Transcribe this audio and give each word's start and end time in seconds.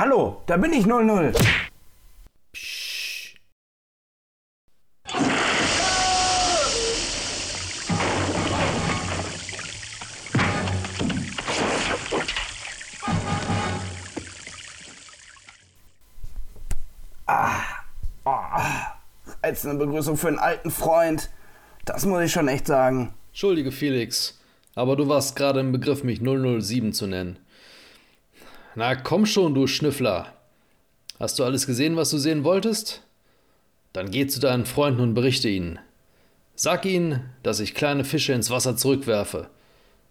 Hallo, 0.00 0.40
da 0.46 0.56
bin 0.56 0.72
ich 0.72 0.86
00. 0.86 1.34
Psch. 2.54 3.34
Als 19.42 19.66
eine 19.66 19.78
Begrüßung 19.78 20.16
für 20.16 20.28
einen 20.28 20.38
alten 20.38 20.70
Freund. 20.70 21.28
Das 21.84 22.06
muss 22.06 22.22
ich 22.22 22.32
schon 22.32 22.48
echt 22.48 22.66
sagen. 22.66 23.12
Entschuldige, 23.32 23.70
Felix, 23.70 24.40
aber 24.74 24.96
du 24.96 25.08
warst 25.08 25.36
gerade 25.36 25.60
im 25.60 25.72
Begriff, 25.72 26.04
mich 26.04 26.20
007 26.22 26.94
zu 26.94 27.06
nennen. 27.06 27.38
Na 28.76 28.94
komm 28.94 29.26
schon, 29.26 29.54
du 29.54 29.66
Schnüffler. 29.66 30.32
Hast 31.18 31.38
du 31.38 31.44
alles 31.44 31.66
gesehen, 31.66 31.96
was 31.96 32.10
du 32.10 32.18
sehen 32.18 32.44
wolltest? 32.44 33.02
Dann 33.92 34.10
geh 34.10 34.26
zu 34.26 34.38
deinen 34.38 34.64
Freunden 34.64 35.00
und 35.00 35.14
berichte 35.14 35.48
ihnen. 35.48 35.80
Sag 36.54 36.84
ihnen, 36.84 37.30
dass 37.42 37.58
ich 37.58 37.74
kleine 37.74 38.04
Fische 38.04 38.32
ins 38.32 38.50
Wasser 38.50 38.76
zurückwerfe. 38.76 39.48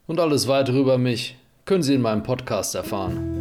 Und 0.07 0.19
alles 0.19 0.47
weitere 0.47 0.79
über 0.79 0.97
mich 0.97 1.37
können 1.65 1.83
sie 1.83 1.93
in 1.93 2.01
meinem 2.01 2.23
Podcast 2.23 2.75
erfahren. 2.75 3.38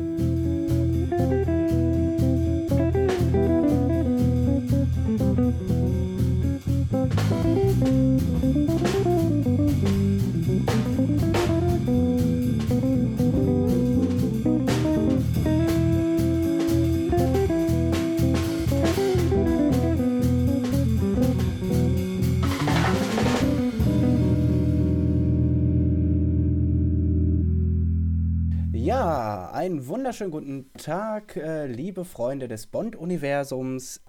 Einen 29.59 29.89
wunderschönen 29.89 30.31
guten 30.31 30.73
Tag, 30.75 31.35
äh, 31.35 31.67
liebe 31.67 32.05
Freunde 32.05 32.47
des 32.47 32.69
Bond-Universums. 32.69 34.01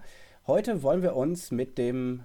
Heute 0.46 0.84
wollen 0.84 1.02
wir 1.02 1.16
uns 1.16 1.50
mit 1.50 1.76
dem 1.76 2.24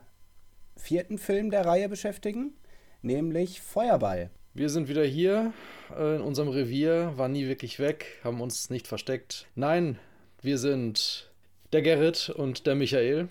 vierten 0.77 1.17
Film 1.17 1.49
der 1.49 1.65
Reihe 1.65 1.89
beschäftigen, 1.89 2.53
nämlich 3.01 3.61
Feuerball. 3.61 4.29
Wir 4.53 4.69
sind 4.69 4.89
wieder 4.89 5.03
hier 5.03 5.53
äh, 5.97 6.17
in 6.17 6.21
unserem 6.21 6.49
Revier, 6.49 7.13
waren 7.15 7.31
nie 7.31 7.47
wirklich 7.47 7.79
weg, 7.79 8.19
haben 8.23 8.41
uns 8.41 8.69
nicht 8.69 8.85
versteckt. 8.85 9.47
Nein, 9.55 9.97
wir 10.43 10.59
sind 10.59 11.31
der 11.73 11.81
Gerrit 11.81 12.29
und 12.29 12.67
der 12.67 12.75
Michael. 12.75 13.29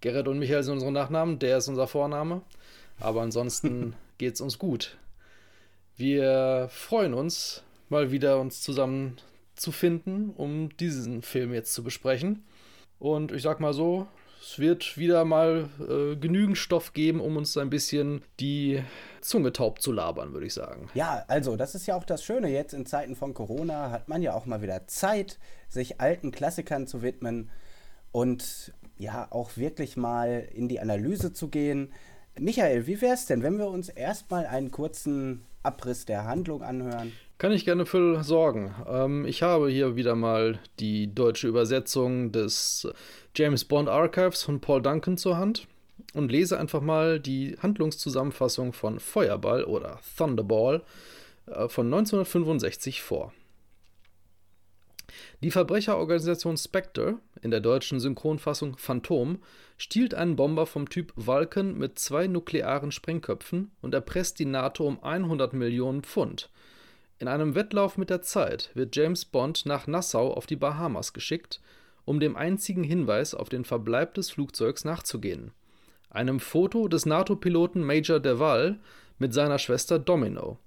Gerrit 0.00 0.28
und 0.28 0.38
Michael 0.38 0.62
sind 0.62 0.74
unsere 0.74 0.92
Nachnamen, 0.92 1.40
der 1.40 1.58
ist 1.58 1.66
unser 1.66 1.88
Vorname. 1.88 2.42
Aber 3.00 3.22
ansonsten 3.22 3.94
geht's 4.18 4.40
uns 4.40 4.60
gut. 4.60 4.96
Wir 5.96 6.68
freuen 6.70 7.14
uns, 7.14 7.64
mal 7.94 8.10
wieder 8.10 8.40
uns 8.40 8.60
zusammen 8.60 9.16
zu 9.54 9.70
finden, 9.70 10.30
um 10.30 10.76
diesen 10.76 11.22
Film 11.22 11.54
jetzt 11.54 11.72
zu 11.72 11.84
besprechen. 11.84 12.44
Und 12.98 13.30
ich 13.30 13.42
sag 13.42 13.60
mal 13.60 13.72
so, 13.72 14.08
es 14.40 14.58
wird 14.58 14.98
wieder 14.98 15.24
mal 15.24 15.68
äh, 15.80 16.16
genügend 16.16 16.58
Stoff 16.58 16.92
geben, 16.92 17.20
um 17.20 17.36
uns 17.36 17.56
ein 17.56 17.70
bisschen 17.70 18.22
die 18.40 18.82
Zunge 19.20 19.52
taub 19.52 19.80
zu 19.80 19.92
labern, 19.92 20.32
würde 20.32 20.46
ich 20.46 20.54
sagen. 20.54 20.90
Ja, 20.94 21.24
also 21.28 21.56
das 21.56 21.76
ist 21.76 21.86
ja 21.86 21.94
auch 21.94 22.04
das 22.04 22.24
Schöne 22.24 22.48
jetzt 22.48 22.74
in 22.74 22.84
Zeiten 22.84 23.14
von 23.14 23.32
Corona 23.32 23.92
hat 23.92 24.08
man 24.08 24.22
ja 24.22 24.34
auch 24.34 24.44
mal 24.44 24.60
wieder 24.60 24.88
Zeit, 24.88 25.38
sich 25.68 26.00
alten 26.00 26.32
Klassikern 26.32 26.88
zu 26.88 27.00
widmen 27.00 27.48
und 28.10 28.74
ja 28.98 29.28
auch 29.30 29.56
wirklich 29.56 29.96
mal 29.96 30.48
in 30.52 30.68
die 30.68 30.80
Analyse 30.80 31.32
zu 31.32 31.48
gehen. 31.48 31.92
Michael, 32.36 32.88
wie 32.88 33.00
wäre 33.00 33.14
es 33.14 33.26
denn, 33.26 33.44
wenn 33.44 33.58
wir 33.58 33.68
uns 33.68 33.88
erstmal 33.88 34.46
einen 34.46 34.72
kurzen 34.72 35.46
Abriss 35.62 36.04
der 36.06 36.24
Handlung 36.24 36.62
anhören? 36.62 37.12
Kann 37.38 37.50
ich 37.50 37.64
gerne 37.64 37.84
für 37.84 38.22
sorgen. 38.22 38.74
Ähm, 38.88 39.26
ich 39.26 39.42
habe 39.42 39.68
hier 39.68 39.96
wieder 39.96 40.14
mal 40.14 40.60
die 40.78 41.12
deutsche 41.12 41.48
Übersetzung 41.48 42.30
des 42.30 42.88
James 43.34 43.64
Bond 43.64 43.88
Archives 43.88 44.44
von 44.44 44.60
Paul 44.60 44.82
Duncan 44.82 45.16
zur 45.16 45.36
Hand 45.36 45.66
und 46.14 46.30
lese 46.30 46.58
einfach 46.58 46.80
mal 46.80 47.18
die 47.18 47.56
Handlungszusammenfassung 47.60 48.72
von 48.72 49.00
Feuerball 49.00 49.64
oder 49.64 49.98
Thunderball 50.16 50.82
äh, 51.46 51.68
von 51.68 51.86
1965 51.86 53.02
vor. 53.02 53.32
Die 55.42 55.50
Verbrecherorganisation 55.50 56.56
Spectre, 56.56 57.18
in 57.42 57.50
der 57.50 57.60
deutschen 57.60 58.00
Synchronfassung 58.00 58.76
Phantom, 58.78 59.40
stiehlt 59.76 60.14
einen 60.14 60.36
Bomber 60.36 60.66
vom 60.66 60.88
Typ 60.88 61.12
Vulcan 61.16 61.76
mit 61.76 61.98
zwei 61.98 62.28
nuklearen 62.28 62.92
Sprengköpfen 62.92 63.72
und 63.82 63.92
erpresst 63.92 64.38
die 64.38 64.46
NATO 64.46 64.86
um 64.86 65.02
100 65.02 65.52
Millionen 65.52 66.02
Pfund. 66.02 66.48
In 67.24 67.28
einem 67.28 67.54
Wettlauf 67.54 67.96
mit 67.96 68.10
der 68.10 68.20
Zeit 68.20 68.68
wird 68.74 68.94
James 68.94 69.24
Bond 69.24 69.64
nach 69.64 69.86
Nassau 69.86 70.34
auf 70.34 70.44
die 70.44 70.56
Bahamas 70.56 71.14
geschickt, 71.14 71.58
um 72.04 72.20
dem 72.20 72.36
einzigen 72.36 72.84
Hinweis 72.84 73.34
auf 73.34 73.48
den 73.48 73.64
Verbleib 73.64 74.12
des 74.12 74.30
Flugzeugs 74.30 74.84
nachzugehen. 74.84 75.52
Einem 76.10 76.38
Foto 76.38 76.86
des 76.86 77.06
NATO-Piloten 77.06 77.82
Major 77.82 78.20
Deval 78.20 78.78
mit 79.18 79.32
seiner 79.32 79.58
Schwester 79.58 79.98
Domino. 79.98 80.58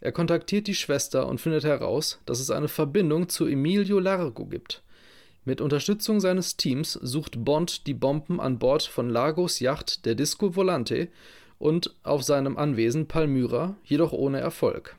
Er 0.00 0.10
kontaktiert 0.10 0.66
die 0.66 0.74
Schwester 0.74 1.28
und 1.28 1.40
findet 1.40 1.62
heraus, 1.62 2.20
dass 2.26 2.40
es 2.40 2.50
eine 2.50 2.66
Verbindung 2.66 3.28
zu 3.28 3.46
Emilio 3.46 4.00
Largo 4.00 4.46
gibt. 4.46 4.82
Mit 5.44 5.60
Unterstützung 5.60 6.18
seines 6.18 6.56
Teams 6.56 6.94
sucht 6.94 7.44
Bond 7.44 7.86
die 7.86 7.94
Bomben 7.94 8.40
an 8.40 8.58
Bord 8.58 8.82
von 8.82 9.08
Lagos 9.08 9.60
Yacht 9.60 10.04
der 10.04 10.16
Disco 10.16 10.56
Volante 10.56 11.06
und 11.60 11.94
auf 12.02 12.24
seinem 12.24 12.56
Anwesen 12.56 13.06
Palmyra, 13.06 13.76
jedoch 13.84 14.10
ohne 14.10 14.40
Erfolg. 14.40 14.96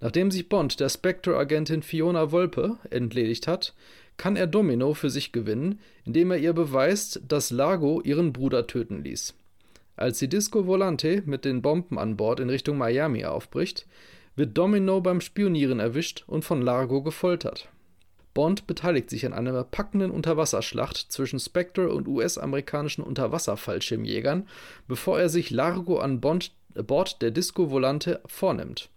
Nachdem 0.00 0.30
sich 0.30 0.48
Bond 0.48 0.78
der 0.80 0.88
Spectre-Agentin 0.88 1.82
Fiona 1.82 2.30
Wolpe 2.30 2.76
entledigt 2.90 3.46
hat, 3.46 3.74
kann 4.16 4.36
er 4.36 4.46
Domino 4.46 4.94
für 4.94 5.10
sich 5.10 5.32
gewinnen, 5.32 5.80
indem 6.04 6.30
er 6.30 6.38
ihr 6.38 6.52
beweist, 6.52 7.22
dass 7.28 7.50
Lago 7.50 8.00
ihren 8.02 8.32
Bruder 8.32 8.66
töten 8.66 9.02
ließ. 9.02 9.34
Als 9.96 10.18
die 10.18 10.28
Disco 10.28 10.66
Volante 10.66 11.22
mit 11.26 11.44
den 11.44 11.62
Bomben 11.62 11.98
an 11.98 12.16
Bord 12.16 12.40
in 12.40 12.50
Richtung 12.50 12.76
Miami 12.76 13.24
aufbricht, 13.24 13.86
wird 14.36 14.56
Domino 14.56 15.00
beim 15.00 15.22
Spionieren 15.22 15.80
erwischt 15.80 16.24
und 16.26 16.44
von 16.44 16.60
Largo 16.60 17.02
gefoltert. 17.02 17.68
Bond 18.34 18.66
beteiligt 18.66 19.08
sich 19.08 19.24
an 19.24 19.32
einer 19.32 19.64
packenden 19.64 20.10
Unterwasserschlacht 20.10 20.98
zwischen 21.10 21.40
Spectre 21.40 21.90
und 21.90 22.06
US-amerikanischen 22.06 23.02
Unterwasserfallschirmjägern, 23.02 24.46
bevor 24.86 25.18
er 25.18 25.30
sich 25.30 25.50
Largo 25.50 25.98
an 25.98 26.20
Bond, 26.20 26.52
Bord 26.74 27.22
der 27.22 27.30
Disco 27.30 27.70
Volante 27.70 28.20
vornimmt. 28.26 28.90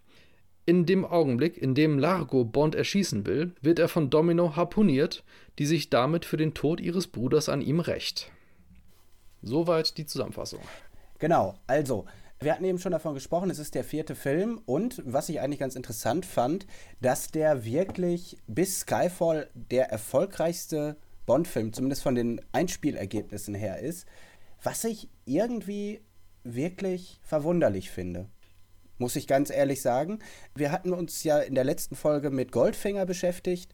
In 0.66 0.86
dem 0.86 1.04
Augenblick, 1.04 1.58
in 1.58 1.74
dem 1.74 1.98
Largo 1.98 2.44
Bond 2.44 2.74
erschießen 2.74 3.26
will, 3.26 3.54
wird 3.60 3.78
er 3.78 3.88
von 3.88 4.10
Domino 4.10 4.56
harpuniert, 4.56 5.24
die 5.58 5.66
sich 5.66 5.90
damit 5.90 6.24
für 6.24 6.36
den 6.36 6.54
Tod 6.54 6.80
ihres 6.80 7.06
Bruders 7.06 7.48
an 7.48 7.60
ihm 7.60 7.80
rächt. 7.80 8.30
Soweit 9.42 9.96
die 9.96 10.06
Zusammenfassung. 10.06 10.60
Genau, 11.18 11.58
also, 11.66 12.06
wir 12.40 12.52
hatten 12.52 12.64
eben 12.64 12.78
schon 12.78 12.92
davon 12.92 13.14
gesprochen, 13.14 13.50
es 13.50 13.58
ist 13.58 13.74
der 13.74 13.84
vierte 13.84 14.14
Film 14.14 14.60
und 14.64 15.02
was 15.04 15.28
ich 15.28 15.40
eigentlich 15.40 15.60
ganz 15.60 15.76
interessant 15.76 16.24
fand, 16.24 16.66
dass 17.00 17.30
der 17.30 17.64
wirklich 17.64 18.38
bis 18.46 18.80
Skyfall 18.80 19.50
der 19.54 19.90
erfolgreichste 19.90 20.96
Bond-Film, 21.26 21.72
zumindest 21.72 22.02
von 22.02 22.14
den 22.14 22.40
Einspielergebnissen 22.52 23.54
her 23.54 23.80
ist, 23.80 24.06
was 24.62 24.84
ich 24.84 25.08
irgendwie 25.26 26.00
wirklich 26.42 27.20
verwunderlich 27.22 27.90
finde. 27.90 28.30
Muss 29.00 29.16
ich 29.16 29.26
ganz 29.26 29.48
ehrlich 29.48 29.80
sagen. 29.80 30.18
Wir 30.54 30.70
hatten 30.70 30.92
uns 30.92 31.24
ja 31.24 31.38
in 31.38 31.54
der 31.54 31.64
letzten 31.64 31.96
Folge 31.96 32.28
mit 32.28 32.52
Goldfinger 32.52 33.06
beschäftigt. 33.06 33.72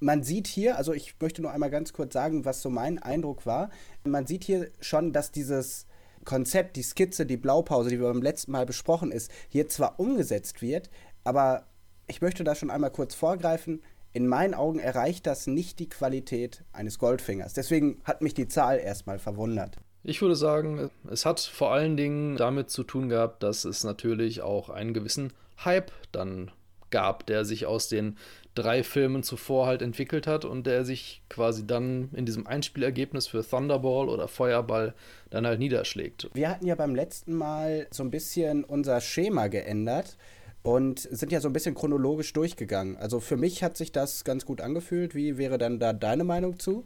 Man 0.00 0.24
sieht 0.24 0.48
hier, 0.48 0.76
also 0.76 0.92
ich 0.92 1.14
möchte 1.20 1.42
nur 1.42 1.52
einmal 1.52 1.70
ganz 1.70 1.92
kurz 1.92 2.12
sagen, 2.12 2.44
was 2.44 2.60
so 2.60 2.70
mein 2.70 2.98
Eindruck 2.98 3.46
war. 3.46 3.70
Man 4.02 4.26
sieht 4.26 4.42
hier 4.42 4.72
schon, 4.80 5.12
dass 5.12 5.30
dieses 5.30 5.86
Konzept, 6.24 6.74
die 6.74 6.82
Skizze, 6.82 7.24
die 7.24 7.36
Blaupause, 7.36 7.88
die 7.88 8.00
wir 8.00 8.08
beim 8.08 8.20
letzten 8.20 8.50
Mal 8.50 8.66
besprochen 8.66 9.12
ist, 9.12 9.30
hier 9.48 9.68
zwar 9.68 10.00
umgesetzt 10.00 10.60
wird, 10.60 10.90
aber 11.22 11.68
ich 12.08 12.20
möchte 12.20 12.42
da 12.42 12.56
schon 12.56 12.70
einmal 12.70 12.90
kurz 12.90 13.14
vorgreifen. 13.14 13.80
In 14.12 14.26
meinen 14.26 14.54
Augen 14.54 14.80
erreicht 14.80 15.24
das 15.28 15.46
nicht 15.46 15.78
die 15.78 15.88
Qualität 15.88 16.64
eines 16.72 16.98
Goldfingers. 16.98 17.52
Deswegen 17.52 18.00
hat 18.02 18.22
mich 18.22 18.34
die 18.34 18.48
Zahl 18.48 18.80
erstmal 18.80 19.20
verwundert. 19.20 19.78
Ich 20.06 20.20
würde 20.20 20.36
sagen, 20.36 20.90
es 21.10 21.24
hat 21.24 21.40
vor 21.40 21.72
allen 21.72 21.96
Dingen 21.96 22.36
damit 22.36 22.68
zu 22.68 22.82
tun 22.82 23.08
gehabt, 23.08 23.42
dass 23.42 23.64
es 23.64 23.84
natürlich 23.84 24.42
auch 24.42 24.68
einen 24.68 24.92
gewissen 24.92 25.32
Hype 25.64 25.92
dann 26.12 26.50
gab, 26.90 27.24
der 27.26 27.46
sich 27.46 27.64
aus 27.64 27.88
den 27.88 28.18
drei 28.54 28.84
Filmen 28.84 29.22
zuvor 29.22 29.66
halt 29.66 29.80
entwickelt 29.80 30.26
hat 30.26 30.44
und 30.44 30.66
der 30.66 30.84
sich 30.84 31.22
quasi 31.30 31.66
dann 31.66 32.10
in 32.12 32.26
diesem 32.26 32.46
Einspielergebnis 32.46 33.28
für 33.28 33.42
Thunderball 33.42 34.10
oder 34.10 34.28
Feuerball 34.28 34.92
dann 35.30 35.46
halt 35.46 35.58
niederschlägt. 35.58 36.28
Wir 36.34 36.50
hatten 36.50 36.66
ja 36.66 36.74
beim 36.74 36.94
letzten 36.94 37.34
Mal 37.34 37.86
so 37.90 38.02
ein 38.02 38.10
bisschen 38.10 38.62
unser 38.62 39.00
Schema 39.00 39.48
geändert 39.48 40.18
und 40.62 41.00
sind 41.00 41.32
ja 41.32 41.40
so 41.40 41.48
ein 41.48 41.54
bisschen 41.54 41.74
chronologisch 41.74 42.34
durchgegangen. 42.34 42.98
Also 42.98 43.20
für 43.20 43.38
mich 43.38 43.62
hat 43.62 43.78
sich 43.78 43.90
das 43.90 44.22
ganz 44.22 44.44
gut 44.44 44.60
angefühlt. 44.60 45.14
Wie 45.14 45.38
wäre 45.38 45.56
dann 45.56 45.78
da 45.80 45.94
deine 45.94 46.24
Meinung 46.24 46.58
zu? 46.58 46.84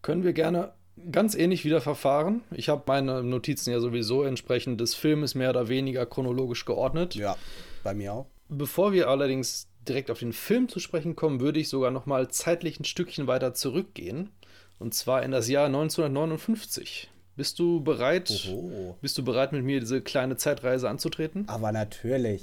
Können 0.00 0.22
wir 0.22 0.32
gerne 0.32 0.72
ganz 1.10 1.34
ähnlich 1.34 1.64
wieder 1.64 1.80
verfahren. 1.80 2.42
Ich 2.50 2.68
habe 2.68 2.82
meine 2.86 3.22
Notizen 3.22 3.70
ja 3.70 3.80
sowieso 3.80 4.22
entsprechend 4.22 4.80
des 4.80 4.94
Filmes 4.94 5.34
mehr 5.34 5.50
oder 5.50 5.68
weniger 5.68 6.06
chronologisch 6.06 6.64
geordnet. 6.64 7.14
Ja, 7.14 7.36
bei 7.82 7.94
mir 7.94 8.12
auch. 8.12 8.26
Bevor 8.48 8.92
wir 8.92 9.08
allerdings 9.08 9.68
direkt 9.88 10.10
auf 10.10 10.18
den 10.18 10.32
Film 10.32 10.68
zu 10.68 10.78
sprechen 10.78 11.16
kommen, 11.16 11.40
würde 11.40 11.60
ich 11.60 11.68
sogar 11.68 11.90
noch 11.90 12.06
mal 12.06 12.28
zeitlich 12.28 12.78
ein 12.78 12.84
Stückchen 12.84 13.26
weiter 13.26 13.54
zurückgehen. 13.54 14.30
Und 14.78 14.94
zwar 14.94 15.22
in 15.22 15.30
das 15.30 15.48
Jahr 15.48 15.66
1959. 15.66 17.08
Bist 17.36 17.58
du 17.58 17.82
bereit? 17.82 18.30
Oho. 18.50 18.96
Bist 19.00 19.16
du 19.16 19.24
bereit, 19.24 19.52
mit 19.52 19.64
mir 19.64 19.80
diese 19.80 20.02
kleine 20.02 20.36
Zeitreise 20.36 20.88
anzutreten? 20.88 21.44
Aber 21.48 21.72
natürlich. 21.72 22.42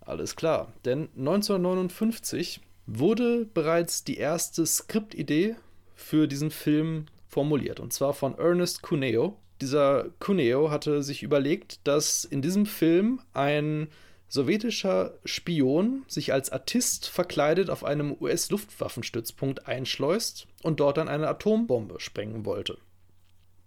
Alles 0.00 0.36
klar. 0.36 0.72
Denn 0.84 1.08
1959 1.16 2.60
wurde 2.86 3.46
bereits 3.52 4.04
die 4.04 4.16
erste 4.16 4.64
Skriptidee 4.64 5.56
für 5.94 6.28
diesen 6.28 6.50
Film 6.50 7.06
formuliert. 7.28 7.80
Und 7.80 7.92
zwar 7.92 8.14
von 8.14 8.36
Ernest 8.36 8.82
Cuneo. 8.82 9.36
Dieser 9.60 10.06
Cuneo 10.18 10.70
hatte 10.70 11.02
sich 11.02 11.22
überlegt, 11.22 11.80
dass 11.84 12.24
in 12.24 12.42
diesem 12.42 12.66
Film 12.66 13.20
ein 13.32 13.88
sowjetischer 14.28 15.14
Spion 15.24 16.04
sich 16.06 16.32
als 16.32 16.50
Artist 16.50 17.08
verkleidet 17.08 17.70
auf 17.70 17.84
einem 17.84 18.14
US-Luftwaffenstützpunkt 18.20 19.66
einschleust 19.66 20.46
und 20.62 20.80
dort 20.80 20.98
dann 20.98 21.08
eine 21.08 21.28
Atombombe 21.28 21.98
sprengen 21.98 22.44
wollte. 22.44 22.78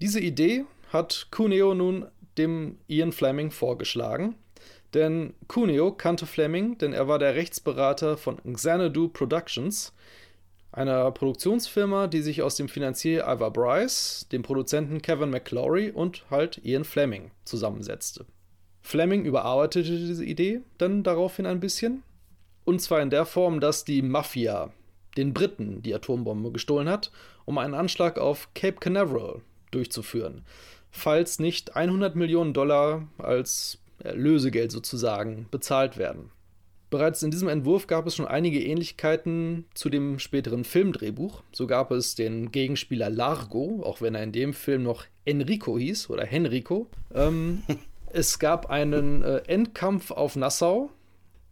Diese 0.02 0.20
Idee 0.20 0.66
hat 0.92 1.28
Cuneo 1.32 1.74
nun 1.74 2.06
dem 2.38 2.78
Ian 2.88 3.12
Fleming 3.12 3.52
vorgeschlagen, 3.52 4.36
denn 4.94 5.34
Cuneo 5.48 5.92
kannte 5.92 6.26
Fleming, 6.26 6.78
denn 6.78 6.94
er 6.94 7.08
war 7.08 7.20
der 7.20 7.36
Rechtsberater 7.36 8.18
von 8.18 8.38
Xanadu 8.54 9.10
Productions, 9.10 9.94
einer 10.72 11.12
Produktionsfirma, 11.12 12.08
die 12.08 12.22
sich 12.22 12.42
aus 12.42 12.56
dem 12.56 12.70
Finanzier 12.70 13.26
Ivor 13.28 13.52
Bryce, 13.52 14.28
dem 14.32 14.42
Produzenten 14.42 15.02
Kevin 15.02 15.30
McClory 15.30 15.92
und 15.92 16.26
halt 16.30 16.62
Ian 16.64 16.86
Fleming 16.86 17.32
zusammensetzte. 17.44 18.26
Fleming 18.82 19.26
überarbeitete 19.26 19.98
diese 19.98 20.26
Idee 20.26 20.62
dann 20.78 21.04
daraufhin 21.04 21.46
ein 21.46 21.60
bisschen. 21.60 22.04
Und 22.64 22.82
zwar 22.82 23.02
in 23.02 23.10
der 23.10 23.26
Form, 23.26 23.60
dass 23.60 23.86
die 23.86 24.02
Mafia 24.02 24.72
den 25.18 25.34
Briten 25.34 25.82
die 25.82 25.94
Atombombe 25.94 26.52
gestohlen 26.52 26.90
hat, 26.90 27.12
um 27.46 27.58
einen 27.58 27.74
Anschlag 27.74 28.18
auf 28.18 28.50
Cape 28.54 28.78
Canaveral 28.80 29.42
durchzuführen, 29.72 30.44
falls 30.90 31.40
nicht 31.40 31.76
100 31.76 32.16
Millionen 32.16 32.54
Dollar 32.54 33.08
als 33.18 33.80
Lösegeld 34.04 34.72
sozusagen 34.72 35.48
bezahlt 35.52 35.98
werden. 35.98 36.32
Bereits 36.92 37.24
in 37.24 37.32
diesem 37.32 37.48
Entwurf 37.48 37.88
gab 37.88 38.06
es 38.06 38.16
schon 38.16 38.28
einige 38.28 38.64
Ähnlichkeiten 38.64 39.66
zu 39.74 39.90
dem 39.90 40.20
späteren 40.20 40.64
Filmdrehbuch. 40.64 41.42
So 41.52 41.66
gab 41.66 41.90
es 41.90 42.14
den 42.14 42.52
Gegenspieler 42.52 43.10
Largo, 43.10 43.82
auch 43.84 44.02
wenn 44.02 44.14
er 44.14 44.22
in 44.22 44.32
dem 44.32 44.54
Film 44.54 44.84
noch 44.84 45.06
Enrico 45.26 45.80
hieß 45.80 46.12
oder 46.12 46.26
Henrico. 46.26 46.88
Ähm, 47.16 47.64
Es 48.14 48.40
gab 48.40 48.70
einen 48.70 49.24
äh, 49.24 49.38
Endkampf 49.48 50.12
auf 50.12 50.36
Nassau. 50.36 50.90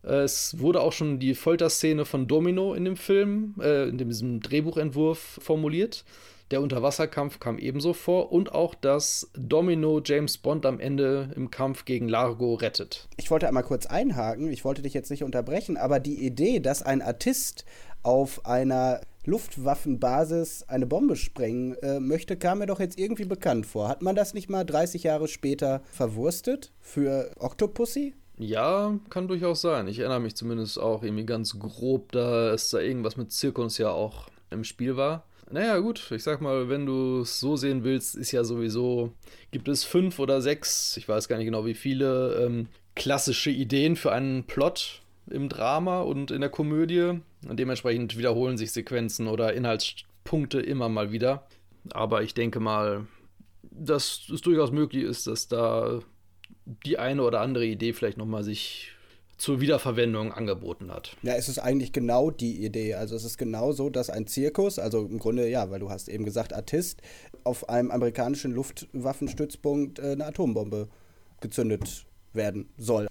Es 0.01 0.59
wurde 0.59 0.81
auch 0.81 0.93
schon 0.93 1.19
die 1.19 1.35
Folterszene 1.35 2.05
von 2.05 2.27
Domino 2.27 2.73
in 2.73 2.85
dem 2.85 2.97
Film, 2.97 3.55
äh, 3.61 3.87
in 3.87 3.97
diesem 3.97 4.41
Drehbuchentwurf 4.41 5.39
formuliert. 5.41 6.03
Der 6.51 6.61
Unterwasserkampf 6.61 7.39
kam 7.39 7.59
ebenso 7.59 7.93
vor 7.93 8.31
und 8.31 8.53
auch, 8.53 8.73
dass 8.73 9.29
Domino 9.37 10.01
James 10.03 10.39
Bond 10.39 10.65
am 10.65 10.79
Ende 10.79 11.31
im 11.35 11.51
Kampf 11.51 11.85
gegen 11.85 12.09
Largo 12.09 12.55
rettet. 12.55 13.07
Ich 13.17 13.29
wollte 13.29 13.47
einmal 13.47 13.63
kurz 13.63 13.85
einhaken, 13.85 14.51
ich 14.51 14.65
wollte 14.65 14.81
dich 14.81 14.95
jetzt 14.95 15.11
nicht 15.11 15.23
unterbrechen, 15.23 15.77
aber 15.77 15.99
die 15.99 16.25
Idee, 16.25 16.59
dass 16.59 16.81
ein 16.81 17.03
Artist 17.03 17.65
auf 18.01 18.47
einer 18.47 19.01
Luftwaffenbasis 19.25 20.63
eine 20.67 20.87
Bombe 20.87 21.15
sprengen 21.15 21.75
äh, 21.83 21.99
möchte, 21.99 22.35
kam 22.35 22.59
mir 22.59 22.65
doch 22.65 22.79
jetzt 22.79 22.97
irgendwie 22.97 23.25
bekannt 23.25 23.67
vor. 23.67 23.87
Hat 23.87 24.01
man 24.01 24.15
das 24.15 24.33
nicht 24.33 24.49
mal 24.49 24.63
30 24.63 25.03
Jahre 25.03 25.27
später 25.27 25.81
verwurstet 25.91 26.71
für 26.79 27.29
Octopussy? 27.37 28.15
Ja, 28.37 28.97
kann 29.09 29.27
durchaus 29.27 29.61
sein. 29.61 29.87
Ich 29.87 29.99
erinnere 29.99 30.21
mich 30.21 30.35
zumindest 30.35 30.79
auch 30.79 31.03
irgendwie 31.03 31.25
ganz 31.25 31.59
grob, 31.59 32.11
da 32.13 32.53
es 32.53 32.69
da 32.69 32.79
irgendwas 32.79 33.17
mit 33.17 33.31
Zirkus 33.31 33.77
ja 33.77 33.91
auch 33.91 34.29
im 34.49 34.63
Spiel 34.63 34.97
war. 34.97 35.25
Naja, 35.51 35.79
gut, 35.79 36.11
ich 36.11 36.23
sag 36.23 36.41
mal, 36.41 36.69
wenn 36.69 36.85
du 36.85 37.21
es 37.21 37.39
so 37.39 37.55
sehen 37.55 37.83
willst, 37.83 38.15
ist 38.15 38.31
ja 38.31 38.43
sowieso, 38.43 39.13
gibt 39.51 39.67
es 39.67 39.83
fünf 39.83 40.19
oder 40.19 40.41
sechs, 40.41 40.95
ich 40.95 41.09
weiß 41.09 41.27
gar 41.27 41.37
nicht 41.37 41.47
genau 41.47 41.65
wie 41.65 41.73
viele, 41.73 42.45
ähm, 42.45 42.67
klassische 42.95 43.49
Ideen 43.49 43.95
für 43.95 44.11
einen 44.11 44.43
Plot 44.43 45.01
im 45.29 45.49
Drama 45.49 46.01
und 46.01 46.31
in 46.31 46.41
der 46.41 46.49
Komödie. 46.49 47.19
Und 47.47 47.59
dementsprechend 47.59 48.17
wiederholen 48.17 48.57
sich 48.57 48.71
Sequenzen 48.71 49.27
oder 49.27 49.53
Inhaltspunkte 49.53 50.59
immer 50.59 50.89
mal 50.89 51.11
wieder. 51.11 51.47
Aber 51.91 52.21
ich 52.23 52.33
denke 52.33 52.59
mal, 52.59 53.07
dass 53.63 54.27
es 54.31 54.41
durchaus 54.41 54.71
möglich 54.71 55.03
ist, 55.03 55.27
dass 55.27 55.47
da 55.47 56.01
die 56.85 56.99
eine 56.99 57.23
oder 57.23 57.41
andere 57.41 57.65
Idee 57.65 57.93
vielleicht 57.93 58.17
nochmal 58.17 58.43
sich 58.43 58.91
zur 59.39 59.61
Wiederverwendung 59.61 60.31
angeboten 60.31 60.91
hat. 60.91 61.17
Ja, 61.23 61.33
es 61.33 61.49
ist 61.49 61.57
eigentlich 61.57 61.93
genau 61.93 62.29
die 62.29 62.63
Idee. 62.63 62.93
Also 62.93 63.15
es 63.15 63.23
ist 63.23 63.37
genau 63.37 63.71
so, 63.71 63.89
dass 63.89 64.09
ein 64.09 64.27
Zirkus, 64.27 64.77
also 64.77 65.05
im 65.05 65.17
Grunde 65.17 65.49
ja, 65.49 65.71
weil 65.71 65.79
du 65.79 65.89
hast 65.89 66.09
eben 66.09 66.25
gesagt 66.25 66.53
Artist, 66.53 67.01
auf 67.43 67.67
einem 67.69 67.89
amerikanischen 67.89 68.51
Luftwaffenstützpunkt 68.51 69.99
äh, 69.99 70.11
eine 70.11 70.27
Atombombe 70.27 70.89
gezündet 71.39 72.05
werden 72.33 72.69
soll 72.77 73.07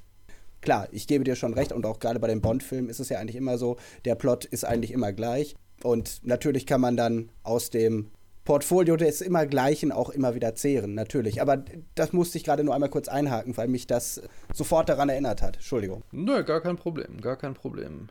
klar, 0.60 0.88
ich 0.92 1.06
gebe 1.06 1.24
dir 1.24 1.36
schon 1.36 1.54
recht 1.54 1.72
und 1.72 1.86
auch 1.86 1.98
gerade 1.98 2.20
bei 2.20 2.28
den 2.28 2.40
Bond-Filmen 2.42 2.90
ist 2.90 3.00
es 3.00 3.08
ja 3.08 3.18
eigentlich 3.18 3.36
immer 3.36 3.56
so, 3.58 3.76
der 4.04 4.14
Plot 4.14 4.44
ist 4.44 4.64
eigentlich 4.64 4.90
immer 4.90 5.12
gleich. 5.12 5.56
Und 5.82 6.20
natürlich 6.24 6.66
kann 6.66 6.80
man 6.80 6.96
dann 6.96 7.30
aus 7.42 7.70
dem 7.70 8.10
Portfolio 8.48 8.96
des 8.96 9.20
immer 9.20 9.44
Gleichen 9.44 9.92
auch 9.92 10.08
immer 10.08 10.34
wieder 10.34 10.54
zehren, 10.54 10.94
natürlich. 10.94 11.42
Aber 11.42 11.62
das 11.94 12.14
musste 12.14 12.38
ich 12.38 12.44
gerade 12.44 12.64
nur 12.64 12.72
einmal 12.72 12.88
kurz 12.88 13.06
einhaken, 13.06 13.54
weil 13.58 13.68
mich 13.68 13.86
das 13.86 14.22
sofort 14.54 14.88
daran 14.88 15.10
erinnert 15.10 15.42
hat. 15.42 15.56
Entschuldigung. 15.56 16.02
Nö, 16.12 16.42
gar 16.44 16.62
kein 16.62 16.76
Problem, 16.76 17.20
gar 17.20 17.36
kein 17.36 17.52
Problem. 17.52 18.08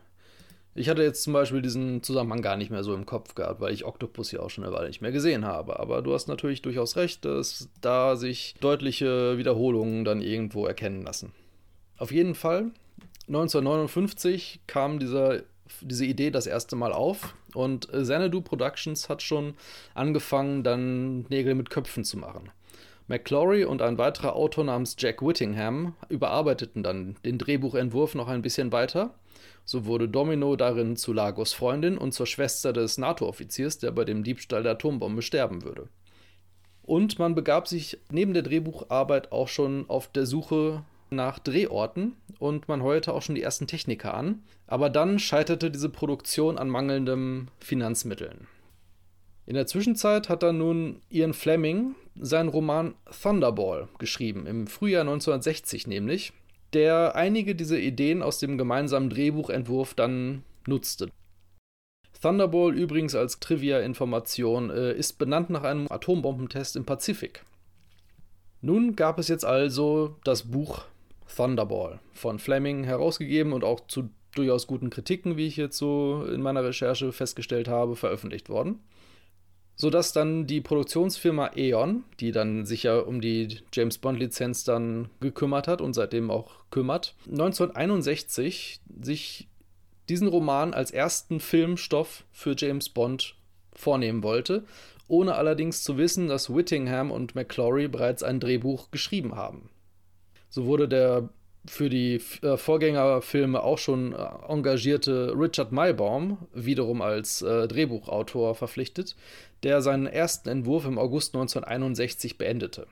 Ich 0.76 0.88
hatte 0.88 1.02
jetzt 1.02 1.24
zum 1.24 1.32
Beispiel 1.32 1.60
diesen 1.60 2.04
Zusammenhang 2.04 2.40
gar 2.40 2.56
nicht 2.56 2.70
mehr 2.70 2.84
so 2.84 2.94
im 2.94 3.04
Kopf 3.04 3.34
gehabt, 3.34 3.60
weil 3.60 3.74
ich 3.74 3.84
Octopus 3.84 4.30
ja 4.30 4.38
auch 4.38 4.48
schon 4.48 4.62
eine 4.62 4.72
Weile 4.72 4.86
nicht 4.86 5.00
mehr 5.00 5.10
gesehen 5.10 5.44
habe. 5.44 5.80
Aber 5.80 6.02
du 6.02 6.14
hast 6.14 6.28
natürlich 6.28 6.62
durchaus 6.62 6.94
recht, 6.94 7.24
dass 7.24 7.68
da 7.80 8.14
sich 8.14 8.54
deutliche 8.60 9.38
Wiederholungen 9.38 10.04
dann 10.04 10.20
irgendwo 10.20 10.66
erkennen 10.66 11.02
lassen. 11.02 11.32
Auf 11.96 12.12
jeden 12.12 12.36
Fall, 12.36 12.70
1959 13.26 14.60
kam 14.68 15.00
dieser, 15.00 15.42
diese 15.80 16.04
Idee 16.04 16.30
das 16.30 16.46
erste 16.46 16.76
Mal 16.76 16.92
auf 16.92 17.34
und 17.54 17.88
Xanadu 17.88 18.40
Productions 18.40 19.08
hat 19.08 19.22
schon 19.22 19.54
angefangen, 19.94 20.62
dann 20.62 21.22
Nägel 21.28 21.54
mit 21.54 21.70
Köpfen 21.70 22.04
zu 22.04 22.18
machen. 22.18 22.50
McClory 23.08 23.64
und 23.64 23.80
ein 23.80 23.96
weiterer 23.96 24.36
Autor 24.36 24.64
namens 24.64 24.94
Jack 24.98 25.22
Whittingham 25.22 25.94
überarbeiteten 26.10 26.82
dann 26.82 27.16
den 27.24 27.38
Drehbuchentwurf 27.38 28.14
noch 28.14 28.28
ein 28.28 28.42
bisschen 28.42 28.70
weiter. 28.70 29.14
So 29.64 29.86
wurde 29.86 30.08
Domino 30.08 30.56
darin 30.56 30.96
zu 30.96 31.12
Lagos 31.12 31.54
Freundin 31.54 31.96
und 31.96 32.12
zur 32.12 32.26
Schwester 32.26 32.72
des 32.72 32.98
NATO-Offiziers, 32.98 33.78
der 33.78 33.92
bei 33.92 34.04
dem 34.04 34.24
Diebstahl 34.24 34.62
der 34.62 34.72
Atombombe 34.72 35.22
sterben 35.22 35.64
würde. 35.64 35.88
Und 36.82 37.18
man 37.18 37.34
begab 37.34 37.68
sich 37.68 37.98
neben 38.10 38.34
der 38.34 38.42
Drehbucharbeit 38.42 39.32
auch 39.32 39.48
schon 39.48 39.88
auf 39.88 40.08
der 40.08 40.26
Suche 40.26 40.84
nach 41.12 41.38
Drehorten 41.38 42.16
und 42.38 42.68
man 42.68 42.82
heuerte 42.82 43.12
auch 43.12 43.22
schon 43.22 43.34
die 43.34 43.42
ersten 43.42 43.66
Techniker 43.66 44.14
an. 44.14 44.42
Aber 44.66 44.90
dann 44.90 45.18
scheiterte 45.18 45.70
diese 45.70 45.88
Produktion 45.88 46.58
an 46.58 46.68
mangelnden 46.68 47.50
Finanzmitteln. 47.58 48.46
In 49.46 49.54
der 49.54 49.66
Zwischenzeit 49.66 50.28
hat 50.28 50.42
dann 50.42 50.58
nun 50.58 51.00
Ian 51.08 51.32
Fleming 51.32 51.94
seinen 52.20 52.50
Roman 52.50 52.94
Thunderball 53.22 53.88
geschrieben, 53.98 54.46
im 54.46 54.66
Frühjahr 54.66 55.02
1960 55.02 55.86
nämlich, 55.86 56.32
der 56.74 57.16
einige 57.16 57.54
dieser 57.54 57.78
Ideen 57.78 58.22
aus 58.22 58.38
dem 58.38 58.58
gemeinsamen 58.58 59.08
Drehbuchentwurf 59.08 59.94
dann 59.94 60.42
nutzte. 60.66 61.08
Thunderball 62.20 62.76
übrigens 62.76 63.14
als 63.14 63.40
Trivia-Information 63.40 64.70
äh, 64.70 64.92
ist 64.92 65.18
benannt 65.18 65.50
nach 65.50 65.62
einem 65.62 65.90
Atombombentest 65.90 66.76
im 66.76 66.84
Pazifik. 66.84 67.44
Nun 68.60 68.96
gab 68.96 69.18
es 69.18 69.28
jetzt 69.28 69.44
also 69.44 70.16
das 70.24 70.50
Buch 70.50 70.84
Thunderball 71.34 72.00
von 72.12 72.38
Fleming 72.38 72.84
herausgegeben 72.84 73.52
und 73.52 73.64
auch 73.64 73.80
zu 73.86 74.10
durchaus 74.34 74.66
guten 74.66 74.90
Kritiken, 74.90 75.36
wie 75.36 75.46
ich 75.46 75.56
jetzt 75.56 75.78
so 75.78 76.24
in 76.24 76.42
meiner 76.42 76.64
Recherche 76.64 77.12
festgestellt 77.12 77.68
habe, 77.68 77.96
veröffentlicht 77.96 78.48
worden. 78.48 78.80
Sodass 79.76 80.12
dann 80.12 80.46
die 80.46 80.60
Produktionsfirma 80.60 81.52
E.ON, 81.54 82.02
die 82.18 82.32
dann 82.32 82.66
sich 82.66 82.82
ja 82.82 82.98
um 82.98 83.20
die 83.20 83.60
James 83.72 83.98
Bond-Lizenz 83.98 84.64
dann 84.64 85.08
gekümmert 85.20 85.68
hat 85.68 85.80
und 85.80 85.94
seitdem 85.94 86.30
auch 86.30 86.50
kümmert, 86.70 87.14
1961 87.26 88.80
sich 89.00 89.48
diesen 90.08 90.26
Roman 90.26 90.74
als 90.74 90.90
ersten 90.90 91.38
Filmstoff 91.38 92.24
für 92.32 92.54
James 92.56 92.88
Bond 92.88 93.36
vornehmen 93.72 94.24
wollte, 94.24 94.64
ohne 95.06 95.36
allerdings 95.36 95.84
zu 95.84 95.96
wissen, 95.96 96.26
dass 96.26 96.54
Whittingham 96.54 97.10
und 97.10 97.34
McClory 97.34 97.88
bereits 97.88 98.22
ein 98.22 98.40
Drehbuch 98.40 98.90
geschrieben 98.90 99.36
haben. 99.36 99.70
So 100.50 100.66
wurde 100.66 100.88
der 100.88 101.28
für 101.66 101.88
die 101.88 102.20
äh, 102.42 102.56
Vorgängerfilme 102.56 103.62
auch 103.62 103.78
schon 103.78 104.12
äh, 104.12 104.16
engagierte 104.48 105.34
Richard 105.36 105.72
Maybaum 105.72 106.38
wiederum 106.54 107.02
als 107.02 107.42
äh, 107.42 107.68
Drehbuchautor 107.68 108.54
verpflichtet, 108.54 109.16
der 109.62 109.82
seinen 109.82 110.06
ersten 110.06 110.48
Entwurf 110.48 110.86
im 110.86 110.98
August 110.98 111.34
1961 111.34 112.38
beendete. 112.38 112.86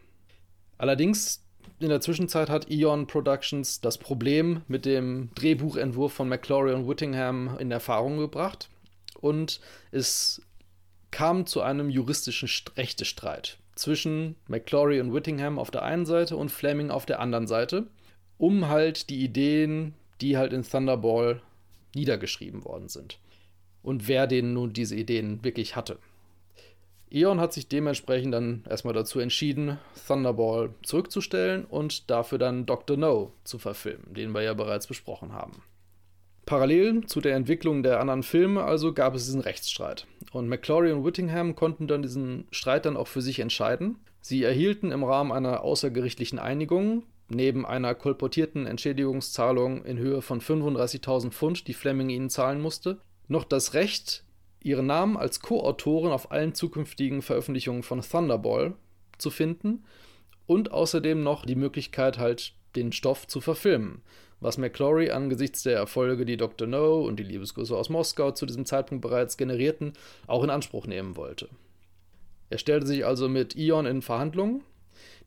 Allerdings 0.79 1.43
in 1.79 1.89
der 1.89 2.01
Zwischenzeit 2.01 2.49
hat 2.49 2.71
Eon 2.71 3.07
Productions 3.07 3.81
das 3.81 3.99
Problem 3.99 4.63
mit 4.69 4.85
dem 4.85 5.31
Drehbuchentwurf 5.35 6.13
von 6.13 6.29
McClory 6.29 6.73
und 6.73 6.89
Whittingham 6.89 7.57
in 7.59 7.71
Erfahrung 7.71 8.19
gebracht 8.19 8.69
und 9.21 9.61
es 9.91 10.43
kam 11.11 11.47
zu 11.47 11.63
einem 11.63 11.91
juristischen 11.91 12.49
Rechtestreit 12.77 13.59
zwischen 13.77 14.35
McClory 14.49 15.01
und 15.01 15.15
Whittingham 15.15 15.59
auf 15.59 15.71
der 15.71 15.83
einen 15.83 16.07
Seite 16.07 16.37
und 16.37 16.51
Fleming 16.51 16.91
auf 16.91 17.07
der 17.07 17.21
anderen 17.21 17.47
Seite, 17.47 17.87
um 18.39 18.69
halt 18.69 19.09
die 19.11 19.23
Ideen, 19.23 19.95
die 20.21 20.37
halt 20.37 20.53
in 20.53 20.63
Thunderball 20.63 21.41
niedergeschrieben 21.95 22.65
worden 22.65 22.89
sind. 22.89 23.19
Und 23.83 24.09
wer 24.09 24.27
denn 24.27 24.53
nun 24.53 24.73
diese 24.73 24.97
Ideen 24.97 25.45
wirklich 25.45 25.77
hatte. 25.77 25.99
Eon 27.09 27.39
hat 27.39 27.53
sich 27.53 27.69
dementsprechend 27.69 28.35
dann 28.35 28.65
erstmal 28.69 28.95
dazu 28.95 29.21
entschieden, 29.21 29.79
Thunderball 30.07 30.71
zurückzustellen 30.83 31.65
und 31.65 32.11
dafür 32.11 32.39
dann 32.39 32.67
Dr. 32.67 32.97
No 32.97 33.33
zu 33.45 33.59
verfilmen, 33.59 34.13
den 34.15 34.33
wir 34.33 34.43
ja 34.43 34.55
bereits 34.55 34.89
besprochen 34.89 35.33
haben. 35.33 35.63
Parallel 36.47 37.07
zu 37.07 37.21
der 37.21 37.37
Entwicklung 37.37 37.83
der 37.83 38.01
anderen 38.01 38.23
Filme 38.23 38.65
also 38.65 38.93
gab 38.93 39.15
es 39.15 39.27
diesen 39.27 39.41
Rechtsstreit. 39.41 40.07
Und 40.37 40.49
McClory 40.49 40.93
und 40.93 41.03
Whittingham 41.03 41.57
konnten 41.57 41.89
dann 41.89 42.03
diesen 42.03 42.47
Streit 42.51 42.85
dann 42.85 42.99
auch 42.99 43.07
für 43.07 43.23
sich 43.23 43.39
entscheiden. 43.39 43.97
Sie 44.21 44.43
erhielten 44.43 44.93
im 44.93 45.03
Rahmen 45.03 45.33
einer 45.33 45.63
außergerichtlichen 45.63 46.39
Einigung 46.39 47.05
neben 47.31 47.65
einer 47.65 47.95
kolportierten 47.95 48.67
Entschädigungszahlung 48.67 49.83
in 49.87 49.97
Höhe 49.97 50.21
von 50.21 50.43
35.000 50.43 51.31
Pfund, 51.31 51.67
die 51.69 51.73
Fleming 51.73 52.11
ihnen 52.11 52.29
zahlen 52.29 52.61
musste, 52.61 53.01
noch 53.29 53.45
das 53.45 53.73
Recht, 53.73 54.25
ihren 54.63 54.85
Namen 54.85 55.17
als 55.17 55.41
Co-Autoren 55.41 56.13
auf 56.13 56.31
allen 56.31 56.55
zukünftigen 56.55 57.23
Veröffentlichungen 57.23 57.83
von 57.83 58.03
Thunderball 58.03 58.75
zu 59.17 59.31
finden 59.31 59.85
und 60.45 60.71
außerdem 60.71 61.23
noch 61.23 61.47
die 61.47 61.57
Möglichkeit 61.57 62.19
halt 62.19 62.53
den 62.77 62.93
Stoff 62.93 63.27
zu 63.27 63.41
verfilmen 63.41 64.03
was 64.47 64.59
McClory 64.59 65.11
angesichts 65.11 65.65
der 65.65 65.77
Erfolge, 65.77 66.25
die 66.25 66.37
Dr. 66.37 66.69
No 66.69 67.05
und 67.05 67.19
die 67.19 67.25
Liebesgrüße 67.25 67.77
aus 67.77 67.91
Moskau 67.91 68.31
zu 68.31 68.47
diesem 68.47 68.65
Zeitpunkt 68.65 69.03
bereits 69.03 69.37
generierten, 69.37 69.95
auch 70.29 70.45
in 70.45 70.51
Anspruch 70.51 70.87
nehmen 70.87 71.17
wollte. 71.17 71.49
Er 72.49 72.59
stellte 72.59 72.87
sich 72.87 73.05
also 73.05 73.29
mit 73.29 73.57
Ion 73.57 73.87
in 73.87 74.03
Verhandlungen, 74.03 74.63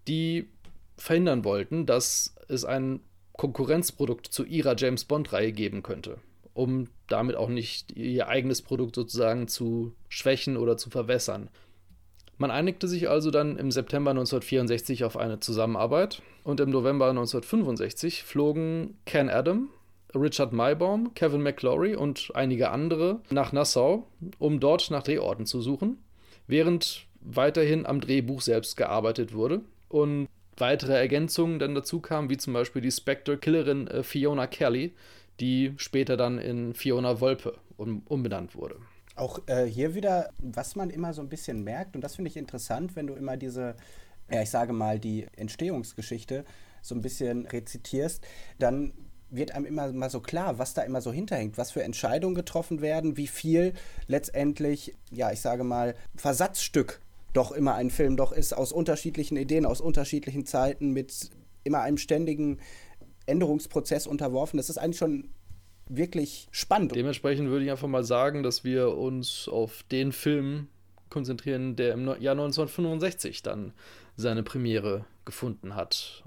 die 0.07 0.47
verhindern 0.95 1.43
wollten, 1.43 1.85
dass 1.85 2.33
es 2.47 2.63
ein 2.63 3.01
Konkurrenzprodukt 3.33 4.27
zu 4.27 4.45
ihrer 4.45 4.77
James 4.77 5.03
Bond-Reihe 5.03 5.51
geben 5.51 5.83
könnte, 5.83 6.19
um 6.53 6.87
damit 7.07 7.35
auch 7.35 7.49
nicht 7.49 7.91
ihr 7.97 8.29
eigenes 8.29 8.61
Produkt 8.61 8.95
sozusagen 8.95 9.49
zu 9.49 9.93
schwächen 10.07 10.55
oder 10.55 10.77
zu 10.77 10.89
verwässern. 10.89 11.49
Man 12.39 12.51
einigte 12.51 12.87
sich 12.87 13.09
also 13.09 13.31
dann 13.31 13.57
im 13.57 13.69
September 13.69 14.11
1964 14.11 15.03
auf 15.03 15.17
eine 15.17 15.41
Zusammenarbeit 15.41 16.21
und 16.45 16.61
im 16.61 16.69
November 16.69 17.09
1965 17.09 18.23
flogen 18.23 18.97
Ken 19.05 19.29
Adam, 19.29 19.67
Richard 20.15 20.53
Maybaum, 20.53 21.13
Kevin 21.15 21.43
McClory 21.43 21.95
und 21.95 22.31
einige 22.33 22.69
andere 22.71 23.19
nach 23.29 23.51
Nassau, 23.51 24.07
um 24.39 24.61
dort 24.61 24.89
nach 24.89 25.03
Drehorten 25.03 25.45
zu 25.45 25.61
suchen, 25.61 25.97
während 26.47 27.07
weiterhin 27.19 27.85
am 27.85 27.99
Drehbuch 27.99 28.39
selbst 28.39 28.77
gearbeitet 28.77 29.33
wurde 29.33 29.59
und 29.89 30.29
weitere 30.55 30.93
Ergänzungen 30.93 31.59
dann 31.59 31.75
dazu 31.75 31.99
kamen, 31.99 32.29
wie 32.29 32.37
zum 32.37 32.53
Beispiel 32.53 32.81
die 32.81 32.91
Spectre-Killerin 32.91 33.87
äh, 33.87 34.01
Fiona 34.03 34.47
Kelly, 34.47 34.93
die 35.41 35.73
später 35.75 36.15
dann 36.15 36.37
in 36.37 36.73
Fiona 36.73 37.19
Wolpe 37.19 37.55
um, 37.75 38.01
umbenannt 38.05 38.55
wurde. 38.55 38.77
Auch 39.19 39.39
äh, 39.47 39.65
hier 39.65 39.95
wieder, 39.95 40.29
was 40.39 40.75
man 40.75 40.89
immer 40.89 41.13
so 41.13 41.21
ein 41.21 41.29
bisschen 41.29 41.63
merkt, 41.63 41.95
und 41.95 42.01
das 42.01 42.15
finde 42.15 42.29
ich 42.29 42.37
interessant, 42.37 42.95
wenn 42.95 43.07
du 43.07 43.15
immer 43.15 43.35
diese, 43.35 43.75
ja, 44.31 44.41
ich 44.41 44.49
sage 44.49 44.71
mal, 44.71 44.97
die 44.97 45.27
Entstehungsgeschichte 45.35 46.45
so 46.81 46.95
ein 46.95 47.01
bisschen 47.01 47.45
rezitierst, 47.45 48.25
dann 48.59 48.93
wird 49.29 49.51
einem 49.51 49.65
immer 49.65 49.91
mal 49.91 50.09
so 50.09 50.21
klar, 50.21 50.57
was 50.57 50.73
da 50.73 50.81
immer 50.83 51.01
so 51.01 51.11
hinterhängt, 51.11 51.57
was 51.57 51.71
für 51.71 51.83
Entscheidungen 51.83 52.33
getroffen 52.33 52.81
werden, 52.81 53.17
wie 53.17 53.27
viel 53.27 53.73
letztendlich, 54.07 54.95
ja, 55.11 55.31
ich 55.31 55.41
sage 55.41 55.63
mal, 55.63 55.95
Versatzstück 56.15 57.01
doch 57.33 57.51
immer 57.51 57.75
ein 57.75 57.91
Film 57.91 58.17
doch 58.17 58.31
ist, 58.31 58.53
aus 58.53 58.71
unterschiedlichen 58.71 59.37
Ideen, 59.37 59.65
aus 59.65 59.81
unterschiedlichen 59.81 60.45
Zeiten, 60.45 60.91
mit 60.91 61.29
immer 61.63 61.81
einem 61.81 61.97
ständigen 61.97 62.59
Änderungsprozess 63.27 64.07
unterworfen. 64.07 64.57
Das 64.57 64.69
ist 64.69 64.77
eigentlich 64.77 64.97
schon 64.97 65.29
wirklich 65.89 66.47
spannend. 66.51 66.95
Dementsprechend 66.95 67.49
würde 67.49 67.65
ich 67.65 67.71
einfach 67.71 67.87
mal 67.87 68.03
sagen, 68.03 68.43
dass 68.43 68.63
wir 68.63 68.95
uns 68.95 69.49
auf 69.49 69.83
den 69.91 70.11
Film 70.11 70.67
konzentrieren, 71.09 71.75
der 71.75 71.93
im 71.93 72.05
Jahr 72.05 72.33
1965 72.33 73.41
dann 73.41 73.73
seine 74.15 74.43
Premiere 74.43 75.05
gefunden 75.25 75.75
hat. 75.75 76.23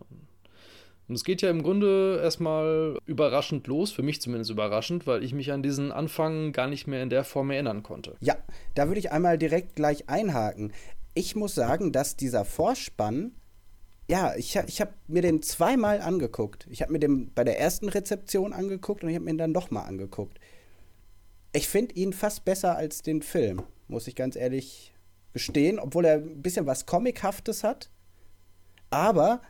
Und 1.08 1.16
es 1.16 1.24
geht 1.24 1.42
ja 1.42 1.50
im 1.50 1.62
Grunde 1.62 2.20
erstmal 2.22 2.98
überraschend 3.06 3.66
los, 3.66 3.92
für 3.92 4.02
mich 4.02 4.20
zumindest 4.20 4.50
überraschend, 4.50 5.06
weil 5.06 5.22
ich 5.22 5.34
mich 5.34 5.52
an 5.52 5.62
diesen 5.62 5.92
Anfang 5.92 6.52
gar 6.52 6.68
nicht 6.68 6.86
mehr 6.86 7.02
in 7.02 7.10
der 7.10 7.24
Form 7.24 7.50
erinnern 7.50 7.82
konnte. 7.82 8.16
Ja, 8.20 8.36
da 8.74 8.88
würde 8.88 8.98
ich 8.98 9.12
einmal 9.12 9.38
direkt 9.38 9.76
gleich 9.76 10.08
einhaken. 10.08 10.72
Ich 11.14 11.36
muss 11.36 11.54
sagen, 11.54 11.92
dass 11.92 12.16
dieser 12.16 12.44
Vorspann 12.44 13.32
ja, 14.08 14.34
ich, 14.36 14.56
ich 14.56 14.80
habe 14.80 14.92
mir 15.06 15.22
den 15.22 15.42
zweimal 15.42 16.00
angeguckt. 16.00 16.66
Ich 16.70 16.82
habe 16.82 16.92
mir 16.92 16.98
den 16.98 17.32
bei 17.32 17.44
der 17.44 17.58
ersten 17.58 17.88
Rezeption 17.88 18.52
angeguckt 18.52 19.02
und 19.02 19.10
ich 19.10 19.14
habe 19.14 19.24
mir 19.24 19.30
ihn 19.30 19.38
dann 19.38 19.52
nochmal 19.52 19.86
angeguckt. 19.86 20.38
Ich 21.52 21.68
finde 21.68 21.94
ihn 21.94 22.12
fast 22.12 22.44
besser 22.44 22.76
als 22.76 23.02
den 23.02 23.22
Film, 23.22 23.62
muss 23.88 24.06
ich 24.06 24.14
ganz 24.14 24.36
ehrlich 24.36 24.92
gestehen, 25.32 25.78
obwohl 25.78 26.04
er 26.04 26.16
ein 26.16 26.42
bisschen 26.42 26.66
was 26.66 26.86
Comichaftes 26.86 27.64
hat. 27.64 27.90
Aber 28.90 29.42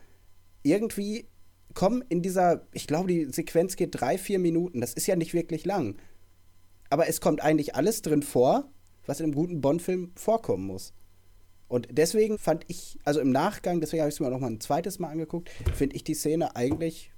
irgendwie 0.63 1.27
kommen 1.73 2.03
in 2.07 2.21
dieser, 2.21 2.65
ich 2.71 2.87
glaube, 2.87 3.07
die 3.07 3.25
Sequenz 3.25 3.75
geht 3.75 3.99
drei, 3.99 4.17
vier 4.17 4.39
Minuten. 4.39 4.81
Das 4.81 4.93
ist 4.93 5.07
ja 5.07 5.15
nicht 5.15 5.33
wirklich 5.33 5.65
lang. 5.65 5.97
Aber 6.89 7.07
es 7.07 7.21
kommt 7.21 7.41
eigentlich 7.41 7.75
alles 7.75 8.01
drin 8.01 8.21
vor, 8.21 8.69
was 9.05 9.19
in 9.19 9.25
einem 9.25 9.35
guten 9.35 9.61
Bond-Film 9.61 10.11
vorkommen 10.15 10.65
muss. 10.65 10.93
Und 11.73 11.87
deswegen 11.89 12.37
fand 12.37 12.65
ich, 12.67 12.99
also 13.03 13.19
im 13.19 13.31
Nachgang, 13.31 13.81
deswegen 13.81 14.01
habe 14.01 14.09
ich 14.09 14.13
es 14.13 14.19
mir 14.19 14.29
noch 14.29 14.39
mal 14.39 14.51
ein 14.51 14.59
zweites 14.59 14.99
Mal 14.99 15.09
angeguckt, 15.09 15.49
finde 15.73 15.95
ich 15.95 16.03
die 16.03 16.13
Szene 16.13 16.55
eigentlich 16.55 17.11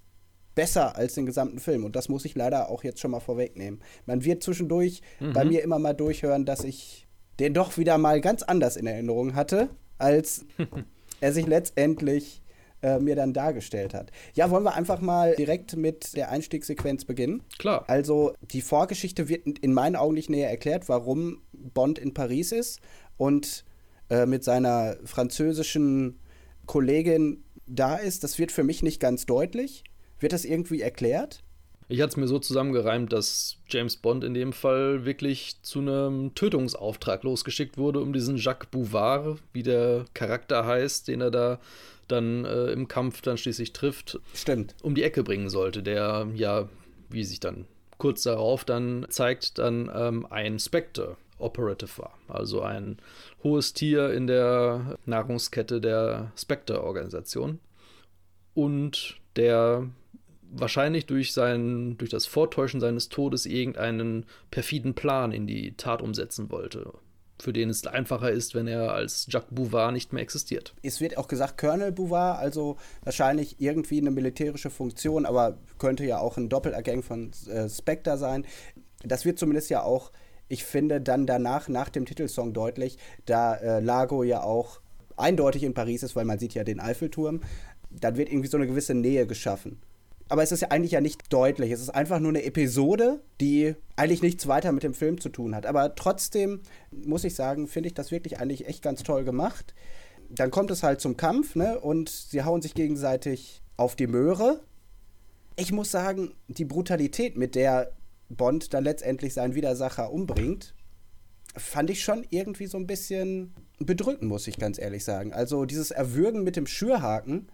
besser 0.55 0.95
als 0.95 1.15
den 1.15 1.25
gesamten 1.25 1.59
Film. 1.59 1.83
Und 1.83 1.97
das 1.97 2.07
muss 2.07 2.23
ich 2.23 2.35
leider 2.35 2.69
auch 2.69 2.85
jetzt 2.85 3.01
schon 3.01 3.11
mal 3.11 3.19
vorwegnehmen. 3.19 3.81
Man 4.05 4.23
wird 4.23 4.43
zwischendurch 4.43 5.01
mhm. 5.19 5.33
bei 5.33 5.43
mir 5.43 5.61
immer 5.61 5.77
mal 5.77 5.91
durchhören, 5.91 6.45
dass 6.45 6.63
ich 6.63 7.05
den 7.37 7.53
doch 7.53 7.77
wieder 7.77 7.97
mal 7.97 8.21
ganz 8.21 8.43
anders 8.43 8.77
in 8.77 8.87
Erinnerung 8.87 9.35
hatte, 9.35 9.67
als 9.97 10.45
er 11.19 11.33
sich 11.33 11.47
letztendlich 11.47 12.41
äh, 12.81 12.97
mir 12.97 13.17
dann 13.17 13.33
dargestellt 13.33 13.93
hat. 13.93 14.13
Ja, 14.35 14.49
wollen 14.51 14.63
wir 14.63 14.75
einfach 14.75 15.01
mal 15.01 15.35
direkt 15.35 15.75
mit 15.75 16.15
der 16.15 16.31
Einstiegssequenz 16.31 17.03
beginnen? 17.03 17.43
Klar. 17.57 17.83
Also 17.87 18.31
die 18.39 18.61
Vorgeschichte 18.61 19.27
wird 19.27 19.59
in 19.59 19.73
meinen 19.73 19.97
Augen 19.97 20.13
nicht 20.13 20.29
näher 20.29 20.49
erklärt, 20.49 20.87
warum 20.87 21.41
Bond 21.51 21.99
in 21.99 22.13
Paris 22.13 22.53
ist 22.53 22.79
und 23.17 23.65
äh, 24.09 24.25
mit 24.25 24.43
seiner 24.43 24.97
französischen 25.03 26.19
Kollegin 26.65 27.43
da 27.67 27.95
ist, 27.95 28.23
das 28.23 28.37
wird 28.37 28.51
für 28.51 28.63
mich 28.63 28.83
nicht 28.83 28.99
ganz 28.99 29.25
deutlich. 29.25 29.83
Wird 30.19 30.33
das 30.33 30.45
irgendwie 30.45 30.81
erklärt? 30.81 31.43
Ich 31.87 32.01
hatte 32.01 32.09
es 32.11 32.17
mir 32.17 32.27
so 32.27 32.39
zusammengereimt, 32.39 33.13
dass 33.13 33.57
James 33.69 33.97
Bond 33.97 34.23
in 34.23 34.33
dem 34.33 34.53
Fall 34.53 35.05
wirklich 35.05 35.61
zu 35.61 35.79
einem 35.79 36.33
Tötungsauftrag 36.33 37.23
losgeschickt 37.23 37.77
wurde, 37.77 37.99
um 37.99 38.11
diesen 38.11 38.37
Jacques 38.37 38.69
Bouvard, 38.71 39.39
wie 39.53 39.61
der 39.61 40.05
Charakter 40.15 40.65
heißt, 40.65 41.07
den 41.07 41.21
er 41.21 41.29
da 41.31 41.59
dann 42.07 42.45
äh, 42.45 42.71
im 42.71 42.87
Kampf 42.87 43.21
dann 43.21 43.37
schließlich 43.37 43.73
trifft, 43.73 44.19
Stimmt. 44.33 44.75
um 44.81 44.95
die 44.95 45.03
Ecke 45.03 45.23
bringen 45.23 45.49
sollte, 45.49 45.83
der 45.83 46.27
ja, 46.35 46.69
wie 47.09 47.23
sich 47.23 47.39
dann 47.39 47.65
kurz 47.97 48.23
darauf 48.23 48.65
dann 48.65 49.05
zeigt, 49.09 49.57
dann 49.59 49.91
ähm, 49.93 50.25
ein 50.29 50.59
Spectre 50.59 51.17
Operative 51.37 51.97
war. 51.97 52.17
Also 52.27 52.61
ein 52.61 52.97
hohes 53.43 53.73
Tier 53.73 54.13
in 54.13 54.27
der 54.27 54.97
Nahrungskette 55.05 55.81
der 55.81 56.31
Spectre-Organisation. 56.35 57.59
Und 58.53 59.17
der 59.35 59.89
wahrscheinlich 60.51 61.05
durch, 61.05 61.33
sein, 61.33 61.97
durch 61.97 62.09
das 62.09 62.25
Vortäuschen 62.25 62.79
seines 62.79 63.09
Todes 63.09 63.45
irgendeinen 63.45 64.25
perfiden 64.51 64.93
Plan 64.93 65.31
in 65.31 65.47
die 65.47 65.73
Tat 65.75 66.01
umsetzen 66.01 66.49
wollte, 66.49 66.93
für 67.41 67.51
den 67.51 67.69
es 67.69 67.85
einfacher 67.85 68.31
ist, 68.31 68.55
wenn 68.55 68.67
er 68.67 68.93
als 68.93 69.27
Jacques 69.29 69.53
Bouvard 69.53 69.93
nicht 69.93 70.13
mehr 70.13 70.23
existiert. 70.23 70.73
Es 70.81 71.01
wird 71.01 71.17
auch 71.17 71.27
gesagt 71.27 71.57
Colonel 71.57 71.91
Bouvard, 71.91 72.39
also 72.39 72.77
wahrscheinlich 73.03 73.59
irgendwie 73.59 73.99
eine 73.99 74.11
militärische 74.11 74.69
Funktion, 74.69 75.25
aber 75.25 75.57
könnte 75.77 76.05
ja 76.05 76.19
auch 76.19 76.37
ein 76.37 76.49
Doppelagent 76.49 77.03
von 77.03 77.31
äh, 77.49 77.67
Spectre 77.67 78.17
sein. 78.17 78.45
Das 79.03 79.25
wird 79.25 79.37
zumindest 79.37 79.69
ja 79.69 79.83
auch 79.83 80.11
ich 80.47 80.63
finde 80.63 81.01
dann 81.01 81.25
danach, 81.25 81.67
nach 81.69 81.89
dem 81.89 82.05
Titelsong 82.05 82.53
deutlich, 82.53 82.97
da 83.25 83.55
äh, 83.55 83.79
Lago 83.79 84.23
ja 84.23 84.43
auch 84.43 84.79
eindeutig 85.17 85.63
in 85.63 85.73
Paris 85.73 86.03
ist, 86.03 86.15
weil 86.15 86.25
man 86.25 86.39
sieht 86.39 86.53
ja 86.53 86.63
den 86.63 86.79
Eiffelturm, 86.79 87.41
dann 87.89 88.17
wird 88.17 88.29
irgendwie 88.29 88.49
so 88.49 88.57
eine 88.57 88.67
gewisse 88.67 88.93
Nähe 88.93 89.25
geschaffen. 89.25 89.79
aber 90.27 90.43
es 90.43 90.51
ist 90.51 90.61
ja 90.61 90.69
eigentlich 90.69 90.93
ja 90.93 91.01
nicht 91.01 91.31
deutlich. 91.31 91.71
Es 91.71 91.81
ist 91.81 91.89
einfach 91.89 92.19
nur 92.19 92.29
eine 92.29 92.43
Episode, 92.43 93.21
die 93.39 93.75
eigentlich 93.95 94.21
nichts 94.21 94.47
weiter 94.47 94.71
mit 94.71 94.83
dem 94.83 94.93
Film 94.93 95.21
zu 95.21 95.29
tun 95.29 95.55
hat. 95.55 95.65
Aber 95.65 95.95
trotzdem 95.95 96.61
muss 96.91 97.23
ich 97.23 97.35
sagen, 97.35 97.67
finde 97.67 97.87
ich 97.87 97.93
das 97.93 98.11
wirklich 98.11 98.39
eigentlich 98.39 98.67
echt 98.67 98.81
ganz 98.81 99.03
toll 99.03 99.23
gemacht. 99.23 99.73
Dann 100.29 100.49
kommt 100.49 100.71
es 100.71 100.81
halt 100.81 100.99
zum 100.99 101.17
Kampf, 101.17 101.55
ne? 101.55 101.79
Und 101.79 102.09
sie 102.09 102.43
hauen 102.43 102.61
sich 102.61 102.73
gegenseitig 102.73 103.61
auf 103.77 103.95
die 103.95 104.07
Möhre. 104.07 104.61
Ich 105.57 105.71
muss 105.71 105.91
sagen, 105.91 106.33
die 106.47 106.65
Brutalität, 106.65 107.37
mit 107.37 107.53
der 107.53 107.91
Bond 108.29 108.73
dann 108.73 108.83
letztendlich 108.83 109.33
seinen 109.33 109.55
Widersacher 109.55 110.11
umbringt, 110.11 110.73
fand 111.55 111.89
ich 111.89 112.03
schon 112.03 112.25
irgendwie 112.29 112.67
so 112.67 112.77
ein 112.77 112.87
bisschen 112.87 113.53
bedrückend, 113.79 114.29
muss 114.29 114.47
ich 114.47 114.57
ganz 114.57 114.77
ehrlich 114.79 115.03
sagen. 115.03 115.33
Also 115.33 115.65
dieses 115.65 115.91
Erwürgen 115.91 116.43
mit 116.43 116.55
dem 116.55 116.67
Schürhaken 116.67 117.49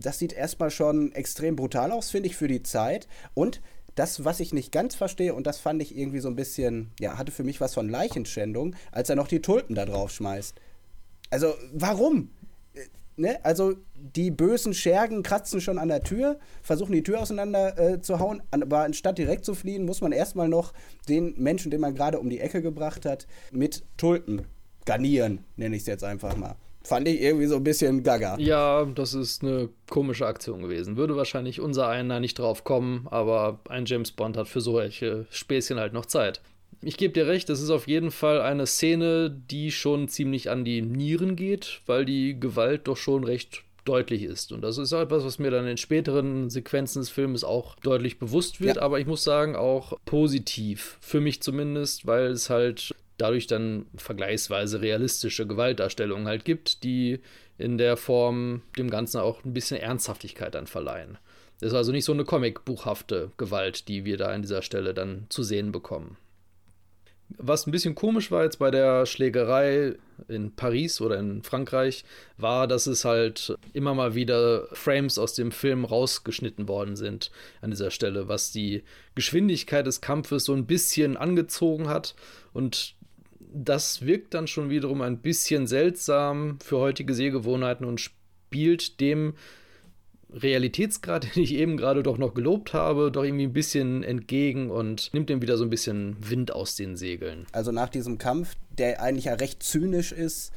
das 0.00 0.18
sieht 0.18 0.32
erstmal 0.32 0.70
schon 0.70 1.12
extrem 1.12 1.56
brutal 1.56 1.92
aus, 1.92 2.10
finde 2.10 2.28
ich, 2.28 2.36
für 2.36 2.48
die 2.48 2.62
Zeit. 2.62 3.08
Und 3.34 3.60
das, 3.94 4.24
was 4.24 4.40
ich 4.40 4.52
nicht 4.52 4.72
ganz 4.72 4.94
verstehe, 4.94 5.34
und 5.34 5.46
das 5.46 5.58
fand 5.58 5.80
ich 5.80 5.96
irgendwie 5.96 6.20
so 6.20 6.28
ein 6.28 6.36
bisschen, 6.36 6.92
ja, 7.00 7.16
hatte 7.16 7.32
für 7.32 7.44
mich 7.44 7.60
was 7.60 7.74
von 7.74 7.88
Leichenschändung, 7.88 8.76
als 8.92 9.08
er 9.08 9.16
noch 9.16 9.28
die 9.28 9.40
Tulpen 9.40 9.74
da 9.74 9.86
drauf 9.86 10.10
schmeißt. 10.10 10.54
Also, 11.30 11.54
warum? 11.72 12.30
Ne? 13.16 13.42
Also, 13.44 13.74
die 13.94 14.30
bösen 14.30 14.74
Schergen 14.74 15.22
kratzen 15.22 15.60
schon 15.60 15.78
an 15.78 15.88
der 15.88 16.02
Tür, 16.02 16.38
versuchen 16.62 16.92
die 16.92 17.02
Tür 17.02 17.20
auseinander 17.20 17.78
äh, 17.78 18.00
zu 18.00 18.18
hauen, 18.18 18.42
aber 18.50 18.80
anstatt 18.80 19.18
direkt 19.18 19.44
zu 19.44 19.54
fliehen, 19.54 19.86
muss 19.86 20.00
man 20.00 20.12
erstmal 20.12 20.48
noch 20.48 20.72
den 21.08 21.34
Menschen, 21.36 21.70
den 21.70 21.80
man 21.80 21.94
gerade 21.94 22.18
um 22.18 22.28
die 22.28 22.40
Ecke 22.40 22.60
gebracht 22.60 23.06
hat, 23.06 23.26
mit 23.50 23.84
Tulpen 23.96 24.42
garnieren, 24.84 25.44
nenne 25.56 25.76
ich 25.76 25.82
es 25.82 25.86
jetzt 25.86 26.04
einfach 26.04 26.36
mal 26.36 26.56
fand 26.86 27.08
ich 27.08 27.20
irgendwie 27.20 27.46
so 27.46 27.56
ein 27.56 27.64
bisschen 27.64 28.02
gaga. 28.02 28.36
Ja, 28.38 28.84
das 28.84 29.12
ist 29.12 29.42
eine 29.42 29.68
komische 29.90 30.26
Aktion 30.26 30.62
gewesen. 30.62 30.96
Würde 30.96 31.16
wahrscheinlich 31.16 31.60
unser 31.60 31.88
einer 31.88 32.20
nicht 32.20 32.38
drauf 32.38 32.64
kommen, 32.64 33.06
aber 33.10 33.58
ein 33.68 33.86
James 33.86 34.12
Bond 34.12 34.36
hat 34.36 34.48
für 34.48 34.60
solche 34.60 35.26
Späßchen 35.30 35.78
halt 35.78 35.92
noch 35.92 36.06
Zeit. 36.06 36.40
Ich 36.82 36.96
gebe 36.96 37.12
dir 37.12 37.26
recht, 37.26 37.48
es 37.50 37.60
ist 37.60 37.70
auf 37.70 37.88
jeden 37.88 38.10
Fall 38.10 38.40
eine 38.40 38.66
Szene, 38.66 39.30
die 39.30 39.72
schon 39.72 40.08
ziemlich 40.08 40.50
an 40.50 40.64
die 40.64 40.82
Nieren 40.82 41.36
geht, 41.36 41.80
weil 41.86 42.04
die 42.04 42.38
Gewalt 42.38 42.86
doch 42.88 42.96
schon 42.96 43.24
recht 43.24 43.62
deutlich 43.84 44.22
ist. 44.22 44.52
Und 44.52 44.62
das 44.62 44.78
ist 44.78 44.92
etwas, 44.92 45.24
was 45.24 45.38
mir 45.38 45.50
dann 45.50 45.66
in 45.66 45.76
späteren 45.76 46.50
Sequenzen 46.50 47.00
des 47.00 47.08
Filmes 47.08 47.44
auch 47.44 47.76
deutlich 47.76 48.18
bewusst 48.18 48.60
wird, 48.60 48.76
ja. 48.76 48.82
aber 48.82 49.00
ich 49.00 49.06
muss 49.06 49.24
sagen, 49.24 49.56
auch 49.56 49.94
positiv. 50.04 50.98
Für 51.00 51.20
mich 51.20 51.40
zumindest, 51.40 52.06
weil 52.06 52.26
es 52.26 52.50
halt 52.50 52.94
dadurch 53.16 53.46
dann 53.46 53.86
vergleichsweise 53.96 54.82
realistische 54.82 55.46
Gewaltdarstellungen 55.46 56.26
halt 56.26 56.44
gibt, 56.44 56.82
die 56.82 57.20
in 57.58 57.78
der 57.78 57.96
Form 57.96 58.62
dem 58.76 58.90
Ganzen 58.90 59.18
auch 59.20 59.44
ein 59.44 59.54
bisschen 59.54 59.80
Ernsthaftigkeit 59.80 60.54
dann 60.54 60.66
verleihen. 60.66 61.16
Das 61.60 61.68
ist 61.68 61.76
also 61.76 61.92
nicht 61.92 62.04
so 62.04 62.12
eine 62.12 62.24
comicbuchhafte 62.24 63.30
Gewalt, 63.38 63.88
die 63.88 64.04
wir 64.04 64.18
da 64.18 64.26
an 64.26 64.42
dieser 64.42 64.60
Stelle 64.60 64.92
dann 64.92 65.26
zu 65.30 65.42
sehen 65.42 65.72
bekommen. 65.72 66.18
Was 67.28 67.66
ein 67.66 67.72
bisschen 67.72 67.94
komisch 67.94 68.30
war 68.30 68.44
jetzt 68.44 68.58
bei 68.58 68.70
der 68.70 69.04
Schlägerei 69.04 69.96
in 70.28 70.54
Paris 70.54 71.00
oder 71.00 71.18
in 71.18 71.42
Frankreich, 71.42 72.04
war, 72.38 72.66
dass 72.66 72.86
es 72.86 73.04
halt 73.04 73.54
immer 73.72 73.94
mal 73.94 74.14
wieder 74.14 74.68
Frames 74.72 75.18
aus 75.18 75.34
dem 75.34 75.50
Film 75.52 75.84
rausgeschnitten 75.84 76.68
worden 76.68 76.96
sind 76.96 77.30
an 77.60 77.70
dieser 77.70 77.90
Stelle, 77.90 78.28
was 78.28 78.52
die 78.52 78.82
Geschwindigkeit 79.14 79.86
des 79.86 80.00
Kampfes 80.00 80.44
so 80.44 80.54
ein 80.54 80.66
bisschen 80.66 81.16
angezogen 81.16 81.88
hat. 81.88 82.14
Und 82.52 82.94
das 83.40 84.04
wirkt 84.04 84.34
dann 84.34 84.46
schon 84.46 84.70
wiederum 84.70 85.02
ein 85.02 85.18
bisschen 85.18 85.66
seltsam 85.66 86.58
für 86.60 86.78
heutige 86.78 87.14
Sehgewohnheiten 87.14 87.86
und 87.86 88.00
spielt 88.00 89.00
dem 89.00 89.34
Realitätsgrad, 90.30 91.24
den 91.36 91.42
ich 91.42 91.54
eben 91.54 91.76
gerade 91.76 92.02
doch 92.02 92.18
noch 92.18 92.34
gelobt 92.34 92.72
habe, 92.72 93.10
doch 93.10 93.24
irgendwie 93.24 93.46
ein 93.46 93.52
bisschen 93.52 94.02
entgegen 94.02 94.70
und 94.70 95.12
nimmt 95.12 95.30
dem 95.30 95.42
wieder 95.42 95.56
so 95.56 95.64
ein 95.64 95.70
bisschen 95.70 96.16
Wind 96.20 96.52
aus 96.52 96.76
den 96.76 96.96
Segeln. 96.96 97.46
Also 97.52 97.72
nach 97.72 97.88
diesem 97.88 98.18
Kampf, 98.18 98.54
der 98.76 99.02
eigentlich 99.02 99.26
ja 99.26 99.34
recht 99.34 99.62
zynisch 99.62 100.12
ist, 100.12 100.52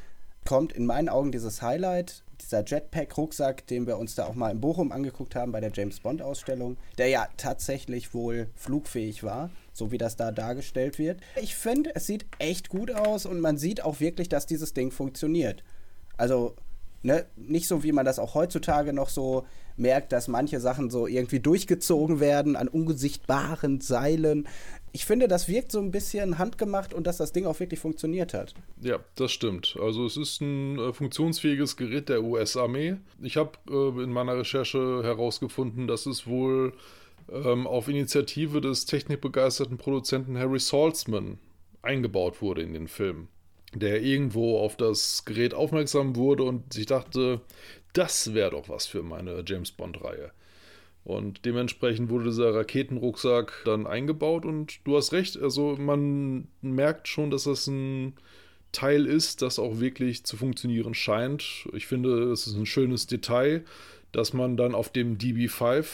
kommt 0.46 0.72
in 0.72 0.86
meinen 0.86 1.08
Augen 1.08 1.32
dieses 1.32 1.62
Highlight, 1.62 2.24
dieser 2.40 2.64
Jetpack-Rucksack, 2.64 3.66
den 3.66 3.86
wir 3.86 3.98
uns 3.98 4.14
da 4.14 4.24
auch 4.26 4.34
mal 4.34 4.50
in 4.50 4.60
Bochum 4.60 4.92
angeguckt 4.92 5.34
haben 5.34 5.52
bei 5.52 5.60
der 5.60 5.70
James 5.72 6.00
Bond-Ausstellung, 6.00 6.78
der 6.96 7.08
ja 7.08 7.28
tatsächlich 7.36 8.14
wohl 8.14 8.48
flugfähig 8.54 9.22
war 9.22 9.50
so 9.72 9.90
wie 9.90 9.98
das 9.98 10.16
da 10.16 10.30
dargestellt 10.30 10.98
wird. 10.98 11.20
Ich 11.40 11.56
finde, 11.56 11.94
es 11.94 12.06
sieht 12.06 12.26
echt 12.38 12.68
gut 12.68 12.92
aus 12.92 13.26
und 13.26 13.40
man 13.40 13.56
sieht 13.56 13.82
auch 13.82 13.98
wirklich, 13.98 14.28
dass 14.28 14.46
dieses 14.46 14.74
Ding 14.74 14.90
funktioniert. 14.92 15.64
Also, 16.16 16.54
ne, 17.02 17.26
nicht 17.36 17.66
so, 17.68 17.82
wie 17.82 17.92
man 17.92 18.04
das 18.04 18.18
auch 18.18 18.34
heutzutage 18.34 18.92
noch 18.92 19.08
so 19.08 19.46
merkt, 19.76 20.12
dass 20.12 20.28
manche 20.28 20.60
Sachen 20.60 20.90
so 20.90 21.06
irgendwie 21.06 21.40
durchgezogen 21.40 22.20
werden 22.20 22.56
an 22.56 22.68
ungesichtbaren 22.68 23.80
Seilen. 23.80 24.46
Ich 24.92 25.06
finde, 25.06 25.28
das 25.28 25.48
wirkt 25.48 25.72
so 25.72 25.78
ein 25.78 25.90
bisschen 25.90 26.38
handgemacht 26.38 26.92
und 26.92 27.06
dass 27.06 27.16
das 27.16 27.32
Ding 27.32 27.46
auch 27.46 27.58
wirklich 27.60 27.80
funktioniert 27.80 28.34
hat. 28.34 28.54
Ja, 28.80 28.98
das 29.14 29.32
stimmt. 29.32 29.76
Also 29.80 30.04
es 30.04 30.16
ist 30.16 30.40
ein 30.40 30.78
äh, 30.78 30.92
funktionsfähiges 30.92 31.76
Gerät 31.76 32.08
der 32.08 32.22
US-Armee. 32.22 32.96
Ich 33.22 33.36
habe 33.36 33.52
äh, 33.70 34.02
in 34.02 34.12
meiner 34.12 34.36
Recherche 34.36 35.02
herausgefunden, 35.02 35.86
dass 35.86 36.06
es 36.06 36.26
wohl 36.26 36.72
ähm, 37.32 37.66
auf 37.66 37.88
Initiative 37.88 38.60
des 38.60 38.84
technikbegeisterten 38.84 39.78
Produzenten 39.78 40.36
Harry 40.36 40.58
Saltzman 40.58 41.38
eingebaut 41.82 42.42
wurde 42.42 42.62
in 42.62 42.72
den 42.72 42.88
Film. 42.88 43.28
Der 43.74 44.02
irgendwo 44.02 44.58
auf 44.58 44.76
das 44.76 45.24
Gerät 45.24 45.54
aufmerksam 45.54 46.16
wurde 46.16 46.42
und 46.42 46.72
sich 46.72 46.86
dachte, 46.86 47.40
das 47.92 48.34
wäre 48.34 48.50
doch 48.50 48.68
was 48.68 48.86
für 48.86 49.02
meine 49.02 49.44
James 49.46 49.70
Bond-Reihe. 49.70 50.32
Und 51.04 51.44
dementsprechend 51.44 52.10
wurde 52.10 52.24
dieser 52.26 52.54
Raketenrucksack 52.54 53.62
dann 53.64 53.86
eingebaut 53.86 54.44
und 54.44 54.80
du 54.84 54.96
hast 54.96 55.12
recht, 55.12 55.40
also 55.40 55.76
man 55.76 56.48
merkt 56.60 57.08
schon, 57.08 57.30
dass 57.30 57.44
das 57.44 57.66
ein 57.68 58.14
Teil 58.72 59.06
ist, 59.06 59.42
das 59.42 59.58
auch 59.58 59.80
wirklich 59.80 60.24
zu 60.24 60.36
funktionieren 60.36 60.94
scheint. 60.94 61.68
Ich 61.72 61.86
finde, 61.86 62.30
es 62.30 62.46
ist 62.46 62.54
ein 62.54 62.66
schönes 62.66 63.06
Detail, 63.06 63.64
dass 64.12 64.32
man 64.32 64.56
dann 64.56 64.74
auf 64.74 64.90
dem 64.90 65.18
DB5, 65.18 65.86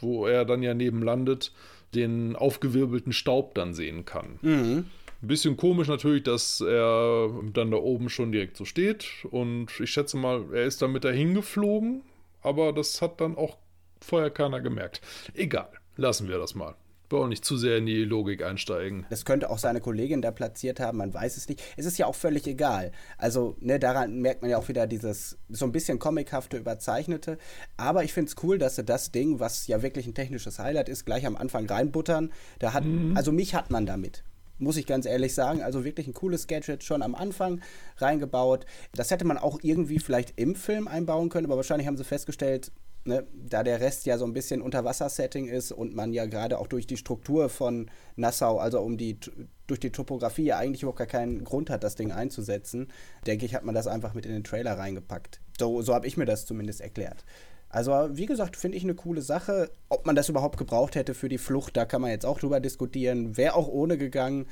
wo 0.00 0.26
er 0.26 0.44
dann 0.44 0.62
ja 0.62 0.74
neben 0.74 1.02
landet, 1.02 1.52
den 1.94 2.36
aufgewirbelten 2.36 3.12
Staub 3.12 3.54
dann 3.54 3.74
sehen 3.74 4.04
kann. 4.04 4.38
Mhm. 4.42 4.84
Ein 5.20 5.28
bisschen 5.28 5.56
komisch 5.56 5.88
natürlich, 5.88 6.22
dass 6.22 6.60
er 6.60 7.30
dann 7.52 7.70
da 7.70 7.76
oben 7.76 8.08
schon 8.08 8.30
direkt 8.30 8.56
so 8.56 8.64
steht. 8.64 9.06
Und 9.30 9.68
ich 9.80 9.90
schätze 9.90 10.16
mal, 10.16 10.44
er 10.52 10.64
ist 10.64 10.80
damit 10.80 11.04
dahin 11.04 11.34
geflogen. 11.34 12.02
Aber 12.40 12.72
das 12.72 13.02
hat 13.02 13.20
dann 13.20 13.36
auch 13.36 13.58
vorher 14.00 14.30
keiner 14.30 14.60
gemerkt. 14.60 15.00
Egal, 15.34 15.70
lassen 15.96 16.28
wir 16.28 16.38
das 16.38 16.54
mal 16.54 16.76
will 17.10 17.20
auch 17.20 17.28
nicht 17.28 17.44
zu 17.44 17.56
sehr 17.56 17.78
in 17.78 17.86
die 17.86 18.04
Logik 18.04 18.42
einsteigen. 18.42 19.06
Das 19.10 19.24
könnte 19.24 19.50
auch 19.50 19.58
seine 19.58 19.80
Kollegin 19.80 20.22
da 20.22 20.30
platziert 20.30 20.80
haben, 20.80 20.98
man 20.98 21.12
weiß 21.12 21.36
es 21.36 21.48
nicht. 21.48 21.62
Es 21.76 21.86
ist 21.86 21.98
ja 21.98 22.06
auch 22.06 22.14
völlig 22.14 22.46
egal. 22.46 22.92
Also, 23.16 23.56
ne, 23.60 23.78
daran 23.78 24.20
merkt 24.20 24.42
man 24.42 24.50
ja 24.50 24.58
auch 24.58 24.68
wieder 24.68 24.86
dieses 24.86 25.38
so 25.48 25.64
ein 25.64 25.72
bisschen 25.72 25.98
comichafte, 25.98 26.56
überzeichnete. 26.56 27.38
Aber 27.76 28.04
ich 28.04 28.12
finde 28.12 28.30
es 28.30 28.42
cool, 28.42 28.58
dass 28.58 28.76
sie 28.76 28.84
das 28.84 29.12
Ding, 29.12 29.40
was 29.40 29.66
ja 29.66 29.82
wirklich 29.82 30.06
ein 30.06 30.14
technisches 30.14 30.58
Highlight 30.58 30.88
ist, 30.88 31.04
gleich 31.04 31.26
am 31.26 31.36
Anfang 31.36 31.66
reinbuttern. 31.66 32.32
Da 32.58 32.72
hat, 32.72 32.84
mhm. 32.84 33.16
also 33.16 33.32
mich 33.32 33.54
hat 33.54 33.70
man 33.70 33.86
damit 33.86 34.24
muss 34.58 34.76
ich 34.76 34.86
ganz 34.86 35.06
ehrlich 35.06 35.34
sagen. 35.34 35.62
Also 35.62 35.84
wirklich 35.84 36.06
ein 36.06 36.14
cooles 36.14 36.46
Gadget 36.46 36.84
schon 36.84 37.02
am 37.02 37.14
Anfang 37.14 37.60
reingebaut. 37.98 38.66
Das 38.94 39.10
hätte 39.10 39.24
man 39.24 39.38
auch 39.38 39.60
irgendwie 39.62 39.98
vielleicht 39.98 40.38
im 40.38 40.54
Film 40.54 40.88
einbauen 40.88 41.28
können, 41.28 41.46
aber 41.46 41.56
wahrscheinlich 41.56 41.86
haben 41.86 41.96
sie 41.96 42.04
festgestellt, 42.04 42.72
ne, 43.04 43.26
da 43.32 43.62
der 43.62 43.80
Rest 43.80 44.06
ja 44.06 44.18
so 44.18 44.24
ein 44.24 44.32
bisschen 44.32 44.62
Unterwasser-Setting 44.62 45.48
ist 45.48 45.72
und 45.72 45.94
man 45.94 46.12
ja 46.12 46.26
gerade 46.26 46.58
auch 46.58 46.66
durch 46.66 46.86
die 46.86 46.96
Struktur 46.96 47.48
von 47.48 47.90
Nassau, 48.16 48.58
also 48.58 48.80
um 48.80 48.96
die 48.96 49.18
durch 49.66 49.80
die 49.80 49.90
Topografie 49.90 50.44
ja 50.44 50.58
eigentlich 50.58 50.82
überhaupt 50.82 50.98
gar 50.98 51.06
keinen 51.06 51.44
Grund 51.44 51.68
hat, 51.70 51.84
das 51.84 51.94
Ding 51.94 52.10
einzusetzen, 52.10 52.88
denke 53.26 53.44
ich, 53.44 53.54
hat 53.54 53.64
man 53.64 53.74
das 53.74 53.86
einfach 53.86 54.14
mit 54.14 54.24
in 54.24 54.32
den 54.32 54.44
Trailer 54.44 54.78
reingepackt. 54.78 55.40
So, 55.58 55.82
so 55.82 55.94
habe 55.94 56.06
ich 56.06 56.16
mir 56.16 56.24
das 56.24 56.46
zumindest 56.46 56.80
erklärt. 56.80 57.24
Also, 57.70 57.92
wie 58.12 58.26
gesagt, 58.26 58.56
finde 58.56 58.78
ich 58.78 58.84
eine 58.84 58.94
coole 58.94 59.22
Sache. 59.22 59.70
Ob 59.88 60.06
man 60.06 60.16
das 60.16 60.28
überhaupt 60.28 60.56
gebraucht 60.56 60.94
hätte 60.94 61.14
für 61.14 61.28
die 61.28 61.38
Flucht, 61.38 61.76
da 61.76 61.84
kann 61.84 62.00
man 62.00 62.10
jetzt 62.10 62.24
auch 62.24 62.38
drüber 62.38 62.60
diskutieren. 62.60 63.36
Wäre 63.36 63.54
auch 63.54 63.68
ohne 63.68 63.98
gegangen. 63.98 64.46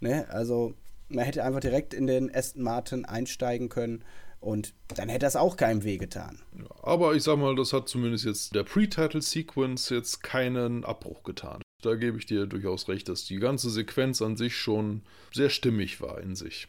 Ne? 0.00 0.26
Also, 0.28 0.74
man 1.08 1.24
hätte 1.24 1.44
einfach 1.44 1.60
direkt 1.60 1.92
in 1.92 2.06
den 2.06 2.34
Aston 2.34 2.62
Martin 2.62 3.04
einsteigen 3.04 3.68
können. 3.68 4.04
Und 4.40 4.74
dann 4.96 5.08
hätte 5.08 5.26
das 5.26 5.36
auch 5.36 5.56
keinem 5.56 5.84
wehgetan. 5.84 6.40
aber 6.82 7.14
ich 7.14 7.22
sag 7.22 7.38
mal, 7.38 7.54
das 7.54 7.72
hat 7.72 7.88
zumindest 7.88 8.24
jetzt 8.24 8.54
der 8.56 8.64
Pre-Title-Sequence 8.64 9.90
jetzt 9.90 10.20
keinen 10.24 10.84
Abbruch 10.84 11.22
getan. 11.22 11.62
Da 11.80 11.94
gebe 11.94 12.18
ich 12.18 12.26
dir 12.26 12.46
durchaus 12.46 12.88
recht, 12.88 13.08
dass 13.08 13.24
die 13.24 13.38
ganze 13.38 13.70
Sequenz 13.70 14.20
an 14.20 14.36
sich 14.36 14.56
schon 14.56 15.02
sehr 15.32 15.48
stimmig 15.48 16.00
war 16.00 16.20
in 16.20 16.34
sich. 16.34 16.66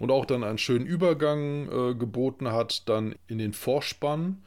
Und 0.00 0.10
auch 0.10 0.24
dann 0.24 0.44
einen 0.44 0.56
schönen 0.56 0.86
Übergang 0.86 1.68
äh, 1.68 1.94
geboten 1.94 2.52
hat, 2.52 2.88
dann 2.88 3.14
in 3.26 3.36
den 3.36 3.52
Vorspann, 3.52 4.42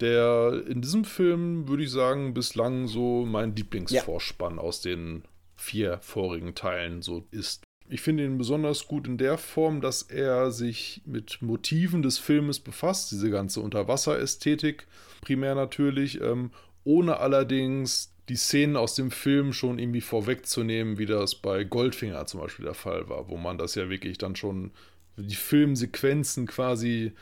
der 0.00 0.64
in 0.68 0.82
diesem 0.82 1.04
Film, 1.04 1.68
würde 1.68 1.84
ich 1.84 1.90
sagen, 1.90 2.34
bislang 2.34 2.86
so 2.86 3.24
mein 3.24 3.54
Lieblingsvorspann 3.54 4.56
ja. 4.56 4.62
aus 4.62 4.80
den 4.80 5.22
vier 5.56 5.98
vorigen 6.02 6.54
Teilen 6.54 7.02
so 7.02 7.26
ist. 7.30 7.64
Ich 7.88 8.00
finde 8.00 8.24
ihn 8.24 8.36
besonders 8.36 8.88
gut 8.88 9.06
in 9.06 9.16
der 9.16 9.38
Form, 9.38 9.80
dass 9.80 10.02
er 10.02 10.50
sich 10.50 11.02
mit 11.06 11.40
Motiven 11.40 12.02
des 12.02 12.18
Filmes 12.18 12.58
befasst, 12.58 13.12
diese 13.12 13.30
ganze 13.30 13.60
Unterwasserästhetik 13.60 14.86
primär 15.20 15.54
natürlich, 15.54 16.20
ähm, 16.20 16.50
ohne 16.84 17.18
allerdings 17.18 18.12
die 18.28 18.36
Szenen 18.36 18.76
aus 18.76 18.94
dem 18.94 19.10
Film 19.10 19.52
schon 19.52 19.78
irgendwie 19.78 20.00
vorwegzunehmen, 20.00 20.98
wie 20.98 21.06
das 21.06 21.36
bei 21.36 21.64
Goldfinger 21.64 22.26
zum 22.26 22.40
Beispiel 22.40 22.64
der 22.64 22.74
Fall 22.74 23.08
war, 23.08 23.28
wo 23.28 23.36
man 23.36 23.56
das 23.56 23.76
ja 23.76 23.88
wirklich 23.88 24.18
dann 24.18 24.34
schon 24.34 24.72
die 25.16 25.34
Filmsequenzen 25.34 26.46
quasi 26.46 27.12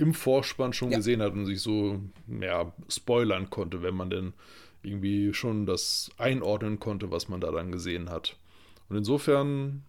im 0.00 0.14
Vorspann 0.14 0.72
schon 0.72 0.90
ja. 0.90 0.98
gesehen 0.98 1.22
hat 1.22 1.32
und 1.32 1.46
sich 1.46 1.60
so 1.60 2.00
mehr 2.26 2.72
spoilern 2.88 3.50
konnte, 3.50 3.82
wenn 3.82 3.94
man 3.94 4.10
denn 4.10 4.32
irgendwie 4.82 5.34
schon 5.34 5.66
das 5.66 6.10
einordnen 6.16 6.80
konnte, 6.80 7.10
was 7.10 7.28
man 7.28 7.40
da 7.40 7.50
dann 7.50 7.70
gesehen 7.70 8.10
hat. 8.10 8.36
Und 8.88 8.96
insofern 8.96 9.82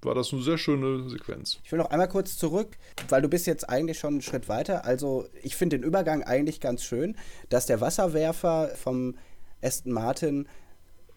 war 0.00 0.14
das 0.14 0.32
eine 0.32 0.42
sehr 0.42 0.58
schöne 0.58 1.08
Sequenz. 1.08 1.60
Ich 1.64 1.72
will 1.72 1.78
noch 1.78 1.90
einmal 1.90 2.08
kurz 2.08 2.36
zurück, 2.36 2.78
weil 3.08 3.20
du 3.20 3.28
bist 3.28 3.46
jetzt 3.46 3.68
eigentlich 3.68 3.98
schon 3.98 4.14
einen 4.14 4.22
Schritt 4.22 4.48
weiter. 4.48 4.84
Also 4.84 5.28
ich 5.42 5.56
finde 5.56 5.78
den 5.78 5.86
Übergang 5.86 6.22
eigentlich 6.22 6.60
ganz 6.60 6.82
schön, 6.82 7.16
dass 7.48 7.66
der 7.66 7.80
Wasserwerfer 7.80 8.70
vom 8.76 9.16
Aston 9.60 9.92
Martin 9.92 10.48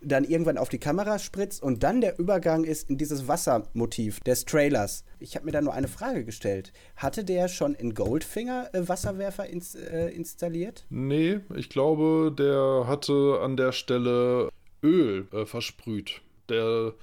dann 0.03 0.23
irgendwann 0.23 0.57
auf 0.57 0.69
die 0.69 0.79
Kamera 0.79 1.19
spritzt 1.19 1.61
und 1.61 1.83
dann 1.83 2.01
der 2.01 2.19
Übergang 2.19 2.63
ist 2.63 2.89
in 2.89 2.97
dieses 2.97 3.27
Wassermotiv 3.27 4.19
des 4.21 4.45
Trailers. 4.45 5.03
Ich 5.19 5.35
habe 5.35 5.45
mir 5.45 5.51
da 5.51 5.61
nur 5.61 5.73
eine 5.73 5.87
Frage 5.87 6.25
gestellt. 6.25 6.73
Hatte 6.95 7.23
der 7.23 7.47
schon 7.47 7.75
in 7.75 7.93
Goldfinger 7.93 8.69
äh, 8.73 8.87
Wasserwerfer 8.87 9.47
ins, 9.47 9.75
äh, 9.75 10.09
installiert? 10.09 10.85
Nee, 10.89 11.39
ich 11.55 11.69
glaube, 11.69 12.33
der 12.37 12.87
hatte 12.87 13.39
an 13.41 13.57
der 13.57 13.71
Stelle 13.71 14.49
Öl 14.83 15.27
äh, 15.31 15.45
versprüht. 15.45 16.21
Der 16.49 16.93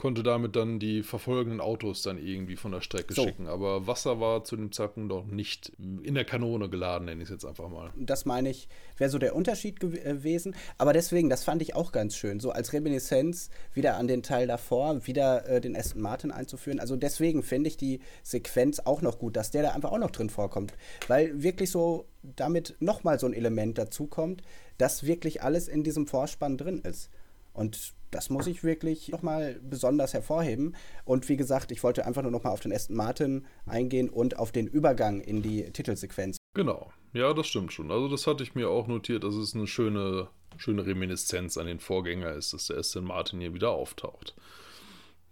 konnte 0.00 0.22
damit 0.22 0.56
dann 0.56 0.78
die 0.78 1.02
verfolgenden 1.02 1.60
Autos 1.60 2.02
dann 2.02 2.18
irgendwie 2.18 2.56
von 2.56 2.72
der 2.72 2.80
Strecke 2.80 3.12
so. 3.14 3.24
schicken. 3.24 3.46
Aber 3.46 3.86
Wasser 3.86 4.18
war 4.18 4.44
zu 4.44 4.56
dem 4.56 4.72
Zeitpunkt 4.72 5.10
noch 5.10 5.26
nicht 5.26 5.72
in 5.78 6.14
der 6.14 6.24
Kanone 6.24 6.68
geladen, 6.68 7.04
nenne 7.04 7.22
ich 7.22 7.28
es 7.28 7.30
jetzt 7.30 7.44
einfach 7.44 7.68
mal. 7.68 7.92
Das 7.96 8.24
meine 8.24 8.48
ich, 8.48 8.68
wäre 8.96 9.10
so 9.10 9.18
der 9.18 9.36
Unterschied 9.36 9.78
gew 9.78 9.94
äh, 9.94 10.20
gewesen. 10.20 10.54
Aber 10.78 10.92
deswegen, 10.92 11.28
das 11.28 11.44
fand 11.44 11.62
ich 11.62 11.74
auch 11.74 11.92
ganz 11.92 12.16
schön. 12.16 12.40
So 12.40 12.50
als 12.50 12.72
Reminiszenz 12.72 13.50
wieder 13.74 13.96
an 13.96 14.08
den 14.08 14.22
Teil 14.22 14.46
davor, 14.46 15.06
wieder 15.06 15.46
äh, 15.46 15.60
den 15.60 15.76
Aston 15.76 16.00
Martin 16.00 16.30
einzuführen. 16.30 16.80
Also 16.80 16.96
deswegen 16.96 17.42
finde 17.42 17.68
ich 17.68 17.76
die 17.76 18.00
Sequenz 18.22 18.80
auch 18.80 19.02
noch 19.02 19.18
gut, 19.18 19.36
dass 19.36 19.50
der 19.50 19.62
da 19.62 19.70
einfach 19.72 19.92
auch 19.92 19.98
noch 19.98 20.10
drin 20.10 20.30
vorkommt. 20.30 20.72
Weil 21.08 21.42
wirklich 21.42 21.70
so 21.70 22.06
damit 22.22 22.76
nochmal 22.80 23.18
so 23.18 23.26
ein 23.26 23.34
Element 23.34 23.78
dazukommt, 23.78 24.42
dass 24.78 25.04
wirklich 25.04 25.42
alles 25.42 25.68
in 25.68 25.84
diesem 25.84 26.06
Vorspann 26.06 26.56
drin 26.56 26.80
ist. 26.80 27.10
Und 27.52 27.94
das 28.10 28.30
muss 28.30 28.46
ich 28.46 28.64
wirklich 28.64 29.08
nochmal 29.08 29.60
besonders 29.62 30.14
hervorheben. 30.14 30.74
Und 31.04 31.28
wie 31.28 31.36
gesagt, 31.36 31.72
ich 31.72 31.82
wollte 31.82 32.06
einfach 32.06 32.22
nur 32.22 32.30
nochmal 32.30 32.52
auf 32.52 32.60
den 32.60 32.72
Aston 32.72 32.96
Martin 32.96 33.46
eingehen 33.66 34.08
und 34.08 34.38
auf 34.38 34.52
den 34.52 34.66
Übergang 34.66 35.20
in 35.20 35.42
die 35.42 35.70
Titelsequenz. 35.70 36.36
Genau, 36.54 36.92
ja, 37.12 37.32
das 37.32 37.46
stimmt 37.46 37.72
schon. 37.72 37.90
Also 37.90 38.08
das 38.08 38.26
hatte 38.26 38.42
ich 38.42 38.54
mir 38.54 38.68
auch 38.68 38.88
notiert, 38.88 39.24
dass 39.24 39.34
es 39.34 39.54
eine 39.54 39.66
schöne, 39.66 40.28
schöne 40.56 40.84
Reminiszenz 40.84 41.56
an 41.56 41.66
den 41.66 41.78
Vorgänger 41.78 42.32
ist, 42.32 42.52
dass 42.52 42.66
der 42.66 42.78
Aston 42.78 43.04
Martin 43.04 43.40
hier 43.40 43.54
wieder 43.54 43.70
auftaucht. 43.70 44.34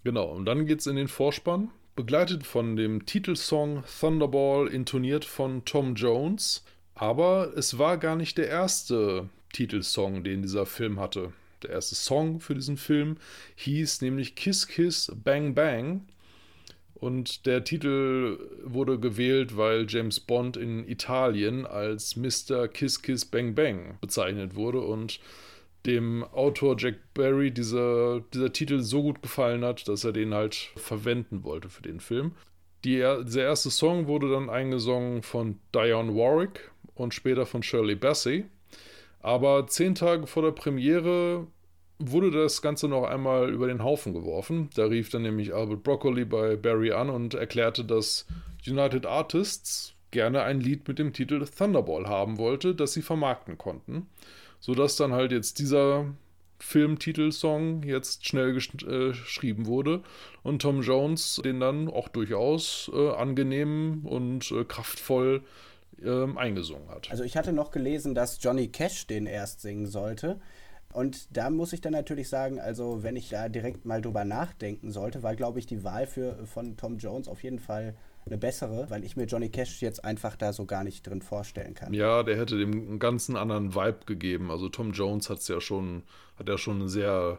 Genau, 0.04 0.30
und 0.30 0.44
dann 0.44 0.66
geht 0.66 0.80
es 0.80 0.86
in 0.86 0.96
den 0.96 1.08
Vorspann, 1.08 1.70
begleitet 1.96 2.46
von 2.46 2.76
dem 2.76 3.04
Titelsong 3.04 3.82
Thunderball, 4.00 4.68
intoniert 4.68 5.24
von 5.24 5.64
Tom 5.64 5.96
Jones. 5.96 6.64
Aber 6.94 7.52
es 7.56 7.78
war 7.78 7.98
gar 7.98 8.16
nicht 8.16 8.38
der 8.38 8.48
erste 8.48 9.28
Titelsong, 9.52 10.22
den 10.22 10.42
dieser 10.42 10.66
Film 10.66 11.00
hatte 11.00 11.32
der 11.62 11.70
erste 11.70 11.94
Song 11.94 12.40
für 12.40 12.54
diesen 12.54 12.76
Film 12.76 13.16
hieß 13.56 14.00
nämlich 14.02 14.34
Kiss 14.34 14.66
Kiss 14.66 15.12
Bang 15.14 15.54
Bang. 15.54 16.06
Und 16.94 17.46
der 17.46 17.62
Titel 17.62 18.38
wurde 18.64 18.98
gewählt, 18.98 19.56
weil 19.56 19.86
James 19.88 20.18
Bond 20.18 20.56
in 20.56 20.88
Italien 20.88 21.64
als 21.64 22.16
Mr. 22.16 22.66
Kiss 22.66 23.02
Kiss 23.02 23.24
Bang 23.24 23.54
Bang 23.54 23.98
bezeichnet 24.00 24.56
wurde 24.56 24.80
und 24.80 25.20
dem 25.86 26.24
Autor 26.24 26.76
Jack 26.76 26.96
Barry 27.14 27.52
dieser, 27.52 28.20
dieser 28.34 28.52
Titel 28.52 28.80
so 28.80 29.02
gut 29.02 29.22
gefallen 29.22 29.64
hat, 29.64 29.86
dass 29.86 30.04
er 30.04 30.12
den 30.12 30.34
halt 30.34 30.54
verwenden 30.76 31.44
wollte 31.44 31.68
für 31.68 31.82
den 31.82 32.00
Film. 32.00 32.32
Die, 32.84 32.96
dieser 33.24 33.42
erste 33.42 33.70
Song 33.70 34.06
wurde 34.06 34.30
dann 34.30 34.50
eingesungen 34.50 35.22
von 35.22 35.58
Dionne 35.74 36.14
Warwick 36.14 36.70
und 36.94 37.14
später 37.14 37.46
von 37.46 37.62
Shirley 37.62 37.94
Bassey. 37.94 38.44
Aber 39.20 39.66
zehn 39.66 39.94
Tage 39.94 40.26
vor 40.26 40.42
der 40.42 40.52
Premiere 40.52 41.46
wurde 41.98 42.30
das 42.30 42.62
Ganze 42.62 42.88
noch 42.88 43.04
einmal 43.04 43.50
über 43.50 43.66
den 43.66 43.82
Haufen 43.82 44.12
geworfen. 44.14 44.70
Da 44.74 44.84
rief 44.84 45.10
dann 45.10 45.22
nämlich 45.22 45.52
Albert 45.52 45.82
Broccoli 45.82 46.24
bei 46.24 46.56
Barry 46.56 46.92
an 46.92 47.10
und 47.10 47.34
erklärte, 47.34 47.84
dass 47.84 48.26
United 48.66 49.06
Artists 49.06 49.94
gerne 50.10 50.42
ein 50.42 50.60
Lied 50.60 50.86
mit 50.88 50.98
dem 50.98 51.12
Titel 51.12 51.44
Thunderball 51.44 52.06
haben 52.06 52.38
wollte, 52.38 52.74
das 52.74 52.92
sie 52.92 53.02
vermarkten 53.02 53.58
konnten. 53.58 54.06
Sodass 54.60 54.96
dann 54.96 55.12
halt 55.12 55.32
jetzt 55.32 55.58
dieser 55.58 56.06
Filmtitelsong 56.60 57.84
jetzt 57.84 58.26
schnell 58.26 58.56
äh, 58.56 59.08
geschrieben 59.10 59.66
wurde 59.66 60.02
und 60.42 60.62
Tom 60.62 60.82
Jones 60.82 61.40
den 61.44 61.60
dann 61.60 61.88
auch 61.88 62.08
durchaus 62.08 62.90
äh, 62.92 63.10
angenehm 63.10 64.04
und 64.04 64.50
äh, 64.50 64.64
kraftvoll 64.64 65.42
ähm, 66.02 66.38
eingesungen 66.38 66.88
hat. 66.88 67.10
Also 67.10 67.24
ich 67.24 67.36
hatte 67.36 67.52
noch 67.52 67.70
gelesen, 67.70 68.14
dass 68.14 68.38
Johnny 68.42 68.68
Cash 68.68 69.06
den 69.06 69.26
erst 69.26 69.60
singen 69.60 69.86
sollte. 69.86 70.40
Und 70.92 71.36
da 71.36 71.50
muss 71.50 71.72
ich 71.72 71.80
dann 71.80 71.92
natürlich 71.92 72.28
sagen, 72.28 72.60
also 72.60 73.02
wenn 73.02 73.16
ich 73.16 73.28
da 73.28 73.48
direkt 73.48 73.84
mal 73.84 74.00
drüber 74.00 74.24
nachdenken 74.24 74.90
sollte, 74.90 75.22
war, 75.22 75.36
glaube 75.36 75.58
ich, 75.58 75.66
die 75.66 75.84
Wahl 75.84 76.06
für, 76.06 76.46
von 76.46 76.76
Tom 76.76 76.96
Jones 76.96 77.28
auf 77.28 77.42
jeden 77.42 77.58
Fall 77.58 77.94
eine 78.26 78.38
bessere, 78.38 78.88
weil 78.90 79.04
ich 79.04 79.16
mir 79.16 79.24
Johnny 79.24 79.48
Cash 79.50 79.82
jetzt 79.82 80.04
einfach 80.04 80.36
da 80.36 80.52
so 80.52 80.66
gar 80.66 80.84
nicht 80.84 81.06
drin 81.06 81.22
vorstellen 81.22 81.74
kann. 81.74 81.92
Ja, 81.94 82.22
der 82.22 82.36
hätte 82.36 82.58
dem 82.58 82.72
einen 82.72 82.98
ganzen 82.98 83.36
anderen 83.36 83.74
Vibe 83.74 84.00
gegeben. 84.06 84.50
Also 84.50 84.68
Tom 84.68 84.92
Jones 84.92 85.30
hat 85.30 85.38
es 85.38 85.48
ja 85.48 85.60
schon, 85.60 86.02
hat 86.38 86.48
ja 86.48 86.58
schon 86.58 86.80
eine 86.80 86.88
sehr 86.88 87.38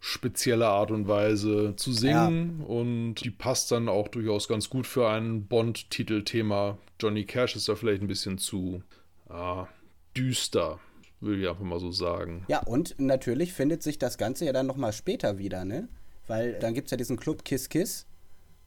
spezielle 0.00 0.66
Art 0.66 0.90
und 0.90 1.08
Weise 1.08 1.74
zu 1.76 1.92
singen 1.92 2.60
ja. 2.60 2.66
und 2.66 3.14
die 3.16 3.30
passt 3.30 3.70
dann 3.70 3.88
auch 3.88 4.08
durchaus 4.08 4.48
ganz 4.48 4.70
gut 4.70 4.86
für 4.86 5.08
ein 5.08 5.46
Bond-Titelthema. 5.46 6.78
Johnny 6.98 7.24
Cash 7.24 7.54
ist 7.56 7.68
da 7.68 7.76
vielleicht 7.76 8.00
ein 8.02 8.08
bisschen 8.08 8.38
zu 8.38 8.82
äh, 9.28 9.64
düster, 10.16 10.80
will 11.20 11.42
ich 11.42 11.48
einfach 11.48 11.64
mal 11.64 11.80
so 11.80 11.92
sagen. 11.92 12.44
Ja, 12.48 12.60
und 12.60 12.98
natürlich 12.98 13.52
findet 13.52 13.82
sich 13.82 13.98
das 13.98 14.16
Ganze 14.16 14.46
ja 14.46 14.52
dann 14.52 14.66
nochmal 14.66 14.92
später 14.92 15.38
wieder, 15.38 15.64
ne? 15.64 15.88
Weil 16.26 16.58
dann 16.60 16.74
gibt 16.74 16.86
es 16.86 16.90
ja 16.92 16.96
diesen 16.96 17.16
Club 17.16 17.44
Kiss 17.44 17.68
Kiss 17.68 18.06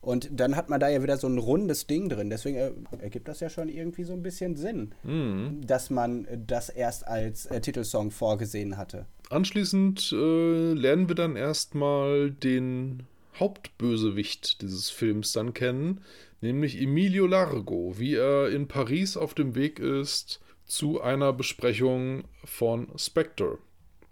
und 0.04 0.30
dann 0.32 0.56
hat 0.56 0.70
man 0.70 0.80
da 0.80 0.90
ja 0.90 1.02
wieder 1.02 1.18
so 1.18 1.28
ein 1.28 1.38
rundes 1.38 1.88
Ding 1.88 2.10
drin. 2.10 2.30
Deswegen 2.30 2.58
äh, 2.58 2.72
ergibt 3.00 3.28
das 3.28 3.40
ja 3.40 3.50
schon 3.50 3.70
irgendwie 3.70 4.04
so 4.04 4.14
ein 4.14 4.22
bisschen 4.22 4.56
Sinn, 4.56 4.94
mhm. 5.04 5.62
dass 5.66 5.90
man 5.90 6.28
das 6.46 6.70
erst 6.70 7.08
als 7.08 7.46
äh, 7.46 7.62
Titelsong 7.62 8.12
vorgesehen 8.12 8.78
hatte. 8.78 9.06
Anschließend 9.30 10.12
äh, 10.12 10.74
lernen 10.74 11.08
wir 11.08 11.16
dann 11.16 11.36
erstmal 11.38 12.32
den 12.32 13.04
Hauptbösewicht 13.40 14.62
dieses 14.62 14.90
Films 14.90 15.32
dann 15.32 15.54
kennen, 15.54 16.02
nämlich 16.42 16.80
Emilio 16.80 17.26
Largo, 17.26 17.96
wie 17.98 18.16
er 18.16 18.50
in 18.50 18.68
Paris 18.68 19.16
auf 19.18 19.34
dem 19.34 19.56
Weg 19.56 19.80
ist 19.80 20.42
zu 20.66 21.02
einer 21.02 21.32
Besprechung 21.34 22.26
von 22.44 22.88
Spectre. 22.98 23.58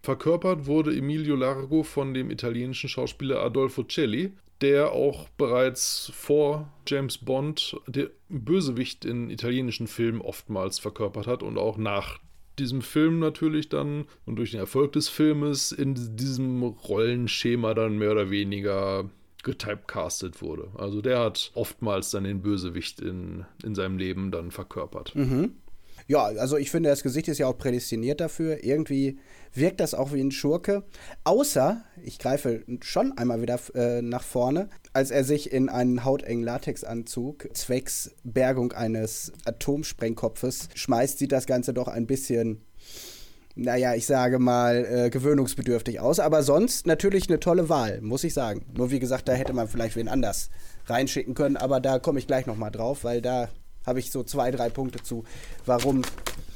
Verkörpert 0.04 0.65
wurde 0.65 0.95
Emilio 0.95 1.36
Largo 1.36 1.84
von 1.84 2.13
dem 2.13 2.32
italienischen 2.32 2.89
Schauspieler 2.89 3.41
Adolfo 3.41 3.84
Celli, 3.84 4.32
der 4.62 4.91
auch 4.91 5.28
bereits 5.38 6.12
vor 6.15 6.71
James 6.88 7.17
Bond 7.17 7.78
den 7.88 8.10
Bösewicht 8.30 9.06
in 9.06 9.30
italienischen 9.30 9.88
Filmen 9.88 10.21
oftmals 10.21 10.80
verkörpert 10.80 11.28
hat 11.28 11.43
und 11.43 11.58
auch 11.58 11.78
nach 11.78 12.19
diesem 12.60 12.82
Film 12.82 13.19
natürlich 13.19 13.69
dann 13.69 14.06
und 14.26 14.36
durch 14.36 14.52
den 14.52 14.60
Erfolg 14.60 14.91
des 14.93 15.10
Filmes 15.10 15.71
in 15.71 16.15
diesem 16.15 16.62
Rollenschema 16.63 17.74
dann 17.74 17.97
mehr 17.97 18.12
oder 18.12 18.30
weniger 18.30 19.10
getypecastet 19.43 20.41
wurde. 20.41 20.69
Also 20.76 21.02
der 21.02 21.19
hat 21.19 21.52
oftmals 21.56 22.12
dann 22.12 22.24
den 22.24 22.41
Bösewicht 22.41 23.00
in, 23.00 23.45
in 23.63 23.74
seinem 23.74 23.97
Leben 23.97 24.32
dann 24.32 24.52
verkörpert. 24.52 25.15
Mhm. 25.15 25.56
Ja, 26.12 26.26
also 26.26 26.58
ich 26.58 26.71
finde, 26.71 26.89
das 26.89 27.04
Gesicht 27.04 27.30
ist 27.30 27.38
ja 27.38 27.47
auch 27.47 27.58
prädestiniert 27.58 28.19
dafür. 28.19 28.65
Irgendwie 28.65 29.17
wirkt 29.54 29.80
das 29.80 29.93
auch 29.93 30.12
wie 30.12 30.19
ein 30.19 30.32
Schurke. 30.32 30.84
Außer, 31.24 31.86
ich 32.04 32.19
greife 32.19 32.65
schon 32.82 33.17
einmal 33.17 33.41
wieder 33.41 33.58
äh, 33.76 34.02
nach 34.02 34.21
vorne, 34.21 34.67
als 34.91 35.10
er 35.10 35.24
sich 35.24 35.54
in 35.54 35.69
einen 35.69 36.04
hautengen 36.04 36.43
Latexanzug 36.43 37.47
zwecks 37.54 38.12
Bergung 38.26 38.74
eines 38.74 39.32
Atomsprengkopfes 39.45 40.67
schmeißt, 40.76 41.17
sieht 41.17 41.32
das 41.32 41.45
Ganze 41.45 41.74
doch 41.74 41.88
ein 41.88 42.08
bisschen 42.08 42.65
naja, 43.56 43.95
ich 43.95 44.06
sage 44.06 44.39
mal, 44.39 44.86
äh, 44.86 45.10
gewöhnungsbedürftig 45.10 46.02
aus. 46.02 46.19
Aber 46.19 46.43
sonst 46.43 46.88
natürlich 46.88 47.30
eine 47.30 47.39
tolle 47.39 47.69
Wahl, 47.69 48.02
muss 48.02 48.26
ich 48.26 48.34
sagen. 48.34 48.65
Nur 48.76 48.91
wie 48.91 49.00
gesagt, 49.00 49.30
da 49.30 49.34
hätte 49.34 49.54
man 49.54 49.69
vielleicht 49.69 49.95
wen 49.95 50.10
anders 50.10 50.50
reinschicken 50.88 51.36
können, 51.36 51.56
aber 51.56 51.80
da 51.80 52.00
komme 52.00 52.19
ich 52.19 52.28
gleich 52.28 52.47
nochmal 52.47 52.71
drauf, 52.71 53.06
weil 53.06 53.21
da 53.21 53.50
habe 53.86 54.00
ich 54.00 54.12
so 54.12 54.24
zwei, 54.24 54.52
drei 54.52 54.70
Punkte 54.70 55.02
zu, 55.02 55.24
warum 55.65 56.02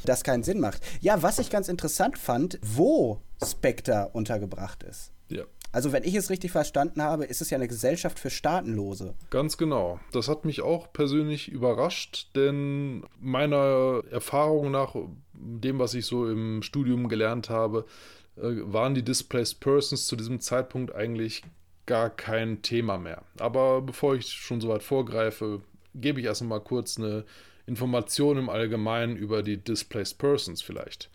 das 0.06 0.24
keinen 0.24 0.44
Sinn 0.44 0.60
macht. 0.60 0.82
Ja, 1.02 1.24
was 1.24 1.40
ich 1.40 1.50
ganz 1.50 1.68
interessant 1.68 2.18
fand, 2.18 2.60
wo 2.62 3.20
Spectre 3.44 4.10
untergebracht 4.14 4.84
ist. 4.84 5.12
Ja. 5.30 5.44
Also 5.72 5.92
wenn 5.92 6.06
ich 6.06 6.16
es 6.16 6.30
richtig 6.30 6.52
verstanden 6.52 7.02
habe, 7.02 7.26
ist 7.26 7.42
es 7.42 7.50
ja 7.50 7.58
eine 7.58 7.68
Gesellschaft 7.68 8.18
für 8.18 8.30
Staatenlose. 8.30 9.14
Ganz 9.30 9.58
genau. 9.58 10.00
Das 10.14 10.30
hat 10.30 10.46
mich 10.46 10.62
auch 10.62 10.94
persönlich 10.94 11.50
überrascht, 11.50 12.30
denn 12.34 13.04
meiner 13.20 14.02
Erfahrung 14.10 14.72
nach, 14.72 14.96
dem, 15.34 15.80
was 15.80 15.94
ich 15.94 16.06
so 16.06 16.30
im 16.30 16.62
Studium 16.62 17.10
gelernt 17.10 17.50
habe, 17.50 17.86
äh, 18.38 18.42
waren 18.44 18.96
die 18.96 19.04
Displaced 19.04 19.60
Persons 19.60 20.08
zu 20.08 20.16
diesem 20.16 20.40
Zeitpunkt 20.40 20.96
eigentlich 20.96 21.44
gar 21.86 22.10
kein 22.10 22.62
Thema 22.62 22.98
mehr. 22.98 23.24
Aber 23.40 23.82
bevor 23.82 24.16
ich 24.16 24.28
schon 24.28 24.62
so 24.62 24.70
weit 24.70 24.82
vorgreife, 24.84 25.62
gebe 25.96 26.20
ich 26.20 26.26
erst 26.26 26.44
mal 26.44 26.60
kurz 26.60 26.98
eine 26.98 27.26
Information 27.66 28.38
im 28.38 28.50
Allgemeinen 28.50 29.18
über 29.18 29.44
die 29.44 29.58
Displaced 29.58 30.18
Persons 30.18 30.62
vielleicht. 30.62 31.10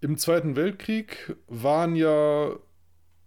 Im 0.00 0.18
Zweiten 0.18 0.54
Weltkrieg 0.54 1.34
waren 1.48 1.96
ja 1.96 2.54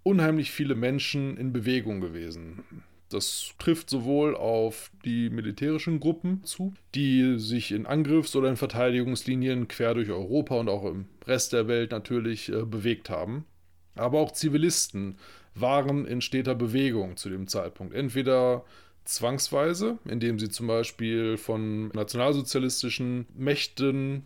unheimlich 0.03 0.51
viele 0.51 0.75
Menschen 0.75 1.37
in 1.37 1.51
Bewegung 1.51 2.01
gewesen. 2.01 2.63
Das 3.09 3.53
trifft 3.57 3.89
sowohl 3.89 4.35
auf 4.35 4.91
die 5.05 5.29
militärischen 5.29 5.99
Gruppen 5.99 6.43
zu, 6.43 6.73
die 6.93 7.39
sich 7.39 7.71
in 7.71 7.85
Angriffs- 7.85 8.35
oder 8.35 8.49
in 8.49 8.57
Verteidigungslinien 8.57 9.67
quer 9.67 9.93
durch 9.93 10.09
Europa 10.09 10.55
und 10.55 10.69
auch 10.69 10.85
im 10.85 11.05
Rest 11.25 11.53
der 11.53 11.67
Welt 11.67 11.91
natürlich 11.91 12.49
äh, 12.49 12.63
bewegt 12.63 13.09
haben. 13.09 13.45
Aber 13.95 14.19
auch 14.19 14.31
Zivilisten 14.31 15.17
waren 15.55 16.05
in 16.05 16.21
steter 16.21 16.53
Bewegung 16.53 17.17
zu 17.17 17.29
dem 17.29 17.47
Zeitpunkt. 17.47 17.93
Entweder 17.93 18.65
zwangsweise, 19.07 19.97
indem 20.05 20.37
sie 20.37 20.49
zum 20.49 20.67
Beispiel 20.67 21.37
von 21.37 21.87
nationalsozialistischen 21.89 23.25
Mächten 23.35 24.23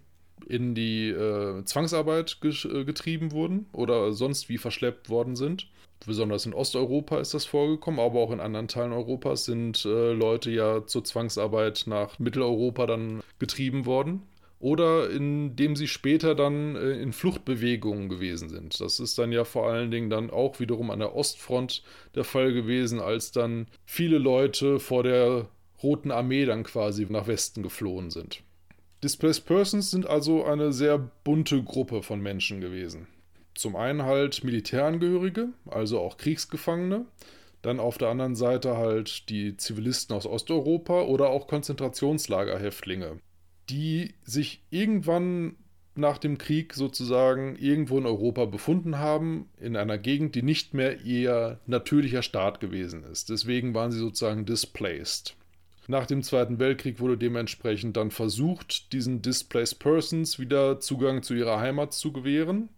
in 0.48 0.74
die 0.76 1.10
äh, 1.10 1.63
Zwangsarbeit 1.63 2.38
äh, 2.44 2.84
getrieben 2.84 3.32
wurden 3.32 3.67
oder 3.74 4.12
sonst 4.12 4.50
wie 4.50 4.58
verschleppt 4.58 5.10
worden 5.10 5.36
sind. 5.36 5.67
Besonders 6.06 6.48
in 6.48 6.54
Osteuropa 6.56 7.20
ist 7.20 7.36
das 7.36 7.46
vorgekommen, 7.46 8.00
aber 8.00 8.20
auch 8.20 8.32
in 8.32 8.39
anderen 8.39 8.67
Teilen 8.67 8.91
Europas 8.91 9.46
sind 9.46 9.86
äh, 9.86 10.13
Leute 10.13 10.50
ja 10.50 10.86
zur 10.88 11.04
Zwangsarbeit 11.04 11.84
nach 11.86 12.17
Mitteleuropa 12.17 12.88
dann 12.88 13.22
getrieben 13.38 13.86
worden. 13.86 14.24
Oder 14.62 15.10
indem 15.10 15.76
sie 15.76 15.88
später 15.88 16.36
dann 16.36 16.76
äh, 16.76 16.91
in 16.91 17.13
Fluchtbewegungen 17.13 18.10
gewesen 18.10 18.47
sind. 18.47 18.80
Das 18.80 19.00
ist 19.00 19.17
dann 19.17 19.32
ja 19.32 19.43
vor 19.43 19.67
allen 19.67 19.89
Dingen 19.89 20.12
dann 20.12 20.30
auch 20.30 20.60
wiederum 20.60 20.91
an 20.91 21.00
der 21.00 21.15
Ostfront 21.15 21.84
der 22.13 22.24
Fall 22.24 22.54
gewesen, 22.54 23.00
als 23.00 23.32
dann 23.32 23.67
viele 23.86 24.19
Leute 24.19 24.80
vor 24.80 25.02
der 25.02 25.47
Roten 25.82 26.12
Armee 26.12 26.45
dann 26.45 26.63
quasi 26.63 27.08
nach 27.10 27.26
Westen 27.26 27.63
geflohen 27.63 28.12
sind. 28.12 28.43
Displaced 29.04 29.45
Persons 29.45 29.89
sind 29.89 30.06
also 30.06 30.45
eine 30.45 30.71
sehr 30.71 31.00
bunte 31.24 31.63
Gruppe 31.63 32.04
von 32.04 32.21
Menschen 32.21 32.62
gewesen. 32.62 33.08
Zum 33.56 33.76
einen 33.76 34.04
halt 34.04 34.43
Militärangehörige, 34.43 35.50
also 35.65 36.00
auch 36.00 36.17
Kriegsgefangene, 36.17 37.08
dann 37.63 37.80
auf 37.80 37.97
der 37.97 38.10
anderen 38.10 38.36
Seite 38.36 38.78
halt 38.78 39.28
die 39.30 39.58
Zivilisten 39.58 40.15
aus 40.15 40.28
Osteuropa 40.28 41.02
oder 41.02 41.30
auch 41.30 41.47
Konzentrationslagerhäftlinge, 41.47 43.19
die 43.69 44.13
sich 44.24 44.63
irgendwann 44.69 45.56
nach 45.95 46.17
dem 46.17 46.38
Krieg 46.38 46.74
sozusagen 46.74 47.56
irgendwo 47.58 47.97
in 47.97 48.06
Europa 48.06 48.45
befunden 48.45 48.97
haben, 48.97 49.50
in 49.60 49.76
einer 49.76 49.97
Gegend, 49.97 50.36
die 50.36 50.41
nicht 50.41 50.74
mehr 50.74 51.02
ihr 51.02 51.60
natürlicher 51.65 52.24
Staat 52.24 52.60
gewesen 52.60 53.04
ist. 53.04 53.30
Deswegen 53.30 53.74
waren 53.74 53.91
sie 53.91 54.00
sozusagen 54.00 54.45
displaced. 54.45 55.36
Nach 55.88 56.06
dem 56.06 56.24
Zweiten 56.24 56.60
Weltkrieg 56.60 57.00
wurde 57.00 57.17
dementsprechend 57.17 57.97
dann 57.97 58.12
versucht, 58.12 58.93
diesen 58.93 59.21
Displaced 59.21 59.80
Persons 59.80 60.39
wieder 60.39 60.80
Zugang 60.80 61.24
zu 61.24 61.34
ihrer 61.34 61.60
Heimat 61.60 61.93
zu 61.93 62.13
gewähren, 62.13 62.69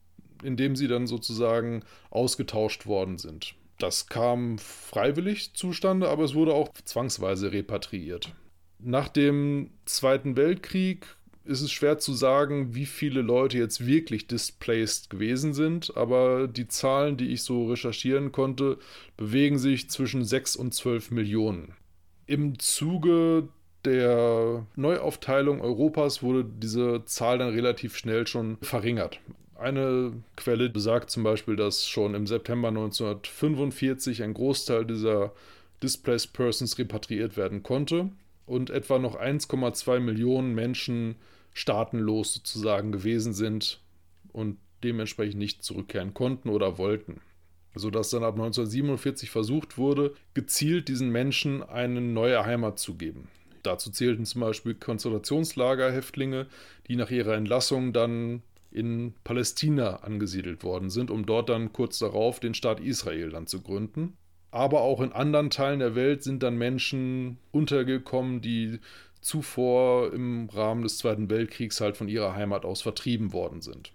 indem 0.41 0.75
sie 0.75 0.87
dann 0.87 1.05
sozusagen 1.05 1.83
ausgetauscht 2.09 2.85
worden 2.87 3.17
sind. 3.17 3.53
Das 3.77 4.07
kam 4.07 4.57
freiwillig 4.57 5.53
zustande, 5.53 6.09
aber 6.09 6.23
es 6.23 6.33
wurde 6.33 6.53
auch 6.53 6.69
zwangsweise 6.85 7.51
repatriiert. 7.51 8.33
Nach 8.85 9.07
dem 9.07 9.69
Zweiten 9.85 10.35
Weltkrieg 10.35 11.05
ist 11.45 11.61
es 11.61 11.71
schwer 11.71 11.99
zu 11.99 12.13
sagen, 12.13 12.75
wie 12.75 12.85
viele 12.85 13.21
Leute 13.21 13.57
jetzt 13.57 13.85
wirklich 13.85 14.27
displaced 14.27 15.09
gewesen 15.09 15.53
sind, 15.53 15.95
aber 15.95 16.47
die 16.47 16.67
Zahlen, 16.67 17.15
die 17.15 17.29
ich 17.29 17.43
so 17.43 17.67
recherchieren 17.67 18.31
konnte, 18.33 18.77
bewegen 19.15 19.57
sich 19.57 19.89
zwischen 19.89 20.25
6 20.25 20.57
und 20.57 20.73
12 20.73 21.11
Millionen. 21.11 21.73
Im 22.25 22.59
Zuge 22.59 23.47
der 23.85 24.65
Neuaufteilung 24.75 25.61
Europas 25.61 26.21
wurde 26.21 26.45
diese 26.45 27.03
Zahl 27.05 27.37
dann 27.37 27.49
relativ 27.49 27.95
schnell 27.97 28.27
schon 28.27 28.57
verringert. 28.61 29.19
Eine 29.55 30.13
Quelle 30.35 30.69
besagt 30.69 31.09
zum 31.09 31.23
Beispiel, 31.23 31.55
dass 31.55 31.87
schon 31.87 32.15
im 32.15 32.27
September 32.27 32.67
1945 32.69 34.23
ein 34.23 34.33
Großteil 34.33 34.85
dieser 34.85 35.33
Displaced 35.81 36.33
Persons 36.33 36.77
repatriiert 36.77 37.37
werden 37.37 37.63
konnte 37.63 38.09
und 38.45 38.69
etwa 38.69 38.99
noch 38.99 39.19
1,2 39.19 39.99
Millionen 39.99 40.53
Menschen 40.53 41.15
staatenlos 41.53 42.33
sozusagen 42.33 42.91
gewesen 42.91 43.33
sind 43.33 43.79
und 44.31 44.57
dementsprechend 44.83 45.39
nicht 45.39 45.63
zurückkehren 45.63 46.13
konnten 46.13 46.49
oder 46.49 46.77
wollten 46.77 47.21
sodass 47.75 48.09
dann 48.09 48.23
ab 48.23 48.35
1947 48.35 49.29
versucht 49.29 49.77
wurde, 49.77 50.13
gezielt 50.33 50.87
diesen 50.87 51.09
Menschen 51.09 51.63
eine 51.63 52.01
neue 52.01 52.45
Heimat 52.45 52.79
zu 52.79 52.95
geben. 52.95 53.27
Dazu 53.63 53.91
zählten 53.91 54.25
zum 54.25 54.41
Beispiel 54.41 54.75
Konzentrationslagerhäftlinge, 54.75 56.47
die 56.87 56.95
nach 56.95 57.09
ihrer 57.09 57.35
Entlassung 57.35 57.93
dann 57.93 58.43
in 58.71 59.13
Palästina 59.23 59.97
angesiedelt 59.97 60.63
worden 60.63 60.89
sind, 60.89 61.11
um 61.11 61.25
dort 61.25 61.49
dann 61.49 61.71
kurz 61.71 61.99
darauf 61.99 62.39
den 62.39 62.53
Staat 62.53 62.79
Israel 62.79 63.29
dann 63.29 63.47
zu 63.47 63.61
gründen. 63.61 64.17
Aber 64.53 64.81
auch 64.81 65.01
in 65.01 65.13
anderen 65.13 65.49
Teilen 65.49 65.79
der 65.79 65.95
Welt 65.95 66.21
sind 66.21 66.43
dann 66.43 66.57
Menschen 66.57 67.39
untergekommen, 67.51 68.39
die 68.39 68.79
zuvor 69.19 70.13
im 70.13 70.47
Rahmen 70.53 70.83
des 70.83 70.99
Zweiten 70.99 71.27
Weltkriegs 71.31 71.81
halt 71.81 71.97
von 71.97 72.07
ihrer 72.07 72.35
Heimat 72.35 72.63
aus 72.63 72.83
vertrieben 72.83 73.33
worden 73.33 73.61
sind. 73.61 73.91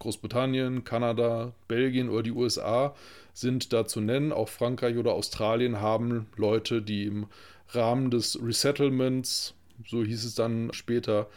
Großbritannien, 0.00 0.82
Kanada, 0.82 1.52
Belgien 1.68 2.08
oder 2.08 2.24
die 2.24 2.32
USA 2.32 2.96
sind 3.34 3.72
da 3.72 3.86
zu 3.86 4.00
nennen. 4.00 4.32
Auch 4.32 4.48
Frankreich 4.48 4.96
oder 4.96 5.12
Australien 5.12 5.80
haben 5.80 6.26
Leute, 6.34 6.82
die 6.82 7.04
im 7.04 7.28
Rahmen 7.68 8.10
des 8.10 8.36
Resettlements, 8.42 9.54
so 9.86 10.02
hieß 10.02 10.24
es 10.24 10.34
dann 10.34 10.72
später, 10.72 11.28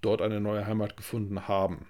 dort 0.00 0.20
eine 0.20 0.40
neue 0.40 0.66
Heimat 0.66 0.96
gefunden 0.96 1.46
haben. 1.46 1.86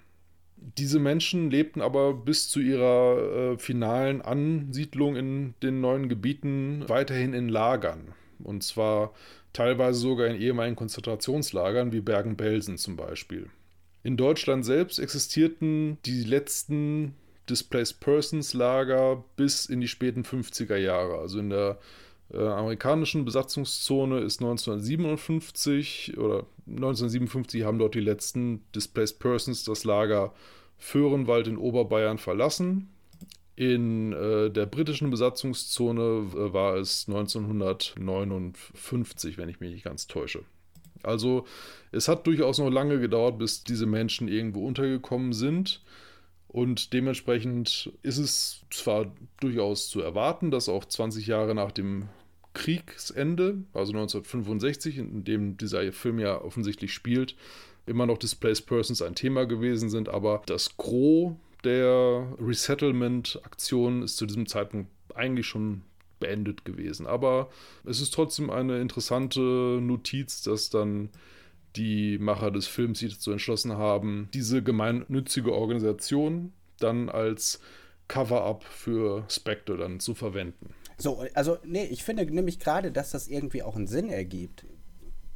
Diese 0.61 0.99
Menschen 0.99 1.49
lebten 1.49 1.81
aber 1.81 2.13
bis 2.13 2.49
zu 2.49 2.59
ihrer 2.59 3.53
äh, 3.53 3.57
finalen 3.57 4.21
Ansiedlung 4.21 5.15
in 5.15 5.55
den 5.63 5.81
neuen 5.81 6.07
Gebieten 6.07 6.83
weiterhin 6.87 7.33
in 7.33 7.49
Lagern. 7.49 8.13
Und 8.43 8.63
zwar 8.63 9.13
teilweise 9.53 9.99
sogar 9.99 10.27
in 10.27 10.39
ehemaligen 10.39 10.75
Konzentrationslagern 10.75 11.91
wie 11.91 12.01
Bergen-Belsen 12.01 12.77
zum 12.77 12.95
Beispiel. 12.95 13.49
In 14.03 14.17
Deutschland 14.17 14.63
selbst 14.63 14.99
existierten 14.99 15.97
die 16.05 16.23
letzten 16.23 17.15
Displaced 17.49 17.99
Persons 17.99 18.53
Lager 18.53 19.23
bis 19.35 19.65
in 19.65 19.81
die 19.81 19.87
späten 19.87 20.23
50er 20.23 20.77
Jahre. 20.77 21.17
Also 21.17 21.39
in 21.39 21.49
der 21.49 21.79
äh, 22.33 22.37
amerikanischen 22.37 23.25
Besatzungszone 23.25 24.19
ist 24.19 24.41
1957 24.41 26.17
oder 26.17 26.45
1957 26.75 27.63
haben 27.63 27.79
dort 27.79 27.95
die 27.95 27.99
letzten 27.99 28.63
Displaced 28.73 29.19
Persons 29.19 29.63
das 29.63 29.83
Lager 29.83 30.33
Föhrenwald 30.77 31.47
in 31.47 31.57
Oberbayern 31.57 32.17
verlassen. 32.17 32.89
In 33.55 34.13
äh, 34.13 34.49
der 34.49 34.65
britischen 34.65 35.11
Besatzungszone 35.11 36.01
äh, 36.01 36.53
war 36.53 36.77
es 36.77 37.05
1959, 37.07 39.37
wenn 39.37 39.49
ich 39.49 39.59
mich 39.59 39.71
nicht 39.71 39.83
ganz 39.83 40.07
täusche. 40.07 40.43
Also 41.03 41.45
es 41.91 42.07
hat 42.07 42.25
durchaus 42.27 42.59
noch 42.59 42.69
lange 42.69 42.99
gedauert, 42.99 43.37
bis 43.37 43.63
diese 43.63 43.85
Menschen 43.85 44.27
irgendwo 44.27 44.65
untergekommen 44.65 45.33
sind. 45.33 45.83
Und 46.47 46.93
dementsprechend 46.93 47.91
ist 48.03 48.17
es 48.17 48.61
zwar 48.71 49.11
durchaus 49.39 49.89
zu 49.89 50.01
erwarten, 50.01 50.51
dass 50.51 50.67
auch 50.67 50.83
20 50.83 51.27
Jahre 51.27 51.55
nach 51.55 51.71
dem 51.71 52.09
Kriegsende, 52.53 53.63
also 53.73 53.93
1965, 53.93 54.97
in 54.97 55.23
dem 55.23 55.57
dieser 55.57 55.91
Film 55.93 56.19
ja 56.19 56.41
offensichtlich 56.41 56.93
spielt, 56.93 57.35
immer 57.85 58.05
noch 58.05 58.17
Displaced 58.17 58.65
Persons 58.67 59.01
ein 59.01 59.15
Thema 59.15 59.45
gewesen 59.45 59.89
sind, 59.89 60.09
aber 60.09 60.41
das 60.45 60.77
Gros 60.77 61.33
der 61.63 62.27
Resettlement-Aktion 62.39 64.03
ist 64.03 64.17
zu 64.17 64.25
diesem 64.25 64.47
Zeitpunkt 64.47 64.89
eigentlich 65.15 65.47
schon 65.47 65.83
beendet 66.19 66.65
gewesen. 66.65 67.07
Aber 67.07 67.49
es 67.83 68.01
ist 68.01 68.13
trotzdem 68.13 68.49
eine 68.49 68.79
interessante 68.79 69.41
Notiz, 69.41 70.41
dass 70.41 70.69
dann 70.69 71.09
die 71.75 72.17
Macher 72.17 72.51
des 72.51 72.67
Films 72.67 72.99
sich 72.99 73.13
dazu 73.13 73.31
entschlossen 73.31 73.77
haben, 73.77 74.29
diese 74.33 74.61
gemeinnützige 74.61 75.53
Organisation 75.53 76.51
dann 76.79 77.09
als 77.09 77.61
Cover-up 78.07 78.63
für 78.63 79.23
Spectre 79.29 79.77
dann 79.77 79.99
zu 79.99 80.13
verwenden. 80.13 80.73
So, 81.01 81.25
also 81.33 81.57
nee, 81.63 81.85
ich 81.85 82.03
finde 82.03 82.25
nämlich 82.25 82.59
gerade, 82.59 82.91
dass 82.91 83.09
das 83.09 83.27
irgendwie 83.27 83.63
auch 83.63 83.75
einen 83.75 83.87
Sinn 83.87 84.11
ergibt. 84.11 84.65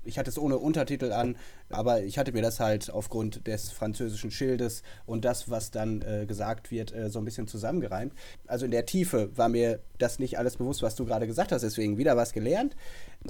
Ich 0.03 0.19
hatte 0.19 0.29
es 0.29 0.37
ohne 0.37 0.59
Untertitel 0.59 1.11
an, 1.11 1.37
aber 1.69 2.03
ich 2.03 2.19
hatte 2.19 2.33
mir 2.33 2.43
das 2.43 2.59
halt 2.59 2.91
aufgrund 2.91 3.47
des 3.47 3.71
französischen 3.71 4.29
Schildes 4.29 4.83
und 5.07 5.25
das, 5.25 5.49
was 5.49 5.71
dann 5.71 6.03
äh, 6.03 6.27
gesagt 6.27 6.69
wird, 6.69 6.93
äh, 6.93 7.09
so 7.09 7.17
ein 7.17 7.25
bisschen 7.25 7.47
zusammengereimt. 7.47 8.13
Also 8.45 8.65
in 8.65 8.71
der 8.71 8.85
Tiefe 8.85 9.35
war 9.35 9.49
mir 9.49 9.79
das 9.97 10.19
nicht 10.19 10.37
alles 10.37 10.57
bewusst, 10.57 10.83
was 10.83 10.93
du 10.93 11.03
gerade 11.03 11.25
gesagt 11.25 11.51
hast, 11.51 11.63
deswegen 11.63 11.97
wieder 11.97 12.15
was 12.15 12.33
gelernt. 12.33 12.75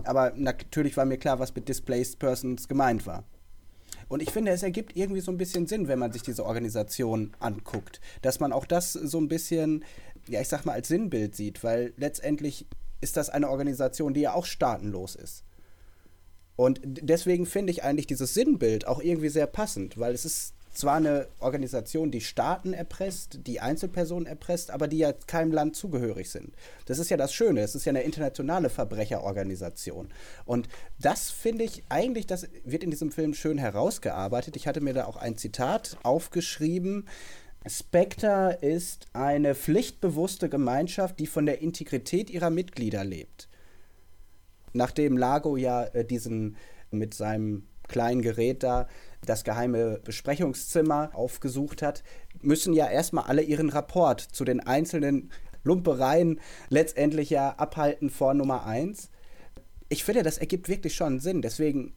Aber 0.04 0.34
natürlich 0.36 0.98
war 0.98 1.06
mir 1.06 1.18
klar, 1.18 1.40
was 1.40 1.56
mit 1.56 1.70
Displaced 1.70 2.20
Persons 2.20 2.68
gemeint 2.68 3.08
war. 3.08 3.24
Und 4.08 4.22
ich 4.22 4.32
finde, 4.32 4.52
es 4.52 4.62
ergibt 4.62 4.96
irgendwie 4.96 5.22
so 5.22 5.32
ein 5.32 5.38
bisschen 5.38 5.68
Sinn, 5.68 5.88
wenn 5.88 6.00
man 6.00 6.12
sich 6.12 6.22
diese 6.22 6.46
Organisation 6.46 7.32
anguckt, 7.40 8.02
dass 8.22 8.40
man 8.40 8.54
auch 8.54 8.66
das 8.66 8.94
so 8.94 9.18
ein 9.18 9.28
bisschen, 9.28 9.84
ja, 10.28 10.42
ich 10.42 10.48
sag 10.48 10.66
mal, 10.66 10.74
als 10.74 10.88
Sinnbild 10.88 11.36
sieht, 11.36 11.64
weil 11.64 11.94
letztendlich 11.98 12.66
ist 13.02 13.18
das 13.18 13.30
eine 13.30 13.50
Organisation, 13.50 14.14
die 14.14 14.22
ja 14.22 14.34
auch 14.34 14.46
staatenlos 14.46 15.16
ist. 15.16 15.44
Und 16.56 16.80
deswegen 16.84 17.46
finde 17.46 17.72
ich 17.72 17.84
eigentlich 17.84 18.08
dieses 18.08 18.34
Sinnbild 18.34 18.88
auch 18.88 19.02
irgendwie 19.02 19.30
sehr 19.30 19.48
passend, 19.48 19.98
weil 20.00 20.14
es 20.14 20.26
ist 20.26 20.54
zwar 20.76 20.96
eine 20.96 21.28
Organisation, 21.40 22.12
die 22.12 22.22
Staaten 22.22 22.74
erpresst, 22.74 23.40
die 23.48 23.62
Einzelpersonen 23.62 24.26
erpresst, 24.26 24.72
aber 24.72 24.88
die 24.88 24.98
ja 24.98 25.14
keinem 25.14 25.52
Land 25.52 25.76
zugehörig 25.76 26.30
sind. 26.30 26.54
Das 26.86 27.00
ist 27.00 27.10
ja 27.10 27.18
das 27.18 27.34
Schöne. 27.34 27.62
Es 27.62 27.76
ist 27.76 27.86
ja 27.86 27.92
eine 27.92 28.02
internationale 28.02 28.70
Verbrecherorganisation. 28.70 30.10
Und 30.46 30.68
das 31.00 31.32
finde 31.32 31.64
ich 31.64 31.84
eigentlich, 31.90 32.28
das 32.28 32.48
wird 32.64 32.84
in 32.84 32.92
diesem 32.92 33.12
Film 33.12 33.34
schön 33.34 33.58
herausgearbeitet. 33.58 34.56
Ich 34.56 34.68
hatte 34.68 34.82
mir 34.82 34.94
da 34.94 35.06
auch 35.06 35.18
ein 35.18 35.38
Zitat 35.38 35.98
aufgeschrieben. 36.04 37.08
Spectre 37.68 38.60
ist 38.62 39.08
eine 39.14 39.56
pflichtbewusste 39.56 40.50
Gemeinschaft, 40.50 41.20
die 41.20 41.26
von 41.26 41.46
der 41.46 41.62
Integrität 41.62 42.30
ihrer 42.30 42.52
Mitglieder 42.52 43.04
lebt. 43.04 43.50
Nachdem 44.74 45.18
Lago 45.18 45.58
ja 45.58 45.86
äh, 45.86 46.06
diesen 46.06 46.58
mit 46.92 47.14
seinem 47.14 47.68
kleinen 47.88 48.22
Gerät 48.22 48.64
da 48.64 48.88
das 49.26 49.44
geheime 49.44 50.00
Besprechungszimmer 50.04 51.12
aufgesucht 51.14 51.82
hat, 51.82 52.04
müssen 52.42 52.74
ja 52.74 52.88
erstmal 52.88 53.26
alle 53.26 53.42
ihren 53.42 53.70
Rapport 53.70 54.22
zu 54.22 54.46
den 54.46 54.60
einzelnen 54.60 55.32
Lumpereien 55.64 56.40
letztendlich 56.70 57.32
ja 57.32 57.50
abhalten 57.52 58.10
vor 58.12 58.34
Nummer 58.34 58.66
1. 58.66 59.10
Ich 59.90 60.04
finde, 60.04 60.24
das 60.24 60.38
ergibt 60.38 60.70
wirklich 60.70 60.96
schon 60.96 61.20
Sinn. 61.20 61.42
Deswegen 61.42 61.96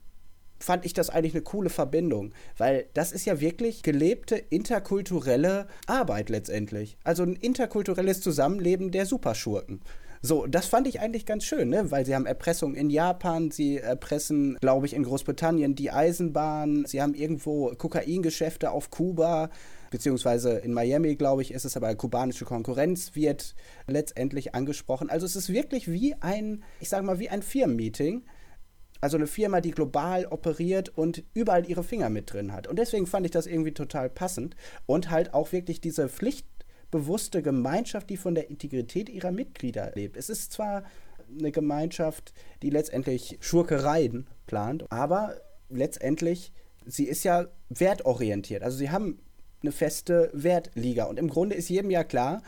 fand 0.58 0.84
ich 0.84 0.92
das 0.92 1.10
eigentlich 1.10 1.34
eine 1.34 1.42
coole 1.42 1.70
Verbindung, 1.70 2.32
weil 2.56 2.86
das 2.94 3.12
ist 3.12 3.24
ja 3.24 3.40
wirklich 3.40 3.82
gelebte 3.82 4.36
interkulturelle 4.36 5.66
Arbeit 5.86 6.30
letztendlich. 6.30 6.96
Also 7.04 7.22
ein 7.22 7.36
interkulturelles 7.36 8.20
Zusammenleben 8.20 8.90
der 8.90 9.06
Superschurken. 9.06 9.80
So, 10.20 10.46
das 10.46 10.66
fand 10.66 10.88
ich 10.88 11.00
eigentlich 11.00 11.26
ganz 11.26 11.44
schön, 11.44 11.68
ne? 11.68 11.92
weil 11.92 12.04
sie 12.04 12.14
haben 12.14 12.26
Erpressung 12.26 12.74
in 12.74 12.90
Japan, 12.90 13.52
sie 13.52 13.78
erpressen, 13.78 14.58
glaube 14.60 14.86
ich, 14.86 14.94
in 14.94 15.04
Großbritannien 15.04 15.76
die 15.76 15.92
Eisenbahn, 15.92 16.84
sie 16.86 17.00
haben 17.00 17.14
irgendwo 17.14 17.72
Kokaingeschäfte 17.76 18.72
auf 18.72 18.90
Kuba, 18.90 19.50
beziehungsweise 19.90 20.58
in 20.58 20.72
Miami, 20.72 21.14
glaube 21.14 21.42
ich, 21.42 21.52
ist 21.52 21.64
es 21.64 21.76
aber 21.76 21.94
kubanische 21.94 22.44
Konkurrenz, 22.44 23.14
wird 23.14 23.54
letztendlich 23.86 24.56
angesprochen. 24.56 25.08
Also 25.08 25.24
es 25.24 25.36
ist 25.36 25.52
wirklich 25.52 25.90
wie 25.90 26.14
ein, 26.20 26.64
ich 26.80 26.88
sage 26.88 27.06
mal, 27.06 27.20
wie 27.20 27.28
ein 27.28 27.42
Firmenmeeting. 27.42 28.24
Also 29.00 29.16
eine 29.16 29.26
Firma, 29.26 29.60
die 29.60 29.70
global 29.70 30.26
operiert 30.26 30.88
und 30.88 31.22
überall 31.34 31.68
ihre 31.68 31.84
Finger 31.84 32.10
mit 32.10 32.32
drin 32.32 32.52
hat. 32.52 32.66
Und 32.66 32.78
deswegen 32.78 33.06
fand 33.06 33.26
ich 33.26 33.32
das 33.32 33.46
irgendwie 33.46 33.72
total 33.72 34.10
passend 34.10 34.56
und 34.86 35.10
halt 35.10 35.34
auch 35.34 35.52
wirklich 35.52 35.80
diese 35.80 36.08
Pflicht 36.08 36.46
bewusste 36.90 37.42
Gemeinschaft, 37.42 38.10
die 38.10 38.16
von 38.16 38.34
der 38.34 38.50
Integrität 38.50 39.08
ihrer 39.08 39.30
Mitglieder 39.30 39.92
lebt. 39.94 40.16
Es 40.16 40.30
ist 40.30 40.52
zwar 40.52 40.84
eine 41.38 41.52
Gemeinschaft, 41.52 42.32
die 42.62 42.70
letztendlich 42.70 43.36
Schurkereien 43.40 44.26
plant, 44.46 44.90
aber 44.90 45.40
letztendlich, 45.68 46.52
sie 46.86 47.04
ist 47.04 47.24
ja 47.24 47.46
wertorientiert. 47.68 48.62
Also 48.62 48.78
sie 48.78 48.90
haben 48.90 49.20
eine 49.62 49.72
feste 49.72 50.30
Wertliga. 50.32 51.04
Und 51.04 51.18
im 51.18 51.28
Grunde 51.28 51.56
ist 51.56 51.68
jedem 51.68 51.90
ja 51.90 52.04
klar, 52.04 52.42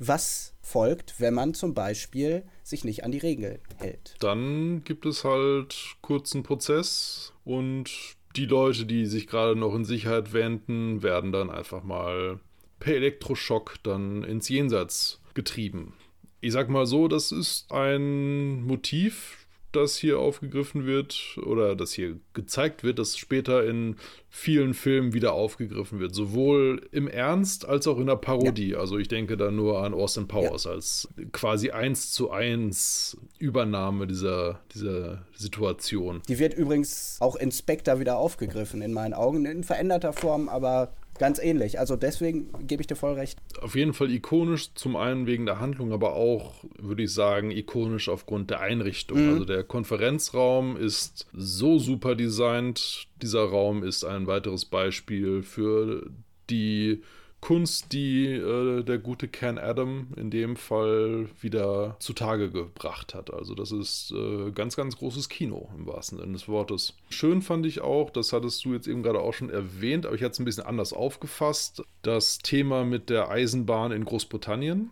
was 0.00 0.54
folgt, 0.62 1.20
wenn 1.20 1.34
man 1.34 1.54
zum 1.54 1.74
Beispiel 1.74 2.42
sich 2.64 2.84
nicht 2.84 3.04
an 3.04 3.12
die 3.12 3.18
Regeln 3.18 3.60
hält. 3.76 4.16
Dann 4.18 4.82
gibt 4.82 5.06
es 5.06 5.24
halt 5.24 5.76
kurzen 6.00 6.42
Prozess 6.42 7.32
und 7.44 7.90
die 8.36 8.46
Leute, 8.46 8.86
die 8.86 9.06
sich 9.06 9.26
gerade 9.26 9.56
noch 9.56 9.74
in 9.74 9.84
Sicherheit 9.84 10.32
wenden, 10.32 11.02
werden 11.02 11.32
dann 11.32 11.50
einfach 11.50 11.84
mal 11.84 12.40
per 12.78 12.94
Elektroschock 12.94 13.76
dann 13.82 14.24
ins 14.24 14.48
Jenseits 14.48 15.20
getrieben. 15.34 15.94
Ich 16.40 16.52
sag 16.52 16.70
mal 16.70 16.86
so, 16.86 17.06
das 17.06 17.32
ist 17.32 17.70
ein 17.70 18.62
Motiv, 18.62 19.39
das 19.72 19.96
hier 19.96 20.18
aufgegriffen 20.18 20.86
wird 20.86 21.38
oder 21.44 21.76
das 21.76 21.92
hier 21.92 22.16
gezeigt 22.34 22.82
wird, 22.82 22.98
das 22.98 23.16
später 23.16 23.64
in 23.64 23.96
vielen 24.28 24.74
Filmen 24.74 25.12
wieder 25.12 25.32
aufgegriffen 25.32 26.00
wird. 26.00 26.14
Sowohl 26.14 26.88
im 26.92 27.08
Ernst 27.08 27.66
als 27.66 27.86
auch 27.86 27.98
in 27.98 28.06
der 28.06 28.16
Parodie. 28.16 28.70
Ja. 28.70 28.78
Also 28.78 28.98
ich 28.98 29.08
denke 29.08 29.36
da 29.36 29.50
nur 29.50 29.82
an 29.82 29.94
Austin 29.94 30.28
Powers 30.28 30.64
ja. 30.64 30.72
als 30.72 31.08
quasi 31.32 31.70
eins 31.70 32.12
zu 32.12 32.30
eins 32.30 33.16
Übernahme 33.38 34.06
dieser, 34.06 34.60
dieser 34.74 35.24
Situation. 35.34 36.22
Die 36.28 36.38
wird 36.38 36.54
übrigens 36.54 37.16
auch 37.20 37.36
in 37.36 37.50
Spectre 37.50 38.00
wieder 38.00 38.16
aufgegriffen, 38.16 38.82
in 38.82 38.92
meinen 38.92 39.14
Augen, 39.14 39.44
in 39.46 39.64
veränderter 39.64 40.12
Form, 40.12 40.48
aber 40.48 40.92
ganz 41.20 41.38
ähnlich. 41.38 41.78
Also 41.78 41.94
deswegen 41.94 42.48
gebe 42.66 42.80
ich 42.80 42.86
dir 42.86 42.96
voll 42.96 43.12
recht. 43.12 43.38
Auf 43.60 43.76
jeden 43.76 43.92
Fall 43.92 44.10
ikonisch, 44.10 44.74
zum 44.74 44.96
einen 44.96 45.26
wegen 45.26 45.46
der 45.46 45.60
Handlung, 45.60 45.92
aber 45.92 46.14
auch, 46.14 46.64
würde 46.78 47.04
ich 47.04 47.12
sagen, 47.12 47.50
ikonisch 47.50 48.08
aufgrund 48.08 48.50
der 48.50 48.60
Einrichtung. 48.60 49.22
Mhm. 49.26 49.32
Also 49.34 49.44
der 49.44 49.62
Konferenzraum 49.62 50.76
ist 50.76 51.26
so 51.32 51.78
super 51.78 52.16
designt. 52.16 53.06
Dieser 53.22 53.44
Raum 53.44 53.84
ist 53.84 54.02
ein 54.02 54.26
weiteres 54.26 54.64
Beispiel 54.64 55.42
für 55.42 56.10
die 56.48 57.02
Kunst, 57.40 57.92
die 57.92 58.26
äh, 58.26 58.82
der 58.82 58.98
gute 58.98 59.26
Ken 59.26 59.58
Adam 59.58 60.08
in 60.16 60.30
dem 60.30 60.56
Fall 60.56 61.28
wieder 61.40 61.96
zutage 61.98 62.50
gebracht 62.50 63.14
hat. 63.14 63.32
Also 63.32 63.54
das 63.54 63.72
ist 63.72 64.12
äh, 64.12 64.50
ganz, 64.50 64.76
ganz 64.76 64.96
großes 64.98 65.28
Kino 65.28 65.68
im 65.76 65.86
wahrsten 65.86 66.18
Sinne 66.18 66.32
des 66.32 66.48
Wortes. 66.48 66.94
Schön 67.08 67.40
fand 67.40 67.64
ich 67.64 67.80
auch, 67.80 68.10
das 68.10 68.32
hattest 68.32 68.64
du 68.64 68.74
jetzt 68.74 68.86
eben 68.86 69.02
gerade 69.02 69.20
auch 69.20 69.32
schon 69.32 69.50
erwähnt, 69.50 70.06
aber 70.06 70.14
ich 70.14 70.22
hatte 70.22 70.32
es 70.32 70.38
ein 70.38 70.44
bisschen 70.44 70.66
anders 70.66 70.92
aufgefasst, 70.92 71.82
das 72.02 72.38
Thema 72.38 72.84
mit 72.84 73.08
der 73.08 73.30
Eisenbahn 73.30 73.92
in 73.92 74.04
Großbritannien. 74.04 74.90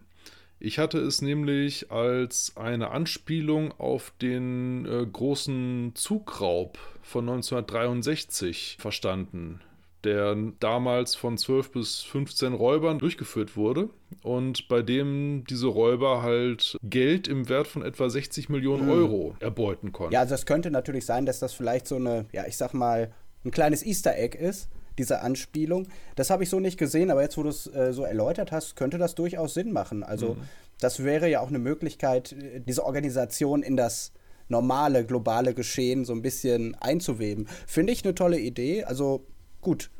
Ich 0.60 0.78
hatte 0.78 0.98
es 0.98 1.22
nämlich 1.22 1.92
als 1.92 2.56
eine 2.56 2.90
Anspielung 2.90 3.72
auf 3.78 4.12
den 4.20 4.86
äh, 4.86 5.06
großen 5.06 5.92
Zugraub 5.94 6.78
von 7.02 7.28
1963 7.28 8.76
verstanden 8.80 9.60
der 10.08 10.36
damals 10.60 11.14
von 11.14 11.36
12 11.36 11.72
bis 11.72 12.00
15 12.02 12.54
Räubern 12.54 12.98
durchgeführt 12.98 13.56
wurde 13.56 13.90
und 14.22 14.68
bei 14.68 14.82
dem 14.82 15.44
diese 15.48 15.66
Räuber 15.66 16.22
halt 16.22 16.76
Geld 16.82 17.28
im 17.28 17.48
Wert 17.48 17.66
von 17.66 17.82
etwa 17.82 18.08
60 18.08 18.48
Millionen 18.48 18.86
mhm. 18.86 18.92
Euro 18.92 19.36
erbeuten 19.40 19.92
konnten. 19.92 20.14
Ja, 20.14 20.20
also 20.20 20.34
es 20.34 20.46
könnte 20.46 20.70
natürlich 20.70 21.04
sein, 21.04 21.26
dass 21.26 21.40
das 21.40 21.52
vielleicht 21.52 21.86
so 21.86 21.96
eine, 21.96 22.26
ja, 22.32 22.46
ich 22.46 22.56
sag 22.56 22.72
mal, 22.72 23.12
ein 23.44 23.50
kleines 23.50 23.84
Easter 23.84 24.16
Egg 24.16 24.36
ist, 24.38 24.68
diese 24.96 25.20
Anspielung. 25.20 25.88
Das 26.16 26.30
habe 26.30 26.42
ich 26.42 26.50
so 26.50 26.58
nicht 26.58 26.78
gesehen, 26.78 27.10
aber 27.10 27.22
jetzt, 27.22 27.36
wo 27.36 27.42
du 27.42 27.50
es 27.50 27.66
äh, 27.66 27.92
so 27.92 28.02
erläutert 28.04 28.50
hast, 28.50 28.76
könnte 28.76 28.98
das 28.98 29.14
durchaus 29.14 29.54
Sinn 29.54 29.72
machen. 29.72 30.02
Also, 30.02 30.34
mhm. 30.34 30.42
das 30.80 31.04
wäre 31.04 31.28
ja 31.28 31.40
auch 31.40 31.48
eine 31.48 31.58
Möglichkeit, 31.58 32.32
äh, 32.32 32.60
diese 32.60 32.84
Organisation 32.84 33.62
in 33.62 33.76
das 33.76 34.12
normale, 34.48 35.04
globale 35.04 35.54
Geschehen 35.54 36.04
so 36.04 36.14
ein 36.14 36.22
bisschen 36.22 36.74
einzuweben. 36.76 37.46
Finde 37.66 37.92
ich 37.92 38.04
eine 38.04 38.14
tolle 38.14 38.40
Idee. 38.40 38.84
Also, 38.84 39.26
gut, 39.60 39.90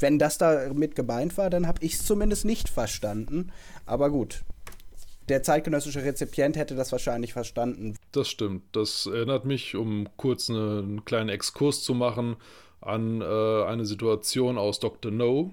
wenn 0.00 0.18
das 0.18 0.38
da 0.38 0.72
mit 0.72 0.94
gemeint 0.94 1.36
war, 1.38 1.50
dann 1.50 1.66
habe 1.66 1.84
ich 1.84 1.94
es 1.94 2.04
zumindest 2.04 2.44
nicht 2.44 2.68
verstanden. 2.68 3.52
Aber 3.86 4.10
gut, 4.10 4.42
der 5.28 5.42
zeitgenössische 5.42 6.02
Rezipient 6.02 6.56
hätte 6.56 6.74
das 6.74 6.92
wahrscheinlich 6.92 7.32
verstanden. 7.32 7.96
Das 8.12 8.28
stimmt. 8.28 8.64
Das 8.72 9.06
erinnert 9.06 9.44
mich, 9.44 9.76
um 9.76 10.08
kurz 10.16 10.50
eine, 10.50 10.78
einen 10.78 11.04
kleinen 11.04 11.28
Exkurs 11.28 11.82
zu 11.82 11.94
machen, 11.94 12.36
an 12.80 13.20
äh, 13.20 13.62
eine 13.64 13.84
Situation 13.84 14.58
aus 14.58 14.80
Dr. 14.80 15.12
No. 15.12 15.52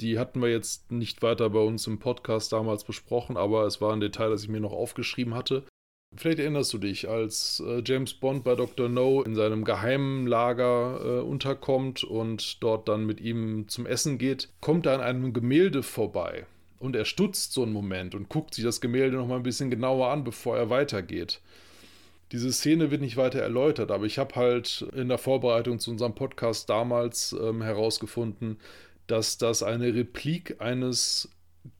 Die 0.00 0.18
hatten 0.18 0.42
wir 0.42 0.50
jetzt 0.50 0.92
nicht 0.92 1.22
weiter 1.22 1.50
bei 1.50 1.60
uns 1.60 1.86
im 1.86 1.98
Podcast 1.98 2.52
damals 2.52 2.84
besprochen, 2.84 3.36
aber 3.36 3.64
es 3.64 3.80
war 3.80 3.92
ein 3.92 4.00
Detail, 4.00 4.30
das 4.30 4.42
ich 4.42 4.48
mir 4.48 4.60
noch 4.60 4.72
aufgeschrieben 4.72 5.34
hatte. 5.34 5.64
Vielleicht 6.16 6.38
erinnerst 6.38 6.72
du 6.72 6.78
dich, 6.78 7.08
als 7.08 7.62
äh, 7.66 7.82
James 7.84 8.14
Bond 8.14 8.42
bei 8.44 8.54
Dr. 8.54 8.88
No 8.88 9.22
in 9.22 9.34
seinem 9.34 9.64
geheimen 9.64 10.26
Lager 10.26 11.00
äh, 11.04 11.20
unterkommt 11.20 12.04
und 12.04 12.62
dort 12.62 12.88
dann 12.88 13.04
mit 13.04 13.20
ihm 13.20 13.68
zum 13.68 13.86
Essen 13.86 14.16
geht, 14.16 14.48
kommt 14.60 14.86
er 14.86 14.94
an 14.94 15.00
einem 15.00 15.32
Gemälde 15.32 15.82
vorbei. 15.82 16.46
Und 16.78 16.96
er 16.96 17.04
stutzt 17.04 17.52
so 17.52 17.62
einen 17.62 17.72
Moment 17.72 18.14
und 18.14 18.28
guckt 18.28 18.54
sich 18.54 18.64
das 18.64 18.80
Gemälde 18.80 19.16
noch 19.16 19.26
mal 19.26 19.36
ein 19.36 19.42
bisschen 19.42 19.70
genauer 19.70 20.08
an, 20.08 20.24
bevor 20.24 20.56
er 20.56 20.70
weitergeht. 20.70 21.40
Diese 22.32 22.52
Szene 22.52 22.90
wird 22.90 23.02
nicht 23.02 23.16
weiter 23.16 23.40
erläutert, 23.40 23.90
aber 23.90 24.04
ich 24.04 24.18
habe 24.18 24.34
halt 24.34 24.84
in 24.94 25.08
der 25.08 25.18
Vorbereitung 25.18 25.78
zu 25.78 25.90
unserem 25.90 26.14
Podcast 26.14 26.68
damals 26.68 27.36
ähm, 27.40 27.62
herausgefunden, 27.62 28.58
dass 29.06 29.38
das 29.38 29.62
eine 29.62 29.94
Replik 29.94 30.56
eines 30.60 31.30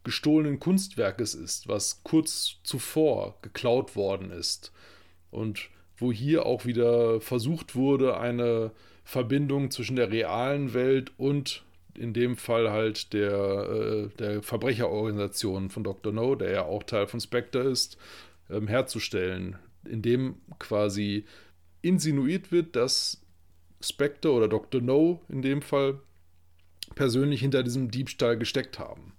gestohlenen 0.04 0.60
Kunstwerkes 0.60 1.34
ist, 1.34 1.68
was 1.68 2.02
kurz 2.02 2.56
zuvor 2.62 3.38
geklaut 3.42 3.96
worden 3.96 4.30
ist. 4.30 4.72
Und 5.30 5.70
wo 5.96 6.12
hier 6.12 6.46
auch 6.46 6.66
wieder 6.66 7.20
versucht 7.20 7.74
wurde, 7.74 8.18
eine 8.18 8.72
Verbindung 9.04 9.70
zwischen 9.70 9.96
der 9.96 10.10
realen 10.10 10.74
Welt 10.74 11.12
und 11.16 11.64
in 11.94 12.12
dem 12.12 12.36
Fall 12.36 12.70
halt 12.70 13.12
der, 13.12 13.32
äh, 13.32 14.08
der 14.18 14.42
Verbrecherorganisation 14.42 15.70
von 15.70 15.84
Dr. 15.84 16.12
No, 16.12 16.34
der 16.34 16.50
ja 16.50 16.64
auch 16.64 16.82
Teil 16.82 17.06
von 17.06 17.20
Spectre 17.20 17.60
ist, 17.60 17.96
ähm, 18.50 18.68
herzustellen, 18.68 19.56
indem 19.84 20.36
quasi 20.58 21.24
insinuiert 21.82 22.52
wird, 22.52 22.76
dass 22.76 23.22
Spectre 23.80 24.32
oder 24.32 24.48
Dr. 24.48 24.80
No 24.80 25.22
in 25.28 25.42
dem 25.42 25.62
Fall 25.62 26.00
persönlich 26.94 27.40
hinter 27.40 27.62
diesem 27.62 27.90
Diebstahl 27.90 28.36
gesteckt 28.36 28.78
haben. 28.78 29.12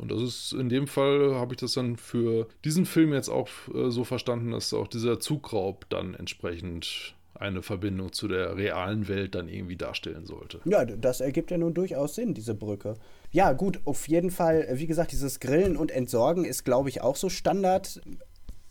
Und 0.00 0.10
das 0.10 0.22
ist 0.22 0.52
in 0.52 0.70
dem 0.70 0.86
Fall, 0.86 1.34
habe 1.34 1.54
ich 1.54 1.60
das 1.60 1.74
dann 1.74 1.96
für 1.96 2.48
diesen 2.64 2.86
Film 2.86 3.12
jetzt 3.12 3.28
auch 3.28 3.48
äh, 3.74 3.90
so 3.90 4.04
verstanden, 4.04 4.52
dass 4.52 4.72
auch 4.72 4.88
dieser 4.88 5.20
Zugraub 5.20 5.88
dann 5.90 6.14
entsprechend 6.14 7.14
eine 7.34 7.62
Verbindung 7.62 8.12
zu 8.12 8.28
der 8.28 8.56
realen 8.56 9.08
Welt 9.08 9.34
dann 9.34 9.48
irgendwie 9.48 9.76
darstellen 9.76 10.26
sollte. 10.26 10.60
Ja, 10.64 10.84
das 10.84 11.20
ergibt 11.20 11.50
ja 11.50 11.58
nun 11.58 11.74
durchaus 11.74 12.14
Sinn, 12.14 12.34
diese 12.34 12.54
Brücke. 12.54 12.96
Ja, 13.30 13.52
gut, 13.52 13.80
auf 13.84 14.08
jeden 14.08 14.30
Fall, 14.30 14.68
wie 14.72 14.86
gesagt, 14.86 15.12
dieses 15.12 15.40
Grillen 15.40 15.76
und 15.76 15.90
Entsorgen 15.90 16.44
ist, 16.44 16.64
glaube 16.64 16.88
ich, 16.88 17.02
auch 17.02 17.16
so 17.16 17.28
Standard, 17.28 18.00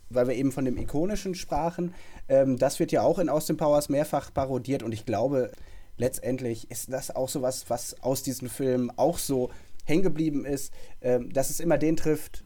weil 0.08 0.28
wir 0.28 0.34
eben 0.34 0.52
von 0.52 0.64
dem 0.64 0.78
Ikonischen 0.78 1.34
sprachen. 1.34 1.94
Ähm, 2.28 2.58
das 2.58 2.78
wird 2.78 2.92
ja 2.92 3.02
auch 3.02 3.18
in 3.18 3.28
Austin 3.28 3.56
Powers 3.56 3.88
mehrfach 3.88 4.32
parodiert 4.32 4.82
und 4.82 4.92
ich 4.92 5.06
glaube, 5.06 5.50
letztendlich 5.96 6.70
ist 6.70 6.92
das 6.92 7.14
auch 7.14 7.28
so 7.28 7.42
was, 7.42 7.70
was 7.70 8.02
aus 8.02 8.22
diesen 8.22 8.48
Filmen 8.48 8.90
auch 8.96 9.18
so 9.18 9.50
hängen 9.90 10.02
geblieben 10.02 10.46
ist, 10.46 10.72
ähm, 11.02 11.30
dass 11.32 11.50
es 11.50 11.60
immer 11.60 11.76
den 11.76 11.96
trifft, 11.96 12.44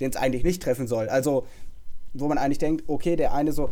den 0.00 0.10
es 0.10 0.16
eigentlich 0.16 0.44
nicht 0.44 0.62
treffen 0.62 0.86
soll. 0.86 1.08
Also, 1.08 1.46
wo 2.12 2.28
man 2.28 2.38
eigentlich 2.38 2.58
denkt, 2.58 2.84
okay, 2.86 3.16
der 3.16 3.34
eine 3.34 3.52
so, 3.52 3.70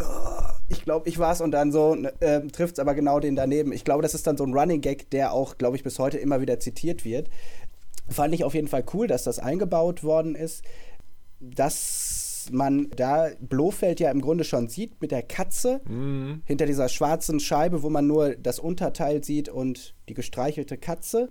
oh, 0.00 0.42
ich 0.68 0.82
glaube, 0.84 1.08
ich 1.08 1.18
war's 1.18 1.40
und 1.40 1.52
dann 1.52 1.72
so 1.72 1.96
äh, 2.20 2.40
trifft 2.48 2.74
es 2.74 2.78
aber 2.78 2.94
genau 2.94 3.20
den 3.20 3.36
daneben. 3.36 3.72
Ich 3.72 3.84
glaube, 3.84 4.02
das 4.02 4.14
ist 4.14 4.26
dann 4.26 4.36
so 4.36 4.44
ein 4.44 4.54
Running 4.54 4.80
Gag, 4.80 5.10
der 5.10 5.32
auch, 5.32 5.58
glaube 5.58 5.76
ich, 5.76 5.82
bis 5.82 5.98
heute 5.98 6.18
immer 6.18 6.40
wieder 6.40 6.60
zitiert 6.60 7.04
wird. 7.04 7.28
Fand 8.08 8.34
ich 8.34 8.44
auf 8.44 8.54
jeden 8.54 8.68
Fall 8.68 8.84
cool, 8.94 9.06
dass 9.06 9.24
das 9.24 9.38
eingebaut 9.38 10.02
worden 10.02 10.34
ist. 10.34 10.64
Dass 11.40 12.48
man 12.52 12.88
da 12.96 13.30
Blofeld 13.40 14.00
ja 14.00 14.10
im 14.10 14.20
Grunde 14.20 14.44
schon 14.44 14.68
sieht 14.68 15.00
mit 15.00 15.10
der 15.10 15.22
Katze 15.22 15.80
mhm. 15.88 16.42
hinter 16.44 16.66
dieser 16.66 16.88
schwarzen 16.88 17.40
Scheibe, 17.40 17.82
wo 17.82 17.90
man 17.90 18.06
nur 18.06 18.34
das 18.36 18.58
Unterteil 18.58 19.22
sieht 19.22 19.48
und 19.48 19.94
die 20.08 20.14
gestreichelte 20.14 20.78
Katze 20.78 21.30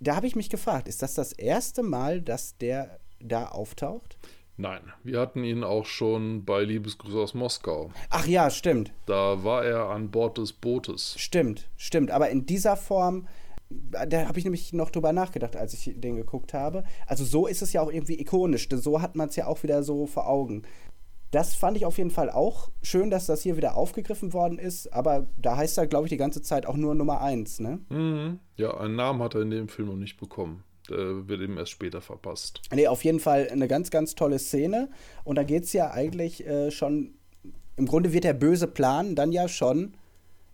da 0.00 0.16
habe 0.16 0.26
ich 0.26 0.36
mich 0.36 0.50
gefragt, 0.50 0.88
ist 0.88 1.02
das 1.02 1.14
das 1.14 1.32
erste 1.32 1.82
Mal, 1.82 2.20
dass 2.20 2.56
der 2.58 2.98
da 3.20 3.46
auftaucht? 3.46 4.18
Nein, 4.58 4.80
wir 5.04 5.20
hatten 5.20 5.44
ihn 5.44 5.64
auch 5.64 5.84
schon 5.84 6.44
bei 6.46 6.62
Liebesgrüße 6.62 7.18
aus 7.18 7.34
Moskau. 7.34 7.90
Ach 8.08 8.26
ja, 8.26 8.48
stimmt. 8.48 8.90
Da 9.04 9.44
war 9.44 9.64
er 9.64 9.90
an 9.90 10.10
Bord 10.10 10.38
des 10.38 10.54
Bootes. 10.54 11.14
Stimmt, 11.18 11.68
stimmt. 11.76 12.10
Aber 12.10 12.30
in 12.30 12.46
dieser 12.46 12.76
Form, 12.78 13.28
da 13.68 14.26
habe 14.26 14.38
ich 14.38 14.44
nämlich 14.44 14.72
noch 14.72 14.90
drüber 14.90 15.12
nachgedacht, 15.12 15.56
als 15.56 15.74
ich 15.74 15.92
den 15.96 16.16
geguckt 16.16 16.54
habe. 16.54 16.84
Also 17.06 17.24
so 17.24 17.46
ist 17.46 17.60
es 17.60 17.74
ja 17.74 17.82
auch 17.82 17.92
irgendwie 17.92 18.18
ikonisch. 18.18 18.66
So 18.70 19.02
hat 19.02 19.14
man 19.14 19.28
es 19.28 19.36
ja 19.36 19.46
auch 19.46 19.62
wieder 19.62 19.82
so 19.82 20.06
vor 20.06 20.26
Augen. 20.26 20.62
Das 21.30 21.54
fand 21.54 21.76
ich 21.76 21.84
auf 21.84 21.98
jeden 21.98 22.10
Fall 22.10 22.30
auch 22.30 22.70
schön, 22.82 23.10
dass 23.10 23.26
das 23.26 23.42
hier 23.42 23.56
wieder 23.56 23.76
aufgegriffen 23.76 24.32
worden 24.32 24.58
ist. 24.58 24.92
Aber 24.92 25.26
da 25.36 25.56
heißt 25.56 25.76
er, 25.78 25.86
glaube 25.86 26.06
ich, 26.06 26.10
die 26.10 26.16
ganze 26.16 26.42
Zeit 26.42 26.66
auch 26.66 26.76
nur 26.76 26.94
Nummer 26.94 27.20
1, 27.20 27.60
ne? 27.60 27.80
Mhm. 27.88 28.38
Ja, 28.56 28.76
einen 28.78 28.96
Namen 28.96 29.22
hat 29.22 29.34
er 29.34 29.42
in 29.42 29.50
dem 29.50 29.68
Film 29.68 29.88
noch 29.88 29.96
nicht 29.96 30.18
bekommen. 30.18 30.62
Der 30.88 31.28
wird 31.28 31.40
ihm 31.40 31.58
erst 31.58 31.72
später 31.72 32.00
verpasst. 32.00 32.62
Nee, 32.72 32.86
auf 32.86 33.04
jeden 33.04 33.18
Fall 33.18 33.48
eine 33.50 33.66
ganz, 33.66 33.90
ganz 33.90 34.14
tolle 34.14 34.38
Szene. 34.38 34.88
Und 35.24 35.36
da 35.36 35.42
geht 35.42 35.64
es 35.64 35.72
ja 35.72 35.90
eigentlich 35.90 36.46
äh, 36.46 36.70
schon. 36.70 37.14
Im 37.76 37.86
Grunde 37.86 38.12
wird 38.12 38.24
der 38.24 38.32
böse 38.32 38.66
Plan 38.68 39.14
dann 39.16 39.32
ja 39.32 39.48
schon 39.48 39.94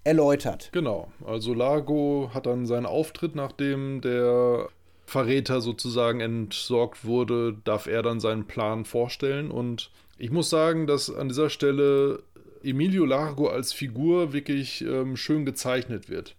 erläutert. 0.05 0.71
Genau. 0.73 1.13
Also 1.25 1.55
Lago 1.55 2.31
hat 2.35 2.47
dann 2.47 2.67
seinen 2.67 2.87
Auftritt, 2.87 3.37
nachdem 3.37 4.01
der 4.01 4.69
Verräter 5.07 5.61
sozusagen 5.61 6.21
entsorgt 6.21 7.05
wurde, 7.05 7.57
darf 7.65 7.87
er 7.87 8.03
dann 8.03 8.19
seinen 8.19 8.47
Plan 8.47 8.85
vorstellen 8.85 9.51
und 9.51 9.91
ich 10.23 10.31
muss 10.31 10.51
sagen, 10.51 10.87
dass 10.87 11.13
an 11.13 11.27
dieser 11.27 11.51
Stelle 11.51 12.23
Emilio 12.63 13.05
Largo 13.05 13.49
als 13.49 13.73
Figur 13.73 14.33
wirklich 14.33 14.81
ähm, 14.83 15.17
schön 15.17 15.45
gezeichnet 15.45 16.09
wird. 16.09 16.37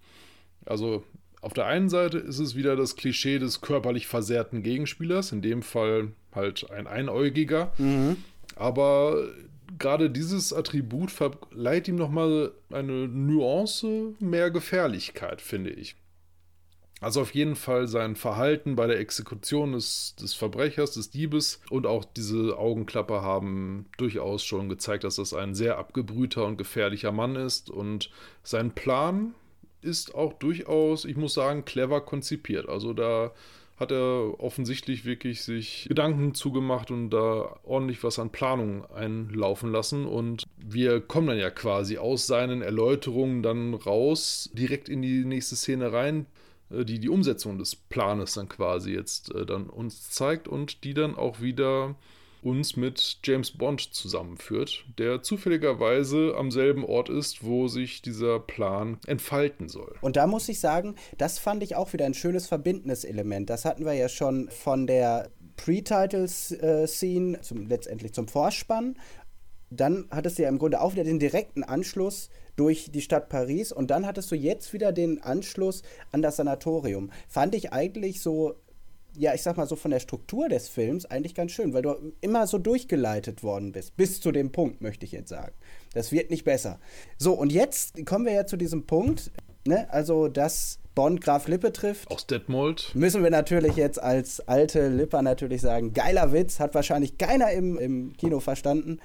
Also 0.66 1.04
auf 1.42 1.52
der 1.52 1.66
einen 1.66 1.90
Seite 1.90 2.18
ist 2.18 2.40
es 2.40 2.56
wieder 2.56 2.78
das 2.78 2.96
Klischee 2.96 3.40
des 3.40 3.60
körperlich 3.60 4.08
versehrten 4.08 4.64
Gegenspielers, 4.64 5.34
in 5.34 5.42
dem 5.42 5.64
Fall 5.64 6.14
halt 6.34 6.72
ein 6.72 6.88
Einäugiger. 6.88 7.74
Mhm. 7.78 8.16
Aber 8.56 9.28
gerade 9.78 10.10
dieses 10.10 10.54
Attribut 10.54 11.12
verleiht 11.12 11.90
ihm 11.90 11.98
nochmal 11.98 12.54
eine 12.72 13.10
Nuance 13.10 14.14
mehr 14.22 14.50
Gefährlichkeit, 14.50 15.42
finde 15.42 15.72
ich. 15.72 15.98
Also 17.04 17.22
auf 17.22 17.34
jeden 17.34 17.56
Fall 17.56 17.88
sein 17.88 18.16
Verhalten 18.16 18.76
bei 18.76 18.88
der 18.88 19.00
Exekution 19.00 19.74
des, 19.74 20.16
des 20.16 20.34
Verbrechers, 20.34 20.92
des 20.92 21.10
Diebes 21.10 21.60
und 21.70 21.86
auch 21.86 22.06
diese 22.06 22.58
Augenklappe 22.58 23.22
haben 23.22 23.88
durchaus 23.98 24.44
schon 24.44 24.70
gezeigt, 24.70 25.04
dass 25.04 25.18
das 25.18 25.34
ein 25.34 25.54
sehr 25.54 25.78
abgebrühter 25.78 26.46
und 26.46 26.58
gefährlicher 26.58 27.12
Mann 27.12 27.36
ist. 27.36 27.70
Und 27.70 28.10
sein 28.42 28.72
Plan 28.72 29.36
ist 29.82 30.16
auch 30.16 30.34
durchaus, 30.34 31.06
ich 31.06 31.18
muss 31.18 31.34
sagen, 31.34 31.66
clever 31.66 32.02
konzipiert. 32.02 32.70
Also 32.70 32.94
da 32.94 33.34
hat 33.78 33.92
er 33.92 34.40
offensichtlich 34.40 35.04
wirklich 35.04 35.44
sich 35.44 35.86
Gedanken 35.90 36.34
zugemacht 36.36 36.92
und 36.92 37.10
da 37.10 37.58
ordentlich 37.64 38.04
was 38.04 38.20
an 38.20 38.32
Planung 38.32 38.86
einlaufen 38.92 39.72
lassen. 39.72 40.06
Und 40.06 40.44
wir 40.58 41.02
kommen 41.02 41.28
dann 41.28 41.38
ja 41.38 41.50
quasi 41.50 41.98
aus 41.98 42.28
seinen 42.28 42.62
Erläuterungen 42.62 43.44
dann 43.44 43.74
raus, 43.74 44.50
direkt 44.54 44.90
in 44.90 45.02
die 45.02 45.26
nächste 45.26 45.56
Szene 45.56 45.92
rein. 45.92 46.28
Äh, 46.74 46.86
die 46.86 47.00
die 47.00 47.10
Umsetzung 47.10 47.58
des 47.58 47.76
Planes 47.76 48.34
dann 48.34 48.50
quasi 48.50 48.92
jetzt 48.92 49.34
äh, 49.34 49.46
dann 49.46 49.70
uns 49.70 50.10
zeigt 50.10 50.48
und 50.48 50.84
die 50.84 50.94
dann 50.94 51.16
auch 51.16 51.42
wieder 51.42 51.96
uns 52.42 52.76
mit 52.76 53.20
James 53.24 53.52
Bond 53.52 53.94
zusammenführt, 53.94 54.84
der 54.98 55.24
zufälligerweise 55.24 56.36
am 56.38 56.52
selben 56.52 56.84
Ort 56.84 57.08
ist, 57.08 57.46
wo 57.46 57.70
sich 57.70 58.02
dieser 58.02 58.38
Plan 58.38 59.00
entfalten 59.08 59.70
soll. 59.70 59.96
Und 60.02 60.18
da 60.18 60.28
muss 60.28 60.50
ich 60.50 60.60
sagen, 60.60 60.96
das 61.18 61.40
fand 61.40 61.64
ich 61.64 61.78
auch 61.78 61.94
wieder 61.94 62.06
ein 62.06 62.14
schönes 62.14 62.48
verbindendes 62.48 63.06
Element. 63.06 63.50
Das 63.50 63.64
hatten 63.64 63.86
wir 63.86 63.94
ja 63.94 64.10
schon 64.10 64.50
von 64.50 64.88
der 64.88 65.30
Pre-Titles-Scene 65.56 67.40
zum, 67.40 67.68
letztendlich 67.68 68.14
zum 68.14 68.28
Vorspann. 68.28 68.98
Dann 69.70 70.06
hattest 70.12 70.38
du 70.38 70.44
ja 70.44 70.50
im 70.50 70.60
Grunde 70.60 70.82
auch 70.82 70.94
wieder 70.94 71.06
den 71.06 71.20
direkten 71.20 71.64
Anschluss 71.64 72.30
durch 72.56 72.92
die 72.92 73.02
Stadt 73.02 73.30
Paris 73.30 73.72
und 73.72 73.92
dann 73.92 74.06
hattest 74.06 74.32
du 74.32 74.36
jetzt 74.36 74.74
wieder 74.74 74.92
den 74.92 75.22
Anschluss 75.22 75.84
an 76.12 76.22
das 76.22 76.36
Sanatorium. 76.36 77.12
Fand 77.28 77.56
ich 77.56 77.74
eigentlich 77.74 78.22
so, 78.22 78.56
ja, 79.16 79.34
ich 79.34 79.42
sag 79.42 79.58
mal 79.58 79.68
so 79.68 79.76
von 79.76 79.92
der 79.92 80.00
Struktur 80.00 80.50
des 80.50 80.70
Films 80.70 81.06
eigentlich 81.06 81.36
ganz 81.36 81.52
schön, 81.52 81.74
weil 81.74 81.82
du 81.82 82.14
immer 82.22 82.48
so 82.48 82.58
durchgeleitet 82.58 83.44
worden 83.44 83.72
bist. 83.72 83.96
Bis 83.96 84.22
zu 84.22 84.32
dem 84.32 84.52
Punkt, 84.52 84.82
möchte 84.82 85.06
ich 85.06 85.12
jetzt 85.12 85.30
sagen. 85.30 85.54
Das 85.94 86.12
wird 86.12 86.30
nicht 86.30 86.44
besser. 86.44 86.80
So, 87.18 87.34
und 87.34 87.52
jetzt 87.52 88.06
kommen 88.06 88.26
wir 88.26 88.34
ja 88.34 88.46
zu 88.46 88.58
diesem 88.58 88.86
Punkt, 88.86 89.32
ne, 89.66 89.92
also 89.92 90.28
dass 90.28 90.80
Bond 90.96 91.22
Graf 91.22 91.48
Lippe 91.48 91.74
trifft. 91.74 92.10
Aus 92.12 92.28
Detmold. 92.28 92.92
Müssen 92.94 93.24
wir 93.24 93.32
natürlich 93.32 93.76
jetzt 93.76 94.02
als 94.02 94.40
alte 94.48 94.90
Lipper 94.90 95.22
natürlich 95.22 95.62
sagen, 95.62 95.94
geiler 95.94 96.32
Witz, 96.32 96.60
hat 96.60 96.76
wahrscheinlich 96.76 97.18
keiner 97.18 97.52
im, 97.52 97.78
im 97.78 98.14
Kino 98.18 98.40
verstanden, 98.40 99.00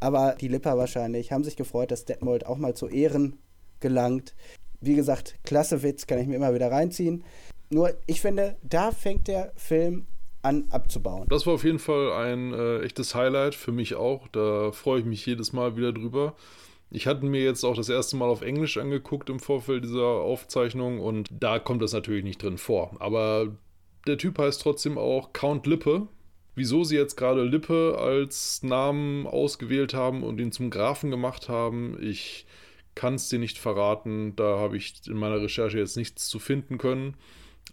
aber 0.00 0.36
die 0.40 0.48
Lipper 0.48 0.78
wahrscheinlich 0.78 1.32
haben 1.32 1.44
sich 1.44 1.56
gefreut, 1.56 1.90
dass 1.90 2.04
Detmold 2.04 2.46
auch 2.46 2.58
mal 2.58 2.74
zu 2.74 2.88
Ehren 2.88 3.38
gelangt. 3.80 4.34
Wie 4.80 4.94
gesagt, 4.94 5.36
klasse 5.44 5.82
Witz, 5.82 6.06
kann 6.06 6.18
ich 6.18 6.26
mir 6.26 6.36
immer 6.36 6.54
wieder 6.54 6.70
reinziehen. 6.70 7.24
Nur, 7.70 7.92
ich 8.06 8.20
finde, 8.20 8.56
da 8.62 8.92
fängt 8.92 9.28
der 9.28 9.52
Film 9.56 10.06
an 10.42 10.66
abzubauen. 10.70 11.26
Das 11.28 11.46
war 11.46 11.54
auf 11.54 11.64
jeden 11.64 11.80
Fall 11.80 12.12
ein 12.12 12.54
äh, 12.54 12.80
echtes 12.82 13.14
Highlight 13.14 13.54
für 13.54 13.72
mich 13.72 13.94
auch. 13.96 14.28
Da 14.28 14.70
freue 14.70 15.00
ich 15.00 15.04
mich 15.04 15.26
jedes 15.26 15.52
Mal 15.52 15.76
wieder 15.76 15.92
drüber. 15.92 16.34
Ich 16.90 17.06
hatte 17.06 17.26
mir 17.26 17.42
jetzt 17.42 17.64
auch 17.64 17.74
das 17.74 17.88
erste 17.88 18.16
Mal 18.16 18.28
auf 18.28 18.42
Englisch 18.42 18.76
angeguckt 18.76 19.28
im 19.28 19.40
Vorfeld 19.40 19.84
dieser 19.84 20.06
Aufzeichnung 20.06 21.00
und 21.00 21.28
da 21.30 21.58
kommt 21.58 21.82
das 21.82 21.92
natürlich 21.92 22.24
nicht 22.24 22.42
drin 22.42 22.58
vor. 22.58 22.96
Aber 23.00 23.56
der 24.06 24.18
Typ 24.18 24.38
heißt 24.38 24.62
trotzdem 24.62 24.98
auch 24.98 25.32
Count 25.32 25.66
Lippe. 25.66 26.06
Wieso 26.54 26.84
sie 26.84 26.96
jetzt 26.96 27.16
gerade 27.16 27.42
Lippe 27.42 27.98
als 27.98 28.62
Namen 28.62 29.26
ausgewählt 29.26 29.94
haben 29.94 30.22
und 30.22 30.40
ihn 30.40 30.52
zum 30.52 30.70
Grafen 30.70 31.10
gemacht 31.10 31.48
haben, 31.48 31.98
ich 32.00 32.46
kann 32.94 33.14
es 33.14 33.28
dir 33.28 33.38
nicht 33.38 33.58
verraten. 33.58 34.34
Da 34.36 34.58
habe 34.58 34.76
ich 34.76 35.02
in 35.06 35.18
meiner 35.18 35.42
Recherche 35.42 35.78
jetzt 35.78 35.96
nichts 35.96 36.28
zu 36.28 36.38
finden 36.38 36.78
können. 36.78 37.14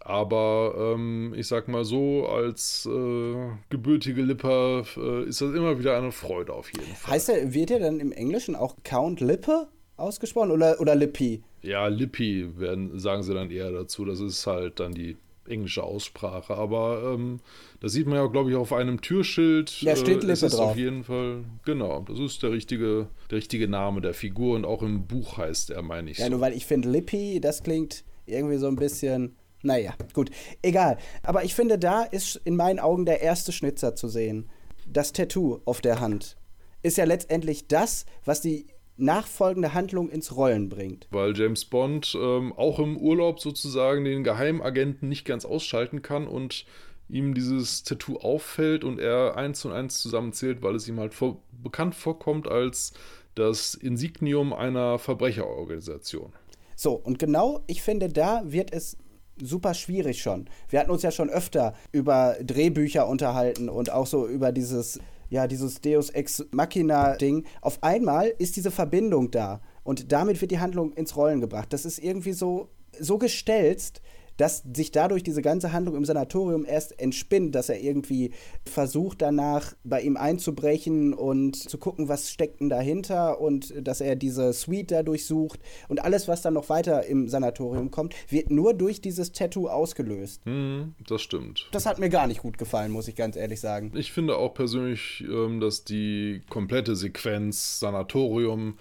Aber 0.00 0.94
ähm, 0.94 1.34
ich 1.36 1.46
sag 1.46 1.68
mal 1.68 1.84
so, 1.84 2.26
als 2.26 2.86
äh, 2.86 3.34
gebürtige 3.70 4.22
Lipper 4.22 4.84
äh, 4.96 5.24
ist 5.24 5.40
das 5.40 5.54
immer 5.54 5.78
wieder 5.78 5.96
eine 5.96 6.12
Freude 6.12 6.52
auf 6.52 6.70
jeden 6.72 6.94
Fall. 6.94 7.14
Heißt 7.14 7.28
er, 7.30 7.54
wird 7.54 7.70
er 7.70 7.80
dann 7.80 8.00
im 8.00 8.12
Englischen 8.12 8.54
auch 8.54 8.76
Count 8.84 9.20
Lippe 9.20 9.68
ausgesprochen 9.96 10.50
oder, 10.50 10.80
oder 10.80 10.94
Lippi? 10.94 11.42
Ja, 11.62 11.86
Lippi 11.86 12.58
werden, 12.58 12.98
sagen 12.98 13.22
sie 13.22 13.32
dann 13.32 13.50
eher 13.50 13.70
dazu. 13.70 14.04
Das 14.04 14.20
ist 14.20 14.46
halt 14.46 14.80
dann 14.80 14.92
die 14.92 15.16
englische 15.46 15.82
Aussprache. 15.82 16.54
Aber 16.54 17.14
ähm, 17.14 17.40
das 17.80 17.92
sieht 17.92 18.06
man 18.06 18.16
ja, 18.16 18.26
glaube 18.26 18.50
ich, 18.50 18.56
auf 18.56 18.72
einem 18.72 19.00
Türschild. 19.00 19.80
Ja, 19.82 19.96
steht 19.96 20.22
Lippe 20.22 20.28
äh, 20.28 20.32
ist 20.32 20.54
drauf. 20.54 20.70
auf 20.70 20.76
jeden 20.76 21.04
Fall, 21.04 21.44
genau, 21.64 22.04
das 22.06 22.18
ist 22.18 22.42
der 22.42 22.52
richtige, 22.52 23.08
der 23.30 23.38
richtige 23.38 23.68
Name 23.68 24.00
der 24.00 24.14
Figur 24.14 24.56
und 24.56 24.64
auch 24.64 24.82
im 24.82 25.06
Buch 25.06 25.38
heißt 25.38 25.70
er, 25.70 25.82
meine 25.82 26.10
ich. 26.10 26.18
Ja, 26.18 26.26
so. 26.26 26.32
nur 26.32 26.40
weil 26.40 26.54
ich 26.54 26.66
finde, 26.66 26.90
Lippy, 26.90 27.40
das 27.40 27.62
klingt 27.62 28.04
irgendwie 28.26 28.56
so 28.56 28.66
ein 28.66 28.76
bisschen. 28.76 29.36
Naja, 29.64 29.94
gut, 30.12 30.30
egal. 30.62 30.98
Aber 31.22 31.42
ich 31.42 31.54
finde, 31.54 31.78
da 31.78 32.02
ist 32.02 32.36
in 32.44 32.54
meinen 32.54 32.78
Augen 32.78 33.06
der 33.06 33.22
erste 33.22 33.50
Schnitzer 33.50 33.96
zu 33.96 34.08
sehen. 34.08 34.50
Das 34.86 35.12
Tattoo 35.12 35.60
auf 35.64 35.80
der 35.80 36.00
Hand 36.00 36.36
ist 36.82 36.98
ja 36.98 37.04
letztendlich 37.04 37.66
das, 37.66 38.04
was 38.26 38.42
die 38.42 38.66
nachfolgende 38.98 39.72
Handlung 39.72 40.10
ins 40.10 40.36
Rollen 40.36 40.68
bringt. 40.68 41.08
Weil 41.10 41.36
James 41.36 41.64
Bond 41.64 42.14
ähm, 42.14 42.52
auch 42.52 42.78
im 42.78 42.98
Urlaub 42.98 43.40
sozusagen 43.40 44.04
den 44.04 44.22
Geheimagenten 44.22 45.08
nicht 45.08 45.24
ganz 45.24 45.46
ausschalten 45.46 46.02
kann 46.02 46.28
und 46.28 46.66
ihm 47.08 47.34
dieses 47.34 47.84
Tattoo 47.84 48.18
auffällt 48.18 48.84
und 48.84 49.00
er 49.00 49.36
eins 49.36 49.64
und 49.64 49.72
eins 49.72 50.00
zusammenzählt, 50.00 50.62
weil 50.62 50.74
es 50.74 50.86
ihm 50.88 51.00
halt 51.00 51.14
vor, 51.14 51.40
bekannt 51.62 51.94
vorkommt 51.94 52.46
als 52.48 52.92
das 53.34 53.74
Insignium 53.74 54.52
einer 54.52 54.98
Verbrecherorganisation. 54.98 56.32
So, 56.76 56.92
und 56.92 57.18
genau, 57.18 57.62
ich 57.66 57.82
finde, 57.82 58.08
da 58.08 58.42
wird 58.44 58.72
es 58.72 58.96
super 59.40 59.74
schwierig 59.74 60.22
schon. 60.22 60.46
Wir 60.68 60.80
hatten 60.80 60.90
uns 60.90 61.02
ja 61.02 61.10
schon 61.10 61.30
öfter 61.30 61.74
über 61.92 62.36
Drehbücher 62.42 63.08
unterhalten 63.08 63.68
und 63.68 63.90
auch 63.90 64.06
so 64.06 64.26
über 64.26 64.52
dieses, 64.52 64.98
ja, 65.30 65.46
dieses 65.46 65.80
Deus 65.80 66.10
Ex 66.10 66.44
Machina-Ding. 66.50 67.44
Auf 67.60 67.82
einmal 67.82 68.32
ist 68.38 68.56
diese 68.56 68.70
Verbindung 68.70 69.30
da 69.30 69.60
und 69.82 70.12
damit 70.12 70.40
wird 70.40 70.50
die 70.50 70.60
Handlung 70.60 70.92
ins 70.92 71.16
Rollen 71.16 71.40
gebracht. 71.40 71.72
Das 71.72 71.84
ist 71.84 71.98
irgendwie 71.98 72.32
so, 72.32 72.68
so 72.98 73.18
gestelzt, 73.18 74.00
dass 74.36 74.64
sich 74.74 74.90
dadurch 74.90 75.22
diese 75.22 75.42
ganze 75.42 75.72
Handlung 75.72 75.96
im 75.96 76.04
Sanatorium 76.04 76.64
erst 76.64 76.98
entspinnt, 76.98 77.54
dass 77.54 77.68
er 77.68 77.80
irgendwie 77.80 78.32
versucht 78.66 79.22
danach 79.22 79.74
bei 79.84 80.00
ihm 80.00 80.16
einzubrechen 80.16 81.14
und 81.14 81.56
zu 81.56 81.78
gucken, 81.78 82.08
was 82.08 82.30
steckt 82.30 82.60
denn 82.60 82.68
dahinter 82.68 83.40
und 83.40 83.74
dass 83.86 84.00
er 84.00 84.16
diese 84.16 84.52
Suite 84.52 84.90
da 84.90 85.02
durchsucht 85.02 85.60
und 85.88 86.04
alles, 86.04 86.28
was 86.28 86.42
dann 86.42 86.54
noch 86.54 86.68
weiter 86.68 87.06
im 87.06 87.28
Sanatorium 87.28 87.90
kommt, 87.90 88.14
wird 88.28 88.50
nur 88.50 88.74
durch 88.74 89.00
dieses 89.00 89.32
Tattoo 89.32 89.68
ausgelöst. 89.68 90.42
Hm, 90.44 90.94
das 91.06 91.22
stimmt. 91.22 91.68
Das 91.72 91.86
hat 91.86 91.98
mir 91.98 92.08
gar 92.08 92.26
nicht 92.26 92.42
gut 92.42 92.58
gefallen, 92.58 92.92
muss 92.92 93.08
ich 93.08 93.16
ganz 93.16 93.36
ehrlich 93.36 93.60
sagen. 93.60 93.92
Ich 93.94 94.12
finde 94.12 94.36
auch 94.36 94.54
persönlich, 94.54 95.24
ähm, 95.28 95.60
dass 95.60 95.84
die 95.84 96.42
komplette 96.48 96.96
Sequenz 96.96 97.80
Sanatorium 97.80 98.78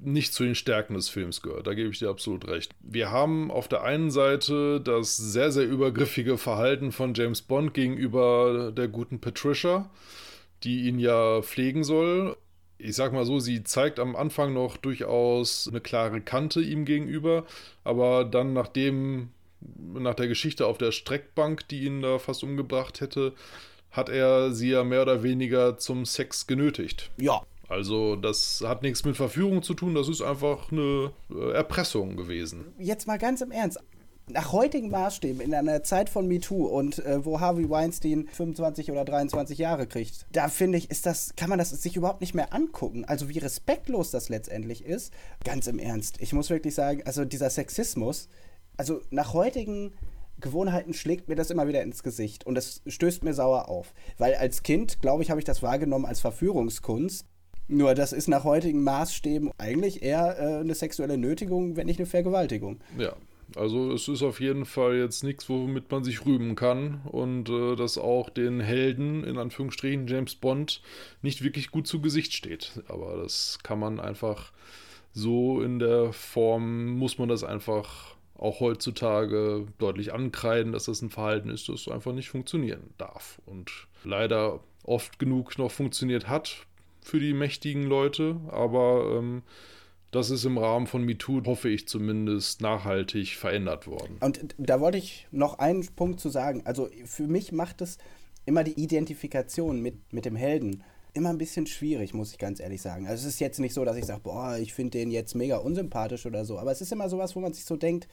nicht 0.00 0.32
zu 0.32 0.44
den 0.44 0.54
Stärken 0.54 0.94
des 0.94 1.08
Films 1.08 1.42
gehört. 1.42 1.66
Da 1.66 1.74
gebe 1.74 1.90
ich 1.90 1.98
dir 1.98 2.08
absolut 2.08 2.46
recht. 2.48 2.72
Wir 2.80 3.10
haben 3.10 3.50
auf 3.50 3.68
der 3.68 3.82
einen 3.82 4.10
Seite 4.10 4.80
das 4.80 5.16
sehr, 5.16 5.50
sehr 5.50 5.66
übergriffige 5.66 6.38
Verhalten 6.38 6.92
von 6.92 7.14
James 7.14 7.42
Bond 7.42 7.74
gegenüber 7.74 8.72
der 8.72 8.88
guten 8.88 9.20
Patricia, 9.20 9.90
die 10.62 10.88
ihn 10.88 10.98
ja 10.98 11.42
pflegen 11.42 11.84
soll. 11.84 12.36
Ich 12.78 12.94
sag 12.94 13.12
mal 13.12 13.26
so, 13.26 13.40
sie 13.40 13.64
zeigt 13.64 13.98
am 13.98 14.14
Anfang 14.14 14.52
noch 14.52 14.76
durchaus 14.76 15.66
eine 15.68 15.80
klare 15.80 16.20
Kante 16.20 16.60
ihm 16.60 16.84
gegenüber, 16.84 17.44
aber 17.82 18.24
dann, 18.24 18.52
nachdem, 18.52 19.30
nach 19.60 20.14
der 20.14 20.28
Geschichte 20.28 20.66
auf 20.66 20.78
der 20.78 20.92
Streckbank, 20.92 21.66
die 21.68 21.84
ihn 21.84 22.02
da 22.02 22.20
fast 22.20 22.44
umgebracht 22.44 23.00
hätte, 23.00 23.34
hat 23.90 24.08
er 24.08 24.52
sie 24.52 24.70
ja 24.70 24.84
mehr 24.84 25.02
oder 25.02 25.24
weniger 25.24 25.76
zum 25.78 26.04
Sex 26.04 26.46
genötigt. 26.46 27.10
Ja, 27.16 27.42
Also 27.68 28.16
das 28.16 28.62
hat 28.66 28.82
nichts 28.82 29.04
mit 29.04 29.16
Verführung 29.16 29.62
zu 29.62 29.74
tun, 29.74 29.94
das 29.94 30.08
ist 30.08 30.22
einfach 30.22 30.72
eine 30.72 31.12
äh, 31.30 31.52
Erpressung 31.52 32.16
gewesen. 32.16 32.64
jetzt 32.78 33.06
mal 33.06 33.18
ganz 33.18 33.40
im 33.40 33.50
Ernst. 33.50 33.78
Nach 34.30 34.52
heutigen 34.52 34.90
Maßstäben, 34.90 35.40
in 35.40 35.54
einer 35.54 35.82
Zeit 35.84 36.10
von 36.10 36.28
MeToo 36.28 36.66
und 36.66 36.98
äh, 36.98 37.24
wo 37.24 37.40
Harvey 37.40 37.70
Weinstein 37.70 38.28
25 38.30 38.90
oder 38.90 39.06
23 39.06 39.56
Jahre 39.56 39.86
kriegt, 39.86 40.26
da 40.32 40.48
finde 40.48 40.76
ich, 40.76 40.90
ist 40.90 41.06
das, 41.06 41.34
kann 41.34 41.48
man 41.48 41.58
das 41.58 41.70
sich 41.70 41.96
überhaupt 41.96 42.20
nicht 42.20 42.34
mehr 42.34 42.52
angucken. 42.52 43.06
Also 43.06 43.30
wie 43.30 43.38
respektlos 43.38 44.10
das 44.10 44.28
letztendlich 44.28 44.84
ist. 44.84 45.14
Ganz 45.44 45.66
im 45.66 45.78
Ernst. 45.78 46.20
Ich 46.20 46.34
muss 46.34 46.50
wirklich 46.50 46.74
sagen, 46.74 47.02
also 47.06 47.24
dieser 47.24 47.48
Sexismus, 47.48 48.28
also 48.76 49.00
nach 49.10 49.32
heutigen 49.32 49.94
Gewohnheiten 50.40 50.94
schlägt 50.94 51.28
mir 51.28 51.34
das 51.34 51.50
immer 51.50 51.66
wieder 51.66 51.82
ins 51.82 52.02
Gesicht 52.02 52.46
und 52.46 52.54
das 52.54 52.82
stößt 52.86 53.24
mir 53.24 53.34
sauer 53.34 53.68
auf. 53.68 53.92
Weil 54.18 54.34
als 54.34 54.62
Kind, 54.62 55.00
glaube 55.00 55.22
ich, 55.22 55.30
habe 55.30 55.40
ich 55.40 55.46
das 55.46 55.62
wahrgenommen 55.62 56.04
als 56.04 56.20
Verführungskunst. 56.20 57.26
Nur 57.68 57.94
das 57.94 58.12
ist 58.14 58.28
nach 58.28 58.44
heutigen 58.44 58.82
Maßstäben 58.82 59.50
eigentlich 59.58 60.02
eher 60.02 60.38
äh, 60.38 60.60
eine 60.60 60.74
sexuelle 60.74 61.18
Nötigung, 61.18 61.76
wenn 61.76 61.86
nicht 61.86 62.00
eine 62.00 62.06
Vergewaltigung. 62.06 62.80
Ja, 62.98 63.14
also 63.56 63.92
es 63.92 64.08
ist 64.08 64.22
auf 64.22 64.40
jeden 64.40 64.64
Fall 64.64 64.96
jetzt 64.96 65.22
nichts, 65.22 65.48
womit 65.48 65.90
man 65.90 66.04
sich 66.04 66.24
rühmen 66.24 66.54
kann 66.54 67.02
und 67.04 67.48
äh, 67.48 67.76
das 67.76 67.98
auch 67.98 68.30
den 68.30 68.60
Helden, 68.60 69.22
in 69.24 69.38
Anführungsstrichen 69.38 70.06
James 70.06 70.34
Bond, 70.34 70.82
nicht 71.22 71.42
wirklich 71.42 71.70
gut 71.70 71.86
zu 71.86 72.00
Gesicht 72.00 72.32
steht. 72.32 72.82
Aber 72.88 73.16
das 73.16 73.58
kann 73.62 73.78
man 73.78 74.00
einfach 74.00 74.52
so 75.12 75.62
in 75.62 75.78
der 75.78 76.12
Form, 76.12 76.96
muss 76.96 77.18
man 77.18 77.28
das 77.28 77.44
einfach 77.44 78.16
auch 78.34 78.60
heutzutage 78.60 79.66
deutlich 79.78 80.14
ankreiden, 80.14 80.72
dass 80.72 80.84
das 80.84 81.02
ein 81.02 81.10
Verhalten 81.10 81.50
ist, 81.50 81.68
das 81.68 81.88
einfach 81.88 82.12
nicht 82.12 82.30
funktionieren 82.30 82.94
darf 82.96 83.40
und 83.46 83.70
leider 84.04 84.60
oft 84.84 85.18
genug 85.18 85.58
noch 85.58 85.72
funktioniert 85.72 86.28
hat 86.28 86.67
für 87.08 87.20
die 87.20 87.32
mächtigen 87.32 87.84
Leute, 87.84 88.38
aber 88.48 89.16
ähm, 89.18 89.42
das 90.10 90.30
ist 90.30 90.44
im 90.44 90.58
Rahmen 90.58 90.86
von 90.86 91.04
MeToo, 91.04 91.42
hoffe 91.46 91.70
ich 91.70 91.88
zumindest, 91.88 92.60
nachhaltig 92.60 93.36
verändert 93.36 93.86
worden. 93.86 94.18
Und 94.20 94.54
da 94.58 94.80
wollte 94.80 94.98
ich 94.98 95.26
noch 95.30 95.58
einen 95.58 95.86
Punkt 95.96 96.20
zu 96.20 96.28
sagen. 96.28 96.62
Also 96.64 96.88
für 97.06 97.26
mich 97.26 97.50
macht 97.50 97.80
es 97.80 97.98
immer 98.44 98.62
die 98.62 98.78
Identifikation 98.78 99.80
mit, 99.80 100.12
mit 100.12 100.26
dem 100.26 100.36
Helden 100.36 100.82
immer 101.14 101.30
ein 101.30 101.38
bisschen 101.38 101.66
schwierig, 101.66 102.12
muss 102.12 102.32
ich 102.32 102.38
ganz 102.38 102.60
ehrlich 102.60 102.82
sagen. 102.82 103.06
Also 103.06 103.26
es 103.26 103.34
ist 103.34 103.40
jetzt 103.40 103.58
nicht 103.58 103.74
so, 103.74 103.84
dass 103.84 103.96
ich 103.96 104.04
sage, 104.04 104.20
boah, 104.22 104.56
ich 104.58 104.74
finde 104.74 104.98
den 104.98 105.10
jetzt 105.10 105.34
mega 105.34 105.56
unsympathisch 105.56 106.26
oder 106.26 106.44
so. 106.44 106.58
Aber 106.58 106.72
es 106.72 106.80
ist 106.80 106.92
immer 106.92 107.08
sowas, 107.08 107.34
wo 107.34 107.40
man 107.40 107.54
sich 107.54 107.64
so 107.64 107.76
denkt, 107.76 108.06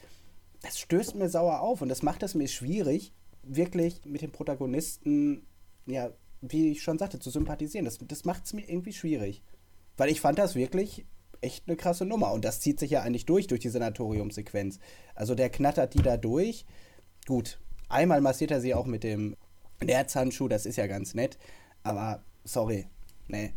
das 0.62 0.78
stößt 0.80 1.14
mir 1.14 1.28
sauer 1.28 1.60
auf 1.60 1.82
und 1.82 1.88
das 1.88 2.02
macht 2.02 2.22
es 2.22 2.34
mir 2.34 2.48
schwierig, 2.48 3.12
wirklich 3.42 4.00
mit 4.04 4.22
dem 4.22 4.32
Protagonisten, 4.32 5.46
ja, 5.86 6.10
wie 6.48 6.72
ich 6.72 6.82
schon 6.82 6.98
sagte, 6.98 7.18
zu 7.18 7.30
sympathisieren. 7.30 7.84
Das, 7.84 7.98
das 8.00 8.24
macht 8.24 8.44
es 8.44 8.52
mir 8.52 8.68
irgendwie 8.68 8.92
schwierig. 8.92 9.42
Weil 9.96 10.10
ich 10.10 10.20
fand 10.20 10.38
das 10.38 10.54
wirklich 10.54 11.06
echt 11.40 11.64
eine 11.66 11.76
krasse 11.76 12.04
Nummer. 12.04 12.32
Und 12.32 12.44
das 12.44 12.60
zieht 12.60 12.78
sich 12.78 12.90
ja 12.90 13.02
eigentlich 13.02 13.26
durch, 13.26 13.46
durch 13.46 13.60
die 13.60 13.68
Sanatoriumsequenz. 13.68 14.78
Also 15.14 15.34
der 15.34 15.50
knattert 15.50 15.94
die 15.94 16.02
da 16.02 16.16
durch. 16.16 16.64
Gut, 17.26 17.58
einmal 17.88 18.20
massiert 18.20 18.50
er 18.50 18.60
sie 18.60 18.74
auch 18.74 18.86
mit 18.86 19.04
dem 19.04 19.36
Nerzhandschuh, 19.82 20.48
das 20.48 20.66
ist 20.66 20.76
ja 20.76 20.86
ganz 20.86 21.14
nett. 21.14 21.38
Aber 21.82 22.22
sorry, 22.44 22.86
nee. 23.28 23.52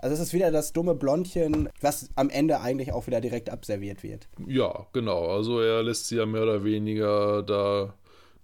Also 0.00 0.14
es 0.14 0.20
ist 0.20 0.32
wieder 0.32 0.50
das 0.50 0.72
dumme 0.72 0.94
Blondchen, 0.94 1.68
was 1.80 2.10
am 2.16 2.28
Ende 2.28 2.60
eigentlich 2.60 2.92
auch 2.92 3.06
wieder 3.06 3.20
direkt 3.20 3.50
abserviert 3.50 4.02
wird. 4.02 4.28
Ja, 4.46 4.86
genau. 4.92 5.28
Also 5.28 5.60
er 5.60 5.82
lässt 5.82 6.08
sie 6.08 6.16
ja 6.16 6.26
mehr 6.26 6.42
oder 6.42 6.64
weniger 6.64 7.42
da 7.42 7.94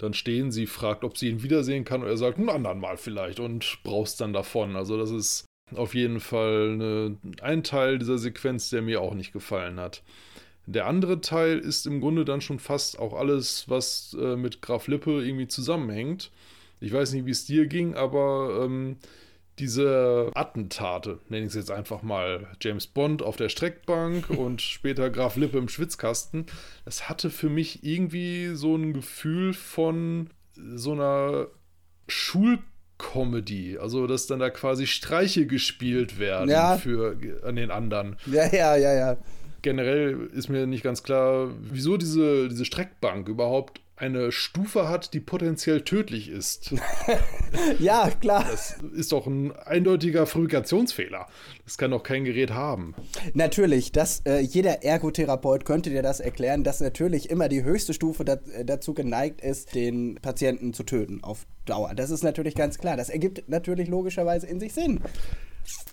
dann 0.03 0.15
stehen. 0.15 0.51
Sie 0.51 0.67
fragt, 0.67 1.05
ob 1.05 1.17
sie 1.17 1.29
ihn 1.29 1.43
wiedersehen 1.43 1.85
kann 1.85 2.03
und 2.03 2.09
er 2.09 2.17
sagt, 2.17 2.39
ein 2.39 2.49
anderen 2.49 2.81
Mal 2.81 2.97
vielleicht 2.97 3.41
und 3.41 3.79
braust 3.83 4.21
dann 4.21 4.33
davon. 4.33 4.77
Also 4.77 4.99
das 4.99 5.11
ist 5.11 5.45
auf 5.75 5.95
jeden 5.95 6.21
Fall 6.21 6.73
eine, 6.73 7.17
ein 7.43 7.63
Teil 7.63 7.99
dieser 7.99 8.19
Sequenz, 8.19 8.71
der 8.71 8.83
mir 8.83 9.01
auch 9.01 9.15
nicht 9.15 9.33
gefallen 9.33 9.79
hat. 9.79 10.03
Der 10.67 10.87
andere 10.87 11.21
Teil 11.21 11.59
ist 11.59 11.87
im 11.87 12.01
Grunde 12.01 12.25
dann 12.25 12.41
schon 12.41 12.59
fast 12.59 12.99
auch 12.99 13.15
alles, 13.15 13.69
was 13.69 14.17
äh, 14.21 14.37
mit 14.37 14.63
Graf 14.63 14.87
Lippe 14.87 15.25
irgendwie 15.25 15.49
zusammenhängt. 15.49 16.31
Ich 16.81 16.93
weiß 16.93 17.13
nicht, 17.13 17.27
wie 17.27 17.31
es 17.31 17.45
dir 17.45 17.67
ging, 17.67 17.95
aber 17.95 18.63
ähm, 18.65 18.97
diese 19.61 20.31
Attentate, 20.35 21.19
nenne 21.29 21.43
ich 21.45 21.51
es 21.51 21.55
jetzt 21.55 21.71
einfach 21.71 22.03
mal, 22.03 22.49
James 22.61 22.87
Bond 22.87 23.23
auf 23.23 23.37
der 23.37 23.49
Streckbank 23.49 24.31
und 24.37 24.61
später 24.63 25.11
Graf 25.11 25.37
Lippe 25.37 25.59
im 25.59 25.69
Schwitzkasten, 25.69 26.47
das 26.85 27.09
hatte 27.09 27.31
für 27.31 27.49
mich 27.51 27.85
irgendwie 27.85 28.49
so 28.55 28.75
ein 28.75 28.93
Gefühl 28.93 29.53
von 29.55 30.31
so 30.57 30.93
einer 30.93 31.47
Schulkomödie, 32.09 33.79
also 33.79 34.07
dass 34.07 34.27
dann 34.27 34.41
da 34.41 34.51
quasi 34.51 34.87
Streiche 34.87 35.47
gespielt 35.47 36.19
werden 36.19 36.51
Ja. 36.51 36.77
für 36.77 37.17
an 37.45 37.57
den 37.57 37.71
anderen. 37.71 38.17
Ja, 38.27 38.47
ja, 38.53 38.77
ja, 38.77 38.95
ja. 38.95 39.17
Generell 39.63 40.31
ist 40.33 40.49
mir 40.49 40.67
nicht 40.67 40.83
ganz 40.83 41.03
klar, 41.03 41.51
wieso 41.61 41.97
diese, 41.99 42.49
diese 42.49 42.65
Streckbank 42.65 43.29
überhaupt 43.29 43.81
eine 44.01 44.33
Stufe 44.33 44.89
hat, 44.89 45.15
die 45.15 45.21
potenziell 45.21 45.83
tödlich 45.83 46.29
ist. 46.29 46.75
Ja, 47.79 48.11
klar. 48.21 48.45
Das 48.49 48.77
ist 48.95 49.11
doch 49.11 49.27
ein 49.27 49.53
eindeutiger 49.53 50.27
Fabrikationsfehler. 50.27 51.27
Das 51.65 51.79
kann 51.79 51.91
doch 51.91 52.03
kein 52.03 52.25
Gerät 52.25 52.53
haben. 52.53 52.95
Natürlich, 53.35 53.91
dass 53.91 54.21
äh, 54.25 54.39
jeder 54.39 54.85
Ergotherapeut 54.85 55.65
könnte 55.65 55.91
dir 55.91 56.03
das 56.03 56.21
erklären, 56.21 56.63
dass 56.63 56.81
natürlich 56.81 57.29
immer 57.29 57.49
die 57.49 57.65
höchste 57.65 57.93
Stufe 57.93 58.25
dat, 58.25 58.49
äh, 58.51 58.65
dazu 58.65 58.95
geneigt 58.95 59.41
ist, 59.41 59.75
den 59.75 60.17
Patienten 60.23 60.73
zu 60.75 60.85
töten 60.85 61.25
auf 61.25 61.47
Dauer. 61.65 61.95
Das 61.95 62.11
ist 62.11 62.23
natürlich 62.23 62.55
ganz 62.55 62.79
klar. 62.79 62.97
Das 62.97 63.09
ergibt 63.09 63.49
natürlich 63.49 63.89
logischerweise 63.89 64.47
in 64.47 64.61
sich 64.61 64.73
Sinn. 64.73 65.01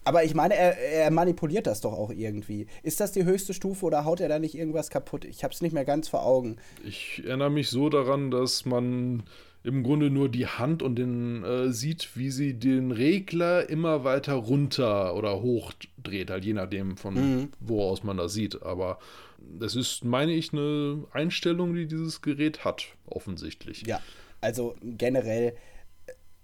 Aber 0.04 0.24
ich 0.24 0.34
meine, 0.34 0.56
er, 0.56 0.78
er, 0.78 1.12
manipuliert 1.12 1.68
das 1.68 1.82
doch 1.82 1.94
auch 1.94 2.12
irgendwie. 2.12 2.68
Ist 2.84 3.00
das 3.00 3.12
die 3.12 3.26
höchste 3.26 3.54
Stufe 3.54 3.86
oder 3.86 4.06
haut 4.06 4.22
er 4.22 4.30
da 4.30 4.40
nicht 4.40 4.56
irgendwas 4.56 4.90
kaputt? 4.90 5.26
Ich 5.26 5.44
habe 5.44 5.54
es 5.54 5.62
nicht 5.62 5.74
mehr 5.74 5.86
ganz 5.86 6.08
vor 6.08 6.26
Augen. 6.26 6.58
Ich 6.86 7.24
erinnere 7.26 7.52
mich 7.52 7.70
so 7.70 7.90
daran, 7.90 8.32
dass 8.32 8.66
man 8.66 9.24
im 9.64 9.84
Grunde 9.84 10.10
nur 10.10 10.30
die 10.30 10.48
Hand 10.48 10.82
und 10.82 10.96
den 10.96 11.44
äh, 11.44 11.74
sieht, 11.74 12.16
wie 12.16 12.32
sie 12.32 12.54
den 12.54 12.92
Regler 12.92 13.70
immer 13.70 14.06
weiter 14.06 14.36
runter 14.36 15.14
oder 15.14 15.42
hoch 15.42 15.74
dreht, 16.02 16.30
halt 16.30 16.46
je 16.46 16.54
nachdem 16.54 16.96
von 16.96 17.14
mhm. 17.16 17.50
wo 17.60 17.84
aus 17.84 18.04
man 18.04 18.16
das 18.16 18.34
sieht. 18.34 18.62
Aber 18.64 19.00
das 19.40 19.76
ist, 19.76 20.06
meine 20.06 20.32
ich, 20.32 20.54
eine 20.54 21.04
Einstellung, 21.12 21.74
die 21.74 21.86
dieses 21.86 22.22
Gerät 22.22 22.64
hat, 22.64 22.86
offensichtlich. 23.06 23.86
Ja, 23.86 24.00
also 24.40 24.76
generell, 24.82 25.56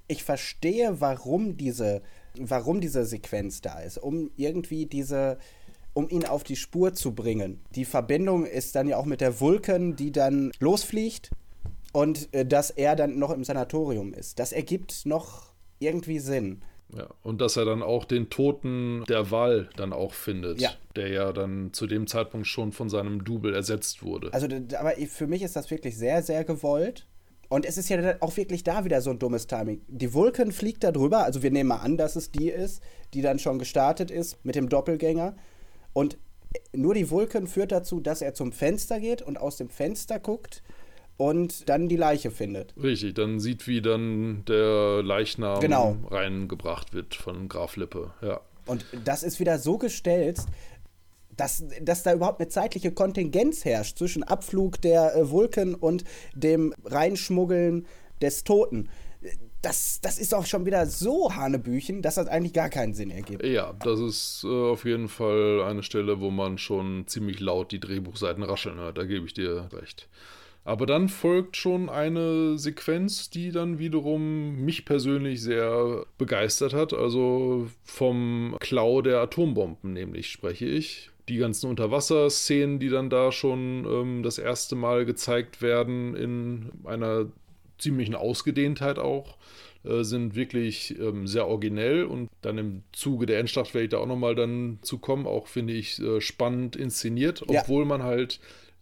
ich 0.07 0.23
verstehe, 0.23 0.99
warum 0.99 1.55
diese, 1.55 2.01
warum 2.39 2.81
diese 2.81 3.05
Sequenz 3.05 3.61
da 3.61 3.79
ist, 3.79 3.97
um 3.97 4.31
irgendwie 4.35 4.85
diese 4.85 5.37
um 5.93 6.09
ihn 6.09 6.25
auf 6.25 6.43
die 6.43 6.55
Spur 6.55 6.93
zu 6.93 7.13
bringen. 7.13 7.61
Die 7.75 7.85
Verbindung 7.85 8.45
ist 8.45 8.75
dann 8.75 8.87
ja 8.87 8.97
auch 8.97 9.05
mit 9.05 9.21
der 9.21 9.39
Vulkan, 9.39 9.95
die 9.95 10.11
dann 10.11 10.51
losfliegt 10.59 11.29
und 11.91 12.33
äh, 12.33 12.45
dass 12.45 12.71
er 12.71 12.95
dann 12.95 13.19
noch 13.19 13.29
im 13.29 13.43
Sanatorium 13.43 14.13
ist. 14.13 14.39
Das 14.39 14.51
ergibt 14.51 15.05
noch 15.05 15.53
irgendwie 15.79 16.19
Sinn. 16.19 16.63
Ja, 16.95 17.07
und 17.23 17.41
dass 17.41 17.57
er 17.57 17.65
dann 17.65 17.81
auch 17.81 18.05
den 18.05 18.29
Toten 18.29 19.03
der 19.09 19.31
Wahl 19.31 19.69
dann 19.77 19.93
auch 19.93 20.13
findet, 20.13 20.61
ja. 20.61 20.71
der 20.95 21.07
ja 21.09 21.33
dann 21.33 21.73
zu 21.73 21.87
dem 21.87 22.05
Zeitpunkt 22.05 22.45
schon 22.45 22.71
von 22.71 22.89
seinem 22.89 23.23
Double 23.23 23.53
ersetzt 23.53 24.03
wurde. 24.03 24.31
Also, 24.31 24.47
aber 24.77 24.93
für 25.07 25.25
mich 25.25 25.41
ist 25.41 25.55
das 25.55 25.71
wirklich 25.71 25.97
sehr, 25.97 26.21
sehr 26.21 26.43
gewollt. 26.43 27.07
Und 27.53 27.67
es 27.67 27.77
ist 27.77 27.87
ja 27.87 28.15
auch 28.19 28.35
wirklich 28.35 28.63
da 28.63 28.83
wieder 28.83 28.99
so 28.99 29.11
ein 29.11 29.19
dummes 29.19 29.45
Timing. 29.45 29.83
Die 29.87 30.11
Vulcan 30.11 30.51
fliegt 30.51 30.83
da 30.83 30.91
drüber, 30.91 31.23
also 31.23 31.43
wir 31.43 31.51
nehmen 31.51 31.67
mal 31.67 31.81
an, 31.81 31.97
dass 31.97 32.15
es 32.15 32.31
die 32.31 32.49
ist, 32.49 32.81
die 33.13 33.21
dann 33.21 33.37
schon 33.37 33.59
gestartet 33.59 34.09
ist 34.09 34.43
mit 34.43 34.55
dem 34.55 34.69
Doppelgänger. 34.69 35.35
Und 35.93 36.17
nur 36.75 36.95
die 36.95 37.11
Vulcan 37.11 37.45
führt 37.45 37.71
dazu, 37.71 37.99
dass 37.99 38.23
er 38.23 38.33
zum 38.33 38.53
Fenster 38.53 38.99
geht 38.99 39.21
und 39.21 39.37
aus 39.37 39.57
dem 39.57 39.69
Fenster 39.69 40.19
guckt 40.19 40.63
und 41.17 41.69
dann 41.69 41.89
die 41.89 41.95
Leiche 41.95 42.31
findet. 42.31 42.73
Richtig, 42.81 43.13
dann 43.13 43.39
sieht, 43.39 43.67
wie 43.67 43.83
dann 43.83 44.43
der 44.47 45.03
Leichnam 45.03 45.59
genau. 45.59 45.97
reingebracht 46.09 46.95
wird 46.95 47.13
von 47.13 47.49
Graf 47.49 47.75
Lippe, 47.75 48.15
ja. 48.23 48.41
Und 48.65 48.83
das 49.05 49.21
ist 49.21 49.39
wieder 49.39 49.59
so 49.59 49.77
gestellt, 49.77 50.39
dass, 51.37 51.63
dass 51.81 52.03
da 52.03 52.13
überhaupt 52.13 52.39
eine 52.39 52.49
zeitliche 52.49 52.91
Kontingenz 52.91 53.65
herrscht 53.65 53.97
zwischen 53.97 54.23
Abflug 54.23 54.81
der 54.81 55.15
äh, 55.15 55.29
Vulken 55.29 55.75
und 55.75 56.03
dem 56.35 56.73
Reinschmuggeln 56.85 57.85
des 58.21 58.43
Toten. 58.43 58.89
Das, 59.61 60.01
das 60.01 60.17
ist 60.17 60.33
auch 60.33 60.45
schon 60.45 60.65
wieder 60.65 60.85
so 60.87 61.33
Hanebüchen, 61.33 62.01
dass 62.01 62.15
das 62.15 62.27
eigentlich 62.27 62.53
gar 62.53 62.69
keinen 62.69 62.93
Sinn 62.93 63.11
ergibt. 63.11 63.45
Ja, 63.45 63.73
das 63.83 63.99
ist 63.99 64.43
äh, 64.43 64.47
auf 64.47 64.83
jeden 64.83 65.07
Fall 65.07 65.63
eine 65.63 65.83
Stelle, 65.83 66.19
wo 66.19 66.29
man 66.31 66.57
schon 66.57 67.07
ziemlich 67.07 67.39
laut 67.39 67.71
die 67.71 67.79
Drehbuchseiten 67.79 68.43
rascheln 68.43 68.77
hört. 68.77 68.97
Da 68.97 69.05
gebe 69.05 69.25
ich 69.25 69.33
dir 69.33 69.69
recht. 69.71 70.09
Aber 70.65 70.85
dann 70.85 71.09
folgt 71.09 71.57
schon 71.57 71.89
eine 71.89 72.57
Sequenz, 72.57 73.29
die 73.29 73.51
dann 73.51 73.79
wiederum 73.79 74.63
mich 74.63 74.85
persönlich 74.85 75.41
sehr 75.41 76.05
begeistert 76.17 76.73
hat. 76.73 76.93
Also 76.93 77.67
vom 77.83 78.55
Klau 78.59 79.01
der 79.01 79.19
Atombomben, 79.19 79.91
nämlich 79.91 80.31
spreche 80.31 80.65
ich. 80.65 81.11
Die 81.29 81.37
ganzen 81.37 81.69
Unterwasserszenen, 81.69 82.79
die 82.79 82.89
dann 82.89 83.09
da 83.09 83.31
schon 83.31 83.85
ähm, 83.85 84.23
das 84.23 84.37
erste 84.37 84.75
Mal 84.75 85.05
gezeigt 85.05 85.61
werden, 85.61 86.15
in 86.15 86.71
einer 86.83 87.27
ziemlichen 87.77 88.15
Ausgedehntheit 88.15 88.99
auch, 88.99 89.37
äh, 89.83 90.03
sind 90.03 90.35
wirklich 90.35 90.97
ähm, 90.99 91.27
sehr 91.27 91.47
originell 91.47 92.05
und 92.05 92.29
dann 92.41 92.57
im 92.57 92.83
Zuge 92.91 93.25
der 93.25 93.39
Endschlacht 93.39 93.73
werde 93.73 93.85
ich 93.85 93.89
da 93.91 93.97
auch 93.97 94.07
nochmal 94.07 94.35
dann 94.35 94.79
zu 94.81 94.97
kommen, 94.97 95.27
auch 95.27 95.47
finde 95.47 95.73
ich 95.73 95.99
äh, 95.99 96.21
spannend 96.21 96.75
inszeniert, 96.75 97.43
obwohl 97.47 97.83
ja. 97.83 97.87
man 97.87 98.03
halt 98.03 98.39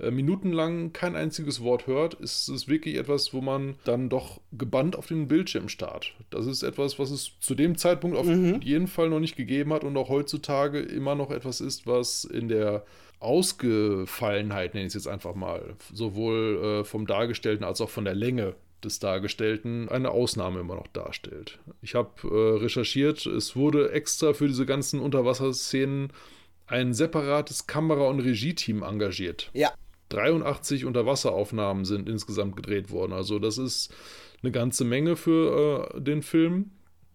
minutenlang 0.10 0.94
kein 0.94 1.16
einziges 1.16 1.62
Wort 1.62 1.86
hört, 1.86 2.16
ist 2.16 2.48
es 2.48 2.68
wirklich 2.68 2.96
etwas, 2.96 3.34
wo 3.34 3.42
man 3.42 3.76
dann 3.84 4.10
doch 4.10 4.42
gebannt 4.52 4.96
auf 4.96 5.08
den 5.08 5.28
Bildschirm 5.28 5.70
starrt. 5.70 6.14
Das 6.30 6.48
ist 6.48 6.64
etwas, 6.64 6.98
was 6.98 7.12
es 7.12 7.34
zu 7.40 7.54
dem 7.54 7.78
Zeitpunkt 7.78 8.18
auf 8.18 8.26
mhm. 8.26 8.62
jeden 8.62 8.88
Fall 8.88 9.10
noch 9.10 9.20
nicht 9.20 9.36
gegeben 9.36 9.74
hat 9.74 9.84
und 9.84 9.96
auch 9.98 10.10
heutzutage 10.10 10.80
immer 10.80 11.16
noch 11.16 11.30
etwas 11.30 11.62
ist, 11.62 11.86
was 11.86 12.24
in 12.24 12.48
der 12.48 12.86
Ausgefallenheit, 13.20 14.74
nenne 14.74 14.88
ich 14.88 14.96
es 14.96 15.06
jetzt 15.06 15.08
einfach 15.08 15.36
mal, 15.36 15.76
sowohl 15.94 16.82
äh, 16.82 16.84
vom 16.84 17.06
Dargestellten 17.06 17.64
als 17.64 17.80
auch 17.80 17.90
von 17.90 18.06
der 18.06 18.16
Länge 18.16 18.56
des 18.84 18.98
Dargestellten 18.98 19.90
eine 19.90 20.10
Ausnahme 20.10 20.60
immer 20.60 20.76
noch 20.76 20.88
darstellt. 20.88 21.60
Ich 21.84 21.94
habe 21.94 22.10
äh, 22.24 22.60
recherchiert, 22.64 23.28
es 23.28 23.56
wurde 23.56 23.92
extra 23.92 24.34
für 24.34 24.48
diese 24.48 24.66
ganzen 24.66 25.00
Unterwasserszenen 25.00 26.12
ein 26.66 26.94
separates 26.94 27.68
Kamera- 27.68 28.08
und 28.08 28.22
Regie-Team 28.22 28.82
engagiert. 28.82 29.52
Ja. 29.54 29.74
83 30.14 30.86
Unterwasseraufnahmen 30.86 31.86
sind 31.86 32.08
insgesamt 32.08 32.56
gedreht 32.56 32.92
worden. 32.92 33.14
Also 33.14 33.40
das 33.40 33.58
ist 33.58 33.94
eine 34.44 34.52
ganze 34.52 34.84
Menge 34.86 35.16
für 35.16 35.90
äh, 35.96 36.02
den 36.02 36.22
Film. 36.22 36.72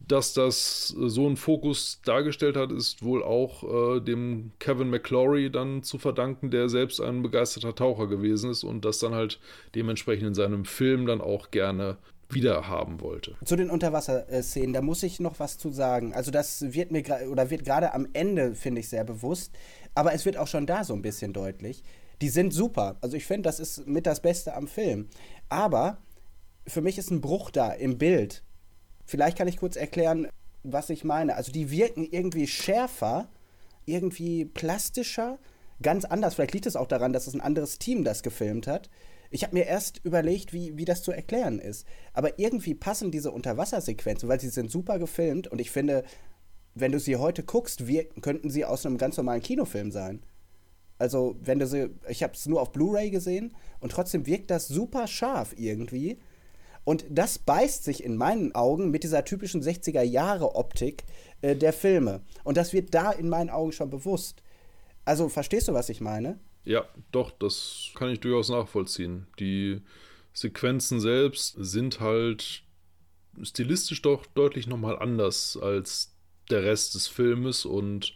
Dass 0.08 0.34
das 0.34 0.88
so 0.88 1.26
einen 1.26 1.36
Fokus 1.36 2.00
dargestellt 2.04 2.56
hat, 2.56 2.70
ist 2.70 3.02
wohl 3.02 3.24
auch 3.24 3.96
äh, 3.96 4.00
dem 4.00 4.52
Kevin 4.60 4.88
McClory 4.88 5.50
dann 5.50 5.82
zu 5.82 5.98
verdanken, 5.98 6.52
der 6.52 6.68
selbst 6.68 7.00
ein 7.00 7.22
begeisterter 7.22 7.74
Taucher 7.74 8.06
gewesen 8.06 8.50
ist 8.50 8.62
und 8.62 8.84
das 8.84 9.00
dann 9.00 9.14
halt 9.14 9.40
dementsprechend 9.74 10.28
in 10.28 10.34
seinem 10.34 10.64
Film 10.64 11.06
dann 11.06 11.20
auch 11.20 11.50
gerne 11.50 11.96
wieder 12.28 12.68
haben 12.68 13.00
wollte. 13.00 13.34
Zu 13.44 13.56
den 13.56 13.68
Unterwasserszenen, 13.68 14.72
da 14.72 14.80
muss 14.80 15.02
ich 15.02 15.18
noch 15.18 15.40
was 15.40 15.58
zu 15.58 15.70
sagen. 15.70 16.14
Also 16.14 16.30
das 16.30 16.72
wird 16.72 16.92
mir 16.92 17.02
oder 17.28 17.50
wird 17.50 17.64
gerade 17.64 17.92
am 17.92 18.06
Ende, 18.12 18.54
finde 18.54 18.82
ich, 18.82 18.88
sehr 18.88 19.04
bewusst, 19.04 19.52
aber 19.96 20.12
es 20.12 20.24
wird 20.24 20.36
auch 20.36 20.48
schon 20.48 20.66
da 20.66 20.84
so 20.84 20.94
ein 20.94 21.02
bisschen 21.02 21.32
deutlich 21.32 21.82
die 22.20 22.28
sind 22.28 22.52
super. 22.52 22.96
Also 23.00 23.16
ich 23.16 23.26
finde, 23.26 23.48
das 23.48 23.60
ist 23.60 23.86
mit 23.86 24.06
das 24.06 24.20
Beste 24.20 24.54
am 24.54 24.68
Film. 24.68 25.08
Aber 25.48 25.98
für 26.66 26.80
mich 26.80 26.98
ist 26.98 27.10
ein 27.10 27.20
Bruch 27.20 27.50
da 27.50 27.72
im 27.72 27.98
Bild. 27.98 28.42
Vielleicht 29.04 29.38
kann 29.38 29.48
ich 29.48 29.58
kurz 29.58 29.76
erklären, 29.76 30.28
was 30.62 30.90
ich 30.90 31.04
meine. 31.04 31.36
Also 31.36 31.52
die 31.52 31.70
wirken 31.70 32.06
irgendwie 32.10 32.46
schärfer, 32.46 33.28
irgendwie 33.84 34.44
plastischer, 34.44 35.38
ganz 35.82 36.04
anders. 36.04 36.34
Vielleicht 36.34 36.54
liegt 36.54 36.66
es 36.66 36.76
auch 36.76 36.88
daran, 36.88 37.12
dass 37.12 37.26
es 37.26 37.34
ein 37.34 37.40
anderes 37.40 37.78
Team 37.78 38.02
das 38.04 38.22
gefilmt 38.22 38.66
hat. 38.66 38.90
Ich 39.30 39.42
habe 39.42 39.54
mir 39.54 39.66
erst 39.66 40.00
überlegt, 40.04 40.52
wie, 40.52 40.76
wie 40.76 40.84
das 40.84 41.02
zu 41.02 41.12
erklären 41.12 41.58
ist. 41.58 41.86
Aber 42.12 42.38
irgendwie 42.38 42.74
passen 42.74 43.10
diese 43.10 43.32
Unterwassersequenzen, 43.32 44.28
weil 44.28 44.40
sie 44.40 44.48
sind 44.48 44.70
super 44.70 44.98
gefilmt 44.98 45.48
und 45.48 45.60
ich 45.60 45.70
finde, 45.70 46.04
wenn 46.74 46.92
du 46.92 47.00
sie 47.00 47.16
heute 47.16 47.42
guckst, 47.42 47.86
wirken, 47.86 48.20
könnten 48.20 48.50
sie 48.50 48.64
aus 48.64 48.86
einem 48.86 48.98
ganz 48.98 49.16
normalen 49.16 49.42
Kinofilm 49.42 49.90
sein. 49.90 50.22
Also, 50.98 51.36
wenn 51.42 51.58
du 51.58 51.66
sie, 51.66 51.90
ich 52.08 52.22
habe 52.22 52.32
es 52.34 52.46
nur 52.46 52.60
auf 52.60 52.72
Blu-ray 52.72 53.10
gesehen 53.10 53.54
und 53.80 53.92
trotzdem 53.92 54.26
wirkt 54.26 54.50
das 54.50 54.68
super 54.68 55.06
scharf 55.06 55.54
irgendwie. 55.56 56.18
Und 56.84 57.04
das 57.10 57.38
beißt 57.38 57.84
sich 57.84 58.04
in 58.04 58.16
meinen 58.16 58.54
Augen 58.54 58.90
mit 58.90 59.02
dieser 59.02 59.24
typischen 59.24 59.60
60er-Jahre-Optik 59.60 61.04
äh, 61.42 61.56
der 61.56 61.72
Filme. 61.72 62.22
Und 62.44 62.56
das 62.56 62.72
wird 62.72 62.94
da 62.94 63.10
in 63.10 63.28
meinen 63.28 63.50
Augen 63.50 63.72
schon 63.72 63.90
bewusst. 63.90 64.42
Also, 65.04 65.28
verstehst 65.28 65.68
du, 65.68 65.74
was 65.74 65.88
ich 65.88 66.00
meine? 66.00 66.38
Ja, 66.64 66.84
doch, 67.12 67.30
das 67.30 67.90
kann 67.94 68.10
ich 68.10 68.20
durchaus 68.20 68.48
nachvollziehen. 68.48 69.26
Die 69.38 69.82
Sequenzen 70.32 71.00
selbst 71.00 71.56
sind 71.58 72.00
halt 72.00 72.62
stilistisch 73.42 74.02
doch 74.02 74.26
deutlich 74.26 74.66
nochmal 74.66 74.98
anders 74.98 75.58
als 75.60 76.14
der 76.50 76.62
Rest 76.62 76.94
des 76.94 77.06
Filmes 77.06 77.64
und 77.64 78.14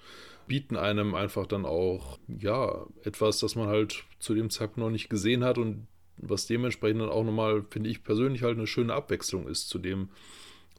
bieten 0.50 0.76
einem 0.76 1.14
einfach 1.14 1.46
dann 1.46 1.64
auch, 1.64 2.18
ja, 2.26 2.84
etwas, 3.04 3.38
das 3.38 3.54
man 3.54 3.68
halt 3.68 4.02
zu 4.18 4.34
dem 4.34 4.50
Zeitpunkt 4.50 4.78
noch 4.78 4.90
nicht 4.90 5.08
gesehen 5.08 5.44
hat 5.44 5.58
und 5.58 5.86
was 6.16 6.48
dementsprechend 6.48 7.02
dann 7.02 7.08
auch 7.08 7.22
nochmal, 7.22 7.64
finde 7.70 7.88
ich 7.88 8.02
persönlich 8.02 8.42
halt 8.42 8.58
eine 8.58 8.66
schöne 8.66 8.92
Abwechslung 8.92 9.46
ist 9.46 9.68
zu 9.68 9.78
dem, 9.78 10.08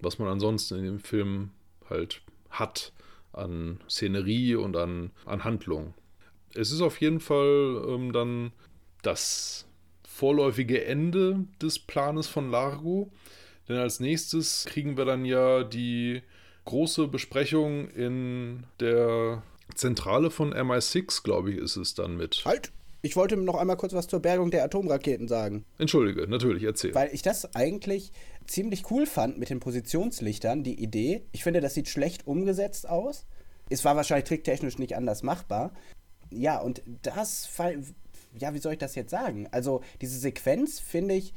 was 0.02 0.20
man 0.20 0.28
ansonsten 0.28 0.78
in 0.80 0.84
dem 0.84 1.00
Film 1.00 1.52
halt 1.90 2.22
hat 2.50 2.92
an 3.32 3.80
Szenerie 3.90 4.56
und 4.56 4.76
an, 4.76 5.12
an 5.26 5.46
Handlung. 5.46 5.94
Es 6.54 6.74
ist 6.74 6.82
auf 6.82 7.00
jeden 7.00 7.22
Fall 7.22 7.82
ähm, 7.88 8.12
dann 8.12 8.52
das 9.04 9.66
vorläufige 10.04 10.84
Ende 10.84 11.46
des 11.62 11.80
Planes 11.80 12.28
von 12.28 12.52
Largo, 12.52 13.10
denn 13.70 13.78
als 13.78 14.02
nächstes 14.02 14.66
kriegen 14.66 14.98
wir 14.98 15.06
dann 15.06 15.24
ja 15.24 15.64
die 15.64 16.24
große 16.66 17.08
Besprechung 17.08 17.88
in 17.92 18.66
der 18.82 19.44
Zentrale 19.76 20.32
von 20.32 20.54
MI6, 20.54 21.24
glaube 21.24 21.52
ich, 21.52 21.58
ist 21.58 21.76
es 21.76 21.94
dann 21.94 22.18
mit. 22.18 22.44
Halt! 22.46 22.72
Ich 23.04 23.16
wollte 23.16 23.36
noch 23.36 23.56
einmal 23.56 23.78
kurz 23.78 23.94
was 23.94 24.08
zur 24.08 24.20
Bergung 24.20 24.52
der 24.52 24.64
Atomraketen 24.64 25.28
sagen. 25.28 25.66
Entschuldige, 25.80 26.28
natürlich, 26.28 26.64
erzähl. 26.64 26.94
Weil 26.94 27.10
ich 27.14 27.24
das 27.24 27.56
eigentlich 27.56 28.12
ziemlich 28.46 28.92
cool 28.92 29.08
fand 29.08 29.40
mit 29.40 29.50
den 29.50 29.60
Positionslichtern, 29.60 30.64
die 30.64 30.80
Idee. 30.82 31.26
Ich 31.32 31.44
finde, 31.44 31.62
das 31.62 31.74
sieht 31.74 31.90
schlecht 31.90 32.28
umgesetzt 32.28 32.88
aus. 32.88 33.26
Es 33.70 33.84
war 33.86 33.96
wahrscheinlich 33.96 34.28
tricktechnisch 34.28 34.78
nicht 34.78 34.96
anders 34.96 35.24
machbar. 35.24 35.74
Ja, 36.30 36.60
und 36.60 36.84
das, 37.02 37.50
ja, 38.38 38.54
wie 38.54 38.60
soll 38.60 38.74
ich 38.74 38.80
das 38.80 38.94
jetzt 38.94 39.10
sagen? 39.10 39.48
Also, 39.50 39.82
diese 40.02 40.20
Sequenz 40.20 40.80
finde 40.80 41.16
ich 41.16 41.34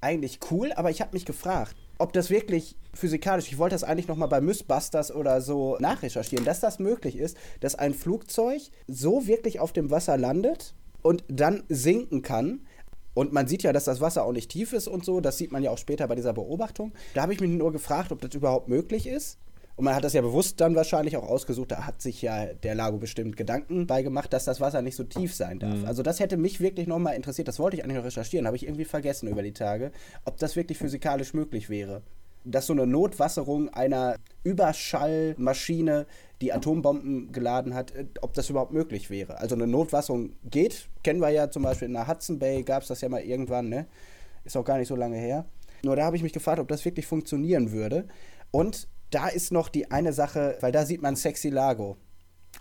eigentlich 0.00 0.38
cool, 0.50 0.72
aber 0.72 0.90
ich 0.90 1.02
habe 1.02 1.12
mich 1.12 1.26
gefragt, 1.26 1.76
ob 1.98 2.12
das 2.12 2.30
wirklich 2.30 2.76
physikalisch, 2.92 3.48
ich 3.48 3.58
wollte 3.58 3.74
das 3.74 3.84
eigentlich 3.84 4.08
nochmal 4.08 4.28
bei 4.28 4.40
Mythbusters 4.40 5.12
oder 5.12 5.40
so 5.40 5.76
nachrecherchieren, 5.80 6.44
dass 6.44 6.60
das 6.60 6.78
möglich 6.78 7.16
ist, 7.16 7.36
dass 7.60 7.74
ein 7.74 7.94
Flugzeug 7.94 8.62
so 8.86 9.26
wirklich 9.26 9.60
auf 9.60 9.72
dem 9.72 9.90
Wasser 9.90 10.16
landet 10.16 10.74
und 11.02 11.24
dann 11.28 11.64
sinken 11.68 12.22
kann. 12.22 12.66
Und 13.14 13.32
man 13.32 13.46
sieht 13.46 13.62
ja, 13.62 13.72
dass 13.72 13.84
das 13.84 14.00
Wasser 14.00 14.24
auch 14.24 14.32
nicht 14.32 14.50
tief 14.50 14.72
ist 14.72 14.88
und 14.88 15.04
so. 15.04 15.20
Das 15.20 15.38
sieht 15.38 15.52
man 15.52 15.62
ja 15.62 15.70
auch 15.70 15.78
später 15.78 16.08
bei 16.08 16.16
dieser 16.16 16.32
Beobachtung. 16.32 16.92
Da 17.14 17.22
habe 17.22 17.32
ich 17.32 17.40
mich 17.40 17.50
nur 17.50 17.72
gefragt, 17.72 18.10
ob 18.10 18.20
das 18.20 18.34
überhaupt 18.34 18.68
möglich 18.68 19.06
ist. 19.06 19.38
Und 19.76 19.84
man 19.84 19.94
hat 19.94 20.04
das 20.04 20.12
ja 20.12 20.20
bewusst 20.20 20.60
dann 20.60 20.76
wahrscheinlich 20.76 21.16
auch 21.16 21.28
ausgesucht. 21.28 21.72
Da 21.72 21.84
hat 21.84 22.00
sich 22.00 22.22
ja 22.22 22.46
der 22.46 22.76
Lago 22.76 22.98
bestimmt 22.98 23.36
Gedanken 23.36 23.86
beigemacht, 23.86 24.32
dass 24.32 24.44
das 24.44 24.60
Wasser 24.60 24.82
nicht 24.82 24.94
so 24.94 25.02
tief 25.02 25.34
sein 25.34 25.58
darf. 25.58 25.78
Mhm. 25.78 25.86
Also 25.86 26.02
das 26.02 26.20
hätte 26.20 26.36
mich 26.36 26.60
wirklich 26.60 26.86
nochmal 26.86 27.16
interessiert. 27.16 27.48
Das 27.48 27.58
wollte 27.58 27.76
ich 27.76 27.84
eigentlich 27.84 27.96
noch 27.96 28.04
recherchieren, 28.04 28.46
habe 28.46 28.56
ich 28.56 28.64
irgendwie 28.64 28.84
vergessen 28.84 29.28
über 29.28 29.42
die 29.42 29.52
Tage, 29.52 29.90
ob 30.24 30.36
das 30.38 30.54
wirklich 30.54 30.78
physikalisch 30.78 31.34
möglich 31.34 31.70
wäre. 31.70 32.02
Dass 32.44 32.66
so 32.66 32.72
eine 32.72 32.86
Notwasserung 32.86 33.68
einer 33.70 34.16
Überschallmaschine, 34.44 36.06
die 36.40 36.52
Atombomben 36.52 37.32
geladen 37.32 37.74
hat, 37.74 37.90
äh, 37.92 38.04
ob 38.20 38.34
das 38.34 38.50
überhaupt 38.50 38.72
möglich 38.72 39.10
wäre. 39.10 39.38
Also 39.38 39.56
eine 39.56 39.66
Notwasserung 39.66 40.34
geht, 40.44 40.88
kennen 41.02 41.20
wir 41.20 41.30
ja 41.30 41.50
zum 41.50 41.62
Beispiel 41.64 41.88
in 41.88 41.94
der 41.94 42.06
Hudson 42.06 42.38
Bay, 42.38 42.62
gab 42.62 42.82
es 42.82 42.88
das 42.88 43.00
ja 43.00 43.08
mal 43.08 43.22
irgendwann, 43.22 43.70
ne? 43.70 43.86
Ist 44.44 44.56
auch 44.56 44.64
gar 44.64 44.78
nicht 44.78 44.88
so 44.88 44.94
lange 44.94 45.16
her. 45.16 45.46
Nur 45.82 45.96
da 45.96 46.04
habe 46.04 46.16
ich 46.16 46.22
mich 46.22 46.32
gefragt, 46.32 46.60
ob 46.60 46.68
das 46.68 46.84
wirklich 46.84 47.06
funktionieren 47.06 47.72
würde. 47.72 48.06
Und 48.50 48.88
da 49.14 49.28
ist 49.28 49.52
noch 49.52 49.68
die 49.68 49.90
eine 49.90 50.12
Sache, 50.12 50.56
weil 50.60 50.72
da 50.72 50.84
sieht 50.84 51.00
man 51.00 51.14
Sexy 51.14 51.48
Lago. 51.48 51.96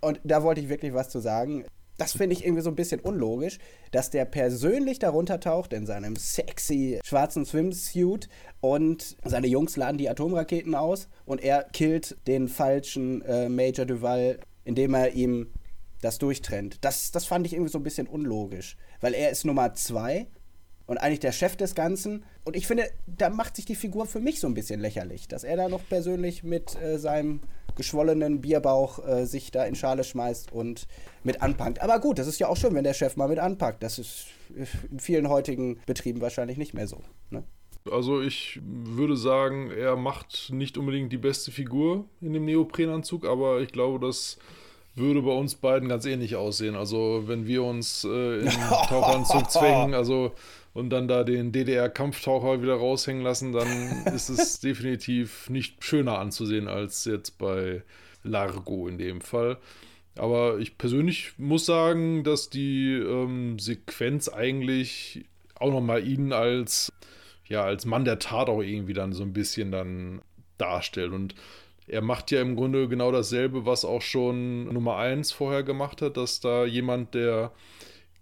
Und 0.02 0.20
da 0.24 0.44
wollte 0.44 0.62
ich 0.62 0.70
wirklich 0.70 0.94
was 0.94 1.10
zu 1.10 1.20
sagen. 1.20 1.66
Das 1.98 2.14
finde 2.14 2.36
ich 2.36 2.44
irgendwie 2.44 2.64
so 2.64 2.70
ein 2.70 2.76
bisschen 2.76 3.00
unlogisch, 3.00 3.60
dass 3.92 4.10
der 4.10 4.26
persönlich 4.26 5.00
darunter 5.00 5.40
taucht 5.40 5.74
in 5.74 5.86
seinem 5.86 6.16
sexy 6.16 7.00
schwarzen 7.04 7.46
Swimsuit 7.46 8.30
und 8.62 9.16
seine 9.24 9.48
Jungs 9.48 9.78
laden 9.78 10.00
die 10.00 10.10
Atomraketen 10.10 10.74
aus 10.74 11.08
und 11.26 11.42
er 11.42 11.64
killt 11.72 12.18
den 12.28 12.48
falschen 12.48 13.22
äh, 13.22 13.48
Major 13.48 13.86
Duval, 13.86 14.40
indem 14.64 14.96
er 14.96 15.14
ihm 15.14 15.52
das 16.02 16.18
durchtrennt. 16.18 16.80
Das, 16.82 17.12
das 17.12 17.26
fand 17.26 17.46
ich 17.46 17.54
irgendwie 17.54 17.72
so 17.72 17.78
ein 17.78 17.84
bisschen 17.84 18.08
unlogisch, 18.08 18.76
weil 19.00 19.14
er 19.14 19.30
ist 19.30 19.46
Nummer 19.46 19.76
zwei 19.76 20.28
und 20.86 20.98
eigentlich 20.98 21.20
der 21.20 21.32
Chef 21.32 21.56
des 21.56 21.76
Ganzen. 21.76 22.24
Und 22.44 22.56
ich 22.56 22.68
finde, 22.68 22.90
da 23.08 23.30
macht 23.30 23.56
sich 23.56 23.66
die 23.66 23.76
Figur 23.76 24.06
für 24.06 24.20
mich 24.20 24.40
so 24.40 24.48
ein 24.48 24.54
bisschen 24.54 24.80
lächerlich, 24.80 25.28
dass 25.28 25.44
er 25.44 25.58
da 25.58 25.70
noch 25.70 25.82
persönlich 25.88 26.44
mit 26.44 26.80
äh, 26.82 27.00
seinem 27.00 27.42
geschwollenen 27.76 28.42
Bierbauch 28.42 29.06
äh, 29.06 29.26
sich 29.26 29.52
da 29.52 29.64
in 29.66 29.76
Schale 29.76 30.04
schmeißt 30.04 30.52
und 30.52 30.88
mit 31.24 31.42
anpackt. 31.42 31.82
Aber 31.82 32.00
gut, 32.00 32.20
das 32.20 32.28
ist 32.28 32.40
ja 32.40 32.48
auch 32.48 32.58
schön, 32.58 32.76
wenn 32.76 32.84
der 32.84 32.94
Chef 32.94 33.16
mal 33.16 33.28
mit 33.28 33.40
anpackt. 33.40 33.82
Das 33.82 33.98
ist 34.00 34.28
in 34.92 35.00
vielen 35.00 35.30
heutigen 35.30 35.80
Betrieben 35.86 36.22
wahrscheinlich 36.22 36.58
nicht 36.58 36.74
mehr 36.74 36.88
so. 36.88 37.02
Ne? 37.32 37.44
Also 37.92 38.22
ich 38.22 38.60
würde 38.64 39.18
sagen, 39.18 39.72
er 39.72 39.96
macht 39.96 40.52
nicht 40.52 40.78
unbedingt 40.78 41.12
die 41.12 41.18
beste 41.18 41.52
Figur 41.52 42.06
in 42.22 42.34
dem 42.34 42.46
Neoprenanzug, 42.46 43.26
aber 43.26 43.60
ich 43.62 43.70
glaube, 43.70 44.06
das 44.06 44.38
würde 44.96 45.22
bei 45.22 45.32
uns 45.32 45.56
beiden 45.56 45.90
ganz 45.90 46.06
ähnlich 46.06 46.36
aussehen. 46.36 46.76
Also 46.76 47.24
wenn 47.26 47.48
wir 47.48 47.64
uns 47.64 48.04
äh, 48.04 48.42
in 48.42 48.50
Taucheranzug 48.88 49.50
zwängen, 49.50 49.94
also 49.94 50.32
und 50.74 50.90
dann 50.90 51.08
da 51.08 51.24
den 51.24 51.52
DDR-Kampftaucher 51.52 52.62
wieder 52.62 52.76
raushängen 52.76 53.24
lassen, 53.24 53.52
dann 53.52 53.68
ist 54.14 54.30
es 54.30 54.60
definitiv 54.60 55.50
nicht 55.50 55.84
schöner 55.84 56.20
anzusehen 56.20 56.68
als 56.68 57.06
jetzt 57.06 57.38
bei 57.38 57.84
Largo 58.24 58.88
in 58.88 58.98
dem 58.98 59.22
Fall. 59.22 59.58
Aber 60.16 60.60
ich 60.60 60.78
persönlich 60.78 61.34
muss 61.38 61.66
sagen, 61.66 62.24
dass 62.24 62.50
die 62.50 62.94
ähm, 62.94 63.58
Sequenz 63.58 64.30
eigentlich 64.30 65.26
auch 65.56 65.72
nochmal 65.72 66.06
ihn 66.06 66.34
als, 66.34 66.92
ja, 67.48 67.64
als 67.64 67.86
Mann 67.86 68.06
der 68.06 68.20
Tat 68.20 68.50
auch 68.50 68.62
irgendwie 68.62 68.94
dann 68.94 69.14
so 69.14 69.24
ein 69.24 69.34
bisschen 69.34 69.72
dann 69.72 70.22
darstellt. 70.58 71.14
Und 71.14 71.34
er 71.88 72.02
macht 72.02 72.32
ja 72.32 72.42
im 72.42 72.56
Grunde 72.56 72.88
genau 72.88 73.12
dasselbe, 73.12 73.66
was 73.66 73.86
auch 73.86 74.02
schon 74.02 74.66
Nummer 74.66 74.98
1 74.98 75.32
vorher 75.32 75.64
gemacht 75.64 76.02
hat, 76.02 76.18
dass 76.18 76.40
da 76.40 76.66
jemand, 76.66 77.16
der 77.16 77.52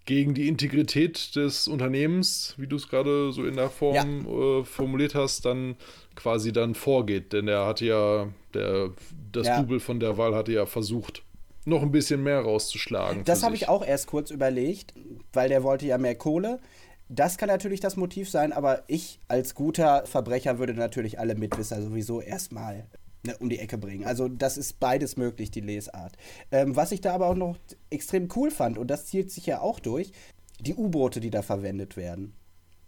gegen 0.05 0.33
die 0.33 0.47
Integrität 0.47 1.35
des 1.35 1.67
Unternehmens, 1.67 2.55
wie 2.57 2.67
du 2.67 2.75
es 2.75 2.87
gerade 2.87 3.31
so 3.31 3.45
in 3.45 3.55
der 3.55 3.69
Form 3.69 3.95
ja. 3.95 4.59
äh, 4.59 4.63
formuliert 4.63 5.15
hast, 5.15 5.45
dann 5.45 5.75
quasi 6.15 6.51
dann 6.51 6.75
vorgeht. 6.75 7.33
Denn 7.33 7.47
er 7.47 7.65
hatte 7.65 7.85
ja, 7.85 8.27
der, 8.53 8.89
das 9.31 9.47
ja. 9.47 9.61
Double 9.61 9.79
von 9.79 9.99
der 9.99 10.17
Wahl 10.17 10.35
hatte 10.35 10.51
ja 10.51 10.65
versucht, 10.65 11.23
noch 11.65 11.83
ein 11.83 11.91
bisschen 11.91 12.23
mehr 12.23 12.39
rauszuschlagen. 12.39 13.23
Das 13.25 13.43
habe 13.43 13.55
ich 13.55 13.69
auch 13.69 13.85
erst 13.85 14.07
kurz 14.07 14.31
überlegt, 14.31 14.93
weil 15.33 15.49
der 15.49 15.63
wollte 15.63 15.85
ja 15.85 15.97
mehr 15.97 16.15
Kohle. 16.15 16.59
Das 17.07 17.37
kann 17.37 17.49
natürlich 17.49 17.81
das 17.81 17.97
Motiv 17.97 18.29
sein, 18.29 18.53
aber 18.53 18.83
ich 18.87 19.19
als 19.27 19.53
guter 19.53 20.05
Verbrecher 20.05 20.59
würde 20.59 20.73
natürlich 20.73 21.19
alle 21.19 21.35
Mitwisser 21.35 21.81
sowieso 21.81 22.21
erstmal 22.21 22.85
ne, 23.23 23.35
um 23.39 23.49
die 23.49 23.59
Ecke 23.59 23.77
bringen. 23.77 24.05
Also 24.05 24.27
das 24.27 24.57
ist 24.57 24.79
beides 24.79 25.17
möglich, 25.17 25.51
die 25.51 25.61
Lesart. 25.61 26.17
Ähm, 26.51 26.75
was 26.75 26.91
ich 26.91 27.01
da 27.01 27.13
aber 27.13 27.27
auch 27.27 27.35
noch 27.35 27.57
extrem 27.89 28.29
cool 28.35 28.51
fand, 28.51 28.77
und 28.77 28.87
das 28.87 29.05
zielt 29.05 29.31
sich 29.31 29.45
ja 29.45 29.61
auch 29.61 29.79
durch, 29.79 30.11
die 30.59 30.75
U-Boote, 30.75 31.19
die 31.19 31.29
da 31.31 31.41
verwendet 31.41 31.97
werden. 31.97 32.33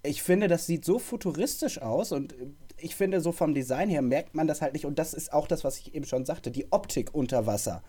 Ich 0.04 0.22
finde, 0.22 0.48
das 0.48 0.66
sieht 0.66 0.86
so 0.86 1.00
futuristisch 1.00 1.82
aus 1.82 2.12
und 2.12 2.36
ich 2.78 2.96
finde, 2.96 3.22
so 3.22 3.32
vom 3.32 3.54
Design 3.54 3.90
her 3.90 4.02
merkt 4.02 4.36
man 4.36 4.48
das 4.48 4.62
halt 4.62 4.74
nicht. 4.74 4.86
Und 4.86 5.00
das 5.00 5.14
ist 5.14 5.32
auch 5.32 5.48
das, 5.48 5.64
was 5.64 5.80
ich 5.80 5.96
eben 5.96 6.06
schon 6.06 6.26
sagte, 6.26 6.52
die 6.52 6.72
Optik 6.72 7.14
unter 7.16 7.46
Wasser. 7.46 7.82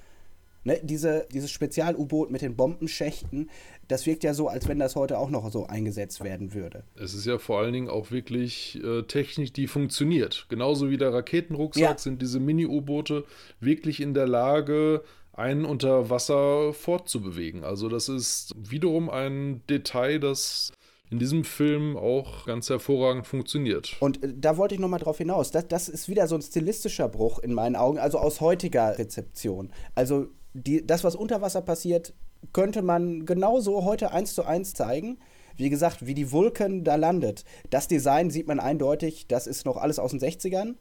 Ne, 0.65 0.81
diese, 0.83 1.27
dieses 1.31 1.51
Spezial-U-Boot 1.51 2.31
mit 2.31 2.41
den 2.41 2.57
Bombenschächten, 2.57 3.51
das 3.87 4.07
wirkt 4.07 4.25
ja 4.25 4.33
so, 4.33 4.49
als 4.49 4.67
wenn 4.67 4.79
das 4.79 4.97
heute 4.97 5.19
auch 5.19 5.29
noch 5.29 5.51
so 5.53 5.67
eingesetzt 5.67 6.25
werden 6.25 6.55
würde. 6.55 6.85
Es 6.97 7.13
ist 7.13 7.27
ja 7.27 7.39
vor 7.39 7.61
allen 7.61 7.75
Dingen 7.75 7.89
auch 7.89 8.11
wirklich 8.11 8.83
äh, 8.83 9.03
Technik, 9.03 9.53
die 9.53 9.67
funktioniert. 9.67 10.47
Genauso 10.49 10.89
wie 10.89 10.97
der 10.97 11.13
Raketenrucksack 11.13 11.83
ja. 11.83 11.99
sind 11.99 12.23
diese 12.23 12.41
Mini-U-Boote 12.41 13.25
wirklich 13.61 14.01
in 14.01 14.15
der 14.15 14.27
Lage, 14.27 15.03
einen 15.35 15.65
unter 15.67 16.09
Wasser 16.11 16.73
fortzubewegen. 16.73 17.65
Also 17.65 17.89
das 17.89 18.09
ist 18.09 18.55
wiederum 18.57 19.11
ein 19.11 19.63
Detail, 19.69 20.19
das 20.19 20.73
in 21.11 21.19
diesem 21.19 21.45
Film 21.45 21.97
auch 21.97 22.47
ganz 22.47 22.71
hervorragend 22.71 23.27
funktioniert. 23.27 23.97
Und 24.01 24.23
äh, 24.25 24.33
da 24.35 24.57
wollte 24.57 24.75
ich 24.75 24.81
nochmal 24.81 25.01
drauf 25.01 25.19
hinaus. 25.19 25.51
Das, 25.51 25.69
das 25.69 25.89
ist 25.89 26.09
wieder 26.09 26.27
so 26.27 26.37
ein 26.37 26.43
stilistischer 26.43 27.09
Bruch 27.09 27.39
in 27.41 27.53
meinen 27.53 27.77
Augen, 27.77 27.99
also 27.99 28.19
aus 28.19 28.41
heutiger 28.41 28.99
Rezeption. 28.99 29.71
Also 29.95 30.29
die, 30.55 30.87
das, 30.87 31.05
was 31.05 31.17
unter 31.17 31.43
Wasser 31.43 31.61
passiert, 31.61 32.15
könnte 32.53 32.83
man 32.83 33.27
genauso 33.27 33.85
heute 33.85 34.13
eins 34.13 34.35
zu 34.35 34.45
eins 34.45 34.73
zeigen. 34.73 35.19
Wie 35.57 35.71
gesagt, 35.71 36.07
wie 36.07 36.15
die 36.15 36.33
Vulcan 36.33 36.83
da 36.83 36.97
landet. 36.97 37.45
Das 37.71 37.87
Design 37.87 38.31
sieht 38.31 38.49
man 38.49 38.59
eindeutig, 38.59 39.29
das 39.29 39.47
ist 39.47 39.67
noch 39.67 39.77
alles 39.77 39.99
aus 39.99 40.11
den 40.11 40.21
60ern. 40.21 40.75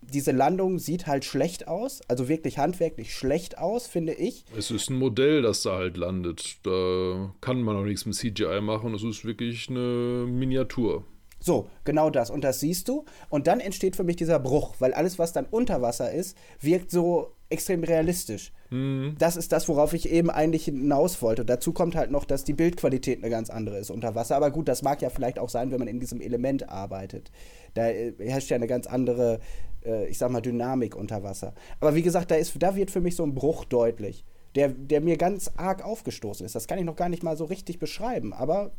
Diese 0.00 0.30
Landung 0.30 0.78
sieht 0.78 1.06
halt 1.06 1.24
schlecht 1.24 1.68
aus, 1.68 2.00
also 2.08 2.28
wirklich 2.28 2.58
handwerklich 2.58 3.14
schlecht 3.14 3.58
aus, 3.58 3.86
finde 3.86 4.14
ich. 4.14 4.44
Es 4.56 4.70
ist 4.70 4.88
ein 4.88 4.98
Modell, 4.98 5.42
das 5.42 5.62
da 5.62 5.76
halt 5.76 5.96
landet. 5.96 6.58
Da 6.62 7.34
kann 7.40 7.62
man 7.62 7.76
auch 7.76 7.84
nichts 7.84 8.06
mit 8.06 8.14
CGI 8.14 8.60
machen. 8.60 8.94
Es 8.94 9.02
ist 9.02 9.24
wirklich 9.24 9.68
eine 9.68 10.26
Miniatur. 10.28 11.04
So, 11.40 11.68
genau 11.84 12.10
das. 12.10 12.30
Und 12.30 12.44
das 12.44 12.60
siehst 12.60 12.88
du. 12.88 13.04
Und 13.28 13.46
dann 13.46 13.60
entsteht 13.60 13.96
für 13.96 14.04
mich 14.04 14.16
dieser 14.16 14.38
Bruch, 14.38 14.76
weil 14.78 14.94
alles, 14.94 15.18
was 15.18 15.32
dann 15.32 15.46
unter 15.46 15.82
Wasser 15.82 16.12
ist, 16.12 16.36
wirkt 16.60 16.90
so 16.90 17.35
extrem 17.48 17.84
realistisch. 17.84 18.52
Mhm. 18.70 19.14
Das 19.18 19.36
ist 19.36 19.52
das, 19.52 19.68
worauf 19.68 19.92
ich 19.92 20.10
eben 20.10 20.30
eigentlich 20.30 20.64
hinaus 20.64 21.22
wollte. 21.22 21.44
Dazu 21.44 21.72
kommt 21.72 21.94
halt 21.94 22.10
noch, 22.10 22.24
dass 22.24 22.44
die 22.44 22.52
Bildqualität 22.52 23.22
eine 23.22 23.30
ganz 23.30 23.50
andere 23.50 23.78
ist 23.78 23.90
unter 23.90 24.14
Wasser. 24.14 24.36
Aber 24.36 24.50
gut, 24.50 24.68
das 24.68 24.82
mag 24.82 25.02
ja 25.02 25.10
vielleicht 25.10 25.38
auch 25.38 25.48
sein, 25.48 25.70
wenn 25.70 25.78
man 25.78 25.88
in 25.88 26.00
diesem 26.00 26.20
Element 26.20 26.68
arbeitet. 26.68 27.30
Da 27.74 27.88
äh, 27.88 28.12
herrscht 28.18 28.50
ja 28.50 28.56
eine 28.56 28.66
ganz 28.66 28.86
andere, 28.86 29.40
äh, 29.84 30.08
ich 30.08 30.18
sag 30.18 30.30
mal, 30.30 30.40
Dynamik 30.40 30.96
unter 30.96 31.22
Wasser. 31.22 31.54
Aber 31.80 31.94
wie 31.94 32.02
gesagt, 32.02 32.30
da, 32.30 32.34
ist, 32.34 32.54
da 32.58 32.74
wird 32.74 32.90
für 32.90 33.00
mich 33.00 33.16
so 33.16 33.22
ein 33.22 33.34
Bruch 33.34 33.64
deutlich, 33.64 34.24
der, 34.54 34.68
der 34.70 35.00
mir 35.00 35.16
ganz 35.16 35.52
arg 35.56 35.84
aufgestoßen 35.84 36.44
ist. 36.44 36.54
Das 36.54 36.66
kann 36.66 36.78
ich 36.78 36.84
noch 36.84 36.96
gar 36.96 37.08
nicht 37.08 37.22
mal 37.22 37.36
so 37.36 37.44
richtig 37.44 37.78
beschreiben. 37.78 38.32
Aber 38.32 38.72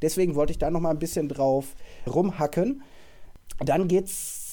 deswegen 0.00 0.34
wollte 0.34 0.52
ich 0.52 0.58
da 0.58 0.70
noch 0.70 0.80
mal 0.80 0.90
ein 0.90 0.98
bisschen 0.98 1.28
drauf 1.28 1.74
rumhacken. 2.06 2.82
Dann 3.58 3.88
geht's 3.88 4.43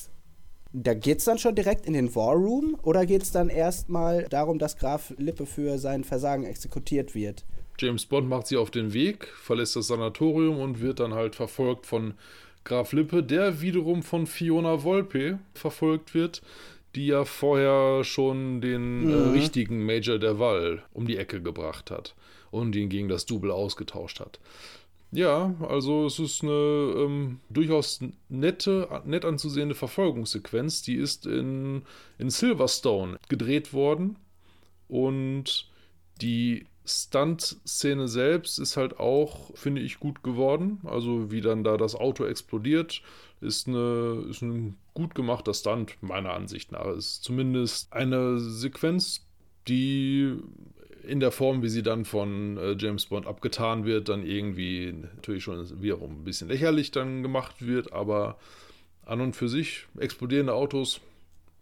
da 0.74 0.94
geht 0.94 1.20
es 1.20 1.26
dann 1.26 1.38
schon 1.38 1.56
direkt 1.56 1.86
in 1.86 1.94
den 1.94 2.14
War 2.16 2.36
Room 2.36 2.78
oder 2.82 3.06
geht 3.06 3.24
es 3.24 3.32
dann 3.32 3.50
erstmal 3.50 4.24
darum, 4.30 4.60
dass 4.60 4.78
Graf 4.78 5.14
Lippe 5.18 5.46
für 5.46 5.78
sein 5.78 6.04
Versagen 6.04 6.46
exekutiert 6.46 7.14
wird? 7.14 7.44
James 7.78 8.06
Bond 8.06 8.30
macht 8.30 8.48
sie 8.48 8.58
auf 8.58 8.72
den 8.72 8.94
Weg, 8.94 9.28
verlässt 9.28 9.76
das 9.76 9.88
Sanatorium 9.88 10.60
und 10.60 10.82
wird 10.82 11.00
dann 11.00 11.14
halt 11.14 11.36
verfolgt 11.36 11.86
von 11.86 12.14
Graf 12.64 12.94
Lippe, 12.94 13.24
der 13.24 13.62
wiederum 13.62 14.04
von 14.04 14.28
Fiona 14.28 14.84
Volpe 14.84 15.40
verfolgt 15.54 16.14
wird, 16.14 16.42
die 16.96 17.08
ja 17.08 17.26
vorher 17.26 18.04
schon 18.04 18.62
den 18.62 19.04
äh, 19.04 19.06
mhm. 19.06 19.12
äh, 19.12 19.30
richtigen 19.32 19.86
Major 19.86 20.20
der 20.20 20.40
Wahl 20.40 20.84
um 20.94 21.08
die 21.08 21.18
Ecke 21.18 21.42
gebracht 21.42 21.90
hat 21.90 22.16
und 22.52 22.76
ihn 22.76 22.90
gegen 22.90 23.08
das 23.08 23.26
Double 23.26 23.52
ausgetauscht 23.52 24.20
hat. 24.20 24.40
Ja, 25.14 25.54
also 25.68 26.06
es 26.06 26.20
ist 26.20 26.42
eine 26.42 26.52
ähm, 26.52 27.42
durchaus 27.50 28.00
nette, 28.30 29.02
nett 29.06 29.26
anzusehende 29.26 29.76
Verfolgungssequenz. 29.76 30.84
Die 30.84 30.96
ist 30.96 31.26
in, 31.26 31.84
in 32.18 32.30
Silverstone 32.30 33.18
gedreht 33.28 33.74
worden 33.74 34.16
und 34.88 35.70
die 36.22 36.66
Stunt-Szene 36.86 38.08
selbst 38.08 38.58
ist 38.58 38.78
halt 38.78 39.00
auch, 39.00 39.56
finde 39.56 39.82
ich, 39.82 40.00
gut 40.00 40.24
geworden. 40.24 40.80
Also 40.86 41.30
wie 41.30 41.42
dann 41.42 41.64
da 41.64 41.78
das 41.78 41.96
Auto 41.96 42.26
explodiert, 42.26 43.02
ist, 43.42 43.68
eine, 43.68 44.26
ist 44.30 44.42
ein 44.42 44.78
gut 44.94 45.14
gemachter 45.14 45.54
Stunt, 45.54 45.98
meiner 46.02 46.34
Ansicht 46.34 46.72
nach. 46.72 46.86
Ist 46.88 47.24
zumindest 47.24 47.92
eine 47.92 48.40
Sequenz, 48.40 49.26
die 49.68 50.38
in 51.08 51.20
der 51.20 51.32
Form, 51.32 51.62
wie 51.64 51.70
sie 51.70 51.84
dann 51.84 52.06
von 52.06 52.58
äh, 52.58 52.76
James 52.78 53.06
Bond 53.08 53.28
abgetan 53.28 53.86
wird, 53.86 54.10
dann 54.10 54.26
irgendwie 54.26 54.94
natürlich 55.16 55.44
schon 55.44 55.82
wiederum 55.82 56.22
ein 56.22 56.24
bisschen 56.24 56.48
lächerlich 56.48 56.92
dann 56.92 57.22
gemacht 57.24 57.66
wird, 57.66 57.94
aber 57.94 58.38
an 59.06 59.22
und 59.22 59.36
für 59.36 59.50
sich 59.50 59.88
explodierende 59.98 60.54
Autos 60.54 61.02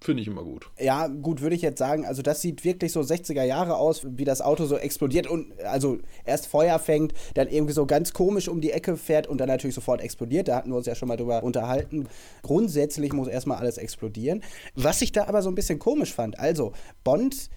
Finde 0.01 0.21
ich 0.21 0.29
immer 0.29 0.43
gut. 0.43 0.69
Ja, 0.79 1.07
gut, 1.07 1.41
würde 1.41 1.57
ich 1.57 1.61
jetzt 1.61 1.77
sagen. 1.77 2.05
Also, 2.05 2.21
das 2.21 2.41
sieht 2.41 2.63
wirklich 2.63 2.93
so 2.93 3.01
60er 3.01 3.43
Jahre 3.43 3.75
aus, 3.75 4.01
wie 4.05 4.23
das 4.23 4.39
Auto 4.39 4.65
so 4.65 4.77
explodiert 4.77 5.27
und 5.27 5.59
also 5.61 5.97
erst 6.23 6.47
Feuer 6.47 6.79
fängt, 6.79 7.13
dann 7.33 7.49
irgendwie 7.49 7.73
so 7.73 7.85
ganz 7.85 8.13
komisch 8.13 8.47
um 8.47 8.61
die 8.61 8.71
Ecke 8.71 8.95
fährt 8.95 9.27
und 9.27 9.39
dann 9.39 9.49
natürlich 9.49 9.75
sofort 9.75 9.99
explodiert. 9.99 10.47
Da 10.47 10.55
hatten 10.55 10.69
wir 10.69 10.77
uns 10.77 10.85
ja 10.85 10.95
schon 10.95 11.09
mal 11.09 11.17
drüber 11.17 11.43
unterhalten. 11.43 12.07
Grundsätzlich 12.43 13.11
muss 13.11 13.27
erstmal 13.27 13.57
alles 13.57 13.77
explodieren. 13.77 14.41
Was 14.73 15.01
ich 15.01 15.11
da 15.11 15.27
aber 15.27 15.41
so 15.41 15.49
ein 15.49 15.55
bisschen 15.55 15.79
komisch 15.79 16.13
fand, 16.13 16.39
also, 16.39 16.71
Bond 17.03 17.49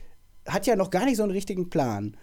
hat 0.47 0.67
ja 0.67 0.77
noch 0.77 0.91
gar 0.91 1.05
nicht 1.05 1.17
so 1.17 1.23
einen 1.23 1.33
richtigen 1.33 1.71
Plan. 1.71 2.17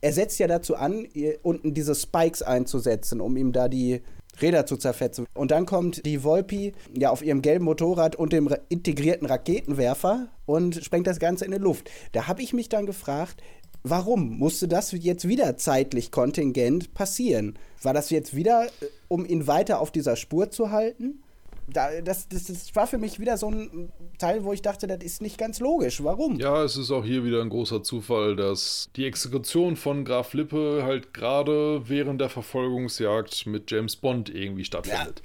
Er 0.00 0.12
setzt 0.12 0.38
ja 0.38 0.46
dazu 0.46 0.76
an, 0.76 1.06
unten 1.42 1.72
diese 1.72 1.94
Spikes 1.94 2.42
einzusetzen, 2.42 3.20
um 3.20 3.36
ihm 3.36 3.52
da 3.52 3.68
die 3.68 4.02
Räder 4.40 4.66
zu 4.66 4.76
zerfetzen. 4.76 5.26
Und 5.34 5.50
dann 5.50 5.66
kommt 5.66 6.04
die 6.04 6.24
Volpi 6.24 6.72
ja 6.92 7.10
auf 7.10 7.22
ihrem 7.22 7.42
gelben 7.42 7.64
Motorrad 7.64 8.16
und 8.16 8.32
dem 8.32 8.54
integrierten 8.68 9.26
Raketenwerfer 9.26 10.28
und 10.46 10.84
sprengt 10.84 11.06
das 11.06 11.20
Ganze 11.20 11.44
in 11.44 11.52
die 11.52 11.58
Luft. 11.58 11.90
Da 12.12 12.26
habe 12.26 12.42
ich 12.42 12.52
mich 12.52 12.68
dann 12.68 12.86
gefragt, 12.86 13.42
warum 13.82 14.38
musste 14.38 14.66
das 14.66 14.92
jetzt 14.92 15.28
wieder 15.28 15.56
zeitlich 15.56 16.10
kontingent 16.10 16.94
passieren? 16.94 17.58
War 17.82 17.94
das 17.94 18.10
jetzt 18.10 18.34
wieder, 18.34 18.66
äh, 18.66 18.86
um 19.08 19.24
ihn 19.24 19.46
weiter 19.46 19.80
auf 19.80 19.90
dieser 19.90 20.16
Spur 20.16 20.50
zu 20.50 20.70
halten? 20.70 21.22
Da, 21.66 22.00
das, 22.00 22.28
das, 22.28 22.44
das, 22.44 22.74
war 22.76 22.86
für 22.86 22.98
mich 22.98 23.20
wieder 23.20 23.36
so 23.36 23.50
ein 23.50 23.92
Teil, 24.18 24.44
wo 24.44 24.52
ich 24.52 24.62
dachte, 24.62 24.86
das 24.86 25.02
ist 25.02 25.22
nicht 25.22 25.38
ganz 25.38 25.60
logisch. 25.60 26.02
Warum? 26.02 26.38
Ja, 26.38 26.62
es 26.62 26.76
ist 26.76 26.90
auch 26.90 27.04
hier 27.04 27.24
wieder 27.24 27.40
ein 27.40 27.48
großer 27.48 27.82
Zufall, 27.82 28.36
dass 28.36 28.90
die 28.96 29.06
Exekution 29.06 29.76
von 29.76 30.04
Graf 30.04 30.34
Lippe 30.34 30.82
halt 30.84 31.14
gerade 31.14 31.88
während 31.88 32.20
der 32.20 32.28
Verfolgungsjagd 32.28 33.46
mit 33.46 33.70
James 33.70 33.96
Bond 33.96 34.28
irgendwie 34.28 34.64
stattfindet. 34.64 35.22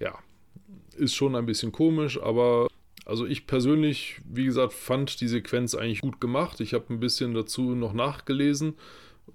Ja. 0.00 0.08
ja. 0.08 0.18
Ist 0.96 1.14
schon 1.14 1.36
ein 1.36 1.46
bisschen 1.46 1.70
komisch, 1.70 2.20
aber 2.20 2.66
also 3.06 3.24
ich 3.24 3.46
persönlich, 3.46 4.20
wie 4.28 4.44
gesagt, 4.44 4.72
fand 4.72 5.20
die 5.20 5.28
Sequenz 5.28 5.74
eigentlich 5.74 6.00
gut 6.00 6.20
gemacht. 6.20 6.60
Ich 6.60 6.74
habe 6.74 6.92
ein 6.92 7.00
bisschen 7.00 7.34
dazu 7.34 7.74
noch 7.74 7.92
nachgelesen. 7.92 8.74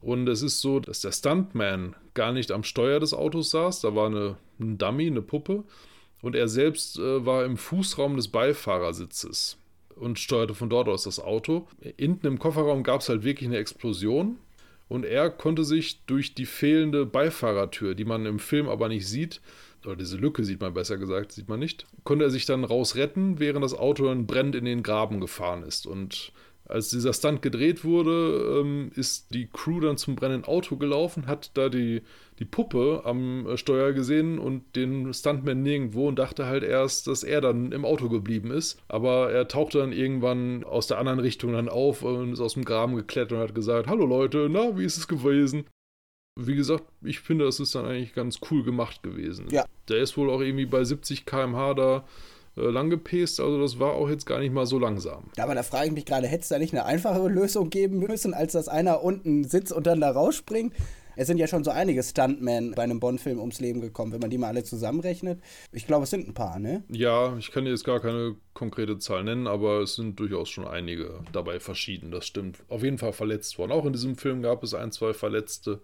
Und 0.02 0.28
es 0.28 0.42
ist 0.42 0.60
so, 0.60 0.80
dass 0.80 1.02
der 1.02 1.12
Stuntman 1.12 1.96
gar 2.14 2.34
nicht 2.34 2.52
am 2.52 2.64
Steuer 2.64 3.00
des 3.00 3.14
Autos 3.14 3.52
saß. 3.52 3.82
Da 3.82 3.96
war 3.96 4.08
eine, 4.08 4.38
ein 4.60 4.78
Dummy, 4.78 5.08
eine 5.08 5.22
Puppe 5.22 5.64
und 6.24 6.36
er 6.36 6.48
selbst 6.48 6.98
äh, 6.98 7.26
war 7.26 7.46
im 7.46 7.58
Fußraum 7.58 8.16
des 8.16 8.30
Beifahrersitzes 8.30 9.58
und 9.96 10.18
steuerte 10.18 10.56
von 10.56 10.70
dort 10.70 10.88
aus 10.88 11.04
das 11.04 11.20
Auto. 11.20 11.68
Hinten 11.98 12.26
im 12.26 12.40
Kofferraum 12.40 12.82
gab 12.82 13.02
es 13.02 13.10
halt 13.10 13.24
wirklich 13.24 13.48
eine 13.48 13.58
Explosion 13.58 14.38
und 14.88 15.06
er 15.06 15.30
konnte 15.30 15.66
sich 15.66 16.04
durch 16.06 16.34
die 16.34 16.46
fehlende 16.46 17.06
Beifahrertür, 17.06 17.94
die 17.94 18.06
man 18.06 18.26
im 18.26 18.40
Film 18.40 18.70
aber 18.70 18.88
nicht 18.88 19.08
sieht, 19.08 19.42
oder 19.86 19.98
diese 19.98 20.16
Lücke 20.16 20.46
sieht 20.46 20.62
man 20.62 20.74
besser 20.74 20.98
gesagt, 20.98 21.34
sieht 21.34 21.50
man 21.50 21.60
nicht, 21.60 21.86
konnte 22.06 22.24
er 22.24 22.32
sich 22.32 22.46
dann 22.46 22.64
rausretten, 22.64 23.40
während 23.40 23.66
das 23.66 23.74
Auto 23.74 24.06
dann 24.06 24.26
brennend 24.26 24.56
in 24.56 24.64
den 24.64 24.82
Graben 24.82 25.20
gefahren 25.20 25.64
ist. 25.64 25.86
Und 25.86 26.32
als 26.66 26.90
dieser 26.90 27.14
Stunt 27.14 27.42
gedreht 27.42 27.84
wurde, 27.84 28.60
ähm, 28.62 28.92
ist 28.96 29.34
die 29.34 29.48
Crew 29.48 29.82
dann 29.82 29.98
zum 29.98 30.16
brennenden 30.16 30.46
Auto 30.46 30.78
gelaufen, 30.78 31.28
hat 31.28 31.52
da 31.56 31.68
die, 31.68 32.02
die 32.40 32.46
Puppe 32.46 33.02
am 33.04 33.46
äh, 33.48 33.58
Steuer 33.58 33.92
gesehen 33.92 34.40
und 34.40 34.76
den 34.76 35.14
Stuntman 35.14 35.62
nirgendwo 35.62 36.08
und 36.08 36.18
dachte 36.18 36.46
halt 36.46 36.64
erst, 36.64 37.08
dass 37.08 37.24
er 37.24 37.42
dann 37.42 37.74
im 37.74 37.84
Auto 37.84 38.08
geblieben 38.08 38.52
ist. 38.52 38.82
Aber 38.88 39.32
er 39.32 39.48
tauchte 39.48 39.80
dann 39.80 39.92
irgendwann 39.92 40.64
aus 40.64 40.88
der 40.88 41.00
anderen 41.00 41.20
Richtung 41.20 41.54
dann 41.54 41.68
auf 41.68 42.02
und 42.02 42.34
ist 42.34 42.40
aus 42.40 42.54
dem 42.54 42.64
Graben 42.66 42.96
geklettert 42.96 43.34
und 43.34 43.40
hat 43.40 43.56
gesagt, 43.56 43.88
hallo 43.88 44.06
Leute, 44.06 44.48
na, 44.50 44.78
wie 44.78 44.86
ist 44.86 44.98
es 44.98 45.08
gewesen? 45.08 45.66
Wie 46.40 46.56
gesagt, 46.56 46.86
ich 47.04 47.20
finde, 47.20 47.46
das 47.46 47.60
ist 47.60 47.76
dann 47.76 47.86
eigentlich 47.86 48.16
ganz 48.16 48.40
cool 48.50 48.64
gemacht 48.64 49.04
gewesen. 49.04 49.48
Ja. 49.52 49.66
Der 49.90 49.98
ist 49.98 50.18
wohl 50.18 50.30
auch 50.30 50.42
irgendwie 50.42 50.66
bei 50.66 50.84
70 50.84 51.26
km/h 51.26 51.74
da 51.76 52.06
äh, 52.58 52.62
lang 52.62 52.90
gepest, 52.90 53.40
also 53.40 53.60
das 53.60 53.80
war 53.80 53.94
auch 53.94 54.10
jetzt 54.10 54.26
gar 54.26 54.40
nicht 54.40 54.54
mal 54.54 54.66
so 54.66 54.80
langsam. 54.80 55.26
Ja, 55.38 55.44
aber 55.44 55.56
da 55.56 55.64
frage 55.64 55.88
ich 55.88 55.94
mich 55.94 56.06
gerade, 56.06 56.28
hätte 56.28 56.44
es 56.44 56.50
da 56.50 56.60
nicht 56.60 56.74
eine 56.74 56.86
einfachere 56.86 57.30
Lösung 57.30 57.70
geben 57.70 58.00
müssen, 58.00 58.34
als 58.34 58.54
dass 58.54 58.68
einer 58.68 59.04
unten 59.04 59.44
sitzt 59.44 59.72
und 59.72 59.88
dann 59.88 60.02
da 60.02 60.12
rausspringt? 60.12 60.74
Es 61.16 61.28
sind 61.28 61.38
ja 61.38 61.48
schon 61.48 61.64
so 61.64 61.72
einige 61.72 62.02
Stuntmen 62.02 62.74
bei 62.76 62.84
einem 62.84 63.00
Bond-Film 63.00 63.40
ums 63.40 63.60
Leben 63.60 63.82
gekommen, 63.82 64.12
wenn 64.12 64.20
man 64.20 64.30
die 64.30 64.38
mal 64.38 64.48
alle 64.48 64.64
zusammenrechnet. 64.64 65.40
Ich 65.72 65.86
glaube, 65.86 66.04
es 66.04 66.10
sind 66.10 66.28
ein 66.28 66.34
paar, 66.34 66.60
ne? 66.60 66.84
Ja, 66.90 67.38
ich 67.38 67.52
kann 67.52 67.66
jetzt 67.66 67.84
gar 67.84 68.00
keine 68.00 68.36
konkrete 68.54 68.98
Zahl 68.98 69.24
nennen, 69.24 69.48
aber 69.48 69.82
es 69.82 69.96
sind 69.96 70.20
durchaus 70.20 70.50
schon 70.50 70.68
einige 70.68 71.20
dabei 71.32 71.60
verschieden, 71.60 72.12
das 72.12 72.26
stimmt. 72.26 72.64
Auf 72.68 72.84
jeden 72.84 72.98
Fall 72.98 73.14
verletzt 73.14 73.58
worden. 73.58 73.72
Auch 73.72 73.86
in 73.86 73.94
diesem 73.94 74.16
Film 74.16 74.42
gab 74.42 74.64
es 74.64 74.74
ein, 74.74 74.92
zwei 74.92 75.14
Verletzte. 75.14 75.82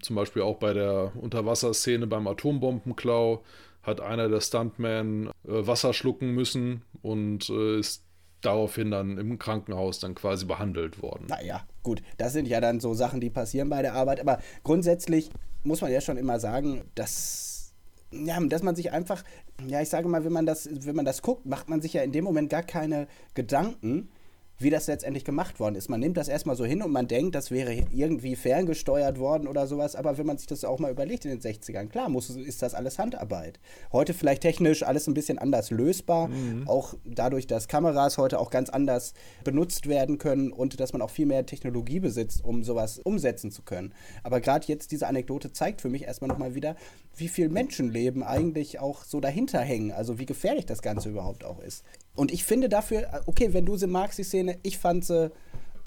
Zum 0.00 0.14
Beispiel 0.14 0.42
auch 0.42 0.58
bei 0.58 0.72
der 0.72 1.12
Unterwasserszene 1.20 2.06
beim 2.06 2.28
Atombombenklau 2.28 3.42
hat 3.88 4.00
einer 4.00 4.28
der 4.28 4.40
Stuntmen 4.40 5.28
äh, 5.28 5.30
Wasser 5.44 5.92
schlucken 5.92 6.32
müssen 6.32 6.82
und 7.02 7.48
äh, 7.50 7.78
ist 7.78 8.04
daraufhin 8.40 8.90
dann 8.90 9.18
im 9.18 9.38
Krankenhaus 9.38 9.98
dann 9.98 10.14
quasi 10.14 10.46
behandelt 10.46 11.02
worden. 11.02 11.26
Naja, 11.28 11.62
gut, 11.82 12.02
das 12.18 12.32
sind 12.32 12.46
ja 12.46 12.60
dann 12.60 12.80
so 12.80 12.94
Sachen, 12.94 13.20
die 13.20 13.30
passieren 13.30 13.68
bei 13.68 13.82
der 13.82 13.94
Arbeit, 13.94 14.20
aber 14.20 14.38
grundsätzlich 14.62 15.30
muss 15.64 15.80
man 15.80 15.90
ja 15.90 16.00
schon 16.00 16.16
immer 16.16 16.38
sagen, 16.38 16.84
dass, 16.94 17.72
ja, 18.12 18.38
dass 18.40 18.62
man 18.62 18.76
sich 18.76 18.92
einfach, 18.92 19.24
ja, 19.66 19.80
ich 19.80 19.88
sage 19.88 20.08
mal, 20.08 20.24
wenn 20.24 20.32
man 20.32 20.46
das, 20.46 20.68
wenn 20.70 20.94
man 20.94 21.04
das 21.04 21.22
guckt, 21.22 21.46
macht 21.46 21.68
man 21.68 21.80
sich 21.80 21.94
ja 21.94 22.02
in 22.02 22.12
dem 22.12 22.24
Moment 22.24 22.50
gar 22.50 22.62
keine 22.62 23.08
Gedanken, 23.34 24.10
wie 24.58 24.70
das 24.70 24.86
letztendlich 24.88 25.24
gemacht 25.24 25.60
worden 25.60 25.76
ist. 25.76 25.88
Man 25.88 26.00
nimmt 26.00 26.16
das 26.16 26.28
erstmal 26.28 26.56
so 26.56 26.64
hin 26.64 26.82
und 26.82 26.90
man 26.90 27.06
denkt, 27.06 27.34
das 27.34 27.50
wäre 27.50 27.86
irgendwie 27.92 28.34
ferngesteuert 28.34 29.18
worden 29.18 29.46
oder 29.46 29.66
sowas, 29.66 29.94
aber 29.94 30.18
wenn 30.18 30.26
man 30.26 30.36
sich 30.36 30.48
das 30.48 30.64
auch 30.64 30.78
mal 30.78 30.90
überlegt 30.90 31.24
in 31.24 31.30
den 31.30 31.40
60ern, 31.40 31.86
klar, 31.88 32.08
muss, 32.08 32.28
ist 32.30 32.62
das 32.62 32.74
alles 32.74 32.98
Handarbeit. 32.98 33.60
Heute 33.92 34.14
vielleicht 34.14 34.42
technisch 34.42 34.82
alles 34.82 35.06
ein 35.06 35.14
bisschen 35.14 35.38
anders 35.38 35.70
lösbar, 35.70 36.28
mhm. 36.28 36.66
auch 36.66 36.94
dadurch, 37.04 37.46
dass 37.46 37.68
Kameras 37.68 38.18
heute 38.18 38.40
auch 38.40 38.50
ganz 38.50 38.68
anders 38.68 39.14
benutzt 39.44 39.88
werden 39.88 40.18
können 40.18 40.52
und 40.52 40.80
dass 40.80 40.92
man 40.92 41.02
auch 41.02 41.10
viel 41.10 41.26
mehr 41.26 41.46
Technologie 41.46 42.00
besitzt, 42.00 42.44
um 42.44 42.64
sowas 42.64 42.98
umsetzen 42.98 43.52
zu 43.52 43.62
können. 43.62 43.94
Aber 44.24 44.40
gerade 44.40 44.66
jetzt 44.66 44.90
diese 44.90 45.06
Anekdote 45.06 45.52
zeigt 45.52 45.80
für 45.80 45.88
mich 45.88 46.02
erstmal 46.02 46.28
nochmal 46.28 46.54
wieder, 46.54 46.74
wie 47.16 47.28
viel 47.28 47.48
Menschenleben 47.48 48.22
eigentlich 48.22 48.80
auch 48.80 49.04
so 49.04 49.20
dahinter 49.20 49.60
hängen, 49.60 49.92
also 49.92 50.18
wie 50.18 50.26
gefährlich 50.26 50.66
das 50.66 50.82
Ganze 50.82 51.08
überhaupt 51.08 51.44
auch 51.44 51.60
ist. 51.60 51.84
Und 52.18 52.32
ich 52.32 52.42
finde 52.42 52.68
dafür, 52.68 53.22
okay, 53.26 53.52
wenn 53.52 53.64
du 53.64 53.76
sie 53.76 53.86
magst, 53.86 54.18
die 54.18 54.24
Szene, 54.24 54.58
ich 54.64 54.76
fand 54.76 55.04
sie 55.04 55.30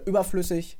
überflüssig 0.05 0.77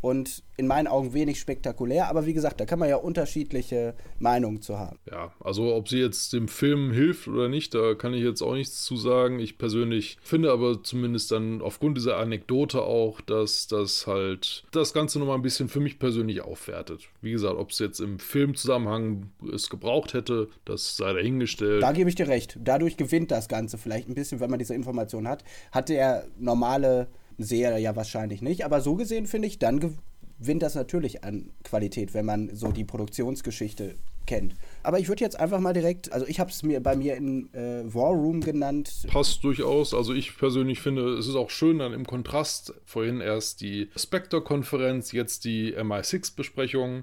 und 0.00 0.42
in 0.56 0.66
meinen 0.66 0.86
Augen 0.86 1.12
wenig 1.12 1.38
spektakulär. 1.38 2.08
Aber 2.08 2.26
wie 2.26 2.34
gesagt, 2.34 2.60
da 2.60 2.66
kann 2.66 2.78
man 2.78 2.88
ja 2.88 2.96
unterschiedliche 2.96 3.94
Meinungen 4.18 4.60
zu 4.60 4.78
haben. 4.78 4.98
Ja, 5.10 5.32
also 5.40 5.74
ob 5.74 5.88
sie 5.88 5.98
jetzt 5.98 6.32
dem 6.32 6.48
Film 6.48 6.92
hilft 6.92 7.28
oder 7.28 7.48
nicht, 7.48 7.74
da 7.74 7.94
kann 7.94 8.12
ich 8.12 8.22
jetzt 8.22 8.42
auch 8.42 8.54
nichts 8.54 8.84
zu 8.84 8.96
sagen. 8.96 9.38
Ich 9.38 9.58
persönlich 9.58 10.18
finde 10.20 10.50
aber 10.50 10.82
zumindest 10.82 11.30
dann 11.30 11.62
aufgrund 11.62 11.96
dieser 11.96 12.16
Anekdote 12.16 12.82
auch, 12.82 13.20
dass 13.20 13.68
das 13.68 14.06
halt 14.06 14.64
das 14.72 14.92
Ganze 14.92 15.18
nochmal 15.18 15.36
ein 15.36 15.42
bisschen 15.42 15.68
für 15.68 15.80
mich 15.80 15.98
persönlich 15.98 16.42
aufwertet. 16.42 17.08
Wie 17.20 17.32
gesagt, 17.32 17.56
ob 17.56 17.70
es 17.70 17.78
jetzt 17.78 18.00
im 18.00 18.18
Filmzusammenhang 18.18 19.30
es 19.52 19.70
gebraucht 19.70 20.14
hätte, 20.14 20.48
das 20.64 20.96
sei 20.96 21.12
dahingestellt. 21.12 21.82
Da 21.82 21.92
gebe 21.92 22.08
ich 22.08 22.16
dir 22.16 22.28
recht. 22.28 22.58
Dadurch 22.62 22.96
gewinnt 22.96 23.30
das 23.30 23.48
Ganze 23.48 23.78
vielleicht 23.78 24.08
ein 24.08 24.14
bisschen, 24.14 24.40
wenn 24.40 24.50
man 24.50 24.58
diese 24.58 24.74
Information 24.74 25.28
hat. 25.28 25.44
Hatte 25.70 25.94
er 25.94 26.26
normale 26.38 27.08
Serie 27.38 27.78
ja 27.80 27.96
wahrscheinlich 27.96 28.42
nicht. 28.42 28.64
Aber 28.64 28.80
so 28.80 28.94
gesehen 28.94 29.26
finde 29.26 29.48
ich, 29.48 29.58
dann 29.58 29.80
gewinnt 29.80 30.62
das 30.62 30.74
natürlich 30.74 31.24
an 31.24 31.50
Qualität, 31.64 32.14
wenn 32.14 32.26
man 32.26 32.54
so 32.54 32.72
die 32.72 32.84
Produktionsgeschichte 32.84 33.94
kennt. 34.28 34.54
Aber 34.84 35.00
ich 35.00 35.08
würde 35.08 35.24
jetzt 35.24 35.40
einfach 35.40 35.58
mal 35.58 35.72
direkt, 35.72 36.12
also 36.12 36.26
ich 36.26 36.38
habe 36.38 36.50
es 36.50 36.62
mir 36.62 36.80
bei 36.80 36.94
mir 36.94 37.16
in 37.16 37.52
äh, 37.54 37.82
War 37.92 38.12
Room 38.12 38.40
genannt. 38.40 39.06
Passt 39.08 39.42
durchaus. 39.42 39.94
Also 39.94 40.14
ich 40.14 40.36
persönlich 40.36 40.80
finde, 40.80 41.14
es 41.14 41.26
ist 41.26 41.34
auch 41.34 41.50
schön 41.50 41.78
dann 41.78 41.92
im 41.92 42.06
Kontrast. 42.06 42.74
Vorhin 42.84 43.20
erst 43.20 43.60
die 43.62 43.88
Spectre-Konferenz, 43.96 45.12
jetzt 45.12 45.44
die 45.44 45.74
MI6-Besprechung, 45.74 47.02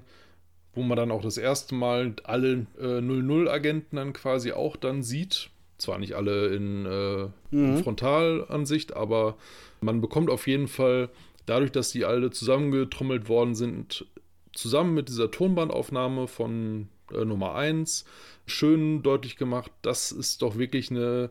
wo 0.74 0.82
man 0.82 0.96
dann 0.96 1.10
auch 1.10 1.22
das 1.22 1.36
erste 1.36 1.74
Mal 1.74 2.14
alle 2.24 2.66
äh, 2.78 3.00
00-Agenten 3.00 3.96
dann 3.96 4.12
quasi 4.12 4.52
auch 4.52 4.76
dann 4.76 5.02
sieht. 5.02 5.50
Zwar 5.78 5.98
nicht 5.98 6.14
alle 6.14 6.54
in, 6.54 6.86
äh, 6.86 7.28
mhm. 7.54 7.76
in 7.76 7.82
Frontalansicht, 7.82 8.96
aber 8.96 9.36
man 9.80 10.00
bekommt 10.00 10.30
auf 10.30 10.46
jeden 10.46 10.68
Fall, 10.68 11.10
dadurch, 11.46 11.72
dass 11.72 11.90
die 11.90 12.04
alle 12.04 12.30
zusammengetrommelt 12.30 13.28
worden 13.28 13.54
sind, 13.54 14.06
zusammen 14.52 14.94
mit 14.94 15.08
dieser 15.08 15.30
Tonbandaufnahme 15.30 16.28
von 16.28 16.88
äh, 17.12 17.24
Nummer 17.24 17.54
1, 17.54 18.04
schön 18.46 19.02
deutlich 19.02 19.36
gemacht, 19.36 19.70
dass 19.82 20.10
es 20.10 20.38
doch 20.38 20.56
wirklich 20.56 20.90
eine 20.90 21.30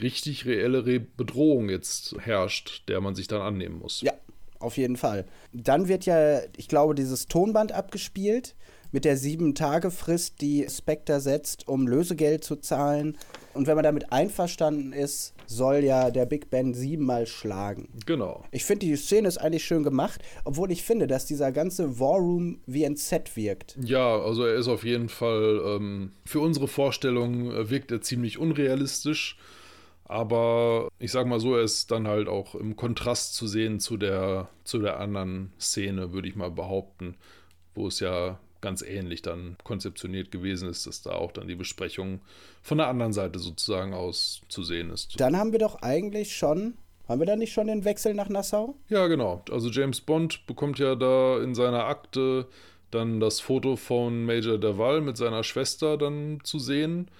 richtig 0.00 0.46
reelle 0.46 0.86
Re 0.86 1.00
Bedrohung 1.00 1.68
jetzt 1.68 2.16
herrscht, 2.18 2.88
der 2.88 3.00
man 3.00 3.14
sich 3.14 3.28
dann 3.28 3.42
annehmen 3.42 3.78
muss. 3.78 4.00
Ja, 4.00 4.12
auf 4.58 4.76
jeden 4.76 4.96
Fall. 4.96 5.26
Dann 5.52 5.88
wird 5.88 6.06
ja, 6.06 6.40
ich 6.56 6.68
glaube, 6.68 6.94
dieses 6.94 7.26
Tonband 7.26 7.72
abgespielt 7.72 8.54
mit 8.92 9.04
der 9.04 9.16
Sieben-Tage-Frist, 9.16 10.40
die 10.40 10.66
Spectre 10.68 11.20
setzt, 11.20 11.66
um 11.66 11.88
Lösegeld 11.88 12.44
zu 12.44 12.56
zahlen. 12.56 13.18
Und 13.54 13.66
wenn 13.66 13.74
man 13.74 13.84
damit 13.84 14.12
einverstanden 14.12 14.92
ist, 14.92 15.34
soll 15.46 15.84
ja 15.84 16.10
der 16.10 16.26
Big 16.26 16.50
Ben 16.50 16.72
siebenmal 16.72 17.26
schlagen. 17.26 17.88
Genau. 18.06 18.44
Ich 18.50 18.64
finde, 18.64 18.86
die 18.86 18.96
Szene 18.96 19.28
ist 19.28 19.38
eigentlich 19.38 19.64
schön 19.64 19.82
gemacht, 19.82 20.22
obwohl 20.44 20.70
ich 20.70 20.82
finde, 20.82 21.06
dass 21.06 21.26
dieser 21.26 21.52
ganze 21.52 21.98
War 21.98 22.18
Room 22.18 22.60
wie 22.66 22.86
ein 22.86 22.96
Set 22.96 23.36
wirkt. 23.36 23.76
Ja, 23.82 24.18
also 24.20 24.44
er 24.44 24.54
ist 24.54 24.68
auf 24.68 24.84
jeden 24.84 25.08
Fall, 25.08 25.60
ähm, 25.66 26.12
für 26.24 26.40
unsere 26.40 26.68
Vorstellung 26.68 27.50
äh, 27.50 27.70
wirkt 27.70 27.90
er 27.90 28.00
ziemlich 28.00 28.38
unrealistisch. 28.38 29.36
Aber 30.04 30.88
ich 30.98 31.10
sag 31.10 31.26
mal 31.26 31.40
so, 31.40 31.56
er 31.56 31.62
ist 31.62 31.90
dann 31.90 32.06
halt 32.06 32.28
auch 32.28 32.54
im 32.54 32.76
Kontrast 32.76 33.34
zu 33.34 33.46
sehen 33.46 33.80
zu 33.80 33.96
der, 33.96 34.48
zu 34.64 34.78
der 34.78 35.00
anderen 35.00 35.52
Szene, 35.58 36.12
würde 36.12 36.28
ich 36.28 36.36
mal 36.36 36.50
behaupten, 36.50 37.16
wo 37.74 37.86
es 37.86 38.00
ja 38.00 38.38
ganz 38.62 38.80
ähnlich 38.80 39.20
dann 39.20 39.56
konzeptioniert 39.64 40.30
gewesen 40.30 40.68
ist, 40.70 40.86
dass 40.86 41.02
da 41.02 41.10
auch 41.10 41.32
dann 41.32 41.48
die 41.48 41.54
Besprechung 41.54 42.20
von 42.62 42.78
der 42.78 42.88
anderen 42.88 43.12
Seite 43.12 43.38
sozusagen 43.38 43.92
aus 43.92 44.40
zu 44.48 44.62
sehen 44.62 44.90
ist. 44.90 45.20
Dann 45.20 45.36
haben 45.36 45.52
wir 45.52 45.58
doch 45.58 45.82
eigentlich 45.82 46.34
schon, 46.34 46.78
haben 47.06 47.20
wir 47.20 47.26
da 47.26 47.36
nicht 47.36 47.52
schon 47.52 47.66
den 47.66 47.84
Wechsel 47.84 48.14
nach 48.14 48.30
Nassau? 48.30 48.76
Ja, 48.88 49.06
genau. 49.08 49.44
Also 49.50 49.68
James 49.68 50.00
Bond 50.00 50.46
bekommt 50.46 50.78
ja 50.78 50.94
da 50.94 51.42
in 51.42 51.54
seiner 51.54 51.84
Akte 51.84 52.46
dann 52.90 53.20
das 53.20 53.40
Foto 53.40 53.76
von 53.76 54.24
Major 54.24 54.58
Derval 54.58 55.00
mit 55.00 55.16
seiner 55.16 55.44
Schwester 55.44 55.98
dann 55.98 56.40
zu 56.44 56.58
sehen 56.58 57.10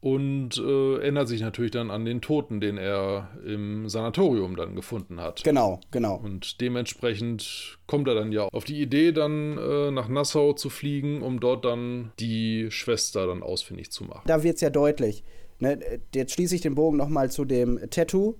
und 0.00 0.58
äh, 0.58 0.94
erinnert 0.94 1.28
sich 1.28 1.40
natürlich 1.40 1.72
dann 1.72 1.90
an 1.90 2.04
den 2.04 2.20
Toten, 2.20 2.60
den 2.60 2.78
er 2.78 3.30
im 3.44 3.88
Sanatorium 3.88 4.54
dann 4.56 4.76
gefunden 4.76 5.20
hat. 5.20 5.42
Genau, 5.42 5.80
genau. 5.90 6.16
Und 6.16 6.60
dementsprechend 6.60 7.78
kommt 7.86 8.06
er 8.06 8.14
dann 8.14 8.30
ja 8.30 8.44
auf 8.44 8.64
die 8.64 8.80
Idee, 8.80 9.12
dann 9.12 9.58
äh, 9.58 9.90
nach 9.90 10.08
Nassau 10.08 10.52
zu 10.52 10.70
fliegen, 10.70 11.22
um 11.22 11.40
dort 11.40 11.64
dann 11.64 12.12
die 12.20 12.70
Schwester 12.70 13.26
dann 13.26 13.42
ausfindig 13.42 13.90
zu 13.90 14.04
machen. 14.04 14.22
Da 14.26 14.42
wird 14.42 14.56
es 14.56 14.60
ja 14.60 14.70
deutlich. 14.70 15.24
Ne? 15.58 15.80
Jetzt 16.14 16.34
schließe 16.34 16.54
ich 16.54 16.60
den 16.60 16.76
Bogen 16.76 16.96
nochmal 16.96 17.30
zu 17.30 17.44
dem 17.44 17.80
Tattoo. 17.90 18.36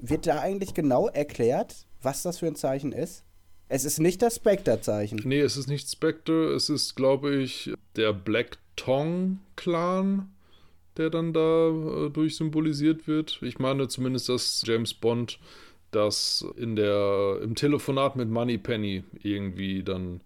Wird 0.00 0.26
da 0.26 0.40
eigentlich 0.40 0.72
genau 0.72 1.08
erklärt, 1.08 1.86
was 2.00 2.22
das 2.22 2.38
für 2.38 2.46
ein 2.46 2.56
Zeichen 2.56 2.92
ist? 2.92 3.24
Es 3.68 3.84
ist 3.84 3.98
nicht 3.98 4.22
das 4.22 4.36
Spectre-Zeichen. 4.36 5.20
Nee, 5.24 5.40
es 5.40 5.56
ist 5.56 5.66
nicht 5.66 5.90
Spectre, 5.90 6.54
es 6.54 6.68
ist, 6.70 6.94
glaube 6.94 7.34
ich, 7.34 7.72
der 7.96 8.12
Black 8.12 8.58
Tong 8.76 9.40
Clan 9.56 10.30
der 10.98 11.10
dann 11.10 11.32
da 11.32 11.68
äh, 11.68 12.10
durch 12.10 12.36
symbolisiert 12.36 13.06
wird. 13.06 13.40
Ich 13.42 13.58
meine 13.58 13.88
zumindest, 13.88 14.28
dass 14.28 14.62
James 14.64 14.94
Bond 14.94 15.38
das 15.90 16.46
in 16.56 16.76
der, 16.76 17.40
im 17.42 17.54
Telefonat 17.54 18.16
mit 18.16 18.28
Moneypenny 18.28 19.04
irgendwie 19.22 19.82
dann 19.82 20.20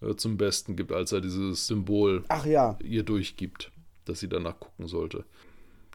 äh, 0.00 0.14
zum 0.14 0.36
Besten 0.36 0.76
gibt, 0.76 0.92
als 0.92 1.12
er 1.12 1.20
dieses 1.20 1.66
Symbol 1.66 2.24
ja. 2.46 2.78
ihr 2.82 3.02
durchgibt, 3.02 3.70
dass 4.04 4.20
sie 4.20 4.28
danach 4.28 4.58
gucken 4.58 4.86
sollte. 4.86 5.24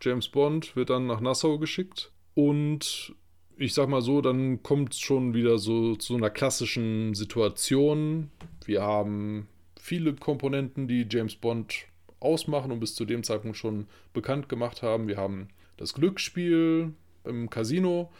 James 0.01 0.27
Bond 0.27 0.75
wird 0.75 0.89
dann 0.89 1.07
nach 1.07 1.21
Nassau 1.21 1.57
geschickt 1.57 2.11
und 2.33 3.15
ich 3.57 3.73
sag 3.73 3.87
mal 3.87 4.01
so, 4.01 4.21
dann 4.21 4.61
kommt 4.63 4.93
es 4.93 4.99
schon 4.99 5.33
wieder 5.33 5.57
so 5.57 5.95
zu 5.95 6.15
einer 6.15 6.29
klassischen 6.29 7.13
Situation. 7.13 8.29
Wir 8.65 8.81
haben 8.81 9.47
viele 9.79 10.13
Komponenten, 10.13 10.87
die 10.87 11.07
James 11.09 11.35
Bond 11.35 11.85
ausmachen 12.25 12.71
und 12.71 12.79
bis 12.79 12.95
zu 12.95 13.05
dem 13.05 13.23
Zeitpunkt 13.23 13.57
schon 13.57 13.87
bekannt 14.13 14.49
gemacht 14.49 14.81
haben. 14.81 15.07
Wir 15.07 15.17
haben 15.17 15.49
das 15.77 15.93
Glücksspiel 15.93 16.93
im 17.23 17.49
Casino, 17.49 18.11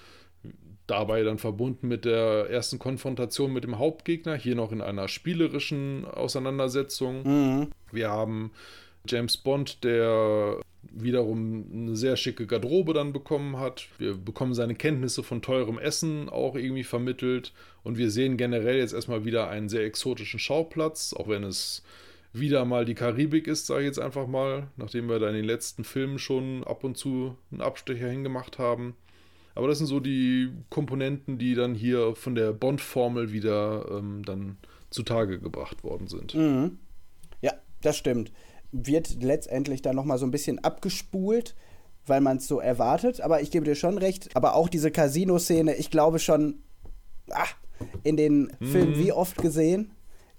dabei 0.88 1.24
dann 1.24 1.38
verbunden 1.38 1.88
mit 1.88 2.06
der 2.06 2.50
ersten 2.50 2.80
Konfrontation 2.80 3.52
mit 3.52 3.64
dem 3.64 3.80
Hauptgegner, 3.80 4.36
hier 4.36 4.56
noch 4.56 4.72
in 4.72 4.82
einer 4.82 5.08
spielerischen 5.08 6.06
Auseinandersetzung. 6.06 7.24
Mhm. 7.24 7.68
Wir 7.92 8.10
haben 8.10 8.52
James 9.08 9.38
Bond, 9.38 9.84
der 9.84 10.62
wiederum 10.92 11.66
eine 11.74 11.96
sehr 11.96 12.16
schicke 12.16 12.46
Garderobe 12.46 12.94
dann 12.94 13.14
bekommen 13.14 13.58
hat. 13.58 13.88
Wir 13.98 14.16
bekommen 14.16 14.54
seine 14.54 14.76
Kenntnisse 14.76 15.24
von 15.24 15.42
teurem 15.42 15.80
Essen 15.80 16.30
auch 16.30 16.56
irgendwie 16.56 16.84
vermittelt 16.84 17.54
und 17.84 17.98
wir 17.98 18.12
sehen 18.12 18.38
generell 18.38 18.78
jetzt 18.78 18.94
erstmal 18.94 19.26
wieder 19.26 19.50
einen 19.50 19.70
sehr 19.70 19.84
exotischen 19.84 20.40
Schauplatz, 20.40 21.14
auch 21.14 21.28
wenn 21.28 21.44
es 21.44 21.84
wieder 22.40 22.66
mal 22.66 22.86
die 22.86 22.96
Karibik 22.96 23.48
ist, 23.48 23.68
sage 23.68 23.82
ich 23.82 23.88
jetzt 23.88 24.00
einfach 24.00 24.28
mal, 24.28 24.68
nachdem 24.78 25.10
wir 25.10 25.20
da 25.20 25.30
in 25.30 25.36
den 25.36 25.46
letzten 25.46 25.84
Filmen 25.84 26.20
schon 26.20 26.64
ab 26.64 26.84
und 26.84 26.98
zu 26.98 27.38
einen 27.52 27.62
Abstecher 27.62 28.10
hingemacht 28.10 28.60
haben. 28.60 28.96
Aber 29.56 29.68
das 29.68 29.78
sind 29.78 29.88
so 29.88 30.00
die 30.00 30.52
Komponenten, 30.70 31.38
die 31.38 31.56
dann 31.56 31.76
hier 31.76 32.16
von 32.16 32.36
der 32.36 32.52
Bond-Formel 32.52 33.32
wieder 33.32 33.86
ähm, 33.90 34.24
dann 34.26 34.58
zutage 34.90 35.40
gebracht 35.40 35.84
worden 35.84 36.08
sind. 36.08 36.36
Mhm. 36.36 36.78
Ja, 37.42 37.54
das 37.82 37.98
stimmt. 37.98 38.32
Wird 38.72 39.24
letztendlich 39.24 39.82
dann 39.82 39.96
nochmal 39.96 40.18
so 40.18 40.26
ein 40.26 40.32
bisschen 40.32 40.62
abgespult, 40.64 41.56
weil 42.06 42.20
man 42.20 42.38
es 42.38 42.48
so 42.48 42.60
erwartet. 42.60 43.22
Aber 43.22 43.42
ich 43.42 43.50
gebe 43.50 43.66
dir 43.66 43.76
schon 43.76 43.98
recht. 43.98 44.36
Aber 44.36 44.56
auch 44.56 44.68
diese 44.68 44.92
Casino-Szene, 44.92 45.76
ich 45.76 45.90
glaube 45.90 46.20
schon, 46.20 46.60
ach, 47.32 47.56
in 48.04 48.18
den 48.18 48.52
Filmen 48.62 48.98
mhm. 48.98 49.00
wie 49.00 49.12
oft 49.14 49.38
gesehen. 49.38 49.92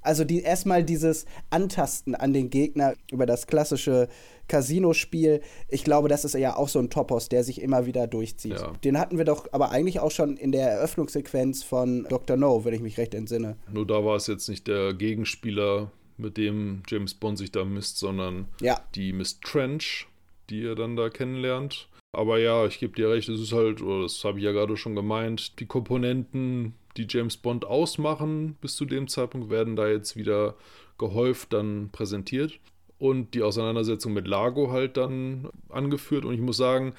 Also 0.07 0.24
die, 0.24 0.40
erstmal 0.42 0.84
dieses 0.84 1.26
Antasten 1.50 2.14
an 2.14 2.32
den 2.32 2.48
Gegner 2.50 2.94
über 3.11 3.26
das 3.26 3.46
klassische 3.46 4.09
Casino-Spiel. 4.48 5.40
Ich 5.68 5.82
glaube, 5.82 6.09
das 6.09 6.24
ist 6.24 6.34
ja 6.34 6.57
auch 6.57 6.68
so 6.68 6.78
ein 6.78 6.90
Topos, 6.90 7.28
der 7.28 7.42
sich 7.42 7.61
immer 7.61 7.86
wieder 7.86 8.07
durchzieht. 8.07 8.61
Ja. 8.61 8.72
Den 8.84 8.98
hatten 8.98 9.18
wir 9.18 9.24
doch 9.24 9.52
aber 9.52 9.70
eigentlich 9.70 10.00
auch 10.00 10.12
schon 10.12 10.36
in 10.36 10.52
der 10.52 10.70
Eröffnungssequenz 10.70 11.64
von 11.64 12.07
Dr. 12.09 12.36
No, 12.36 12.64
wenn 12.64 12.72
ich 12.72 12.80
mich 12.80 12.98
recht 12.98 13.14
entsinne. 13.14 13.57
Nur 13.72 13.86
da 13.86 14.04
war 14.04 14.16
es 14.16 14.28
jetzt 14.28 14.48
nicht 14.48 14.68
der 14.68 14.94
Gegenspieler, 14.94 15.90
mit 16.18 16.36
dem 16.36 16.82
James 16.88 17.14
Bond 17.14 17.38
sich 17.38 17.52
da 17.52 17.64
misst, 17.64 17.98
sondern 17.98 18.46
ja. 18.61 18.80
die 18.94 19.12
Miss 19.12 19.40
Trench, 19.40 20.07
die 20.50 20.64
er 20.64 20.74
dann 20.74 20.96
da 20.96 21.11
kennenlernt. 21.11 21.88
Aber 22.12 22.38
ja, 22.38 22.64
ich 22.66 22.78
gebe 22.78 22.94
dir 22.94 23.11
recht, 23.11 23.28
es 23.28 23.40
ist 23.40 23.52
halt, 23.52 23.82
oder 23.82 24.04
das 24.04 24.24
habe 24.24 24.38
ich 24.38 24.44
ja 24.44 24.52
gerade 24.52 24.76
schon 24.76 24.94
gemeint, 24.94 25.61
die 25.61 25.66
Komponenten 25.66 26.74
die 26.97 27.07
James 27.09 27.36
Bond 27.36 27.64
ausmachen 27.64 28.57
bis 28.61 28.76
zu 28.76 28.84
dem 28.84 29.09
Zeitpunkt, 29.09 29.51
werden 29.51 29.76
da 29.76 29.88
jetzt 29.88 30.16
wieder 30.16 30.55
gehäuft 30.99 31.53
dann 31.53 31.90
präsentiert 31.92 32.59
und 32.99 33.34
die 33.34 33.42
Auseinandersetzung 33.42 34.12
mit 34.12 34.26
Lago 34.26 34.70
halt 34.70 34.97
dann 34.97 35.49
angeführt. 35.68 36.24
Und 36.24 36.34
ich 36.34 36.40
muss 36.40 36.57
sagen, 36.57 36.94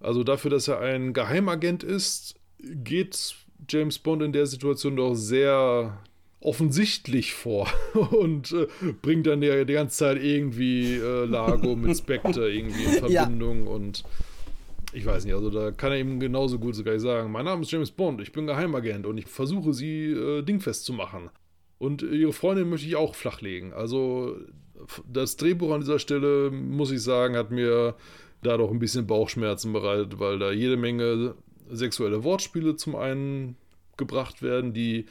also 0.00 0.24
dafür, 0.24 0.50
dass 0.50 0.68
er 0.68 0.80
ein 0.80 1.12
Geheimagent 1.12 1.82
ist, 1.82 2.34
geht 2.58 3.36
James 3.68 3.98
Bond 3.98 4.22
in 4.22 4.32
der 4.32 4.46
Situation 4.46 4.96
doch 4.96 5.14
sehr 5.14 5.98
offensichtlich 6.40 7.32
vor 7.34 7.68
und 8.10 8.52
äh, 8.52 8.66
bringt 9.02 9.26
dann 9.26 9.40
die, 9.40 9.64
die, 9.64 9.72
ganze 9.72 9.96
Zeit 9.96 10.22
irgendwie 10.22 10.96
äh, 10.96 11.24
Lago 11.24 11.74
mit 11.74 11.96
Spectre 11.96 12.50
irgendwie 12.52 12.84
in 12.84 12.92
Verbindung 12.92 13.64
ja. 13.64 13.70
und 13.70 14.04
ich 14.96 15.04
weiß 15.04 15.26
nicht, 15.26 15.34
also 15.34 15.50
da 15.50 15.72
kann 15.72 15.92
er 15.92 15.98
ihm 15.98 16.18
genauso 16.18 16.58
gut 16.58 16.74
sogar 16.74 16.98
sagen, 16.98 17.30
mein 17.30 17.44
Name 17.44 17.62
ist 17.62 17.70
James 17.70 17.90
Bond, 17.90 18.18
ich 18.22 18.32
bin 18.32 18.46
Geheimagent 18.46 19.04
und 19.04 19.18
ich 19.18 19.26
versuche 19.26 19.74
sie 19.74 20.06
äh, 20.06 20.42
dingfest 20.42 20.86
zu 20.86 20.94
machen. 20.94 21.28
Und 21.78 22.00
ihre 22.00 22.32
Freundin 22.32 22.70
möchte 22.70 22.86
ich 22.86 22.96
auch 22.96 23.14
flachlegen. 23.14 23.74
Also 23.74 24.36
das 25.06 25.36
Drehbuch 25.36 25.72
an 25.72 25.82
dieser 25.82 25.98
Stelle, 25.98 26.50
muss 26.50 26.90
ich 26.90 27.02
sagen, 27.02 27.36
hat 27.36 27.50
mir 27.50 27.94
da 28.42 28.56
doch 28.56 28.70
ein 28.70 28.78
bisschen 28.78 29.06
Bauchschmerzen 29.06 29.74
bereitet, 29.74 30.18
weil 30.18 30.38
da 30.38 30.50
jede 30.50 30.78
Menge 30.78 31.34
sexuelle 31.68 32.24
Wortspiele 32.24 32.76
zum 32.76 32.96
einen 32.96 33.56
gebracht 33.98 34.40
werden, 34.40 34.72
die 34.72 35.04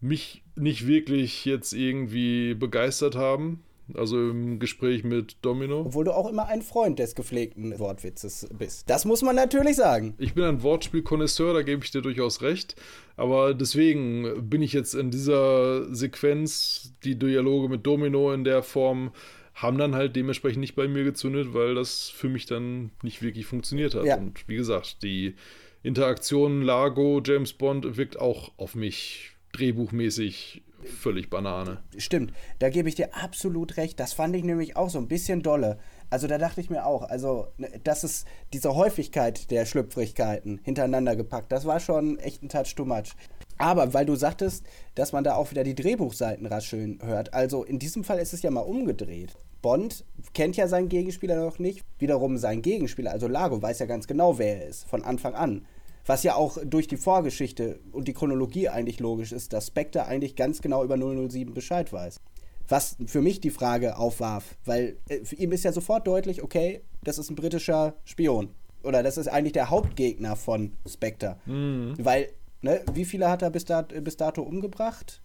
mich 0.00 0.44
nicht 0.54 0.86
wirklich 0.86 1.44
jetzt 1.44 1.74
irgendwie 1.74 2.54
begeistert 2.54 3.16
haben. 3.16 3.62
Also 3.94 4.30
im 4.30 4.58
Gespräch 4.58 5.04
mit 5.04 5.36
Domino. 5.42 5.80
Obwohl 5.80 6.04
du 6.04 6.12
auch 6.12 6.28
immer 6.28 6.46
ein 6.46 6.62
Freund 6.62 6.98
des 6.98 7.14
gepflegten 7.14 7.78
Wortwitzes 7.78 8.48
bist. 8.58 8.90
Das 8.90 9.04
muss 9.04 9.22
man 9.22 9.36
natürlich 9.36 9.76
sagen. 9.76 10.14
Ich 10.18 10.34
bin 10.34 10.44
ein 10.44 10.62
Wortspielkonnoisseur, 10.62 11.54
da 11.54 11.62
gebe 11.62 11.84
ich 11.84 11.90
dir 11.90 12.02
durchaus 12.02 12.42
recht. 12.42 12.74
Aber 13.16 13.54
deswegen 13.54 14.48
bin 14.50 14.62
ich 14.62 14.72
jetzt 14.72 14.94
in 14.94 15.10
dieser 15.10 15.94
Sequenz, 15.94 16.94
die 17.04 17.18
Dialoge 17.18 17.68
mit 17.68 17.86
Domino 17.86 18.32
in 18.32 18.44
der 18.44 18.62
Form 18.62 19.12
haben 19.54 19.78
dann 19.78 19.94
halt 19.94 20.16
dementsprechend 20.16 20.60
nicht 20.60 20.76
bei 20.76 20.86
mir 20.86 21.02
gezündet, 21.02 21.54
weil 21.54 21.74
das 21.74 22.10
für 22.10 22.28
mich 22.28 22.44
dann 22.44 22.90
nicht 23.02 23.22
wirklich 23.22 23.46
funktioniert 23.46 23.94
hat. 23.94 24.04
Ja. 24.04 24.18
Und 24.18 24.46
wie 24.48 24.56
gesagt, 24.56 25.02
die 25.02 25.34
Interaktion 25.82 26.60
Lago, 26.60 27.22
James 27.24 27.54
Bond 27.54 27.96
wirkt 27.96 28.18
auch 28.20 28.52
auf 28.58 28.74
mich 28.74 29.30
drehbuchmäßig 29.52 30.62
völlig 30.84 31.30
Banane. 31.30 31.78
Stimmt, 31.96 32.32
da 32.58 32.68
gebe 32.68 32.88
ich 32.88 32.94
dir 32.94 33.14
absolut 33.14 33.76
recht. 33.76 33.98
Das 34.00 34.12
fand 34.12 34.36
ich 34.36 34.44
nämlich 34.44 34.76
auch 34.76 34.90
so 34.90 34.98
ein 34.98 35.08
bisschen 35.08 35.42
dolle. 35.42 35.78
Also 36.10 36.26
da 36.26 36.38
dachte 36.38 36.60
ich 36.60 36.70
mir 36.70 36.86
auch, 36.86 37.02
also 37.02 37.48
ne, 37.58 37.68
das 37.82 38.04
ist 38.04 38.26
diese 38.52 38.74
Häufigkeit 38.74 39.50
der 39.50 39.66
Schlüpfrigkeiten 39.66 40.60
hintereinander 40.62 41.16
gepackt, 41.16 41.50
das 41.50 41.64
war 41.64 41.80
schon 41.80 42.18
echt 42.18 42.42
ein 42.42 42.48
Touch 42.48 42.74
too 42.76 42.84
much. 42.84 43.14
Aber 43.58 43.94
weil 43.94 44.06
du 44.06 44.14
sagtest, 44.14 44.64
dass 44.94 45.12
man 45.12 45.24
da 45.24 45.34
auch 45.34 45.50
wieder 45.50 45.64
die 45.64 45.74
Drehbuchseiten 45.74 46.46
rascheln 46.46 47.00
hört, 47.02 47.34
also 47.34 47.64
in 47.64 47.78
diesem 47.78 48.04
Fall 48.04 48.18
ist 48.18 48.34
es 48.34 48.42
ja 48.42 48.50
mal 48.50 48.60
umgedreht. 48.60 49.36
Bond 49.62 50.04
kennt 50.34 50.56
ja 50.56 50.68
seinen 50.68 50.88
Gegenspieler 50.88 51.36
noch 51.36 51.58
nicht, 51.58 51.82
wiederum 51.98 52.36
sein 52.36 52.62
Gegenspieler, 52.62 53.10
also 53.10 53.26
Lago 53.26 53.60
weiß 53.60 53.80
ja 53.80 53.86
ganz 53.86 54.06
genau, 54.06 54.38
wer 54.38 54.62
er 54.62 54.68
ist, 54.68 54.84
von 54.88 55.02
Anfang 55.02 55.34
an 55.34 55.66
Was 56.06 56.22
ja 56.22 56.36
auch 56.36 56.58
durch 56.64 56.86
die 56.86 56.96
Vorgeschichte 56.96 57.80
und 57.92 58.06
die 58.06 58.14
Chronologie 58.14 58.68
eigentlich 58.68 59.00
logisch 59.00 59.32
ist, 59.32 59.52
dass 59.52 59.66
Spectre 59.66 60.06
eigentlich 60.06 60.36
ganz 60.36 60.62
genau 60.62 60.84
über 60.84 60.96
007 60.96 61.52
Bescheid 61.52 61.92
weiß. 61.92 62.20
Was 62.68 62.96
für 63.06 63.20
mich 63.20 63.40
die 63.40 63.50
Frage 63.50 63.96
aufwarf, 63.96 64.56
weil 64.64 64.96
äh, 65.08 65.24
für 65.24 65.36
ihm 65.36 65.52
ist 65.52 65.64
ja 65.64 65.72
sofort 65.72 66.06
deutlich, 66.06 66.42
okay, 66.42 66.82
das 67.02 67.18
ist 67.18 67.30
ein 67.30 67.36
britischer 67.36 67.94
Spion. 68.04 68.50
Oder 68.82 69.02
das 69.02 69.18
ist 69.18 69.28
eigentlich 69.28 69.52
der 69.52 69.70
Hauptgegner 69.70 70.36
von 70.36 70.72
Spectre. 70.86 71.38
Mhm. 71.46 71.94
Weil, 71.98 72.28
ne, 72.62 72.82
wie 72.92 73.04
viele 73.04 73.28
hat 73.28 73.42
er 73.42 73.50
bis, 73.50 73.64
dat, 73.64 73.92
bis 74.04 74.16
dato 74.16 74.42
umgebracht? 74.42 75.22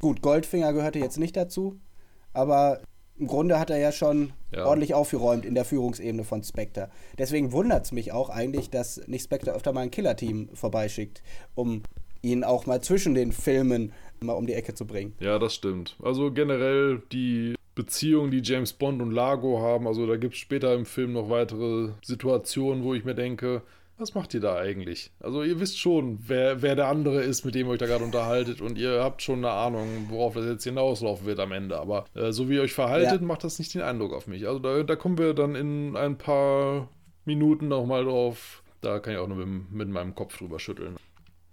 Gut, 0.00 0.20
Goldfinger 0.20 0.72
gehörte 0.72 0.98
jetzt 0.98 1.18
nicht 1.18 1.36
dazu, 1.36 1.80
aber 2.32 2.80
im 3.18 3.26
Grunde 3.26 3.58
hat 3.58 3.70
er 3.70 3.78
ja 3.78 3.92
schon 3.92 4.32
ja. 4.54 4.64
ordentlich 4.66 4.94
aufgeräumt 4.94 5.44
in 5.44 5.54
der 5.54 5.64
Führungsebene 5.64 6.24
von 6.24 6.42
Spectre. 6.42 6.90
Deswegen 7.18 7.52
wundert 7.52 7.84
es 7.84 7.92
mich 7.92 8.12
auch 8.12 8.30
eigentlich, 8.30 8.70
dass 8.70 9.06
nicht 9.06 9.24
Spectre 9.24 9.52
öfter 9.52 9.72
mal 9.72 9.82
ein 9.82 9.90
Killerteam 9.90 10.48
vorbeischickt, 10.54 11.22
um 11.54 11.82
ihn 12.22 12.44
auch 12.44 12.66
mal 12.66 12.80
zwischen 12.80 13.14
den 13.14 13.32
Filmen 13.32 13.92
mal 14.20 14.34
um 14.34 14.46
die 14.46 14.54
Ecke 14.54 14.74
zu 14.74 14.86
bringen. 14.86 15.14
Ja, 15.20 15.38
das 15.38 15.54
stimmt. 15.54 15.96
Also 16.02 16.32
generell 16.32 17.02
die 17.12 17.54
Beziehung, 17.74 18.30
die 18.30 18.42
James 18.42 18.72
Bond 18.72 19.02
und 19.02 19.10
Lago 19.10 19.60
haben, 19.60 19.86
also 19.86 20.06
da 20.06 20.16
gibt 20.16 20.34
es 20.34 20.40
später 20.40 20.74
im 20.74 20.86
Film 20.86 21.12
noch 21.12 21.30
weitere 21.30 21.90
Situationen, 22.02 22.84
wo 22.84 22.94
ich 22.94 23.04
mir 23.04 23.14
denke, 23.14 23.62
was 23.98 24.14
macht 24.14 24.34
ihr 24.34 24.40
da 24.40 24.56
eigentlich? 24.56 25.10
Also 25.20 25.42
ihr 25.42 25.60
wisst 25.60 25.78
schon, 25.78 26.18
wer, 26.26 26.62
wer 26.62 26.74
der 26.74 26.88
andere 26.88 27.22
ist, 27.22 27.44
mit 27.44 27.54
dem 27.54 27.66
ihr 27.66 27.72
euch 27.72 27.78
da 27.78 27.86
gerade 27.86 28.04
unterhaltet 28.04 28.60
und 28.60 28.78
ihr 28.78 29.02
habt 29.02 29.22
schon 29.22 29.38
eine 29.38 29.50
Ahnung, 29.50 30.06
worauf 30.08 30.34
das 30.34 30.46
jetzt 30.46 30.64
hinauslaufen 30.64 31.26
wird 31.26 31.38
am 31.38 31.52
Ende. 31.52 31.78
Aber 31.78 32.06
äh, 32.14 32.32
so 32.32 32.48
wie 32.48 32.54
ihr 32.54 32.62
euch 32.62 32.72
verhaltet, 32.72 33.20
ja. 33.20 33.26
macht 33.26 33.44
das 33.44 33.58
nicht 33.58 33.74
den 33.74 33.82
Eindruck 33.82 34.12
auf 34.12 34.26
mich. 34.26 34.46
Also 34.46 34.58
da, 34.58 34.82
da 34.82 34.96
kommen 34.96 35.18
wir 35.18 35.34
dann 35.34 35.54
in 35.54 35.96
ein 35.96 36.18
paar 36.18 36.88
Minuten 37.24 37.68
nochmal 37.68 38.04
drauf. 38.04 38.62
Da 38.80 38.98
kann 38.98 39.14
ich 39.14 39.18
auch 39.18 39.28
nur 39.28 39.46
mit, 39.46 39.70
mit 39.70 39.88
meinem 39.88 40.14
Kopf 40.14 40.36
drüber 40.36 40.58
schütteln. 40.58 40.96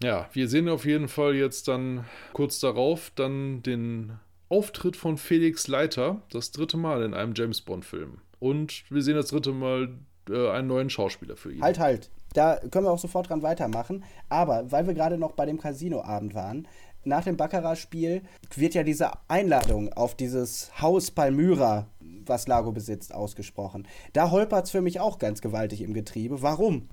Ja, 0.02 0.30
wir 0.34 0.48
sehen 0.48 0.70
auf 0.70 0.86
jeden 0.86 1.10
Fall 1.10 1.36
jetzt 1.36 1.68
dann 1.68 2.06
kurz 2.34 2.60
darauf 2.60 3.12
dann 3.16 3.62
den 3.64 4.14
Auftritt 4.48 4.96
von 4.96 5.18
Felix 5.18 5.68
Leiter, 5.68 6.22
das 6.32 6.52
dritte 6.52 6.78
Mal 6.78 7.04
in 7.04 7.14
einem 7.14 7.34
James 7.36 7.62
Bond-Film. 7.62 8.20
Und 8.40 8.84
wir 8.90 9.02
sehen 9.04 9.16
das 9.16 9.28
dritte 9.28 9.52
Mal 9.52 9.90
äh, 10.30 10.50
einen 10.50 10.68
neuen 10.68 10.90
Schauspieler 10.90 11.36
für 11.36 11.54
ihn. 11.54 11.62
Halt, 11.62 11.80
halt. 11.80 12.10
Da 12.34 12.58
können 12.58 12.86
wir 12.86 12.92
auch 12.92 13.00
sofort 13.00 13.30
dran 13.30 13.42
weitermachen. 13.42 14.04
Aber 14.30 14.72
weil 14.72 14.88
wir 14.88 14.94
gerade 14.94 15.18
noch 15.18 15.34
bei 15.34 15.46
dem 15.46 15.60
Casino-Abend 15.60 16.34
waren, 16.36 16.68
nach 17.04 17.24
dem 17.24 17.38
Baccarat-Spiel 17.38 18.22
wird 18.56 18.74
ja 18.74 18.84
diese 18.84 19.12
Einladung 19.28 19.94
auf 19.94 20.16
dieses 20.16 20.70
Haus 20.82 21.12
Palmyra, 21.12 21.88
was 22.26 22.48
Lago 22.48 22.72
besitzt, 22.72 23.14
ausgesprochen. 23.14 23.88
Da 24.14 24.32
holpert 24.32 24.66
es 24.66 24.72
für 24.72 24.82
mich 24.82 25.00
auch 25.00 25.18
ganz 25.18 25.42
gewaltig 25.42 25.82
im 25.82 25.94
Getriebe. 25.94 26.42
Warum? 26.42 26.90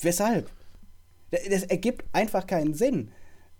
Weshalb? 0.00 0.50
Das 1.30 1.62
ergibt 1.64 2.04
einfach 2.12 2.46
keinen 2.46 2.74
Sinn. 2.74 3.10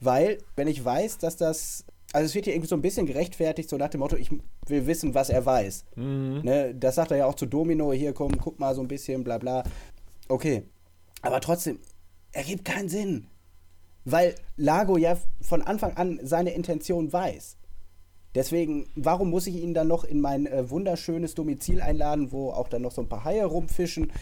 Weil, 0.01 0.39
wenn 0.57 0.69
ich 0.69 0.85
weiß, 0.85 1.19
dass 1.19 1.37
das. 1.37 1.85
Also, 2.13 2.27
es 2.27 2.35
wird 2.35 2.47
hier 2.47 2.55
irgendwie 2.55 2.69
so 2.69 2.75
ein 2.75 2.83
bisschen 2.83 3.07
gerechtfertigt, 3.07 3.69
so 3.69 3.77
nach 3.77 3.91
dem 3.91 4.01
Motto, 4.01 4.17
ich 4.17 4.31
will 4.67 4.87
wissen, 4.87 5.15
was 5.15 5.31
er 5.31 5.47
weiß. 5.47 5.85
Mhm. 5.95 6.41
Ne, 6.43 6.75
das 6.75 6.97
sagt 6.97 7.13
er 7.13 7.19
ja 7.19 7.27
auch 7.27 7.35
zu 7.35 7.47
Domino: 7.47 7.93
hier, 7.93 8.15
komm, 8.15 8.37
guck 8.39 8.59
mal 8.59 8.75
so 8.75 8.81
ein 8.81 8.89
bisschen, 8.89 9.23
bla 9.23 9.39
bla. 9.39 9.63
Okay, 10.29 10.65
aber 11.23 11.41
trotzdem, 11.41 11.79
ergibt 12.33 12.65
keinen 12.65 12.89
Sinn. 12.89 13.27
Weil 14.05 14.35
Lago 14.57 14.97
ja 14.97 15.19
von 15.41 15.63
Anfang 15.63 15.97
an 15.97 16.21
seine 16.23 16.51
Intention 16.55 17.13
weiß. 17.13 17.57
Deswegen, 18.35 18.87
warum 18.95 19.31
muss 19.31 19.47
ich 19.47 19.57
ihn 19.57 19.75
dann 19.75 19.89
noch 19.89 20.05
in 20.05 20.21
mein 20.21 20.47
äh, 20.47 20.71
wunderschönes 20.71 21.35
Domizil 21.35 21.81
einladen, 21.81 22.31
wo 22.31 22.51
auch 22.51 22.69
dann 22.69 22.83
noch 22.83 22.93
so 22.93 23.03
ein 23.03 23.09
paar 23.09 23.25
Haie 23.25 23.45
rumfischen? 23.45 24.13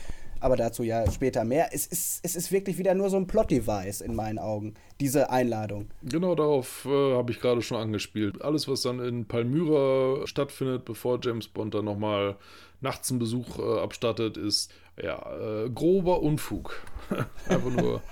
Aber 0.40 0.56
dazu 0.56 0.84
ja 0.84 1.10
später 1.10 1.44
mehr. 1.44 1.70
Es 1.72 1.86
ist, 1.86 2.20
es 2.22 2.36
ist 2.36 2.52
wirklich 2.52 2.78
wieder 2.78 2.94
nur 2.94 3.10
so 3.10 3.16
ein 3.16 3.26
Plot-Device 3.26 4.00
in 4.00 4.14
meinen 4.14 4.38
Augen, 4.38 4.74
diese 5.00 5.30
Einladung. 5.30 5.88
Genau 6.02 6.34
darauf 6.36 6.86
äh, 6.86 7.14
habe 7.16 7.32
ich 7.32 7.40
gerade 7.40 7.60
schon 7.60 7.78
angespielt. 7.78 8.40
Alles, 8.40 8.68
was 8.68 8.82
dann 8.82 9.00
in 9.00 9.26
Palmyra 9.26 10.26
stattfindet, 10.26 10.84
bevor 10.84 11.18
James 11.22 11.48
Bond 11.48 11.74
dann 11.74 11.84
nochmal 11.84 12.36
nachts 12.80 13.10
einen 13.10 13.18
Besuch 13.18 13.58
äh, 13.58 13.80
abstattet, 13.80 14.36
ist 14.36 14.72
ja 15.02 15.64
äh, 15.64 15.70
grober 15.70 16.22
Unfug. 16.22 16.80
Einfach 17.48 17.70
nur 17.70 18.02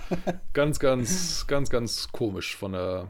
ganz, 0.53 0.79
ganz, 0.79 1.45
ganz, 1.47 1.69
ganz 1.69 2.11
komisch 2.11 2.55
von 2.55 2.73
der. 2.73 3.07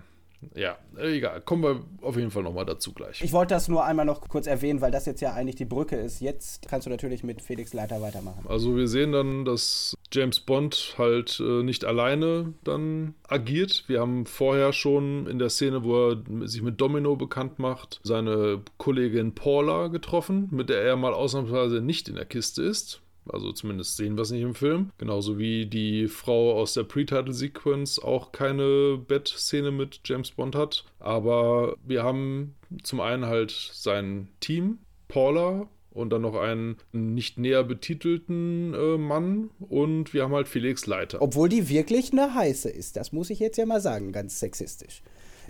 Ja, 0.53 0.77
egal. 0.97 1.41
Kommen 1.41 1.63
wir 1.63 1.83
auf 2.01 2.15
jeden 2.15 2.29
Fall 2.29 2.43
nochmal 2.43 2.65
dazu 2.65 2.93
gleich. 2.93 3.23
Ich 3.23 3.33
wollte 3.33 3.55
das 3.55 3.67
nur 3.67 3.83
einmal 3.83 4.05
noch 4.05 4.21
kurz 4.21 4.45
erwähnen, 4.45 4.81
weil 4.81 4.91
das 4.91 5.07
jetzt 5.07 5.19
ja 5.19 5.33
eigentlich 5.33 5.55
die 5.55 5.65
Brücke 5.65 5.95
ist. 5.95 6.19
Jetzt 6.19 6.67
kannst 6.69 6.85
du 6.85 6.91
natürlich 6.91 7.23
mit 7.23 7.41
Felix 7.41 7.73
Leiter 7.73 8.01
weitermachen. 8.01 8.45
Also 8.47 8.75
wir 8.75 8.87
sehen 8.87 9.13
dann, 9.13 9.45
dass 9.45 9.95
James 10.13 10.39
Bond 10.39 10.93
halt 10.99 11.39
äh, 11.39 11.63
nicht 11.63 11.85
alleine 11.85 12.53
dann 12.63 13.15
agiert. 13.27 13.85
Wir 13.87 13.99
haben 13.99 14.27
vorher 14.27 14.73
schon 14.73 15.25
in 15.25 15.39
der 15.39 15.49
Szene, 15.49 15.83
wo 15.83 16.11
er 16.11 16.23
sich 16.47 16.61
mit 16.61 16.79
Domino 16.79 17.15
bekannt 17.15 17.57
macht, 17.57 17.99
seine 18.03 18.61
Kollegin 18.77 19.33
Paula 19.33 19.87
getroffen, 19.87 20.49
mit 20.51 20.69
der 20.69 20.83
er 20.83 20.97
mal 20.97 21.15
ausnahmsweise 21.15 21.81
nicht 21.81 22.09
in 22.09 22.15
der 22.15 22.25
Kiste 22.25 22.61
ist. 22.61 23.01
Also 23.31 23.51
zumindest 23.51 23.97
sehen 23.97 24.15
wir 24.15 24.21
es 24.21 24.31
nicht 24.31 24.41
im 24.41 24.55
Film. 24.55 24.91
Genauso 24.97 25.37
wie 25.37 25.65
die 25.65 26.07
Frau 26.07 26.53
aus 26.53 26.73
der 26.73 26.83
Pre-Title-Sequence 26.83 27.99
auch 27.99 28.31
keine 28.31 28.97
Bettszene 28.97 29.71
mit 29.71 30.01
James 30.05 30.31
Bond 30.31 30.55
hat. 30.55 30.85
Aber 30.99 31.75
wir 31.85 32.03
haben 32.03 32.55
zum 32.83 32.99
einen 32.99 33.25
halt 33.25 33.51
sein 33.51 34.29
Team, 34.39 34.79
Paula, 35.07 35.67
und 35.97 36.11
dann 36.11 36.21
noch 36.21 36.35
einen 36.35 36.77
nicht 36.91 37.39
näher 37.39 37.63
betitelten 37.63 38.73
äh, 38.75 38.97
Mann 38.97 39.49
und 39.67 40.13
wir 40.13 40.23
haben 40.23 40.33
halt 40.33 40.47
Felix 40.47 40.85
Leiter. 40.85 41.21
Obwohl 41.21 41.49
die 41.49 41.69
wirklich 41.69 42.11
eine 42.11 42.35
heiße 42.35 42.69
ist, 42.69 42.95
das 42.95 43.11
muss 43.11 43.31
ich 43.31 43.39
jetzt 43.39 43.57
ja 43.57 43.65
mal 43.65 43.81
sagen, 43.81 44.11
ganz 44.11 44.39
sexistisch. 44.39 45.01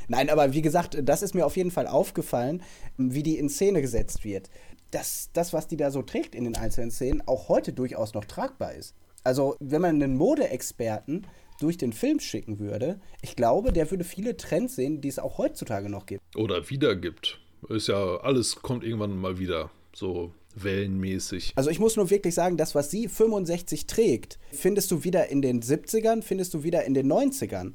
Nein, 0.08 0.30
aber 0.30 0.54
wie 0.54 0.62
gesagt, 0.62 0.98
das 1.04 1.22
ist 1.22 1.36
mir 1.36 1.46
auf 1.46 1.58
jeden 1.58 1.72
Fall 1.72 1.86
aufgefallen, 1.86 2.64
wie 2.98 3.24
die 3.24 3.38
in 3.38 3.50
Szene 3.50 3.82
gesetzt 3.82 4.24
wird 4.24 4.50
dass 4.92 5.30
das, 5.34 5.54
was 5.54 5.68
die 5.68 5.78
da 5.78 5.92
so 5.92 6.02
trägt 6.02 6.36
in 6.36 6.44
den 6.44 6.56
einzelnen 6.56 6.92
Szenen, 6.92 7.22
auch 7.26 7.50
heute 7.50 7.74
durchaus 7.74 8.14
noch 8.14 8.26
tragbar 8.26 8.74
ist. 8.74 8.96
Also, 9.24 9.56
wenn 9.60 9.82
man 9.82 10.02
einen 10.02 10.16
Modeexperten 10.16 11.28
durch 11.60 11.78
den 11.78 11.92
Film 11.92 12.20
schicken 12.20 12.60
würde, 12.60 13.00
ich 13.22 13.36
glaube, 13.36 13.74
der 13.74 13.90
würde 13.92 14.04
viele 14.04 14.38
Trends 14.38 14.76
sehen, 14.76 15.02
die 15.02 15.10
es 15.10 15.20
auch 15.20 15.38
heutzutage 15.38 15.90
noch 15.90 16.06
gibt. 16.06 16.22
Oder 16.36 16.70
wieder 16.70 16.96
gibt. 16.96 17.40
Ist 17.70 17.88
ja, 17.88 18.18
alles 18.18 18.58
kommt 18.58 18.84
irgendwann 18.84 19.18
mal 19.18 19.40
wieder. 19.40 19.72
So 19.94 20.32
wellenmäßig. 20.64 21.54
Also 21.56 21.70
ich 21.70 21.80
muss 21.80 21.96
nur 21.96 22.10
wirklich 22.10 22.34
sagen, 22.34 22.58
das, 22.58 22.76
was 22.76 22.92
sie 22.92 23.08
65 23.08 23.88
trägt, 23.88 24.40
findest 24.52 24.92
du 24.92 25.04
wieder 25.04 25.30
in 25.30 25.42
den 25.42 25.62
70ern, 25.62 26.22
findest 26.22 26.54
du 26.54 26.64
wieder 26.64 26.86
in 26.86 26.94
den 26.94 27.12
90ern. 27.12 27.74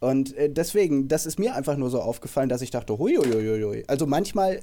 Und 0.00 0.34
äh, 0.36 0.50
deswegen, 0.50 1.08
das 1.08 1.26
ist 1.26 1.38
mir 1.38 1.54
einfach 1.54 1.76
nur 1.76 1.90
so 1.90 2.00
aufgefallen, 2.00 2.48
dass 2.48 2.62
ich 2.62 2.70
dachte, 2.70 2.98
huiuiuiui. 2.98 3.84
Also 3.86 4.06
manchmal 4.06 4.60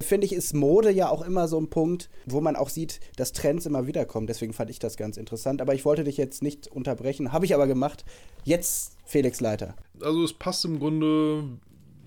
finde 0.00 0.26
ich, 0.26 0.32
ist 0.32 0.54
Mode 0.54 0.90
ja 0.90 1.08
auch 1.08 1.22
immer 1.22 1.48
so 1.48 1.60
ein 1.60 1.70
Punkt, 1.70 2.08
wo 2.26 2.40
man 2.40 2.56
auch 2.56 2.68
sieht, 2.68 3.00
dass 3.16 3.32
Trends 3.32 3.66
immer 3.66 3.86
wieder 3.86 4.04
kommen. 4.04 4.26
Deswegen 4.26 4.52
fand 4.52 4.70
ich 4.70 4.78
das 4.78 4.96
ganz 4.96 5.16
interessant. 5.16 5.60
Aber 5.60 5.74
ich 5.74 5.84
wollte 5.84 6.04
dich 6.04 6.16
jetzt 6.16 6.42
nicht 6.42 6.68
unterbrechen, 6.68 7.32
habe 7.32 7.46
ich 7.46 7.54
aber 7.54 7.66
gemacht. 7.66 8.04
Jetzt 8.44 8.96
Felix 9.04 9.40
Leiter. 9.40 9.74
Also 10.00 10.22
es 10.24 10.32
passt 10.32 10.64
im 10.64 10.78
Grunde 10.78 11.44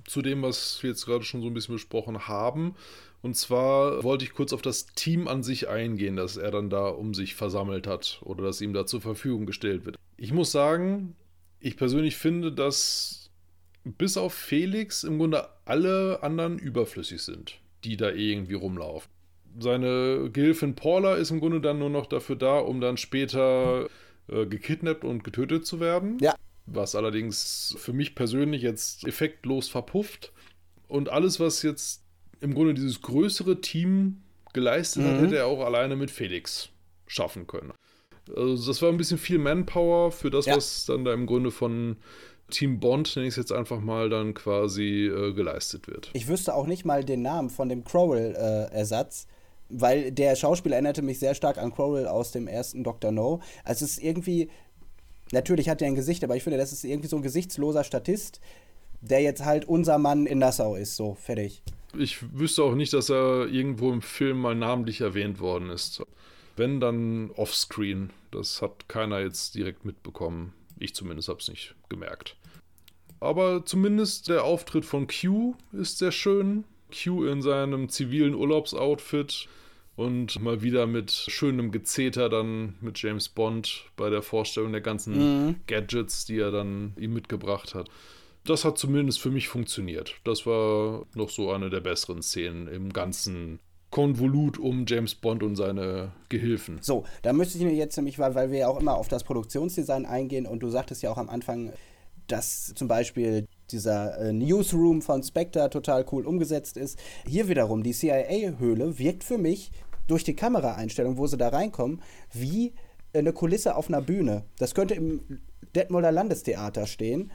zu 0.08 0.22
dem, 0.22 0.42
was 0.42 0.82
wir 0.82 0.92
jetzt 0.92 1.06
gerade 1.06 1.24
schon 1.24 1.42
so 1.42 1.48
ein 1.48 1.54
bisschen 1.54 1.76
besprochen 1.76 2.28
haben. 2.28 2.76
Und 3.22 3.36
zwar 3.36 4.04
wollte 4.04 4.26
ich 4.26 4.34
kurz 4.34 4.52
auf 4.52 4.64
das 4.64 4.88
Team 4.88 5.28
an 5.28 5.44
sich 5.44 5.68
eingehen, 5.68 6.16
das 6.16 6.38
er 6.38 6.50
dann 6.50 6.70
da 6.70 6.88
um 6.88 7.14
sich 7.14 7.36
versammelt 7.36 7.86
hat 7.86 8.20
oder 8.24 8.44
das 8.44 8.62
ihm 8.62 8.74
da 8.74 8.86
zur 8.86 9.02
Verfügung 9.02 9.46
gestellt 9.46 9.86
wird. 9.86 9.96
Ich 10.18 10.34
muss 10.34 10.52
sagen, 10.52 11.16
ich 11.60 11.78
persönlich 11.78 12.18
finde, 12.18 12.52
dass 12.52 13.30
bis 13.84 14.18
auf 14.18 14.34
Felix 14.34 15.04
im 15.04 15.20
Grunde 15.20 15.48
alle 15.66 16.24
anderen 16.24 16.58
überflüssig 16.58 17.22
sind 17.22 17.61
die 17.84 17.98
da 17.98 18.12
irgendwie 18.12 18.54
rumlaufen. 18.54 19.10
Seine 19.60 20.30
Gehilfin 20.32 20.76
Paula 20.76 21.16
ist 21.16 21.32
im 21.32 21.40
Grunde 21.40 21.62
dann 21.62 21.80
nur 21.80 21.90
noch 21.90 22.06
dafür 22.06 22.36
da, 22.36 22.60
um 22.60 22.80
dann 22.80 22.98
später 22.98 23.88
äh, 24.28 24.46
gekidnappt 24.46 25.04
und 25.04 25.24
getötet 25.24 25.66
zu 25.66 25.80
werden. 25.80 26.18
Ja. 26.22 26.36
Was 26.68 26.96
allerdings 26.96 27.76
für 27.80 27.92
mich 27.92 28.16
persönlich 28.16 28.62
jetzt 28.62 29.06
effektlos 29.06 29.68
verpufft. 29.68 30.32
Und 30.88 31.10
alles, 31.10 31.40
was 31.40 31.64
jetzt 31.64 32.04
im 32.40 32.54
Grunde 32.54 32.74
dieses 32.74 33.02
größere 33.02 33.62
Team 33.62 34.22
geleistet 34.54 35.04
mhm. 35.04 35.08
hat, 35.08 35.22
hätte 35.22 35.38
er 35.38 35.48
auch 35.48 35.66
alleine 35.66 35.96
mit 35.96 36.12
Felix 36.12 36.70
schaffen 37.08 37.48
können. 37.48 37.74
Also 38.36 38.68
das 38.68 38.82
war 38.82 38.90
ein 38.90 38.98
bisschen 38.98 39.18
viel 39.18 39.40
Manpower 39.40 40.12
für 40.12 40.30
das, 40.30 40.46
ja. 40.46 40.56
was 40.56 40.86
dann 40.86 41.04
da 41.04 41.14
im 41.14 41.26
Grunde 41.26 41.52
von 41.52 41.98
Team 42.52 42.80
Bond, 42.80 43.16
nenne 43.16 43.28
ich 43.28 43.34
es 43.34 43.38
jetzt 43.38 43.52
einfach 43.52 43.80
mal, 43.80 44.10
dann 44.10 44.34
quasi 44.34 45.08
äh, 45.08 45.34
geleistet 45.34 45.88
wird. 45.88 46.12
Ich 46.14 46.28
wüsste 46.28 46.54
auch 46.54 46.68
nicht 46.68 46.86
mal 46.86 47.04
den 47.04 47.22
Namen 47.22 47.50
von 47.50 47.70
dem 47.70 47.84
Crowell-Ersatz. 47.84 49.24
Äh, 49.24 49.28
weil 49.72 50.12
der 50.12 50.36
Schauspieler 50.36 50.76
erinnerte 50.76 51.02
mich 51.02 51.20
sehr 51.20 51.34
stark 51.34 51.58
an 51.58 51.74
Crowell 51.74 52.08
aus 52.08 52.32
dem 52.32 52.48
ersten 52.48 52.84
Dr. 52.84 53.12
No. 53.12 53.42
Also 53.64 53.86
es 53.86 53.94
ist 53.94 54.04
irgendwie, 54.04 54.50
natürlich 55.32 55.70
hat 55.70 55.82
er 55.82 55.88
ein 55.88 55.96
Gesicht, 55.96 56.24
aber 56.24 56.36
ich 56.36 56.44
finde, 56.44 56.58
das 56.58 56.74
ist 56.74 56.84
irgendwie 56.84 57.08
so 57.08 57.16
ein 57.16 57.22
gesichtsloser 57.22 57.84
Statist, 57.84 58.42
der 59.02 59.22
jetzt 59.22 59.46
halt 59.46 59.66
unser 59.66 59.98
Mann 59.98 60.26
in 60.26 60.40
Nassau 60.40 60.76
ist. 60.76 60.96
So, 60.96 61.16
fertig. 61.16 61.64
Ich 61.98 62.38
wüsste 62.38 62.64
auch 62.64 62.76
nicht, 62.76 62.94
dass 62.94 63.10
er 63.10 63.48
irgendwo 63.48 63.92
im 63.92 64.02
Film 64.02 64.42
mal 64.42 64.56
namentlich 64.56 65.02
erwähnt 65.02 65.40
worden 65.40 65.70
ist. 65.70 66.04
Wenn, 66.56 66.80
dann 66.80 67.32
offscreen. 67.32 68.12
Das 68.32 68.62
hat 68.62 68.88
keiner 68.88 69.20
jetzt 69.20 69.56
direkt 69.56 69.84
mitbekommen 69.84 70.54
Ich 70.80 70.96
zumindest 70.96 71.28
habe 71.28 71.40
es 71.40 71.50
nicht 71.50 71.76
gemerkt. 71.90 72.38
Aber 73.22 73.64
zumindest 73.66 74.28
der 74.28 74.44
Auftritt 74.44 74.84
von 74.84 75.08
Q 75.08 75.54
ist 75.72 76.00
sehr 76.00 76.12
schön. 76.12 76.66
Q 76.92 77.26
in 77.26 77.42
seinem 77.42 77.88
zivilen 77.88 78.36
Urlaubsoutfit 78.36 79.48
und 79.96 80.42
mal 80.42 80.62
wieder 80.64 80.88
mit 80.88 81.12
schönem 81.12 81.72
Gezeter 81.72 82.28
dann 82.30 82.76
mit 82.82 83.02
James 83.02 83.30
Bond 83.30 83.86
bei 83.96 84.10
der 84.10 84.24
Vorstellung 84.24 84.72
der 84.72 84.82
ganzen 84.82 85.46
mhm. 85.46 85.56
Gadgets, 85.68 86.26
die 86.26 86.40
er 86.40 86.52
dann 86.52 86.94
ihm 86.98 87.14
mitgebracht 87.14 87.76
hat. 87.76 87.90
Das 88.44 88.66
hat 88.66 88.80
zumindest 88.80 89.22
für 89.22 89.30
mich 89.30 89.48
funktioniert. 89.48 90.16
Das 90.24 90.48
war 90.48 91.06
noch 91.14 91.30
so 91.30 91.52
eine 91.52 91.70
der 91.70 91.82
besseren 91.82 92.24
Szenen 92.24 92.68
im 92.68 92.92
ganzen 92.92 93.60
Konvolut 93.92 94.58
um 94.58 94.86
James 94.88 95.14
Bond 95.14 95.44
und 95.44 95.58
seine 95.58 96.14
Gehilfen. 96.30 96.80
So, 96.82 97.04
da 97.22 97.34
müsste 97.34 97.60
ich 97.60 97.64
mir 97.66 97.74
jetzt 97.74 97.98
nämlich, 97.98 98.18
weil, 98.18 98.34
weil 98.34 98.50
wir 98.50 98.60
ja 98.60 98.68
auch 98.68 98.80
immer 98.80 98.96
auf 98.96 99.10
das 99.10 99.24
Produktionsdesign 99.24 100.08
eingehen 100.08 100.48
und 100.48 100.64
du 100.64 100.70
sagtest 100.70 101.04
ja 101.04 101.12
auch 101.12 101.18
am 101.18 101.30
Anfang, 101.30 101.74
dass 102.32 102.74
zum 102.76 102.88
Beispiel 102.88 103.48
dieser 103.72 104.18
äh, 104.18 104.34
Newsroom 104.34 105.02
von 105.02 105.24
Spectre 105.24 105.70
total 105.70 106.06
cool 106.12 106.26
umgesetzt 106.26 106.78
ist. 106.78 106.98
Hier 107.28 107.48
wiederum, 107.48 107.84
die 107.84 107.94
CIA-Höhle 107.94 109.00
wirkt 109.00 109.24
für 109.24 109.38
mich 109.38 109.72
durch 110.08 110.24
die 110.24 110.36
Kameraeinstellung, 110.36 111.18
wo 111.18 111.28
sie 111.28 111.38
da 111.38 111.50
reinkommen, 111.50 112.02
wie 112.34 112.74
eine 113.14 113.34
Kulisse 113.34 113.76
auf 113.76 113.88
einer 113.88 114.02
Bühne. 114.02 114.44
Das 114.58 114.74
könnte 114.74 114.94
im 114.94 115.22
Detmolder 115.76 116.12
Landestheater 116.12 116.86
stehen. 116.86 117.32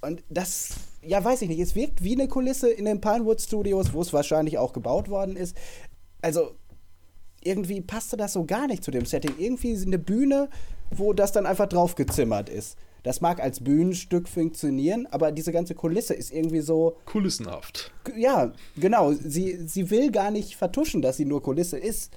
Und 0.00 0.22
das, 0.28 0.70
ja, 1.02 1.22
weiß 1.22 1.42
ich 1.42 1.48
nicht, 1.48 1.60
es 1.60 1.74
wirkt 1.74 2.04
wie 2.04 2.14
eine 2.14 2.28
Kulisse 2.28 2.70
in 2.70 2.84
den 2.84 3.00
Pinewood 3.00 3.40
Studios, 3.40 3.92
wo 3.92 4.00
es 4.00 4.12
wahrscheinlich 4.12 4.58
auch 4.58 4.72
gebaut 4.72 5.08
worden 5.08 5.36
ist. 5.36 5.56
Also, 6.22 6.52
irgendwie 7.42 7.80
passte 7.80 8.16
das 8.16 8.32
so 8.32 8.44
gar 8.44 8.66
nicht 8.66 8.84
zu 8.84 8.90
dem 8.90 9.06
Setting. 9.06 9.34
Irgendwie 9.38 9.76
eine 9.76 9.98
Bühne, 9.98 10.48
wo 10.90 11.12
das 11.12 11.32
dann 11.32 11.46
einfach 11.46 11.68
draufgezimmert 11.68 12.48
ist. 12.48 12.76
Das 13.08 13.22
mag 13.22 13.40
als 13.40 13.64
Bühnenstück 13.64 14.28
funktionieren, 14.28 15.06
aber 15.06 15.32
diese 15.32 15.50
ganze 15.50 15.74
Kulisse 15.74 16.12
ist 16.12 16.30
irgendwie 16.30 16.60
so. 16.60 16.98
Kulissenhaft. 17.06 17.90
Ja, 18.14 18.52
genau. 18.76 19.14
Sie, 19.14 19.66
sie 19.66 19.88
will 19.88 20.12
gar 20.12 20.30
nicht 20.30 20.56
vertuschen, 20.56 21.00
dass 21.00 21.16
sie 21.16 21.24
nur 21.24 21.42
Kulisse 21.42 21.78
ist. 21.78 22.12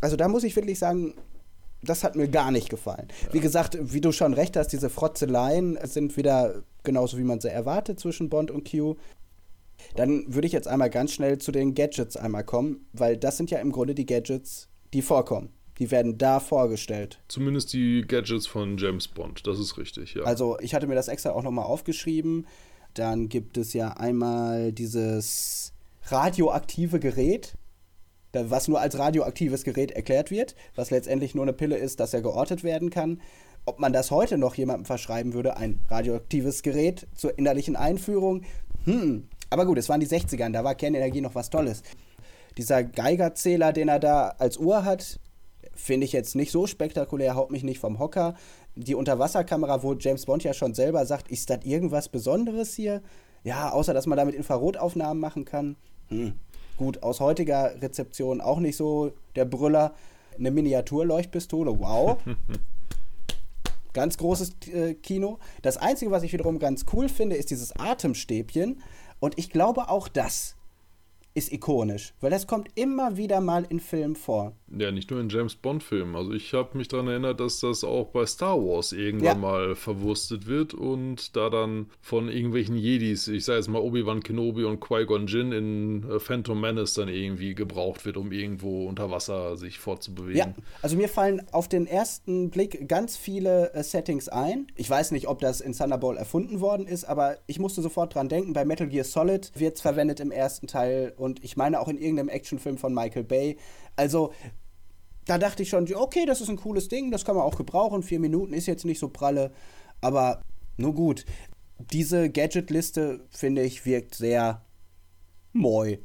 Also 0.00 0.16
da 0.16 0.26
muss 0.26 0.42
ich 0.42 0.56
wirklich 0.56 0.80
sagen, 0.80 1.14
das 1.84 2.02
hat 2.02 2.16
mir 2.16 2.26
gar 2.26 2.50
nicht 2.50 2.70
gefallen. 2.70 3.06
Ja. 3.22 3.34
Wie 3.34 3.38
gesagt, 3.38 3.78
wie 3.80 4.00
du 4.00 4.10
schon 4.10 4.34
recht 4.34 4.56
hast, 4.56 4.72
diese 4.72 4.90
Frotzeleien 4.90 5.78
sind 5.84 6.16
wieder 6.16 6.64
genauso, 6.82 7.16
wie 7.16 7.22
man 7.22 7.40
sie 7.40 7.50
erwartet 7.50 8.00
zwischen 8.00 8.28
Bond 8.28 8.50
und 8.50 8.68
Q. 8.68 8.96
Dann 9.94 10.24
würde 10.26 10.48
ich 10.48 10.52
jetzt 10.52 10.66
einmal 10.66 10.90
ganz 10.90 11.12
schnell 11.12 11.38
zu 11.38 11.52
den 11.52 11.76
Gadgets 11.76 12.16
einmal 12.16 12.42
kommen, 12.42 12.84
weil 12.92 13.16
das 13.16 13.36
sind 13.36 13.52
ja 13.52 13.60
im 13.60 13.70
Grunde 13.70 13.94
die 13.94 14.06
Gadgets, 14.06 14.70
die 14.92 15.02
vorkommen. 15.02 15.50
Die 15.80 15.90
werden 15.90 16.16
da 16.18 16.38
vorgestellt. 16.38 17.18
Zumindest 17.26 17.72
die 17.72 18.04
Gadgets 18.06 18.46
von 18.46 18.78
James 18.78 19.08
Bond, 19.08 19.46
das 19.46 19.58
ist 19.58 19.78
richtig, 19.78 20.14
ja. 20.14 20.22
Also 20.22 20.56
ich 20.60 20.74
hatte 20.74 20.86
mir 20.86 20.94
das 20.94 21.08
extra 21.08 21.30
auch 21.30 21.42
nochmal 21.42 21.64
aufgeschrieben. 21.64 22.46
Dann 22.94 23.28
gibt 23.28 23.56
es 23.56 23.72
ja 23.72 23.94
einmal 23.94 24.72
dieses 24.72 25.72
radioaktive 26.06 27.00
Gerät, 27.00 27.54
was 28.32 28.68
nur 28.68 28.80
als 28.80 28.96
radioaktives 28.98 29.64
Gerät 29.64 29.90
erklärt 29.90 30.30
wird, 30.30 30.54
was 30.76 30.90
letztendlich 30.90 31.34
nur 31.34 31.44
eine 31.44 31.52
Pille 31.52 31.76
ist, 31.76 31.98
dass 31.98 32.14
er 32.14 32.22
geortet 32.22 32.62
werden 32.62 32.90
kann. 32.90 33.20
Ob 33.64 33.80
man 33.80 33.92
das 33.92 34.10
heute 34.10 34.38
noch 34.38 34.54
jemandem 34.54 34.84
verschreiben 34.84 35.34
würde, 35.34 35.56
ein 35.56 35.80
radioaktives 35.88 36.62
Gerät 36.62 37.06
zur 37.14 37.36
innerlichen 37.38 37.74
Einführung, 37.74 38.44
hm. 38.84 39.28
Aber 39.50 39.66
gut, 39.66 39.78
es 39.78 39.88
waren 39.88 40.00
die 40.00 40.06
60ern, 40.06 40.52
da 40.52 40.64
war 40.64 40.74
Kernenergie 40.74 41.20
noch 41.20 41.34
was 41.34 41.50
Tolles. 41.50 41.82
Dieser 42.56 42.84
Geigerzähler, 42.84 43.72
den 43.72 43.88
er 43.88 43.98
da 43.98 44.34
als 44.38 44.56
Uhr 44.56 44.84
hat, 44.84 45.18
finde 45.80 46.04
ich 46.04 46.12
jetzt 46.12 46.36
nicht 46.36 46.50
so 46.52 46.66
spektakulär, 46.66 47.34
haut 47.34 47.50
mich 47.50 47.62
nicht 47.62 47.78
vom 47.78 47.98
Hocker. 47.98 48.34
Die 48.76 48.94
Unterwasserkamera, 48.94 49.82
wo 49.82 49.94
James 49.94 50.26
Bond 50.26 50.44
ja 50.44 50.52
schon 50.52 50.74
selber 50.74 51.04
sagt, 51.06 51.30
ist 51.30 51.50
das 51.50 51.64
irgendwas 51.64 52.08
Besonderes 52.08 52.74
hier? 52.74 53.02
Ja, 53.42 53.70
außer 53.70 53.94
dass 53.94 54.06
man 54.06 54.18
damit 54.18 54.34
Infrarotaufnahmen 54.34 55.18
machen 55.18 55.44
kann. 55.44 55.76
Hm. 56.08 56.34
Gut, 56.76 57.02
aus 57.02 57.20
heutiger 57.20 57.74
Rezeption 57.80 58.40
auch 58.40 58.58
nicht 58.58 58.76
so 58.76 59.12
der 59.36 59.44
Brüller. 59.44 59.94
Eine 60.38 60.50
Miniaturleuchtpistole, 60.50 61.78
wow. 61.78 62.18
ganz 63.92 64.16
großes 64.16 64.52
äh, 64.72 64.94
Kino. 64.94 65.38
Das 65.62 65.76
Einzige, 65.76 66.10
was 66.10 66.22
ich 66.22 66.32
wiederum 66.32 66.58
ganz 66.58 66.86
cool 66.92 67.08
finde, 67.08 67.36
ist 67.36 67.50
dieses 67.50 67.72
Atemstäbchen. 67.76 68.82
Und 69.18 69.38
ich 69.38 69.50
glaube 69.50 69.88
auch 69.88 70.08
das 70.08 70.56
ist 71.34 71.52
ikonisch, 71.52 72.14
weil 72.20 72.30
das 72.30 72.46
kommt 72.46 72.68
immer 72.74 73.16
wieder 73.16 73.40
mal 73.40 73.64
in 73.68 73.80
Filmen 73.80 74.16
vor. 74.16 74.52
Ja, 74.76 74.92
nicht 74.92 75.10
nur 75.10 75.20
in 75.20 75.28
James 75.28 75.56
Bond-Filmen. 75.56 76.14
Also 76.14 76.32
ich 76.32 76.52
habe 76.54 76.78
mich 76.78 76.86
daran 76.86 77.08
erinnert, 77.08 77.40
dass 77.40 77.60
das 77.60 77.82
auch 77.82 78.06
bei 78.08 78.24
Star 78.24 78.56
Wars 78.56 78.92
irgendwann 78.92 79.26
ja. 79.26 79.34
mal 79.34 79.74
verwurstet 79.74 80.46
wird 80.46 80.74
und 80.74 81.34
da 81.34 81.50
dann 81.50 81.86
von 82.00 82.28
irgendwelchen 82.28 82.76
Jedis, 82.76 83.26
ich 83.26 83.44
sage 83.44 83.58
jetzt 83.58 83.68
mal 83.68 83.80
Obi-Wan 83.80 84.22
Kenobi 84.22 84.64
und 84.64 84.80
Qui-Gon 84.80 85.26
Jinn 85.26 85.52
in 85.52 86.10
äh, 86.10 86.20
Phantom 86.20 86.60
Menace 86.60 86.94
dann 86.94 87.08
irgendwie 87.08 87.54
gebraucht 87.56 88.04
wird, 88.04 88.16
um 88.16 88.30
irgendwo 88.30 88.86
unter 88.86 89.10
Wasser 89.10 89.56
sich 89.56 89.78
fortzubewegen. 89.78 90.36
Ja, 90.36 90.54
also 90.82 90.96
mir 90.96 91.08
fallen 91.08 91.42
auf 91.50 91.66
den 91.66 91.86
ersten 91.86 92.50
Blick 92.50 92.88
ganz 92.88 93.16
viele 93.16 93.74
äh, 93.74 93.82
Settings 93.82 94.28
ein. 94.28 94.68
Ich 94.76 94.88
weiß 94.88 95.10
nicht, 95.10 95.26
ob 95.26 95.40
das 95.40 95.60
in 95.60 95.72
Thunderball 95.72 96.16
erfunden 96.16 96.60
worden 96.60 96.86
ist, 96.86 97.04
aber 97.04 97.38
ich 97.46 97.58
musste 97.58 97.82
sofort 97.82 98.14
dran 98.14 98.28
denken, 98.28 98.52
bei 98.52 98.64
Metal 98.64 98.86
Gear 98.86 99.04
Solid 99.04 99.50
wird 99.54 99.76
es 99.76 99.80
verwendet 99.80 100.20
im 100.20 100.30
ersten 100.30 100.68
Teil 100.68 101.12
und 101.16 101.42
ich 101.42 101.56
meine 101.56 101.80
auch 101.80 101.88
in 101.88 101.98
irgendeinem 101.98 102.28
Actionfilm 102.28 102.78
von 102.78 102.94
Michael 102.94 103.24
Bay. 103.24 103.56
Also 103.96 104.32
da 105.26 105.38
dachte 105.38 105.62
ich 105.62 105.68
schon, 105.68 105.92
okay, 105.94 106.26
das 106.26 106.40
ist 106.40 106.48
ein 106.48 106.56
cooles 106.56 106.88
Ding, 106.88 107.10
das 107.10 107.24
kann 107.24 107.36
man 107.36 107.44
auch 107.44 107.56
gebrauchen. 107.56 108.02
Vier 108.02 108.20
Minuten 108.20 108.52
ist 108.52 108.66
jetzt 108.66 108.84
nicht 108.84 108.98
so 108.98 109.08
pralle, 109.08 109.52
aber 110.00 110.42
nur 110.76 110.94
gut. 110.94 111.24
Diese 111.78 112.30
Gadget-Liste, 112.30 113.20
finde 113.30 113.62
ich, 113.62 113.86
wirkt 113.86 114.14
sehr 114.14 114.64
moi. 115.52 115.98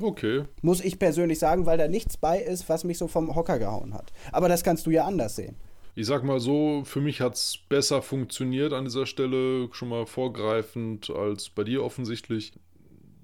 Okay. 0.00 0.44
Muss 0.62 0.80
ich 0.80 0.98
persönlich 0.98 1.38
sagen, 1.38 1.66
weil 1.66 1.78
da 1.78 1.88
nichts 1.88 2.16
bei 2.16 2.40
ist, 2.40 2.68
was 2.68 2.84
mich 2.84 2.98
so 2.98 3.06
vom 3.06 3.34
Hocker 3.34 3.58
gehauen 3.58 3.92
hat. 3.92 4.12
Aber 4.32 4.48
das 4.48 4.64
kannst 4.64 4.86
du 4.86 4.90
ja 4.90 5.04
anders 5.04 5.36
sehen. 5.36 5.56
Ich 5.94 6.06
sag 6.06 6.24
mal 6.24 6.40
so, 6.40 6.82
für 6.84 7.00
mich 7.00 7.20
hat 7.20 7.34
es 7.34 7.58
besser 7.68 8.00
funktioniert 8.00 8.72
an 8.72 8.84
dieser 8.84 9.06
Stelle, 9.06 9.68
schon 9.72 9.88
mal 9.88 10.06
vorgreifend 10.06 11.10
als 11.10 11.50
bei 11.50 11.64
dir 11.64 11.84
offensichtlich 11.84 12.52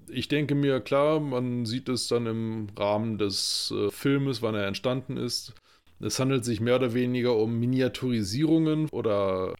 ich 0.09 0.27
denke 0.27 0.55
mir, 0.55 0.79
klar, 0.79 1.19
man 1.19 1.65
sieht 1.65 1.89
es 1.89 2.07
dann 2.07 2.25
im 2.25 2.67
Rahmen 2.77 3.17
des 3.17 3.73
äh, 3.75 3.89
Filmes, 3.91 4.41
wann 4.41 4.55
er 4.55 4.67
entstanden 4.67 5.17
ist. 5.17 5.53
Es 5.99 6.19
handelt 6.19 6.45
sich 6.45 6.61
mehr 6.61 6.75
oder 6.75 6.93
weniger 6.93 7.35
um 7.35 7.59
Miniaturisierungen 7.59 8.89
oder 8.89 9.55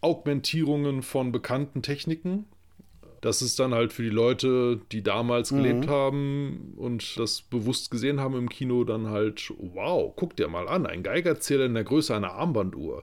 Augmentierungen 0.00 1.02
von 1.02 1.32
bekannten 1.32 1.82
Techniken. 1.82 2.46
Das 3.20 3.42
ist 3.42 3.58
dann 3.60 3.74
halt 3.74 3.92
für 3.92 4.02
die 4.02 4.08
Leute, 4.08 4.80
die 4.92 5.02
damals 5.02 5.50
mhm. 5.50 5.56
gelebt 5.56 5.88
haben 5.88 6.74
und 6.76 7.18
das 7.18 7.42
bewusst 7.42 7.90
gesehen 7.90 8.18
haben 8.18 8.34
im 8.34 8.48
Kino, 8.48 8.84
dann 8.84 9.08
halt, 9.08 9.52
wow, 9.58 10.12
guck 10.16 10.36
dir 10.36 10.48
mal 10.48 10.68
an, 10.68 10.86
ein 10.86 11.02
Geigerzähler 11.02 11.66
in 11.66 11.74
der 11.74 11.84
Größe 11.84 12.14
einer 12.14 12.32
Armbanduhr. 12.32 13.02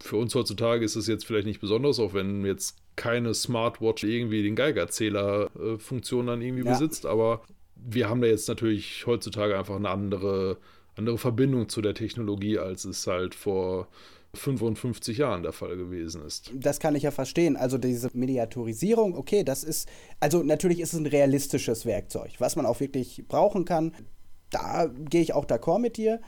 Für 0.00 0.16
uns 0.16 0.34
heutzutage 0.34 0.84
ist 0.84 0.96
es 0.96 1.06
jetzt 1.06 1.26
vielleicht 1.26 1.46
nicht 1.46 1.60
besonders, 1.60 1.98
auch 2.00 2.14
wenn 2.14 2.44
jetzt 2.44 2.76
keine 2.96 3.34
Smartwatch 3.34 4.04
irgendwie 4.04 4.42
den 4.42 4.56
Geigerzähler-Funktion 4.56 6.26
dann 6.26 6.42
irgendwie 6.42 6.64
ja. 6.64 6.72
besitzt, 6.72 7.06
aber 7.06 7.42
wir 7.76 8.08
haben 8.08 8.20
da 8.20 8.26
jetzt 8.26 8.48
natürlich 8.48 9.06
heutzutage 9.06 9.58
einfach 9.58 9.76
eine 9.76 9.90
andere, 9.90 10.58
andere 10.96 11.18
Verbindung 11.18 11.68
zu 11.68 11.80
der 11.82 11.94
Technologie, 11.94 12.58
als 12.58 12.84
es 12.84 13.06
halt 13.06 13.34
vor 13.34 13.88
55 14.34 15.18
Jahren 15.18 15.42
der 15.42 15.52
Fall 15.52 15.76
gewesen 15.76 16.24
ist. 16.24 16.50
Das 16.54 16.80
kann 16.80 16.94
ich 16.94 17.02
ja 17.02 17.10
verstehen. 17.10 17.56
Also 17.56 17.76
diese 17.76 18.10
Miniaturisierung, 18.14 19.16
okay, 19.16 19.44
das 19.44 19.62
ist, 19.62 19.88
also 20.20 20.42
natürlich 20.42 20.80
ist 20.80 20.94
es 20.94 21.00
ein 21.00 21.06
realistisches 21.06 21.84
Werkzeug, 21.84 22.32
was 22.38 22.56
man 22.56 22.64
auch 22.64 22.80
wirklich 22.80 23.24
brauchen 23.28 23.64
kann. 23.64 23.94
Da 24.50 24.86
gehe 24.86 25.20
ich 25.20 25.34
auch 25.34 25.44
d'accord 25.44 25.80
mit 25.80 25.96
dir. 25.96 26.20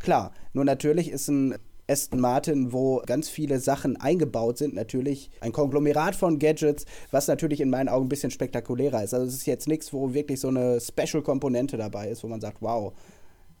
Klar, 0.00 0.32
nur 0.52 0.64
natürlich 0.64 1.10
ist 1.10 1.28
ein 1.28 1.54
Aston 1.92 2.20
Martin, 2.20 2.72
wo 2.72 3.02
ganz 3.04 3.28
viele 3.28 3.60
Sachen 3.60 3.98
eingebaut 3.98 4.56
sind, 4.56 4.74
natürlich 4.74 5.30
ein 5.40 5.52
Konglomerat 5.52 6.16
von 6.16 6.38
Gadgets, 6.38 6.86
was 7.10 7.28
natürlich 7.28 7.60
in 7.60 7.68
meinen 7.68 7.90
Augen 7.90 8.06
ein 8.06 8.08
bisschen 8.08 8.30
spektakulärer 8.30 9.04
ist. 9.04 9.12
Also 9.12 9.26
es 9.26 9.34
ist 9.34 9.46
jetzt 9.46 9.68
nichts, 9.68 9.92
wo 9.92 10.14
wirklich 10.14 10.40
so 10.40 10.48
eine 10.48 10.80
Special-Komponente 10.80 11.76
dabei 11.76 12.08
ist, 12.08 12.24
wo 12.24 12.28
man 12.28 12.40
sagt, 12.40 12.62
wow. 12.62 12.94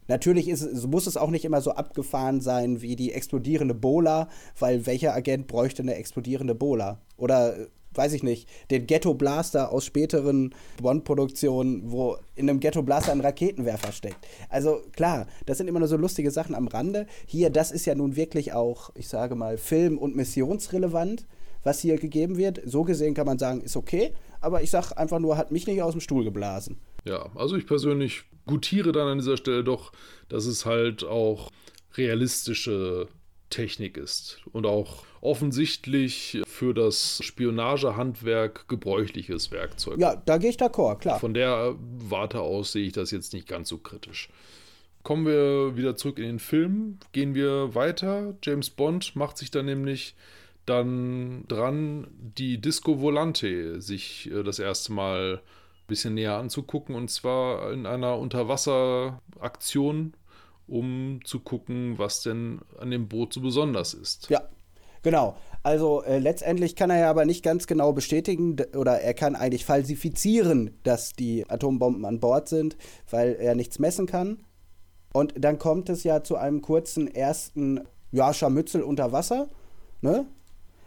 Natürlich 0.08 0.48
ist, 0.48 0.86
muss 0.86 1.06
es 1.06 1.16
auch 1.16 1.30
nicht 1.30 1.44
immer 1.44 1.60
so 1.60 1.72
abgefahren 1.72 2.40
sein 2.40 2.82
wie 2.82 2.96
die 2.96 3.12
explodierende 3.12 3.74
Bola, 3.74 4.28
weil 4.58 4.86
welcher 4.86 5.14
Agent 5.14 5.46
bräuchte 5.46 5.82
eine 5.82 5.94
explodierende 5.94 6.54
Bola? 6.54 7.00
Oder 7.16 7.68
weiß 7.94 8.12
ich 8.12 8.22
nicht, 8.22 8.48
den 8.70 8.86
Ghetto 8.86 9.14
Blaster 9.14 9.72
aus 9.72 9.84
späteren 9.84 10.54
Bond-Produktionen, 10.80 11.90
wo 11.90 12.16
in 12.34 12.48
einem 12.48 12.60
Ghetto 12.60 12.82
Blaster 12.82 13.12
ein 13.12 13.20
Raketenwerfer 13.20 13.92
steckt. 13.92 14.26
Also 14.48 14.82
klar, 14.92 15.26
das 15.46 15.58
sind 15.58 15.68
immer 15.68 15.78
nur 15.78 15.88
so 15.88 15.96
lustige 15.96 16.30
Sachen 16.30 16.54
am 16.54 16.68
Rande. 16.68 17.06
Hier, 17.26 17.50
das 17.50 17.70
ist 17.70 17.86
ja 17.86 17.94
nun 17.94 18.16
wirklich 18.16 18.52
auch, 18.52 18.90
ich 18.94 19.08
sage 19.08 19.34
mal, 19.34 19.58
film- 19.58 19.98
und 19.98 20.16
missionsrelevant, 20.16 21.26
was 21.62 21.80
hier 21.80 21.96
gegeben 21.96 22.36
wird. 22.36 22.60
So 22.64 22.82
gesehen 22.82 23.14
kann 23.14 23.26
man 23.26 23.38
sagen, 23.38 23.60
ist 23.60 23.76
okay, 23.76 24.12
aber 24.40 24.62
ich 24.62 24.70
sage 24.70 24.96
einfach 24.96 25.18
nur, 25.18 25.36
hat 25.36 25.52
mich 25.52 25.66
nicht 25.66 25.82
aus 25.82 25.92
dem 25.92 26.00
Stuhl 26.00 26.24
geblasen. 26.24 26.78
Ja, 27.04 27.30
also 27.34 27.56
ich 27.56 27.66
persönlich 27.66 28.24
gutiere 28.46 28.92
dann 28.92 29.08
an 29.08 29.18
dieser 29.18 29.36
Stelle 29.36 29.64
doch, 29.64 29.92
dass 30.28 30.46
es 30.46 30.66
halt 30.66 31.04
auch 31.04 31.50
realistische 31.94 33.08
Technik 33.50 33.96
ist 33.96 34.40
und 34.52 34.66
auch 34.66 35.04
offensichtlich 35.22 36.42
für 36.46 36.74
das 36.74 37.20
Spionagehandwerk 37.22 38.68
gebräuchliches 38.68 39.50
Werkzeug. 39.52 39.98
Ja, 39.98 40.16
da 40.16 40.36
gehe 40.36 40.50
ich 40.50 40.56
d'accord, 40.56 40.98
klar. 40.98 41.18
Von 41.20 41.32
der 41.32 41.76
Warte 41.78 42.40
aus 42.40 42.72
sehe 42.72 42.86
ich 42.86 42.92
das 42.92 43.12
jetzt 43.12 43.32
nicht 43.32 43.46
ganz 43.48 43.68
so 43.68 43.78
kritisch. 43.78 44.28
Kommen 45.04 45.24
wir 45.24 45.76
wieder 45.76 45.96
zurück 45.96 46.18
in 46.18 46.24
den 46.24 46.38
Film, 46.38 46.98
gehen 47.12 47.34
wir 47.34 47.74
weiter. 47.74 48.36
James 48.42 48.70
Bond 48.70 49.16
macht 49.16 49.38
sich 49.38 49.50
dann 49.50 49.66
nämlich 49.66 50.14
dann 50.66 51.44
dran, 51.48 52.08
die 52.18 52.60
Disco 52.60 53.00
Volante 53.00 53.80
sich 53.80 54.30
äh, 54.30 54.42
das 54.42 54.58
erste 54.58 54.92
Mal 54.92 55.34
ein 55.34 55.86
bisschen 55.86 56.14
näher 56.14 56.36
anzugucken 56.36 56.94
und 56.94 57.10
zwar 57.10 57.72
in 57.72 57.86
einer 57.86 58.18
Unterwasseraktion, 58.18 60.14
um 60.68 61.20
zu 61.24 61.40
gucken, 61.40 61.98
was 61.98 62.22
denn 62.22 62.60
an 62.78 62.90
dem 62.90 63.08
Boot 63.08 63.32
so 63.32 63.40
besonders 63.40 63.94
ist. 63.94 64.30
Ja, 64.30 64.48
genau. 65.02 65.36
Also 65.62 66.02
äh, 66.02 66.18
letztendlich 66.18 66.74
kann 66.74 66.90
er 66.90 66.98
ja 66.98 67.10
aber 67.10 67.24
nicht 67.24 67.44
ganz 67.44 67.66
genau 67.66 67.92
bestätigen 67.92 68.56
oder 68.76 69.00
er 69.00 69.14
kann 69.14 69.36
eigentlich 69.36 69.64
falsifizieren, 69.64 70.78
dass 70.82 71.12
die 71.12 71.48
Atombomben 71.48 72.04
an 72.04 72.18
Bord 72.18 72.48
sind, 72.48 72.76
weil 73.10 73.36
er 73.38 73.54
nichts 73.54 73.78
messen 73.78 74.06
kann. 74.06 74.38
Und 75.12 75.34
dann 75.36 75.58
kommt 75.58 75.88
es 75.88 76.04
ja 76.04 76.24
zu 76.24 76.36
einem 76.36 76.62
kurzen 76.62 77.06
ersten 77.14 77.80
ja, 78.10 78.32
Scharmützel 78.32 78.82
unter 78.82 79.12
Wasser. 79.12 79.48
Ne? 80.00 80.26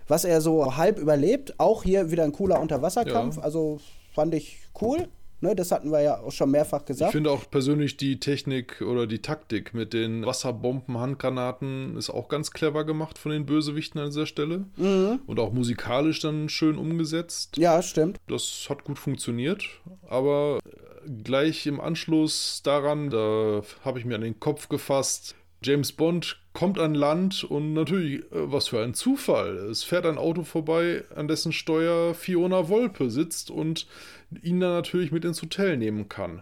Was 0.07 0.25
er 0.25 0.41
so 0.41 0.75
halb 0.75 0.99
überlebt. 0.99 1.59
Auch 1.59 1.83
hier 1.83 2.11
wieder 2.11 2.23
ein 2.23 2.31
cooler 2.31 2.59
Unterwasserkampf. 2.59 3.37
Ja. 3.37 3.43
Also 3.43 3.79
fand 4.13 4.33
ich 4.33 4.59
cool. 4.81 5.07
Ne, 5.41 5.55
das 5.55 5.71
hatten 5.71 5.91
wir 5.91 6.01
ja 6.01 6.19
auch 6.21 6.31
schon 6.31 6.51
mehrfach 6.51 6.85
gesagt. 6.85 7.09
Ich 7.09 7.13
finde 7.13 7.31
auch 7.31 7.49
persönlich 7.49 7.97
die 7.97 8.19
Technik 8.19 8.81
oder 8.81 9.05
die 9.05 9.19
Taktik 9.19 9.73
mit 9.73 9.93
den 9.93 10.25
Wasserbomben, 10.25 10.97
Handgranaten 10.97 11.97
ist 11.97 12.09
auch 12.09 12.29
ganz 12.29 12.51
clever 12.51 12.85
gemacht 12.85 13.17
von 13.17 13.31
den 13.31 13.45
Bösewichten 13.45 13.99
an 13.99 14.07
dieser 14.07 14.25
Stelle. 14.25 14.65
Mhm. 14.77 15.19
Und 15.25 15.39
auch 15.39 15.51
musikalisch 15.51 16.21
dann 16.21 16.49
schön 16.49 16.77
umgesetzt. 16.77 17.57
Ja, 17.57 17.81
stimmt. 17.81 18.19
Das 18.27 18.67
hat 18.69 18.83
gut 18.83 18.97
funktioniert. 18.97 19.65
Aber 20.07 20.59
gleich 21.23 21.67
im 21.67 21.79
Anschluss 21.79 22.61
daran, 22.63 23.09
da 23.09 23.61
habe 23.83 23.99
ich 23.99 24.05
mir 24.05 24.15
an 24.15 24.21
den 24.21 24.39
Kopf 24.39 24.69
gefasst. 24.69 25.35
James 25.61 25.91
Bond 25.91 26.39
kommt 26.55 26.79
an 26.79 26.95
Land 26.95 27.43
und 27.43 27.73
natürlich, 27.73 28.21
äh, 28.31 28.51
was 28.51 28.69
für 28.69 28.81
ein 28.81 28.95
Zufall. 28.95 29.57
Es 29.69 29.83
fährt 29.83 30.07
ein 30.07 30.17
Auto 30.17 30.43
vorbei, 30.43 31.03
an 31.13 31.27
dessen 31.27 31.51
Steuer 31.51 32.15
Fiona 32.15 32.67
Wolpe 32.69 33.11
sitzt 33.11 33.51
und 33.51 33.85
ihn 34.41 34.59
dann 34.59 34.71
natürlich 34.71 35.11
mit 35.11 35.23
ins 35.23 35.43
Hotel 35.43 35.77
nehmen 35.77 36.09
kann. 36.09 36.41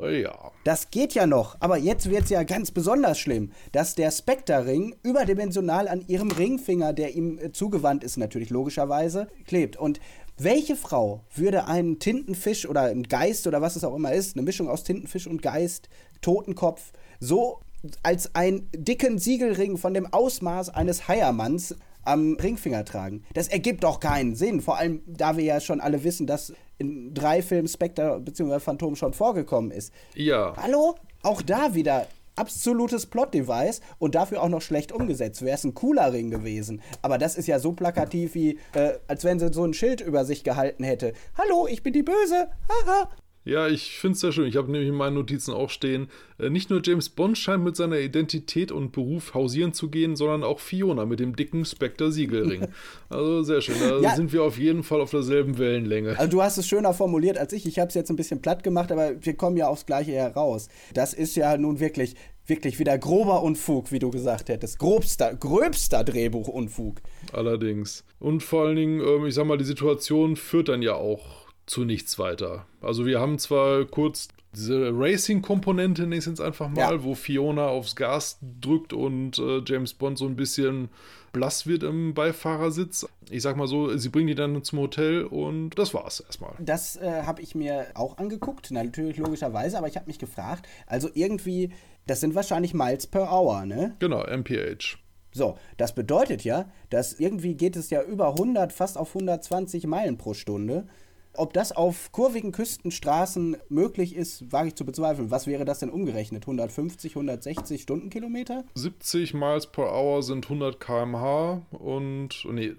Äh, 0.00 0.22
ja. 0.22 0.50
Das 0.64 0.90
geht 0.90 1.14
ja 1.14 1.26
noch, 1.26 1.56
aber 1.60 1.76
jetzt 1.76 2.10
wird 2.10 2.24
es 2.24 2.30
ja 2.30 2.42
ganz 2.42 2.70
besonders 2.70 3.18
schlimm, 3.18 3.52
dass 3.72 3.94
der 3.94 4.10
Spectre-Ring 4.10 4.96
überdimensional 5.02 5.86
an 5.86 6.02
ihrem 6.08 6.30
Ringfinger, 6.30 6.92
der 6.92 7.14
ihm 7.14 7.38
äh, 7.38 7.52
zugewandt 7.52 8.02
ist, 8.02 8.16
natürlich 8.16 8.50
logischerweise, 8.50 9.28
klebt. 9.46 9.76
Und 9.76 10.00
welche 10.38 10.76
Frau 10.76 11.20
würde 11.34 11.66
einen 11.66 11.98
Tintenfisch 11.98 12.66
oder 12.66 12.82
einen 12.82 13.04
Geist 13.04 13.46
oder 13.46 13.60
was 13.60 13.76
es 13.76 13.84
auch 13.84 13.94
immer 13.94 14.12
ist, 14.14 14.34
eine 14.34 14.44
Mischung 14.44 14.68
aus 14.68 14.82
Tintenfisch 14.82 15.26
und 15.26 15.42
Geist, 15.42 15.90
Totenkopf, 16.22 16.92
so 17.20 17.60
als 18.02 18.34
einen 18.34 18.68
dicken 18.72 19.18
Siegelring 19.18 19.76
von 19.76 19.94
dem 19.94 20.12
Ausmaß 20.12 20.70
eines 20.70 21.08
Heiermanns 21.08 21.76
am 22.04 22.34
Ringfinger 22.34 22.84
tragen? 22.84 23.24
Das 23.34 23.48
ergibt 23.48 23.84
doch 23.84 24.00
keinen 24.00 24.34
Sinn. 24.34 24.60
Vor 24.60 24.78
allem, 24.78 25.02
da 25.06 25.36
wir 25.36 25.44
ja 25.44 25.60
schon 25.60 25.80
alle 25.80 26.04
wissen, 26.04 26.26
dass 26.26 26.52
in 26.78 27.14
drei 27.14 27.42
Filmen 27.42 27.68
Spectre 27.68 28.20
bzw. 28.20 28.60
Phantom 28.60 28.96
schon 28.96 29.12
vorgekommen 29.12 29.70
ist. 29.70 29.92
Ja. 30.14 30.54
Hallo? 30.56 30.96
Auch 31.22 31.42
da 31.42 31.74
wieder 31.74 32.06
absolutes 32.36 33.06
Plot-Device 33.06 33.80
und 33.98 34.14
dafür 34.14 34.42
auch 34.42 34.48
noch 34.48 34.62
schlecht 34.62 34.92
umgesetzt. 34.92 35.42
Wäre 35.42 35.56
es 35.56 35.64
ein 35.64 35.74
cooler 35.74 36.12
Ring 36.12 36.30
gewesen. 36.30 36.82
Aber 37.02 37.18
das 37.18 37.36
ist 37.36 37.46
ja 37.46 37.58
so 37.58 37.72
plakativ 37.72 38.34
wie, 38.34 38.58
äh, 38.74 38.94
als 39.06 39.24
wenn 39.24 39.38
sie 39.38 39.52
so 39.52 39.64
ein 39.64 39.74
Schild 39.74 40.00
über 40.00 40.24
sich 40.24 40.44
gehalten 40.44 40.84
hätte. 40.84 41.12
Hallo, 41.36 41.66
ich 41.68 41.82
bin 41.82 41.92
die 41.92 42.02
Böse. 42.02 42.48
Haha. 42.68 43.08
Ja, 43.44 43.66
ich 43.66 43.98
finde 43.98 44.14
es 44.14 44.20
sehr 44.20 44.30
schön. 44.30 44.46
Ich 44.46 44.56
habe 44.56 44.70
nämlich 44.70 44.88
in 44.88 44.94
meinen 44.94 45.14
Notizen 45.14 45.52
auch 45.52 45.68
stehen, 45.68 46.08
äh, 46.38 46.48
nicht 46.48 46.70
nur 46.70 46.80
James 46.84 47.08
Bond 47.08 47.36
scheint 47.36 47.64
mit 47.64 47.74
seiner 47.74 47.98
Identität 47.98 48.70
und 48.70 48.92
Beruf 48.92 49.34
hausieren 49.34 49.72
zu 49.72 49.88
gehen, 49.88 50.14
sondern 50.14 50.44
auch 50.44 50.60
Fiona 50.60 51.06
mit 51.06 51.18
dem 51.18 51.34
dicken 51.34 51.64
Spectre-Siegelring. 51.64 52.68
also 53.08 53.42
sehr 53.42 53.60
schön. 53.60 53.74
Da 53.80 53.98
ja. 53.98 54.14
sind 54.14 54.32
wir 54.32 54.44
auf 54.44 54.58
jeden 54.58 54.84
Fall 54.84 55.00
auf 55.00 55.10
derselben 55.10 55.58
Wellenlänge. 55.58 56.16
Also 56.18 56.30
du 56.30 56.42
hast 56.42 56.56
es 56.56 56.68
schöner 56.68 56.94
formuliert 56.94 57.36
als 57.36 57.52
ich. 57.52 57.66
Ich 57.66 57.80
habe 57.80 57.88
es 57.88 57.94
jetzt 57.94 58.10
ein 58.10 58.16
bisschen 58.16 58.40
platt 58.40 58.62
gemacht, 58.62 58.92
aber 58.92 59.12
wir 59.20 59.34
kommen 59.34 59.56
ja 59.56 59.66
aufs 59.66 59.86
Gleiche 59.86 60.12
heraus. 60.12 60.68
Das 60.94 61.12
ist 61.12 61.34
ja 61.34 61.56
nun 61.56 61.80
wirklich, 61.80 62.14
wirklich 62.46 62.78
wieder 62.78 62.96
grober 62.96 63.42
Unfug, 63.42 63.90
wie 63.90 63.98
du 63.98 64.10
gesagt 64.10 64.50
hättest. 64.50 64.78
Grobster, 64.78 65.34
gröbster 65.34 66.04
Drehbuchunfug. 66.04 67.00
Allerdings. 67.32 68.04
Und 68.20 68.44
vor 68.44 68.66
allen 68.66 68.76
Dingen, 68.76 69.00
ähm, 69.00 69.26
ich 69.26 69.34
sag 69.34 69.46
mal, 69.46 69.58
die 69.58 69.64
Situation 69.64 70.36
führt 70.36 70.68
dann 70.68 70.82
ja 70.82 70.94
auch 70.94 71.41
zu 71.66 71.84
nichts 71.84 72.18
weiter. 72.18 72.66
Also 72.80 73.06
wir 73.06 73.20
haben 73.20 73.38
zwar 73.38 73.84
kurz 73.84 74.28
diese 74.54 74.90
Racing-Komponente, 74.92 76.02
nenne 76.02 76.16
ich 76.16 76.26
jetzt 76.26 76.40
einfach 76.40 76.68
mal, 76.68 76.96
ja. 76.96 77.02
wo 77.02 77.14
Fiona 77.14 77.68
aufs 77.68 77.96
Gas 77.96 78.38
drückt 78.60 78.92
und 78.92 79.38
äh, 79.38 79.62
James 79.64 79.94
Bond 79.94 80.18
so 80.18 80.26
ein 80.26 80.36
bisschen 80.36 80.90
blass 81.32 81.66
wird 81.66 81.82
im 81.82 82.12
Beifahrersitz. 82.12 83.06
Ich 83.30 83.42
sag 83.42 83.56
mal 83.56 83.66
so, 83.66 83.96
sie 83.96 84.10
bringen 84.10 84.26
die 84.26 84.34
dann 84.34 84.62
zum 84.62 84.80
Hotel 84.80 85.24
und 85.24 85.70
das 85.78 85.94
war's 85.94 86.20
erstmal. 86.20 86.52
Das 86.58 86.96
äh, 86.96 87.22
habe 87.22 87.40
ich 87.40 87.54
mir 87.54 87.86
auch 87.94 88.18
angeguckt, 88.18 88.70
natürlich 88.70 89.16
logischerweise, 89.16 89.78
aber 89.78 89.88
ich 89.88 89.96
habe 89.96 90.06
mich 90.06 90.18
gefragt, 90.18 90.68
also 90.86 91.08
irgendwie, 91.14 91.70
das 92.06 92.20
sind 92.20 92.34
wahrscheinlich 92.34 92.74
Miles 92.74 93.06
per 93.06 93.32
Hour, 93.32 93.64
ne? 93.64 93.96
Genau, 93.98 94.22
MPH. 94.24 94.98
So, 95.34 95.56
das 95.78 95.94
bedeutet 95.94 96.44
ja, 96.44 96.70
dass 96.90 97.14
irgendwie 97.18 97.54
geht 97.54 97.76
es 97.76 97.88
ja 97.88 98.02
über 98.02 98.28
100, 98.28 98.70
fast 98.70 98.98
auf 98.98 99.08
120 99.08 99.86
Meilen 99.86 100.18
pro 100.18 100.34
Stunde. 100.34 100.86
Ob 101.34 101.54
das 101.54 101.72
auf 101.72 102.12
kurvigen 102.12 102.52
Küstenstraßen 102.52 103.56
möglich 103.68 104.14
ist, 104.14 104.52
wage 104.52 104.68
ich 104.68 104.74
zu 104.74 104.84
bezweifeln. 104.84 105.30
Was 105.30 105.46
wäre 105.46 105.64
das 105.64 105.78
denn 105.78 105.88
umgerechnet? 105.88 106.42
150, 106.44 107.12
160 107.12 107.82
Stundenkilometer? 107.82 108.64
70 108.74 109.32
Miles 109.34 109.66
per 109.66 109.92
Hour 109.92 110.22
sind 110.22 110.44
100 110.44 110.78
km/h 110.78 111.62
und, 111.70 112.46
nee, 112.50 112.74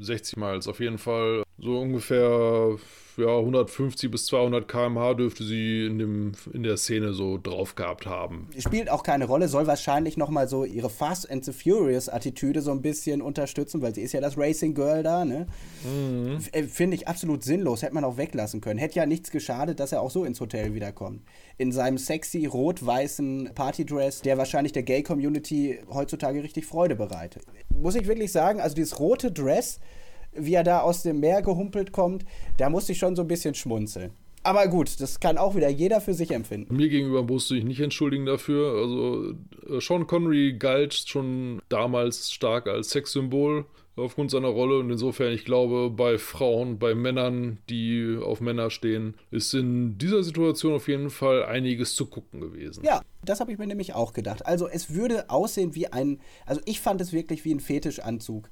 60 0.00 0.36
Miles 0.36 0.66
auf 0.66 0.80
jeden 0.80 0.98
Fall. 0.98 1.44
So 1.58 1.80
ungefähr 1.80 2.78
ja, 3.16 3.38
150 3.38 4.10
bis 4.10 4.26
200 4.26 4.66
km/h 4.66 5.14
dürfte 5.14 5.44
sie 5.44 5.86
in, 5.86 5.98
dem, 5.98 6.32
in 6.52 6.62
der 6.62 6.76
Szene 6.76 7.12
so 7.12 7.38
drauf 7.38 7.74
gehabt 7.74 8.06
haben. 8.06 8.48
Spielt 8.58 8.90
auch 8.90 9.02
keine 9.02 9.26
Rolle, 9.26 9.48
soll 9.48 9.66
wahrscheinlich 9.66 10.16
nochmal 10.16 10.48
so 10.48 10.64
ihre 10.64 10.88
Fast 10.88 11.30
and 11.30 11.44
the 11.44 11.52
Furious 11.52 12.08
Attitüde 12.08 12.62
so 12.62 12.70
ein 12.70 12.80
bisschen 12.80 13.20
unterstützen, 13.20 13.82
weil 13.82 13.94
sie 13.94 14.02
ist 14.02 14.12
ja 14.12 14.20
das 14.20 14.38
Racing 14.38 14.74
Girl 14.74 15.02
da, 15.02 15.24
ne? 15.24 15.46
Mhm. 15.84 16.38
Äh, 16.52 16.64
finde 16.64 16.96
ich 16.96 17.08
absolut 17.08 17.44
sinnlos, 17.44 17.82
hätte 17.82 17.94
man 17.94 18.04
auch 18.04 18.16
weglassen 18.16 18.60
können. 18.60 18.78
Hätte 18.78 18.96
ja 18.96 19.06
nichts 19.06 19.30
geschadet, 19.30 19.78
dass 19.80 19.92
er 19.92 20.00
auch 20.00 20.10
so 20.10 20.24
ins 20.24 20.40
Hotel 20.40 20.74
wiederkommt. 20.74 21.22
In 21.58 21.70
seinem 21.72 21.98
sexy 21.98 22.46
rot-weißen 22.46 23.50
Partydress, 23.54 24.22
der 24.22 24.38
wahrscheinlich 24.38 24.72
der 24.72 24.84
Gay-Community 24.84 25.80
heutzutage 25.92 26.42
richtig 26.42 26.66
Freude 26.66 26.96
bereitet. 26.96 27.44
Muss 27.68 27.94
ich 27.94 28.06
wirklich 28.06 28.32
sagen, 28.32 28.60
also 28.60 28.74
dieses 28.74 28.98
rote 28.98 29.30
Dress 29.30 29.80
wie 30.34 30.54
er 30.54 30.64
da 30.64 30.80
aus 30.80 31.02
dem 31.02 31.20
Meer 31.20 31.42
gehumpelt 31.42 31.92
kommt, 31.92 32.24
da 32.56 32.70
musste 32.70 32.92
ich 32.92 32.98
schon 32.98 33.16
so 33.16 33.22
ein 33.22 33.28
bisschen 33.28 33.54
schmunzeln. 33.54 34.12
Aber 34.44 34.66
gut, 34.66 35.00
das 35.00 35.20
kann 35.20 35.38
auch 35.38 35.54
wieder 35.54 35.68
jeder 35.68 36.00
für 36.00 36.14
sich 36.14 36.32
empfinden. 36.32 36.74
Mir 36.74 36.88
gegenüber 36.88 37.22
musste 37.22 37.56
ich 37.56 37.64
nicht 37.64 37.80
entschuldigen 37.80 38.26
dafür. 38.26 38.74
Also 38.76 39.34
äh, 39.76 39.80
Sean 39.80 40.06
Connery 40.06 40.54
galt 40.58 40.94
schon 40.94 41.62
damals 41.68 42.32
stark 42.32 42.66
als 42.66 42.90
Sexsymbol 42.90 43.66
aufgrund 43.94 44.30
seiner 44.30 44.48
Rolle 44.48 44.78
und 44.78 44.90
insofern, 44.90 45.32
ich 45.32 45.44
glaube, 45.44 45.90
bei 45.90 46.16
Frauen, 46.16 46.78
bei 46.78 46.94
Männern, 46.94 47.58
die 47.68 48.18
auf 48.22 48.40
Männer 48.40 48.70
stehen, 48.70 49.14
ist 49.30 49.52
in 49.52 49.98
dieser 49.98 50.22
Situation 50.22 50.72
auf 50.72 50.88
jeden 50.88 51.10
Fall 51.10 51.44
einiges 51.44 51.94
zu 51.94 52.06
gucken 52.06 52.40
gewesen. 52.40 52.84
Ja, 52.84 53.02
das 53.22 53.40
habe 53.40 53.52
ich 53.52 53.58
mir 53.58 53.66
nämlich 53.66 53.94
auch 53.94 54.14
gedacht. 54.14 54.46
Also 54.46 54.66
es 54.66 54.94
würde 54.94 55.28
aussehen 55.28 55.74
wie 55.74 55.88
ein, 55.88 56.20
also 56.46 56.60
ich 56.64 56.80
fand 56.80 57.00
es 57.00 57.12
wirklich 57.12 57.44
wie 57.44 57.54
ein 57.54 57.60
Fetischanzug. 57.60 58.48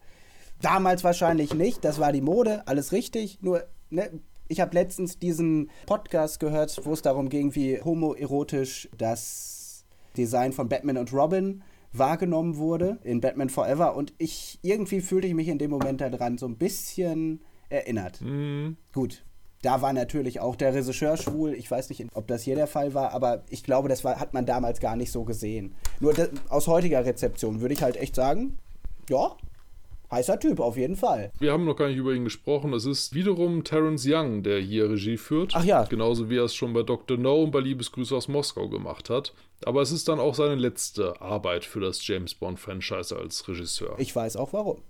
Damals 0.62 1.04
wahrscheinlich 1.04 1.54
nicht, 1.54 1.84
das 1.84 1.98
war 1.98 2.12
die 2.12 2.20
Mode, 2.20 2.66
alles 2.66 2.92
richtig. 2.92 3.38
Nur, 3.40 3.64
ne, 3.90 4.10
ich 4.48 4.60
habe 4.60 4.74
letztens 4.74 5.18
diesen 5.18 5.70
Podcast 5.86 6.40
gehört, 6.40 6.80
wo 6.84 6.92
es 6.92 7.02
darum 7.02 7.28
ging, 7.28 7.54
wie 7.54 7.80
homoerotisch 7.80 8.88
das 8.98 9.84
Design 10.16 10.52
von 10.52 10.68
Batman 10.68 10.98
und 10.98 11.12
Robin 11.12 11.62
wahrgenommen 11.92 12.56
wurde 12.56 12.98
in 13.02 13.20
Batman 13.20 13.48
Forever. 13.48 13.96
Und 13.96 14.12
ich 14.18 14.58
irgendwie 14.62 15.00
fühlte 15.00 15.26
ich 15.26 15.34
mich 15.34 15.48
in 15.48 15.58
dem 15.58 15.70
Moment 15.70 16.00
daran 16.00 16.38
so 16.38 16.46
ein 16.46 16.56
bisschen 16.56 17.40
erinnert. 17.68 18.20
Mhm. 18.20 18.76
Gut, 18.92 19.24
da 19.62 19.82
war 19.82 19.92
natürlich 19.92 20.40
auch 20.40 20.56
der 20.56 20.74
Regisseur 20.74 21.16
schwul. 21.16 21.54
Ich 21.54 21.70
weiß 21.70 21.88
nicht, 21.88 22.06
ob 22.14 22.26
das 22.26 22.42
hier 22.42 22.56
der 22.56 22.66
Fall 22.66 22.94
war, 22.94 23.12
aber 23.12 23.44
ich 23.50 23.62
glaube, 23.62 23.88
das 23.88 24.04
war, 24.04 24.18
hat 24.18 24.34
man 24.34 24.46
damals 24.46 24.80
gar 24.80 24.96
nicht 24.96 25.12
so 25.12 25.24
gesehen. 25.24 25.74
Nur 26.00 26.14
das, 26.14 26.30
aus 26.48 26.66
heutiger 26.66 27.04
Rezeption 27.04 27.60
würde 27.60 27.74
ich 27.74 27.82
halt 27.82 27.96
echt 27.96 28.14
sagen, 28.14 28.58
ja, 29.08 29.36
heißer 30.10 30.38
Typ, 30.40 30.60
auf 30.60 30.76
jeden 30.76 30.96
Fall. 30.96 31.32
Wir 31.38 31.52
haben 31.52 31.64
noch 31.64 31.76
gar 31.76 31.88
nicht 31.88 31.96
über 31.96 32.12
ihn 32.12 32.24
gesprochen. 32.24 32.72
Es 32.72 32.84
ist 32.84 33.14
wiederum 33.14 33.64
Terence 33.64 34.06
Young, 34.06 34.42
der 34.42 34.60
hier 34.60 34.90
Regie 34.90 35.16
führt. 35.16 35.52
Ach 35.54 35.64
ja. 35.64 35.84
Genauso 35.84 36.30
wie 36.30 36.38
er 36.38 36.44
es 36.44 36.54
schon 36.54 36.72
bei 36.72 36.82
Dr. 36.82 37.16
No 37.16 37.42
und 37.42 37.50
bei 37.50 37.60
Liebesgrüße 37.60 38.14
aus 38.14 38.28
Moskau 38.28 38.68
gemacht 38.68 39.10
hat. 39.10 39.32
Aber 39.64 39.82
es 39.82 39.92
ist 39.92 40.08
dann 40.08 40.20
auch 40.20 40.34
seine 40.34 40.54
letzte 40.54 41.20
Arbeit 41.20 41.64
für 41.64 41.80
das 41.80 42.06
James 42.06 42.34
Bond-Franchise 42.34 43.16
als 43.16 43.46
Regisseur. 43.46 43.94
Ich 43.98 44.14
weiß 44.14 44.36
auch 44.36 44.52
warum. 44.52 44.82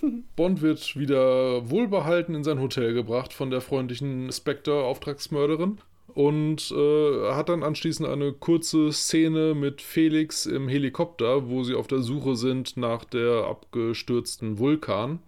Bond 0.36 0.62
wird 0.62 0.96
wieder 0.96 1.68
wohlbehalten 1.70 2.34
in 2.34 2.44
sein 2.44 2.60
Hotel 2.60 2.94
gebracht 2.94 3.32
von 3.32 3.50
der 3.50 3.60
freundlichen 3.60 4.30
Spectre-Auftragsmörderin 4.30 5.78
und 6.14 6.70
äh, 6.70 7.32
hat 7.32 7.48
dann 7.48 7.62
anschließend 7.62 8.08
eine 8.08 8.32
kurze 8.32 8.92
Szene 8.92 9.54
mit 9.54 9.82
Felix 9.82 10.46
im 10.46 10.68
Helikopter, 10.68 11.48
wo 11.48 11.62
sie 11.62 11.74
auf 11.74 11.86
der 11.86 12.00
Suche 12.00 12.36
sind 12.36 12.76
nach 12.76 13.04
der 13.04 13.44
abgestürzten 13.44 14.58
Vulkan. 14.58 15.20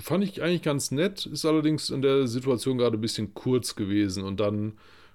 Fand 0.00 0.22
ich 0.22 0.42
eigentlich 0.42 0.62
ganz 0.62 0.90
nett, 0.90 1.26
ist 1.26 1.44
allerdings 1.44 1.90
in 1.90 2.02
der 2.02 2.26
Situation 2.28 2.78
gerade 2.78 2.96
ein 2.96 3.00
bisschen 3.00 3.34
kurz 3.34 3.74
gewesen 3.74 4.22
und 4.22 4.38
dann 4.38 4.74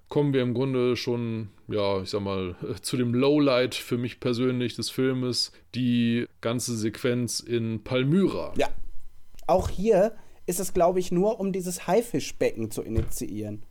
kommen 0.10 0.34
wir 0.34 0.42
im 0.42 0.54
Grunde 0.54 0.96
schon, 0.96 1.50
ja, 1.68 2.02
ich 2.02 2.10
sag 2.10 2.22
mal, 2.22 2.56
zu 2.82 2.98
dem 2.98 3.14
Lowlight 3.14 3.76
für 3.76 3.98
mich 3.98 4.20
persönlich 4.20 4.76
des 4.76 4.90
Filmes, 4.90 5.52
die 5.74 6.26
ganze 6.42 6.76
Sequenz 6.76 7.40
in 7.40 7.84
Palmyra. 7.84 8.54
Ja. 8.58 8.68
Auch 9.48 9.70
hier 9.70 10.16
ist 10.48 10.60
es, 10.60 10.74
glaube 10.74 11.00
ich, 11.00 11.12
nur 11.12 11.40
um 11.40 11.52
dieses 11.52 11.88
Haifischbecken 11.88 12.72
zu 12.72 12.82
initiieren. 12.82 13.64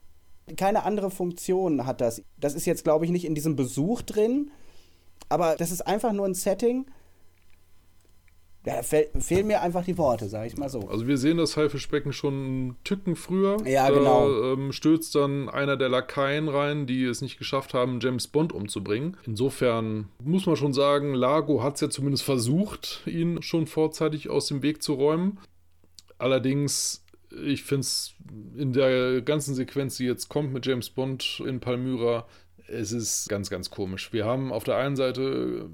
Keine 0.56 0.84
andere 0.84 1.10
Funktion 1.10 1.86
hat 1.86 2.00
das. 2.00 2.22
Das 2.38 2.54
ist 2.54 2.66
jetzt, 2.66 2.84
glaube 2.84 3.04
ich, 3.04 3.10
nicht 3.10 3.24
in 3.24 3.34
diesem 3.34 3.56
Besuch 3.56 4.02
drin, 4.02 4.50
aber 5.28 5.56
das 5.56 5.70
ist 5.70 5.86
einfach 5.86 6.12
nur 6.12 6.26
ein 6.26 6.34
Setting. 6.34 6.86
Ja, 8.66 8.82
fehl, 8.82 9.08
fehlen 9.18 9.46
mir 9.46 9.60
einfach 9.60 9.84
die 9.84 9.98
Worte, 9.98 10.28
sage 10.28 10.46
ich 10.46 10.56
mal 10.56 10.70
so. 10.70 10.88
Also 10.88 11.06
wir 11.06 11.18
sehen 11.18 11.36
das 11.36 11.56
Haifischbecken 11.56 12.14
schon 12.14 12.34
einen 12.34 12.76
Tücken 12.82 13.14
früher. 13.14 13.58
Ja, 13.66 13.88
da, 13.88 13.94
genau. 13.94 14.52
Ähm, 14.52 14.72
stürzt 14.72 15.14
dann 15.14 15.50
einer 15.50 15.76
der 15.76 15.90
Lakaien 15.90 16.48
rein, 16.48 16.86
die 16.86 17.04
es 17.04 17.20
nicht 17.20 17.36
geschafft 17.36 17.74
haben, 17.74 18.00
James 18.00 18.26
Bond 18.26 18.54
umzubringen. 18.54 19.18
Insofern 19.26 20.08
muss 20.22 20.46
man 20.46 20.56
schon 20.56 20.72
sagen, 20.72 21.12
Lago 21.12 21.62
hat 21.62 21.74
es 21.74 21.82
ja 21.82 21.90
zumindest 21.90 22.24
versucht, 22.24 23.02
ihn 23.06 23.42
schon 23.42 23.66
vorzeitig 23.66 24.30
aus 24.30 24.46
dem 24.46 24.62
Weg 24.62 24.82
zu 24.82 24.94
räumen. 24.94 25.38
Allerdings, 26.16 27.03
ich 27.42 27.62
finde 27.62 27.80
es 27.80 28.14
in 28.56 28.72
der 28.72 29.22
ganzen 29.22 29.54
Sequenz, 29.54 29.96
die 29.96 30.04
jetzt 30.04 30.28
kommt 30.28 30.52
mit 30.52 30.66
James 30.66 30.90
Bond 30.90 31.42
in 31.46 31.60
Palmyra, 31.60 32.26
es 32.66 32.92
ist 32.92 33.28
ganz, 33.28 33.50
ganz 33.50 33.70
komisch. 33.70 34.12
Wir 34.12 34.24
haben 34.24 34.52
auf 34.52 34.64
der 34.64 34.76
einen 34.76 34.96
Seite 34.96 35.68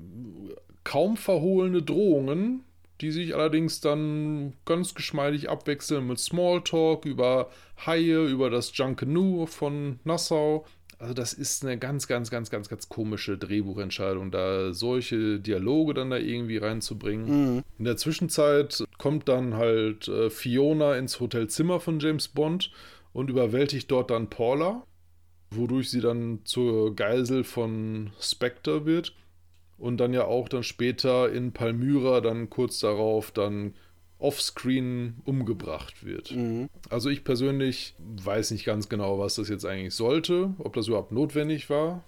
kaum 0.85 1.17
verhohlene 1.17 1.83
Drohungen, 1.83 2.65
die 3.01 3.11
sich 3.11 3.35
allerdings 3.35 3.81
dann 3.81 4.55
ganz 4.65 4.95
geschmeidig 4.95 5.49
abwechseln 5.49 6.07
mit 6.07 6.19
Smalltalk 6.19 7.05
über 7.07 7.51
Haie, 7.87 8.27
über 8.27 8.51
das 8.51 8.77
Junkanoo 8.77 9.47
von 9.47 10.01
Nassau. 10.05 10.67
Also 11.01 11.15
das 11.15 11.33
ist 11.33 11.65
eine 11.65 11.79
ganz, 11.79 12.07
ganz, 12.07 12.31
ganz, 12.31 12.51
ganz, 12.51 12.69
ganz 12.69 12.91
komische 12.91 13.39
Drehbuchentscheidung, 13.39 14.31
da 14.31 14.75
solche 14.75 15.41
Dialoge 15.41 15.95
dann 15.95 16.11
da 16.11 16.19
irgendwie 16.19 16.59
reinzubringen. 16.59 17.55
Mhm. 17.55 17.63
In 17.79 17.85
der 17.87 17.97
Zwischenzeit 17.97 18.85
kommt 18.99 19.27
dann 19.27 19.55
halt 19.55 20.09
äh, 20.09 20.29
Fiona 20.29 20.97
ins 20.97 21.19
Hotelzimmer 21.19 21.81
von 21.81 22.01
James 22.01 22.29
Bond 22.29 22.71
und 23.15 23.31
überwältigt 23.31 23.91
dort 23.91 24.11
dann 24.11 24.29
Paula, 24.29 24.83
wodurch 25.51 25.91
sie 25.91 26.03
dann 26.03 26.41
zur 26.45 26.95
Geisel 26.95 27.45
von 27.45 28.11
Spectre 28.21 28.85
wird 28.85 29.15
und 29.79 29.97
dann 29.97 30.13
ja 30.13 30.27
auch 30.27 30.51
dann 30.51 30.65
später 30.65 31.33
in 31.33 31.53
Palmyra 31.53 32.21
dann 32.21 32.51
kurz 32.51 32.79
darauf 32.79 33.31
dann 33.31 33.73
offscreen 34.21 35.17
umgebracht 35.25 36.05
wird. 36.05 36.33
Mhm. 36.33 36.69
Also 36.89 37.11
ich 37.11 37.25
persönlich 37.25 37.95
weiß 37.99 38.51
nicht 38.53 38.65
ganz 38.65 38.89
genau, 38.89 39.19
was 39.19 39.37
das 39.37 39.49
jetzt 39.49 39.65
eigentlich 39.65 39.95
sollte, 39.95 40.55
ob 40.59 40.75
das 40.75 40.89
überhaupt 40.89 41.13
notwendig 41.13 41.71
war, 41.71 42.05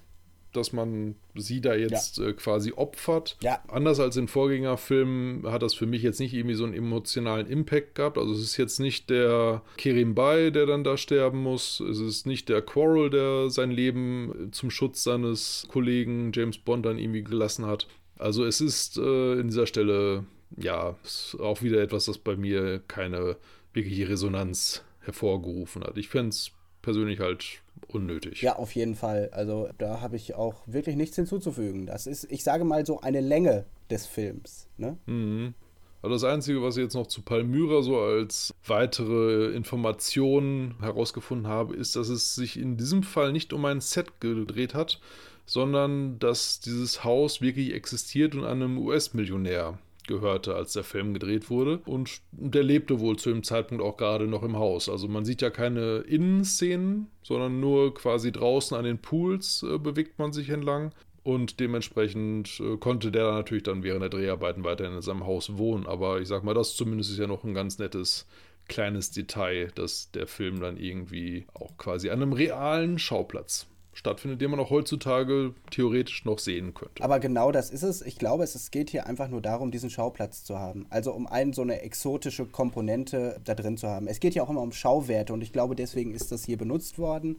dass 0.53 0.73
man 0.73 1.15
sie 1.35 1.61
da 1.61 1.75
jetzt 1.75 2.19
ja. 2.19 2.27
äh, 2.27 2.33
quasi 2.35 2.73
opfert. 2.73 3.37
Ja. 3.43 3.63
Anders 3.69 4.01
als 4.01 4.17
in 4.17 4.29
Vorgängerfilmen 4.29 5.51
hat 5.51 5.63
das 5.63 5.75
für 5.75 5.87
mich 5.87 6.03
jetzt 6.03 6.21
nicht 6.21 6.35
irgendwie 6.35 6.55
so 6.55 6.65
einen 6.65 6.75
emotionalen 6.75 7.47
Impact 7.47 7.95
gehabt. 7.95 8.19
Also 8.19 8.33
es 8.33 8.41
ist 8.41 8.57
jetzt 8.57 8.79
nicht 8.79 9.11
der 9.11 9.63
Kerim 9.77 10.15
Bay, 10.15 10.53
der 10.53 10.67
dann 10.67 10.85
da 10.85 10.97
sterben 10.97 11.43
muss. 11.43 11.81
Es 11.81 11.99
ist 11.99 12.27
nicht 12.27 12.49
der 12.49 12.63
Quarrel, 12.63 13.11
der 13.11 13.51
sein 13.51 13.71
Leben 13.71 14.51
zum 14.53 14.71
Schutz 14.71 15.03
seines 15.03 15.67
Kollegen 15.71 16.33
James 16.35 16.59
Bond 16.59 16.85
dann 16.87 16.99
irgendwie 16.99 17.25
gelassen 17.25 17.67
hat. 17.67 17.87
Also 18.19 18.45
es 18.45 18.61
ist 18.61 18.99
äh, 18.99 19.41
in 19.41 19.49
dieser 19.49 19.67
Stelle 19.67 20.25
ja 20.57 20.97
auch 21.39 21.63
wieder 21.63 21.83
etwas, 21.83 22.07
das 22.07 22.19
bei 22.19 22.37
mir 22.37 22.81
keine 22.89 23.37
wirkliche 23.73 24.09
Resonanz 24.09 24.85
hervorgerufen 25.01 25.83
hat. 25.85 25.97
Ich 25.97 26.09
fände 26.09 26.31
es 26.31 26.53
persönlich 26.83 27.21
halt 27.21 27.63
unnötig. 27.89 28.43
Ja, 28.43 28.57
auf 28.57 28.75
jeden 28.75 28.95
Fall. 28.95 29.31
Also 29.33 29.69
da 29.79 30.01
habe 30.01 30.17
ich 30.17 30.35
auch 30.35 30.63
wirklich 30.67 30.97
nichts 30.97 31.17
hinzuzufügen. 31.17 31.87
Das 31.87 32.07
ist, 32.07 32.31
ich 32.31 32.43
sage 32.45 32.65
mal 32.65 32.85
so, 32.87 33.01
eine 33.01 33.21
Länge 33.21 33.65
des 33.91 34.07
Films. 34.07 34.69
Ne? 34.77 34.97
Mhm. 35.07 35.55
Also 36.03 36.15
das 36.15 36.25
Einzige, 36.25 36.63
was 36.63 36.77
ich 36.77 36.83
jetzt 36.83 36.95
noch 36.95 37.07
zu 37.07 37.23
Palmyra 37.23 37.83
so 37.83 38.01
als 38.01 38.53
weitere 38.67 39.53
Information 39.55 40.75
herausgefunden 40.81 41.47
habe, 41.47 41.77
ist, 41.77 41.95
dass 41.95 42.09
es 42.09 42.35
sich 42.35 42.59
in 42.59 42.77
diesem 42.77 43.05
Fall 43.05 43.33
nicht 43.33 43.53
um 43.53 43.65
ein 43.65 43.81
Set 43.81 44.21
gedreht 44.21 44.75
hat, 44.75 45.01
sondern 45.47 46.19
dass 46.19 46.59
dieses 46.59 47.05
Haus 47.05 47.41
wirklich 47.41 47.73
existiert 47.73 48.35
und 48.35 48.45
einem 48.45 48.79
US-Millionär 48.79 49.79
gehörte, 50.07 50.55
als 50.55 50.73
der 50.73 50.85
Film 50.85 51.15
gedreht 51.15 51.51
wurde. 51.51 51.79
Und 51.87 52.21
der 52.33 52.63
lebte 52.63 53.01
wohl 53.01 53.17
zu 53.17 53.31
dem 53.31 53.43
Zeitpunkt 53.43 53.83
auch 53.83 53.97
gerade 53.97 54.27
noch 54.27 54.43
im 54.43 54.57
Haus. 54.57 54.89
Also 54.89 55.09
man 55.09 55.25
sieht 55.25 55.43
ja 55.43 55.51
keine 55.51 55.99
Innenszenen, 55.99 57.09
sondern 57.23 57.61
nur 57.61 57.95
quasi 57.95 58.33
draußen 58.33 58.77
an 58.77 58.85
den 58.85 58.99
Pools 58.99 59.63
äh, 59.63 59.79
bewegt 59.79 60.19
man 60.19 60.33
sich 60.33 60.51
entlang. 60.51 60.93
Und 61.25 61.61
dementsprechend 61.61 62.61
äh, 62.61 62.77
konnte 62.79 63.13
der 63.13 63.33
natürlich 63.33 63.63
dann 63.63 63.85
während 63.85 64.03
der 64.03 64.11
Dreharbeiten 64.11 64.65
weiterhin 64.65 64.97
in 64.97 65.03
seinem 65.03 65.25
Haus 65.25 65.57
wohnen. 65.57 65.87
Aber 65.87 66.21
ich 66.21 66.29
sag 66.29 66.43
mal, 66.43 66.55
das 66.55 66.75
zumindest 66.75 67.11
ist 67.11 67.19
ja 67.19 67.27
noch 67.27 67.45
ein 67.45 67.55
ganz 67.55 67.79
nettes 67.79 68.27
kleines 68.69 69.11
Detail, 69.11 69.71
dass 69.75 70.11
der 70.13 70.27
Film 70.27 70.61
dann 70.61 70.77
irgendwie 70.77 71.47
auch 71.55 71.77
quasi 71.77 72.11
an 72.11 72.23
einem 72.23 72.33
realen 72.33 72.99
Schauplatz 72.99 73.67
stattfindet, 73.93 74.41
den 74.41 74.51
man 74.51 74.61
auch 74.61 74.71
heutzutage 74.71 75.55
theoretisch 75.71 76.25
noch 76.25 76.39
sehen 76.39 76.75
könnte. 76.75 77.03
Aber 77.03 77.21
genau 77.21 77.53
das 77.53 77.71
ist 77.71 77.83
es. 77.83 78.03
Ich 78.03 78.19
glaube, 78.19 78.45
es, 78.45 78.55
es 78.55 78.71
geht 78.71 78.91
hier 78.91 79.07
einfach 79.07 79.29
nur 79.29 79.41
darum, 79.41 79.71
diesen 79.71 79.91
Schauplatz 79.91 80.45
zu 80.45 80.59
haben. 80.59 80.87
Also 80.91 81.13
um 81.13 81.27
einen 81.27 81.53
so 81.53 81.63
eine 81.63 81.83
exotische 81.83 82.47
Komponente 82.47 83.41
da 83.45 83.55
drin 83.55 83.77
zu 83.77 83.89
haben. 83.89 84.07
Es 84.07 84.21
geht 84.21 84.35
ja 84.35 84.43
auch 84.43 84.51
immer 84.51 84.63
um 84.63 84.73
Schauwerte 84.73 85.33
und 85.33 85.43
ich 85.43 85.53
glaube, 85.53 85.77
deswegen 85.77 86.15
ist 86.15 86.33
das 86.33 86.45
hier 86.45 86.57
benutzt 86.57 86.99
worden. 86.99 87.39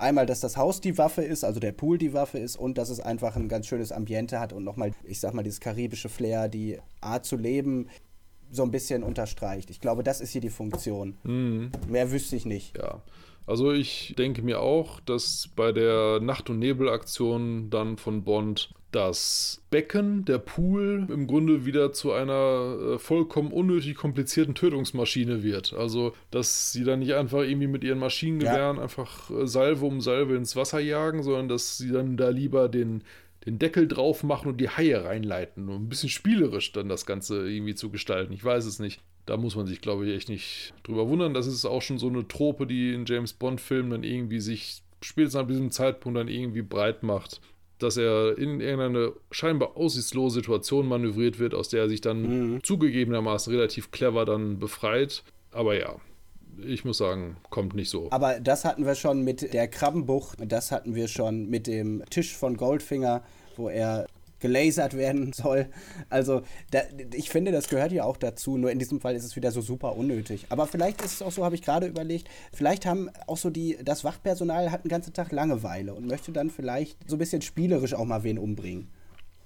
Einmal, 0.00 0.26
dass 0.26 0.38
das 0.38 0.56
Haus 0.56 0.80
die 0.80 0.96
Waffe 0.96 1.22
ist, 1.22 1.42
also 1.42 1.58
der 1.58 1.72
Pool 1.72 1.98
die 1.98 2.12
Waffe 2.12 2.38
ist 2.38 2.56
und 2.56 2.78
dass 2.78 2.88
es 2.88 3.00
einfach 3.00 3.34
ein 3.34 3.48
ganz 3.48 3.66
schönes 3.66 3.90
Ambiente 3.90 4.38
hat 4.38 4.52
und 4.52 4.62
nochmal, 4.62 4.92
ich 5.02 5.18
sag 5.18 5.34
mal, 5.34 5.42
dieses 5.42 5.58
karibische 5.58 6.08
Flair, 6.08 6.48
die 6.48 6.78
Art 7.00 7.24
zu 7.26 7.36
leben, 7.36 7.88
so 8.52 8.62
ein 8.62 8.70
bisschen 8.70 9.02
unterstreicht. 9.02 9.70
Ich 9.70 9.80
glaube, 9.80 10.04
das 10.04 10.20
ist 10.20 10.30
hier 10.30 10.40
die 10.40 10.50
Funktion. 10.50 11.18
Mhm. 11.24 11.72
Mehr 11.88 12.12
wüsste 12.12 12.36
ich 12.36 12.46
nicht. 12.46 12.76
Ja. 12.76 13.02
Also 13.48 13.72
ich 13.72 14.14
denke 14.18 14.42
mir 14.42 14.60
auch, 14.60 15.00
dass 15.00 15.48
bei 15.56 15.72
der 15.72 16.20
Nacht- 16.20 16.50
und 16.50 16.58
Nebelaktion 16.58 17.70
dann 17.70 17.96
von 17.96 18.22
Bond 18.22 18.68
das 18.92 19.62
Becken, 19.70 20.26
der 20.26 20.36
Pool, 20.36 21.06
im 21.10 21.26
Grunde 21.26 21.64
wieder 21.64 21.92
zu 21.94 22.12
einer 22.12 22.76
äh, 22.94 22.98
vollkommen 22.98 23.50
unnötig 23.50 23.96
komplizierten 23.96 24.54
Tötungsmaschine 24.54 25.42
wird. 25.42 25.72
Also, 25.72 26.12
dass 26.30 26.72
sie 26.72 26.84
dann 26.84 26.98
nicht 26.98 27.14
einfach 27.14 27.40
irgendwie 27.40 27.68
mit 27.68 27.84
ihren 27.84 27.98
Maschinengewehren 27.98 28.76
ja. 28.76 28.82
einfach 28.82 29.30
äh, 29.30 29.46
Salve 29.46 29.86
um 29.86 30.02
Salve 30.02 30.36
ins 30.36 30.54
Wasser 30.54 30.80
jagen, 30.80 31.22
sondern 31.22 31.48
dass 31.48 31.78
sie 31.78 31.90
dann 31.90 32.18
da 32.18 32.28
lieber 32.28 32.68
den, 32.68 33.02
den 33.48 33.58
Deckel 33.58 33.88
drauf 33.88 34.22
machen 34.22 34.48
und 34.48 34.58
die 34.58 34.68
Haie 34.68 35.04
reinleiten. 35.04 35.68
Um 35.68 35.84
ein 35.84 35.88
bisschen 35.88 36.10
spielerisch 36.10 36.72
dann 36.72 36.88
das 36.88 37.06
Ganze 37.06 37.48
irgendwie 37.48 37.74
zu 37.74 37.90
gestalten. 37.90 38.32
Ich 38.32 38.44
weiß 38.44 38.66
es 38.66 38.78
nicht. 38.78 39.00
Da 39.24 39.36
muss 39.36 39.56
man 39.56 39.66
sich, 39.66 39.80
glaube 39.80 40.06
ich, 40.06 40.14
echt 40.14 40.28
nicht 40.28 40.74
drüber 40.82 41.08
wundern. 41.08 41.34
Das 41.34 41.46
ist 41.46 41.64
auch 41.64 41.82
schon 41.82 41.98
so 41.98 42.08
eine 42.08 42.28
Trope, 42.28 42.66
die 42.66 42.92
in 42.92 43.06
James 43.06 43.32
Bond-Filmen 43.32 43.90
dann 43.90 44.02
irgendwie 44.02 44.40
sich 44.40 44.82
spätestens 45.02 45.40
ab 45.40 45.48
diesem 45.48 45.70
Zeitpunkt 45.70 46.18
dann 46.18 46.28
irgendwie 46.28 46.62
breit 46.62 47.02
macht, 47.02 47.40
dass 47.78 47.96
er 47.96 48.36
in 48.36 48.60
irgendeine 48.60 49.12
scheinbar 49.30 49.76
aussichtslose 49.76 50.36
Situation 50.36 50.86
manövriert 50.86 51.38
wird, 51.38 51.54
aus 51.54 51.68
der 51.68 51.82
er 51.82 51.88
sich 51.88 52.00
dann 52.00 52.54
mhm. 52.54 52.64
zugegebenermaßen 52.64 53.52
relativ 53.52 53.90
clever 53.90 54.24
dann 54.24 54.58
befreit. 54.58 55.22
Aber 55.52 55.78
ja, 55.78 55.96
ich 56.66 56.84
muss 56.84 56.98
sagen, 56.98 57.36
kommt 57.50 57.74
nicht 57.74 57.90
so. 57.90 58.08
Aber 58.10 58.40
das 58.40 58.64
hatten 58.64 58.84
wir 58.84 58.94
schon 58.94 59.22
mit 59.22 59.52
der 59.52 59.68
Krabbenbucht, 59.68 60.38
das 60.46 60.72
hatten 60.72 60.94
wir 60.94 61.08
schon 61.08 61.48
mit 61.48 61.66
dem 61.66 62.02
Tisch 62.10 62.34
von 62.36 62.56
Goldfinger, 62.56 63.22
wo 63.58 63.68
er 63.68 64.06
gelasert 64.40 64.96
werden 64.96 65.32
soll. 65.34 65.66
Also 66.10 66.42
da, 66.70 66.80
ich 67.14 67.30
finde, 67.30 67.52
das 67.52 67.68
gehört 67.68 67.92
ja 67.92 68.04
auch 68.04 68.16
dazu. 68.16 68.56
Nur 68.56 68.70
in 68.70 68.78
diesem 68.78 69.00
Fall 69.00 69.14
ist 69.14 69.24
es 69.24 69.36
wieder 69.36 69.50
so 69.50 69.60
super 69.60 69.96
unnötig. 69.96 70.46
Aber 70.48 70.66
vielleicht 70.66 71.02
ist 71.02 71.14
es 71.14 71.22
auch 71.22 71.32
so, 71.32 71.44
habe 71.44 71.54
ich 71.54 71.62
gerade 71.62 71.86
überlegt, 71.86 72.28
vielleicht 72.52 72.86
haben 72.86 73.10
auch 73.26 73.36
so 73.36 73.50
die, 73.50 73.78
das 73.82 74.04
Wachpersonal 74.04 74.70
hat 74.70 74.84
den 74.84 74.90
ganzen 74.90 75.12
Tag 75.12 75.32
Langeweile 75.32 75.94
und 75.94 76.06
möchte 76.06 76.32
dann 76.32 76.50
vielleicht 76.50 76.96
so 77.08 77.16
ein 77.16 77.18
bisschen 77.18 77.42
spielerisch 77.42 77.94
auch 77.94 78.04
mal 78.04 78.22
wen 78.22 78.38
umbringen. 78.38 78.88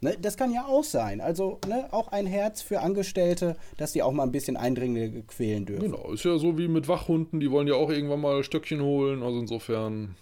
Ne, 0.03 0.17
das 0.21 0.37
kann 0.37 0.53
ja 0.53 0.67
auch 0.67 0.83
sein. 0.83 1.21
Also 1.21 1.61
ne, 1.69 1.87
auch 1.93 2.09
ein 2.09 2.27
Herz 2.27 2.61
für 2.61 2.81
Angestellte, 2.81 3.57
dass 3.77 3.93
die 3.93 4.03
auch 4.03 4.11
mal 4.11 4.25
ein 4.25 4.33
bisschen 4.33 4.57
Eindringlinge 4.57 5.23
quälen 5.23 5.65
dürfen. 5.65 5.93
Genau, 5.93 6.11
ist 6.13 6.25
ja 6.25 6.39
so 6.39 6.59
wie 6.59 6.67
mit 6.67 6.89
Wachhunden, 6.89 7.39
die 7.39 7.53
wollen 7.53 7.69
ja 7.69 7.75
auch 7.75 7.89
irgendwann 7.89 8.21
mal 8.21 8.43
Stöckchen 8.43 8.83
holen. 8.83 9.23
Also 9.23 9.39
insofern 9.39 10.17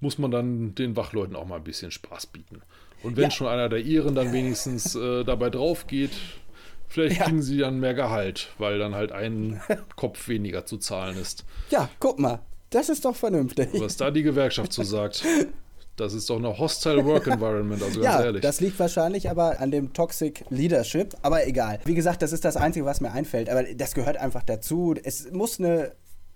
muss 0.00 0.18
man 0.18 0.30
dann 0.30 0.74
den 0.74 0.94
Wachleuten 0.94 1.36
auch 1.36 1.46
mal 1.46 1.56
ein 1.56 1.64
bisschen 1.64 1.90
Spaß 1.90 2.26
bieten. 2.26 2.60
Und 3.04 3.16
wenn 3.16 3.24
ja. 3.24 3.30
schon 3.30 3.46
einer 3.46 3.68
der 3.68 3.80
ihren 3.80 4.14
dann 4.14 4.32
wenigstens 4.32 4.94
äh, 4.94 5.24
dabei 5.24 5.50
drauf 5.50 5.86
geht, 5.86 6.12
vielleicht 6.88 7.18
ja. 7.18 7.24
kriegen 7.24 7.42
sie 7.42 7.58
dann 7.58 7.78
mehr 7.78 7.94
Gehalt, 7.94 8.48
weil 8.58 8.78
dann 8.78 8.94
halt 8.94 9.12
ein 9.12 9.60
Kopf 9.96 10.28
weniger 10.28 10.64
zu 10.66 10.78
zahlen 10.78 11.16
ist. 11.18 11.44
Ja, 11.70 11.88
guck 12.00 12.18
mal, 12.18 12.40
das 12.70 12.88
ist 12.88 13.04
doch 13.04 13.14
vernünftig. 13.14 13.68
Was 13.74 13.96
da 13.96 14.10
die 14.10 14.22
Gewerkschaft 14.22 14.72
so 14.72 14.82
sagt. 14.82 15.24
Das 15.96 16.12
ist 16.12 16.28
doch 16.28 16.38
eine 16.38 16.58
hostile 16.58 17.04
Work 17.04 17.28
Environment, 17.28 17.80
also 17.80 18.00
ganz 18.00 18.14
ja, 18.16 18.24
ehrlich. 18.24 18.42
Das 18.42 18.60
liegt 18.60 18.76
wahrscheinlich 18.80 19.30
aber 19.30 19.60
an 19.60 19.70
dem 19.70 19.92
Toxic 19.92 20.44
Leadership, 20.50 21.14
aber 21.22 21.46
egal. 21.46 21.78
Wie 21.84 21.94
gesagt, 21.94 22.20
das 22.20 22.32
ist 22.32 22.44
das 22.44 22.56
Einzige, 22.56 22.84
was 22.84 23.00
mir 23.00 23.12
einfällt, 23.12 23.48
aber 23.48 23.62
das 23.62 23.94
gehört 23.94 24.16
einfach 24.16 24.42
dazu. 24.42 24.96
Es 25.00 25.30
muss 25.30 25.60
eine 25.60 25.92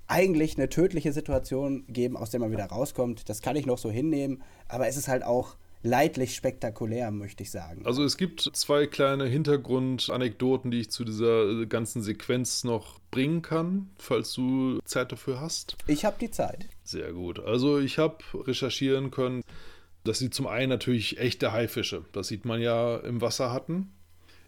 eigentlich 0.07 0.57
eine 0.57 0.69
tödliche 0.69 1.13
Situation 1.13 1.85
geben, 1.89 2.17
aus 2.17 2.31
der 2.31 2.39
man 2.41 2.51
wieder 2.51 2.67
rauskommt. 2.67 3.29
Das 3.29 3.43
kann 3.43 3.57
ich 3.57 3.67
noch 3.67 3.79
so 3.79 3.91
hinnehmen, 3.91 4.43
aber 4.69 4.89
es 4.89 4.97
ist 4.97 5.09
halt 5.09 5.23
auch 5.23 5.57
leidlich 5.83 6.35
spektakulär, 6.35 7.11
möchte 7.11 7.43
ich 7.43 7.51
sagen. 7.51 7.85
Also 7.85 8.05
es 8.05 8.17
gibt 8.17 8.41
zwei 8.53 8.87
kleine 8.87 9.27
Hintergrundanekdoten, 9.27 10.71
die 10.71 10.81
ich 10.81 10.91
zu 10.91 11.05
dieser 11.05 11.67
ganzen 11.67 12.03
Sequenz 12.03 12.65
noch 12.65 12.99
bringen 13.11 13.43
kann, 13.43 13.91
falls 13.99 14.33
du 14.33 14.79
Zeit 14.85 15.13
dafür 15.13 15.41
hast. 15.41 15.77
Ich 15.87 16.05
habe 16.05 16.17
die 16.21 16.31
Zeit. 16.31 16.69
Sehr 16.85 17.13
gut. 17.13 17.41
Also 17.41 17.79
ich 17.79 17.99
habe 17.99 18.19
recherchieren 18.35 19.11
können, 19.11 19.43
dass 20.05 20.19
sie 20.19 20.31
zum 20.31 20.47
einen 20.47 20.71
natürlich 20.71 21.19
echte 21.19 21.53
Haifische, 21.53 22.05
das 22.13 22.29
sieht 22.29 22.45
man 22.45 22.61
ja 22.61 22.97
im 22.99 23.21
Wasser 23.21 23.53
hatten. 23.53 23.93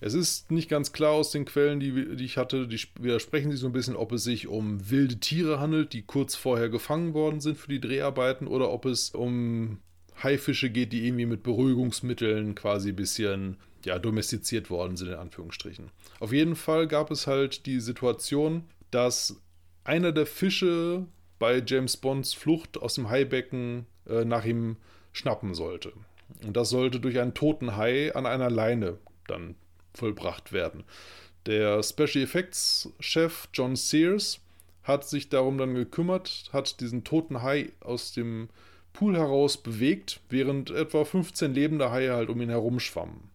Es 0.02 0.14
ist 0.14 0.50
nicht 0.50 0.70
ganz 0.70 0.92
klar 0.92 1.12
aus 1.12 1.30
den 1.30 1.44
Quellen, 1.44 1.78
die, 1.78 2.16
die 2.16 2.24
ich 2.24 2.38
hatte, 2.38 2.66
die 2.66 2.80
widersprechen 2.98 3.50
sich 3.50 3.60
so 3.60 3.66
ein 3.66 3.72
bisschen, 3.72 3.96
ob 3.96 4.12
es 4.12 4.24
sich 4.24 4.48
um 4.48 4.90
wilde 4.90 5.20
Tiere 5.20 5.60
handelt, 5.60 5.92
die 5.92 6.02
kurz 6.02 6.34
vorher 6.34 6.70
gefangen 6.70 7.12
worden 7.12 7.40
sind 7.40 7.58
für 7.58 7.68
die 7.68 7.80
Dreharbeiten, 7.80 8.46
oder 8.46 8.70
ob 8.70 8.86
es 8.86 9.10
um 9.10 9.78
Haifische 10.22 10.70
geht, 10.70 10.92
die 10.92 11.06
irgendwie 11.06 11.26
mit 11.26 11.42
Beruhigungsmitteln 11.42 12.54
quasi 12.54 12.90
ein 12.90 12.96
bisschen 12.96 13.56
ja, 13.84 13.98
domestiziert 13.98 14.70
worden 14.70 14.96
sind, 14.96 15.08
in 15.08 15.14
Anführungsstrichen. 15.14 15.90
Auf 16.18 16.32
jeden 16.32 16.56
Fall 16.56 16.86
gab 16.86 17.10
es 17.10 17.26
halt 17.26 17.66
die 17.66 17.80
Situation, 17.80 18.64
dass 18.90 19.40
einer 19.84 20.12
der 20.12 20.26
Fische 20.26 21.06
bei 21.38 21.62
James 21.64 21.96
Bonds 21.96 22.34
Flucht 22.34 22.78
aus 22.78 22.94
dem 22.94 23.08
Haibecken 23.08 23.86
äh, 24.06 24.24
nach 24.24 24.44
ihm 24.44 24.76
schnappen 25.12 25.54
sollte. 25.54 25.92
Und 26.46 26.56
das 26.56 26.70
sollte 26.70 27.00
durch 27.00 27.18
einen 27.18 27.34
toten 27.34 27.76
Hai 27.76 28.14
an 28.14 28.26
einer 28.26 28.50
Leine 28.50 28.98
dann 29.26 29.54
vollbracht 29.94 30.52
werden. 30.52 30.84
Der 31.46 31.82
Special 31.82 32.22
Effects 32.22 32.92
Chef 33.00 33.48
John 33.54 33.74
Sears 33.74 34.40
hat 34.82 35.08
sich 35.08 35.28
darum 35.28 35.58
dann 35.58 35.74
gekümmert, 35.74 36.50
hat 36.52 36.80
diesen 36.80 37.04
toten 37.04 37.42
Hai 37.42 37.72
aus 37.80 38.12
dem 38.12 38.48
Pool 38.92 39.16
heraus 39.16 39.56
bewegt, 39.56 40.20
während 40.28 40.70
etwa 40.70 41.04
15 41.04 41.54
lebende 41.54 41.90
Haie 41.90 42.12
halt 42.12 42.28
um 42.28 42.40
ihn 42.40 42.50
herum 42.50 42.80
schwammen. 42.80 43.30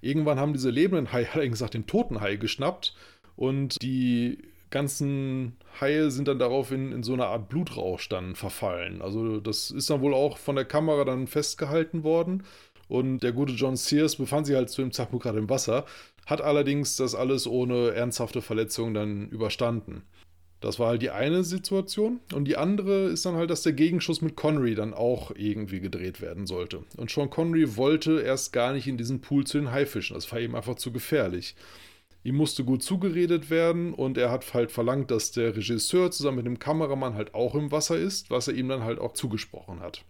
Irgendwann 0.00 0.38
haben 0.38 0.52
diese 0.52 0.70
lebenden 0.70 1.12
Haie 1.12 1.28
allerdings 1.32 1.60
nach 1.60 1.70
dem 1.70 1.86
toten 1.86 2.20
Hai 2.20 2.36
geschnappt 2.36 2.94
und 3.34 3.80
die 3.82 4.38
ganzen 4.70 5.56
Haie 5.80 6.10
sind 6.10 6.28
dann 6.28 6.38
daraufhin 6.38 6.92
in 6.92 7.02
so 7.02 7.12
eine 7.12 7.26
Art 7.26 7.48
Blutrausch 7.48 8.08
dann 8.08 8.34
verfallen. 8.34 9.00
Also 9.00 9.40
das 9.40 9.70
ist 9.70 9.88
dann 9.90 10.00
wohl 10.00 10.14
auch 10.14 10.38
von 10.38 10.56
der 10.56 10.64
Kamera 10.64 11.04
dann 11.04 11.26
festgehalten 11.26 12.02
worden 12.02 12.42
und 12.88 13.20
der 13.20 13.32
gute 13.32 13.52
John 13.52 13.76
Sears 13.76 14.16
befand 14.16 14.46
sich 14.46 14.56
halt 14.56 14.70
zu 14.70 14.82
dem 14.82 14.92
Zeitpunkt 14.92 15.24
gerade 15.24 15.38
im 15.38 15.50
Wasser, 15.50 15.84
hat 16.26 16.40
allerdings 16.40 16.96
das 16.96 17.14
alles 17.14 17.46
ohne 17.46 17.90
ernsthafte 17.90 18.42
Verletzungen 18.42 18.94
dann 18.94 19.28
überstanden. 19.28 20.02
Das 20.66 20.80
war 20.80 20.88
halt 20.88 21.02
die 21.02 21.10
eine 21.10 21.44
Situation. 21.44 22.18
Und 22.34 22.46
die 22.46 22.56
andere 22.56 23.04
ist 23.04 23.24
dann 23.24 23.36
halt, 23.36 23.50
dass 23.50 23.62
der 23.62 23.72
Gegenschuss 23.72 24.20
mit 24.20 24.34
Connery 24.34 24.74
dann 24.74 24.94
auch 24.94 25.30
irgendwie 25.30 25.78
gedreht 25.78 26.20
werden 26.20 26.48
sollte. 26.48 26.82
Und 26.96 27.08
Sean 27.08 27.30
Connery 27.30 27.76
wollte 27.76 28.20
erst 28.20 28.52
gar 28.52 28.72
nicht 28.72 28.88
in 28.88 28.98
diesen 28.98 29.20
Pool 29.20 29.46
zu 29.46 29.58
den 29.58 29.70
Haifischen. 29.70 30.14
Das 30.14 30.32
war 30.32 30.40
ihm 30.40 30.56
einfach 30.56 30.74
zu 30.74 30.90
gefährlich. 30.90 31.54
Ihm 32.24 32.34
musste 32.34 32.64
gut 32.64 32.82
zugeredet 32.82 33.48
werden 33.48 33.94
und 33.94 34.18
er 34.18 34.32
hat 34.32 34.54
halt 34.54 34.72
verlangt, 34.72 35.12
dass 35.12 35.30
der 35.30 35.54
Regisseur 35.54 36.10
zusammen 36.10 36.38
mit 36.38 36.46
dem 36.46 36.58
Kameramann 36.58 37.14
halt 37.14 37.32
auch 37.32 37.54
im 37.54 37.70
Wasser 37.70 37.96
ist, 37.96 38.30
was 38.30 38.48
er 38.48 38.54
ihm 38.54 38.68
dann 38.68 38.82
halt 38.82 38.98
auch 38.98 39.12
zugesprochen 39.12 39.78
hat. 39.78 40.04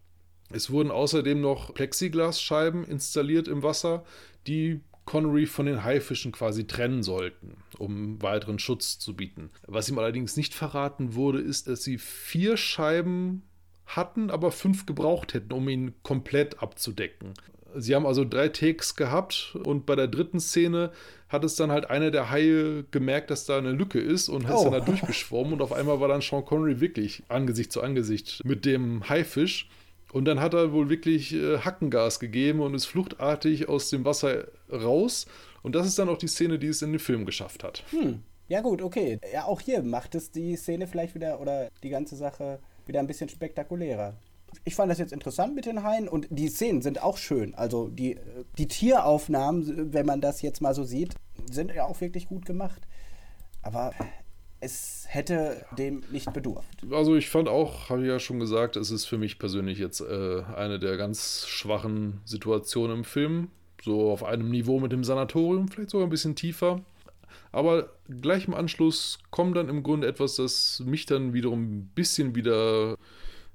Es 0.48 0.70
wurden 0.70 0.90
außerdem 0.90 1.38
noch 1.38 1.74
Plexiglasscheiben 1.74 2.86
installiert 2.86 3.46
im 3.46 3.62
Wasser, 3.62 4.06
die 4.46 4.80
Connery 5.06 5.46
von 5.46 5.66
den 5.66 5.84
Haifischen 5.84 6.32
quasi 6.32 6.66
trennen 6.66 7.02
sollten, 7.02 7.56
um 7.78 8.20
weiteren 8.20 8.58
Schutz 8.58 8.98
zu 8.98 9.16
bieten. 9.16 9.50
Was 9.66 9.88
ihm 9.88 9.98
allerdings 9.98 10.36
nicht 10.36 10.52
verraten 10.52 11.14
wurde, 11.14 11.40
ist, 11.40 11.68
dass 11.68 11.82
sie 11.82 11.96
vier 11.96 12.56
Scheiben 12.56 13.42
hatten, 13.86 14.30
aber 14.30 14.50
fünf 14.52 14.84
gebraucht 14.84 15.32
hätten, 15.32 15.52
um 15.52 15.68
ihn 15.68 15.94
komplett 16.02 16.62
abzudecken. 16.62 17.34
Sie 17.78 17.94
haben 17.94 18.06
also 18.06 18.24
drei 18.24 18.48
Takes 18.48 18.96
gehabt 18.96 19.56
und 19.62 19.86
bei 19.86 19.96
der 19.96 20.08
dritten 20.08 20.40
Szene 20.40 20.92
hat 21.28 21.44
es 21.44 21.56
dann 21.56 21.70
halt 21.70 21.90
einer 21.90 22.10
der 22.10 22.30
Haie 22.30 22.84
gemerkt, 22.90 23.30
dass 23.30 23.44
da 23.44 23.58
eine 23.58 23.72
Lücke 23.72 24.00
ist 24.00 24.28
und 24.28 24.44
ist 24.44 24.50
oh. 24.50 24.64
dann 24.64 24.72
da 24.72 24.80
durchgeschwommen 24.80 25.54
und 25.54 25.62
auf 25.62 25.72
einmal 25.72 26.00
war 26.00 26.08
dann 26.08 26.20
Sean 26.20 26.44
Connery 26.44 26.80
wirklich 26.80 27.22
Angesicht 27.28 27.72
zu 27.72 27.82
Angesicht 27.82 28.42
mit 28.44 28.64
dem 28.64 29.08
Haifisch 29.08 29.68
und 30.16 30.24
dann 30.24 30.40
hat 30.40 30.54
er 30.54 30.72
wohl 30.72 30.88
wirklich 30.88 31.34
äh, 31.34 31.58
Hackengas 31.58 32.20
gegeben 32.20 32.60
und 32.60 32.72
ist 32.72 32.86
fluchtartig 32.86 33.68
aus 33.68 33.90
dem 33.90 34.06
Wasser 34.06 34.46
raus. 34.72 35.26
Und 35.62 35.74
das 35.74 35.86
ist 35.86 35.98
dann 35.98 36.08
auch 36.08 36.16
die 36.16 36.26
Szene, 36.26 36.58
die 36.58 36.68
es 36.68 36.80
in 36.80 36.92
den 36.92 37.00
Film 37.00 37.26
geschafft 37.26 37.62
hat. 37.62 37.84
Hm. 37.90 38.22
Ja, 38.48 38.62
gut, 38.62 38.80
okay. 38.80 39.18
Ja, 39.30 39.44
auch 39.44 39.60
hier 39.60 39.82
macht 39.82 40.14
es 40.14 40.30
die 40.30 40.56
Szene 40.56 40.86
vielleicht 40.86 41.14
wieder 41.14 41.38
oder 41.38 41.68
die 41.82 41.90
ganze 41.90 42.16
Sache 42.16 42.60
wieder 42.86 43.00
ein 43.00 43.06
bisschen 43.06 43.28
spektakulärer. 43.28 44.14
Ich 44.64 44.74
fand 44.74 44.90
das 44.90 44.96
jetzt 44.96 45.12
interessant 45.12 45.54
mit 45.54 45.66
den 45.66 45.82
Haien 45.82 46.08
und 46.08 46.28
die 46.30 46.48
Szenen 46.48 46.80
sind 46.80 47.02
auch 47.02 47.18
schön. 47.18 47.54
Also 47.54 47.88
die, 47.88 48.16
die 48.56 48.68
Tieraufnahmen, 48.68 49.92
wenn 49.92 50.06
man 50.06 50.22
das 50.22 50.40
jetzt 50.40 50.62
mal 50.62 50.74
so 50.74 50.84
sieht, 50.84 51.12
sind 51.50 51.74
ja 51.74 51.84
auch 51.84 52.00
wirklich 52.00 52.26
gut 52.26 52.46
gemacht. 52.46 52.80
Aber 53.60 53.92
es 54.60 55.04
hätte 55.08 55.64
dem 55.76 56.02
nicht 56.10 56.32
bedurft. 56.32 56.84
Also 56.90 57.14
ich 57.16 57.28
fand 57.28 57.48
auch, 57.48 57.90
habe 57.90 58.02
ich 58.02 58.08
ja 58.08 58.18
schon 58.18 58.40
gesagt, 58.40 58.76
es 58.76 58.90
ist 58.90 59.04
für 59.04 59.18
mich 59.18 59.38
persönlich 59.38 59.78
jetzt 59.78 60.00
äh, 60.00 60.42
eine 60.56 60.78
der 60.78 60.96
ganz 60.96 61.46
schwachen 61.46 62.20
Situationen 62.24 62.98
im 62.98 63.04
Film. 63.04 63.48
So 63.82 64.10
auf 64.10 64.24
einem 64.24 64.50
Niveau 64.50 64.80
mit 64.80 64.92
dem 64.92 65.04
Sanatorium, 65.04 65.68
vielleicht 65.68 65.90
sogar 65.90 66.06
ein 66.06 66.10
bisschen 66.10 66.34
tiefer. 66.34 66.80
Aber 67.52 67.90
gleich 68.08 68.48
im 68.48 68.54
Anschluss 68.54 69.18
kommt 69.30 69.56
dann 69.56 69.68
im 69.68 69.82
Grunde 69.82 70.06
etwas, 70.06 70.36
das 70.36 70.82
mich 70.84 71.06
dann 71.06 71.32
wiederum 71.34 71.78
ein 71.78 71.90
bisschen 71.94 72.34
wieder 72.34 72.96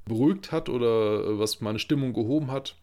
beruhigt 0.06 0.52
hat 0.52 0.70
oder 0.70 1.38
was 1.40 1.62
meine 1.62 1.80
Stimmung 1.80 2.14
gehoben 2.14 2.52
hat. 2.52 2.76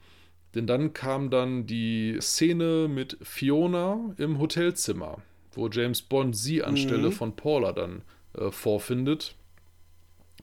Denn 0.55 0.67
dann 0.67 0.93
kam 0.93 1.31
dann 1.31 1.67
die 1.67 2.19
Szene 2.21 2.89
mit 2.89 3.19
Fiona 3.23 4.15
im 4.17 4.39
Hotelzimmer 4.39 5.23
wo 5.59 5.69
James 5.69 6.03
Bond 6.03 6.37
sie 6.37 6.63
anstelle 6.63 7.09
mhm. 7.09 7.13
von 7.13 7.37
Paula 7.37 7.73
dann 7.73 8.03
äh, 8.35 8.51
vorfindet. 8.51 9.35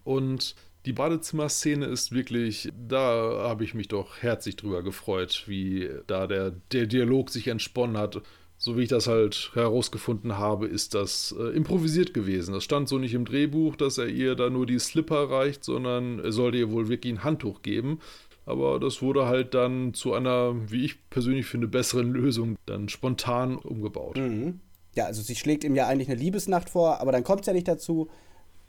Und 0.04 0.56
die 0.86 0.94
Badezimmerszene 0.94 1.86
ist 1.86 2.12
wirklich, 2.12 2.70
da 2.88 3.40
habe 3.44 3.64
ich 3.64 3.74
mich 3.74 3.88
doch 3.88 4.18
herzlich 4.18 4.56
drüber 4.56 4.84
gefreut, 4.84 5.46
wie 5.48 5.90
da 6.06 6.28
der, 6.28 6.52
der 6.72 6.86
Dialog 6.86 7.32
sich 7.32 7.48
entsponnen 7.48 7.98
hat. 7.98 8.22
So 8.58 8.78
wie 8.78 8.84
ich 8.84 8.90
das 8.90 9.08
halt 9.08 9.52
herausgefunden 9.54 10.38
habe, 10.38 10.68
ist 10.68 10.94
das 10.94 11.36
äh, 11.38 11.56
improvisiert 11.56 12.14
gewesen. 12.14 12.54
Das 12.54 12.64
stand 12.64 12.88
so 12.88 12.98
nicht 12.98 13.14
im 13.14 13.26
Drehbuch, 13.26 13.76
dass 13.76 13.98
er 13.98 14.08
ihr 14.08 14.36
da 14.36 14.50
nur 14.50 14.66
die 14.66 14.80
Slipper 14.80 15.30
reicht, 15.30 15.64
sondern 15.64 16.20
er 16.20 16.32
sollte 16.32 16.58
ihr 16.58 16.72
wohl 16.72 16.88
wirklich 16.88 17.14
ein 17.14 17.24
Handtuch 17.24 17.64
geben. 17.64 18.00
Aber 18.46 18.80
das 18.80 19.02
wurde 19.02 19.26
halt 19.26 19.56
dann 19.56 19.94
zu 19.94 20.14
einer, 20.14 20.56
wie 20.72 20.86
ich 20.86 21.10
persönlich 21.10 21.48
finde, 21.48 21.68
besseren 21.68 22.12
Lösung 22.12 22.58
dann 22.66 22.90
spontan 22.90 23.56
umgebaut. 23.58 24.18
Mhm. 24.18 24.60
Ja, 24.96 25.06
also 25.06 25.22
sie 25.22 25.36
schlägt 25.36 25.64
ihm 25.64 25.76
ja 25.76 25.88
eigentlich 25.88 26.10
eine 26.10 26.20
Liebesnacht 26.20 26.70
vor, 26.70 27.00
aber 27.02 27.12
dann 27.12 27.24
kommt 27.24 27.42
es 27.42 27.48
ja 27.48 27.54
nicht 27.54 27.68
dazu 27.68 28.10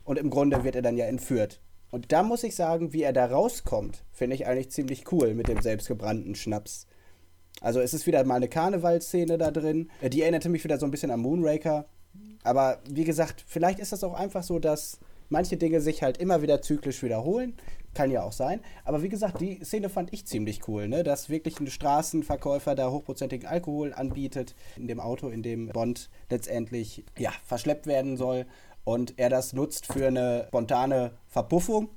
und 0.04 0.18
im 0.18 0.30
Grunde 0.30 0.64
wird 0.64 0.76
er 0.76 0.82
dann 0.82 0.96
ja 0.96 1.06
entführt. 1.06 1.60
Und 1.90 2.12
da 2.12 2.22
muss 2.22 2.42
ich 2.42 2.56
sagen, 2.56 2.92
wie 2.92 3.02
er 3.02 3.12
da 3.12 3.26
rauskommt, 3.26 4.04
finde 4.12 4.34
ich 4.34 4.46
eigentlich 4.46 4.70
ziemlich 4.70 5.10
cool 5.12 5.34
mit 5.34 5.48
dem 5.48 5.62
selbstgebrannten 5.62 6.34
Schnaps. 6.34 6.86
Also 7.60 7.80
es 7.80 7.94
ist 7.94 8.06
wieder 8.06 8.22
mal 8.24 8.34
eine 8.34 8.48
Karnevalszene 8.48 9.38
da 9.38 9.50
drin. 9.50 9.90
Äh, 10.00 10.10
die 10.10 10.22
erinnerte 10.22 10.48
mich 10.48 10.64
wieder 10.64 10.78
so 10.78 10.84
ein 10.84 10.90
bisschen 10.90 11.10
an 11.10 11.20
Moonraker. 11.20 11.86
Aber 12.42 12.80
wie 12.88 13.04
gesagt, 13.04 13.44
vielleicht 13.46 13.78
ist 13.78 13.92
das 13.92 14.04
auch 14.04 14.14
einfach 14.14 14.42
so, 14.42 14.58
dass 14.58 14.98
manche 15.28 15.56
Dinge 15.56 15.80
sich 15.80 16.02
halt 16.02 16.18
immer 16.18 16.42
wieder 16.42 16.62
zyklisch 16.62 17.02
wiederholen. 17.02 17.56
Kann 17.96 18.10
ja 18.10 18.22
auch 18.22 18.32
sein. 18.32 18.60
Aber 18.84 19.02
wie 19.02 19.08
gesagt, 19.08 19.40
die 19.40 19.64
Szene 19.64 19.88
fand 19.88 20.12
ich 20.12 20.26
ziemlich 20.26 20.68
cool, 20.68 20.86
ne? 20.86 21.02
Dass 21.02 21.30
wirklich 21.30 21.58
ein 21.60 21.66
Straßenverkäufer 21.66 22.74
da 22.74 22.90
hochprozentigen 22.90 23.48
Alkohol 23.48 23.94
anbietet 23.94 24.54
in 24.76 24.86
dem 24.86 25.00
Auto, 25.00 25.30
in 25.30 25.42
dem 25.42 25.68
Bond 25.68 26.10
letztendlich 26.28 27.04
ja, 27.16 27.32
verschleppt 27.46 27.86
werden 27.86 28.18
soll. 28.18 28.44
Und 28.84 29.18
er 29.18 29.30
das 29.30 29.54
nutzt 29.54 29.86
für 29.86 30.08
eine 30.08 30.44
spontane 30.48 31.12
Verpuffung. 31.26 31.88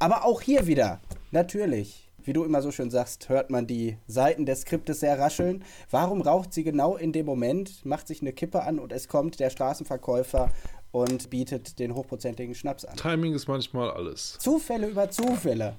Aber 0.00 0.24
auch 0.24 0.42
hier 0.42 0.66
wieder, 0.66 1.00
natürlich, 1.30 2.10
wie 2.24 2.32
du 2.32 2.42
immer 2.42 2.60
so 2.60 2.72
schön 2.72 2.90
sagst, 2.90 3.28
hört 3.28 3.50
man 3.50 3.68
die 3.68 3.96
Seiten 4.08 4.46
des 4.46 4.62
Skriptes 4.62 4.98
sehr 4.98 5.20
rascheln. 5.20 5.62
Warum 5.88 6.20
raucht 6.20 6.52
sie 6.52 6.64
genau 6.64 6.96
in 6.96 7.12
dem 7.12 7.26
Moment, 7.26 7.84
macht 7.84 8.08
sich 8.08 8.22
eine 8.22 8.32
Kippe 8.32 8.64
an 8.64 8.80
und 8.80 8.92
es 8.92 9.06
kommt 9.06 9.38
der 9.38 9.50
Straßenverkäufer 9.50 10.50
und 10.94 11.28
bietet 11.28 11.80
den 11.80 11.92
hochprozentigen 11.92 12.54
Schnaps 12.54 12.84
an? 12.84 12.96
Timing 12.96 13.34
ist 13.34 13.48
manchmal 13.48 13.90
alles. 13.90 14.38
Zufälle 14.38 14.86
über 14.86 15.10
Zufälle. 15.10 15.76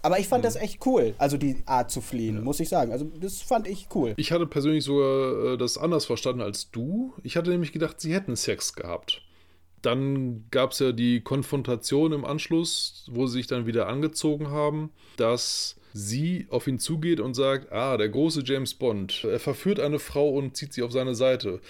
Aber 0.00 0.18
ich 0.18 0.26
fand 0.26 0.44
das 0.44 0.56
echt 0.56 0.86
cool, 0.86 1.14
also 1.18 1.36
die 1.36 1.56
Art 1.66 1.90
zu 1.90 2.00
fliehen, 2.00 2.36
ja. 2.36 2.42
muss 2.42 2.58
ich 2.58 2.70
sagen. 2.70 2.92
Also 2.92 3.04
das 3.20 3.42
fand 3.42 3.66
ich 3.68 3.88
cool. 3.94 4.14
Ich 4.16 4.32
hatte 4.32 4.46
persönlich 4.46 4.84
sogar 4.84 5.52
äh, 5.52 5.58
das 5.58 5.76
anders 5.76 6.06
verstanden 6.06 6.40
als 6.40 6.70
du. 6.70 7.12
Ich 7.22 7.36
hatte 7.36 7.50
nämlich 7.50 7.72
gedacht, 7.72 8.00
sie 8.00 8.14
hätten 8.14 8.36
Sex 8.36 8.74
gehabt. 8.74 9.22
Dann 9.82 10.46
gab 10.50 10.72
es 10.72 10.78
ja 10.78 10.92
die 10.92 11.20
Konfrontation 11.20 12.12
im 12.12 12.24
Anschluss, 12.24 13.06
wo 13.10 13.26
sie 13.26 13.34
sich 13.34 13.48
dann 13.48 13.66
wieder 13.66 13.86
angezogen 13.86 14.48
haben, 14.48 14.90
dass 15.18 15.76
sie 15.92 16.46
auf 16.50 16.66
ihn 16.66 16.78
zugeht 16.78 17.20
und 17.20 17.34
sagt, 17.34 17.70
ah, 17.72 17.96
der 17.96 18.08
große 18.08 18.42
James 18.44 18.74
Bond, 18.74 19.24
er 19.24 19.40
verführt 19.40 19.80
eine 19.80 19.98
Frau 19.98 20.30
und 20.30 20.56
zieht 20.56 20.72
sie 20.72 20.82
auf 20.82 20.92
seine 20.92 21.14
Seite 21.14 21.60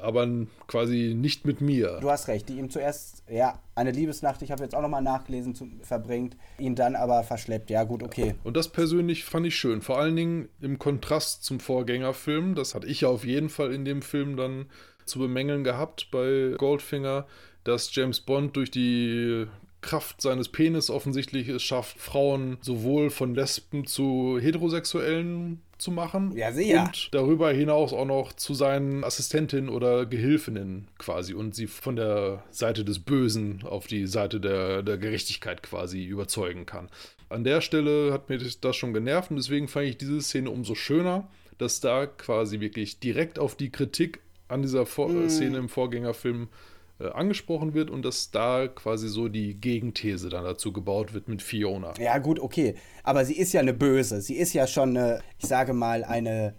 aber 0.00 0.26
quasi 0.66 1.14
nicht 1.16 1.44
mit 1.44 1.60
mir. 1.60 1.98
Du 2.00 2.10
hast 2.10 2.28
recht, 2.28 2.48
die 2.48 2.58
ihm 2.58 2.70
zuerst, 2.70 3.22
ja, 3.28 3.60
eine 3.74 3.90
Liebesnacht, 3.90 4.42
ich 4.42 4.50
habe 4.50 4.62
jetzt 4.62 4.74
auch 4.74 4.82
nochmal 4.82 5.02
nachgelesen, 5.02 5.54
zu, 5.54 5.68
verbringt, 5.82 6.36
ihn 6.58 6.74
dann 6.74 6.96
aber 6.96 7.22
verschleppt. 7.22 7.70
Ja, 7.70 7.84
gut, 7.84 8.02
okay. 8.02 8.34
Und 8.44 8.56
das 8.56 8.68
persönlich 8.68 9.24
fand 9.24 9.46
ich 9.46 9.56
schön. 9.56 9.82
Vor 9.82 9.98
allen 9.98 10.16
Dingen 10.16 10.48
im 10.60 10.78
Kontrast 10.78 11.44
zum 11.44 11.60
Vorgängerfilm. 11.60 12.54
Das 12.54 12.74
hatte 12.74 12.86
ich 12.86 13.02
ja 13.02 13.08
auf 13.08 13.24
jeden 13.24 13.48
Fall 13.48 13.72
in 13.72 13.84
dem 13.84 14.02
Film 14.02 14.36
dann 14.36 14.66
zu 15.04 15.18
bemängeln 15.18 15.64
gehabt 15.64 16.08
bei 16.10 16.54
Goldfinger, 16.56 17.26
dass 17.64 17.94
James 17.94 18.20
Bond 18.20 18.56
durch 18.56 18.70
die 18.70 19.46
Kraft 19.80 20.20
seines 20.20 20.48
Penis 20.48 20.90
offensichtlich 20.90 21.48
es 21.48 21.62
schafft, 21.62 21.98
Frauen 21.98 22.58
sowohl 22.60 23.10
von 23.10 23.34
Lesben 23.34 23.86
zu 23.86 24.38
Heterosexuellen 24.40 25.62
zu 25.80 25.90
machen. 25.90 26.36
Ja, 26.36 26.52
sehr. 26.52 26.84
Und 26.84 27.08
darüber 27.12 27.50
hinaus 27.52 27.92
auch 27.92 28.04
noch 28.04 28.32
zu 28.32 28.54
seinen 28.54 29.04
Assistentinnen 29.04 29.68
oder 29.68 30.06
Gehilfinnen 30.06 30.88
quasi 30.98 31.34
und 31.34 31.54
sie 31.54 31.66
von 31.66 31.96
der 31.96 32.44
Seite 32.50 32.84
des 32.84 32.98
Bösen 32.98 33.62
auf 33.64 33.86
die 33.86 34.06
Seite 34.06 34.40
der, 34.40 34.82
der 34.82 34.98
Gerechtigkeit 34.98 35.62
quasi 35.62 36.04
überzeugen 36.04 36.66
kann. 36.66 36.88
An 37.28 37.44
der 37.44 37.60
Stelle 37.60 38.12
hat 38.12 38.28
mir 38.28 38.38
das 38.38 38.76
schon 38.76 38.92
genervt 38.92 39.30
und 39.30 39.36
deswegen 39.36 39.68
fand 39.68 39.86
ich 39.86 39.98
diese 39.98 40.20
Szene 40.20 40.50
umso 40.50 40.74
schöner, 40.74 41.28
dass 41.58 41.80
da 41.80 42.06
quasi 42.06 42.60
wirklich 42.60 43.00
direkt 43.00 43.38
auf 43.38 43.54
die 43.54 43.70
Kritik 43.70 44.20
an 44.48 44.62
dieser 44.62 44.86
Vor 44.86 45.08
mm. 45.08 45.28
Szene 45.28 45.58
im 45.58 45.68
Vorgängerfilm 45.68 46.44
äh, 46.44 46.69
angesprochen 47.08 47.74
wird 47.74 47.90
und 47.90 48.04
dass 48.04 48.30
da 48.30 48.68
quasi 48.68 49.08
so 49.08 49.28
die 49.28 49.54
Gegenthese 49.54 50.28
dann 50.28 50.44
dazu 50.44 50.72
gebaut 50.72 51.14
wird 51.14 51.28
mit 51.28 51.42
Fiona. 51.42 51.94
Ja, 51.98 52.18
gut, 52.18 52.38
okay. 52.38 52.74
Aber 53.02 53.24
sie 53.24 53.36
ist 53.36 53.52
ja 53.52 53.60
eine 53.60 53.72
Böse. 53.72 54.20
Sie 54.20 54.34
ist 54.34 54.52
ja 54.52 54.66
schon 54.66 54.96
eine, 54.96 55.20
ich 55.38 55.46
sage 55.46 55.72
mal, 55.72 56.04
eine 56.04 56.54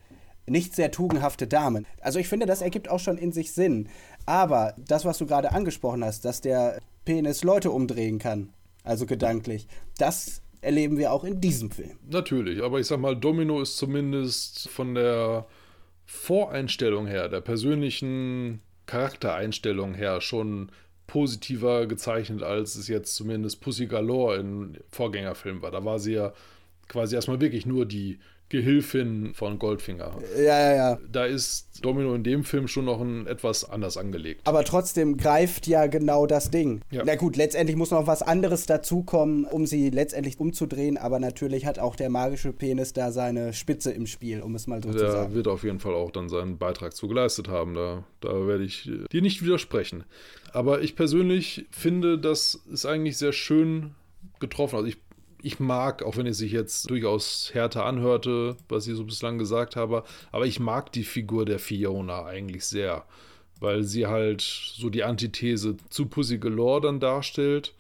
nicht 0.48 0.76
sehr 0.76 0.92
tugendhafte 0.92 1.48
Dame. 1.48 1.84
Also 2.02 2.20
ich 2.20 2.28
finde, 2.28 2.46
das 2.46 2.62
ergibt 2.62 2.90
auch 2.90 3.00
schon 3.00 3.18
in 3.18 3.32
sich 3.32 3.54
Sinn. 3.54 3.90
Aber 4.26 4.76
das, 4.78 5.06
was 5.06 5.18
du 5.18 5.26
gerade 5.26 5.52
angesprochen 5.52 6.04
hast, 6.04 6.26
dass 6.26 6.42
der 6.42 6.80
Penis 7.06 7.44
Leute 7.44 7.72
umdrehen 7.72 8.20
kann, 8.20 8.54
also 8.84 9.06
gedanklich, 9.06 9.68
das 9.98 10.42
erleben 10.62 10.98
wir 10.98 11.12
auch 11.12 11.24
in 11.24 11.42
diesem 11.42 11.72
Film. 11.72 11.98
Natürlich, 12.08 12.64
aber 12.64 12.80
ich 12.80 12.88
sag 12.88 13.00
mal, 13.00 13.16
Domino 13.16 13.62
ist 13.62 13.78
zumindest 13.78 14.70
von 14.70 14.96
der 14.96 15.48
Voreinstellung 16.06 17.08
her, 17.08 17.30
der 17.30 17.42
persönlichen 17.42 18.62
Charaktereinstellung 18.92 19.94
her 19.94 20.20
schon 20.20 20.70
positiver 21.08 21.88
gezeichnet, 21.88 22.44
als 22.44 22.76
es 22.76 22.90
jetzt 22.90 23.16
zumindest 23.16 23.62
Pussy 23.62 23.88
Galore 23.88 24.36
im 24.36 24.76
Vorgängerfilm 24.90 25.62
war. 25.62 25.72
Da 25.72 25.86
war 25.86 25.98
sie 25.98 26.14
ja 26.14 26.34
quasi 26.92 27.16
erstmal 27.16 27.40
wirklich 27.40 27.66
nur 27.66 27.86
die 27.86 28.20
Gehilfin 28.50 29.34
von 29.34 29.58
Goldfinger. 29.60 30.18
Ja, 30.36 30.44
ja, 30.44 30.76
ja. 30.76 31.00
Da 31.10 31.24
ist 31.24 31.86
Domino 31.86 32.14
in 32.14 32.24
dem 32.24 32.44
Film 32.44 32.68
schon 32.68 32.84
noch 32.84 33.00
ein 33.00 33.26
etwas 33.26 33.68
anders 33.68 33.96
angelegt. 33.96 34.42
Aber 34.44 34.66
trotzdem 34.66 35.16
greift 35.16 35.68
ja 35.68 35.88
genau 35.88 36.28
das 36.28 36.52
Ding. 36.52 36.82
Ja. 36.92 37.04
Na 37.06 37.16
gut, 37.16 37.38
letztendlich 37.38 37.78
muss 37.78 37.92
noch 37.92 38.08
was 38.08 38.22
anderes 38.22 38.66
dazukommen, 38.66 39.46
um 39.46 39.66
sie 39.66 39.90
letztendlich 39.90 40.38
umzudrehen, 40.38 40.98
aber 40.98 41.20
natürlich 41.20 41.66
hat 41.66 41.80
auch 41.80 41.96
der 41.96 42.10
magische 42.10 42.52
Penis 42.52 42.92
da 42.92 43.14
seine 43.14 43.54
Spitze 43.54 43.92
im 43.92 44.06
Spiel, 44.06 44.42
um 44.42 44.54
es 44.54 44.68
mal 44.68 44.84
so 44.84 44.92
der 44.92 45.00
zu 45.00 45.12
sagen. 45.12 45.28
Der 45.30 45.36
wird 45.36 45.48
auf 45.48 45.64
jeden 45.64 45.80
Fall 45.80 45.94
auch 45.94 46.12
dann 46.12 46.28
seinen 46.28 46.58
Beitrag 46.58 46.94
zu 46.94 47.08
geleistet 47.08 47.48
haben. 47.48 47.74
Da, 47.74 48.04
da 48.20 48.48
werde 48.48 48.66
ich 48.66 48.92
dir 49.10 49.22
nicht 49.22 49.46
widersprechen. 49.46 50.04
Aber 50.52 50.82
ich 50.82 50.98
persönlich 50.98 51.68
finde, 51.72 52.20
das 52.20 52.56
ist 52.70 52.86
eigentlich 52.86 53.18
sehr 53.18 53.32
schön 53.32 53.92
getroffen. 54.42 54.76
Also 54.76 54.90
ich 54.90 54.98
ich 55.44 55.60
mag, 55.60 56.04
auch 56.04 56.18
wenn 56.18 56.28
es 56.28 56.38
sich 56.38 56.52
jetzt 56.52 56.90
durchaus 56.90 57.52
härter 57.54 57.86
anhörte, 57.86 58.58
was 58.70 58.88
ich 58.88 58.96
so 58.96 59.04
bislang 59.04 59.38
gesagt 59.38 59.76
habe, 59.76 60.04
aber 60.32 60.46
ich 60.46 60.60
mag 60.60 60.92
die 60.92 61.04
Figur 61.04 61.46
der 61.46 61.60
Fiona 61.60 62.26
eigentlich 62.26 62.66
sehr, 62.66 63.06
weil 63.60 63.84
sie 63.84 64.08
halt 64.08 64.42
so 64.42 64.90
die 64.90 65.04
Antithese 65.04 65.78
zu 65.90 66.06
Pussy 66.06 66.38
Galore 66.38 66.82
dann 66.82 67.00
darstellt 67.00 67.74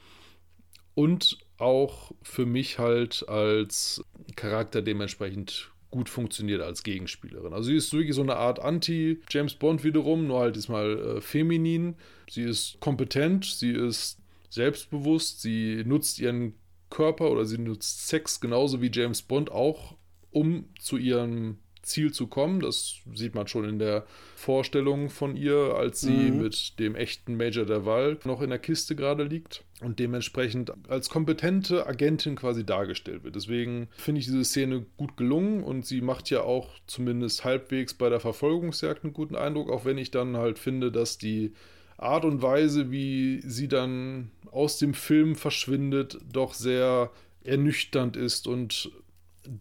und 0.95 1.37
auch 1.57 2.11
für 2.23 2.45
mich 2.45 2.79
halt 2.79 3.27
als 3.29 4.03
Charakter 4.35 4.81
dementsprechend 4.81 5.71
gut 5.91 6.09
funktioniert 6.09 6.61
als 6.61 6.83
Gegenspielerin. 6.83 7.53
Also 7.53 7.67
sie 7.67 7.75
ist 7.75 7.93
wirklich 7.93 8.15
so 8.15 8.21
eine 8.21 8.37
Art 8.37 8.59
Anti-James 8.59 9.55
Bond 9.55 9.83
wiederum, 9.83 10.25
nur 10.25 10.39
halt 10.39 10.55
diesmal 10.55 11.17
äh, 11.17 11.21
feminin. 11.21 11.95
Sie 12.29 12.43
ist 12.43 12.79
kompetent, 12.79 13.45
sie 13.45 13.71
ist 13.71 14.17
selbstbewusst, 14.49 15.41
sie 15.41 15.83
nutzt 15.85 16.19
ihren 16.19 16.53
Körper 16.91 17.31
oder 17.31 17.45
sie 17.45 17.57
nutzt 17.57 18.07
Sex 18.07 18.39
genauso 18.39 18.81
wie 18.81 18.91
James 18.93 19.23
Bond 19.23 19.51
auch, 19.51 19.97
um 20.29 20.65
zu 20.79 20.97
ihrem 20.97 21.57
Ziel 21.81 22.11
zu 22.11 22.27
kommen. 22.27 22.59
Das 22.59 22.97
sieht 23.13 23.33
man 23.35 23.47
schon 23.47 23.67
in 23.67 23.79
der 23.79 24.05
Vorstellung 24.35 25.09
von 25.09 25.35
ihr, 25.35 25.75
als 25.75 26.01
sie 26.01 26.31
mhm. 26.31 26.41
mit 26.43 26.79
dem 26.79 26.95
echten 26.95 27.35
Major 27.37 27.65
Derval 27.65 28.19
noch 28.23 28.41
in 28.41 28.49
der 28.49 28.59
Kiste 28.59 28.95
gerade 28.95 29.23
liegt 29.23 29.63
und 29.81 29.99
dementsprechend 29.99 30.71
als 30.89 31.09
kompetente 31.09 31.87
Agentin 31.87 32.35
quasi 32.35 32.65
dargestellt 32.65 33.23
wird. 33.23 33.35
Deswegen 33.35 33.89
finde 33.97 34.19
ich 34.19 34.25
diese 34.25 34.45
Szene 34.45 34.85
gut 34.97 35.17
gelungen 35.17 35.63
und 35.63 35.85
sie 35.85 36.01
macht 36.01 36.29
ja 36.29 36.41
auch 36.43 36.69
zumindest 36.87 37.43
halbwegs 37.43 37.93
bei 37.93 38.09
der 38.09 38.19
Verfolgungsjagd 38.19 39.03
einen 39.03 39.13
guten 39.13 39.35
Eindruck, 39.35 39.71
auch 39.71 39.85
wenn 39.85 39.97
ich 39.97 40.11
dann 40.11 40.37
halt 40.37 40.59
finde, 40.59 40.91
dass 40.91 41.17
die 41.17 41.53
Art 42.01 42.25
und 42.25 42.41
Weise, 42.41 42.91
wie 42.91 43.41
sie 43.45 43.67
dann 43.67 44.31
aus 44.51 44.77
dem 44.77 44.93
Film 44.93 45.35
verschwindet, 45.35 46.17
doch 46.31 46.53
sehr 46.53 47.11
ernüchternd 47.43 48.17
ist 48.17 48.47
und 48.47 48.91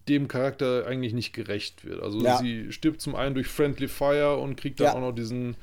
dem 0.09 0.29
Charakter 0.29 0.87
eigentlich 0.87 1.12
nicht 1.12 1.33
gerecht 1.33 1.85
wird. 1.85 2.03
Also 2.03 2.21
ja. 2.21 2.39
sie 2.39 2.73
stirbt 2.73 3.01
zum 3.01 3.15
einen 3.15 3.35
durch 3.35 3.47
Friendly 3.47 3.89
Fire 3.89 4.37
und 4.37 4.57
kriegt 4.57 4.81
dann 4.81 4.87
ja. 4.89 4.95
auch 4.95 5.01
noch 5.01 5.12
diesen 5.12 5.57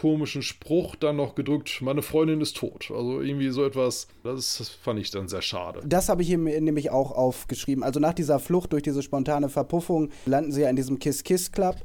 komischen 0.00 0.42
Spruch 0.42 0.96
dann 0.96 1.16
noch 1.16 1.34
gedrückt, 1.34 1.82
meine 1.82 2.00
Freundin 2.00 2.40
ist 2.40 2.56
tot. 2.56 2.90
Also 2.90 3.20
irgendwie 3.20 3.50
so 3.50 3.64
etwas, 3.64 4.08
das, 4.24 4.70
fand 4.82 4.98
ich 4.98 5.10
dann 5.10 5.28
sehr 5.28 5.42
schade. 5.42 5.82
Das 5.84 6.08
habe 6.08 6.22
ich 6.22 6.28
hier 6.28 6.38
nämlich 6.38 6.90
auch 6.90 7.12
aufgeschrieben. 7.12 7.84
Also 7.84 8.00
nach 8.00 8.14
dieser 8.14 8.38
Flucht 8.38 8.72
durch 8.72 8.82
diese 8.82 9.02
spontane 9.02 9.50
Verpuffung 9.50 10.10
landen 10.24 10.52
sie 10.52 10.62
ja 10.62 10.70
in 10.70 10.76
diesem 10.76 10.98
Kiss-Kiss-Club. 10.98 11.76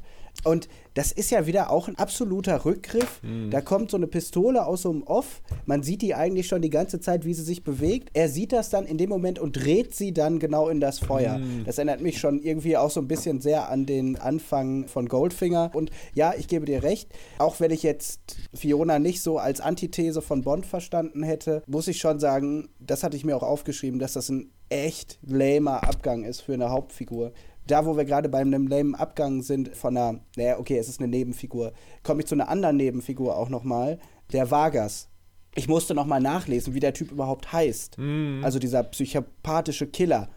Und 0.44 0.68
das 0.94 1.12
ist 1.12 1.30
ja 1.30 1.46
wieder 1.46 1.70
auch 1.70 1.88
ein 1.88 1.96
absoluter 1.96 2.64
Rückgriff. 2.64 3.20
Mhm. 3.22 3.50
Da 3.50 3.60
kommt 3.60 3.90
so 3.90 3.96
eine 3.96 4.06
Pistole 4.06 4.64
aus 4.64 4.82
so 4.82 4.90
einem 4.90 5.02
Off. 5.02 5.42
Man 5.66 5.82
sieht 5.82 6.02
die 6.02 6.14
eigentlich 6.14 6.48
schon 6.48 6.62
die 6.62 6.70
ganze 6.70 7.00
Zeit, 7.00 7.24
wie 7.24 7.34
sie 7.34 7.42
sich 7.42 7.64
bewegt. 7.64 8.10
Er 8.14 8.28
sieht 8.28 8.52
das 8.52 8.70
dann 8.70 8.86
in 8.86 8.96
dem 8.96 9.10
Moment 9.10 9.38
und 9.38 9.52
dreht 9.52 9.94
sie 9.94 10.14
dann 10.14 10.38
genau 10.38 10.68
in 10.68 10.80
das 10.80 10.98
Feuer. 10.98 11.38
Mhm. 11.38 11.64
Das 11.64 11.78
erinnert 11.78 12.00
mich 12.00 12.18
schon 12.18 12.40
irgendwie 12.40 12.76
auch 12.76 12.90
so 12.90 13.00
ein 13.00 13.08
bisschen 13.08 13.40
sehr 13.40 13.68
an 13.68 13.84
den 13.84 14.16
Anfang 14.16 14.88
von 14.88 15.06
Goldfinger. 15.06 15.70
Und 15.74 15.90
ja, 16.14 16.32
ich 16.36 16.48
gebe 16.48 16.64
dir 16.64 16.82
recht, 16.82 17.12
auch 17.38 17.60
wenn 17.60 17.70
ich 17.70 17.82
jetzt 17.82 18.36
Fiona 18.54 18.98
nicht 18.98 19.20
so 19.20 19.38
als 19.38 19.60
Antithese 19.60 20.22
von 20.22 20.42
Bond 20.42 20.64
verstanden 20.64 21.22
hätte, 21.22 21.62
muss 21.66 21.88
ich 21.88 21.98
schon 21.98 22.18
sagen, 22.18 22.68
das 22.80 23.02
hatte 23.02 23.16
ich 23.16 23.24
mir 23.24 23.36
auch 23.36 23.42
aufgeschrieben, 23.42 23.98
dass 23.98 24.14
das 24.14 24.30
ein 24.30 24.50
echt 24.68 25.18
lamer 25.22 25.84
Abgang 25.84 26.24
ist 26.24 26.40
für 26.40 26.54
eine 26.54 26.70
Hauptfigur 26.70 27.32
da, 27.66 27.84
wo 27.86 27.96
wir 27.96 28.04
gerade 28.04 28.28
bei 28.28 28.38
einem 28.38 28.66
lamen 28.66 28.94
Abgang 28.94 29.42
sind 29.42 29.76
von 29.76 29.96
einer, 29.96 30.20
naja, 30.36 30.58
okay, 30.58 30.78
es 30.78 30.88
ist 30.88 31.00
eine 31.00 31.08
Nebenfigur, 31.08 31.72
komme 32.02 32.20
ich 32.20 32.26
zu 32.26 32.34
einer 32.34 32.48
anderen 32.48 32.76
Nebenfigur 32.76 33.36
auch 33.36 33.48
nochmal, 33.48 33.98
der 34.32 34.50
Vargas. 34.50 35.08
Ich 35.54 35.68
musste 35.68 35.94
nochmal 35.94 36.20
nachlesen, 36.20 36.74
wie 36.74 36.80
der 36.80 36.94
Typ 36.94 37.10
überhaupt 37.10 37.52
heißt. 37.52 37.96
Mm. 37.98 38.44
Also 38.44 38.58
dieser 38.58 38.82
psychopathische 38.82 39.86
Killer, 39.86 40.28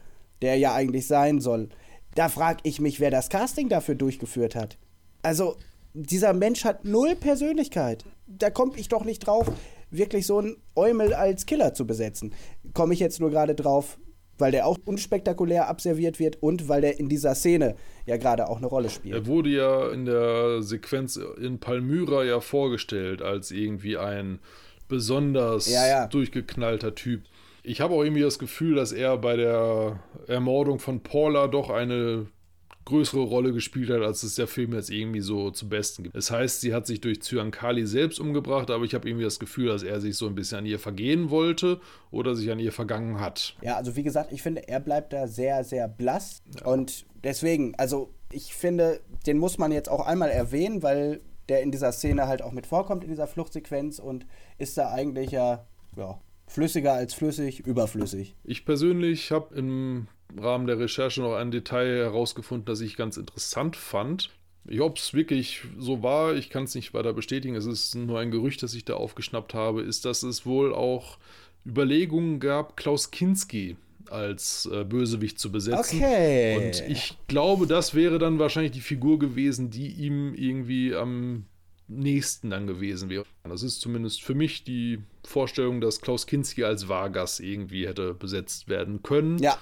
der 0.42 0.58
ja 0.58 0.74
eigentlich 0.74 1.08
sein 1.08 1.42
soll. 1.42 1.70
Da 2.16 2.30
frage 2.30 2.60
ich 2.64 2.80
mich, 2.80 3.00
wer 3.00 3.12
das 3.12 3.30
Casting 3.30 3.70
dafür 3.70 3.96
durchgeführt 3.96 4.56
hat. 4.56 4.78
Also, 5.22 5.58
dieser 5.94 6.34
Mensch 6.34 6.64
hat 6.64 6.86
null 6.86 7.16
Persönlichkeit. 7.16 8.06
Da 8.26 8.50
komme 8.50 8.74
ich 8.78 8.88
doch 8.88 9.04
nicht 9.04 9.20
drauf, 9.20 9.52
wirklich 9.92 10.26
so 10.26 10.38
einen 10.40 10.58
Eumel 10.76 11.14
als 11.14 11.46
Killer 11.46 11.74
zu 11.74 11.86
besetzen. 11.86 12.34
Komme 12.74 12.94
ich 12.94 13.00
jetzt 13.00 13.20
nur 13.20 13.30
gerade 13.30 13.56
drauf, 13.56 14.00
weil 14.40 14.52
der 14.52 14.66
auch 14.66 14.78
unspektakulär 14.86 15.68
abserviert 15.68 16.20
wird 16.20 16.42
und 16.42 16.68
weil 16.68 16.82
der 16.82 17.00
in 17.00 17.10
dieser 17.10 17.36
Szene 17.36 17.76
ja 18.06 18.18
gerade 18.18 18.50
auch 18.50 18.58
eine 18.58 18.68
Rolle 18.68 18.90
spielt. 18.90 19.16
Er 19.16 19.26
wurde 19.26 19.50
ja 19.50 19.90
in 19.90 20.06
der 20.06 20.62
Sequenz 20.62 21.18
in 21.18 21.60
Palmyra 21.60 22.24
ja 22.24 22.40
vorgestellt 22.40 23.22
als 23.22 23.52
irgendwie 23.52 23.98
ein 23.98 24.40
besonders 24.88 25.70
ja, 25.70 25.88
ja. 25.88 26.08
durchgeknallter 26.08 26.96
Typ. 26.96 27.22
Ich 27.64 27.82
habe 27.82 27.94
auch 27.94 28.04
irgendwie 28.04 28.22
das 28.24 28.40
Gefühl, 28.40 28.76
dass 28.76 28.92
er 28.92 29.18
bei 29.18 29.36
der 29.36 30.00
Ermordung 30.28 30.80
von 30.80 31.02
Paula 31.02 31.48
doch 31.48 31.70
eine 31.70 32.26
größere 32.90 33.22
Rolle 33.22 33.54
gespielt 33.54 33.90
hat, 33.90 34.02
als 34.02 34.24
es 34.24 34.36
der 34.36 34.48
Film 34.48 34.74
jetzt 34.74 34.90
irgendwie 34.90 35.22
so 35.22 35.52
zum 35.52 35.70
Besten 35.70 36.04
gibt. 36.04 36.16
Das 36.16 36.32
heißt, 36.32 36.62
sie 36.62 36.74
hat 36.74 36.86
sich 36.88 37.00
durch 37.00 37.22
Zyankali 37.22 37.86
selbst 37.86 38.20
umgebracht, 38.20 38.70
aber 38.70 38.84
ich 38.84 38.94
habe 38.94 39.08
irgendwie 39.08 39.24
das 39.24 39.40
Gefühl, 39.40 39.68
dass 39.68 39.84
er 39.84 40.02
sich 40.02 40.18
so 40.18 40.28
ein 40.28 40.36
bisschen 40.36 40.60
an 40.60 40.66
ihr 40.66 40.80
vergehen 40.80 41.30
wollte 41.30 41.80
oder 42.12 42.36
sich 42.36 42.52
an 42.52 42.60
ihr 42.60 42.72
vergangen 42.72 43.20
hat. 43.20 43.56
Ja, 43.62 43.78
also 43.78 43.96
wie 43.96 44.04
gesagt, 44.04 44.32
ich 44.34 44.42
finde, 44.42 44.68
er 44.68 44.80
bleibt 44.80 45.14
da 45.14 45.28
sehr, 45.28 45.64
sehr 45.64 45.88
blass 45.88 46.42
ja. 46.60 46.66
und 46.66 47.06
deswegen, 47.24 47.76
also 47.78 48.14
ich 48.32 48.54
finde, 48.54 49.02
den 49.26 49.38
muss 49.38 49.58
man 49.58 49.72
jetzt 49.72 49.90
auch 49.90 50.06
einmal 50.06 50.30
erwähnen, 50.30 50.84
weil 50.84 51.22
der 51.48 51.62
in 51.62 51.72
dieser 51.72 51.92
Szene 51.92 52.28
halt 52.28 52.42
auch 52.42 52.52
mit 52.52 52.68
vorkommt, 52.68 53.04
in 53.04 53.10
dieser 53.10 53.28
Fluchtsequenz 53.28 54.00
und 54.00 54.26
ist 54.58 54.78
da 54.78 54.92
eigentlich 54.92 55.32
ja, 55.32 55.66
ja 55.96 56.20
flüssiger 56.48 56.94
als 56.94 57.14
flüssig, 57.14 57.62
überflüssig. 57.66 58.36
Ich 58.44 58.66
persönlich 58.66 59.32
habe 59.32 59.56
im 59.56 60.08
Rahmen 60.38 60.68
der 60.68 60.80
Recherche 60.80 61.22
noch 61.22 61.36
ein 61.36 61.52
Detail 61.52 62.04
herausgefunden, 62.04 62.66
das 62.66 62.82
ich 62.82 62.96
ganz 62.96 63.18
interessant 63.18 63.76
fand. 63.76 64.30
Ob 64.80 64.98
es 64.98 65.14
wirklich 65.14 65.62
so 65.78 66.04
war, 66.04 66.36
ich 66.36 66.50
kann 66.50 66.66
es 66.66 66.76
nicht 66.76 66.94
weiter 66.94 67.14
bestätigen, 67.14 67.56
es 67.56 67.66
ist 67.66 67.96
nur 67.96 68.20
ein 68.20 68.30
Gerücht, 68.30 68.62
das 68.62 68.74
ich 68.74 68.86
da 68.86 68.96
aufgeschnappt 68.96 69.54
habe, 69.54 69.82
ist, 69.82 70.06
dass 70.06 70.22
es 70.22 70.46
wohl 70.46 70.74
auch 70.74 71.18
Überlegungen 71.66 72.40
gab, 72.40 72.78
Klaus 72.78 73.10
Kinski 73.10 73.78
als 74.10 74.70
äh, 74.72 74.84
Bösewicht 74.84 75.40
zu 75.40 75.52
besetzen. 75.52 75.98
Okay. 75.98 76.58
Und 76.58 76.90
ich 76.90 77.18
glaube, 77.28 77.68
das 77.68 77.94
wäre 77.94 78.20
dann 78.20 78.40
wahrscheinlich 78.40 78.72
die 78.72 78.82
Figur 78.82 79.20
gewesen, 79.20 79.70
die 79.70 79.88
ihm 79.88 80.34
irgendwie 80.36 80.96
am 80.96 81.46
nächsten 81.88 82.52
dann 82.52 82.68
gewesen 82.68 83.10
wäre. 83.10 83.26
Das 83.44 83.64
ist 83.64 83.82
zumindest 83.82 84.22
für 84.22 84.36
mich 84.36 84.64
die 84.64 85.00
Vorstellung, 85.26 85.82
dass 85.82 86.02
Klaus 86.02 86.28
Kinski 86.28 86.64
als 86.64 86.88
Vargas 86.88 87.40
irgendwie 87.40 87.88
hätte 87.88 88.14
besetzt 88.14 88.68
werden 88.68 89.02
können. 89.02 89.40
Ja. 89.40 89.58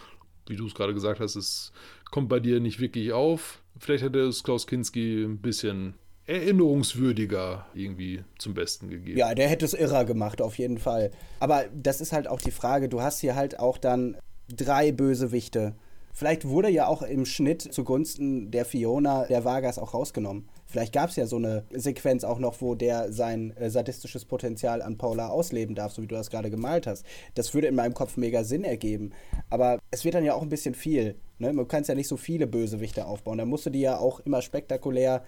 Wie 0.49 0.55
du 0.55 0.65
es 0.67 0.75
gerade 0.75 0.93
gesagt 0.93 1.19
hast, 1.19 1.35
es 1.35 1.71
kommt 2.11 2.29
bei 2.29 2.39
dir 2.39 2.59
nicht 2.59 2.79
wirklich 2.79 3.11
auf. 3.13 3.61
Vielleicht 3.77 4.03
hätte 4.03 4.19
es 4.19 4.43
Klaus 4.43 4.67
Kinski 4.67 5.23
ein 5.23 5.39
bisschen 5.39 5.95
erinnerungswürdiger 6.25 7.65
irgendwie 7.73 8.23
zum 8.37 8.53
Besten 8.53 8.89
gegeben. 8.89 9.17
Ja, 9.17 9.33
der 9.33 9.47
hätte 9.47 9.65
es 9.65 9.73
irrer 9.73 10.05
gemacht, 10.05 10.41
auf 10.41 10.57
jeden 10.57 10.77
Fall. 10.77 11.11
Aber 11.39 11.65
das 11.73 12.01
ist 12.01 12.11
halt 12.11 12.27
auch 12.27 12.41
die 12.41 12.51
Frage, 12.51 12.89
du 12.89 13.01
hast 13.01 13.21
hier 13.21 13.35
halt 13.35 13.59
auch 13.59 13.77
dann 13.77 14.17
drei 14.49 14.91
Bösewichte. 14.91 15.75
Vielleicht 16.13 16.45
wurde 16.45 16.69
ja 16.69 16.87
auch 16.87 17.01
im 17.01 17.25
Schnitt 17.25 17.61
zugunsten 17.61 18.51
der 18.51 18.65
Fiona 18.65 19.25
der 19.27 19.45
Vargas 19.45 19.79
auch 19.79 19.93
rausgenommen. 19.93 20.49
Vielleicht 20.67 20.93
gab 20.93 21.09
es 21.09 21.15
ja 21.15 21.25
so 21.25 21.37
eine 21.37 21.63
Sequenz 21.71 22.23
auch 22.23 22.39
noch, 22.39 22.61
wo 22.61 22.75
der 22.75 23.11
sein 23.11 23.55
äh, 23.57 23.69
sadistisches 23.69 24.25
Potenzial 24.25 24.81
an 24.81 24.97
Paula 24.97 25.29
ausleben 25.29 25.75
darf, 25.75 25.93
so 25.93 26.01
wie 26.01 26.07
du 26.07 26.15
das 26.15 26.29
gerade 26.29 26.49
gemalt 26.49 26.87
hast. 26.87 27.05
Das 27.35 27.53
würde 27.53 27.67
in 27.67 27.75
meinem 27.75 27.93
Kopf 27.93 28.17
mega 28.17 28.43
Sinn 28.43 28.63
ergeben. 28.63 29.11
Aber 29.49 29.79
es 29.91 30.03
wird 30.03 30.15
dann 30.15 30.25
ja 30.25 30.33
auch 30.33 30.41
ein 30.41 30.49
bisschen 30.49 30.75
viel. 30.75 31.15
Ne? 31.39 31.53
Man 31.53 31.67
kann 31.67 31.83
ja 31.83 31.95
nicht 31.95 32.09
so 32.09 32.17
viele 32.17 32.47
Bösewichte 32.47 33.05
aufbauen. 33.05 33.37
Da 33.37 33.45
musst 33.45 33.65
du 33.65 33.69
die 33.69 33.81
ja 33.81 33.97
auch 33.97 34.19
immer 34.21 34.41
spektakulär 34.41 35.23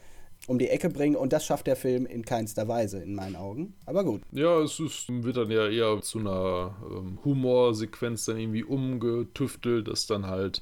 um 0.48 0.57
die 0.57 0.70
Ecke 0.70 0.90
bringen 0.90 1.16
und 1.16 1.34
das 1.34 1.45
schafft 1.45 1.68
der 1.68 1.76
Film 1.76 2.06
in 2.06 2.24
keinster 2.24 2.68
Weise 2.68 2.99
in 2.99 3.14
meinen 3.14 3.36
Augen. 3.36 3.74
Aber 3.86 4.03
gut. 4.03 4.22
Ja, 4.32 4.60
es 4.61 4.80
ist, 4.80 5.06
wird 5.10 5.38
dann 5.38 5.52
ja 5.52 5.68
eher 5.68 6.02
zu 6.02 6.20
einer 6.20 6.76
ähm, 6.90 7.20
Humorsequenz 7.24 8.26
dann 8.26 8.38
irgendwie 8.38 8.64
umgetüftelt, 8.64 9.88
dass 9.88 10.07
dann 10.07 10.28
halt 10.28 10.61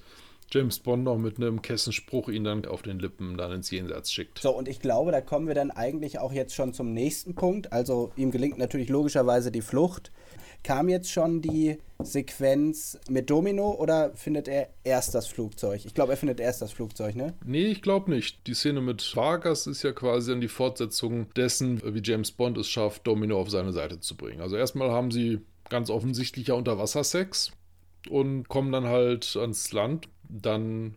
James 0.51 0.79
Bond 0.79 1.03
noch 1.03 1.17
mit 1.17 1.37
einem 1.37 1.61
Kessenspruch 1.61 2.29
ihn 2.29 2.45
dann 2.45 2.65
auf 2.65 2.81
den 2.81 2.99
Lippen 2.99 3.37
dann 3.37 3.51
ins 3.51 3.69
Jenseits 3.69 4.11
schickt. 4.11 4.39
So, 4.39 4.55
und 4.55 4.67
ich 4.67 4.79
glaube, 4.79 5.11
da 5.11 5.19
kommen 5.21 5.47
wir 5.47 5.55
dann 5.55 5.71
eigentlich 5.71 6.19
auch 6.19 6.31
jetzt 6.31 6.55
schon 6.55 6.73
zum 6.73 6.93
nächsten 6.93 7.35
Punkt. 7.35 7.73
Also 7.73 8.11
ihm 8.15 8.31
gelingt 8.31 8.57
natürlich 8.57 8.89
logischerweise 8.89 9.51
die 9.51 9.61
Flucht. 9.61 10.11
Kam 10.63 10.89
jetzt 10.89 11.11
schon 11.11 11.41
die 11.41 11.77
Sequenz 11.99 12.99
mit 13.09 13.29
Domino 13.29 13.71
oder 13.71 14.15
findet 14.15 14.47
er 14.47 14.69
erst 14.83 15.13
das 15.15 15.27
Flugzeug? 15.27 15.85
Ich 15.85 15.93
glaube, 15.93 16.13
er 16.13 16.17
findet 16.17 16.39
erst 16.39 16.61
das 16.61 16.71
Flugzeug, 16.71 17.15
ne? 17.15 17.33
Nee, 17.45 17.67
ich 17.67 17.81
glaube 17.81 18.09
nicht. 18.11 18.47
Die 18.47 18.53
Szene 18.53 18.81
mit 18.81 19.15
Vargas 19.15 19.67
ist 19.67 19.83
ja 19.83 19.91
quasi 19.91 20.31
dann 20.31 20.41
die 20.41 20.47
Fortsetzung 20.47 21.33
dessen, 21.35 21.81
wie 21.83 22.01
James 22.03 22.31
Bond 22.31 22.57
es 22.57 22.67
schafft, 22.67 23.05
Domino 23.05 23.39
auf 23.39 23.49
seine 23.49 23.71
Seite 23.71 23.99
zu 23.99 24.17
bringen. 24.17 24.41
Also 24.41 24.55
erstmal 24.55 24.91
haben 24.91 25.11
sie 25.11 25.39
ganz 25.69 25.89
offensichtlicher 25.89 26.55
Unterwassersex 26.55 27.51
und 28.09 28.47
kommen 28.47 28.71
dann 28.71 28.85
halt 28.85 29.37
ans 29.39 29.71
Land. 29.71 30.09
Dann 30.29 30.95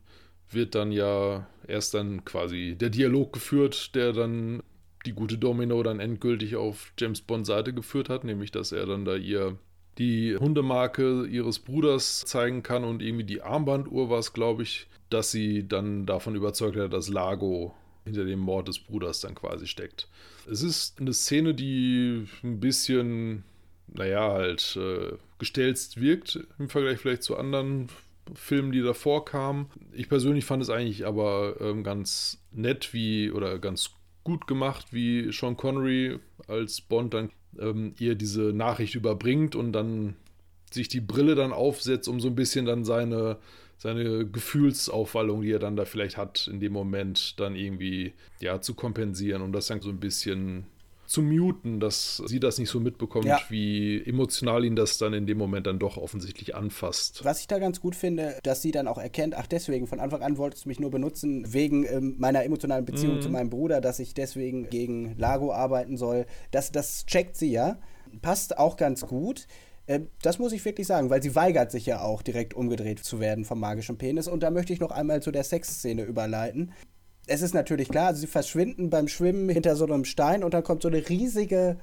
wird 0.50 0.74
dann 0.74 0.92
ja 0.92 1.46
erst 1.66 1.94
dann 1.94 2.24
quasi 2.24 2.76
der 2.78 2.90
Dialog 2.90 3.32
geführt, 3.32 3.94
der 3.94 4.12
dann 4.12 4.62
die 5.06 5.12
gute 5.12 5.38
Domino 5.38 5.82
dann 5.82 6.00
endgültig 6.00 6.56
auf 6.56 6.92
James 6.98 7.22
Bond 7.22 7.46
Seite 7.46 7.72
geführt 7.72 8.08
hat, 8.08 8.24
nämlich 8.24 8.50
dass 8.50 8.72
er 8.72 8.86
dann 8.86 9.04
da 9.04 9.16
ihr 9.16 9.56
die 9.98 10.36
Hundemarke 10.36 11.26
ihres 11.26 11.58
Bruders 11.58 12.20
zeigen 12.20 12.62
kann 12.62 12.84
und 12.84 13.02
irgendwie 13.02 13.24
die 13.24 13.42
Armbanduhr 13.42 14.08
war 14.08 14.18
es, 14.18 14.32
glaube 14.32 14.62
ich, 14.62 14.86
dass 15.10 15.30
sie 15.30 15.66
dann 15.66 16.06
davon 16.06 16.34
überzeugt 16.34 16.76
hat, 16.76 16.92
dass 16.92 17.08
Lago 17.08 17.74
hinter 18.04 18.24
dem 18.24 18.38
Mord 18.38 18.68
des 18.68 18.78
Bruders 18.78 19.20
dann 19.20 19.34
quasi 19.34 19.66
steckt. 19.66 20.08
Es 20.50 20.62
ist 20.62 21.00
eine 21.00 21.12
Szene, 21.12 21.54
die 21.54 22.26
ein 22.42 22.60
bisschen, 22.60 23.44
naja, 23.88 24.32
halt 24.32 24.76
äh, 24.76 25.16
gestelzt 25.38 26.00
wirkt 26.00 26.40
im 26.58 26.68
Vergleich 26.68 26.98
vielleicht 26.98 27.22
zu 27.22 27.36
anderen 27.36 27.88
Filmen, 28.34 28.72
die 28.72 28.82
davor 28.82 29.24
kamen. 29.24 29.66
Ich 29.92 30.08
persönlich 30.08 30.44
fand 30.44 30.62
es 30.62 30.70
eigentlich 30.70 31.06
aber 31.06 31.56
ähm, 31.60 31.84
ganz 31.84 32.42
nett 32.52 32.92
wie 32.92 33.30
oder 33.30 33.58
ganz 33.58 33.90
gut 34.24 34.46
gemacht, 34.46 34.88
wie 34.90 35.32
Sean 35.32 35.56
Connery 35.56 36.18
als 36.46 36.80
Bond 36.80 37.14
dann 37.14 37.30
ähm, 37.58 37.94
ihr 37.98 38.14
diese 38.14 38.52
Nachricht 38.52 38.94
überbringt 38.94 39.56
und 39.56 39.72
dann 39.72 40.16
sich 40.70 40.88
die 40.88 41.00
Brille 41.00 41.34
dann 41.34 41.52
aufsetzt, 41.52 42.08
um 42.08 42.20
so 42.20 42.28
ein 42.28 42.34
bisschen 42.34 42.64
dann 42.64 42.84
seine, 42.84 43.38
seine 43.76 44.26
Gefühlsaufwallung, 44.26 45.42
die 45.42 45.52
er 45.52 45.58
dann 45.58 45.76
da 45.76 45.84
vielleicht 45.84 46.16
hat, 46.16 46.46
in 46.46 46.60
dem 46.60 46.72
Moment 46.72 47.40
dann 47.40 47.56
irgendwie 47.56 48.12
ja 48.40 48.60
zu 48.60 48.74
kompensieren, 48.74 49.42
um 49.42 49.52
das 49.52 49.66
dann 49.66 49.80
so 49.80 49.88
ein 49.88 50.00
bisschen 50.00 50.66
zu 51.10 51.22
muten, 51.22 51.80
dass 51.80 52.22
sie 52.24 52.38
das 52.38 52.58
nicht 52.58 52.70
so 52.70 52.78
mitbekommt, 52.78 53.24
ja. 53.24 53.40
wie 53.48 54.00
emotional 54.06 54.64
ihn 54.64 54.76
das 54.76 54.96
dann 54.96 55.12
in 55.12 55.26
dem 55.26 55.38
Moment 55.38 55.66
dann 55.66 55.80
doch 55.80 55.96
offensichtlich 55.96 56.54
anfasst. 56.54 57.24
Was 57.24 57.40
ich 57.40 57.48
da 57.48 57.58
ganz 57.58 57.80
gut 57.80 57.96
finde, 57.96 58.36
dass 58.44 58.62
sie 58.62 58.70
dann 58.70 58.86
auch 58.86 58.96
erkennt, 58.96 59.34
ach 59.36 59.48
deswegen, 59.48 59.88
von 59.88 59.98
Anfang 59.98 60.22
an 60.22 60.38
wolltest 60.38 60.66
du 60.66 60.68
mich 60.68 60.78
nur 60.78 60.92
benutzen, 60.92 61.52
wegen 61.52 61.84
ähm, 61.84 62.14
meiner 62.18 62.44
emotionalen 62.44 62.84
Beziehung 62.84 63.16
mhm. 63.16 63.22
zu 63.22 63.28
meinem 63.28 63.50
Bruder, 63.50 63.80
dass 63.80 63.98
ich 63.98 64.14
deswegen 64.14 64.70
gegen 64.70 65.16
Lago 65.18 65.52
arbeiten 65.52 65.96
soll. 65.96 66.26
Das, 66.52 66.70
das 66.70 67.04
checkt 67.06 67.36
sie 67.36 67.50
ja. 67.50 67.80
Passt 68.22 68.56
auch 68.56 68.76
ganz 68.76 69.04
gut. 69.04 69.48
Ähm, 69.88 70.10
das 70.22 70.38
muss 70.38 70.52
ich 70.52 70.64
wirklich 70.64 70.86
sagen, 70.86 71.10
weil 71.10 71.24
sie 71.24 71.34
weigert 71.34 71.72
sich 71.72 71.86
ja 71.86 72.02
auch 72.02 72.22
direkt 72.22 72.54
umgedreht 72.54 73.00
zu 73.00 73.18
werden 73.18 73.44
vom 73.44 73.58
magischen 73.58 73.98
Penis. 73.98 74.28
Und 74.28 74.44
da 74.44 74.50
möchte 74.52 74.72
ich 74.72 74.78
noch 74.78 74.92
einmal 74.92 75.20
zu 75.20 75.32
der 75.32 75.42
Sexszene 75.42 76.04
überleiten 76.04 76.70
es 77.30 77.42
ist 77.42 77.54
natürlich 77.54 77.88
klar, 77.88 78.08
also 78.08 78.20
sie 78.20 78.26
verschwinden 78.26 78.90
beim 78.90 79.06
Schwimmen 79.06 79.48
hinter 79.48 79.76
so 79.76 79.84
einem 79.84 80.04
Stein 80.04 80.42
und 80.42 80.52
dann 80.52 80.64
kommt 80.64 80.82
so 80.82 80.88
eine 80.88 81.08
riesige 81.08 81.76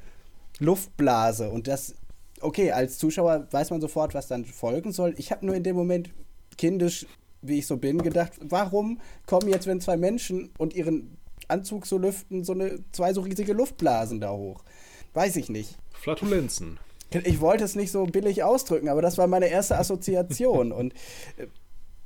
Luftblase 0.60 1.50
und 1.50 1.68
das, 1.68 1.96
okay, 2.42 2.74
als 2.74 2.98
Zuschauer 2.98 3.48
weiß 3.52 3.70
man 3.70 3.80
sofort, 3.80 4.14
was 4.14 4.28
dann 4.28 4.44
folgen 4.44 4.92
soll. 4.92 5.16
Ich 5.18 5.32
habe 5.32 5.46
nur 5.46 5.56
in 5.56 5.64
dem 5.64 5.78
Moment 5.78 6.10
kindisch, 6.58 7.06
wie 7.42 7.60
ich 7.60 7.68
so 7.68 7.78
bin, 7.78 8.02
gedacht, 8.02 8.34
warum 8.42 9.00
kommen 9.26 9.48
jetzt, 9.48 9.68
wenn 9.68 9.80
zwei 9.80 9.96
Menschen 9.96 10.50
und 10.58 10.74
ihren 10.74 11.16
Anzug 11.48 11.86
so 11.86 11.98
lüften, 11.98 12.44
so 12.44 12.52
eine, 12.52 12.80
zwei 12.92 13.14
so 13.14 13.22
riesige 13.22 13.54
Luftblasen 13.54 14.20
da 14.20 14.32
hoch? 14.32 14.66
Weiß 15.14 15.38
ich 15.38 15.48
nicht. 15.48 15.78
Flatulenzen. 15.94 16.78
Ich 17.24 17.40
wollte 17.40 17.64
es 17.64 17.76
nicht 17.76 17.92
so 17.92 18.06
billig 18.06 18.44
ausdrücken, 18.44 18.90
aber 18.90 19.02
das 19.02 19.18
war 19.18 19.28
meine 19.28 19.48
erste 19.48 19.78
Assoziation 19.78 20.74
und 20.74 20.94
äh, 21.38 21.48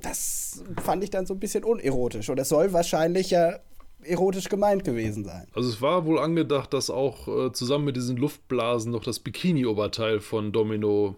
das 0.02 0.62
fand 0.82 1.04
ich 1.04 1.10
dann 1.10 1.26
so 1.26 1.34
ein 1.34 1.40
bisschen 1.40 1.64
unerotisch. 1.64 2.28
Und 2.28 2.38
es 2.38 2.48
soll 2.48 2.72
wahrscheinlich 2.72 3.30
ja 3.30 3.58
erotisch 4.04 4.48
gemeint 4.48 4.84
gewesen 4.84 5.24
sein. 5.24 5.46
Also 5.54 5.68
es 5.68 5.80
war 5.80 6.04
wohl 6.06 6.18
angedacht, 6.18 6.72
dass 6.74 6.90
auch 6.90 7.28
äh, 7.28 7.52
zusammen 7.52 7.84
mit 7.84 7.96
diesen 7.96 8.16
Luftblasen 8.16 8.90
noch 8.90 9.04
das 9.04 9.20
Bikini-Oberteil 9.20 10.20
von 10.20 10.52
Domino 10.52 11.16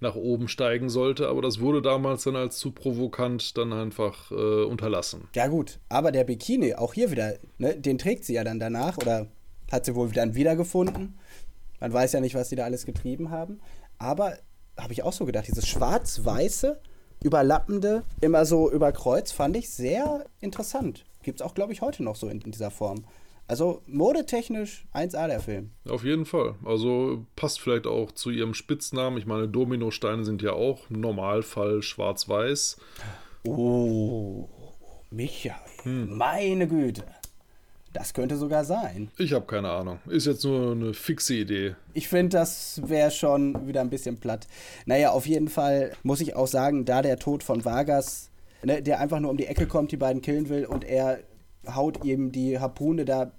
nach 0.00 0.14
oben 0.14 0.48
steigen 0.48 0.90
sollte, 0.90 1.28
aber 1.28 1.40
das 1.40 1.60
wurde 1.60 1.80
damals 1.80 2.24
dann 2.24 2.36
als 2.36 2.58
zu 2.58 2.70
provokant 2.70 3.56
dann 3.56 3.72
einfach 3.72 4.30
äh, 4.30 4.64
unterlassen. 4.64 5.28
Ja 5.34 5.46
gut, 5.46 5.78
aber 5.88 6.12
der 6.12 6.24
Bikini, 6.24 6.74
auch 6.74 6.92
hier 6.92 7.10
wieder, 7.10 7.34
ne, 7.56 7.76
den 7.76 7.96
trägt 7.96 8.24
sie 8.24 8.34
ja 8.34 8.44
dann 8.44 8.60
danach 8.60 8.98
oder 8.98 9.28
hat 9.72 9.86
sie 9.86 9.94
wohl 9.94 10.10
dann 10.10 10.34
wiedergefunden. 10.34 11.18
Man 11.80 11.92
weiß 11.92 12.12
ja 12.12 12.20
nicht, 12.20 12.34
was 12.34 12.50
sie 12.50 12.56
da 12.56 12.64
alles 12.64 12.84
getrieben 12.84 13.30
haben. 13.30 13.60
Aber 13.98 14.36
habe 14.76 14.92
ich 14.92 15.02
auch 15.02 15.12
so 15.12 15.24
gedacht, 15.24 15.48
dieses 15.48 15.66
schwarz-weiße, 15.66 16.78
überlappende, 17.22 18.04
immer 18.20 18.44
so 18.44 18.70
über 18.70 18.92
Kreuz, 18.92 19.32
fand 19.32 19.56
ich 19.56 19.70
sehr 19.70 20.26
interessant. 20.40 21.04
Gibt 21.22 21.40
es 21.40 21.46
auch, 21.46 21.54
glaube 21.54 21.72
ich, 21.72 21.80
heute 21.80 22.02
noch 22.02 22.16
so 22.16 22.28
in, 22.28 22.40
in 22.40 22.52
dieser 22.52 22.70
Form. 22.70 23.04
Also 23.48 23.82
modetechnisch 23.86 24.86
1A 24.92 25.28
der 25.28 25.40
Film. 25.40 25.70
Auf 25.88 26.04
jeden 26.04 26.26
Fall. 26.26 26.56
Also 26.64 27.24
passt 27.36 27.60
vielleicht 27.60 27.86
auch 27.86 28.10
zu 28.10 28.30
ihrem 28.30 28.54
Spitznamen. 28.54 29.18
Ich 29.18 29.26
meine, 29.26 29.48
Dominosteine 29.48 30.24
sind 30.24 30.42
ja 30.42 30.52
auch 30.52 30.90
im 30.90 31.00
Normalfall 31.00 31.82
schwarz-weiß. 31.82 32.76
Oh, 33.46 34.48
Michael, 35.10 35.54
hm. 35.84 36.16
meine 36.16 36.66
Güte. 36.66 37.04
Das 37.96 38.12
könnte 38.12 38.36
sogar 38.36 38.66
sein. 38.66 39.08
Ich 39.16 39.32
habe 39.32 39.46
keine 39.46 39.70
Ahnung. 39.70 40.00
Ist 40.06 40.26
jetzt 40.26 40.44
nur 40.44 40.72
eine 40.72 40.92
fixe 40.92 41.32
Idee. 41.32 41.76
Ich 41.94 42.08
finde, 42.08 42.36
das 42.36 42.82
wäre 42.84 43.10
schon 43.10 43.66
wieder 43.66 43.80
ein 43.80 43.88
bisschen 43.88 44.18
platt. 44.18 44.46
Naja, 44.84 45.12
auf 45.12 45.26
jeden 45.26 45.48
Fall 45.48 45.92
muss 46.02 46.20
ich 46.20 46.36
auch 46.36 46.46
sagen, 46.46 46.84
da 46.84 47.00
der 47.00 47.18
Tod 47.18 47.42
von 47.42 47.64
Vargas, 47.64 48.30
ne, 48.62 48.82
der 48.82 49.00
einfach 49.00 49.18
nur 49.18 49.30
um 49.30 49.38
die 49.38 49.46
Ecke 49.46 49.66
kommt, 49.66 49.92
die 49.92 49.96
beiden 49.96 50.20
killen 50.20 50.50
will 50.50 50.66
und 50.66 50.84
er 50.84 51.20
haut 51.74 52.04
ihm 52.04 52.32
die 52.32 52.60
Harpune 52.60 53.06
da 53.06 53.32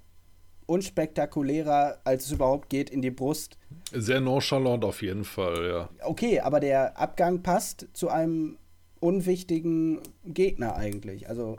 unspektakulärer, 0.66 2.00
als 2.02 2.26
es 2.26 2.32
überhaupt 2.32 2.68
geht, 2.68 2.90
in 2.90 3.00
die 3.00 3.12
Brust. 3.12 3.56
Sehr 3.92 4.20
nonchalant 4.20 4.84
auf 4.84 5.02
jeden 5.02 5.24
Fall, 5.24 5.68
ja. 5.68 5.88
Okay, 6.02 6.40
aber 6.40 6.58
der 6.58 6.98
Abgang 6.98 7.44
passt 7.44 7.86
zu 7.92 8.08
einem 8.08 8.58
unwichtigen 8.98 10.00
Gegner 10.24 10.74
eigentlich. 10.74 11.28
Also 11.28 11.58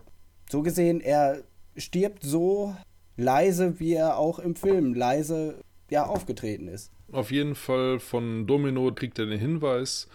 so 0.49 0.61
gesehen, 0.63 0.99
er 0.99 1.43
stirbt 1.77 2.23
so 2.23 2.75
leise, 3.19 3.79
wie 3.79 3.93
er 3.93 4.17
auch 4.17 4.39
im 4.39 4.55
Film 4.55 4.93
leise 4.93 5.63
ja 5.89 6.05
aufgetreten 6.05 6.67
ist. 6.67 6.91
Auf 7.11 7.31
jeden 7.31 7.55
Fall 7.55 7.99
von 7.99 8.47
Domino 8.47 8.91
kriegt 8.93 9.19
er 9.19 9.25
den 9.25 9.39
Hinweis, 9.39 10.07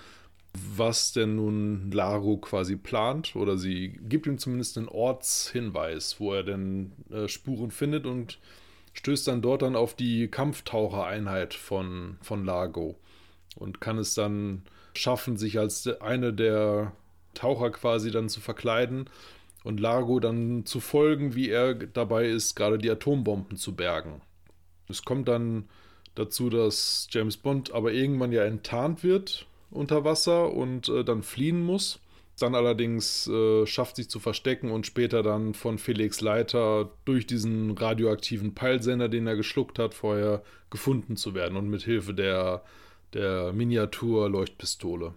was 0.52 1.12
denn 1.12 1.36
nun 1.36 1.90
Laro 1.90 2.36
quasi 2.36 2.76
plant, 2.76 3.35
oder 3.35 3.59
sie 3.59 3.98
gibt 4.09 4.26
ihm 4.26 4.39
zumindest 4.39 4.78
einen 4.78 4.89
Ortshinweis, 4.89 6.20
wo 6.20 6.32
er 6.32 6.44
denn 6.44 6.93
äh, 7.10 7.26
Spuren 7.28 7.72
findet 7.72 8.06
und 8.06 8.39
stößt 8.93 9.26
dann 9.26 9.43
dort 9.43 9.62
dann 9.62 9.74
auf 9.74 9.94
die 9.94 10.28
Kampftauchereinheit 10.28 11.55
von, 11.55 12.16
von 12.22 12.44
Lago 12.44 12.94
und 13.56 13.81
kann 13.81 13.98
es 13.98 14.14
dann 14.14 14.62
schaffen, 14.94 15.36
sich 15.36 15.59
als 15.59 15.89
eine 16.01 16.32
der 16.32 16.93
Taucher 17.35 17.70
quasi 17.70 18.12
dann 18.12 18.28
zu 18.28 18.40
verkleiden 18.40 19.10
und 19.65 19.81
Largo 19.81 20.20
dann 20.20 20.65
zu 20.66 20.78
folgen, 20.78 21.35
wie 21.35 21.49
er 21.49 21.74
dabei 21.74 22.28
ist, 22.28 22.55
gerade 22.55 22.78
die 22.78 22.91
Atombomben 22.91 23.57
zu 23.57 23.74
bergen. 23.74 24.20
Es 24.89 25.05
kommt 25.05 25.27
dann 25.27 25.65
dazu, 26.15 26.51
dass 26.51 27.09
James 27.11 27.39
Bond 27.39 27.73
aber 27.73 27.93
irgendwann 27.93 28.31
ja 28.31 28.45
enttarnt 28.45 29.03
wird 29.03 29.47
unter 29.70 30.05
Wasser 30.05 30.53
und 30.53 30.89
äh, 30.89 31.03
dann 31.03 31.23
fliehen 31.23 31.62
muss. 31.62 31.99
Dann 32.39 32.55
allerdings 32.55 33.27
äh, 33.27 33.65
schafft 33.66 33.97
sich 33.97 34.11
zu 34.11 34.20
verstecken 34.20 34.70
und 34.70 34.86
später 34.86 35.23
dann 35.23 35.55
von 35.55 35.78
Felix 35.78 36.20
Leiter 36.20 36.91
durch 37.05 37.27
diesen 37.27 37.70
radioaktiven 37.73 38.55
Peilsender, 38.55 39.09
den 39.09 39.27
er 39.27 39.36
geschluckt 39.36 39.78
hat, 39.78 39.95
vorher 39.95 40.43
gefunden 40.69 41.16
zu 41.16 41.35
werden 41.35 41.57
und 41.57 41.69
mit 41.69 41.82
Hilfe 41.82 42.12
der, 42.12 42.62
der 43.15 43.53
Miniatur-Leuchtpistole. 43.53 45.15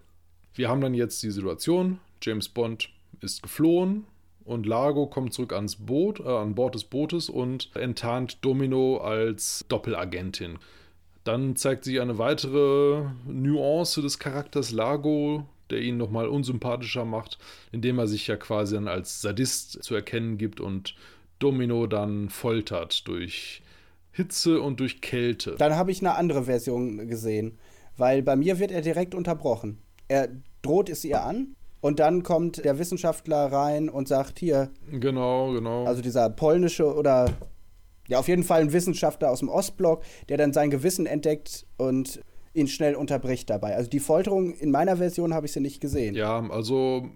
Wir 0.54 0.70
haben 0.70 0.82
dann 0.82 0.94
jetzt 0.94 1.22
die 1.22 1.32
Situation, 1.32 2.00
James 2.22 2.50
Bond 2.50 2.90
ist 3.20 3.44
geflohen 3.44 4.06
und 4.48 4.66
Largo 4.66 5.08
kommt 5.08 5.34
zurück 5.34 5.54
ans 5.54 5.76
Boot, 5.76 6.20
äh, 6.22 6.28
an 6.28 6.56
Bord 6.56 6.74
des 6.74 6.86
Bootes 6.86 7.30
und 7.30 7.70
enttarnt 7.76 8.44
Domino 8.44 8.98
als 8.98 9.66
Doppelagentin. 9.68 10.58
Dann 11.26 11.58
zeigt 11.58 11.84
sich 11.84 12.00
eine 12.00 12.18
weitere 12.18 13.04
Nuance 13.26 14.02
des 14.02 14.18
Charakters 14.18 14.72
Largo, 14.72 15.46
der 15.70 15.82
ihn 15.82 15.98
nochmal 15.98 16.30
unsympathischer 16.30 17.04
macht, 17.04 17.38
indem 17.74 18.00
er 18.00 18.08
sich 18.08 18.28
ja 18.28 18.38
quasi 18.38 18.76
dann 18.76 18.88
als 18.88 19.22
Sadist 19.22 19.84
zu 19.84 19.94
erkennen 19.94 20.38
gibt 20.38 20.62
und 20.62 20.96
Domino 21.40 21.86
dann 21.86 22.30
foltert 22.30 23.06
durch 23.10 23.62
Hitze 24.14 24.62
und 24.62 24.80
durch 24.80 25.02
Kälte. 25.02 25.56
Dann 25.58 25.76
habe 25.76 25.92
ich 25.92 26.00
eine 26.00 26.16
andere 26.16 26.44
Version 26.44 27.10
gesehen, 27.10 27.58
weil 27.98 28.24
bei 28.24 28.38
mir 28.38 28.60
wird 28.60 28.72
er 28.72 28.82
direkt 28.82 29.14
unterbrochen. 29.14 29.80
Er 30.08 30.30
droht 30.62 30.88
es 30.88 31.04
ihr 31.04 31.24
an 31.24 31.57
und 31.88 32.00
dann 32.00 32.22
kommt 32.22 32.66
der 32.66 32.80
Wissenschaftler 32.80 33.50
rein 33.50 33.88
und 33.88 34.10
sagt 34.10 34.40
hier. 34.40 34.72
Genau, 34.92 35.54
genau. 35.54 35.86
Also 35.86 36.02
dieser 36.02 36.30
polnische 36.30 36.94
oder 36.94 37.30
ja, 38.10 38.20
auf 38.20 38.28
jeden 38.28 38.44
Fall 38.44 38.60
ein 38.60 38.74
Wissenschaftler 38.74 39.32
aus 39.32 39.40
dem 39.40 39.48
Ostblock, 39.48 40.04
der 40.28 40.36
dann 40.36 40.52
sein 40.52 40.70
Gewissen 40.70 41.06
entdeckt 41.06 41.66
und 41.78 42.20
ihn 42.54 42.68
schnell 42.68 42.96
unterbricht 42.96 43.50
dabei. 43.50 43.78
Also 43.78 43.90
die 43.90 44.02
Folterung 44.02 44.54
in 44.54 44.70
meiner 44.70 44.98
Version 44.98 45.34
habe 45.34 45.46
ich 45.46 45.54
sie 45.54 45.62
nicht 45.62 45.80
gesehen. 45.80 46.14
Ja, 46.14 46.46
also 46.50 47.08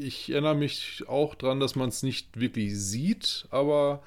ich 0.00 0.30
erinnere 0.30 0.56
mich 0.56 1.04
auch 1.06 1.36
daran, 1.36 1.60
dass 1.60 1.76
man 1.76 1.88
es 1.88 2.02
nicht 2.02 2.40
wirklich 2.40 2.76
sieht, 2.76 3.46
aber 3.50 4.02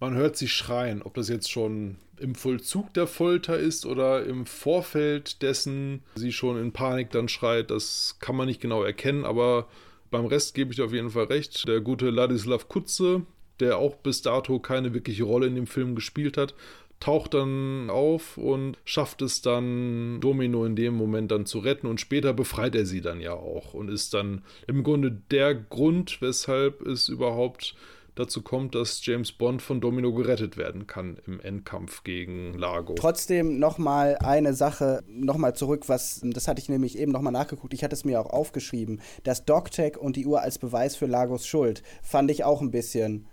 man 0.00 0.14
hört 0.14 0.36
sie 0.36 0.48
schreien. 0.48 1.02
Ob 1.02 1.14
das 1.14 1.28
jetzt 1.28 1.50
schon 1.50 1.96
im 2.18 2.34
Vollzug 2.34 2.92
der 2.94 3.06
Folter 3.06 3.58
ist 3.58 3.86
oder 3.86 4.24
im 4.24 4.46
Vorfeld 4.46 5.42
dessen 5.42 6.02
sie 6.16 6.32
schon 6.32 6.60
in 6.60 6.72
Panik 6.72 7.10
dann 7.10 7.28
schreit, 7.28 7.70
das 7.70 8.16
kann 8.18 8.36
man 8.36 8.48
nicht 8.48 8.60
genau 8.60 8.82
erkennen, 8.82 9.24
aber 9.24 9.68
beim 10.10 10.26
Rest 10.26 10.54
gebe 10.54 10.70
ich 10.70 10.76
dir 10.76 10.86
auf 10.86 10.92
jeden 10.92 11.10
Fall 11.10 11.24
recht. 11.24 11.68
Der 11.68 11.80
gute 11.80 12.10
Ladislav 12.10 12.68
Kutze, 12.68 13.22
der 13.60 13.78
auch 13.78 13.96
bis 13.96 14.22
dato 14.22 14.58
keine 14.58 14.92
wirkliche 14.92 15.24
Rolle 15.24 15.46
in 15.46 15.54
dem 15.54 15.66
Film 15.66 15.94
gespielt 15.94 16.36
hat, 16.36 16.54
taucht 16.98 17.32
dann 17.32 17.88
auf 17.88 18.36
und 18.36 18.76
schafft 18.84 19.22
es 19.22 19.40
dann, 19.40 20.20
Domino 20.20 20.64
in 20.66 20.76
dem 20.76 20.94
Moment 20.94 21.30
dann 21.30 21.46
zu 21.46 21.60
retten 21.60 21.86
und 21.86 22.00
später 22.00 22.34
befreit 22.34 22.74
er 22.74 22.84
sie 22.84 23.00
dann 23.00 23.20
ja 23.20 23.32
auch 23.32 23.72
und 23.72 23.88
ist 23.88 24.12
dann 24.12 24.42
im 24.66 24.82
Grunde 24.82 25.10
der 25.30 25.54
Grund, 25.54 26.20
weshalb 26.20 26.82
es 26.82 27.08
überhaupt 27.08 27.74
dazu 28.20 28.42
kommt, 28.42 28.74
dass 28.74 29.04
James 29.04 29.32
Bond 29.32 29.62
von 29.62 29.80
Domino 29.80 30.12
gerettet 30.12 30.56
werden 30.56 30.86
kann 30.86 31.18
im 31.26 31.40
Endkampf 31.40 32.04
gegen 32.04 32.54
Largo. 32.54 32.94
Trotzdem 32.94 33.58
nochmal 33.58 34.16
eine 34.18 34.54
Sache, 34.54 35.02
nochmal 35.08 35.54
zurück, 35.54 35.88
was, 35.88 36.20
das 36.22 36.46
hatte 36.46 36.60
ich 36.60 36.68
nämlich 36.68 36.98
eben 36.98 37.12
nochmal 37.12 37.32
nachgeguckt, 37.32 37.74
ich 37.74 37.82
hatte 37.82 37.94
es 37.94 38.04
mir 38.04 38.20
auch 38.20 38.30
aufgeschrieben, 38.30 39.00
das 39.24 39.44
Dogtag 39.44 39.96
und 39.96 40.16
die 40.16 40.26
Uhr 40.26 40.40
als 40.40 40.58
Beweis 40.58 40.96
für 40.96 41.06
Lagos 41.06 41.46
Schuld 41.46 41.82
fand 42.02 42.30
ich 42.30 42.44
auch 42.44 42.60
ein 42.60 42.70
bisschen, 42.70 43.26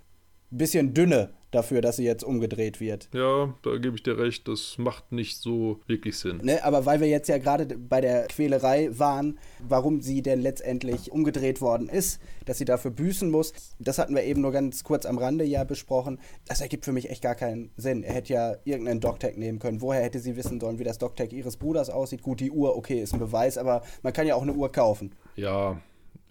bisschen 0.50 0.94
dünne 0.94 1.34
dafür, 1.52 1.82
dass 1.82 1.96
sie 1.96 2.04
jetzt 2.04 2.24
umgedreht 2.24 2.80
wird. 2.80 3.10
Ja, 3.14 3.54
da 3.64 3.78
gebe 3.78 3.96
ich 3.96 4.04
dir 4.04 4.18
recht, 4.18 4.48
das 4.48 4.78
macht 4.78 5.12
nicht 5.12 5.38
so 5.38 5.80
wirklich 5.88 6.18
Sinn. 6.18 6.40
Ne, 6.44 6.64
aber 6.64 6.86
weil 6.86 7.00
wir 7.00 7.08
jetzt 7.08 7.30
ja 7.30 7.38
gerade 7.38 7.66
bei 7.78 8.02
der 8.02 8.28
Quälerei 8.28 8.90
waren, 8.92 9.40
warum 9.60 10.02
sie 10.02 10.22
denn 10.22 10.42
letztendlich 10.42 11.12
umgedreht 11.12 11.62
worden 11.62 11.90
ist, 11.90 12.22
dass 12.46 12.58
sie 12.58 12.66
dafür 12.66 12.92
büßen 12.92 13.30
muss, 13.30 13.54
das 13.80 13.98
hatten 13.98 14.14
wir 14.16 14.24
eben 14.24 14.42
nur 14.42 14.52
ganz 14.52 14.84
kurz 14.84 15.06
am 15.06 15.18
Rande 15.18 15.46
ja 15.46 15.64
besprochen. 15.64 16.20
Das 16.46 16.62
ergibt 16.62 16.86
für 16.86 16.92
mich 16.92 17.10
echt 17.10 17.22
gar 17.22 17.36
keinen 17.36 17.72
Sinn. 17.78 18.04
Er 18.04 18.14
hätte 18.14 18.34
ja 18.34 18.56
irgendeinen 18.66 19.00
Dogtag 19.00 19.38
nehmen 19.38 19.60
können. 19.60 19.82
Woher 19.82 20.04
hätte 20.04 20.20
sie 20.20 20.36
wissen 20.36 20.60
sollen, 20.60 20.80
wie 20.80 20.84
das 20.84 20.98
Dogtag 20.98 21.32
ihres 21.32 21.58
Bruders 21.58 21.90
aussieht? 21.90 22.22
Gut, 22.22 22.40
die 22.40 22.52
Uhr, 22.52 22.76
okay, 22.76 23.02
ist 23.02 23.14
ein 23.14 23.20
Beweis, 23.20 23.58
aber 23.58 23.84
man 24.04 24.14
kann 24.14 24.28
ja 24.28 24.36
auch 24.36 24.42
eine 24.42 24.54
Uhr 24.54 24.72
kaufen. 24.72 25.16
Ja, 25.36 25.82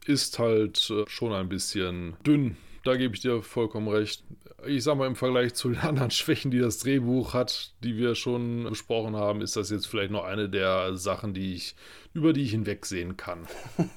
ist 0.06 0.38
halt 0.38 0.90
äh, 0.90 1.05
schon 1.09 1.32
ein 1.32 1.48
bisschen 1.48 2.16
dünn. 2.24 2.56
Da 2.86 2.96
gebe 2.96 3.14
ich 3.14 3.20
dir 3.20 3.42
vollkommen 3.42 3.88
recht 3.88 4.22
ich 4.66 4.84
sag 4.84 4.96
mal, 4.96 5.06
im 5.06 5.16
Vergleich 5.16 5.54
zu 5.54 5.68
den 5.68 5.78
anderen 5.78 6.10
Schwächen, 6.10 6.50
die 6.50 6.58
das 6.58 6.78
Drehbuch 6.78 7.34
hat, 7.34 7.72
die 7.82 7.96
wir 7.96 8.14
schon 8.14 8.64
besprochen 8.64 9.16
haben, 9.16 9.40
ist 9.40 9.56
das 9.56 9.70
jetzt 9.70 9.86
vielleicht 9.86 10.10
noch 10.10 10.24
eine 10.24 10.48
der 10.48 10.96
Sachen, 10.96 11.34
die 11.34 11.54
ich, 11.54 11.74
über 12.14 12.32
die 12.32 12.42
ich 12.42 12.50
hinwegsehen 12.50 13.16
kann. 13.16 13.46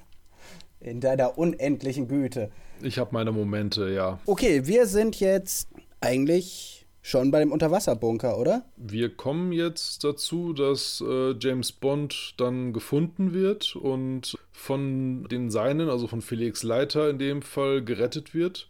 In 0.79 1.01
deiner 1.01 1.37
unendlichen 1.37 2.07
Güte. 2.07 2.51
Ich 2.81 2.99
habe 2.99 3.09
meine 3.11 3.31
Momente, 3.31 3.89
ja. 3.89 4.19
Okay, 4.25 4.65
wir 4.65 4.85
sind 4.85 5.19
jetzt 5.19 5.67
eigentlich 5.99 6.85
schon 7.01 7.31
bei 7.31 7.39
dem 7.39 7.51
Unterwasserbunker, 7.51 8.37
oder? 8.37 8.63
Wir 8.77 9.09
kommen 9.09 9.51
jetzt 9.51 10.05
dazu, 10.05 10.53
dass 10.53 11.03
äh, 11.05 11.33
James 11.37 11.73
Bond 11.73 12.35
dann 12.37 12.71
gefunden 12.71 13.33
wird 13.33 13.75
und 13.75 14.37
von 14.51 15.27
den 15.29 15.49
Seinen, 15.49 15.89
also 15.89 16.07
von 16.07 16.21
Felix 16.21 16.63
Leiter 16.63 17.09
in 17.09 17.19
dem 17.19 17.41
Fall, 17.41 17.83
gerettet 17.83 18.33
wird 18.33 18.69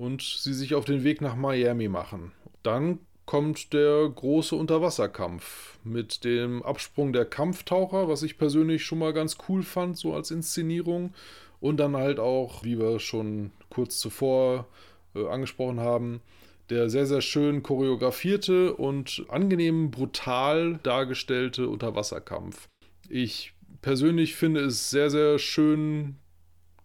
und 0.00 0.22
sie 0.22 0.54
sich 0.54 0.74
auf 0.74 0.86
den 0.86 1.04
Weg 1.04 1.20
nach 1.20 1.36
Miami 1.36 1.88
machen. 1.88 2.32
Dann 2.62 3.00
kommt 3.26 3.74
der 3.74 4.08
große 4.08 4.56
Unterwasserkampf 4.56 5.78
mit 5.84 6.24
dem 6.24 6.62
Absprung 6.62 7.12
der 7.12 7.26
Kampftaucher, 7.26 8.08
was 8.08 8.22
ich 8.22 8.38
persönlich 8.38 8.82
schon 8.82 8.98
mal 8.98 9.12
ganz 9.12 9.36
cool 9.46 9.62
fand, 9.62 9.98
so 9.98 10.14
als 10.14 10.30
Inszenierung. 10.30 11.12
Und 11.60 11.76
dann 11.76 11.96
halt 11.96 12.18
auch, 12.18 12.64
wie 12.64 12.78
wir 12.78 12.98
schon 12.98 13.50
kurz 13.68 13.98
zuvor 13.98 14.66
äh, 15.14 15.28
angesprochen 15.28 15.80
haben, 15.80 16.22
der 16.70 16.88
sehr, 16.88 17.04
sehr 17.04 17.20
schön 17.20 17.62
choreografierte 17.62 18.72
und 18.74 19.26
angenehm 19.28 19.90
brutal 19.90 20.80
dargestellte 20.82 21.68
Unterwasserkampf. 21.68 22.68
Ich 23.10 23.52
persönlich 23.82 24.34
finde 24.34 24.60
es 24.60 24.88
sehr, 24.88 25.10
sehr 25.10 25.38
schön 25.38 26.16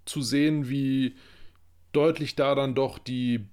zu 0.03 0.21
sehen, 0.21 0.67
wie 0.67 1.15
deutlich 1.95 2.35
da 2.35 2.55
dann 2.55 2.75
doch 2.75 2.97
die 2.99 3.45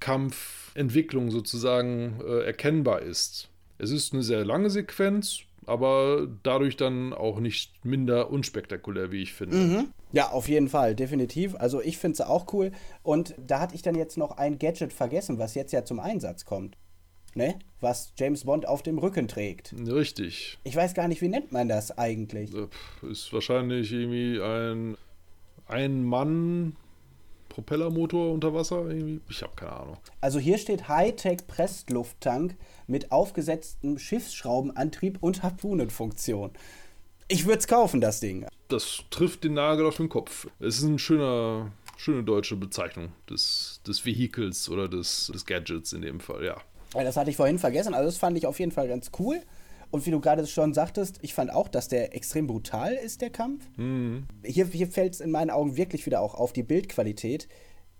Kampfentwicklung 0.00 1.30
sozusagen 1.30 2.20
äh, 2.26 2.44
erkennbar 2.44 3.02
ist. 3.02 3.48
Es 3.78 3.90
ist 3.90 4.12
eine 4.12 4.22
sehr 4.22 4.44
lange 4.44 4.70
Sequenz, 4.70 5.40
aber 5.66 6.28
dadurch 6.42 6.76
dann 6.76 7.12
auch 7.12 7.40
nicht 7.40 7.84
minder 7.84 8.30
unspektakulär, 8.30 9.12
wie 9.12 9.22
ich 9.22 9.32
finde. 9.32 9.56
Mhm. 9.56 9.88
Ja, 10.12 10.30
auf 10.30 10.48
jeden 10.48 10.68
Fall, 10.68 10.94
definitiv. 10.94 11.56
Also 11.56 11.80
ich 11.80 11.98
finde 11.98 12.14
es 12.14 12.20
auch 12.20 12.52
cool. 12.52 12.70
Und 13.02 13.34
da 13.38 13.60
hatte 13.60 13.74
ich 13.74 13.82
dann 13.82 13.96
jetzt 13.96 14.16
noch 14.16 14.36
ein 14.36 14.58
Gadget 14.58 14.92
vergessen, 14.92 15.38
was 15.38 15.54
jetzt 15.54 15.72
ja 15.72 15.84
zum 15.84 15.98
Einsatz 15.98 16.44
kommt. 16.44 16.76
Ne? 17.34 17.58
Was 17.80 18.12
James 18.16 18.44
Bond 18.44 18.68
auf 18.68 18.82
dem 18.82 18.98
Rücken 18.98 19.26
trägt. 19.26 19.74
Richtig. 19.76 20.58
Ich 20.62 20.76
weiß 20.76 20.94
gar 20.94 21.08
nicht, 21.08 21.20
wie 21.20 21.28
nennt 21.28 21.50
man 21.50 21.68
das 21.68 21.98
eigentlich? 21.98 22.52
Ist 23.02 23.32
wahrscheinlich 23.32 23.90
irgendwie 23.90 24.40
ein 24.40 24.96
ein 25.66 26.04
Mann 26.04 26.76
Propellermotor 27.54 28.32
unter 28.32 28.52
Wasser? 28.52 28.88
Irgendwie? 28.88 29.20
Ich 29.28 29.40
habe 29.42 29.52
keine 29.54 29.72
Ahnung. 29.72 29.96
Also 30.20 30.40
hier 30.40 30.58
steht 30.58 30.88
Hightech 30.88 31.46
Presslufttank 31.46 32.56
mit 32.88 33.12
aufgesetztem 33.12 33.96
Schiffsschraubenantrieb 33.96 35.18
und 35.20 35.44
Harpunenfunktion. 35.44 36.50
Ich 37.28 37.46
würde 37.46 37.58
es 37.58 37.68
kaufen, 37.68 38.00
das 38.00 38.18
Ding. 38.18 38.44
Das 38.66 39.04
trifft 39.10 39.44
den 39.44 39.54
Nagel 39.54 39.86
auf 39.86 39.98
den 39.98 40.08
Kopf. 40.08 40.48
Es 40.58 40.78
ist 40.78 40.84
eine 40.84 40.98
schöne, 40.98 41.70
schöne 41.96 42.24
deutsche 42.24 42.56
Bezeichnung 42.56 43.12
des, 43.30 43.80
des 43.86 44.04
Vehikels 44.04 44.68
oder 44.68 44.88
des, 44.88 45.30
des 45.32 45.46
Gadgets 45.46 45.92
in 45.92 46.02
dem 46.02 46.18
Fall, 46.18 46.44
ja. 46.44 46.56
Das 46.92 47.16
hatte 47.16 47.30
ich 47.30 47.36
vorhin 47.36 47.60
vergessen. 47.60 47.94
Also 47.94 48.06
das 48.06 48.16
fand 48.16 48.36
ich 48.36 48.46
auf 48.48 48.58
jeden 48.58 48.72
Fall 48.72 48.88
ganz 48.88 49.12
cool. 49.20 49.40
Und 49.90 50.06
wie 50.06 50.10
du 50.10 50.20
gerade 50.20 50.46
schon 50.46 50.74
sagtest, 50.74 51.18
ich 51.22 51.34
fand 51.34 51.52
auch, 51.52 51.68
dass 51.68 51.88
der 51.88 52.14
extrem 52.14 52.46
brutal 52.46 52.94
ist, 52.94 53.20
der 53.20 53.30
Kampf. 53.30 53.64
Mhm. 53.76 54.26
Hier, 54.44 54.66
hier 54.66 54.88
fällt 54.88 55.14
es 55.14 55.20
in 55.20 55.30
meinen 55.30 55.50
Augen 55.50 55.76
wirklich 55.76 56.06
wieder 56.06 56.20
auch 56.20 56.34
auf 56.34 56.52
die 56.52 56.62
Bildqualität 56.62 57.48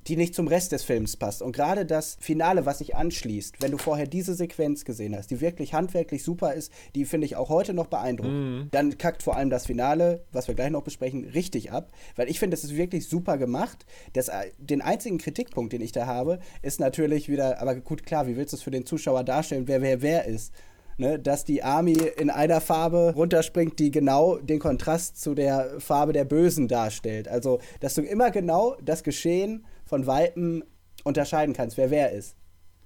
die 0.06 0.16
nicht 0.16 0.34
zum 0.34 0.48
Rest 0.48 0.72
des 0.72 0.82
Films 0.82 1.16
passt. 1.16 1.42
Und 1.42 1.52
gerade 1.52 1.86
das 1.86 2.16
Finale, 2.20 2.66
was 2.66 2.78
sich 2.78 2.94
anschließt, 2.94 3.56
wenn 3.60 3.70
du 3.70 3.78
vorher 3.78 4.06
diese 4.06 4.34
Sequenz 4.34 4.84
gesehen 4.84 5.16
hast, 5.16 5.30
die 5.30 5.40
wirklich 5.40 5.74
handwerklich 5.74 6.22
super 6.22 6.52
ist, 6.54 6.72
die 6.94 7.04
finde 7.04 7.26
ich 7.26 7.36
auch 7.36 7.48
heute 7.48 7.74
noch 7.74 7.86
beeindruckend, 7.86 8.34
mhm. 8.34 8.68
dann 8.70 8.98
kackt 8.98 9.22
vor 9.22 9.36
allem 9.36 9.50
das 9.50 9.66
Finale, 9.66 10.24
was 10.32 10.48
wir 10.48 10.54
gleich 10.54 10.70
noch 10.70 10.82
besprechen, 10.82 11.24
richtig 11.24 11.72
ab. 11.72 11.92
Weil 12.16 12.28
ich 12.28 12.38
finde, 12.38 12.54
es 12.54 12.64
ist 12.64 12.76
wirklich 12.76 13.08
super 13.08 13.38
gemacht. 13.38 13.86
Das, 14.12 14.28
äh, 14.28 14.50
den 14.58 14.82
einzigen 14.82 15.18
Kritikpunkt, 15.18 15.72
den 15.72 15.80
ich 15.80 15.92
da 15.92 16.06
habe, 16.06 16.38
ist 16.62 16.80
natürlich 16.80 17.28
wieder, 17.28 17.60
aber 17.60 17.74
gut, 17.76 18.04
klar, 18.04 18.26
wie 18.26 18.36
willst 18.36 18.52
du 18.52 18.56
es 18.56 18.62
für 18.62 18.70
den 18.70 18.86
Zuschauer 18.86 19.24
darstellen, 19.24 19.68
wer 19.68 19.80
wer 19.80 20.02
wer 20.02 20.26
ist? 20.26 20.52
Ne, 20.96 21.18
dass 21.18 21.44
die 21.44 21.64
Army 21.64 21.96
in 22.18 22.30
einer 22.30 22.60
Farbe 22.60 23.14
runterspringt, 23.16 23.80
die 23.80 23.90
genau 23.90 24.38
den 24.38 24.60
Kontrast 24.60 25.20
zu 25.20 25.34
der 25.34 25.80
Farbe 25.80 26.12
der 26.12 26.24
Bösen 26.24 26.68
darstellt. 26.68 27.26
Also, 27.26 27.60
dass 27.80 27.94
du 27.94 28.02
immer 28.02 28.30
genau 28.30 28.76
das 28.80 29.02
Geschehen 29.02 29.66
von 29.84 30.06
Weitem 30.06 30.62
unterscheiden 31.02 31.52
kannst, 31.52 31.76
wer 31.76 31.90
wer 31.90 32.12
ist. 32.12 32.36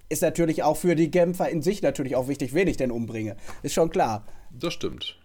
Ist 0.09 0.23
natürlich 0.23 0.63
auch 0.63 0.75
für 0.75 0.95
die 0.95 1.11
Kämpfer 1.11 1.49
in 1.49 1.61
sich 1.61 1.83
natürlich 1.83 2.15
auch 2.15 2.27
wichtig, 2.27 2.55
wen 2.55 2.67
ich 2.67 2.77
denn 2.77 2.89
umbringe. 2.89 3.37
Ist 3.61 3.73
schon 3.73 3.91
klar. 3.91 4.25
Das 4.51 4.73
stimmt. 4.73 5.19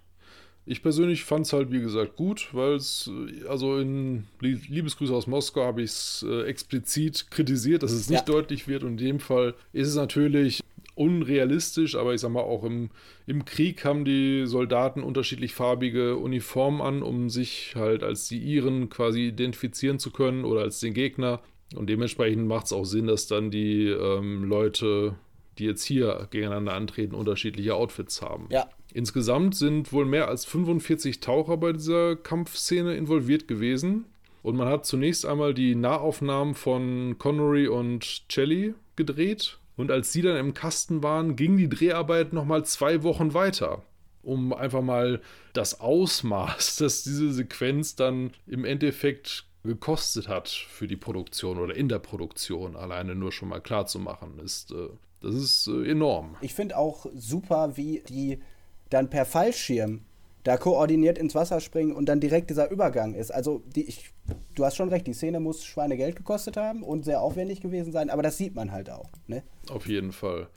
Ich 0.67 0.83
persönlich 0.83 1.25
fand 1.25 1.45
es 1.45 1.53
halt, 1.53 1.71
wie 1.73 1.81
gesagt, 1.81 2.17
gut, 2.17 2.49
weil 2.53 2.75
es, 2.75 3.11
also 3.49 3.79
in 3.79 4.25
Liebesgrüße 4.41 5.13
aus 5.13 5.27
Moskau 5.27 5.63
habe 5.63 5.83
ich 5.83 5.91
es 5.91 6.25
äh, 6.27 6.45
explizit 6.45 7.31
kritisiert, 7.31 7.83
dass 7.83 7.93
es 7.93 8.09
nicht 8.09 8.27
ja. 8.27 8.35
deutlich 8.35 8.67
wird. 8.67 8.83
Und 8.83 8.93
in 9.01 9.07
dem 9.07 9.21
Fall 9.21 9.55
ist 9.73 9.89
es 9.89 9.95
natürlich 9.95 10.63
unrealistisch, 10.95 11.97
aber 11.97 12.15
ich 12.15 12.21
sag 12.21 12.31
mal, 12.31 12.43
auch 12.43 12.65
im, 12.65 12.91
im 13.27 13.45
Krieg 13.45 13.85
haben 13.85 14.05
die 14.05 14.47
Soldaten 14.47 15.03
unterschiedlich 15.03 15.55
farbige 15.55 16.17
Uniformen 16.17 16.81
an, 16.81 17.03
um 17.03 17.31
sich 17.31 17.75
halt 17.77 18.03
als 18.03 18.29
die 18.29 18.39
Iren 18.39 18.89
quasi 18.91 19.29
identifizieren 19.29 19.99
zu 19.99 20.11
können 20.11 20.45
oder 20.45 20.63
als 20.63 20.81
den 20.81 20.95
Gegner. 20.95 21.41
Und 21.75 21.89
dementsprechend 21.89 22.47
macht 22.47 22.67
es 22.67 22.73
auch 22.73 22.85
Sinn, 22.85 23.07
dass 23.07 23.27
dann 23.27 23.51
die 23.51 23.89
ähm, 23.89 24.45
Leute, 24.45 25.17
die 25.59 25.65
jetzt 25.65 25.85
hier 25.85 26.29
gegeneinander 26.31 26.75
antreten, 26.75 27.15
unterschiedliche 27.15 27.75
Outfits 27.75 28.23
haben. 28.23 28.47
Ja. 28.51 28.69
Insgesamt 28.93 29.57
sind 29.57 29.93
wohl 29.93 30.05
mehr 30.05 30.29
als 30.29 30.45
45 30.45 31.19
Taucher 31.19 31.57
bei 31.57 31.73
dieser 31.73 32.15
Kampfszene 32.15 32.95
involviert 32.95 33.49
gewesen. 33.49 34.05
Und 34.43 34.57
man 34.57 34.69
hat 34.69 34.87
zunächst 34.87 35.27
einmal 35.27 35.55
die 35.55 35.75
Nahaufnahmen 35.75 36.55
von 36.55 37.17
Connery 37.19 37.67
und 37.67 38.29
Chelly 38.29 38.75
gedreht. 38.95 39.59
Und 39.77 39.91
als 39.91 40.13
die 40.13 40.23
dann 40.23 40.37
im 40.37 40.55
Kasten 40.55 41.03
waren, 41.03 41.37
ging 41.37 41.57
die 41.57 41.69
Dreharbeit 41.69 42.33
nochmal 42.33 42.65
zwei 42.65 43.03
Wochen 43.03 43.35
weiter 43.35 43.83
um 44.25 44.53
einfach 44.53 44.83
mal 44.83 45.21
das 45.53 45.81
Ausmaß, 45.81 46.77
das 46.81 47.03
diese 47.03 47.33
Sequenz 47.33 47.95
dann 47.95 48.33
im 48.47 48.65
Endeffekt 48.65 49.47
gekostet 49.63 50.29
hat 50.29 50.49
für 50.49 50.87
die 50.87 50.97
Produktion 50.97 51.59
oder 51.59 51.75
in 51.75 51.89
der 51.89 51.99
Produktion, 51.99 52.77
alleine 52.77 53.15
nur 53.15 53.33
schon 53.33 53.49
mal 53.49 53.61
klar 53.61 53.87
zu 53.87 53.99
machen, 53.99 54.39
ist, 54.39 54.73
äh, 54.73 54.89
das 55.21 55.35
ist 55.35 55.67
äh, 55.69 55.91
enorm. 55.91 56.37
Ich 56.43 56.55
finde 56.55 56.77
auch 56.77 57.07
super, 57.15 57.77
wie 57.77 58.03
die 58.09 58.43
dann 58.91 59.09
per 59.09 59.25
Fallschirm 59.25 60.05
da 60.45 60.59
koordiniert 60.59 61.19
ins 61.19 61.35
Wasser 61.35 61.61
springen 61.61 61.93
und 61.93 62.07
dann 62.07 62.21
direkt 62.21 62.51
dieser 62.51 62.71
Übergang 62.71 63.15
ist. 63.15 63.31
Also, 63.31 63.63
die, 63.75 63.85
ich, 63.85 64.11
du 64.55 64.65
hast 64.65 64.77
schon 64.77 64.91
recht, 64.91 65.07
die 65.07 65.15
Szene 65.15 65.41
muss 65.41 65.65
Schweinegeld 65.65 66.17
gekostet 66.17 66.57
haben 66.57 66.83
und 66.83 67.05
sehr 67.05 67.23
aufwendig 67.23 67.61
gewesen 67.61 67.93
sein, 67.93 68.11
aber 68.11 68.23
das 68.23 68.37
sieht 68.37 68.55
man 68.55 68.71
halt 68.71 68.91
auch. 68.91 69.09
Ne? 69.27 69.43
Auf 69.71 69.87
jeden 69.87 70.13
Fall. 70.13 70.49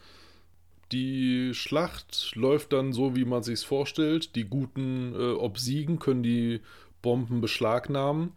Die 0.92 1.54
Schlacht 1.54 2.34
läuft 2.36 2.74
dann 2.74 2.94
so, 2.94 3.16
wie 3.16 3.26
man 3.26 3.44
sich 3.44 3.66
vorstellt. 3.66 4.36
Die 4.36 4.46
Guten 4.46 5.14
äh, 5.14 5.34
obsiegen, 5.34 6.00
können 6.00 6.24
die 6.24 6.62
Bomben 7.02 7.42
beschlagnahmen. 7.42 8.34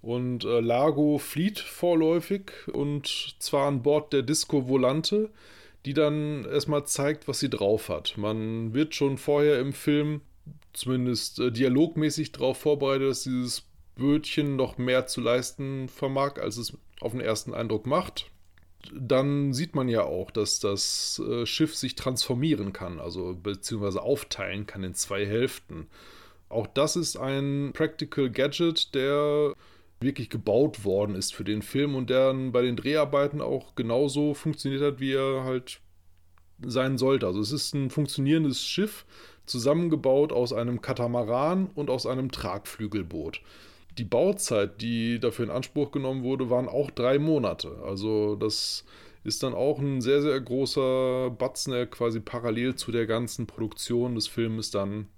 Und 0.00 0.44
äh, 0.44 0.60
Lago 0.60 1.18
flieht 1.18 1.58
vorläufig 1.58 2.52
und 2.72 3.34
zwar 3.40 3.66
an 3.66 3.82
Bord 3.82 4.12
der 4.12 4.22
Disco 4.22 4.68
Volante, 4.68 5.30
die 5.84 5.94
dann 5.94 6.44
erstmal 6.44 6.84
zeigt, 6.86 7.26
was 7.26 7.40
sie 7.40 7.50
drauf 7.50 7.88
hat. 7.88 8.16
Man 8.16 8.74
wird 8.74 8.94
schon 8.94 9.18
vorher 9.18 9.58
im 9.58 9.72
Film 9.72 10.20
zumindest 10.78 11.38
äh, 11.40 11.52
dialogmäßig 11.52 12.32
darauf 12.32 12.58
vorbereitet, 12.58 13.10
dass 13.10 13.22
dieses 13.24 13.64
Bötchen 13.96 14.56
noch 14.56 14.78
mehr 14.78 15.06
zu 15.06 15.20
leisten 15.20 15.88
vermag, 15.88 16.38
als 16.40 16.56
es 16.56 16.76
auf 17.00 17.12
den 17.12 17.20
ersten 17.20 17.52
Eindruck 17.52 17.86
macht. 17.86 18.30
Dann 18.94 19.52
sieht 19.52 19.74
man 19.74 19.88
ja 19.88 20.04
auch, 20.04 20.30
dass 20.30 20.60
das 20.60 21.20
äh, 21.28 21.44
Schiff 21.44 21.74
sich 21.74 21.96
transformieren 21.96 22.72
kann, 22.72 23.00
also 23.00 23.34
beziehungsweise 23.34 24.02
aufteilen 24.02 24.66
kann 24.66 24.84
in 24.84 24.94
zwei 24.94 25.26
Hälften. 25.26 25.88
Auch 26.48 26.66
das 26.66 26.96
ist 26.96 27.16
ein 27.16 27.72
Practical 27.74 28.30
Gadget, 28.30 28.94
der 28.94 29.52
wirklich 30.00 30.30
gebaut 30.30 30.84
worden 30.84 31.16
ist 31.16 31.34
für 31.34 31.44
den 31.44 31.60
Film 31.60 31.96
und 31.96 32.08
der 32.08 32.28
dann 32.28 32.52
bei 32.52 32.62
den 32.62 32.76
Dreharbeiten 32.76 33.40
auch 33.40 33.74
genauso 33.74 34.32
funktioniert 34.32 34.82
hat, 34.82 35.00
wie 35.00 35.12
er 35.12 35.44
halt 35.44 35.80
sein 36.64 36.98
sollte. 36.98 37.26
Also 37.26 37.40
es 37.40 37.52
ist 37.52 37.74
ein 37.74 37.90
funktionierendes 37.90 38.62
Schiff, 38.62 39.04
zusammengebaut 39.48 40.32
aus 40.32 40.52
einem 40.52 40.80
Katamaran 40.80 41.70
und 41.74 41.90
aus 41.90 42.06
einem 42.06 42.30
Tragflügelboot. 42.30 43.40
Die 43.98 44.04
Bauzeit, 44.04 44.80
die 44.80 45.18
dafür 45.18 45.46
in 45.46 45.50
Anspruch 45.50 45.90
genommen 45.90 46.22
wurde, 46.22 46.50
waren 46.50 46.68
auch 46.68 46.90
drei 46.90 47.18
Monate. 47.18 47.82
Also 47.84 48.36
das 48.36 48.84
ist 49.24 49.42
dann 49.42 49.54
auch 49.54 49.78
ein 49.78 50.00
sehr, 50.00 50.22
sehr 50.22 50.40
großer 50.40 51.30
Batzen, 51.30 51.72
der 51.72 51.86
quasi 51.86 52.20
parallel 52.20 52.76
zu 52.76 52.92
der 52.92 53.06
ganzen 53.06 53.46
Produktion 53.46 54.14
des 54.14 54.28
Filmes 54.28 54.70
dann 54.70 55.08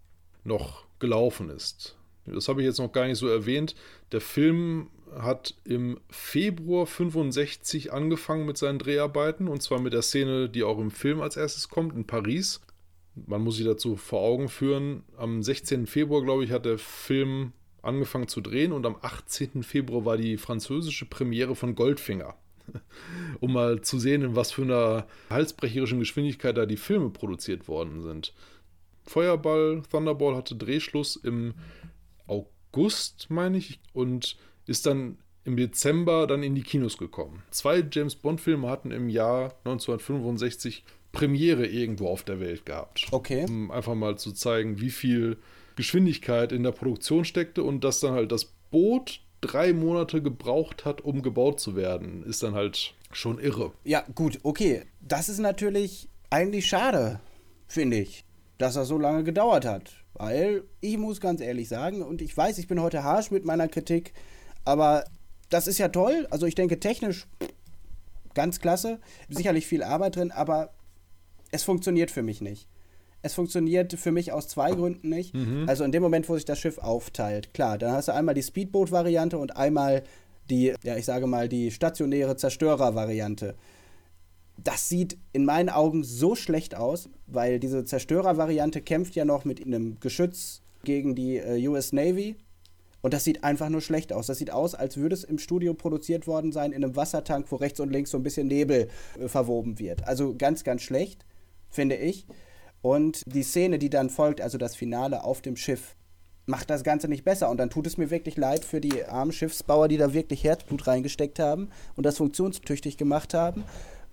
noch 0.44 0.84
gelaufen 0.98 1.50
ist. 1.50 1.96
Das 2.26 2.48
habe 2.48 2.60
ich 2.60 2.66
jetzt 2.66 2.78
noch 2.78 2.92
gar 2.92 3.06
nicht 3.06 3.18
so 3.18 3.28
erwähnt. 3.28 3.74
Der 4.12 4.20
Film 4.20 4.88
hat 5.18 5.54
im 5.64 5.98
Februar 6.08 6.86
65 6.86 7.92
angefangen 7.92 8.46
mit 8.46 8.56
seinen 8.56 8.78
Dreharbeiten 8.78 9.48
und 9.48 9.62
zwar 9.62 9.80
mit 9.80 9.92
der 9.92 10.02
Szene, 10.02 10.48
die 10.48 10.62
auch 10.62 10.78
im 10.78 10.90
Film 10.90 11.20
als 11.20 11.36
erstes 11.36 11.68
kommt, 11.68 11.94
in 11.94 12.06
Paris. 12.06 12.60
Man 13.14 13.42
muss 13.42 13.56
sich 13.56 13.66
dazu 13.66 13.96
vor 13.96 14.20
Augen 14.20 14.48
führen, 14.48 15.02
am 15.16 15.42
16. 15.42 15.86
Februar, 15.86 16.22
glaube 16.22 16.44
ich, 16.44 16.52
hat 16.52 16.64
der 16.64 16.78
Film 16.78 17.52
angefangen 17.82 18.28
zu 18.28 18.40
drehen 18.40 18.72
und 18.72 18.86
am 18.86 18.96
18. 19.00 19.62
Februar 19.62 20.04
war 20.04 20.16
die 20.16 20.36
französische 20.36 21.06
Premiere 21.06 21.56
von 21.56 21.74
Goldfinger. 21.74 22.36
um 23.40 23.52
mal 23.52 23.80
zu 23.80 23.98
sehen, 23.98 24.22
in 24.22 24.36
was 24.36 24.52
für 24.52 24.62
einer 24.62 25.06
halsbrecherischen 25.28 25.98
Geschwindigkeit 25.98 26.56
da 26.56 26.66
die 26.66 26.76
Filme 26.76 27.10
produziert 27.10 27.68
worden 27.68 28.02
sind. 28.02 28.32
Feuerball, 29.04 29.82
Thunderball 29.90 30.36
hatte 30.36 30.54
Drehschluss 30.54 31.16
im 31.16 31.54
August, 32.26 33.26
meine 33.28 33.58
ich, 33.58 33.80
und 33.92 34.36
ist 34.66 34.86
dann 34.86 35.18
im 35.44 35.56
Dezember 35.56 36.26
dann 36.26 36.42
in 36.42 36.54
die 36.54 36.62
Kinos 36.62 36.98
gekommen. 36.98 37.42
Zwei 37.50 37.82
James 37.90 38.14
Bond-Filme 38.14 38.68
hatten 38.68 38.90
im 38.90 39.08
Jahr 39.08 39.54
1965 39.64 40.84
Premiere 41.12 41.66
irgendwo 41.66 42.08
auf 42.08 42.22
der 42.22 42.40
Welt 42.40 42.64
gehabt. 42.66 43.08
Okay. 43.10 43.44
Um 43.48 43.70
einfach 43.70 43.94
mal 43.94 44.16
zu 44.16 44.32
zeigen, 44.32 44.80
wie 44.80 44.90
viel 44.90 45.38
Geschwindigkeit 45.76 46.52
in 46.52 46.62
der 46.62 46.72
Produktion 46.72 47.24
steckte 47.24 47.62
und 47.64 47.84
dass 47.84 48.00
dann 48.00 48.12
halt 48.12 48.32
das 48.32 48.52
Boot 48.70 49.20
drei 49.40 49.72
Monate 49.72 50.22
gebraucht 50.22 50.84
hat, 50.84 51.00
um 51.00 51.22
gebaut 51.22 51.60
zu 51.60 51.74
werden, 51.74 52.22
ist 52.24 52.42
dann 52.42 52.54
halt 52.54 52.94
schon 53.12 53.38
irre. 53.38 53.72
Ja, 53.84 54.04
gut, 54.14 54.38
okay. 54.42 54.82
Das 55.00 55.28
ist 55.28 55.38
natürlich 55.38 56.08
eigentlich 56.28 56.66
schade, 56.66 57.20
finde 57.66 57.98
ich, 57.98 58.24
dass 58.58 58.74
das 58.74 58.88
so 58.88 58.98
lange 58.98 59.24
gedauert 59.24 59.64
hat. 59.64 59.92
Weil 60.14 60.64
ich 60.80 60.98
muss 60.98 61.20
ganz 61.20 61.40
ehrlich 61.40 61.68
sagen, 61.68 62.02
und 62.02 62.20
ich 62.20 62.36
weiß, 62.36 62.58
ich 62.58 62.68
bin 62.68 62.80
heute 62.80 63.02
harsch 63.02 63.30
mit 63.30 63.44
meiner 63.44 63.68
Kritik, 63.68 64.12
aber 64.64 65.04
das 65.48 65.66
ist 65.66 65.78
ja 65.78 65.88
toll. 65.88 66.26
Also 66.30 66.46
ich 66.46 66.54
denke 66.54 66.78
technisch 66.78 67.26
ganz 68.34 68.60
klasse, 68.60 69.00
sicherlich 69.28 69.66
viel 69.66 69.82
Arbeit 69.82 70.16
drin, 70.16 70.30
aber 70.30 70.74
es 71.50 71.62
funktioniert 71.62 72.10
für 72.10 72.22
mich 72.22 72.40
nicht. 72.40 72.68
Es 73.22 73.34
funktioniert 73.34 73.92
für 73.92 74.12
mich 74.12 74.32
aus 74.32 74.48
zwei 74.48 74.72
Gründen 74.72 75.10
nicht. 75.10 75.34
Mhm. 75.34 75.64
Also 75.68 75.84
in 75.84 75.92
dem 75.92 76.02
Moment, 76.02 76.28
wo 76.28 76.34
sich 76.34 76.46
das 76.46 76.58
Schiff 76.58 76.78
aufteilt, 76.78 77.52
klar, 77.52 77.76
dann 77.76 77.92
hast 77.92 78.08
du 78.08 78.14
einmal 78.14 78.34
die 78.34 78.42
Speedboot-Variante 78.42 79.36
und 79.36 79.56
einmal 79.56 80.02
die, 80.48 80.74
ja, 80.82 80.96
ich 80.96 81.04
sage 81.04 81.26
mal, 81.26 81.48
die 81.48 81.70
stationäre 81.70 82.36
Zerstörer-Variante. 82.36 83.54
Das 84.56 84.88
sieht 84.88 85.16
in 85.32 85.44
meinen 85.44 85.68
Augen 85.68 86.02
so 86.02 86.34
schlecht 86.34 86.74
aus, 86.74 87.08
weil 87.26 87.60
diese 87.60 87.84
Zerstörer-Variante 87.84 88.80
kämpft 88.80 89.14
ja 89.14 89.24
noch 89.24 89.44
mit 89.44 89.64
einem 89.64 90.00
Geschütz 90.00 90.62
gegen 90.84 91.14
die 91.14 91.36
äh, 91.36 91.66
US 91.68 91.92
Navy 91.92 92.36
Und 93.02 93.14
das 93.14 93.24
sieht 93.24 93.44
einfach 93.44 93.68
nur 93.68 93.80
schlecht 93.80 94.12
aus. 94.12 94.26
Das 94.26 94.38
sieht 94.38 94.50
aus, 94.50 94.74
als 94.74 94.96
würde 94.96 95.14
es 95.14 95.24
im 95.24 95.38
Studio 95.38 95.74
produziert 95.74 96.26
worden 96.26 96.52
sein, 96.52 96.72
in 96.72 96.84
einem 96.84 96.96
Wassertank, 96.96 97.46
wo 97.50 97.56
rechts 97.56 97.80
und 97.80 97.90
links 97.90 98.10
so 98.10 98.18
ein 98.18 98.22
bisschen 98.22 98.48
Nebel 98.48 98.88
äh, 99.18 99.28
verwoben 99.28 99.78
wird. 99.78 100.06
Also 100.06 100.34
ganz, 100.36 100.64
ganz 100.64 100.82
schlecht, 100.82 101.24
finde 101.70 101.96
ich. 101.96 102.26
Und 102.82 103.22
die 103.26 103.42
Szene, 103.42 103.78
die 103.78 103.90
dann 103.90 104.10
folgt, 104.10 104.40
also 104.40 104.58
das 104.58 104.74
Finale 104.74 105.24
auf 105.24 105.42
dem 105.42 105.56
Schiff, 105.56 105.96
macht 106.46 106.70
das 106.70 106.82
Ganze 106.82 107.08
nicht 107.08 107.24
besser. 107.24 107.50
Und 107.50 107.58
dann 107.58 107.70
tut 107.70 107.86
es 107.86 107.96
mir 107.96 108.10
wirklich 108.10 108.36
leid 108.36 108.64
für 108.64 108.80
die 108.80 109.04
armen 109.04 109.32
Schiffsbauer, 109.32 109.88
die 109.88 109.96
da 109.96 110.12
wirklich 110.12 110.44
Herzblut 110.44 110.86
reingesteckt 110.86 111.38
haben 111.38 111.68
und 111.96 112.04
das 112.04 112.16
funktionstüchtig 112.16 112.96
gemacht 112.96 113.34
haben. 113.34 113.64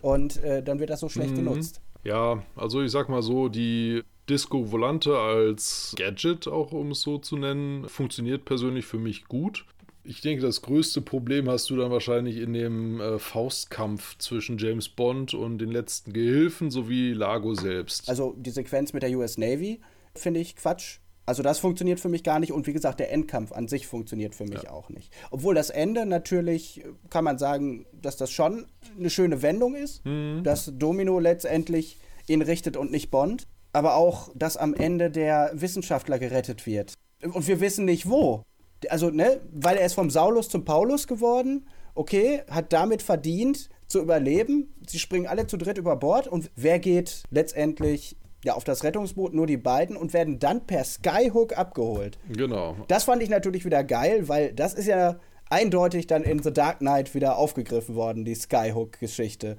Und 0.02 0.44
äh, 0.44 0.62
dann 0.62 0.80
wird 0.80 0.90
das 0.90 1.00
so 1.00 1.10
schlecht 1.10 1.32
mhm. 1.32 1.46
genutzt. 1.46 1.82
Ja, 2.04 2.44
also 2.56 2.82
ich 2.82 2.92
sag 2.92 3.10
mal 3.10 3.22
so, 3.22 3.50
die 3.50 4.04
Disco 4.30 4.72
Volante 4.72 5.18
als 5.18 5.94
Gadget, 5.98 6.48
auch 6.48 6.72
um 6.72 6.92
es 6.92 7.02
so 7.02 7.18
zu 7.18 7.38
nennen, 7.38 7.88
funktioniert 7.90 8.46
persönlich 8.46 8.86
für 8.86 9.00
mich 9.00 9.26
gut. 9.26 9.66
Ich 10.08 10.22
denke, 10.22 10.42
das 10.42 10.62
größte 10.62 11.02
Problem 11.02 11.50
hast 11.50 11.70
du 11.70 11.76
dann 11.76 11.92
wahrscheinlich 11.92 12.38
in 12.38 12.54
dem 12.54 13.02
äh, 13.02 13.20
Faustkampf 13.20 14.18
zwischen 14.18 14.58
James 14.58 14.88
Bond 14.88 15.34
und 15.34 15.58
den 15.60 15.72
letzten 15.72 16.14
Gehilfen 16.14 16.72
sowie 16.72 17.14
Lago 17.14 17.54
selbst. 17.56 18.08
Also 18.08 18.34
die 18.38 18.52
Sequenz 18.52 18.94
mit 18.94 19.04
der 19.04 19.12
US 19.18 19.38
Navy 19.38 19.82
finde 20.16 20.40
ich 20.40 20.56
Quatsch. 20.56 21.00
Also 21.26 21.44
das 21.44 21.60
funktioniert 21.60 22.00
für 22.00 22.08
mich 22.08 22.24
gar 22.24 22.40
nicht 22.40 22.54
und 22.54 22.68
wie 22.68 22.74
gesagt, 22.74 23.02
der 23.02 23.12
Endkampf 23.12 23.52
an 23.52 23.68
sich 23.68 23.86
funktioniert 23.86 24.34
für 24.34 24.46
mich 24.46 24.64
ja. 24.64 24.72
auch 24.72 24.90
nicht. 24.90 25.12
Obwohl 25.30 25.56
das 25.56 25.70
Ende 25.70 26.06
natürlich, 26.06 26.86
kann 27.10 27.26
man 27.26 27.38
sagen, 27.38 27.86
dass 27.92 28.16
das 28.16 28.32
schon 28.32 28.66
eine 28.98 29.10
schöne 29.10 29.42
Wendung 29.42 29.76
ist, 29.76 30.06
mhm. 30.06 30.42
dass 30.44 30.72
Domino 30.78 31.20
letztendlich 31.20 31.98
ihn 32.28 32.42
richtet 32.42 32.78
und 32.78 32.92
nicht 32.92 33.12
Bond 33.12 33.46
aber 33.78 33.96
auch, 33.96 34.30
dass 34.34 34.58
am 34.58 34.74
Ende 34.74 35.12
der 35.12 35.52
Wissenschaftler 35.54 36.18
gerettet 36.18 36.66
wird. 36.66 36.94
Und 37.22 37.48
wir 37.48 37.60
wissen 37.60 37.86
nicht 37.86 38.10
wo. 38.10 38.44
Also, 38.90 39.10
ne, 39.10 39.42
weil 39.52 39.78
er 39.78 39.86
ist 39.86 39.94
vom 39.94 40.10
Saulus 40.10 40.50
zum 40.50 40.66
Paulus 40.66 41.08
geworden, 41.08 41.66
okay, 41.96 42.44
hat 42.50 42.74
damit 42.74 43.02
verdient 43.02 43.70
zu 43.88 44.02
überleben. 44.02 44.74
Sie 44.88 45.00
springen 45.00 45.28
alle 45.28 45.48
zu 45.48 45.58
dritt 45.58 45.78
über 45.78 45.96
Bord 45.96 46.28
und 46.28 46.52
wer 46.56 46.80
geht 46.80 47.24
letztendlich 47.32 48.18
ja, 48.44 48.54
auf 48.54 48.64
das 48.64 48.84
Rettungsboot 48.84 49.34
nur 49.34 49.48
die 49.48 49.58
beiden 49.58 49.98
und 49.98 50.14
werden 50.14 50.40
dann 50.40 50.66
per 50.66 50.84
Skyhook 50.84 51.58
abgeholt. 51.58 52.20
Genau. 52.30 52.76
Das 52.88 53.04
fand 53.04 53.24
ich 53.24 53.30
natürlich 53.30 53.66
wieder 53.66 53.84
geil, 53.84 54.28
weil 54.30 54.54
das 54.54 54.74
ist 54.74 54.86
ja 54.86 55.20
eindeutig 55.50 56.08
dann 56.08 56.24
in 56.24 56.42
The 56.42 56.54
Dark 56.54 56.80
Knight 56.80 57.16
wieder 57.16 57.38
aufgegriffen 57.38 57.96
worden, 57.96 58.26
die 58.26 58.36
Skyhook-Geschichte. 58.36 59.58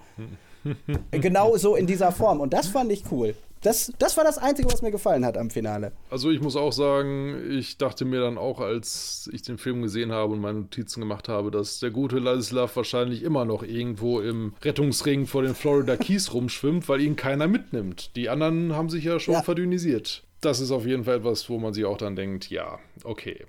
genau 1.11 1.57
so 1.57 1.77
in 1.77 1.87
dieser 1.87 2.13
Form. 2.13 2.41
Und 2.41 2.53
das 2.53 2.69
fand 2.69 2.93
ich 2.93 3.05
cool. 3.11 3.35
Das, 3.63 3.93
das 3.99 4.17
war 4.17 4.25
das 4.25 4.39
Einzige, 4.39 4.71
was 4.73 4.83
mir 4.83 4.91
gefallen 4.91 5.25
hat 5.25 5.37
am 5.37 5.51
Finale. 5.51 5.93
Also 6.11 6.31
ich 6.31 6.41
muss 6.41 6.57
auch 6.57 6.73
sagen, 6.73 7.51
ich 7.51 7.77
dachte 7.77 8.05
mir 8.05 8.21
dann 8.21 8.39
auch, 8.39 8.61
als 8.61 9.29
ich 9.33 9.43
den 9.43 9.59
Film 9.59 9.83
gesehen 9.83 10.13
habe 10.13 10.33
und 10.33 10.41
meine 10.41 10.61
Notizen 10.61 11.01
gemacht 11.01 11.29
habe, 11.29 11.51
dass 11.51 11.81
der 11.81 11.91
gute 11.91 12.19
Ladislav 12.19 12.75
wahrscheinlich 12.77 13.23
immer 13.23 13.45
noch 13.45 13.63
irgendwo 13.63 14.21
im 14.21 14.55
Rettungsring 14.63 15.27
vor 15.27 15.43
den 15.43 15.55
Florida 15.55 15.97
Keys 15.97 16.33
rumschwimmt, 16.35 16.89
weil 16.89 17.01
ihn 17.01 17.17
keiner 17.17 17.49
mitnimmt. 17.49 18.15
Die 18.17 18.29
anderen 18.29 18.75
haben 18.75 18.91
sich 18.91 19.05
ja 19.05 19.19
schon 19.19 19.35
ja. 19.35 19.43
verdünnisiert. 19.43 20.25
Das 20.41 20.61
ist 20.61 20.71
auf 20.71 20.87
jeden 20.87 21.05
Fall 21.05 21.17
etwas, 21.17 21.51
wo 21.51 21.59
man 21.59 21.75
sich 21.75 21.85
auch 21.85 21.99
dann 21.99 22.15
denkt, 22.15 22.49
ja, 22.49 22.79
okay. 23.03 23.45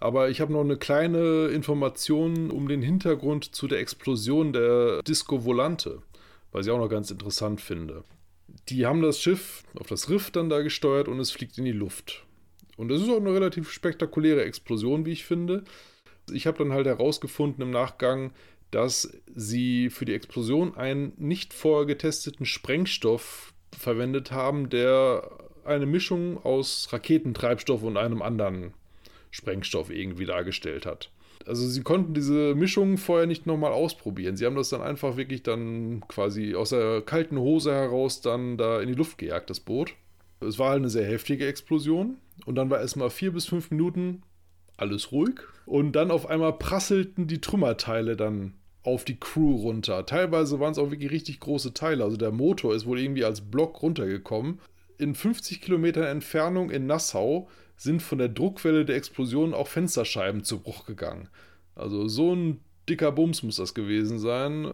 Aber 0.00 0.28
ich 0.28 0.40
habe 0.40 0.52
noch 0.52 0.60
eine 0.60 0.76
kleine 0.76 1.46
Information 1.46 2.50
um 2.50 2.68
den 2.68 2.82
Hintergrund 2.82 3.54
zu 3.54 3.68
der 3.68 3.78
Explosion 3.78 4.52
der 4.52 5.02
Disco 5.02 5.44
Volante, 5.44 6.02
was 6.52 6.66
ich 6.66 6.72
auch 6.72 6.78
noch 6.78 6.88
ganz 6.90 7.10
interessant 7.10 7.60
finde 7.60 8.02
die 8.68 8.86
haben 8.86 9.02
das 9.02 9.20
Schiff 9.20 9.64
auf 9.78 9.86
das 9.86 10.08
Riff 10.08 10.30
dann 10.30 10.48
da 10.48 10.62
gesteuert 10.62 11.08
und 11.08 11.20
es 11.20 11.30
fliegt 11.30 11.58
in 11.58 11.64
die 11.64 11.72
Luft. 11.72 12.24
Und 12.76 12.88
das 12.88 13.00
ist 13.00 13.08
auch 13.08 13.16
eine 13.16 13.32
relativ 13.32 13.70
spektakuläre 13.70 14.44
Explosion, 14.44 15.06
wie 15.06 15.12
ich 15.12 15.24
finde. 15.24 15.64
Ich 16.30 16.46
habe 16.46 16.58
dann 16.58 16.72
halt 16.72 16.86
herausgefunden 16.86 17.62
im 17.62 17.70
Nachgang, 17.70 18.32
dass 18.70 19.16
sie 19.34 19.90
für 19.90 20.04
die 20.04 20.14
Explosion 20.14 20.76
einen 20.76 21.12
nicht 21.16 21.54
vorher 21.54 21.86
getesteten 21.86 22.44
Sprengstoff 22.44 23.52
verwendet 23.76 24.32
haben, 24.32 24.68
der 24.68 25.30
eine 25.64 25.86
Mischung 25.86 26.44
aus 26.44 26.88
Raketentreibstoff 26.92 27.82
und 27.82 27.96
einem 27.96 28.22
anderen 28.22 28.74
Sprengstoff 29.30 29.90
irgendwie 29.90 30.26
dargestellt 30.26 30.86
hat 30.86 31.10
also 31.46 31.66
sie 31.66 31.82
konnten 31.82 32.12
diese 32.12 32.54
Mischung 32.54 32.98
vorher 32.98 33.26
nicht 33.26 33.46
nochmal 33.46 33.72
ausprobieren. 33.72 34.36
Sie 34.36 34.46
haben 34.46 34.56
das 34.56 34.68
dann 34.68 34.82
einfach 34.82 35.16
wirklich 35.16 35.42
dann 35.42 36.02
quasi 36.08 36.54
aus 36.54 36.70
der 36.70 37.02
kalten 37.02 37.38
Hose 37.38 37.72
heraus 37.72 38.20
dann 38.20 38.56
da 38.56 38.80
in 38.80 38.88
die 38.88 38.94
Luft 38.94 39.18
gejagt, 39.18 39.50
das 39.50 39.60
Boot. 39.60 39.94
Es 40.40 40.58
war 40.58 40.70
halt 40.70 40.80
eine 40.80 40.90
sehr 40.90 41.06
heftige 41.06 41.46
Explosion 41.46 42.16
und 42.44 42.56
dann 42.56 42.68
war 42.68 42.80
erstmal 42.80 43.10
vier 43.10 43.32
bis 43.32 43.46
fünf 43.46 43.70
Minuten 43.70 44.22
alles 44.76 45.12
ruhig 45.12 45.40
und 45.64 45.92
dann 45.92 46.10
auf 46.10 46.26
einmal 46.26 46.52
prasselten 46.52 47.26
die 47.26 47.40
Trümmerteile 47.40 48.16
dann 48.16 48.54
auf 48.82 49.04
die 49.04 49.18
Crew 49.18 49.56
runter. 49.56 50.06
Teilweise 50.06 50.60
waren 50.60 50.72
es 50.72 50.78
auch 50.78 50.90
wirklich 50.90 51.10
richtig 51.10 51.40
große 51.40 51.74
Teile. 51.74 52.04
Also 52.04 52.16
der 52.16 52.30
Motor 52.30 52.74
ist 52.74 52.86
wohl 52.86 53.00
irgendwie 53.00 53.24
als 53.24 53.40
Block 53.40 53.82
runtergekommen. 53.82 54.60
In 54.98 55.14
50 55.14 55.60
Kilometern 55.60 56.04
Entfernung 56.04 56.70
in 56.70 56.86
Nassau 56.86 57.48
sind 57.76 58.02
von 58.02 58.18
der 58.18 58.28
Druckwelle 58.28 58.84
der 58.84 58.96
Explosion 58.96 59.54
auch 59.54 59.68
Fensterscheiben 59.68 60.44
zu 60.44 60.60
Bruch 60.60 60.86
gegangen. 60.86 61.28
Also 61.74 62.08
so 62.08 62.34
ein 62.34 62.60
dicker 62.88 63.12
Bums 63.12 63.42
muss 63.42 63.56
das 63.56 63.74
gewesen 63.74 64.18
sein. 64.18 64.72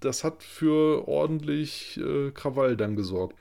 Das 0.00 0.24
hat 0.24 0.42
für 0.42 1.06
ordentlich 1.08 1.98
äh, 1.98 2.30
Krawall 2.30 2.76
dann 2.76 2.96
gesorgt. 2.96 3.36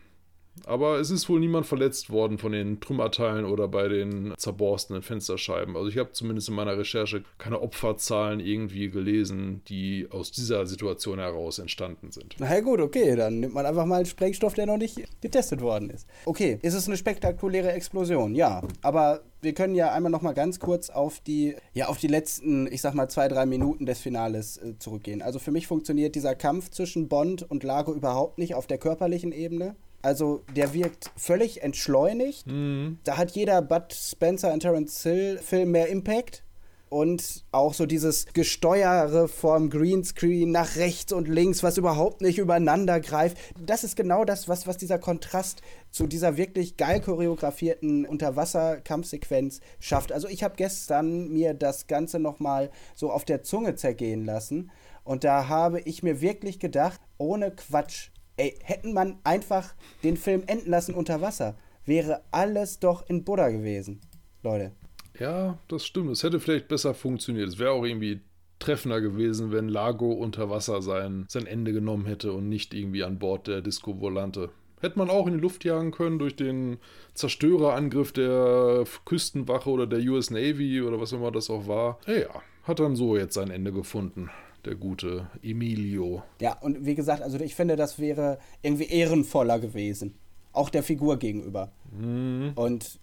Aber 0.65 0.99
es 0.99 1.09
ist 1.09 1.27
wohl 1.29 1.39
niemand 1.39 1.65
verletzt 1.65 2.09
worden 2.09 2.37
von 2.37 2.51
den 2.51 2.79
Trümmerteilen 2.79 3.45
oder 3.45 3.67
bei 3.67 3.87
den 3.87 4.33
zerborstenen 4.37 5.01
Fensterscheiben. 5.01 5.75
Also 5.75 5.87
ich 5.89 5.97
habe 5.97 6.11
zumindest 6.11 6.49
in 6.49 6.55
meiner 6.55 6.77
Recherche 6.77 7.23
keine 7.37 7.61
Opferzahlen 7.61 8.39
irgendwie 8.39 8.89
gelesen, 8.89 9.63
die 9.67 10.07
aus 10.11 10.31
dieser 10.31 10.65
Situation 10.65 11.19
heraus 11.19 11.59
entstanden 11.59 12.11
sind. 12.11 12.35
Na 12.39 12.53
ja, 12.53 12.61
gut, 12.61 12.79
okay, 12.79 13.15
dann 13.15 13.39
nimmt 13.39 13.53
man 13.53 13.65
einfach 13.65 13.85
mal 13.85 13.97
einen 13.97 14.05
Sprengstoff, 14.05 14.53
der 14.53 14.65
noch 14.65 14.77
nicht 14.77 15.01
getestet 15.21 15.61
worden 15.61 15.89
ist. 15.89 16.07
Okay, 16.25 16.59
ist 16.61 16.73
es 16.73 16.87
eine 16.87 16.97
spektakuläre 16.97 17.71
Explosion? 17.71 18.35
Ja, 18.35 18.61
aber 18.81 19.21
wir 19.41 19.53
können 19.53 19.75
ja 19.75 19.91
einmal 19.91 20.11
noch 20.11 20.21
mal 20.21 20.33
ganz 20.33 20.59
kurz 20.59 20.89
auf 20.89 21.19
die, 21.19 21.55
ja, 21.73 21.87
auf 21.87 21.97
die 21.97 22.07
letzten, 22.07 22.67
ich 22.67 22.81
sag 22.81 22.93
mal, 22.93 23.09
zwei, 23.09 23.27
drei 23.27 23.45
Minuten 23.45 23.85
des 23.85 23.99
Finales 23.99 24.57
äh, 24.57 24.77
zurückgehen. 24.77 25.21
Also 25.21 25.39
für 25.39 25.51
mich 25.51 25.67
funktioniert 25.67 26.15
dieser 26.15 26.35
Kampf 26.35 26.69
zwischen 26.69 27.07
Bond 27.07 27.49
und 27.49 27.63
Lago 27.63 27.93
überhaupt 27.93 28.37
nicht 28.37 28.53
auf 28.53 28.67
der 28.67 28.77
körperlichen 28.77 29.31
Ebene. 29.31 29.75
Also 30.01 30.43
der 30.55 30.73
wirkt 30.73 31.11
völlig 31.15 31.63
entschleunigt. 31.63 32.47
Mhm. 32.47 32.99
Da 33.03 33.17
hat 33.17 33.31
jeder 33.31 33.61
Bud 33.61 33.93
Spencer 33.93 34.53
und 34.53 34.61
Terence 34.61 35.03
Hill 35.03 35.39
Film 35.39 35.71
mehr 35.71 35.87
Impact. 35.87 36.43
Und 36.89 37.45
auch 37.53 37.73
so 37.73 37.85
dieses 37.85 38.25
Gesteuere 38.33 39.29
vom 39.29 39.69
Greenscreen 39.69 40.51
nach 40.51 40.75
rechts 40.75 41.13
und 41.13 41.29
links, 41.29 41.63
was 41.63 41.77
überhaupt 41.77 42.19
nicht 42.19 42.37
übereinander 42.37 42.99
greift. 42.99 43.37
Das 43.65 43.85
ist 43.85 43.95
genau 43.95 44.25
das, 44.25 44.49
was, 44.49 44.67
was 44.67 44.75
dieser 44.75 44.99
Kontrast 44.99 45.61
zu 45.89 46.05
dieser 46.05 46.35
wirklich 46.35 46.75
geil 46.75 46.99
choreografierten 46.99 48.05
Unterwasserkampfsequenz 48.05 49.61
schafft. 49.79 50.11
Also 50.11 50.27
ich 50.27 50.43
habe 50.43 50.55
gestern 50.57 51.29
mir 51.29 51.53
das 51.53 51.87
Ganze 51.87 52.19
nochmal 52.19 52.71
so 52.93 53.09
auf 53.09 53.23
der 53.23 53.41
Zunge 53.41 53.75
zergehen 53.75 54.25
lassen. 54.25 54.69
Und 55.05 55.23
da 55.23 55.47
habe 55.47 55.79
ich 55.79 56.03
mir 56.03 56.19
wirklich 56.19 56.59
gedacht, 56.59 56.99
ohne 57.17 57.51
Quatsch, 57.51 58.10
Ey, 58.37 58.55
hätten 58.63 58.93
man 58.93 59.19
einfach 59.23 59.73
den 60.03 60.17
Film 60.17 60.43
enden 60.47 60.69
lassen 60.69 60.95
unter 60.95 61.21
Wasser, 61.21 61.55
wäre 61.85 62.21
alles 62.31 62.79
doch 62.79 63.07
in 63.09 63.23
Buddha 63.23 63.49
gewesen, 63.49 64.01
Leute. 64.43 64.71
Ja, 65.19 65.57
das 65.67 65.85
stimmt. 65.85 66.11
Es 66.11 66.23
hätte 66.23 66.39
vielleicht 66.39 66.67
besser 66.67 66.93
funktioniert. 66.93 67.47
Es 67.47 67.59
wäre 67.59 67.71
auch 67.71 67.83
irgendwie 67.83 68.21
treffender 68.59 69.01
gewesen, 69.01 69.51
wenn 69.51 69.67
Lago 69.67 70.11
unter 70.11 70.49
Wasser 70.49 70.81
sein, 70.81 71.25
sein 71.27 71.47
Ende 71.47 71.73
genommen 71.73 72.05
hätte 72.05 72.31
und 72.33 72.47
nicht 72.47 72.73
irgendwie 72.73 73.03
an 73.03 73.19
Bord 73.19 73.47
der 73.47 73.61
Disco 73.61 73.99
Volante. 73.99 74.49
Hätte 74.79 74.97
man 74.97 75.09
auch 75.09 75.27
in 75.27 75.33
die 75.33 75.39
Luft 75.39 75.63
jagen 75.63 75.91
können 75.91 76.17
durch 76.17 76.35
den 76.35 76.77
Zerstörerangriff 77.13 78.13
der 78.13 78.83
Küstenwache 79.05 79.69
oder 79.69 79.85
der 79.85 79.99
US 79.99 80.31
Navy 80.31 80.81
oder 80.81 80.99
was 80.99 81.11
immer 81.11 81.31
das 81.31 81.49
auch 81.49 81.67
war. 81.67 81.99
Ja, 82.07 82.41
hat 82.63 82.79
dann 82.79 82.95
so 82.95 83.15
jetzt 83.15 83.35
sein 83.35 83.51
Ende 83.51 83.71
gefunden 83.71 84.29
der 84.65 84.75
gute 84.75 85.27
Emilio. 85.41 86.23
Ja, 86.39 86.57
und 86.59 86.85
wie 86.85 86.95
gesagt, 86.95 87.21
also 87.21 87.39
ich 87.39 87.55
finde, 87.55 87.75
das 87.75 87.99
wäre 87.99 88.39
irgendwie 88.61 88.85
ehrenvoller 88.85 89.59
gewesen. 89.59 90.15
Auch 90.53 90.69
der 90.69 90.83
Figur 90.83 91.17
gegenüber. 91.17 91.71
Mhm. 91.91 92.51
Und 92.55 92.99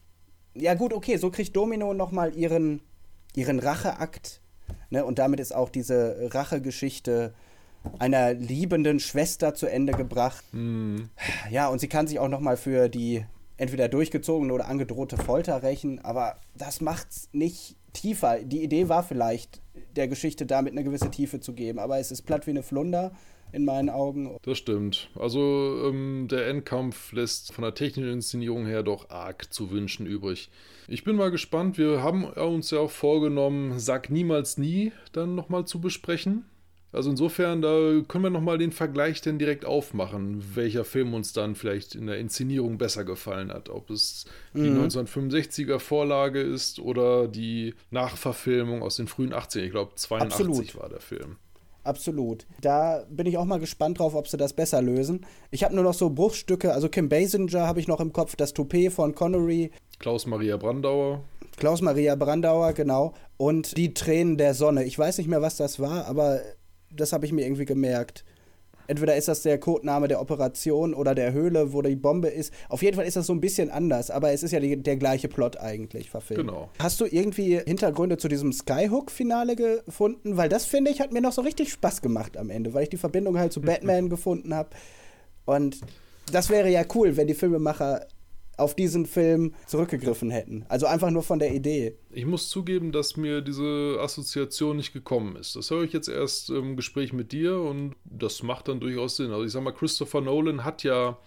ja, 0.55 0.75
gut, 0.75 0.93
okay, 0.93 1.17
so 1.17 1.31
kriegt 1.31 1.57
Domino 1.57 1.95
nochmal 1.95 2.37
ihren, 2.37 2.81
ihren 3.35 3.59
Racheakt. 3.59 4.41
Ne? 4.91 5.05
Und 5.05 5.19
damit 5.19 5.41
ist 5.41 5.55
auch 5.55 5.69
diese 5.69 6.29
Rachegeschichte 6.33 7.33
einer 7.99 8.35
liebenden 8.35 9.01
Schwester 9.01 9.55
zu 9.55 9.67
Ende 9.67 9.93
gebracht. 9.93 10.45
Mhm. 10.53 11.11
Ja, 11.51 11.69
und 11.69 11.81
sie 11.81 11.89
kann 11.89 12.07
sich 12.07 12.19
auch 12.19 12.29
nochmal 12.29 12.57
für 12.57 12.89
die 12.89 13.25
entweder 13.57 13.89
durchgezogene 13.89 14.53
oder 14.53 14.69
angedrohte 14.69 15.17
Folter 15.17 15.63
rächen, 15.63 16.05
aber 16.05 16.37
das 16.55 16.81
macht's 16.81 17.29
nicht 17.33 17.77
tiefer. 17.93 18.39
Die 18.43 18.63
Idee 18.63 18.89
war 18.89 19.03
vielleicht, 19.03 19.61
der 19.97 20.09
Geschichte 20.09 20.47
damit 20.47 20.73
eine 20.73 20.85
gewisse 20.85 21.11
Tiefe 21.11 21.41
zu 21.41 21.53
geben, 21.53 21.79
aber 21.79 21.99
es 21.99 22.11
ist 22.11 22.23
platt 22.23 22.47
wie 22.47 22.51
eine 22.51 22.63
Flunder. 22.63 23.13
in 23.51 23.65
meinen 23.65 23.89
Augen. 23.89 24.37
Das 24.43 24.59
stimmt. 24.59 25.09
Also 25.19 25.41
ähm, 25.87 26.29
der 26.31 26.49
Endkampf 26.49 27.13
lässt 27.13 27.53
von 27.53 27.63
der 27.63 27.75
technischen 27.75 28.13
Inszenierung 28.13 28.67
her 28.67 28.83
doch 28.83 29.09
arg 29.09 29.51
zu 29.51 29.71
wünschen 29.71 30.07
übrig. 30.07 30.51
Ich 30.87 31.03
bin 31.03 31.17
mal 31.17 31.31
gespannt. 31.31 31.79
Wir 31.79 32.03
haben 32.03 32.25
uns 32.25 32.71
ja 32.71 32.79
auch 32.81 32.91
vorgenommen, 32.91 33.79
Sag 33.79 34.11
niemals 34.11 34.59
nie 34.59 34.93
dann 35.13 35.35
nochmal 35.35 35.65
zu 35.65 35.81
besprechen. 35.81 36.45
Also 36.91 37.11
insofern, 37.11 37.61
da 37.61 38.01
können 38.09 38.25
wir 38.25 38.31
nochmal 38.31 38.57
den 38.57 38.73
Vergleich 38.73 39.21
denn 39.21 39.39
direkt 39.39 39.67
aufmachen, 39.67 40.43
welcher 40.55 40.85
Film 40.85 41.13
uns 41.13 41.35
dann 41.35 41.55
vielleicht 41.55 41.95
in 41.95 42.07
der 42.07 42.19
Inszenierung 42.19 42.79
besser 42.79 43.05
gefallen 43.05 43.53
hat. 43.53 43.69
Ob 43.69 43.91
es 43.91 44.25
die 44.55 44.71
mhm. 44.71 44.87
1965er 44.87 45.81
Vorlage 45.81 46.41
ist 46.41 46.79
oder 46.79 47.29
die 47.29 47.75
Nachverfilmung 47.91 48.83
aus 48.83 48.97
den 48.97 49.07
frühen 49.07 49.35
80ern. 49.35 49.65
Ich 49.65 49.71
glaube, 49.71 49.93
82 49.97 50.47
Absolut. 50.47 50.77
war 50.77 50.89
der 50.89 51.01
Film. 51.01 51.37
Absolut. 51.85 52.47
Da 52.61 53.05
bin 53.09 53.27
ich 53.27 53.39
auch 53.39 53.45
mal 53.45 53.61
gespannt 53.61 53.99
drauf, 53.99 54.15
ob 54.15 54.29
sie 54.29 54.37
das 54.37 54.53
besser 54.53 54.83
lösen. 54.83 55.25
Ich 55.51 55.65
habe 55.65 55.75
nur 55.75 55.85
noch 55.85 55.95
so 55.95 56.11
Bruchstücke, 56.11 56.73
also 56.73 56.89
Kim 56.89 57.09
Basinger 57.09 57.67
habe 57.67 57.81
ich 57.81 57.89
noch 57.89 58.01
im 58.01 58.13
Kopf, 58.13 58.37
das 58.37 58.53
Toupet 58.53 58.93
von 58.93 59.15
Connery. 59.15 59.71
Klaus 59.99 60.27
Maria 60.27 60.57
Brandauer. 60.57 61.25
Klaus 61.57 61.81
Maria 61.81 62.15
Brandauer, 62.15 62.73
genau. 62.73 63.15
Und 63.37 63.77
die 63.77 63.95
Tränen 63.95 64.37
der 64.37 64.55
Sonne. 64.55 64.85
Ich 64.85 64.99
weiß 64.99 65.19
nicht 65.19 65.29
mehr, 65.29 65.43
was 65.43 65.57
das 65.57 65.81
war, 65.81 66.07
aber 66.07 66.41
das 66.91 67.13
habe 67.13 67.27
ich 67.27 67.33
mir 67.33 67.45
irgendwie 67.45 67.65
gemerkt. 67.65 68.25
Entweder 68.89 69.17
ist 69.17 69.29
das 69.29 69.43
der 69.43 69.61
Codename 69.61 70.09
der 70.09 70.19
Operation 70.19 70.95
oder 70.95 71.15
der 71.15 71.35
Höhle, 71.35 71.75
wo 71.75 71.83
die 71.83 71.95
Bombe 71.95 72.29
ist. 72.29 72.55
Auf 72.71 72.83
jeden 72.83 72.97
Fall 72.97 73.07
ist 73.07 73.17
das 73.17 73.27
so 73.27 73.35
ein 73.35 73.41
bisschen 73.41 73.71
anders, 73.71 74.11
aber 74.11 74.33
es 74.33 74.43
ist 74.43 74.53
ja 74.53 74.61
die, 74.61 74.83
der 74.83 74.97
gleiche 74.97 75.29
Plot 75.29 75.59
eigentlich 75.59 76.09
verfilmt. 76.09 76.49
Genau. 76.49 76.71
Hast 76.79 76.99
du 77.03 77.05
irgendwie 77.05 77.59
Hintergründe 77.59 78.17
zu 78.17 78.29
diesem 78.29 78.51
Skyhook-Finale 78.51 79.57
gefunden? 79.57 80.39
Weil 80.39 80.49
das, 80.49 80.65
finde 80.65 80.91
ich, 80.91 81.03
hat 81.03 81.13
mir 81.13 81.21
noch 81.21 81.33
so 81.33 81.43
richtig 81.43 81.71
Spaß 81.71 82.01
gemacht 82.01 82.39
am 82.39 82.49
Ende, 82.49 82.73
weil 82.73 82.85
ich 82.85 82.89
die 82.89 82.97
Verbindung 82.97 83.39
halt 83.39 83.53
zu 83.53 83.61
Batman 83.63 84.09
gefunden 84.09 84.55
habe. 84.55 84.71
Und 85.45 85.81
das 86.33 86.49
wäre 86.49 86.71
ja 86.71 86.83
cool, 86.95 87.19
wenn 87.19 87.27
die 87.27 87.35
Filmemacher 87.35 88.07
auf 88.59 88.75
diesen 88.75 89.07
Film 89.07 89.55
zurückgegriffen 89.67 90.31
hätten. 90.31 90.67
Also 90.69 90.87
einfach 90.87 91.11
nur 91.11 91.23
von 91.23 91.39
der 91.39 91.55
Idee. 91.55 91.97
Ich 92.11 92.27
muss 92.27 92.51
zugeben, 92.51 92.93
dass 92.93 93.17
mir 93.17 93.41
diese 93.41 93.99
Assoziation 94.01 94.77
nicht 94.77 94.93
gekommen 94.93 95.37
ist. 95.37 95.57
Das 95.57 95.71
höre 95.71 95.85
ich 95.85 95.93
jetzt 95.93 96.09
erst 96.09 96.51
im 96.51 96.77
Gespräch 96.77 97.13
mit 97.13 97.33
dir 97.33 97.59
und 97.59 97.95
das 98.05 98.43
macht 98.43 98.69
dann 98.69 98.81
durchaus 98.81 99.17
Sinn. 99.17 99.31
Also 99.31 99.45
ich 99.45 99.53
sag 99.53 99.63
mal, 99.63 99.73
Christopher 99.73 100.21
Nolan 100.21 100.65
hat 100.65 100.83
ja 100.83 101.19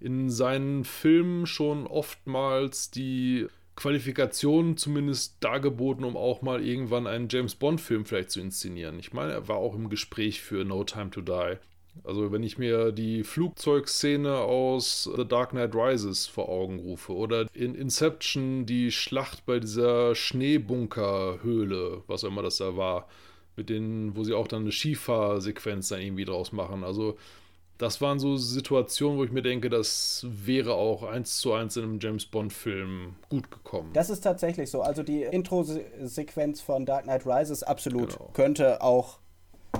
in 0.00 0.30
seinen 0.30 0.84
Filmen 0.84 1.46
schon 1.46 1.86
oftmals 1.86 2.90
die 2.90 3.46
Qualifikationen 3.74 4.76
zumindest 4.76 5.36
dargeboten, 5.40 6.04
um 6.04 6.16
auch 6.16 6.42
mal 6.42 6.64
irgendwann 6.64 7.06
einen 7.06 7.28
James 7.30 7.54
Bond-Film 7.54 8.04
vielleicht 8.04 8.30
zu 8.30 8.40
inszenieren. 8.40 8.98
Ich 8.98 9.12
meine, 9.12 9.32
er 9.32 9.48
war 9.48 9.56
auch 9.56 9.74
im 9.74 9.88
Gespräch 9.88 10.40
für 10.40 10.64
No 10.64 10.84
Time 10.84 11.10
to 11.10 11.20
Die. 11.20 11.58
Also 12.04 12.32
wenn 12.32 12.42
ich 12.42 12.58
mir 12.58 12.92
die 12.92 13.24
Flugzeugszene 13.24 14.36
aus 14.36 15.10
The 15.16 15.26
Dark 15.26 15.50
Knight 15.50 15.74
Rises 15.74 16.26
vor 16.26 16.48
Augen 16.48 16.78
rufe 16.78 17.14
oder 17.14 17.46
in 17.54 17.74
Inception 17.74 18.66
die 18.66 18.90
Schlacht 18.90 19.46
bei 19.46 19.60
dieser 19.60 20.14
Schneebunkerhöhle, 20.14 22.02
was 22.06 22.24
auch 22.24 22.28
immer 22.28 22.42
das 22.42 22.58
da 22.58 22.76
war, 22.76 23.08
mit 23.56 23.68
denen, 23.68 24.16
wo 24.16 24.24
sie 24.24 24.34
auch 24.34 24.48
dann 24.48 24.62
eine 24.62 24.72
Skifahrsequenz 24.72 25.88
dann 25.88 26.00
irgendwie 26.00 26.24
draus 26.24 26.52
machen. 26.52 26.84
Also 26.84 27.16
das 27.78 28.00
waren 28.00 28.18
so 28.18 28.36
Situationen, 28.36 29.18
wo 29.18 29.24
ich 29.24 29.30
mir 29.30 29.42
denke, 29.42 29.70
das 29.70 30.26
wäre 30.28 30.74
auch 30.74 31.04
eins 31.04 31.38
zu 31.38 31.52
eins 31.52 31.76
in 31.76 31.84
einem 31.84 31.98
James 32.00 32.26
Bond-Film 32.26 33.14
gut 33.28 33.50
gekommen. 33.50 33.90
Das 33.92 34.10
ist 34.10 34.20
tatsächlich 34.20 34.68
so. 34.70 34.82
Also 34.82 35.04
die 35.04 35.22
Intro-Sequenz 35.22 36.60
von 36.60 36.86
Dark 36.86 37.04
Knight 37.04 37.24
Rises 37.24 37.62
absolut 37.62 38.18
genau. 38.18 38.30
könnte 38.32 38.82
auch 38.82 39.20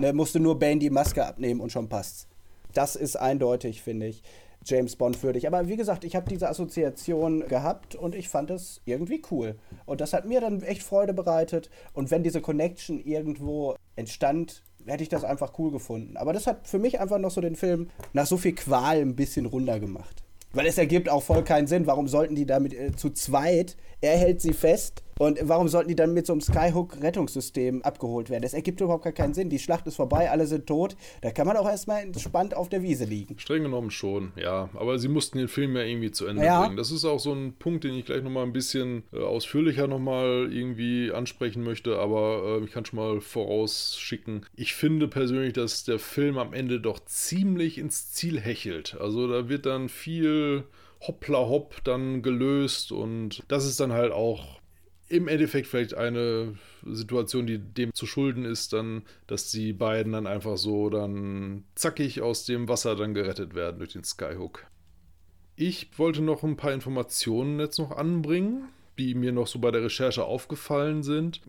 Ne, 0.00 0.12
musste 0.12 0.40
nur 0.40 0.58
Bane 0.58 0.78
die 0.78 0.90
Maske 0.90 1.26
abnehmen 1.26 1.60
und 1.60 1.72
schon 1.72 1.88
passt's. 1.88 2.28
Das 2.74 2.96
ist 2.96 3.16
eindeutig, 3.16 3.82
finde 3.82 4.06
ich, 4.06 4.22
James 4.64 4.96
Bond 4.96 5.22
würdig. 5.22 5.46
Aber 5.46 5.66
wie 5.68 5.76
gesagt, 5.76 6.04
ich 6.04 6.14
habe 6.14 6.28
diese 6.28 6.48
Assoziation 6.48 7.46
gehabt 7.48 7.94
und 7.94 8.14
ich 8.14 8.28
fand 8.28 8.50
es 8.50 8.80
irgendwie 8.84 9.22
cool. 9.30 9.56
Und 9.86 10.00
das 10.00 10.12
hat 10.12 10.26
mir 10.26 10.40
dann 10.40 10.62
echt 10.62 10.82
Freude 10.82 11.14
bereitet. 11.14 11.70
Und 11.94 12.10
wenn 12.10 12.22
diese 12.22 12.40
Connection 12.40 13.00
irgendwo 13.00 13.76
entstand, 13.96 14.62
hätte 14.86 15.02
ich 15.02 15.08
das 15.08 15.24
einfach 15.24 15.58
cool 15.58 15.70
gefunden. 15.70 16.16
Aber 16.16 16.32
das 16.32 16.46
hat 16.46 16.66
für 16.66 16.78
mich 16.78 17.00
einfach 17.00 17.18
noch 17.18 17.30
so 17.30 17.40
den 17.40 17.56
Film 17.56 17.90
nach 18.12 18.26
so 18.26 18.36
viel 18.36 18.54
Qual 18.54 18.98
ein 18.98 19.16
bisschen 19.16 19.46
runder 19.46 19.80
gemacht. 19.80 20.22
Weil 20.52 20.66
es 20.66 20.78
ergibt 20.78 21.10
auch 21.10 21.22
voll 21.22 21.44
keinen 21.44 21.66
Sinn. 21.66 21.86
Warum 21.86 22.08
sollten 22.08 22.34
die 22.34 22.46
damit 22.46 22.72
äh, 22.72 22.92
zu 22.96 23.10
zweit, 23.10 23.76
er 24.00 24.16
hält 24.16 24.40
sie 24.40 24.52
fest, 24.52 25.02
und 25.18 25.38
warum 25.42 25.66
sollten 25.68 25.88
die 25.88 25.96
dann 25.96 26.14
mit 26.14 26.26
so 26.26 26.32
einem 26.32 26.40
Skyhook-Rettungssystem 26.40 27.82
abgeholt 27.82 28.30
werden? 28.30 28.42
Das 28.42 28.54
ergibt 28.54 28.80
überhaupt 28.80 29.04
gar 29.04 29.12
keinen 29.12 29.34
Sinn. 29.34 29.50
Die 29.50 29.58
Schlacht 29.58 29.86
ist 29.86 29.96
vorbei, 29.96 30.30
alle 30.30 30.46
sind 30.46 30.66
tot. 30.66 30.96
Da 31.22 31.32
kann 31.32 31.46
man 31.46 31.56
auch 31.56 31.68
erstmal 31.68 32.02
entspannt 32.02 32.54
auf 32.54 32.68
der 32.68 32.82
Wiese 32.82 33.04
liegen. 33.04 33.38
Streng 33.38 33.64
genommen 33.64 33.90
schon, 33.90 34.32
ja. 34.36 34.70
Aber 34.74 34.98
sie 34.98 35.08
mussten 35.08 35.38
den 35.38 35.48
Film 35.48 35.76
ja 35.76 35.82
irgendwie 35.82 36.12
zu 36.12 36.26
Ende 36.26 36.44
ja. 36.44 36.62
bringen. 36.62 36.76
Das 36.76 36.92
ist 36.92 37.04
auch 37.04 37.18
so 37.18 37.32
ein 37.32 37.54
Punkt, 37.58 37.84
den 37.84 37.94
ich 37.94 38.06
gleich 38.06 38.22
nochmal 38.22 38.44
ein 38.44 38.52
bisschen 38.52 39.02
äh, 39.12 39.18
ausführlicher 39.18 39.88
nochmal 39.88 40.48
irgendwie 40.52 41.10
ansprechen 41.12 41.64
möchte. 41.64 41.98
Aber 41.98 42.60
äh, 42.60 42.64
ich 42.64 42.70
kann 42.70 42.84
schon 42.84 42.98
mal 42.98 43.20
vorausschicken. 43.20 44.46
Ich 44.54 44.74
finde 44.74 45.08
persönlich, 45.08 45.52
dass 45.52 45.82
der 45.82 45.98
Film 45.98 46.38
am 46.38 46.52
Ende 46.52 46.80
doch 46.80 47.00
ziemlich 47.04 47.78
ins 47.78 48.12
Ziel 48.12 48.38
hechelt. 48.38 48.96
Also 49.00 49.26
da 49.26 49.48
wird 49.48 49.66
dann 49.66 49.88
viel 49.88 50.64
hoppla 51.00 51.38
hopp 51.38 51.82
dann 51.84 52.22
gelöst 52.22 52.92
und 52.92 53.42
das 53.48 53.64
ist 53.64 53.80
dann 53.80 53.92
halt 53.92 54.12
auch 54.12 54.58
im 55.08 55.26
Endeffekt 55.26 55.66
vielleicht 55.66 55.94
eine 55.94 56.58
Situation, 56.84 57.46
die 57.46 57.58
dem 57.58 57.94
zu 57.94 58.06
schulden 58.06 58.44
ist, 58.44 58.72
dann, 58.72 59.04
dass 59.26 59.50
die 59.50 59.72
beiden 59.72 60.12
dann 60.12 60.26
einfach 60.26 60.58
so 60.58 60.90
dann 60.90 61.64
zackig 61.74 62.20
aus 62.20 62.44
dem 62.44 62.68
Wasser 62.68 62.94
dann 62.94 63.14
gerettet 63.14 63.54
werden 63.54 63.78
durch 63.78 63.92
den 63.92 64.04
Skyhook. 64.04 64.66
Ich 65.56 65.98
wollte 65.98 66.22
noch 66.22 66.42
ein 66.42 66.56
paar 66.56 66.72
Informationen 66.72 67.58
jetzt 67.58 67.78
noch 67.78 67.90
anbringen, 67.90 68.68
die 68.98 69.14
mir 69.14 69.32
noch 69.32 69.46
so 69.46 69.58
bei 69.58 69.70
der 69.70 69.82
Recherche 69.82 70.24
aufgefallen 70.24 71.02
sind. 71.02 71.40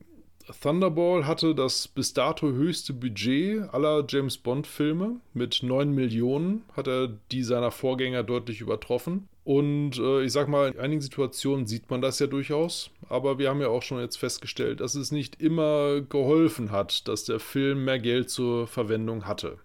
Thunderball 0.62 1.28
hatte 1.28 1.54
das 1.54 1.88
bis 1.88 2.14
dato 2.14 2.48
höchste 2.48 2.94
Budget 2.94 3.74
aller 3.74 4.04
James 4.08 4.38
Bond-Filme. 4.38 5.18
Mit 5.34 5.62
9 5.62 5.94
Millionen 5.94 6.64
hat 6.76 6.88
er 6.88 7.10
die 7.32 7.44
seiner 7.44 7.72
Vorgänger 7.72 8.24
deutlich 8.24 8.62
übertroffen. 8.62 9.28
Und 9.44 9.98
äh, 9.98 10.24
ich 10.24 10.32
sag 10.32 10.48
mal, 10.48 10.72
in 10.72 10.80
einigen 10.80 11.02
Situationen 11.02 11.66
sieht 11.66 11.90
man 11.90 12.02
das 12.02 12.20
ja 12.20 12.28
durchaus, 12.28 12.92
aber 13.08 13.40
wir 13.40 13.50
haben 13.50 13.62
ja 13.62 13.70
auch 13.70 13.82
schon 13.82 14.00
jetzt 14.00 14.18
festgestellt, 14.18 14.80
dass 14.80 14.96
es 14.96 15.12
nicht 15.12 15.42
immer 15.42 16.02
geholfen 16.02 16.72
hat, 16.72 17.08
dass 17.08 17.24
der 17.24 17.40
Film 17.40 17.86
mehr 17.86 18.00
Geld 18.00 18.30
zur 18.30 18.68
Verwendung 18.68 19.26
hatte. 19.26 19.58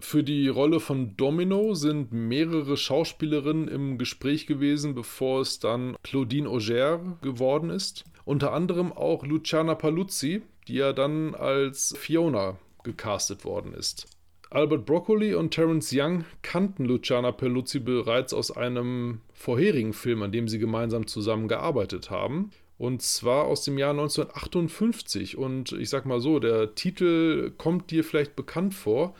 Für 0.00 0.22
die 0.22 0.46
Rolle 0.48 0.78
von 0.78 1.16
Domino 1.16 1.74
sind 1.74 2.12
mehrere 2.12 2.76
Schauspielerinnen 2.76 3.66
im 3.66 3.98
Gespräch 3.98 4.46
gewesen, 4.46 4.94
bevor 4.94 5.40
es 5.40 5.58
dann 5.58 5.96
Claudine 6.04 6.48
Auger 6.48 7.18
geworden 7.20 7.70
ist. 7.70 8.04
Unter 8.28 8.52
anderem 8.52 8.92
auch 8.92 9.24
Luciana 9.24 9.74
Paluzzi, 9.74 10.42
die 10.66 10.74
ja 10.74 10.92
dann 10.92 11.34
als 11.34 11.94
Fiona 11.96 12.58
gecastet 12.84 13.46
worden 13.46 13.72
ist. 13.72 14.04
Albert 14.50 14.84
Broccoli 14.84 15.34
und 15.34 15.54
Terence 15.54 15.94
Young 15.94 16.26
kannten 16.42 16.84
Luciana 16.84 17.32
Peluzzi 17.32 17.78
bereits 17.78 18.34
aus 18.34 18.50
einem 18.50 19.22
vorherigen 19.32 19.94
Film, 19.94 20.22
an 20.22 20.30
dem 20.30 20.46
sie 20.46 20.58
gemeinsam 20.58 21.06
zusammengearbeitet 21.06 22.10
haben. 22.10 22.50
Und 22.76 23.00
zwar 23.00 23.46
aus 23.46 23.64
dem 23.64 23.78
Jahr 23.78 23.92
1958. 23.92 25.38
Und 25.38 25.72
ich 25.72 25.88
sag 25.88 26.04
mal 26.04 26.20
so, 26.20 26.38
der 26.38 26.74
Titel 26.74 27.54
kommt 27.56 27.90
dir 27.90 28.04
vielleicht 28.04 28.36
bekannt 28.36 28.74
vor. 28.74 29.14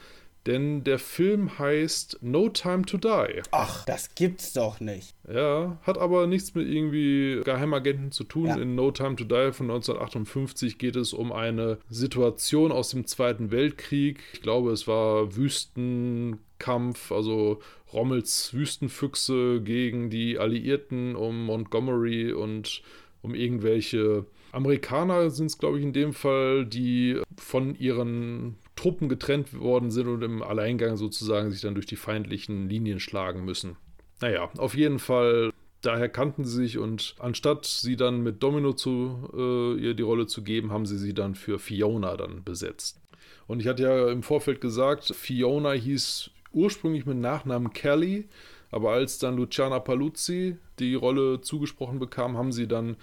Denn 0.48 0.82
der 0.82 0.98
Film 0.98 1.58
heißt 1.58 2.20
No 2.22 2.48
Time 2.48 2.86
to 2.86 2.96
Die. 2.96 3.42
Ach, 3.50 3.84
das 3.84 4.14
gibt's 4.14 4.54
doch 4.54 4.80
nicht. 4.80 5.14
Ja, 5.30 5.76
hat 5.82 5.98
aber 5.98 6.26
nichts 6.26 6.54
mit 6.54 6.66
irgendwie 6.66 7.42
Geheimagenten 7.44 8.12
zu 8.12 8.24
tun. 8.24 8.46
Ja. 8.46 8.56
In 8.56 8.74
No 8.74 8.90
Time 8.90 9.14
to 9.16 9.24
Die 9.24 9.52
von 9.52 9.70
1958 9.70 10.78
geht 10.78 10.96
es 10.96 11.12
um 11.12 11.32
eine 11.32 11.76
Situation 11.90 12.72
aus 12.72 12.88
dem 12.88 13.06
Zweiten 13.06 13.50
Weltkrieg. 13.50 14.20
Ich 14.32 14.40
glaube, 14.40 14.72
es 14.72 14.88
war 14.88 15.36
Wüstenkampf, 15.36 17.12
also 17.12 17.60
Rommels 17.92 18.54
Wüstenfüchse 18.54 19.60
gegen 19.60 20.08
die 20.08 20.38
Alliierten 20.38 21.14
um 21.14 21.44
Montgomery 21.44 22.32
und 22.32 22.82
um 23.20 23.34
irgendwelche 23.34 24.24
Amerikaner 24.52 25.28
sind 25.30 25.46
es, 25.46 25.58
glaube 25.58 25.78
ich, 25.78 25.84
in 25.84 25.92
dem 25.92 26.14
Fall, 26.14 26.64
die 26.64 27.20
von 27.36 27.74
ihren 27.78 28.56
Truppen 28.78 29.08
getrennt 29.08 29.58
worden 29.58 29.90
sind 29.90 30.06
und 30.06 30.22
im 30.22 30.40
Alleingang 30.40 30.96
sozusagen 30.96 31.50
sich 31.50 31.62
dann 31.62 31.74
durch 31.74 31.86
die 31.86 31.96
feindlichen 31.96 32.68
Linien 32.68 33.00
schlagen 33.00 33.44
müssen. 33.44 33.76
Naja, 34.20 34.48
auf 34.56 34.76
jeden 34.76 35.00
Fall, 35.00 35.52
daher 35.82 36.08
kannten 36.08 36.44
sie 36.44 36.62
sich 36.62 36.78
und 36.78 37.16
anstatt 37.18 37.64
sie 37.66 37.96
dann 37.96 38.22
mit 38.22 38.40
Domino 38.40 38.72
zu 38.74 39.30
äh, 39.34 39.80
ihr 39.82 39.94
die 39.94 40.04
Rolle 40.04 40.28
zu 40.28 40.44
geben, 40.44 40.70
haben 40.70 40.86
sie 40.86 40.96
sie 40.96 41.12
dann 41.12 41.34
für 41.34 41.58
Fiona 41.58 42.16
dann 42.16 42.44
besetzt. 42.44 43.00
Und 43.48 43.58
ich 43.58 43.66
hatte 43.66 43.82
ja 43.82 44.10
im 44.12 44.22
Vorfeld 44.22 44.60
gesagt, 44.60 45.12
Fiona 45.12 45.72
hieß 45.72 46.30
ursprünglich 46.52 47.04
mit 47.04 47.18
Nachnamen 47.18 47.72
Kelly, 47.72 48.28
aber 48.70 48.92
als 48.92 49.18
dann 49.18 49.36
Luciana 49.36 49.80
Paluzzi 49.80 50.56
die 50.78 50.94
Rolle 50.94 51.40
zugesprochen 51.40 51.98
bekam, 51.98 52.36
haben 52.36 52.52
sie 52.52 52.68
dann 52.68 52.96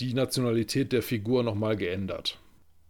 die 0.00 0.12
Nationalität 0.12 0.90
der 0.90 1.02
Figur 1.02 1.44
nochmal 1.44 1.76
geändert. 1.76 2.40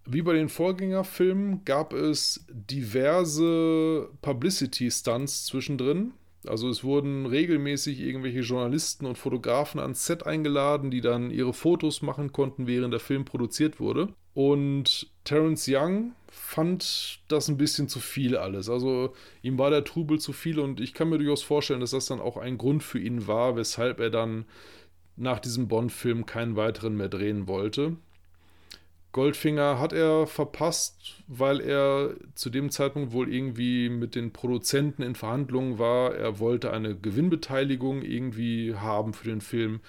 Wie 0.07 0.23
bei 0.23 0.35
den 0.35 0.51
Vorgängerfilmen 0.51 1.65
gab 1.65 1.95
es 1.95 2.45
diverse 2.49 4.11
Publicity-Stunts 4.21 5.47
zwischendrin. 5.47 6.13
Also 6.47 6.69
es 6.69 6.85
wurden 6.85 7.25
regelmäßig 7.25 8.01
irgendwelche 8.01 8.41
Journalisten 8.41 9.07
und 9.07 9.17
Fotografen 9.17 9.81
ans 9.81 10.05
Set 10.05 10.27
eingeladen, 10.27 10.91
die 10.91 11.01
dann 11.01 11.31
ihre 11.31 11.55
Fotos 11.55 12.03
machen 12.03 12.33
konnten, 12.33 12.67
während 12.67 12.93
der 12.93 13.01
Film 13.01 13.25
produziert 13.25 13.81
wurde. 13.81 14.09
Und 14.35 15.11
Terence 15.25 15.67
Young 15.69 16.13
fand 16.31 17.21
das 17.29 17.49
ein 17.49 17.57
bisschen 17.57 17.89
zu 17.89 18.01
viel 18.01 18.37
alles. 18.37 18.69
Also 18.69 19.15
ihm 19.41 19.57
war 19.57 19.71
der 19.71 19.85
Trubel 19.85 20.19
zu 20.19 20.35
viel 20.35 20.59
und 20.59 20.81
ich 20.81 20.93
kann 20.93 21.09
mir 21.09 21.19
durchaus 21.19 21.43
vorstellen, 21.43 21.81
dass 21.81 21.93
das 21.93 22.07
dann 22.07 22.21
auch 22.21 22.37
ein 22.37 22.59
Grund 22.59 22.83
für 22.83 22.99
ihn 22.99 23.27
war, 23.27 23.57
weshalb 23.57 24.01
er 24.01 24.11
dann 24.11 24.45
nach 25.17 25.39
diesem 25.39 25.69
Bond-Film 25.69 26.27
keinen 26.27 26.57
weiteren 26.57 26.97
mehr 26.97 27.09
drehen 27.09 27.47
wollte. 27.47 27.97
Goldfinger 29.15 29.79
hat 29.79 29.93
er 29.93 30.27
verpasst, 30.27 31.23
weil 31.29 31.61
er 31.61 32.17
zu 32.35 32.51
dem 32.51 32.71
Zeitpunkt 32.71 33.13
wohl 33.13 33.33
irgendwie 33.33 33.89
mit 33.89 34.17
den 34.17 34.33
Produzenten 34.33 35.03
in 35.03 35.15
Verhandlungen 35.15 35.79
war. 35.79 36.17
Er 36.17 36.41
wollte 36.41 36.73
eine 36.73 36.97
Gewinnbeteiligung 36.97 38.03
irgendwie 38.03 38.75
haben 38.75 39.15
für 39.15 39.29
den 39.29 39.41
Film, 39.41 39.81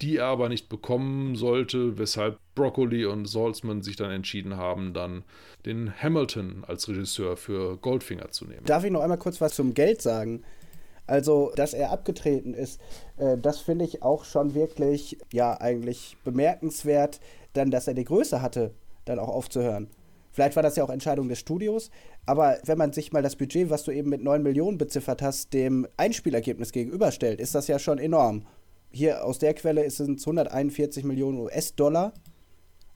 die 0.00 0.16
er 0.16 0.24
aber 0.24 0.48
nicht 0.48 0.70
bekommen 0.70 1.36
sollte, 1.36 1.98
weshalb 1.98 2.38
Broccoli 2.54 3.04
und 3.04 3.26
Salzman 3.26 3.82
sich 3.82 3.96
dann 3.96 4.10
entschieden 4.10 4.56
haben, 4.56 4.94
dann 4.94 5.22
den 5.66 5.92
Hamilton 6.02 6.64
als 6.66 6.88
Regisseur 6.88 7.36
für 7.36 7.76
Goldfinger 7.76 8.30
zu 8.30 8.46
nehmen. 8.46 8.64
Darf 8.64 8.84
ich 8.84 8.90
noch 8.90 9.02
einmal 9.02 9.18
kurz 9.18 9.38
was 9.42 9.54
zum 9.54 9.74
Geld 9.74 10.00
sagen? 10.00 10.44
Also, 11.06 11.52
dass 11.54 11.72
er 11.72 11.90
abgetreten 11.90 12.52
ist, 12.52 12.80
äh, 13.16 13.36
das 13.38 13.60
finde 13.60 13.84
ich 13.84 14.02
auch 14.02 14.24
schon 14.24 14.54
wirklich, 14.54 15.18
ja, 15.32 15.60
eigentlich 15.60 16.16
bemerkenswert, 16.24 17.20
dann, 17.56 17.70
dass 17.70 17.88
er 17.88 17.94
die 17.94 18.04
Größe 18.04 18.42
hatte, 18.42 18.74
dann 19.04 19.18
auch 19.18 19.28
aufzuhören. 19.28 19.88
Vielleicht 20.36 20.54
war 20.54 20.62
das 20.62 20.76
ja 20.76 20.84
auch 20.84 20.90
Entscheidung 20.90 21.28
des 21.28 21.38
Studios, 21.38 21.90
aber 22.26 22.58
wenn 22.64 22.76
man 22.76 22.92
sich 22.92 23.10
mal 23.10 23.22
das 23.22 23.36
Budget, 23.36 23.70
was 23.70 23.84
du 23.84 23.90
eben 23.90 24.10
mit 24.10 24.22
9 24.22 24.42
Millionen 24.42 24.76
beziffert 24.76 25.22
hast, 25.22 25.54
dem 25.54 25.86
Einspielergebnis 25.96 26.72
gegenüberstellt, 26.72 27.40
ist 27.40 27.54
das 27.54 27.68
ja 27.68 27.78
schon 27.78 27.98
enorm. 27.98 28.46
Hier 28.90 29.24
aus 29.24 29.38
der 29.38 29.54
Quelle 29.54 29.88
sind 29.90 30.18
es 30.18 30.26
141 30.26 31.04
Millionen 31.04 31.38
US-Dollar. 31.38 32.12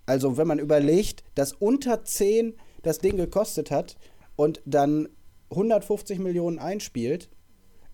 Also 0.05 0.37
wenn 0.37 0.49
man 0.49 0.59
überlegt, 0.59 1.25
dass 1.35 1.53
unter 1.53 2.05
10 2.05 2.55
das 2.83 2.99
Ding 2.99 3.17
gekostet 3.17 3.71
hat 3.71 3.97
und 4.37 4.61
dann 4.67 5.09
150 5.51 6.19
Millionen 6.19 6.59
einspielt, 6.59 7.31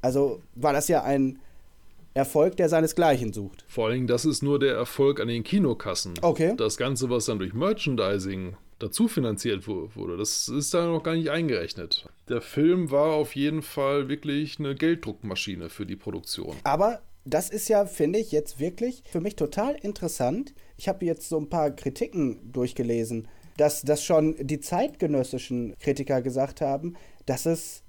also 0.02 0.42
war 0.54 0.72
das 0.72 0.88
ja 0.88 1.04
ein 1.04 1.38
Erfolg, 2.16 2.56
der 2.56 2.68
seinesgleichen 2.68 3.32
sucht. 3.32 3.64
Vor 3.68 3.86
allen 3.86 3.94
Dingen, 3.94 4.06
das 4.06 4.24
ist 4.24 4.42
nur 4.42 4.58
der 4.58 4.74
Erfolg 4.74 5.20
an 5.20 5.28
den 5.28 5.44
Kinokassen. 5.44 6.14
Okay. 6.22 6.54
Das 6.56 6.76
Ganze, 6.76 7.10
was 7.10 7.26
dann 7.26 7.38
durch 7.38 7.52
Merchandising 7.52 8.56
dazu 8.78 9.06
finanziert 9.08 9.68
wurde, 9.68 10.16
das 10.16 10.48
ist 10.48 10.74
da 10.74 10.86
noch 10.86 11.02
gar 11.02 11.14
nicht 11.14 11.30
eingerechnet. 11.30 12.06
Der 12.28 12.40
Film 12.40 12.90
war 12.90 13.12
auf 13.12 13.36
jeden 13.36 13.62
Fall 13.62 14.08
wirklich 14.08 14.58
eine 14.58 14.74
Gelddruckmaschine 14.74 15.68
für 15.68 15.86
die 15.86 15.96
Produktion. 15.96 16.56
Aber 16.64 17.02
das 17.24 17.50
ist 17.50 17.68
ja, 17.68 17.86
finde 17.86 18.18
ich, 18.18 18.32
jetzt 18.32 18.60
wirklich 18.60 19.02
für 19.10 19.20
mich 19.20 19.36
total 19.36 19.74
interessant. 19.74 20.54
Ich 20.76 20.88
habe 20.88 21.04
jetzt 21.04 21.28
so 21.28 21.38
ein 21.38 21.48
paar 21.48 21.70
Kritiken 21.70 22.52
durchgelesen, 22.52 23.28
dass 23.56 23.82
das 23.82 24.02
schon 24.02 24.36
die 24.38 24.60
zeitgenössischen 24.60 25.74
Kritiker 25.78 26.22
gesagt 26.22 26.60
haben, 26.60 26.96
dass 27.24 27.46
es 27.46 27.82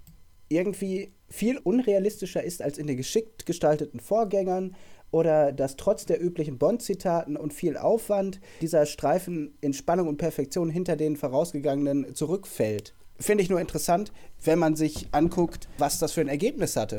irgendwie 0.50 1.12
viel 1.30 1.58
unrealistischer 1.58 2.44
ist 2.44 2.62
als 2.62 2.78
in 2.78 2.88
den 2.88 2.98
geschickt 2.98 3.46
gestalteten 3.46 4.00
Vorgängern 4.00 4.76
oder 5.12 5.52
dass 5.52 5.78
trotz 5.78 6.06
der 6.06 6.22
üblichen 6.22 6.58
Bond-Zitaten 6.58 7.38
und 7.38 7.54
viel 7.54 7.78
Aufwand 7.78 8.40
dieser 8.62 8.86
Streifen 8.86 9.58
in 9.62 9.74
Spannung 9.74 10.08
und 10.08 10.18
Perfektion 10.18 10.70
hinter 10.70 10.96
den 10.96 11.16
vorausgegangenen 11.16 12.14
zurückfällt. 12.14 12.94
Finde 13.20 13.44
ich 13.44 13.50
nur 13.50 13.60
interessant, 13.60 14.12
wenn 14.44 14.60
man 14.60 14.76
sich 14.76 15.08
anguckt, 15.12 15.68
was 15.78 16.00
das 16.00 16.12
für 16.12 16.22
ein 16.22 16.28
Ergebnis 16.28 16.76
hatte. 16.76 16.98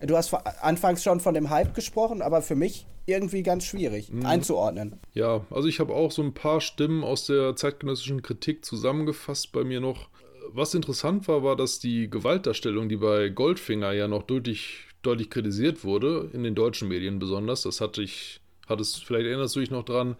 Du 0.00 0.16
hast 0.16 0.32
anfangs 0.62 1.02
schon 1.02 1.20
von 1.20 1.34
dem 1.34 1.50
Hype 1.50 1.74
gesprochen, 1.74 2.22
aber 2.22 2.40
für 2.40 2.54
mich 2.54 2.86
irgendwie 3.04 3.42
ganz 3.42 3.64
schwierig 3.64 4.10
mhm. 4.10 4.24
einzuordnen. 4.24 4.98
Ja, 5.12 5.44
also 5.50 5.68
ich 5.68 5.80
habe 5.80 5.94
auch 5.94 6.10
so 6.10 6.22
ein 6.22 6.32
paar 6.32 6.60
Stimmen 6.60 7.04
aus 7.04 7.26
der 7.26 7.56
zeitgenössischen 7.56 8.22
Kritik 8.22 8.64
zusammengefasst 8.64 9.52
bei 9.52 9.64
mir 9.64 9.80
noch 9.80 10.08
was 10.52 10.74
interessant 10.74 11.28
war, 11.28 11.42
war, 11.42 11.56
dass 11.56 11.78
die 11.78 12.08
Gewaltdarstellung, 12.08 12.88
die 12.88 12.96
bei 12.96 13.28
Goldfinger 13.28 13.92
ja 13.92 14.08
noch 14.08 14.22
deutlich, 14.22 14.86
deutlich 15.02 15.30
kritisiert 15.30 15.84
wurde, 15.84 16.30
in 16.32 16.42
den 16.42 16.54
deutschen 16.54 16.88
Medien 16.88 17.18
besonders, 17.18 17.62
das 17.62 17.80
hatte 17.80 18.02
ich, 18.02 18.40
hat 18.68 18.80
es, 18.80 18.96
vielleicht 18.96 19.26
erinnerst 19.26 19.56
du 19.56 19.60
dich 19.60 19.70
noch 19.70 19.84
dran, 19.84 20.16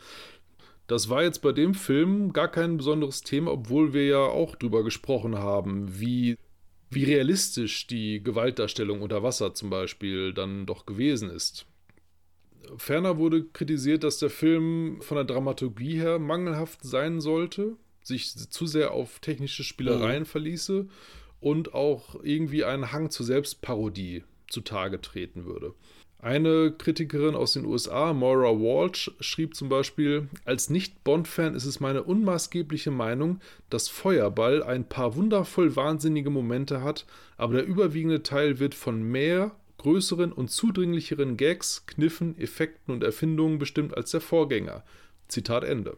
das 0.87 1.09
war 1.09 1.23
jetzt 1.23 1.41
bei 1.41 1.53
dem 1.53 1.75
Film 1.75 2.33
gar 2.33 2.49
kein 2.49 2.77
besonderes 2.77 3.23
Thema, 3.23 3.53
obwohl 3.53 3.93
wir 3.93 4.07
ja 4.07 4.23
auch 4.25 4.57
drüber 4.57 4.83
gesprochen 4.83 5.39
haben, 5.39 6.01
wie, 6.01 6.37
wie 6.91 7.05
realistisch 7.05 7.87
die 7.87 8.23
Gewaltdarstellung 8.23 9.01
unter 9.03 9.23
Wasser 9.23 9.55
zum 9.55 9.71
Beispiel 9.71 10.35
dann 10.35 10.67
doch 10.67 10.87
gewesen 10.87 11.31
ist. 11.31 11.67
Ferner 12.77 13.19
wurde 13.19 13.45
kritisiert, 13.45 14.05
dass 14.05 14.19
der 14.19 14.31
Film 14.31 14.99
von 15.01 15.17
der 15.17 15.25
Dramaturgie 15.25 15.99
her 15.99 16.19
mangelhaft 16.19 16.83
sein 16.83 17.21
sollte 17.21 17.77
sich 18.11 18.37
zu 18.37 18.67
sehr 18.67 18.93
auf 18.93 19.21
technische 19.21 19.65
Spielereien 19.65 20.25
mhm. 20.25 20.27
verließe 20.27 20.87
und 21.41 21.75
auch 21.75 22.23
irgendwie 22.23 22.65
einen 22.65 22.93
Hang 22.93 23.11
zur 23.11 23.25
Selbstparodie 23.25 24.25
zutage 24.49 25.01
treten 25.01 25.47
würde. 25.47 25.75
Eine 26.23 26.73
Kritikerin 26.73 27.35
aus 27.35 27.55
den 27.55 27.65
USA, 27.65 28.13
Maura 28.13 28.51
Walsh, 28.51 29.11
schrieb 29.21 29.57
zum 29.57 29.71
Beispiel, 29.71 30.29
als 30.45 30.69
Nicht-Bond-Fan 30.69 31.55
ist 31.55 31.65
es 31.65 31.81
meine 31.81 32.03
unmaßgebliche 32.03 32.91
Meinung, 32.91 33.41
dass 33.71 33.89
Feuerball 33.89 34.63
ein 34.63 34.87
paar 34.87 35.17
wundervoll 35.17 35.77
wahnsinnige 35.77 36.29
Momente 36.29 36.83
hat, 36.83 37.07
aber 37.39 37.55
der 37.55 37.65
überwiegende 37.65 38.23
Teil 38.23 38.59
wird 38.59 38.75
von 38.75 39.03
mehr, 39.03 39.53
größeren 39.79 40.31
und 40.31 40.51
zudringlicheren 40.51 41.39
Gags, 41.39 41.87
Kniffen, 41.87 42.39
Effekten 42.39 42.93
und 42.93 43.03
Erfindungen 43.03 43.59
bestimmt 43.59 43.97
als 43.97 44.11
der 44.11 44.21
Vorgänger. 44.21 44.85
Zitat 45.27 45.65
Ende. 45.65 45.97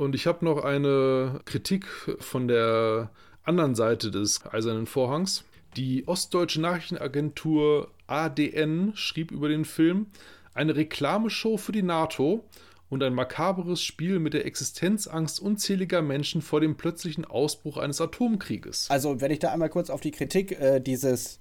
Und 0.00 0.14
ich 0.14 0.26
habe 0.26 0.42
noch 0.46 0.64
eine 0.64 1.42
Kritik 1.44 1.84
von 2.20 2.48
der 2.48 3.10
anderen 3.42 3.74
Seite 3.74 4.10
des 4.10 4.40
Eisernen 4.50 4.86
Vorhangs. 4.86 5.44
Die 5.76 6.08
ostdeutsche 6.08 6.58
Nachrichtenagentur 6.62 7.90
ADN 8.06 8.92
schrieb 8.94 9.30
über 9.30 9.50
den 9.50 9.66
Film 9.66 10.06
eine 10.54 10.74
Reklameshow 10.74 11.58
für 11.58 11.72
die 11.72 11.82
NATO 11.82 12.42
und 12.88 13.02
ein 13.02 13.12
makaberes 13.12 13.82
Spiel 13.82 14.20
mit 14.20 14.32
der 14.32 14.46
Existenzangst 14.46 15.38
unzähliger 15.38 16.00
Menschen 16.00 16.40
vor 16.40 16.62
dem 16.62 16.78
plötzlichen 16.78 17.26
Ausbruch 17.26 17.76
eines 17.76 18.00
Atomkrieges. 18.00 18.88
Also, 18.88 19.20
wenn 19.20 19.30
ich 19.30 19.40
da 19.40 19.52
einmal 19.52 19.68
kurz 19.68 19.90
auf 19.90 20.00
die 20.00 20.12
Kritik 20.12 20.58
äh, 20.58 20.80
dieses 20.80 21.40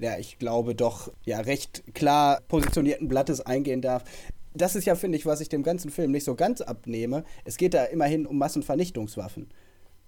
ja, 0.00 0.18
ich 0.18 0.40
glaube 0.40 0.74
doch, 0.74 1.12
ja, 1.24 1.38
recht 1.38 1.84
klar 1.94 2.40
positionierten 2.48 3.06
Blattes 3.06 3.40
eingehen 3.40 3.80
darf 3.80 4.02
das 4.54 4.76
ist 4.76 4.84
ja, 4.84 4.94
finde 4.94 5.18
ich, 5.18 5.26
was 5.26 5.40
ich 5.40 5.48
dem 5.48 5.62
ganzen 5.62 5.90
Film 5.90 6.10
nicht 6.10 6.24
so 6.24 6.34
ganz 6.34 6.60
abnehme. 6.60 7.24
Es 7.44 7.56
geht 7.56 7.74
da 7.74 7.84
immerhin 7.84 8.26
um 8.26 8.38
Massenvernichtungswaffen. 8.38 9.48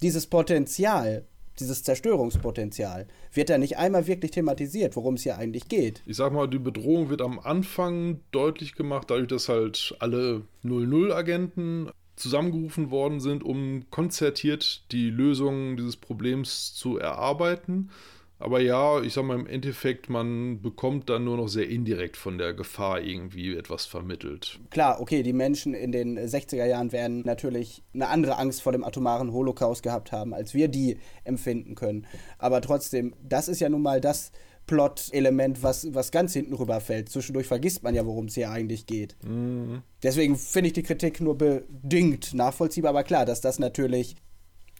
Dieses 0.02 0.26
Potenzial, 0.26 1.24
dieses 1.60 1.82
Zerstörungspotenzial, 1.82 3.06
wird 3.32 3.50
da 3.50 3.58
nicht 3.58 3.78
einmal 3.78 4.06
wirklich 4.06 4.32
thematisiert, 4.32 4.96
worum 4.96 5.14
es 5.14 5.22
hier 5.22 5.38
eigentlich 5.38 5.68
geht. 5.68 6.02
Ich 6.06 6.16
sag 6.16 6.32
mal, 6.32 6.48
die 6.48 6.58
Bedrohung 6.58 7.10
wird 7.10 7.22
am 7.22 7.38
Anfang 7.38 8.20
deutlich 8.32 8.74
gemacht, 8.74 9.10
dadurch, 9.10 9.28
dass 9.28 9.48
halt 9.48 9.94
alle 10.00 10.42
00-Agenten 10.64 11.90
zusammengerufen 12.16 12.90
worden 12.90 13.20
sind, 13.20 13.42
um 13.42 13.86
konzertiert 13.90 14.84
die 14.92 15.10
Lösung 15.10 15.76
dieses 15.76 15.96
Problems 15.96 16.74
zu 16.74 16.98
erarbeiten. 16.98 17.90
Aber 18.44 18.60
ja, 18.60 19.00
ich 19.00 19.14
sag 19.14 19.24
mal, 19.24 19.40
im 19.40 19.46
Endeffekt, 19.46 20.10
man 20.10 20.60
bekommt 20.60 21.08
dann 21.08 21.24
nur 21.24 21.38
noch 21.38 21.48
sehr 21.48 21.66
indirekt 21.66 22.18
von 22.18 22.36
der 22.36 22.52
Gefahr 22.52 23.00
irgendwie 23.00 23.56
etwas 23.56 23.86
vermittelt. 23.86 24.60
Klar, 24.68 25.00
okay, 25.00 25.22
die 25.22 25.32
Menschen 25.32 25.72
in 25.72 25.92
den 25.92 26.18
60er 26.18 26.66
Jahren 26.66 26.92
werden 26.92 27.22
natürlich 27.24 27.82
eine 27.94 28.08
andere 28.08 28.36
Angst 28.36 28.60
vor 28.60 28.72
dem 28.72 28.84
atomaren 28.84 29.32
Holocaust 29.32 29.82
gehabt 29.82 30.12
haben, 30.12 30.34
als 30.34 30.52
wir 30.52 30.68
die 30.68 30.98
empfinden 31.24 31.74
können. 31.74 32.06
Aber 32.36 32.60
trotzdem, 32.60 33.14
das 33.22 33.48
ist 33.48 33.60
ja 33.60 33.70
nun 33.70 33.80
mal 33.80 34.02
das 34.02 34.30
Plot-Element, 34.66 35.62
was, 35.62 35.94
was 35.94 36.10
ganz 36.10 36.34
hinten 36.34 36.52
rüberfällt. 36.52 37.08
Zwischendurch 37.08 37.46
vergisst 37.46 37.82
man 37.82 37.94
ja, 37.94 38.04
worum 38.04 38.26
es 38.26 38.34
hier 38.34 38.50
eigentlich 38.50 38.84
geht. 38.84 39.16
Mhm. 39.26 39.80
Deswegen 40.02 40.36
finde 40.36 40.66
ich 40.66 40.74
die 40.74 40.82
Kritik 40.82 41.18
nur 41.22 41.38
bedingt 41.38 42.34
nachvollziehbar. 42.34 42.90
Aber 42.90 43.04
klar, 43.04 43.24
dass 43.24 43.40
das 43.40 43.58
natürlich 43.58 44.16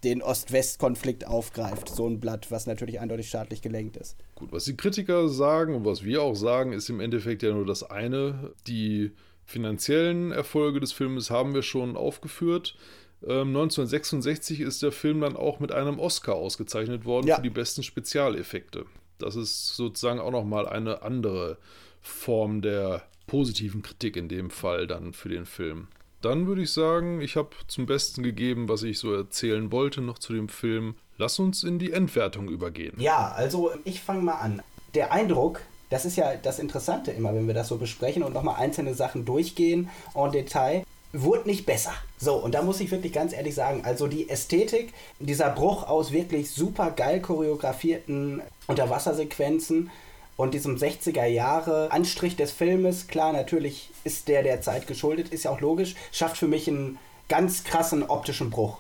den 0.05 0.23
Ost-West-Konflikt 0.23 1.27
aufgreift. 1.27 1.89
So 1.89 2.07
ein 2.07 2.21
Blatt, 2.21 2.51
was 2.51 2.67
natürlich 2.67 3.01
eindeutig 3.01 3.29
staatlich 3.29 3.63
gelenkt 3.63 3.97
ist. 3.97 4.17
Gut, 4.35 4.53
was 4.53 4.65
die 4.65 4.77
Kritiker 4.77 5.29
sagen 5.29 5.75
und 5.75 5.85
was 5.85 6.05
wir 6.05 6.23
auch 6.23 6.35
sagen, 6.35 6.73
ist 6.73 6.89
im 6.91 7.01
Endeffekt 7.01 7.43
ja 7.43 7.53
nur 7.53 7.67
das 7.67 7.83
eine. 7.83 8.53
Die 8.67 9.13
finanziellen 9.45 10.33
Erfolge 10.33 10.81
des 10.81 10.93
Filmes 10.93 11.31
haben 11.31 11.55
wir 11.55 11.63
schon 11.63 11.97
aufgeführt. 11.97 12.77
1966 13.23 14.61
ähm, 14.61 14.69
ist 14.69 14.83
der 14.83 14.93
Film 14.93 15.23
dann 15.23 15.37
auch 15.37 15.59
mit 15.59 15.73
einem 15.73 15.99
Oscar 15.99 16.35
ausgezeichnet 16.35 17.07
worden 17.07 17.27
ja. 17.27 17.37
für 17.37 17.43
die 17.43 17.51
besten 17.51 17.83
Spezialeffekte. 17.83 18.85
Das 19.19 19.37
ist 19.37 19.77
sozusagen 19.77 20.21
auch 20.21 20.31
nochmal 20.31 20.69
eine 20.69 21.03
andere 21.03 21.57
Form 22.01 22.61
der 22.61 23.03
positiven 23.27 23.83
Kritik 23.83 24.17
in 24.17 24.29
dem 24.29 24.51
Fall 24.51 24.87
dann 24.87 25.15
für 25.15 25.31
den 25.31 25.47
Film. 25.47 25.89
Dann 26.25 26.47
würde 26.47 26.63
ich 26.63 26.73
sagen, 26.73 27.21
ich 27.21 27.37
habe 27.37 27.51
zum 27.69 27.85
Besten 27.85 28.23
gegeben, 28.23 28.67
was 28.67 28.83
ich 28.83 28.99
so 28.99 29.13
erzählen 29.13 29.71
wollte 29.71 30.01
noch 30.01 30.19
zu 30.19 30.33
dem 30.33 30.49
Film. 30.49 30.95
Lass 31.19 31.39
uns 31.39 31.63
in 31.65 31.79
die 31.79 31.93
Endwertung 31.93 32.49
übergehen. 32.49 32.95
Ja, 32.99 33.31
also 33.37 33.73
ich 33.85 34.01
fange 34.01 34.23
mal 34.23 34.37
an. 34.37 34.63
Der 34.95 35.13
Eindruck, 35.13 35.61
das 35.91 36.07
ist 36.07 36.17
ja 36.17 36.35
das 36.37 36.59
Interessante 36.59 37.11
immer, 37.11 37.35
wenn 37.35 37.47
wir 37.47 37.53
das 37.53 37.69
so 37.69 37.77
besprechen 37.77 38.23
und 38.23 38.33
nochmal 38.33 38.57
einzelne 38.57 38.95
Sachen 38.95 39.27
durchgehen 39.27 39.91
en 40.15 40.33
Detail, 40.33 40.85
wurde 41.13 41.47
nicht 41.47 41.67
besser. 41.67 41.93
So, 42.17 42.37
und 42.37 42.55
da 42.55 42.63
muss 42.63 42.81
ich 42.81 42.91
wirklich 42.91 43.13
ganz 43.13 43.35
ehrlich 43.35 43.55
sagen, 43.55 43.83
also 43.85 44.07
die 44.07 44.31
Ästhetik, 44.31 44.95
dieser 45.19 45.51
Bruch 45.51 45.87
aus 45.87 46.11
wirklich 46.11 46.51
super 46.51 46.91
geil 46.91 47.21
choreografierten 47.21 48.41
Unterwassersequenzen 48.67 49.91
und 50.37 50.55
diesem 50.55 50.77
60er 50.77 51.27
Jahre 51.27 51.91
Anstrich 51.93 52.37
des 52.37 52.51
Filmes, 52.51 53.07
klar, 53.07 53.33
natürlich 53.33 53.91
ist 54.03 54.29
der 54.29 54.43
der 54.43 54.61
Zeit 54.61 54.87
geschuldet, 54.87 55.29
ist 55.29 55.45
ja 55.45 55.51
auch 55.51 55.61
logisch, 55.61 55.95
schafft 56.13 56.37
für 56.37 56.49
mich 56.49 56.69
einen 56.69 56.99
ganz 57.29 57.65
krassen 57.65 58.03
optischen 58.03 58.51
Bruch, 58.51 58.79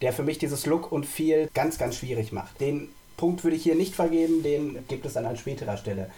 der 0.00 0.12
für 0.12 0.22
mich 0.22 0.38
dieses 0.38 0.66
Look 0.66 0.92
und 0.92 1.04
Feel 1.04 1.48
ganz, 1.54 1.78
ganz 1.78 1.96
schwierig 1.96 2.32
macht. 2.32 2.60
Den 2.60 2.88
Punkt 3.16 3.44
würde 3.44 3.56
ich 3.56 3.62
hier 3.62 3.74
nicht 3.74 3.94
vergeben, 3.94 4.42
den 4.42 4.86
gibt 4.88 5.06
es 5.06 5.14
dann 5.14 5.26
an 5.26 5.36
späterer 5.36 5.76
Stelle. 5.76 6.10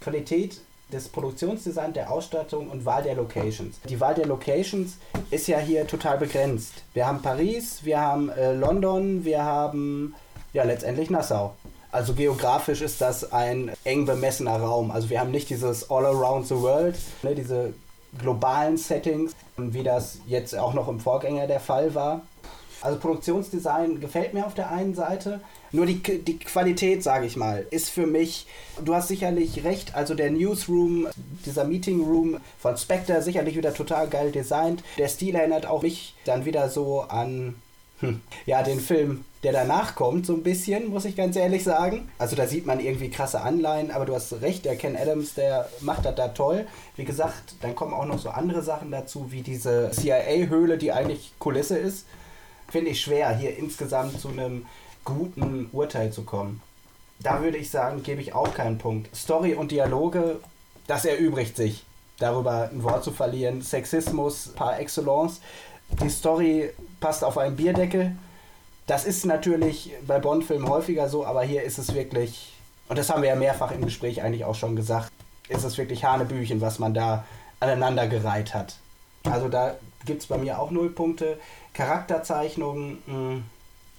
Qualität 0.00 0.60
des 0.92 1.08
Produktionsdesigns, 1.08 1.94
der 1.94 2.10
Ausstattung 2.10 2.68
und 2.70 2.84
Wahl 2.84 3.02
der 3.02 3.16
Locations. 3.16 3.80
Die 3.88 4.00
Wahl 4.00 4.14
der 4.14 4.26
Locations 4.26 4.96
ist 5.30 5.48
ja 5.48 5.58
hier 5.58 5.86
total 5.86 6.18
begrenzt. 6.18 6.74
Wir 6.94 7.06
haben 7.06 7.22
Paris, 7.22 7.80
wir 7.84 8.00
haben 8.00 8.28
äh, 8.30 8.54
London, 8.54 9.24
wir 9.24 9.42
haben 9.42 10.14
ja 10.52 10.62
letztendlich 10.62 11.10
Nassau. 11.10 11.54
Also 11.96 12.12
geografisch 12.12 12.82
ist 12.82 13.00
das 13.00 13.32
ein 13.32 13.72
eng 13.84 14.04
bemessener 14.04 14.60
Raum. 14.60 14.90
Also 14.90 15.08
wir 15.08 15.18
haben 15.18 15.30
nicht 15.30 15.48
dieses 15.48 15.90
All 15.90 16.04
Around 16.04 16.46
the 16.46 16.56
World, 16.56 16.94
ne, 17.22 17.34
diese 17.34 17.72
globalen 18.18 18.76
Settings, 18.76 19.32
wie 19.56 19.82
das 19.82 20.18
jetzt 20.26 20.54
auch 20.58 20.74
noch 20.74 20.88
im 20.88 21.00
Vorgänger 21.00 21.46
der 21.46 21.58
Fall 21.58 21.94
war. 21.94 22.20
Also 22.82 22.98
Produktionsdesign 22.98 23.98
gefällt 23.98 24.34
mir 24.34 24.44
auf 24.44 24.52
der 24.52 24.70
einen 24.70 24.94
Seite, 24.94 25.40
nur 25.72 25.86
die, 25.86 26.02
die 26.02 26.38
Qualität, 26.38 27.02
sage 27.02 27.24
ich 27.24 27.34
mal, 27.34 27.64
ist 27.70 27.88
für 27.88 28.06
mich, 28.06 28.46
du 28.84 28.94
hast 28.94 29.08
sicherlich 29.08 29.64
recht, 29.64 29.94
also 29.94 30.14
der 30.14 30.30
Newsroom, 30.30 31.08
dieser 31.46 31.64
Meeting 31.64 32.04
Room 32.04 32.40
von 32.58 32.76
Spectre, 32.76 33.22
sicherlich 33.22 33.56
wieder 33.56 33.72
total 33.72 34.06
geil 34.08 34.32
designt. 34.32 34.84
Der 34.98 35.08
Stil 35.08 35.34
erinnert 35.34 35.64
auch 35.64 35.80
mich 35.80 36.14
dann 36.26 36.44
wieder 36.44 36.68
so 36.68 37.00
an, 37.00 37.54
hm, 38.00 38.20
ja, 38.44 38.62
den 38.62 38.80
Film, 38.80 39.24
der 39.46 39.52
danach 39.52 39.94
kommt, 39.94 40.26
so 40.26 40.32
ein 40.32 40.42
bisschen, 40.42 40.88
muss 40.88 41.04
ich 41.04 41.14
ganz 41.14 41.36
ehrlich 41.36 41.62
sagen. 41.62 42.08
Also 42.18 42.34
da 42.34 42.48
sieht 42.48 42.66
man 42.66 42.80
irgendwie 42.80 43.10
krasse 43.10 43.42
Anleihen, 43.42 43.92
aber 43.92 44.04
du 44.04 44.12
hast 44.12 44.32
recht, 44.42 44.64
der 44.64 44.74
Ken 44.74 44.96
Adams, 44.96 45.34
der 45.34 45.68
macht 45.82 46.04
das 46.04 46.16
da 46.16 46.26
toll. 46.26 46.66
Wie 46.96 47.04
gesagt, 47.04 47.54
dann 47.60 47.76
kommen 47.76 47.94
auch 47.94 48.06
noch 48.06 48.18
so 48.18 48.30
andere 48.30 48.62
Sachen 48.62 48.90
dazu, 48.90 49.30
wie 49.30 49.42
diese 49.42 49.92
CIA-Höhle, 49.92 50.78
die 50.78 50.90
eigentlich 50.90 51.32
Kulisse 51.38 51.78
ist. 51.78 52.06
Finde 52.66 52.90
ich 52.90 53.00
schwer, 53.00 53.36
hier 53.36 53.56
insgesamt 53.56 54.20
zu 54.20 54.30
einem 54.30 54.66
guten 55.04 55.68
Urteil 55.70 56.12
zu 56.12 56.24
kommen. 56.24 56.60
Da 57.20 57.40
würde 57.40 57.58
ich 57.58 57.70
sagen, 57.70 58.02
gebe 58.02 58.20
ich 58.20 58.34
auch 58.34 58.52
keinen 58.52 58.78
Punkt. 58.78 59.14
Story 59.14 59.54
und 59.54 59.70
Dialoge, 59.70 60.40
das 60.88 61.04
erübrigt 61.04 61.54
sich, 61.54 61.84
darüber 62.18 62.68
ein 62.72 62.82
Wort 62.82 63.04
zu 63.04 63.12
verlieren. 63.12 63.62
Sexismus 63.62 64.48
par 64.56 64.80
excellence. 64.80 65.40
Die 66.02 66.10
Story 66.10 66.70
passt 66.98 67.22
auf 67.22 67.38
einen 67.38 67.54
Bierdeckel. 67.54 68.16
Das 68.86 69.04
ist 69.04 69.24
natürlich 69.24 69.92
bei 70.06 70.18
Bond-Filmen 70.18 70.68
häufiger 70.68 71.08
so, 71.08 71.26
aber 71.26 71.42
hier 71.42 71.62
ist 71.62 71.78
es 71.78 71.94
wirklich, 71.94 72.52
und 72.88 72.98
das 72.98 73.10
haben 73.10 73.22
wir 73.22 73.30
ja 73.30 73.36
mehrfach 73.36 73.72
im 73.72 73.84
Gespräch 73.84 74.22
eigentlich 74.22 74.44
auch 74.44 74.54
schon 74.54 74.76
gesagt, 74.76 75.10
ist 75.48 75.64
es 75.64 75.76
wirklich 75.76 76.04
Hanebüchen, 76.04 76.60
was 76.60 76.78
man 76.78 76.94
da 76.94 77.24
aneinandergereiht 77.60 78.54
hat. 78.54 78.76
Also 79.24 79.48
da 79.48 79.76
gibt 80.04 80.22
es 80.22 80.28
bei 80.28 80.38
mir 80.38 80.60
auch 80.60 80.70
null 80.70 80.90
Punkte. 80.90 81.38
Charakterzeichnungen, 81.72 83.02
hm, 83.06 83.44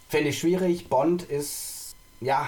Fände 0.09 0.30
ich 0.30 0.39
schwierig. 0.39 0.88
Bond 0.88 1.23
ist, 1.23 1.93
ja, 2.22 2.47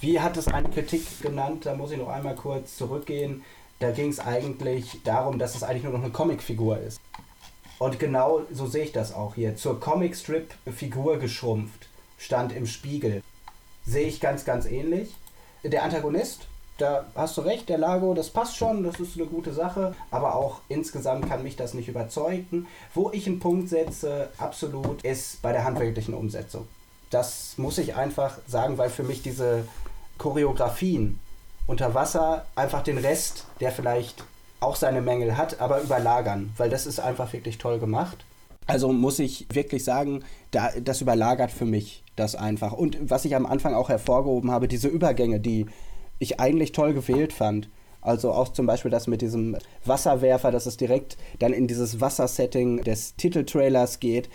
wie 0.00 0.20
hat 0.20 0.36
es 0.36 0.48
eine 0.48 0.68
Kritik 0.68 1.20
genannt? 1.22 1.64
Da 1.64 1.74
muss 1.74 1.92
ich 1.92 1.98
noch 1.98 2.08
einmal 2.08 2.34
kurz 2.34 2.76
zurückgehen. 2.76 3.44
Da 3.78 3.92
ging 3.92 4.08
es 4.08 4.18
eigentlich 4.18 4.98
darum, 5.04 5.38
dass 5.38 5.54
es 5.54 5.62
eigentlich 5.62 5.84
nur 5.84 5.92
noch 5.92 6.02
eine 6.02 6.10
Comicfigur 6.10 6.78
ist. 6.78 7.00
Und 7.78 7.98
genau 7.98 8.42
so 8.52 8.66
sehe 8.66 8.84
ich 8.84 8.92
das 8.92 9.14
auch 9.14 9.34
hier. 9.34 9.56
Zur 9.56 9.78
Comicstrip-Figur 9.78 11.18
geschrumpft, 11.18 11.88
stand 12.18 12.52
im 12.52 12.66
Spiegel. 12.66 13.22
Sehe 13.86 14.06
ich 14.06 14.20
ganz, 14.20 14.44
ganz 14.44 14.66
ähnlich. 14.66 15.14
Der 15.62 15.84
Antagonist, 15.84 16.46
da 16.78 17.06
hast 17.14 17.36
du 17.36 17.42
recht, 17.42 17.68
der 17.68 17.78
Lago, 17.78 18.14
das 18.14 18.30
passt 18.30 18.56
schon, 18.56 18.84
das 18.84 19.00
ist 19.00 19.16
eine 19.16 19.26
gute 19.26 19.52
Sache, 19.52 19.94
aber 20.10 20.34
auch 20.34 20.60
insgesamt 20.68 21.28
kann 21.28 21.42
mich 21.42 21.56
das 21.56 21.74
nicht 21.74 21.88
überzeugen. 21.88 22.66
Wo 22.94 23.10
ich 23.12 23.26
einen 23.26 23.40
Punkt 23.40 23.68
setze, 23.68 24.30
absolut, 24.38 25.02
ist 25.02 25.42
bei 25.42 25.52
der 25.52 25.64
handwerklichen 25.64 26.14
Umsetzung. 26.14 26.66
Das 27.10 27.54
muss 27.56 27.78
ich 27.78 27.94
einfach 27.94 28.38
sagen, 28.46 28.76
weil 28.78 28.90
für 28.90 29.02
mich 29.02 29.22
diese 29.22 29.66
Choreografien 30.18 31.18
unter 31.66 31.94
Wasser 31.94 32.44
einfach 32.54 32.82
den 32.82 32.98
Rest, 32.98 33.46
der 33.60 33.72
vielleicht 33.72 34.24
auch 34.60 34.76
seine 34.76 35.00
Mängel 35.00 35.36
hat, 35.36 35.60
aber 35.60 35.80
überlagern, 35.80 36.52
weil 36.56 36.70
das 36.70 36.86
ist 36.86 37.00
einfach 37.00 37.32
wirklich 37.32 37.58
toll 37.58 37.78
gemacht. 37.78 38.24
Also 38.66 38.92
muss 38.92 39.18
ich 39.18 39.46
wirklich 39.52 39.84
sagen, 39.84 40.24
da, 40.50 40.70
das 40.82 41.00
überlagert 41.00 41.50
für 41.50 41.64
mich 41.64 42.02
das 42.16 42.34
einfach. 42.34 42.72
Und 42.72 42.98
was 43.00 43.24
ich 43.24 43.34
am 43.34 43.46
Anfang 43.46 43.74
auch 43.74 43.88
hervorgehoben 43.88 44.50
habe, 44.50 44.68
diese 44.68 44.88
Übergänge, 44.88 45.40
die 45.40 45.66
ich 46.18 46.40
eigentlich 46.40 46.72
toll 46.72 46.92
gewählt 46.92 47.32
fand. 47.32 47.68
Also 48.00 48.32
auch 48.32 48.48
zum 48.48 48.66
Beispiel 48.66 48.90
das 48.90 49.06
mit 49.06 49.22
diesem 49.22 49.56
Wasserwerfer, 49.84 50.50
dass 50.50 50.66
es 50.66 50.76
direkt 50.76 51.16
dann 51.38 51.52
in 51.52 51.66
dieses 51.66 52.00
Wassersetting 52.00 52.82
des 52.82 53.16
Titeltrailers 53.16 54.00
geht 54.00 54.28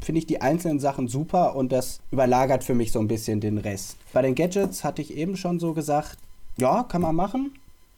finde 0.00 0.18
ich 0.18 0.26
die 0.26 0.40
einzelnen 0.40 0.80
Sachen 0.80 1.08
super 1.08 1.56
und 1.56 1.72
das 1.72 2.00
überlagert 2.10 2.64
für 2.64 2.74
mich 2.74 2.92
so 2.92 3.00
ein 3.00 3.08
bisschen 3.08 3.40
den 3.40 3.58
Rest. 3.58 3.96
Bei 4.12 4.22
den 4.22 4.34
Gadgets 4.34 4.84
hatte 4.84 5.02
ich 5.02 5.16
eben 5.16 5.36
schon 5.36 5.58
so 5.58 5.72
gesagt, 5.72 6.18
ja, 6.56 6.84
kann 6.84 7.02
man 7.02 7.16
machen. 7.16 7.52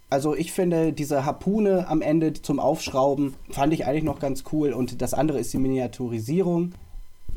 Also 0.09 0.37
ich 0.37 0.53
finde 0.53 0.93
diese 0.93 1.25
Harpune 1.25 1.89
am 1.89 2.01
Ende 2.01 2.33
zum 2.33 2.61
Aufschrauben 2.61 3.35
fand 3.51 3.73
ich 3.73 3.87
eigentlich 3.87 4.05
noch 4.05 4.21
ganz 4.21 4.45
cool 4.53 4.73
und 4.73 5.03
das 5.03 5.15
andere 5.15 5.41
ist 5.41 5.53
die 5.53 5.59
Miniaturisierung. 5.59 6.73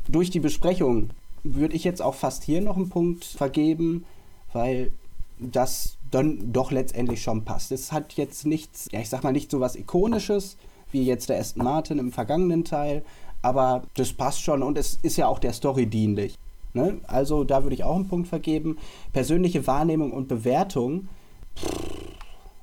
Durch 0.07 0.29
die 0.29 0.39
Besprechung 0.39 1.09
würde 1.43 1.75
ich 1.75 1.83
jetzt 1.83 2.01
auch 2.01 2.15
fast 2.15 2.43
hier 2.43 2.61
noch 2.61 2.75
einen 2.75 2.89
Punkt 2.89 3.25
vergeben, 3.25 4.05
weil 4.53 4.91
das 5.39 5.97
dann 6.11 6.51
doch 6.51 6.71
letztendlich 6.71 7.23
schon 7.23 7.43
passt. 7.43 7.71
Es 7.71 7.91
hat 7.91 8.13
jetzt 8.13 8.45
nichts, 8.45 8.87
ja 8.91 8.99
ich 8.99 9.09
sag 9.09 9.23
mal 9.23 9.31
nicht 9.31 9.49
so 9.49 9.59
was 9.59 9.75
ikonisches 9.75 10.57
wie 10.91 11.03
jetzt 11.03 11.29
der 11.29 11.39
Aston 11.39 11.63
Martin 11.63 11.99
im 11.99 12.11
vergangenen 12.11 12.65
Teil, 12.65 13.03
aber 13.41 13.83
das 13.95 14.13
passt 14.13 14.41
schon 14.41 14.63
und 14.63 14.77
es 14.77 14.99
ist 15.01 15.17
ja 15.17 15.27
auch 15.27 15.39
der 15.39 15.53
Story 15.53 15.85
dienlich. 15.85 16.37
Ne? 16.73 16.97
Also 17.07 17.43
da 17.43 17.63
würde 17.63 17.73
ich 17.73 17.83
auch 17.83 17.95
einen 17.95 18.07
Punkt 18.07 18.27
vergeben. 18.27 18.77
Persönliche 19.13 19.65
Wahrnehmung 19.65 20.11
und 20.11 20.27
Bewertung. 20.27 21.07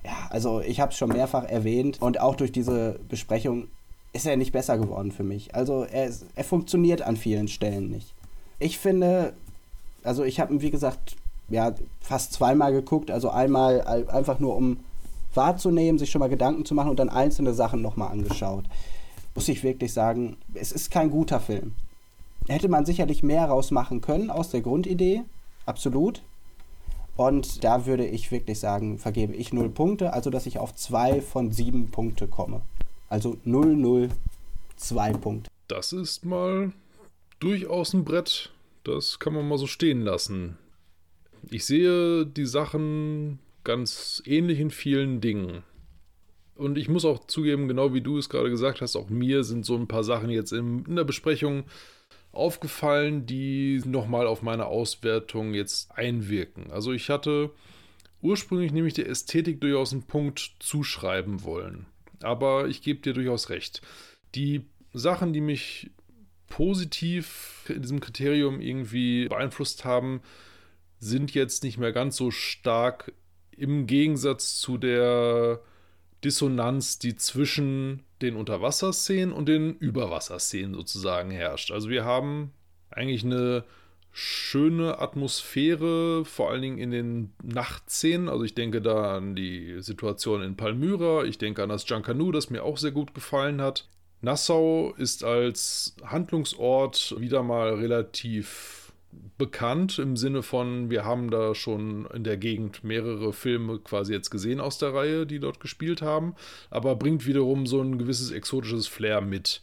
Ja, 0.07 0.29
also 0.31 0.61
ich 0.61 0.81
habe 0.81 0.93
es 0.93 0.99
schon 0.99 1.11
mehrfach 1.11 1.45
erwähnt 1.45 2.01
und 2.01 2.21
auch 2.21 2.37
durch 2.37 2.53
diese 2.53 2.99
Besprechung 3.09 3.69
ist 4.13 4.27
er 4.27 4.37
nicht 4.37 4.53
besser 4.53 4.79
geworden 4.79 5.13
für 5.13 5.25
mich. 5.25 5.55
Also 5.55 5.85
er, 5.85 6.11
er 6.35 6.45
funktioniert 6.45 7.03
an 7.03 7.17
vielen 7.17 7.49
Stellen 7.49 7.91
nicht. 7.91 8.15
Ich 8.59 8.79
finde, 8.79 9.35
also 10.03 10.25
ich 10.25 10.41
habe 10.41 10.55
ihn 10.55 10.63
wie 10.63 10.71
gesagt 10.71 11.17
ja 11.49 11.75
fast 12.01 12.33
zweimal 12.33 12.73
geguckt, 12.73 13.11
also 13.11 13.31
einmal 13.31 13.83
einfach 14.09 14.39
nur 14.39 14.57
um 14.57 14.79
wahrzunehmen, 15.35 15.99
sich 15.99 16.11
schon 16.11 16.21
mal 16.21 16.29
Gedanken 16.29 16.65
zu 16.65 16.75
machen 16.75 16.91
und 16.91 16.99
dann 16.99 17.11
einzelne 17.11 17.53
Sachen 17.53 17.83
nochmal 17.83 18.11
angeschaut 18.11 18.65
muss 19.37 19.49
ich 19.49 19.63
wirklich 19.63 19.93
sagen, 19.93 20.39
es 20.55 20.73
ist 20.73 20.91
kein 20.91 21.11
guter 21.11 21.39
Film. 21.39 21.75
Hätte 22.49 22.69
man 22.69 22.87
sicherlich 22.87 23.23
mehr 23.23 23.45
rausmachen 23.45 24.01
können 24.01 24.31
aus 24.31 24.51
der 24.51 24.63
Grundidee, 24.63 25.23
absolut. 25.67 26.23
Und 27.17 27.65
da 27.65 27.87
würde 27.87 28.07
ich 28.07 28.31
wirklich 28.31 28.59
sagen, 28.59 28.99
vergebe 28.99 29.35
ich 29.35 29.53
null 29.53 29.71
Punkte, 29.71 30.13
also 30.13 30.31
dass 30.31 30.47
ich 30.47 30.59
auf 30.59 30.75
zwei 30.75 31.21
von 31.21 31.51
sieben 31.51 31.91
Punkte 31.91 32.29
komme. 32.29 32.61
Also 33.09 33.39
0, 33.45 33.77
0, 33.77 34.09
2 34.77 35.13
Punkte. 35.15 35.51
Das 35.69 35.93
ist 35.93 36.25
mal 36.25 36.73
durchaus 37.41 37.95
ein 37.95 38.05
Brett. 38.05 38.53
Das 38.85 39.19
kann 39.19 39.33
man 39.33 39.49
mal 39.49 39.59
so 39.59 39.67
stehen 39.67 40.03
lassen. 40.03 40.59
Ich 41.51 41.65
sehe 41.65 42.27
die 42.27 42.47
Sachen 42.47 43.39
ganz 43.65 44.23
ähnlich 44.27 44.61
in 44.61 44.71
vielen 44.71 45.21
Dingen. 45.21 45.63
Und 46.55 46.79
ich 46.79 46.89
muss 46.89 47.05
auch 47.05 47.27
zugeben, 47.27 47.69
genau 47.69 47.95
wie 47.95 48.01
du 48.01 48.19
es 48.19 48.29
gerade 48.29 48.51
gesagt 48.51 48.81
hast, 48.81 48.97
auch 48.97 49.11
mir 49.11 49.45
sind 49.45 49.65
so 49.65 49.77
ein 49.77 49.89
paar 49.89 50.05
Sachen 50.05 50.31
jetzt 50.31 50.53
in, 50.53 50.85
in 50.87 50.97
der 50.97 51.05
Besprechung 51.05 51.65
aufgefallen, 52.37 53.27
die 53.27 53.83
nochmal 53.85 54.27
auf 54.27 54.43
meine 54.43 54.67
Auswertung 54.67 55.55
jetzt 55.55 55.91
einwirken. 55.97 56.71
Also 56.71 56.93
ich 56.93 57.11
hatte 57.11 57.51
ursprünglich 58.23 58.73
nämlich 58.73 58.95
der 58.95 59.09
Ästhetik 59.09 59.61
durchaus 59.61 59.93
einen 59.93 60.03
Punkt 60.03 60.57
zuschreiben 60.59 61.43
wollen. 61.43 61.87
Aber 62.23 62.69
ich 62.69 62.83
gebe 62.83 63.01
dir 63.01 63.13
durchaus 63.13 63.51
recht. 63.51 63.83
Die 64.35 64.65
Sachen, 64.93 65.33
die 65.33 65.41
mich 65.41 65.91
positiv 66.49 67.65
in 67.69 67.83
diesem 67.83 68.01
Kriterium 68.01 68.61
irgendwie 68.61 69.29
beeinflusst 69.29 69.85
haben, 69.85 70.21
sind 70.99 71.35
jetzt 71.35 71.63
nicht 71.63 71.79
mehr 71.79 71.93
ganz 71.93 72.17
so 72.17 72.31
stark 72.31 73.13
im 73.51 73.87
Gegensatz 73.87 74.59
zu 74.59 74.79
der 74.79 75.61
Dissonanz, 76.27 76.99
die 76.99 77.15
zwischen 77.15 78.03
den 78.21 78.35
Unterwasserszenen 78.35 79.33
und 79.33 79.49
den 79.49 79.77
Überwasserszenen 79.77 80.75
sozusagen 80.75 81.31
herrscht. 81.31 81.71
Also 81.71 81.89
wir 81.89 82.05
haben 82.05 82.51
eigentlich 82.91 83.25
eine 83.25 83.63
schöne 84.11 84.99
Atmosphäre, 84.99 86.25
vor 86.25 86.51
allen 86.51 86.63
Dingen 86.63 86.79
in 86.79 86.91
den 86.91 87.33
Nachtszenen. 87.45 88.29
Also 88.29 88.43
ich 88.43 88.55
denke 88.55 88.83
da 88.83 89.19
an 89.19 89.37
die 89.37 89.81
Situation 89.81 90.43
in 90.43 90.57
Palmyra, 90.57 91.25
ich 91.25 91.39
denke 91.39 91.63
an 91.63 91.69
das 91.69 91.89
Jankanu, 91.89 92.33
das 92.33 92.51
mir 92.51 92.65
auch 92.65 92.77
sehr 92.77 92.91
gut 92.91 93.15
gefallen 93.15 93.63
hat. 93.63 93.89
Nassau 94.21 94.95
ist 94.97 95.23
als 95.23 95.95
Handlungsort 96.03 97.15
wieder 97.21 97.45
mal 97.45 97.75
relativ 97.75 98.86
bekannt 99.39 99.99
im 99.99 100.17
Sinne 100.17 100.43
von, 100.43 100.91
wir 100.91 101.05
haben 101.05 101.31
da 101.31 101.55
schon 101.55 102.07
in 102.07 102.25
der 102.25 102.37
Gegend 102.37 102.85
mehrere 102.85 103.33
Filme 103.33 103.79
quasi 103.79 104.13
jetzt 104.13 104.31
gesehen 104.31 104.61
aus 104.61 104.79
der 104.79 104.95
Reihe, 104.95 105.27
die 105.27 105.41
dort 105.41 105.61
gespielt 105.61 106.03
haben, 106.03 106.35
aber 106.71 106.97
bringt 106.97 107.27
wiederum 107.27 107.67
so 107.67 107.81
ein 107.81 107.99
gewisses 107.99 108.31
exotisches 108.31 108.87
Flair 108.87 109.21
mit 109.21 109.63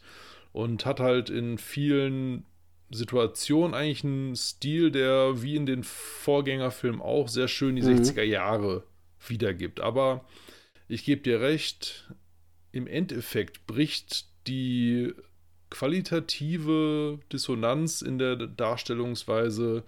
und 0.52 0.86
hat 0.86 1.00
halt 1.00 1.30
in 1.30 1.58
vielen 1.58 2.46
Situationen 2.90 3.74
eigentlich 3.74 4.04
einen 4.04 4.36
Stil, 4.36 4.90
der 4.90 5.42
wie 5.42 5.56
in 5.56 5.66
den 5.66 5.82
Vorgängerfilmen 5.82 7.00
auch 7.00 7.28
sehr 7.28 7.48
schön 7.48 7.76
die 7.76 7.82
mhm. 7.82 7.98
60er 7.98 8.22
Jahre 8.22 8.84
wiedergibt. 9.26 9.80
Aber 9.80 10.24
ich 10.86 11.04
gebe 11.04 11.22
dir 11.22 11.40
recht, 11.40 12.12
im 12.70 12.86
Endeffekt 12.86 13.66
bricht 13.66 14.26
die 14.46 15.12
qualitative 15.74 17.18
Dissonanz 17.32 18.00
in 18.00 18.18
der 18.18 18.36
Darstellungsweise 18.36 19.82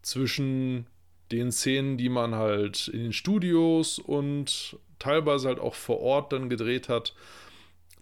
zwischen 0.00 0.86
den 1.30 1.52
Szenen, 1.52 1.98
die 1.98 2.08
man 2.08 2.34
halt 2.34 2.88
in 2.88 3.02
den 3.02 3.12
Studios 3.12 3.98
und 3.98 4.78
teilweise 4.98 5.48
halt 5.48 5.60
auch 5.60 5.74
vor 5.74 6.00
Ort 6.00 6.32
dann 6.32 6.48
gedreht 6.48 6.88
hat, 6.88 7.14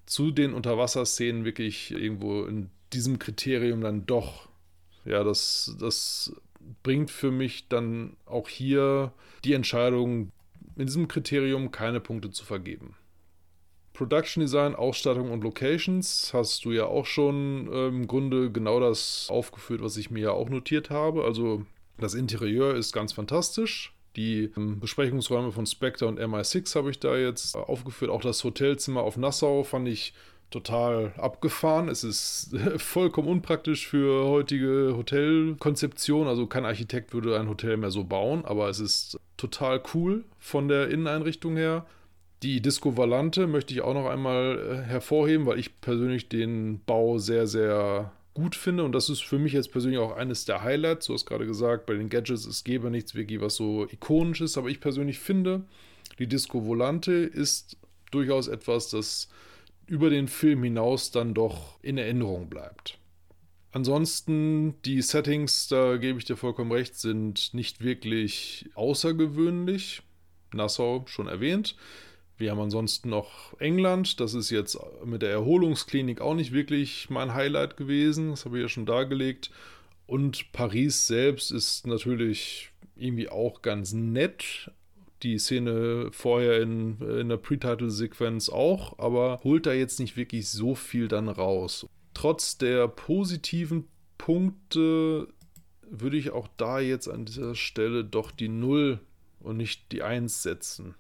zu 0.07 0.31
den 0.31 0.55
Unterwasserszenen 0.55 1.45
wirklich 1.45 1.91
irgendwo 1.91 2.45
in 2.45 2.71
diesem 2.93 3.19
Kriterium 3.19 3.81
dann 3.81 4.07
doch. 4.07 4.49
Ja, 5.05 5.25
das, 5.25 5.77
das 5.81 6.33
bringt 6.85 7.11
für 7.11 7.33
mich 7.33 7.67
dann 7.67 8.17
auch 8.27 8.49
hier 8.49 9.13
die 9.43 9.55
Entscheidung, 9.55 10.31
in 10.77 10.87
diesem 10.87 11.09
Kriterium 11.09 11.73
keine 11.73 11.99
Punkte 11.99 12.31
zu 12.31 12.45
vergeben. 12.45 12.95
Production 13.99 14.43
Design, 14.43 14.77
Ausstattung 14.77 15.33
und 15.33 15.43
Locations 15.43 16.33
hast 16.33 16.65
du 16.65 16.71
ja 16.71 16.85
auch 16.85 17.05
schon 17.05 17.69
äh, 17.73 17.89
im 17.89 18.07
Grunde 18.07 18.53
genau 18.53 18.79
das 18.79 19.27
aufgeführt, 19.29 19.83
was 19.83 19.97
ich 19.97 20.09
mir 20.13 20.21
ja 20.21 20.31
auch 20.31 20.49
notiert 20.49 20.89
habe. 20.89 21.25
Also 21.25 21.67
das 21.99 22.15
Interieur 22.15 22.77
ist 22.77 22.93
ganz 22.93 23.13
fantastisch. 23.13 23.93
Die 24.15 24.53
ähm, 24.57 24.79
Besprechungsräume 24.79 25.51
von 25.51 25.67
Spectre 25.67 26.07
und 26.07 26.21
MI6 26.21 26.77
habe 26.77 26.93
ich 26.93 27.01
da 27.01 27.17
jetzt 27.17 27.57
aufgeführt. 27.57 28.13
Auch 28.13 28.21
das 28.21 28.45
Hotelzimmer 28.45 29.03
auf 29.03 29.17
Nassau 29.17 29.65
fand 29.65 29.89
ich 29.89 30.15
total 30.51 31.13
abgefahren. 31.17 31.89
Es 31.89 32.05
ist 32.05 32.57
vollkommen 32.77 33.27
unpraktisch 33.27 33.89
für 33.89 34.27
heutige 34.27 34.95
Hotelkonzeption. 34.97 36.29
Also 36.29 36.47
kein 36.47 36.65
Architekt 36.65 37.15
würde 37.15 37.37
ein 37.37 37.49
Hotel 37.49 37.77
mehr 37.77 37.91
so 37.91 38.05
bauen, 38.05 38.45
aber 38.45 38.69
es 38.69 38.79
ist 38.79 39.19
total 39.37 39.83
cool 39.93 40.25
von 40.39 40.69
der 40.69 40.89
Inneneinrichtung 40.89 41.57
her. 41.57 41.85
Die 42.43 42.61
Disco 42.61 42.97
Valante 42.97 43.47
möchte 43.47 43.75
ich 43.75 43.81
auch 43.81 43.95
noch 43.95 44.07
einmal 44.07 44.59
äh, 44.59 44.89
hervorheben, 44.89 45.47
weil 45.47 45.59
ich 45.59 45.81
persönlich 45.81 46.29
den 46.29 46.81
Bau 46.85 47.19
sehr, 47.19 47.47
sehr 47.47 48.13
gut 48.35 48.55
finde. 48.55 48.85
Und 48.85 48.93
das 48.93 49.09
ist 49.09 49.25
für 49.25 49.39
mich 49.39 49.53
jetzt 49.53 49.73
persönlich 49.73 49.99
auch 49.99 50.17
eines 50.17 50.45
der 50.45 50.63
Highlights. 50.63 51.07
Du 51.07 51.15
hast 51.15 51.27
gerade 51.27 51.47
gesagt, 51.47 51.87
bei 51.87 51.95
den 51.95 52.09
Gadgets, 52.09 52.47
es 52.47 52.63
gäbe 52.63 52.91
nichts 52.91 53.17
wirklich, 53.17 53.41
was 53.41 53.57
so 53.57 53.89
ikonisch 53.91 54.41
ist. 54.41 54.57
Aber 54.57 54.69
ich 54.69 54.81
persönlich 54.81 55.19
finde, 55.19 55.65
die 56.21 56.29
Disco 56.29 56.65
Volante 56.65 57.13
ist 57.13 57.77
durchaus 58.13 58.47
etwas, 58.47 58.91
das 58.91 59.29
über 59.87 60.09
den 60.09 60.29
Film 60.29 60.63
hinaus 60.63 61.11
dann 61.11 61.35
doch 61.35 61.83
in 61.83 61.99
Erinnerung 61.99 62.49
bleibt. 62.49 62.99
Ansonsten, 63.73 64.81
die 64.85 65.03
Settings, 65.03 65.69
da 65.69 65.97
gebe 65.97 66.19
ich 66.19 66.25
dir 66.25 66.37
vollkommen 66.37 66.73
recht, 66.73 66.95
sind 66.95 67.53
nicht 67.53 67.83
wirklich 67.83 68.69
außergewöhnlich. 68.75 70.03
Nassau 70.53 71.05
schon 71.07 71.27
erwähnt. 71.27 71.77
Wir 72.39 72.53
haben 72.53 72.61
ansonsten 72.61 73.11
noch 73.11 73.59
England. 73.61 74.21
Das 74.21 74.33
ist 74.33 74.51
jetzt 74.51 74.79
mit 75.05 75.23
der 75.23 75.31
Erholungsklinik 75.31 76.21
auch 76.21 76.35
nicht 76.35 76.53
wirklich 76.53 77.11
mein 77.11 77.35
Highlight 77.35 77.77
gewesen. 77.77 78.31
Das 78.31 78.45
habe 78.45 78.59
ich 78.59 78.63
ja 78.63 78.69
schon 78.69 78.87
dargelegt. 78.87 79.51
Und 80.07 80.53
Paris 80.53 81.09
selbst 81.09 81.51
ist 81.51 81.87
natürlich 81.87 82.71
irgendwie 82.97 83.29
auch 83.29 83.61
ganz 83.61 83.93
nett. 83.93 84.71
Die 85.25 85.39
Szene 85.39 86.11
vorher 86.13 86.63
in, 86.63 87.01
in 87.01 87.29
der 87.29 87.39
Pre-Title-Sequenz 87.39 88.49
auch, 88.49 89.01
aber 89.01 89.41
holt 89.43 89.67
da 89.67 89.73
jetzt 89.73 89.99
nicht 89.99 90.17
wirklich 90.17 90.49
so 90.49 90.77
viel 90.77 91.09
dann 91.09 91.29
raus. 91.29 91.89
Trotz 92.15 92.57
der 92.57 92.87
positiven 92.87 93.89
Punkte 94.17 95.27
würde 95.91 96.17
ich 96.17 96.31
auch 96.31 96.49
da 96.57 96.79
jetzt 96.79 97.09
an 97.09 97.25
dieser 97.25 97.57
Stelle 97.57 98.05
doch 98.05 98.31
die 98.31 98.49
0 98.49 99.01
und 99.41 99.57
nicht 99.57 99.91
die 99.91 100.03
1 100.03 100.43
setzen. 100.43 100.95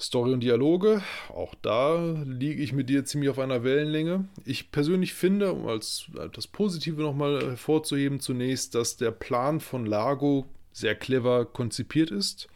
Story 0.00 0.32
und 0.32 0.40
Dialoge, 0.40 1.02
auch 1.28 1.54
da 1.60 2.14
liege 2.24 2.62
ich 2.62 2.72
mit 2.72 2.88
dir 2.88 3.04
ziemlich 3.04 3.30
auf 3.30 3.40
einer 3.40 3.64
Wellenlänge. 3.64 4.28
Ich 4.44 4.70
persönlich 4.70 5.12
finde, 5.12 5.52
um 5.52 5.66
als 5.66 6.06
das 6.32 6.46
Positive 6.46 7.02
nochmal 7.02 7.40
hervorzuheben, 7.40 8.20
zunächst, 8.20 8.76
dass 8.76 8.96
der 8.96 9.10
Plan 9.10 9.58
von 9.58 9.86
Lago 9.86 10.46
sehr 10.72 10.94
clever 10.94 11.44
konzipiert 11.46 12.12
ist 12.12 12.48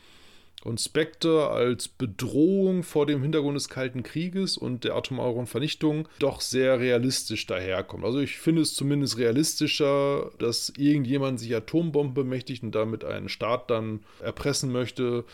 und 0.64 0.80
Spectre 0.80 1.48
als 1.48 1.88
Bedrohung 1.88 2.84
vor 2.84 3.06
dem 3.06 3.22
Hintergrund 3.22 3.56
des 3.56 3.68
Kalten 3.68 4.02
Krieges 4.04 4.56
und 4.56 4.84
der 4.84 4.94
atomaren 4.94 5.46
Vernichtung 5.46 6.08
doch 6.20 6.40
sehr 6.40 6.78
realistisch 6.78 7.46
daherkommt. 7.46 8.04
Also 8.04 8.20
ich 8.20 8.38
finde 8.38 8.62
es 8.62 8.74
zumindest 8.74 9.18
realistischer, 9.18 10.30
dass 10.38 10.72
irgendjemand 10.76 11.40
sich 11.40 11.54
Atombomben 11.54 12.14
bemächtigt 12.14 12.62
und 12.62 12.74
damit 12.74 13.04
einen 13.04 13.28
Staat 13.28 13.70
dann 13.70 14.00
erpressen 14.20 14.70
möchte, 14.70 15.24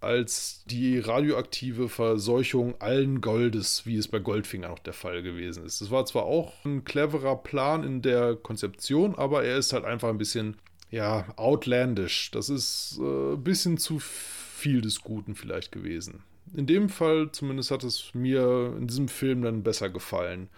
als 0.00 0.62
die 0.66 0.98
radioaktive 0.98 1.88
Verseuchung 1.88 2.80
allen 2.80 3.20
Goldes, 3.20 3.84
wie 3.84 3.96
es 3.96 4.08
bei 4.08 4.18
Goldfinger 4.18 4.68
noch 4.68 4.78
der 4.78 4.92
Fall 4.92 5.22
gewesen 5.22 5.64
ist. 5.64 5.80
Das 5.80 5.90
war 5.90 6.06
zwar 6.06 6.24
auch 6.24 6.52
ein 6.64 6.84
cleverer 6.84 7.36
Plan 7.36 7.82
in 7.82 8.02
der 8.02 8.36
Konzeption, 8.36 9.16
aber 9.16 9.44
er 9.44 9.58
ist 9.58 9.72
halt 9.72 9.84
einfach 9.84 10.08
ein 10.08 10.18
bisschen, 10.18 10.56
ja, 10.90 11.26
outlandish. 11.36 12.30
Das 12.30 12.48
ist 12.48 12.98
äh, 13.00 13.34
ein 13.34 13.42
bisschen 13.42 13.78
zu 13.78 13.98
viel 13.98 14.80
des 14.80 15.00
Guten 15.00 15.34
vielleicht 15.34 15.72
gewesen. 15.72 16.22
In 16.54 16.66
dem 16.66 16.88
Fall 16.88 17.30
zumindest 17.32 17.70
hat 17.70 17.84
es 17.84 18.14
mir 18.14 18.74
in 18.78 18.86
diesem 18.86 19.08
Film 19.08 19.42
dann 19.42 19.62
besser 19.62 19.90
gefallen. 19.90 20.48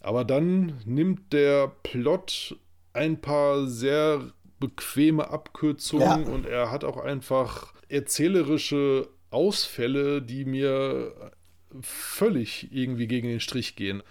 Aber 0.00 0.24
dann 0.24 0.80
nimmt 0.84 1.32
der 1.32 1.68
Plot 1.82 2.56
ein 2.92 3.20
paar 3.20 3.66
sehr 3.66 4.32
bequeme 4.58 5.30
Abkürzungen 5.30 6.26
ja. 6.26 6.32
und 6.32 6.46
er 6.46 6.70
hat 6.70 6.84
auch 6.84 6.96
einfach 6.96 7.74
erzählerische 7.88 9.08
Ausfälle, 9.30 10.22
die 10.22 10.44
mir 10.44 11.32
völlig 11.80 12.68
irgendwie 12.72 13.06
gegen 13.06 13.28
den 13.28 13.40
Strich 13.40 13.76
gehen. 13.76 14.02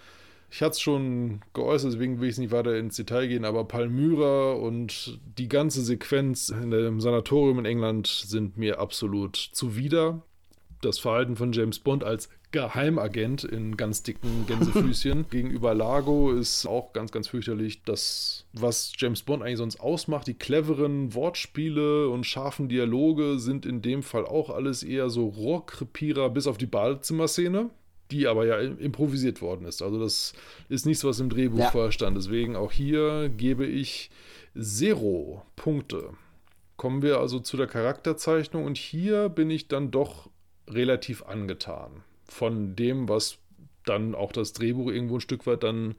Ich 0.50 0.62
hatte 0.62 0.72
es 0.72 0.80
schon 0.80 1.40
geäußert, 1.54 1.92
deswegen 1.92 2.20
will 2.20 2.28
ich 2.28 2.38
nicht 2.38 2.52
weiter 2.52 2.76
ins 2.76 2.96
Detail 2.96 3.26
gehen, 3.26 3.44
aber 3.44 3.64
Palmyra 3.64 4.52
und 4.52 5.18
die 5.36 5.48
ganze 5.48 5.82
Sequenz 5.82 6.50
in 6.50 6.70
dem 6.70 7.00
Sanatorium 7.00 7.58
in 7.58 7.64
England 7.64 8.06
sind 8.06 8.56
mir 8.56 8.78
absolut 8.78 9.36
zuwider. 9.36 10.22
Das 10.80 10.98
Verhalten 10.98 11.36
von 11.36 11.52
James 11.52 11.78
Bond 11.78 12.04
als 12.04 12.28
Geheimagent 12.52 13.44
in 13.44 13.76
ganz 13.76 14.02
dicken 14.02 14.46
Gänsefüßchen 14.46 15.26
gegenüber 15.30 15.74
Lago 15.74 16.32
ist 16.32 16.66
auch 16.66 16.92
ganz, 16.92 17.12
ganz 17.12 17.28
fürchterlich. 17.28 17.82
Das, 17.82 18.46
was 18.52 18.92
James 18.96 19.22
Bond 19.22 19.42
eigentlich 19.42 19.58
sonst 19.58 19.80
ausmacht, 19.80 20.26
die 20.26 20.34
cleveren 20.34 21.14
Wortspiele 21.14 22.08
und 22.08 22.24
scharfen 22.24 22.68
Dialoge 22.68 23.38
sind 23.38 23.66
in 23.66 23.82
dem 23.82 24.02
Fall 24.02 24.24
auch 24.24 24.50
alles 24.50 24.82
eher 24.82 25.10
so 25.10 25.26
Rohrkrepierer 25.26 26.30
bis 26.30 26.46
auf 26.46 26.58
die 26.58 26.66
Badezimmerszene 26.66 27.70
die 28.10 28.26
aber 28.26 28.46
ja 28.46 28.58
improvisiert 28.58 29.42
worden 29.42 29.66
ist. 29.66 29.82
Also 29.82 29.98
das 29.98 30.32
ist 30.68 30.86
nichts, 30.86 31.04
was 31.04 31.20
im 31.20 31.28
Drehbuch 31.28 31.58
ja. 31.58 31.70
vorher 31.70 31.92
stand. 31.92 32.16
Deswegen 32.16 32.56
auch 32.56 32.72
hier 32.72 33.28
gebe 33.28 33.66
ich 33.66 34.10
Zero 34.58 35.42
Punkte. 35.56 36.10
Kommen 36.76 37.02
wir 37.02 37.18
also 37.18 37.40
zu 37.40 37.56
der 37.56 37.66
Charakterzeichnung 37.66 38.64
und 38.64 38.76
hier 38.76 39.28
bin 39.28 39.50
ich 39.50 39.68
dann 39.68 39.90
doch 39.90 40.28
relativ 40.68 41.24
angetan 41.24 42.02
von 42.24 42.76
dem, 42.76 43.08
was 43.08 43.38
dann 43.84 44.14
auch 44.14 44.32
das 44.32 44.52
Drehbuch 44.52 44.90
irgendwo 44.90 45.16
ein 45.16 45.20
Stück 45.20 45.46
weit 45.46 45.62
dann 45.62 45.94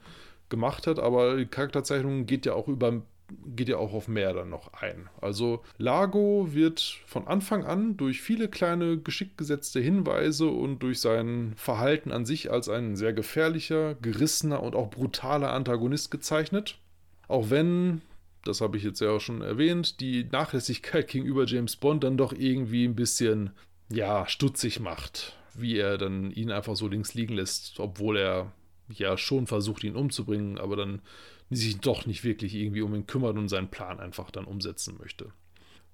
gemacht 0.50 0.88
hat, 0.88 1.00
aber 1.00 1.38
die 1.38 1.46
Charakterzeichnung 1.46 2.26
geht 2.26 2.46
ja 2.46 2.54
auch 2.54 2.68
über 2.68 3.02
geht 3.46 3.68
ja 3.70 3.78
auch 3.78 3.94
auf 3.94 4.08
mehr 4.08 4.34
dann 4.34 4.50
noch 4.50 4.74
ein. 4.74 5.10
Also 5.20 5.62
Lago 5.78 6.48
wird 6.54 6.80
von 7.06 7.28
Anfang 7.28 7.66
an 7.66 7.98
durch 7.98 8.22
viele 8.22 8.48
kleine 8.48 8.98
geschickt 8.98 9.38
gesetzte 9.38 9.80
Hinweise 9.80 10.48
und 10.48 10.80
durch 10.80 11.02
sein 11.02 11.54
Verhalten 11.58 12.12
an 12.12 12.26
sich 12.26 12.52
als 12.52 12.70
ein 12.70 12.96
sehr 12.96 13.14
gefährlicher, 13.14 13.96
gerissener 13.96 14.64
und 14.64 14.76
auch 14.76 14.90
brutaler 14.90 15.52
Antagonist 15.52 16.10
gezeichnet. 16.10 16.80
Auch 17.28 17.50
wenn, 17.50 18.02
das 18.46 18.62
habe 18.62 18.78
ich 18.78 18.84
jetzt 18.84 19.02
ja 19.02 19.12
auch 19.12 19.20
schon 19.20 19.42
erwähnt, 19.42 20.00
die 20.00 20.24
Nachlässigkeit 20.32 21.10
gegenüber 21.10 21.46
James 21.46 21.76
Bond 21.76 22.06
dann 22.06 22.18
doch 22.18 22.32
irgendwie 22.32 22.86
ein 22.86 22.96
bisschen, 22.96 23.52
ja, 23.90 24.28
stutzig 24.28 24.80
macht 24.80 25.38
wie 25.58 25.78
er 25.78 25.98
dann 25.98 26.32
ihn 26.32 26.52
einfach 26.52 26.76
so 26.76 26.88
links 26.88 27.14
liegen 27.14 27.34
lässt, 27.34 27.80
obwohl 27.80 28.18
er 28.18 28.54
ja 28.90 29.18
schon 29.18 29.48
versucht, 29.48 29.84
ihn 29.84 29.96
umzubringen, 29.96 30.58
aber 30.58 30.76
dann 30.76 31.02
sich 31.50 31.80
doch 31.80 32.06
nicht 32.06 32.24
wirklich 32.24 32.56
irgendwie 32.56 32.82
um 32.82 32.94
ihn 32.94 33.08
kümmert 33.08 33.38
und 33.38 33.50
seinen 33.50 33.70
Plan 33.70 34.00
einfach 34.00 34.32
dann 34.32 34.46
umsetzen 34.46 34.98
möchte. 35.00 35.32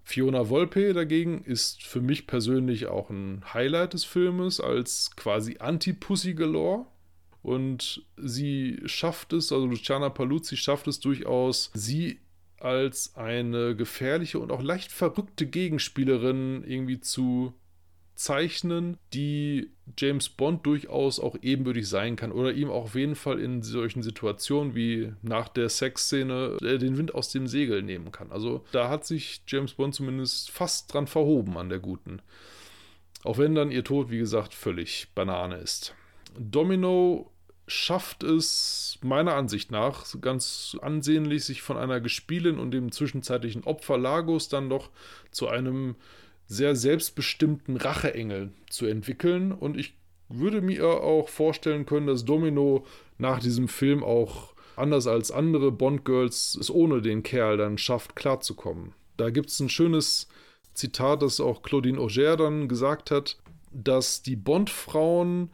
Fiona 0.04 0.50
Volpe 0.50 0.94
dagegen 0.94 1.44
ist 1.44 1.84
für 1.84 2.02
mich 2.02 2.28
persönlich 2.28 2.88
auch 2.88 3.10
ein 3.10 3.42
Highlight 3.54 3.94
des 3.94 4.04
Filmes 4.04 4.60
als 4.60 5.12
quasi 5.16 5.58
Anti-Pussy 5.60 6.34
Galore. 6.34 6.86
Und 7.42 8.06
sie 8.18 8.82
schafft 8.86 9.34
es, 9.34 9.52
also 9.52 9.66
Luciana 9.66 10.10
Paluzzi 10.10 10.58
schafft 10.58 10.88
es 10.88 11.00
durchaus, 11.00 11.72
sie 11.74 12.20
als 12.60 13.16
eine 13.16 13.76
gefährliche 13.76 14.40
und 14.40 14.52
auch 14.52 14.62
leicht 14.62 14.92
verrückte 14.92 15.46
Gegenspielerin 15.46 16.64
irgendwie 16.66 17.00
zu 17.02 17.54
zeichnen, 18.16 18.98
die 19.14 19.72
James 19.98 20.30
Bond 20.30 20.66
durchaus 20.66 21.20
auch 21.20 21.36
ebenbürtig 21.42 21.88
sein 21.88 22.16
kann 22.16 22.32
oder 22.32 22.54
ihm 22.54 22.70
auch 22.70 22.86
auf 22.86 22.96
jeden 22.96 23.16
Fall 23.16 23.40
in 23.40 23.62
solchen 23.62 24.04
Situationen 24.04 24.76
wie 24.76 25.14
nach 25.22 25.50
der 25.50 25.70
Sexszene 25.70 26.58
äh, 26.62 26.78
den 26.78 26.98
Wind 26.98 27.16
aus 27.16 27.30
dem 27.30 27.48
Segel 27.48 27.82
nehmen 27.82 28.12
kann. 28.12 28.32
Also 28.32 28.64
da 28.72 28.90
hat 28.90 29.06
sich 29.06 29.42
James 29.48 29.74
Bond 29.74 29.96
zumindest 29.96 30.52
fast 30.52 30.94
dran 30.94 31.08
verhoben 31.08 31.58
an 31.58 31.70
der 31.70 31.80
guten. 31.80 32.22
Auch 33.24 33.38
wenn 33.38 33.56
dann 33.56 33.72
ihr 33.72 33.84
Tod, 33.84 34.12
wie 34.12 34.20
gesagt, 34.20 34.54
völlig 34.54 35.08
Banane 35.16 35.58
ist. 35.58 35.96
Domino 36.38 37.32
schafft 37.68 38.24
es 38.24 39.00
meiner 39.02 39.36
Ansicht 39.36 39.72
nach 39.72 40.06
ganz 40.20 40.78
ansehnlich, 40.82 41.46
sich 41.46 41.62
von 41.62 41.78
einer 41.78 42.02
Gespielin 42.02 42.60
und 42.60 42.72
dem 42.72 42.92
zwischenzeitlichen 42.92 43.64
Opfer 43.64 43.98
Lagos 43.98 44.50
dann 44.50 44.70
doch 44.70 44.90
zu 45.32 45.48
einem 45.48 45.96
sehr 46.48 46.76
selbstbestimmten 46.76 47.78
Racheengel 47.78 48.52
zu 48.70 48.86
entwickeln. 48.86 49.52
Und 49.52 49.78
ich 49.78 49.94
würde 50.30 50.62
mir 50.62 50.86
auch 50.86 51.30
vorstellen 51.30 51.86
können, 51.86 52.08
dass 52.08 52.26
Domino 52.26 52.86
nach 53.18 53.40
diesem 53.40 53.68
Film 53.68 54.04
auch 54.04 54.54
anders 54.76 55.08
als 55.08 55.32
andere 55.32 55.72
Bond-Girls 55.72 56.58
es 56.60 56.72
ohne 56.72 57.02
den 57.02 57.24
Kerl 57.24 57.58
dann 57.58 57.78
schafft, 57.78 58.16
klarzukommen. 58.16 58.94
Da 59.18 59.30
gibt 59.30 59.50
es 59.50 59.60
ein 59.60 59.70
schönes 59.70 60.28
Zitat, 60.74 61.22
das 61.22 61.40
auch 61.40 61.62
Claudine 61.62 62.00
Auger 62.00 62.36
dann 62.36 62.68
gesagt 62.68 63.12
hat, 63.12 63.38
dass 63.72 64.24
die 64.24 64.36
Bond-Frauen 64.36 65.50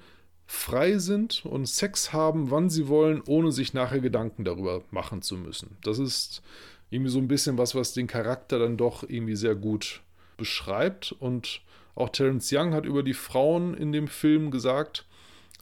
frei 0.46 0.98
sind 0.98 1.46
und 1.46 1.68
Sex 1.68 2.12
haben, 2.12 2.50
wann 2.50 2.70
sie 2.70 2.88
wollen, 2.88 3.22
ohne 3.28 3.52
sich 3.52 3.74
nachher 3.74 4.00
Gedanken 4.00 4.46
darüber 4.46 4.82
machen 4.92 5.22
zu 5.22 5.36
müssen. 5.38 5.78
Das 5.84 6.00
ist 6.00 6.42
irgendwie 6.90 7.12
so 7.12 7.20
ein 7.20 7.28
bisschen 7.28 7.58
was, 7.58 7.76
was 7.76 7.94
den 7.94 8.08
Charakter 8.08 8.58
dann 8.58 8.78
doch 8.78 9.04
irgendwie 9.08 9.36
sehr 9.36 9.56
gut 9.56 10.02
beschreibt. 10.40 11.12
Und 11.12 11.62
auch 11.96 12.10
Terence 12.10 12.52
Young 12.52 12.74
hat 12.74 12.86
über 12.86 13.04
die 13.04 13.14
Frauen 13.14 13.76
in 13.76 13.92
dem 13.92 14.08
Film 14.08 14.50
gesagt, 14.50 15.06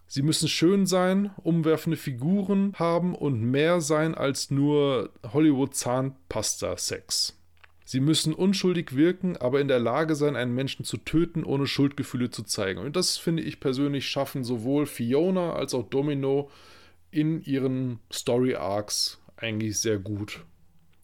sie 0.08 0.22
müssen 0.22 0.48
schön 0.48 0.86
sein, 0.86 1.32
umwerfende 1.44 1.98
Figuren 1.98 2.74
haben 2.78 3.16
und 3.16 3.42
mehr 3.42 3.82
sein 3.82 4.16
als 4.16 4.50
nur 4.52 5.10
Hollywood-Zahnpasta-Sex. 5.34 7.34
Sie 7.90 8.02
müssen 8.02 8.34
unschuldig 8.34 8.98
wirken, 8.98 9.38
aber 9.38 9.62
in 9.62 9.70
der 9.70 9.80
Lage 9.80 10.16
sein, 10.16 10.36
einen 10.36 10.54
Menschen 10.54 10.84
zu 10.84 10.98
töten, 10.98 11.46
ohne 11.46 11.68
Schuldgefühle 11.68 12.30
zu 12.30 12.44
zeigen. 12.44 12.82
Und 12.82 12.98
das 12.98 13.18
finde 13.18 13.44
ich 13.44 13.62
persönlich 13.62 14.10
schaffen 14.10 14.44
sowohl 14.44 14.86
Fiona 14.86 15.54
als 15.54 15.74
auch 15.74 15.90
Domino 15.90 16.52
in 17.12 17.42
ihren 17.44 18.00
Story 18.12 18.56
Arcs 18.56 19.22
eigentlich 19.38 19.80
sehr 19.80 20.00
gut. 20.00 20.44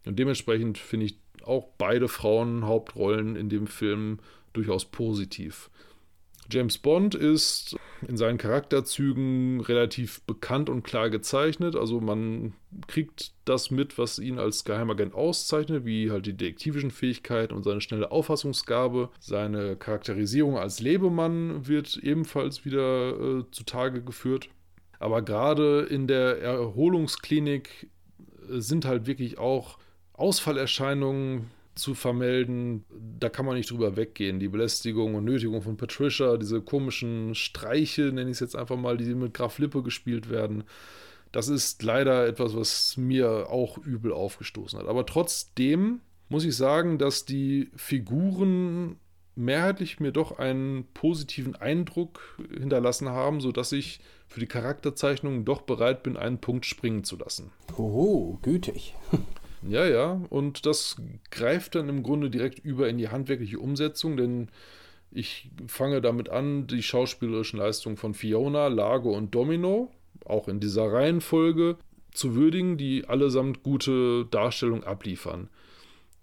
Und 0.05 0.19
dementsprechend 0.19 0.77
finde 0.77 1.05
ich 1.05 1.19
auch 1.43 1.67
beide 1.77 2.07
Frauenhauptrollen 2.07 3.35
in 3.35 3.49
dem 3.49 3.67
Film 3.67 4.19
durchaus 4.53 4.85
positiv. 4.85 5.69
James 6.49 6.77
Bond 6.77 7.15
ist 7.15 7.75
in 8.07 8.17
seinen 8.17 8.37
Charakterzügen 8.37 9.61
relativ 9.61 10.21
bekannt 10.23 10.69
und 10.69 10.83
klar 10.83 11.09
gezeichnet. 11.09 11.75
Also 11.75 12.01
man 12.01 12.53
kriegt 12.87 13.31
das 13.45 13.71
mit, 13.71 13.97
was 13.97 14.19
ihn 14.19 14.39
als 14.39 14.65
Geheimagent 14.65 15.13
auszeichnet, 15.13 15.85
wie 15.85 16.11
halt 16.11 16.25
die 16.25 16.33
detektivischen 16.33 16.91
Fähigkeiten 16.91 17.53
und 17.53 17.63
seine 17.63 17.81
schnelle 17.81 18.11
Auffassungsgabe. 18.11 19.09
Seine 19.19 19.75
Charakterisierung 19.77 20.57
als 20.57 20.79
Lebemann 20.79 21.67
wird 21.67 21.97
ebenfalls 21.97 22.65
wieder 22.65 23.39
äh, 23.39 23.43
zutage 23.51 24.03
geführt. 24.03 24.49
Aber 24.99 25.21
gerade 25.21 25.81
in 25.81 26.07
der 26.07 26.41
Erholungsklinik 26.41 27.89
sind 28.49 28.85
halt 28.85 29.07
wirklich 29.07 29.37
auch 29.37 29.77
Ausfallerscheinungen 30.23 31.51
zu 31.75 31.95
vermelden, 31.95 32.85
da 33.19 33.27
kann 33.27 33.45
man 33.45 33.55
nicht 33.55 33.69
drüber 33.69 33.97
weggehen. 33.97 34.39
Die 34.39 34.47
Belästigung 34.47 35.15
und 35.15 35.25
Nötigung 35.25 35.61
von 35.61 35.75
Patricia, 35.75 36.37
diese 36.37 36.61
komischen 36.61 37.35
Streiche, 37.35 38.03
nenne 38.03 38.29
ich 38.29 38.35
es 38.35 38.39
jetzt 38.39 38.55
einfach 38.55 38.77
mal, 38.77 38.95
die 38.95 39.13
mit 39.15 39.33
Graf 39.33 39.59
Lippe 39.59 39.83
gespielt 39.83 40.29
werden, 40.29 40.63
das 41.33 41.49
ist 41.49 41.83
leider 41.83 42.25
etwas, 42.25 42.55
was 42.55 42.95
mir 42.95 43.49
auch 43.49 43.77
übel 43.79 44.13
aufgestoßen 44.13 44.79
hat. 44.79 44.87
Aber 44.87 45.05
trotzdem 45.05 45.99
muss 46.29 46.45
ich 46.45 46.55
sagen, 46.55 46.99
dass 46.99 47.25
die 47.25 47.69
Figuren 47.75 48.95
mehrheitlich 49.35 49.99
mir 49.99 50.13
doch 50.13 50.37
einen 50.37 50.85
positiven 50.93 51.57
Eindruck 51.57 52.37
hinterlassen 52.49 53.09
haben, 53.09 53.41
sodass 53.41 53.73
ich 53.73 53.99
für 54.27 54.39
die 54.39 54.47
Charakterzeichnung 54.47 55.43
doch 55.43 55.63
bereit 55.63 56.01
bin, 56.01 56.15
einen 56.15 56.37
Punkt 56.37 56.65
springen 56.65 57.03
zu 57.03 57.17
lassen. 57.17 57.51
Oh, 57.77 58.37
gütig. 58.41 58.95
Ja, 59.67 59.85
ja, 59.85 60.21
und 60.29 60.65
das 60.65 60.97
greift 61.31 61.75
dann 61.75 61.87
im 61.87 62.03
Grunde 62.03 62.29
direkt 62.29 62.59
über 62.59 62.89
in 62.89 62.97
die 62.97 63.09
handwerkliche 63.09 63.59
Umsetzung, 63.59 64.17
denn 64.17 64.49
ich 65.11 65.51
fange 65.67 66.01
damit 66.01 66.29
an, 66.29 66.67
die 66.67 66.83
schauspielerischen 66.83 67.59
Leistungen 67.59 67.97
von 67.97 68.13
Fiona, 68.13 68.67
Lago 68.67 69.15
und 69.15 69.33
Domino, 69.33 69.91
auch 70.25 70.47
in 70.47 70.59
dieser 70.59 70.91
Reihenfolge, 70.91 71.77
zu 72.11 72.35
würdigen, 72.35 72.77
die 72.77 73.05
allesamt 73.07 73.63
gute 73.63 74.25
Darstellung 74.25 74.83
abliefern. 74.83 75.49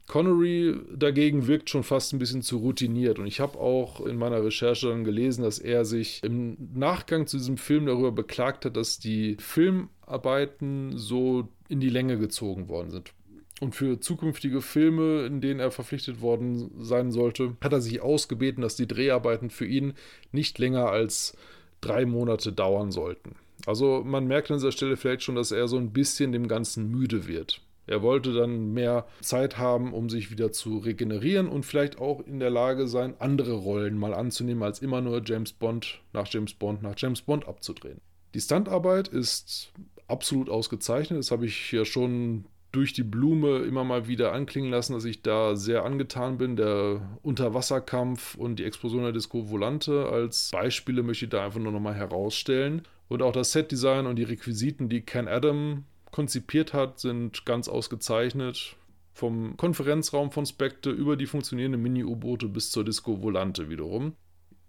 Connery 0.06 0.74
dagegen 0.92 1.46
wirkt 1.46 1.70
schon 1.70 1.84
fast 1.84 2.12
ein 2.12 2.18
bisschen 2.18 2.42
zu 2.42 2.58
routiniert 2.58 3.20
und 3.20 3.26
ich 3.26 3.38
habe 3.38 3.58
auch 3.58 4.04
in 4.04 4.16
meiner 4.16 4.44
Recherche 4.44 4.88
dann 4.88 5.04
gelesen, 5.04 5.44
dass 5.44 5.60
er 5.60 5.84
sich 5.84 6.20
im 6.24 6.56
Nachgang 6.74 7.28
zu 7.28 7.38
diesem 7.38 7.56
Film 7.56 7.86
darüber 7.86 8.10
beklagt 8.10 8.64
hat, 8.64 8.76
dass 8.76 8.98
die 8.98 9.36
Filmarbeiten 9.38 10.98
so 10.98 11.48
in 11.68 11.78
die 11.78 11.90
Länge 11.90 12.18
gezogen 12.18 12.68
worden 12.68 12.90
sind. 12.90 13.12
Und 13.60 13.74
für 13.74 14.00
zukünftige 14.00 14.62
Filme, 14.62 15.26
in 15.26 15.42
denen 15.42 15.60
er 15.60 15.70
verpflichtet 15.70 16.22
worden 16.22 16.70
sein 16.82 17.12
sollte, 17.12 17.56
hat 17.60 17.72
er 17.72 17.82
sich 17.82 18.00
ausgebeten, 18.00 18.62
dass 18.62 18.74
die 18.74 18.88
Dreharbeiten 18.88 19.50
für 19.50 19.66
ihn 19.66 19.92
nicht 20.32 20.58
länger 20.58 20.88
als 20.88 21.36
drei 21.82 22.06
Monate 22.06 22.52
dauern 22.52 22.90
sollten. 22.90 23.36
Also 23.66 24.02
man 24.04 24.26
merkt 24.26 24.50
an 24.50 24.56
dieser 24.56 24.72
Stelle 24.72 24.96
vielleicht 24.96 25.22
schon, 25.22 25.34
dass 25.34 25.52
er 25.52 25.68
so 25.68 25.76
ein 25.76 25.92
bisschen 25.92 26.32
dem 26.32 26.48
Ganzen 26.48 26.90
müde 26.90 27.28
wird. 27.28 27.60
Er 27.86 28.02
wollte 28.02 28.32
dann 28.32 28.72
mehr 28.72 29.06
Zeit 29.20 29.58
haben, 29.58 29.92
um 29.92 30.08
sich 30.08 30.30
wieder 30.30 30.52
zu 30.52 30.78
regenerieren 30.78 31.48
und 31.48 31.66
vielleicht 31.66 31.98
auch 31.98 32.20
in 32.20 32.38
der 32.38 32.50
Lage 32.50 32.86
sein, 32.86 33.14
andere 33.18 33.52
Rollen 33.52 33.98
mal 33.98 34.14
anzunehmen, 34.14 34.62
als 34.62 34.80
immer 34.80 35.00
nur 35.00 35.22
James 35.24 35.52
Bond 35.52 36.00
nach 36.12 36.28
James 36.30 36.54
Bond 36.54 36.82
nach 36.82 36.94
James 36.96 37.22
Bond 37.22 37.48
abzudrehen. 37.48 38.00
Die 38.32 38.40
Stuntarbeit 38.40 39.08
ist 39.08 39.72
absolut 40.06 40.48
ausgezeichnet. 40.48 41.18
Das 41.18 41.30
habe 41.30 41.46
ich 41.46 41.72
ja 41.72 41.84
schon 41.84 42.44
durch 42.72 42.92
die 42.92 43.02
Blume 43.02 43.58
immer 43.58 43.84
mal 43.84 44.06
wieder 44.06 44.32
anklingen 44.32 44.70
lassen, 44.70 44.92
dass 44.92 45.04
ich 45.04 45.22
da 45.22 45.56
sehr 45.56 45.84
angetan 45.84 46.38
bin. 46.38 46.56
Der 46.56 47.18
Unterwasserkampf 47.22 48.36
und 48.36 48.58
die 48.58 48.64
Explosion 48.64 49.02
der 49.02 49.12
Disco 49.12 49.50
Volante 49.50 50.08
als 50.08 50.50
Beispiele 50.52 51.02
möchte 51.02 51.24
ich 51.24 51.30
da 51.30 51.44
einfach 51.44 51.60
nur 51.60 51.72
nochmal 51.72 51.94
herausstellen. 51.94 52.82
Und 53.08 53.22
auch 53.22 53.32
das 53.32 53.52
Setdesign 53.52 54.06
und 54.06 54.16
die 54.16 54.22
Requisiten, 54.22 54.88
die 54.88 55.00
Ken 55.00 55.26
Adam 55.26 55.84
konzipiert 56.12 56.72
hat, 56.72 57.00
sind 57.00 57.44
ganz 57.44 57.68
ausgezeichnet. 57.68 58.76
Vom 59.12 59.56
Konferenzraum 59.56 60.30
von 60.30 60.46
Spectre 60.46 60.90
über 60.92 61.16
die 61.16 61.26
funktionierenden 61.26 61.82
Mini-U-Boote 61.82 62.48
bis 62.48 62.70
zur 62.70 62.84
Disco 62.84 63.20
Volante 63.20 63.68
wiederum. 63.68 64.14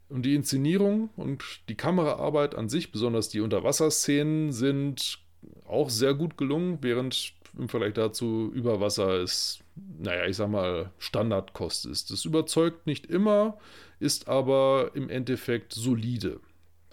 Und 0.10 0.24
die 0.24 0.36
Inszenierung 0.36 1.10
und 1.16 1.44
die 1.70 1.76
Kameraarbeit 1.76 2.56
an 2.56 2.68
sich, 2.68 2.92
besonders 2.92 3.30
die 3.30 3.40
Unterwasserszenen, 3.40 4.52
sind 4.52 5.20
auch 5.68 5.90
sehr 5.90 6.16
gut 6.16 6.38
gelungen, 6.38 6.80
während 6.82 7.34
im 7.58 7.70
Vergleich 7.70 7.94
dazu 7.94 8.52
über 8.54 8.80
Wasser 8.80 9.20
ist, 9.20 9.60
naja, 10.00 10.26
ich 10.26 10.38
sag 10.38 10.50
mal, 10.50 10.92
Standardkost 11.00 11.86
ist. 11.86 12.12
Das 12.12 12.26
überzeugt 12.26 12.88
nicht 12.88 13.06
immer, 13.06 13.58
ist 14.00 14.28
aber 14.28 14.92
im 14.94 15.10
Endeffekt 15.10 15.74
solide. 15.74 16.40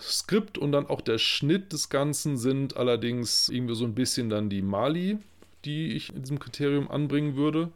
Skript 0.01 0.59
und 0.59 0.73
dann 0.73 0.87
auch 0.87 1.01
der 1.01 1.19
Schnitt 1.19 1.73
des 1.73 1.89
Ganzen 1.89 2.37
sind 2.37 2.77
allerdings 2.77 3.49
irgendwie 3.49 3.75
so 3.75 3.85
ein 3.85 3.95
bisschen 3.95 4.31
dann 4.31 4.49
die 4.49 4.63
Mali, 4.63 5.19
die 5.65 5.93
ich 5.93 6.15
in 6.15 6.23
diesem 6.23 6.39
Kriterium 6.39 6.91
anbringen 6.91 7.37
würde. 7.37 7.71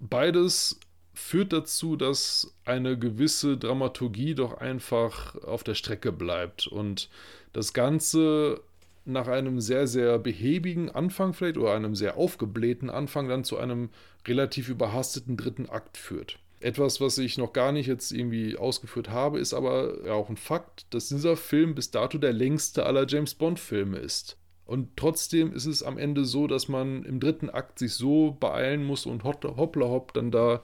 Beides 0.00 0.80
führt 1.14 1.52
dazu, 1.52 1.96
dass 1.96 2.54
eine 2.64 2.98
gewisse 2.98 3.56
Dramaturgie 3.56 4.34
doch 4.34 4.58
einfach 4.58 5.36
auf 5.42 5.64
der 5.64 5.74
Strecke 5.74 6.12
bleibt 6.12 6.66
und 6.66 7.10
das 7.52 7.72
Ganze 7.72 8.60
nach 9.08 9.28
einem 9.28 9.60
sehr, 9.60 9.86
sehr 9.86 10.18
behäbigen 10.18 10.90
Anfang 10.90 11.32
vielleicht 11.32 11.56
oder 11.56 11.74
einem 11.74 11.94
sehr 11.94 12.16
aufgeblähten 12.16 12.90
Anfang 12.90 13.28
dann 13.28 13.44
zu 13.44 13.58
einem 13.58 13.90
relativ 14.26 14.68
überhasteten 14.68 15.36
dritten 15.36 15.68
Akt 15.68 15.96
führt. 15.96 16.38
Etwas, 16.60 17.00
was 17.00 17.18
ich 17.18 17.38
noch 17.38 17.52
gar 17.52 17.70
nicht 17.70 17.86
jetzt 17.86 18.10
irgendwie 18.10 18.56
ausgeführt 18.56 19.10
habe, 19.10 19.38
ist 19.38 19.54
aber 19.54 19.94
auch 20.10 20.28
ein 20.28 20.36
Fakt, 20.36 20.92
dass 20.92 21.08
dieser 21.08 21.36
Film 21.36 21.74
bis 21.74 21.90
dato 21.90 22.18
der 22.18 22.32
längste 22.32 22.84
aller 22.84 23.06
James 23.06 23.34
Bond-Filme 23.34 23.98
ist. 23.98 24.36
Und 24.64 24.96
trotzdem 24.96 25.52
ist 25.54 25.66
es 25.66 25.82
am 25.82 25.96
Ende 25.96 26.24
so, 26.24 26.46
dass 26.46 26.68
man 26.68 27.04
im 27.04 27.20
dritten 27.20 27.48
Akt 27.48 27.78
sich 27.78 27.94
so 27.94 28.36
beeilen 28.38 28.84
muss 28.84 29.06
und 29.06 29.24
hoppla 29.24 29.56
hopp 29.56 30.12
dann 30.12 30.30
da 30.30 30.60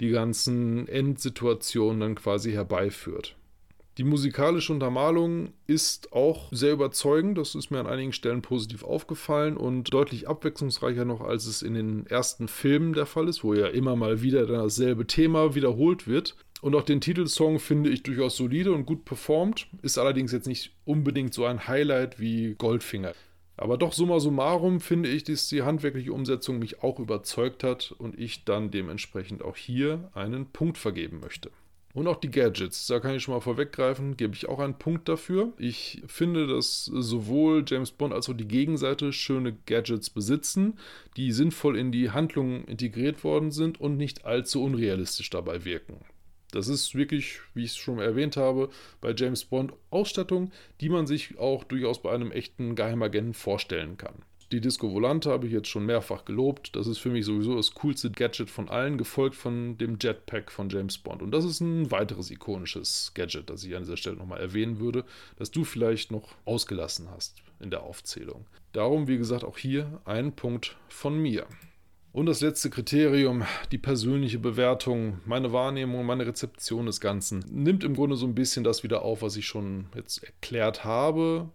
die 0.00 0.10
ganzen 0.10 0.88
Endsituationen 0.88 2.00
dann 2.00 2.14
quasi 2.16 2.52
herbeiführt. 2.52 3.36
Die 3.98 4.04
musikalische 4.04 4.74
Untermalung 4.74 5.54
ist 5.66 6.12
auch 6.12 6.52
sehr 6.52 6.74
überzeugend. 6.74 7.38
Das 7.38 7.54
ist 7.54 7.70
mir 7.70 7.80
an 7.80 7.86
einigen 7.86 8.12
Stellen 8.12 8.42
positiv 8.42 8.84
aufgefallen 8.84 9.56
und 9.56 9.92
deutlich 9.94 10.28
abwechslungsreicher 10.28 11.06
noch, 11.06 11.22
als 11.22 11.46
es 11.46 11.62
in 11.62 11.72
den 11.72 12.06
ersten 12.06 12.46
Filmen 12.46 12.92
der 12.92 13.06
Fall 13.06 13.26
ist, 13.26 13.42
wo 13.42 13.54
ja 13.54 13.68
immer 13.68 13.96
mal 13.96 14.20
wieder 14.20 14.44
dasselbe 14.44 15.06
Thema 15.06 15.54
wiederholt 15.54 16.06
wird. 16.06 16.36
Und 16.60 16.74
auch 16.74 16.82
den 16.82 17.00
Titelsong 17.00 17.58
finde 17.58 17.88
ich 17.88 18.02
durchaus 18.02 18.36
solide 18.36 18.72
und 18.72 18.84
gut 18.84 19.06
performt, 19.06 19.66
ist 19.80 19.96
allerdings 19.96 20.30
jetzt 20.30 20.46
nicht 20.46 20.74
unbedingt 20.84 21.32
so 21.32 21.46
ein 21.46 21.66
Highlight 21.66 22.20
wie 22.20 22.54
Goldfinger. 22.54 23.14
Aber 23.56 23.78
doch 23.78 23.94
summa 23.94 24.20
summarum 24.20 24.80
finde 24.80 25.08
ich, 25.08 25.24
dass 25.24 25.48
die 25.48 25.62
handwerkliche 25.62 26.12
Umsetzung 26.12 26.58
mich 26.58 26.82
auch 26.82 26.98
überzeugt 26.98 27.64
hat 27.64 27.94
und 27.96 28.18
ich 28.18 28.44
dann 28.44 28.70
dementsprechend 28.70 29.42
auch 29.42 29.56
hier 29.56 30.10
einen 30.12 30.52
Punkt 30.52 30.76
vergeben 30.76 31.20
möchte. 31.20 31.50
Und 31.96 32.08
auch 32.08 32.20
die 32.20 32.30
Gadgets, 32.30 32.86
da 32.88 33.00
kann 33.00 33.14
ich 33.14 33.22
schon 33.22 33.32
mal 33.32 33.40
vorweggreifen, 33.40 34.18
gebe 34.18 34.34
ich 34.34 34.50
auch 34.50 34.58
einen 34.58 34.78
Punkt 34.78 35.08
dafür. 35.08 35.54
Ich 35.56 36.02
finde, 36.06 36.46
dass 36.46 36.84
sowohl 36.84 37.64
James 37.66 37.90
Bond 37.90 38.12
als 38.12 38.28
auch 38.28 38.34
die 38.34 38.46
Gegenseite 38.46 39.14
schöne 39.14 39.56
Gadgets 39.64 40.10
besitzen, 40.10 40.78
die 41.16 41.32
sinnvoll 41.32 41.78
in 41.78 41.92
die 41.92 42.10
Handlung 42.10 42.66
integriert 42.66 43.24
worden 43.24 43.50
sind 43.50 43.80
und 43.80 43.96
nicht 43.96 44.26
allzu 44.26 44.62
unrealistisch 44.62 45.30
dabei 45.30 45.64
wirken. 45.64 45.96
Das 46.50 46.68
ist 46.68 46.94
wirklich, 46.94 47.38
wie 47.54 47.64
ich 47.64 47.70
es 47.70 47.76
schon 47.76 47.98
erwähnt 47.98 48.36
habe, 48.36 48.68
bei 49.00 49.14
James 49.16 49.46
Bond 49.46 49.72
Ausstattung, 49.88 50.50
die 50.82 50.90
man 50.90 51.06
sich 51.06 51.38
auch 51.38 51.64
durchaus 51.64 52.02
bei 52.02 52.12
einem 52.12 52.30
echten 52.30 52.74
Geheimagenten 52.74 53.32
vorstellen 53.32 53.96
kann. 53.96 54.16
Die 54.52 54.60
Disco 54.60 54.92
Volante 54.92 55.30
habe 55.30 55.46
ich 55.46 55.52
jetzt 55.52 55.66
schon 55.66 55.86
mehrfach 55.86 56.24
gelobt. 56.24 56.76
Das 56.76 56.86
ist 56.86 56.98
für 56.98 57.10
mich 57.10 57.24
sowieso 57.24 57.56
das 57.56 57.74
coolste 57.74 58.12
Gadget 58.12 58.48
von 58.48 58.68
allen, 58.68 58.96
gefolgt 58.96 59.34
von 59.34 59.76
dem 59.76 59.98
Jetpack 60.00 60.52
von 60.52 60.68
James 60.68 60.98
Bond. 60.98 61.20
Und 61.20 61.32
das 61.32 61.44
ist 61.44 61.60
ein 61.60 61.90
weiteres 61.90 62.30
ikonisches 62.30 63.10
Gadget, 63.14 63.50
das 63.50 63.64
ich 63.64 63.74
an 63.74 63.82
dieser 63.82 63.96
Stelle 63.96 64.16
nochmal 64.16 64.40
erwähnen 64.40 64.78
würde, 64.78 65.04
das 65.36 65.50
du 65.50 65.64
vielleicht 65.64 66.12
noch 66.12 66.28
ausgelassen 66.44 67.08
hast 67.10 67.42
in 67.58 67.70
der 67.70 67.82
Aufzählung. 67.82 68.46
Darum, 68.72 69.08
wie 69.08 69.18
gesagt, 69.18 69.42
auch 69.42 69.58
hier 69.58 70.00
ein 70.04 70.36
Punkt 70.36 70.76
von 70.88 71.18
mir. 71.18 71.46
Und 72.12 72.26
das 72.26 72.40
letzte 72.40 72.70
Kriterium, 72.70 73.44
die 73.72 73.78
persönliche 73.78 74.38
Bewertung, 74.38 75.20
meine 75.26 75.52
Wahrnehmung, 75.52 76.06
meine 76.06 76.26
Rezeption 76.26 76.86
des 76.86 77.00
Ganzen, 77.00 77.44
nimmt 77.50 77.82
im 77.82 77.94
Grunde 77.94 78.16
so 78.16 78.26
ein 78.26 78.34
bisschen 78.34 78.64
das 78.64 78.84
wieder 78.84 79.02
auf, 79.02 79.22
was 79.22 79.36
ich 79.36 79.46
schon 79.46 79.86
jetzt 79.94 80.22
erklärt 80.22 80.84
habe. 80.84 81.50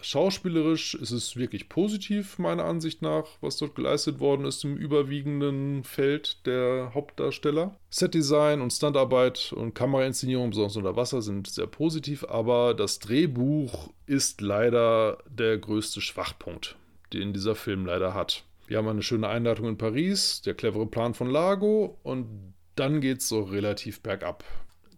Schauspielerisch 0.00 0.94
ist 0.94 1.10
es 1.10 1.36
wirklich 1.36 1.68
positiv, 1.68 2.38
meiner 2.38 2.64
Ansicht 2.64 3.02
nach, 3.02 3.26
was 3.40 3.56
dort 3.56 3.74
geleistet 3.74 4.20
worden 4.20 4.44
ist 4.46 4.64
im 4.64 4.76
überwiegenden 4.76 5.84
Feld 5.84 6.46
der 6.46 6.92
Hauptdarsteller. 6.94 7.76
Setdesign 7.90 8.60
und 8.60 8.72
Standarbeit 8.72 9.52
und 9.52 9.74
Kamerainszenierung, 9.74 10.50
besonders 10.50 10.76
unter 10.76 10.96
Wasser, 10.96 11.22
sind 11.22 11.48
sehr 11.48 11.66
positiv, 11.66 12.24
aber 12.24 12.74
das 12.74 12.98
Drehbuch 12.98 13.90
ist 14.06 14.40
leider 14.40 15.18
der 15.28 15.58
größte 15.58 16.00
Schwachpunkt, 16.00 16.76
den 17.12 17.32
dieser 17.32 17.54
Film 17.54 17.86
leider 17.86 18.14
hat. 18.14 18.44
Wir 18.66 18.76
haben 18.76 18.88
eine 18.88 19.02
schöne 19.02 19.28
Einladung 19.28 19.66
in 19.66 19.78
Paris, 19.78 20.42
der 20.42 20.54
clevere 20.54 20.86
Plan 20.86 21.14
von 21.14 21.30
Lago 21.30 21.98
und 22.02 22.54
dann 22.74 23.00
geht 23.00 23.18
es 23.18 23.28
so 23.28 23.42
relativ 23.42 24.02
bergab. 24.02 24.44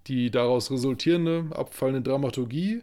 Die 0.07 0.31
daraus 0.31 0.71
resultierende 0.71 1.47
abfallende 1.55 2.03
Dramaturgie, 2.03 2.83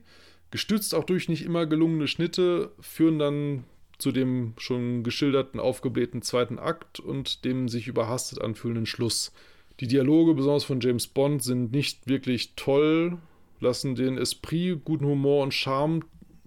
gestützt 0.51 0.95
auch 0.95 1.03
durch 1.03 1.29
nicht 1.29 1.43
immer 1.43 1.65
gelungene 1.65 2.07
Schnitte, 2.07 2.71
führen 2.79 3.19
dann 3.19 3.63
zu 3.97 4.11
dem 4.11 4.53
schon 4.57 5.03
geschilderten 5.03 5.59
aufgeblähten 5.59 6.21
zweiten 6.21 6.59
Akt 6.59 6.99
und 6.99 7.45
dem 7.45 7.67
sich 7.67 7.87
überhastet 7.87 8.41
anfühlenden 8.41 8.85
Schluss. 8.85 9.33
Die 9.79 9.87
Dialoge, 9.87 10.33
besonders 10.33 10.63
von 10.63 10.79
James 10.79 11.07
Bond, 11.07 11.43
sind 11.43 11.71
nicht 11.71 12.07
wirklich 12.07 12.53
toll, 12.55 13.17
lassen 13.59 13.95
den 13.95 14.17
Esprit, 14.17 14.83
guten 14.85 15.05
Humor 15.05 15.43
und 15.43 15.53
Charme 15.53 16.03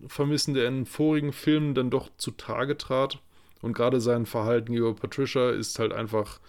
vermissen, 0.06 0.54
der 0.54 0.68
in 0.68 0.86
vorigen 0.86 1.32
Filmen 1.32 1.74
dann 1.74 1.90
doch 1.90 2.10
zutage 2.16 2.76
trat. 2.76 3.20
Und 3.62 3.74
gerade 3.74 4.00
sein 4.00 4.26
Verhalten 4.26 4.72
gegenüber 4.72 4.94
Patricia 4.94 5.50
ist 5.50 5.78
halt 5.78 5.92
einfach, 5.92 6.40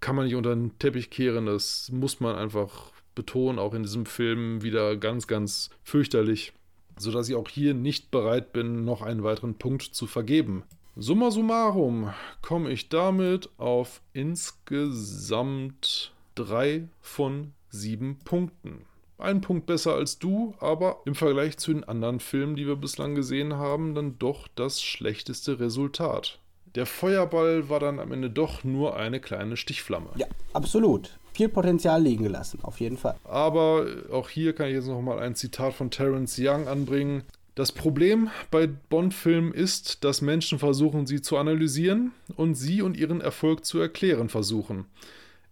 kann 0.00 0.16
man 0.16 0.26
nicht 0.26 0.36
unter 0.36 0.54
den 0.54 0.78
Teppich 0.78 1.10
kehren, 1.10 1.46
das 1.46 1.90
muss 1.92 2.20
man 2.20 2.36
einfach 2.36 2.92
betonen, 3.18 3.58
auch 3.58 3.74
in 3.74 3.82
diesem 3.82 4.06
Film 4.06 4.62
wieder 4.62 4.96
ganz, 4.96 5.26
ganz 5.26 5.68
fürchterlich, 5.82 6.52
sodass 6.96 7.28
ich 7.28 7.34
auch 7.34 7.48
hier 7.48 7.74
nicht 7.74 8.12
bereit 8.12 8.52
bin, 8.52 8.84
noch 8.84 9.02
einen 9.02 9.24
weiteren 9.24 9.56
Punkt 9.56 9.82
zu 9.82 10.06
vergeben. 10.06 10.62
Summa 10.96 11.32
summarum 11.32 12.14
komme 12.42 12.70
ich 12.70 12.88
damit 12.88 13.50
auf 13.58 14.02
insgesamt 14.12 16.12
drei 16.36 16.86
von 17.00 17.54
sieben 17.70 18.20
Punkten. 18.24 18.84
Ein 19.18 19.40
Punkt 19.40 19.66
besser 19.66 19.94
als 19.94 20.20
du, 20.20 20.54
aber 20.60 21.00
im 21.04 21.16
Vergleich 21.16 21.58
zu 21.58 21.72
den 21.72 21.82
anderen 21.82 22.20
Filmen, 22.20 22.54
die 22.54 22.68
wir 22.68 22.76
bislang 22.76 23.16
gesehen 23.16 23.54
haben, 23.54 23.96
dann 23.96 24.16
doch 24.20 24.46
das 24.54 24.80
schlechteste 24.80 25.58
Resultat. 25.58 26.38
Der 26.76 26.86
Feuerball 26.86 27.68
war 27.68 27.80
dann 27.80 27.98
am 27.98 28.12
Ende 28.12 28.30
doch 28.30 28.62
nur 28.62 28.96
eine 28.96 29.20
kleine 29.20 29.56
Stichflamme. 29.56 30.10
Ja, 30.16 30.28
absolut. 30.52 31.17
Viel 31.38 31.48
Potenzial 31.48 32.02
liegen 32.02 32.24
gelassen, 32.24 32.58
auf 32.62 32.80
jeden 32.80 32.96
Fall. 32.96 33.14
Aber 33.22 33.86
auch 34.10 34.28
hier 34.28 34.56
kann 34.56 34.66
ich 34.66 34.74
jetzt 34.74 34.88
nochmal 34.88 35.20
ein 35.20 35.36
Zitat 35.36 35.72
von 35.72 35.88
Terence 35.88 36.36
Young 36.36 36.66
anbringen. 36.66 37.22
Das 37.54 37.70
Problem 37.70 38.28
bei 38.50 38.66
Bond-Filmen 38.66 39.54
ist, 39.54 40.02
dass 40.02 40.20
Menschen 40.20 40.58
versuchen, 40.58 41.06
sie 41.06 41.22
zu 41.22 41.36
analysieren 41.36 42.10
und 42.34 42.56
sie 42.56 42.82
und 42.82 42.96
ihren 42.96 43.20
Erfolg 43.20 43.64
zu 43.64 43.78
erklären 43.78 44.28
versuchen. 44.28 44.86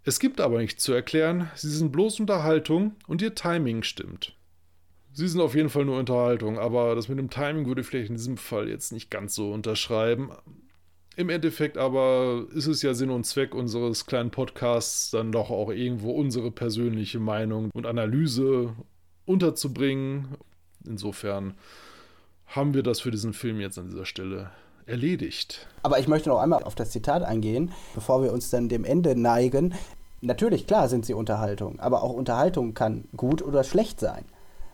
Es 0.03 0.19
gibt 0.19 0.41
aber 0.41 0.59
nichts 0.59 0.83
zu 0.83 0.93
erklären, 0.93 1.53
sie 1.55 1.71
sind 1.71 1.93
bloß 1.93 2.19
Unterhaltung 2.19 2.97
und 3.07 3.23
ihr 3.23 3.37
Timing 3.37 3.85
stimmt. 3.85 4.35
Sie 5.13 5.29
sind 5.29 5.41
auf 5.41 5.55
jeden 5.55 5.69
Fall 5.69 5.85
nur 5.85 6.01
Unterhaltung, 6.01 6.59
aber 6.59 6.97
das 6.97 7.09
mit 7.09 7.21
dem 7.21 7.31
Timing 7.31 7.65
würde 7.65 7.83
ich 7.83 7.87
vielleicht 7.87 8.11
in 8.11 8.17
diesem 8.17 8.39
Fall 8.39 8.69
jetzt 8.69 8.91
nicht 8.91 9.09
ganz 9.09 9.37
so 9.37 9.53
unterschreiben. 9.53 10.33
Im 11.19 11.31
Endeffekt 11.31 11.79
aber 11.79 12.45
ist 12.55 12.67
es 12.67 12.83
ja 12.83 12.93
Sinn 12.93 13.09
und 13.09 13.25
Zweck 13.25 13.55
unseres 13.55 14.05
kleinen 14.05 14.31
Podcasts, 14.31 15.11
dann 15.11 15.33
doch 15.33 15.51
auch 15.51 15.71
irgendwo 15.71 16.11
unsere 16.11 16.51
persönliche 16.51 17.19
Meinung 17.19 17.71
und 17.73 17.87
Analyse 17.87 18.75
unterzubringen. 19.25 20.37
Insofern 20.87 21.55
haben 22.45 22.75
wir 22.75 22.83
das 22.83 23.01
für 23.01 23.11
diesen 23.11 23.33
Film 23.33 23.61
jetzt 23.61 23.79
an 23.79 23.89
dieser 23.89 24.05
Stelle 24.05 24.51
erledigt. 24.85 25.67
Aber 25.83 25.99
ich 25.99 26.07
möchte 26.07 26.29
noch 26.29 26.39
einmal 26.39 26.63
auf 26.63 26.75
das 26.75 26.91
Zitat 26.91 27.23
eingehen, 27.23 27.73
bevor 27.95 28.23
wir 28.23 28.31
uns 28.31 28.51
dann 28.51 28.69
dem 28.69 28.85
Ende 28.85 29.19
neigen. 29.19 29.73
Natürlich, 30.21 30.67
klar 30.67 30.91
sind 30.91 31.07
sie 31.07 31.15
Unterhaltung, 31.15 31.81
aber 31.81 32.03
auch 32.03 32.13
Unterhaltung 32.13 32.75
kann 32.75 33.05
gut 33.17 33.41
oder 33.41 33.65
schlecht 33.65 34.01
sein. 34.01 34.27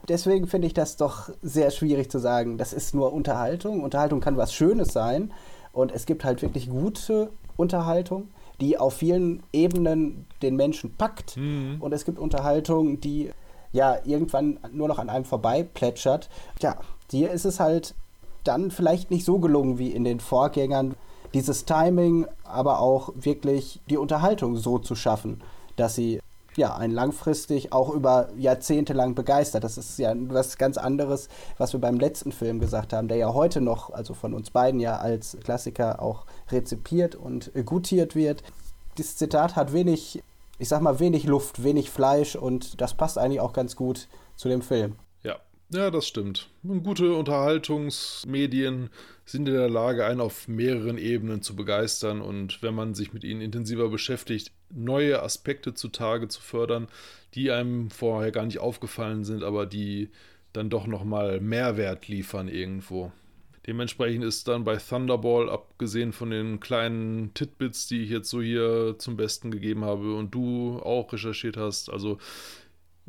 Deswegen 0.09 0.49
finde 0.49 0.67
ich 0.67 0.75
das 0.75 0.97
doch 0.97 1.31
sehr 1.41 1.71
schwierig 1.71 2.11
zu 2.11 2.19
sagen, 2.19 2.59
das 2.59 2.73
ist 2.73 2.97
nur 2.97 3.13
Unterhaltung. 3.13 3.85
Unterhaltung 3.85 4.21
kann 4.21 4.37
was 4.37 4.53
Schönes 4.53 4.89
sein 4.93 5.33
und 5.73 5.93
es 5.93 6.07
gibt 6.07 6.25
halt 6.25 6.43
wirklich 6.43 6.69
gute 6.69 7.31
Unterhaltung, 7.57 8.29
die 8.61 8.79
auf 8.79 8.95
vielen 8.95 9.43
Ebenen 9.53 10.27
den 10.43 10.57
Menschen 10.57 10.95
packt. 10.95 11.37
Mhm. 11.37 11.77
Und 11.81 11.93
es 11.93 12.05
gibt 12.05 12.19
Unterhaltung, 12.19 13.01
die 13.01 13.31
ja 13.73 13.97
irgendwann 14.05 14.59
nur 14.73 14.89
noch 14.89 14.99
an 14.99 15.09
einem 15.09 15.25
vorbei 15.25 15.63
plätschert. 15.63 16.29
Ja, 16.61 16.79
dir 17.11 17.31
ist 17.31 17.45
es 17.45 17.59
halt 17.59 17.95
dann 18.45 18.71
vielleicht 18.71 19.11
nicht 19.11 19.25
so 19.25 19.39
gelungen 19.39 19.79
wie 19.79 19.91
in 19.91 20.05
den 20.05 20.21
Vorgängern, 20.21 20.95
dieses 21.35 21.65
Timing, 21.65 22.27
aber 22.45 22.81
auch 22.81 23.11
wirklich 23.15 23.81
die 23.89 23.97
Unterhaltung 23.97 24.57
so 24.57 24.79
zu 24.79 24.95
schaffen, 24.95 25.41
dass 25.77 25.95
sie 25.95 26.21
ja, 26.57 26.77
einen 26.77 26.93
langfristig 26.93 27.73
auch 27.73 27.91
über 27.91 28.29
Jahrzehnte 28.37 28.93
lang 28.93 29.15
begeistert. 29.15 29.65
Das 29.65 29.79
ist 29.79 29.99
ja 29.99 30.15
was 30.17 30.59
ganz 30.59 30.77
anderes, 30.77 31.29
was 31.59 31.73
wir 31.73 31.81
beim 31.81 31.99
letzten 31.99 32.33
Film 32.33 32.61
gesagt 32.61 32.93
haben, 32.93 33.09
der 33.09 33.17
ja 33.17 33.33
heute 33.33 33.61
noch, 33.61 33.91
also 33.91 34.15
von 34.15 34.35
uns 34.35 34.51
beiden 34.51 34.81
ja 34.81 34.97
als 34.97 35.37
Klassiker 35.43 36.03
auch 36.03 36.27
rezipiert 36.51 37.15
und 37.15 37.51
gutiert 37.65 38.15
wird. 38.15 38.43
Dieses 38.99 39.17
Zitat 39.17 39.57
hat 39.57 39.73
wenig, 39.73 40.23
ich 40.59 40.69
sag 40.69 40.83
mal, 40.83 41.01
wenig 41.01 41.25
Luft, 41.25 41.65
wenig 41.65 41.91
Fleisch 41.91 42.37
und 42.37 42.81
das 42.81 42.95
passt 42.95 43.19
eigentlich 43.19 43.41
auch 43.41 43.53
ganz 43.53 43.77
gut 43.77 44.09
zu 44.37 44.49
dem 44.49 44.63
Film. 44.63 44.97
Ja, 45.75 45.91
das 45.91 46.07
stimmt. 46.07 46.51
Gute 46.83 47.15
Unterhaltungsmedien 47.15 48.91
sind 49.25 49.49
in 49.49 49.55
der 49.55 49.71
Lage, 49.71 50.05
einen 50.05 50.21
auf 50.21 50.49
mehreren 50.49 50.99
Ebenen 50.99 51.43
zu 51.43 51.55
begeistern 51.55 52.21
und 52.21 52.63
wenn 52.63 52.75
man 52.75 52.95
sich 52.95 53.13
mit 53.13 53.25
ihnen 53.25 53.41
intensiver 53.41 53.89
beschäftigt, 53.89 54.53
neue 54.71 55.23
Aspekte 55.23 55.75
zutage 55.75 56.29
zu 56.29 56.41
fördern, 56.41 56.89
die 57.35 57.51
einem 57.51 57.91
vorher 57.91 58.33
gar 58.33 58.45
nicht 58.45 58.59
aufgefallen 58.59 59.25
sind, 59.25 59.43
aber 59.43 59.67
die 59.67 60.11
dann 60.53 60.71
doch 60.71 60.87
nochmal 60.87 61.41
Mehrwert 61.41 62.09
liefern 62.09 62.49
irgendwo. 62.49 63.13
Dementsprechend 63.67 64.25
ist 64.25 64.49
dann 64.49 64.65
bei 64.65 64.77
Thunderball, 64.77 65.49
abgesehen 65.49 66.13
von 66.13 66.31
den 66.31 66.59
kleinen 66.59 67.33
Titbits, 67.33 67.87
die 67.87 68.03
ich 68.03 68.11
jetzt 68.11 68.29
so 68.29 68.43
hier 68.43 68.97
zum 68.99 69.17
Besten 69.17 69.53
gegeben 69.53 69.85
habe 69.85 70.17
und 70.17 70.35
du 70.35 70.81
auch 70.83 71.13
recherchiert 71.13 71.57
hast, 71.57 71.89
also 71.89 72.19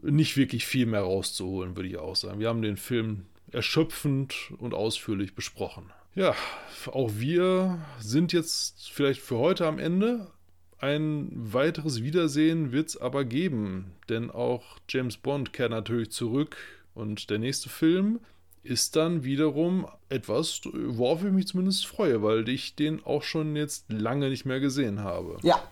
nicht 0.02 0.38
wirklich 0.38 0.66
viel 0.66 0.86
mehr 0.86 1.02
rauszuholen, 1.02 1.76
würde 1.76 1.90
ich 1.90 1.98
auch 1.98 2.16
sagen. 2.16 2.40
Wir 2.40 2.50
haben 2.50 2.62
den 2.62 2.78
Film 2.78 3.26
erschöpfend 3.52 4.54
und 4.58 4.74
ausführlich 4.74 5.34
besprochen. 5.34 5.92
Ja, 6.16 6.36
auch 6.92 7.12
wir 7.16 7.80
sind 8.00 8.34
jetzt 8.34 8.92
vielleicht 8.92 9.22
für 9.22 9.38
heute 9.38 9.66
am 9.66 9.80
Ende. 9.80 10.28
Ein 10.78 11.32
weiteres 11.34 12.04
Wiedersehen 12.04 12.72
wird 12.72 12.90
es 12.90 12.98
aber 12.98 13.26
geben, 13.26 13.96
denn 14.10 14.30
auch 14.30 14.78
James 14.88 15.18
Bond 15.18 15.54
kehrt 15.54 15.72
natürlich 15.72 16.12
zurück 16.12 16.58
und 16.94 17.32
der 17.32 17.40
nächste 17.40 17.70
Film 17.70 18.20
ist 18.62 18.96
dann 18.96 19.24
wiederum 19.24 19.88
etwas, 20.10 20.62
worauf 20.72 21.24
ich 21.24 21.32
mich 21.32 21.48
zumindest 21.48 21.88
freue, 21.88 22.22
weil 22.22 22.48
ich 22.48 22.76
den 22.76 23.04
auch 23.06 23.24
schon 23.24 23.56
jetzt 23.56 23.92
lange 23.92 24.30
nicht 24.30 24.46
mehr 24.46 24.60
gesehen 24.60 25.04
habe. 25.04 25.38
Ja. 25.42 25.64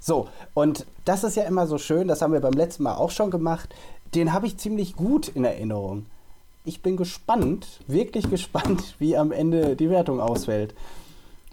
So, 0.00 0.28
und 0.54 0.86
das 1.04 1.24
ist 1.24 1.36
ja 1.36 1.44
immer 1.44 1.66
so 1.66 1.78
schön, 1.78 2.08
das 2.08 2.20
haben 2.20 2.32
wir 2.32 2.40
beim 2.40 2.52
letzten 2.52 2.82
Mal 2.82 2.96
auch 2.96 3.10
schon 3.10 3.30
gemacht. 3.30 3.74
Den 4.14 4.32
habe 4.32 4.46
ich 4.46 4.56
ziemlich 4.56 4.96
gut 4.96 5.28
in 5.28 5.44
Erinnerung 5.44 6.06
ich 6.66 6.82
bin 6.82 6.96
gespannt, 6.96 7.80
wirklich 7.86 8.28
gespannt, 8.28 8.96
wie 8.98 9.16
am 9.16 9.32
Ende 9.32 9.76
die 9.76 9.90
Wertung 9.90 10.20
ausfällt. 10.20 10.74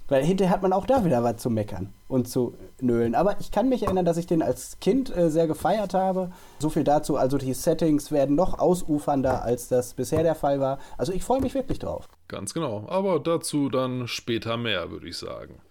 Weil 0.10 0.26
hinterher 0.26 0.54
hat 0.54 0.62
man 0.62 0.74
auch 0.74 0.86
da 0.86 1.06
wieder 1.06 1.24
was 1.24 1.38
zu 1.38 1.50
meckern 1.50 1.94
und 2.10 2.28
zu 2.28 2.56
nölen. 2.82 3.16
Aber 3.16 3.40
ich 3.40 3.52
kann 3.52 3.70
mich 3.70 3.84
erinnern, 3.84 4.04
dass 4.04 4.18
ich 4.18 4.28
den 4.28 4.42
als 4.42 4.78
Kind 4.82 5.16
äh, 5.16 5.30
sehr 5.30 5.48
gefeiert 5.48 5.94
habe. 5.94 6.32
So 6.60 6.70
viel 6.70 6.84
dazu. 6.84 7.16
Also 7.16 7.38
die 7.38 7.54
Settings 7.54 8.12
werden 8.12 8.36
noch 8.36 8.60
ausufernder, 8.60 9.44
als 9.44 9.70
das 9.70 9.94
bisher 9.94 10.22
der 10.22 10.36
Fall 10.36 10.60
war. 10.60 10.80
Also 10.98 11.14
ich 11.14 11.24
freue 11.24 11.40
mich 11.42 11.54
wirklich 11.54 11.80
drauf. 11.80 12.10
Ganz 12.28 12.54
genau. 12.54 12.86
Aber 12.90 13.20
dazu 13.20 13.70
dann 13.70 14.08
später 14.08 14.58
mehr, 14.58 14.92
würde 14.92 15.08
ich 15.08 15.18
sagen. 15.18 15.62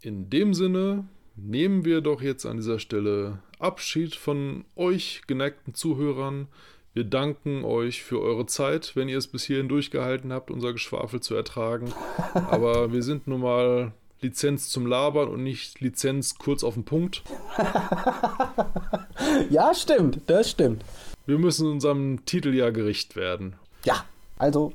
In 0.00 0.28
dem 0.28 0.54
Sinne 0.54 1.04
nehmen 1.36 1.84
wir 1.84 2.00
doch 2.00 2.20
jetzt 2.20 2.44
an 2.44 2.56
dieser 2.56 2.80
Stelle 2.80 3.38
Abschied 3.60 4.16
von 4.16 4.64
euch 4.74 5.22
geneigten 5.28 5.74
Zuhörern. 5.74 6.48
Wir 6.94 7.04
danken 7.04 7.64
euch 7.64 8.02
für 8.02 8.20
eure 8.20 8.44
Zeit, 8.44 8.94
wenn 8.96 9.08
ihr 9.08 9.16
es 9.16 9.26
bis 9.26 9.44
hierhin 9.44 9.68
durchgehalten 9.68 10.30
habt, 10.30 10.50
unser 10.50 10.74
Geschwafel 10.74 11.20
zu 11.20 11.34
ertragen. 11.34 11.92
Aber 12.34 12.92
wir 12.92 13.02
sind 13.02 13.26
nun 13.26 13.40
mal 13.40 13.92
Lizenz 14.20 14.68
zum 14.68 14.86
Labern 14.86 15.28
und 15.28 15.42
nicht 15.42 15.80
Lizenz 15.80 16.36
kurz 16.36 16.62
auf 16.62 16.74
den 16.74 16.84
Punkt. 16.84 17.22
ja, 19.50 19.72
stimmt, 19.74 20.20
das 20.26 20.50
stimmt. 20.50 20.84
Wir 21.24 21.38
müssen 21.38 21.70
unserem 21.70 22.26
Titel 22.26 22.54
ja 22.54 22.68
gerecht 22.70 23.16
werden. 23.16 23.54
Ja, 23.84 24.04
also 24.38 24.74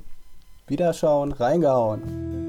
Wiederschauen, 0.66 1.30
reingehauen. 1.30 2.47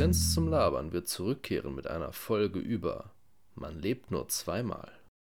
Lizenz 0.00 0.32
zum 0.32 0.48
Labern 0.48 0.92
wird 0.92 1.08
zurückkehren 1.08 1.74
mit 1.74 1.86
einer 1.86 2.14
Folge 2.14 2.58
über 2.58 3.12
Man 3.54 3.78
lebt 3.78 4.10
nur 4.10 4.28
zweimal. 4.28 4.90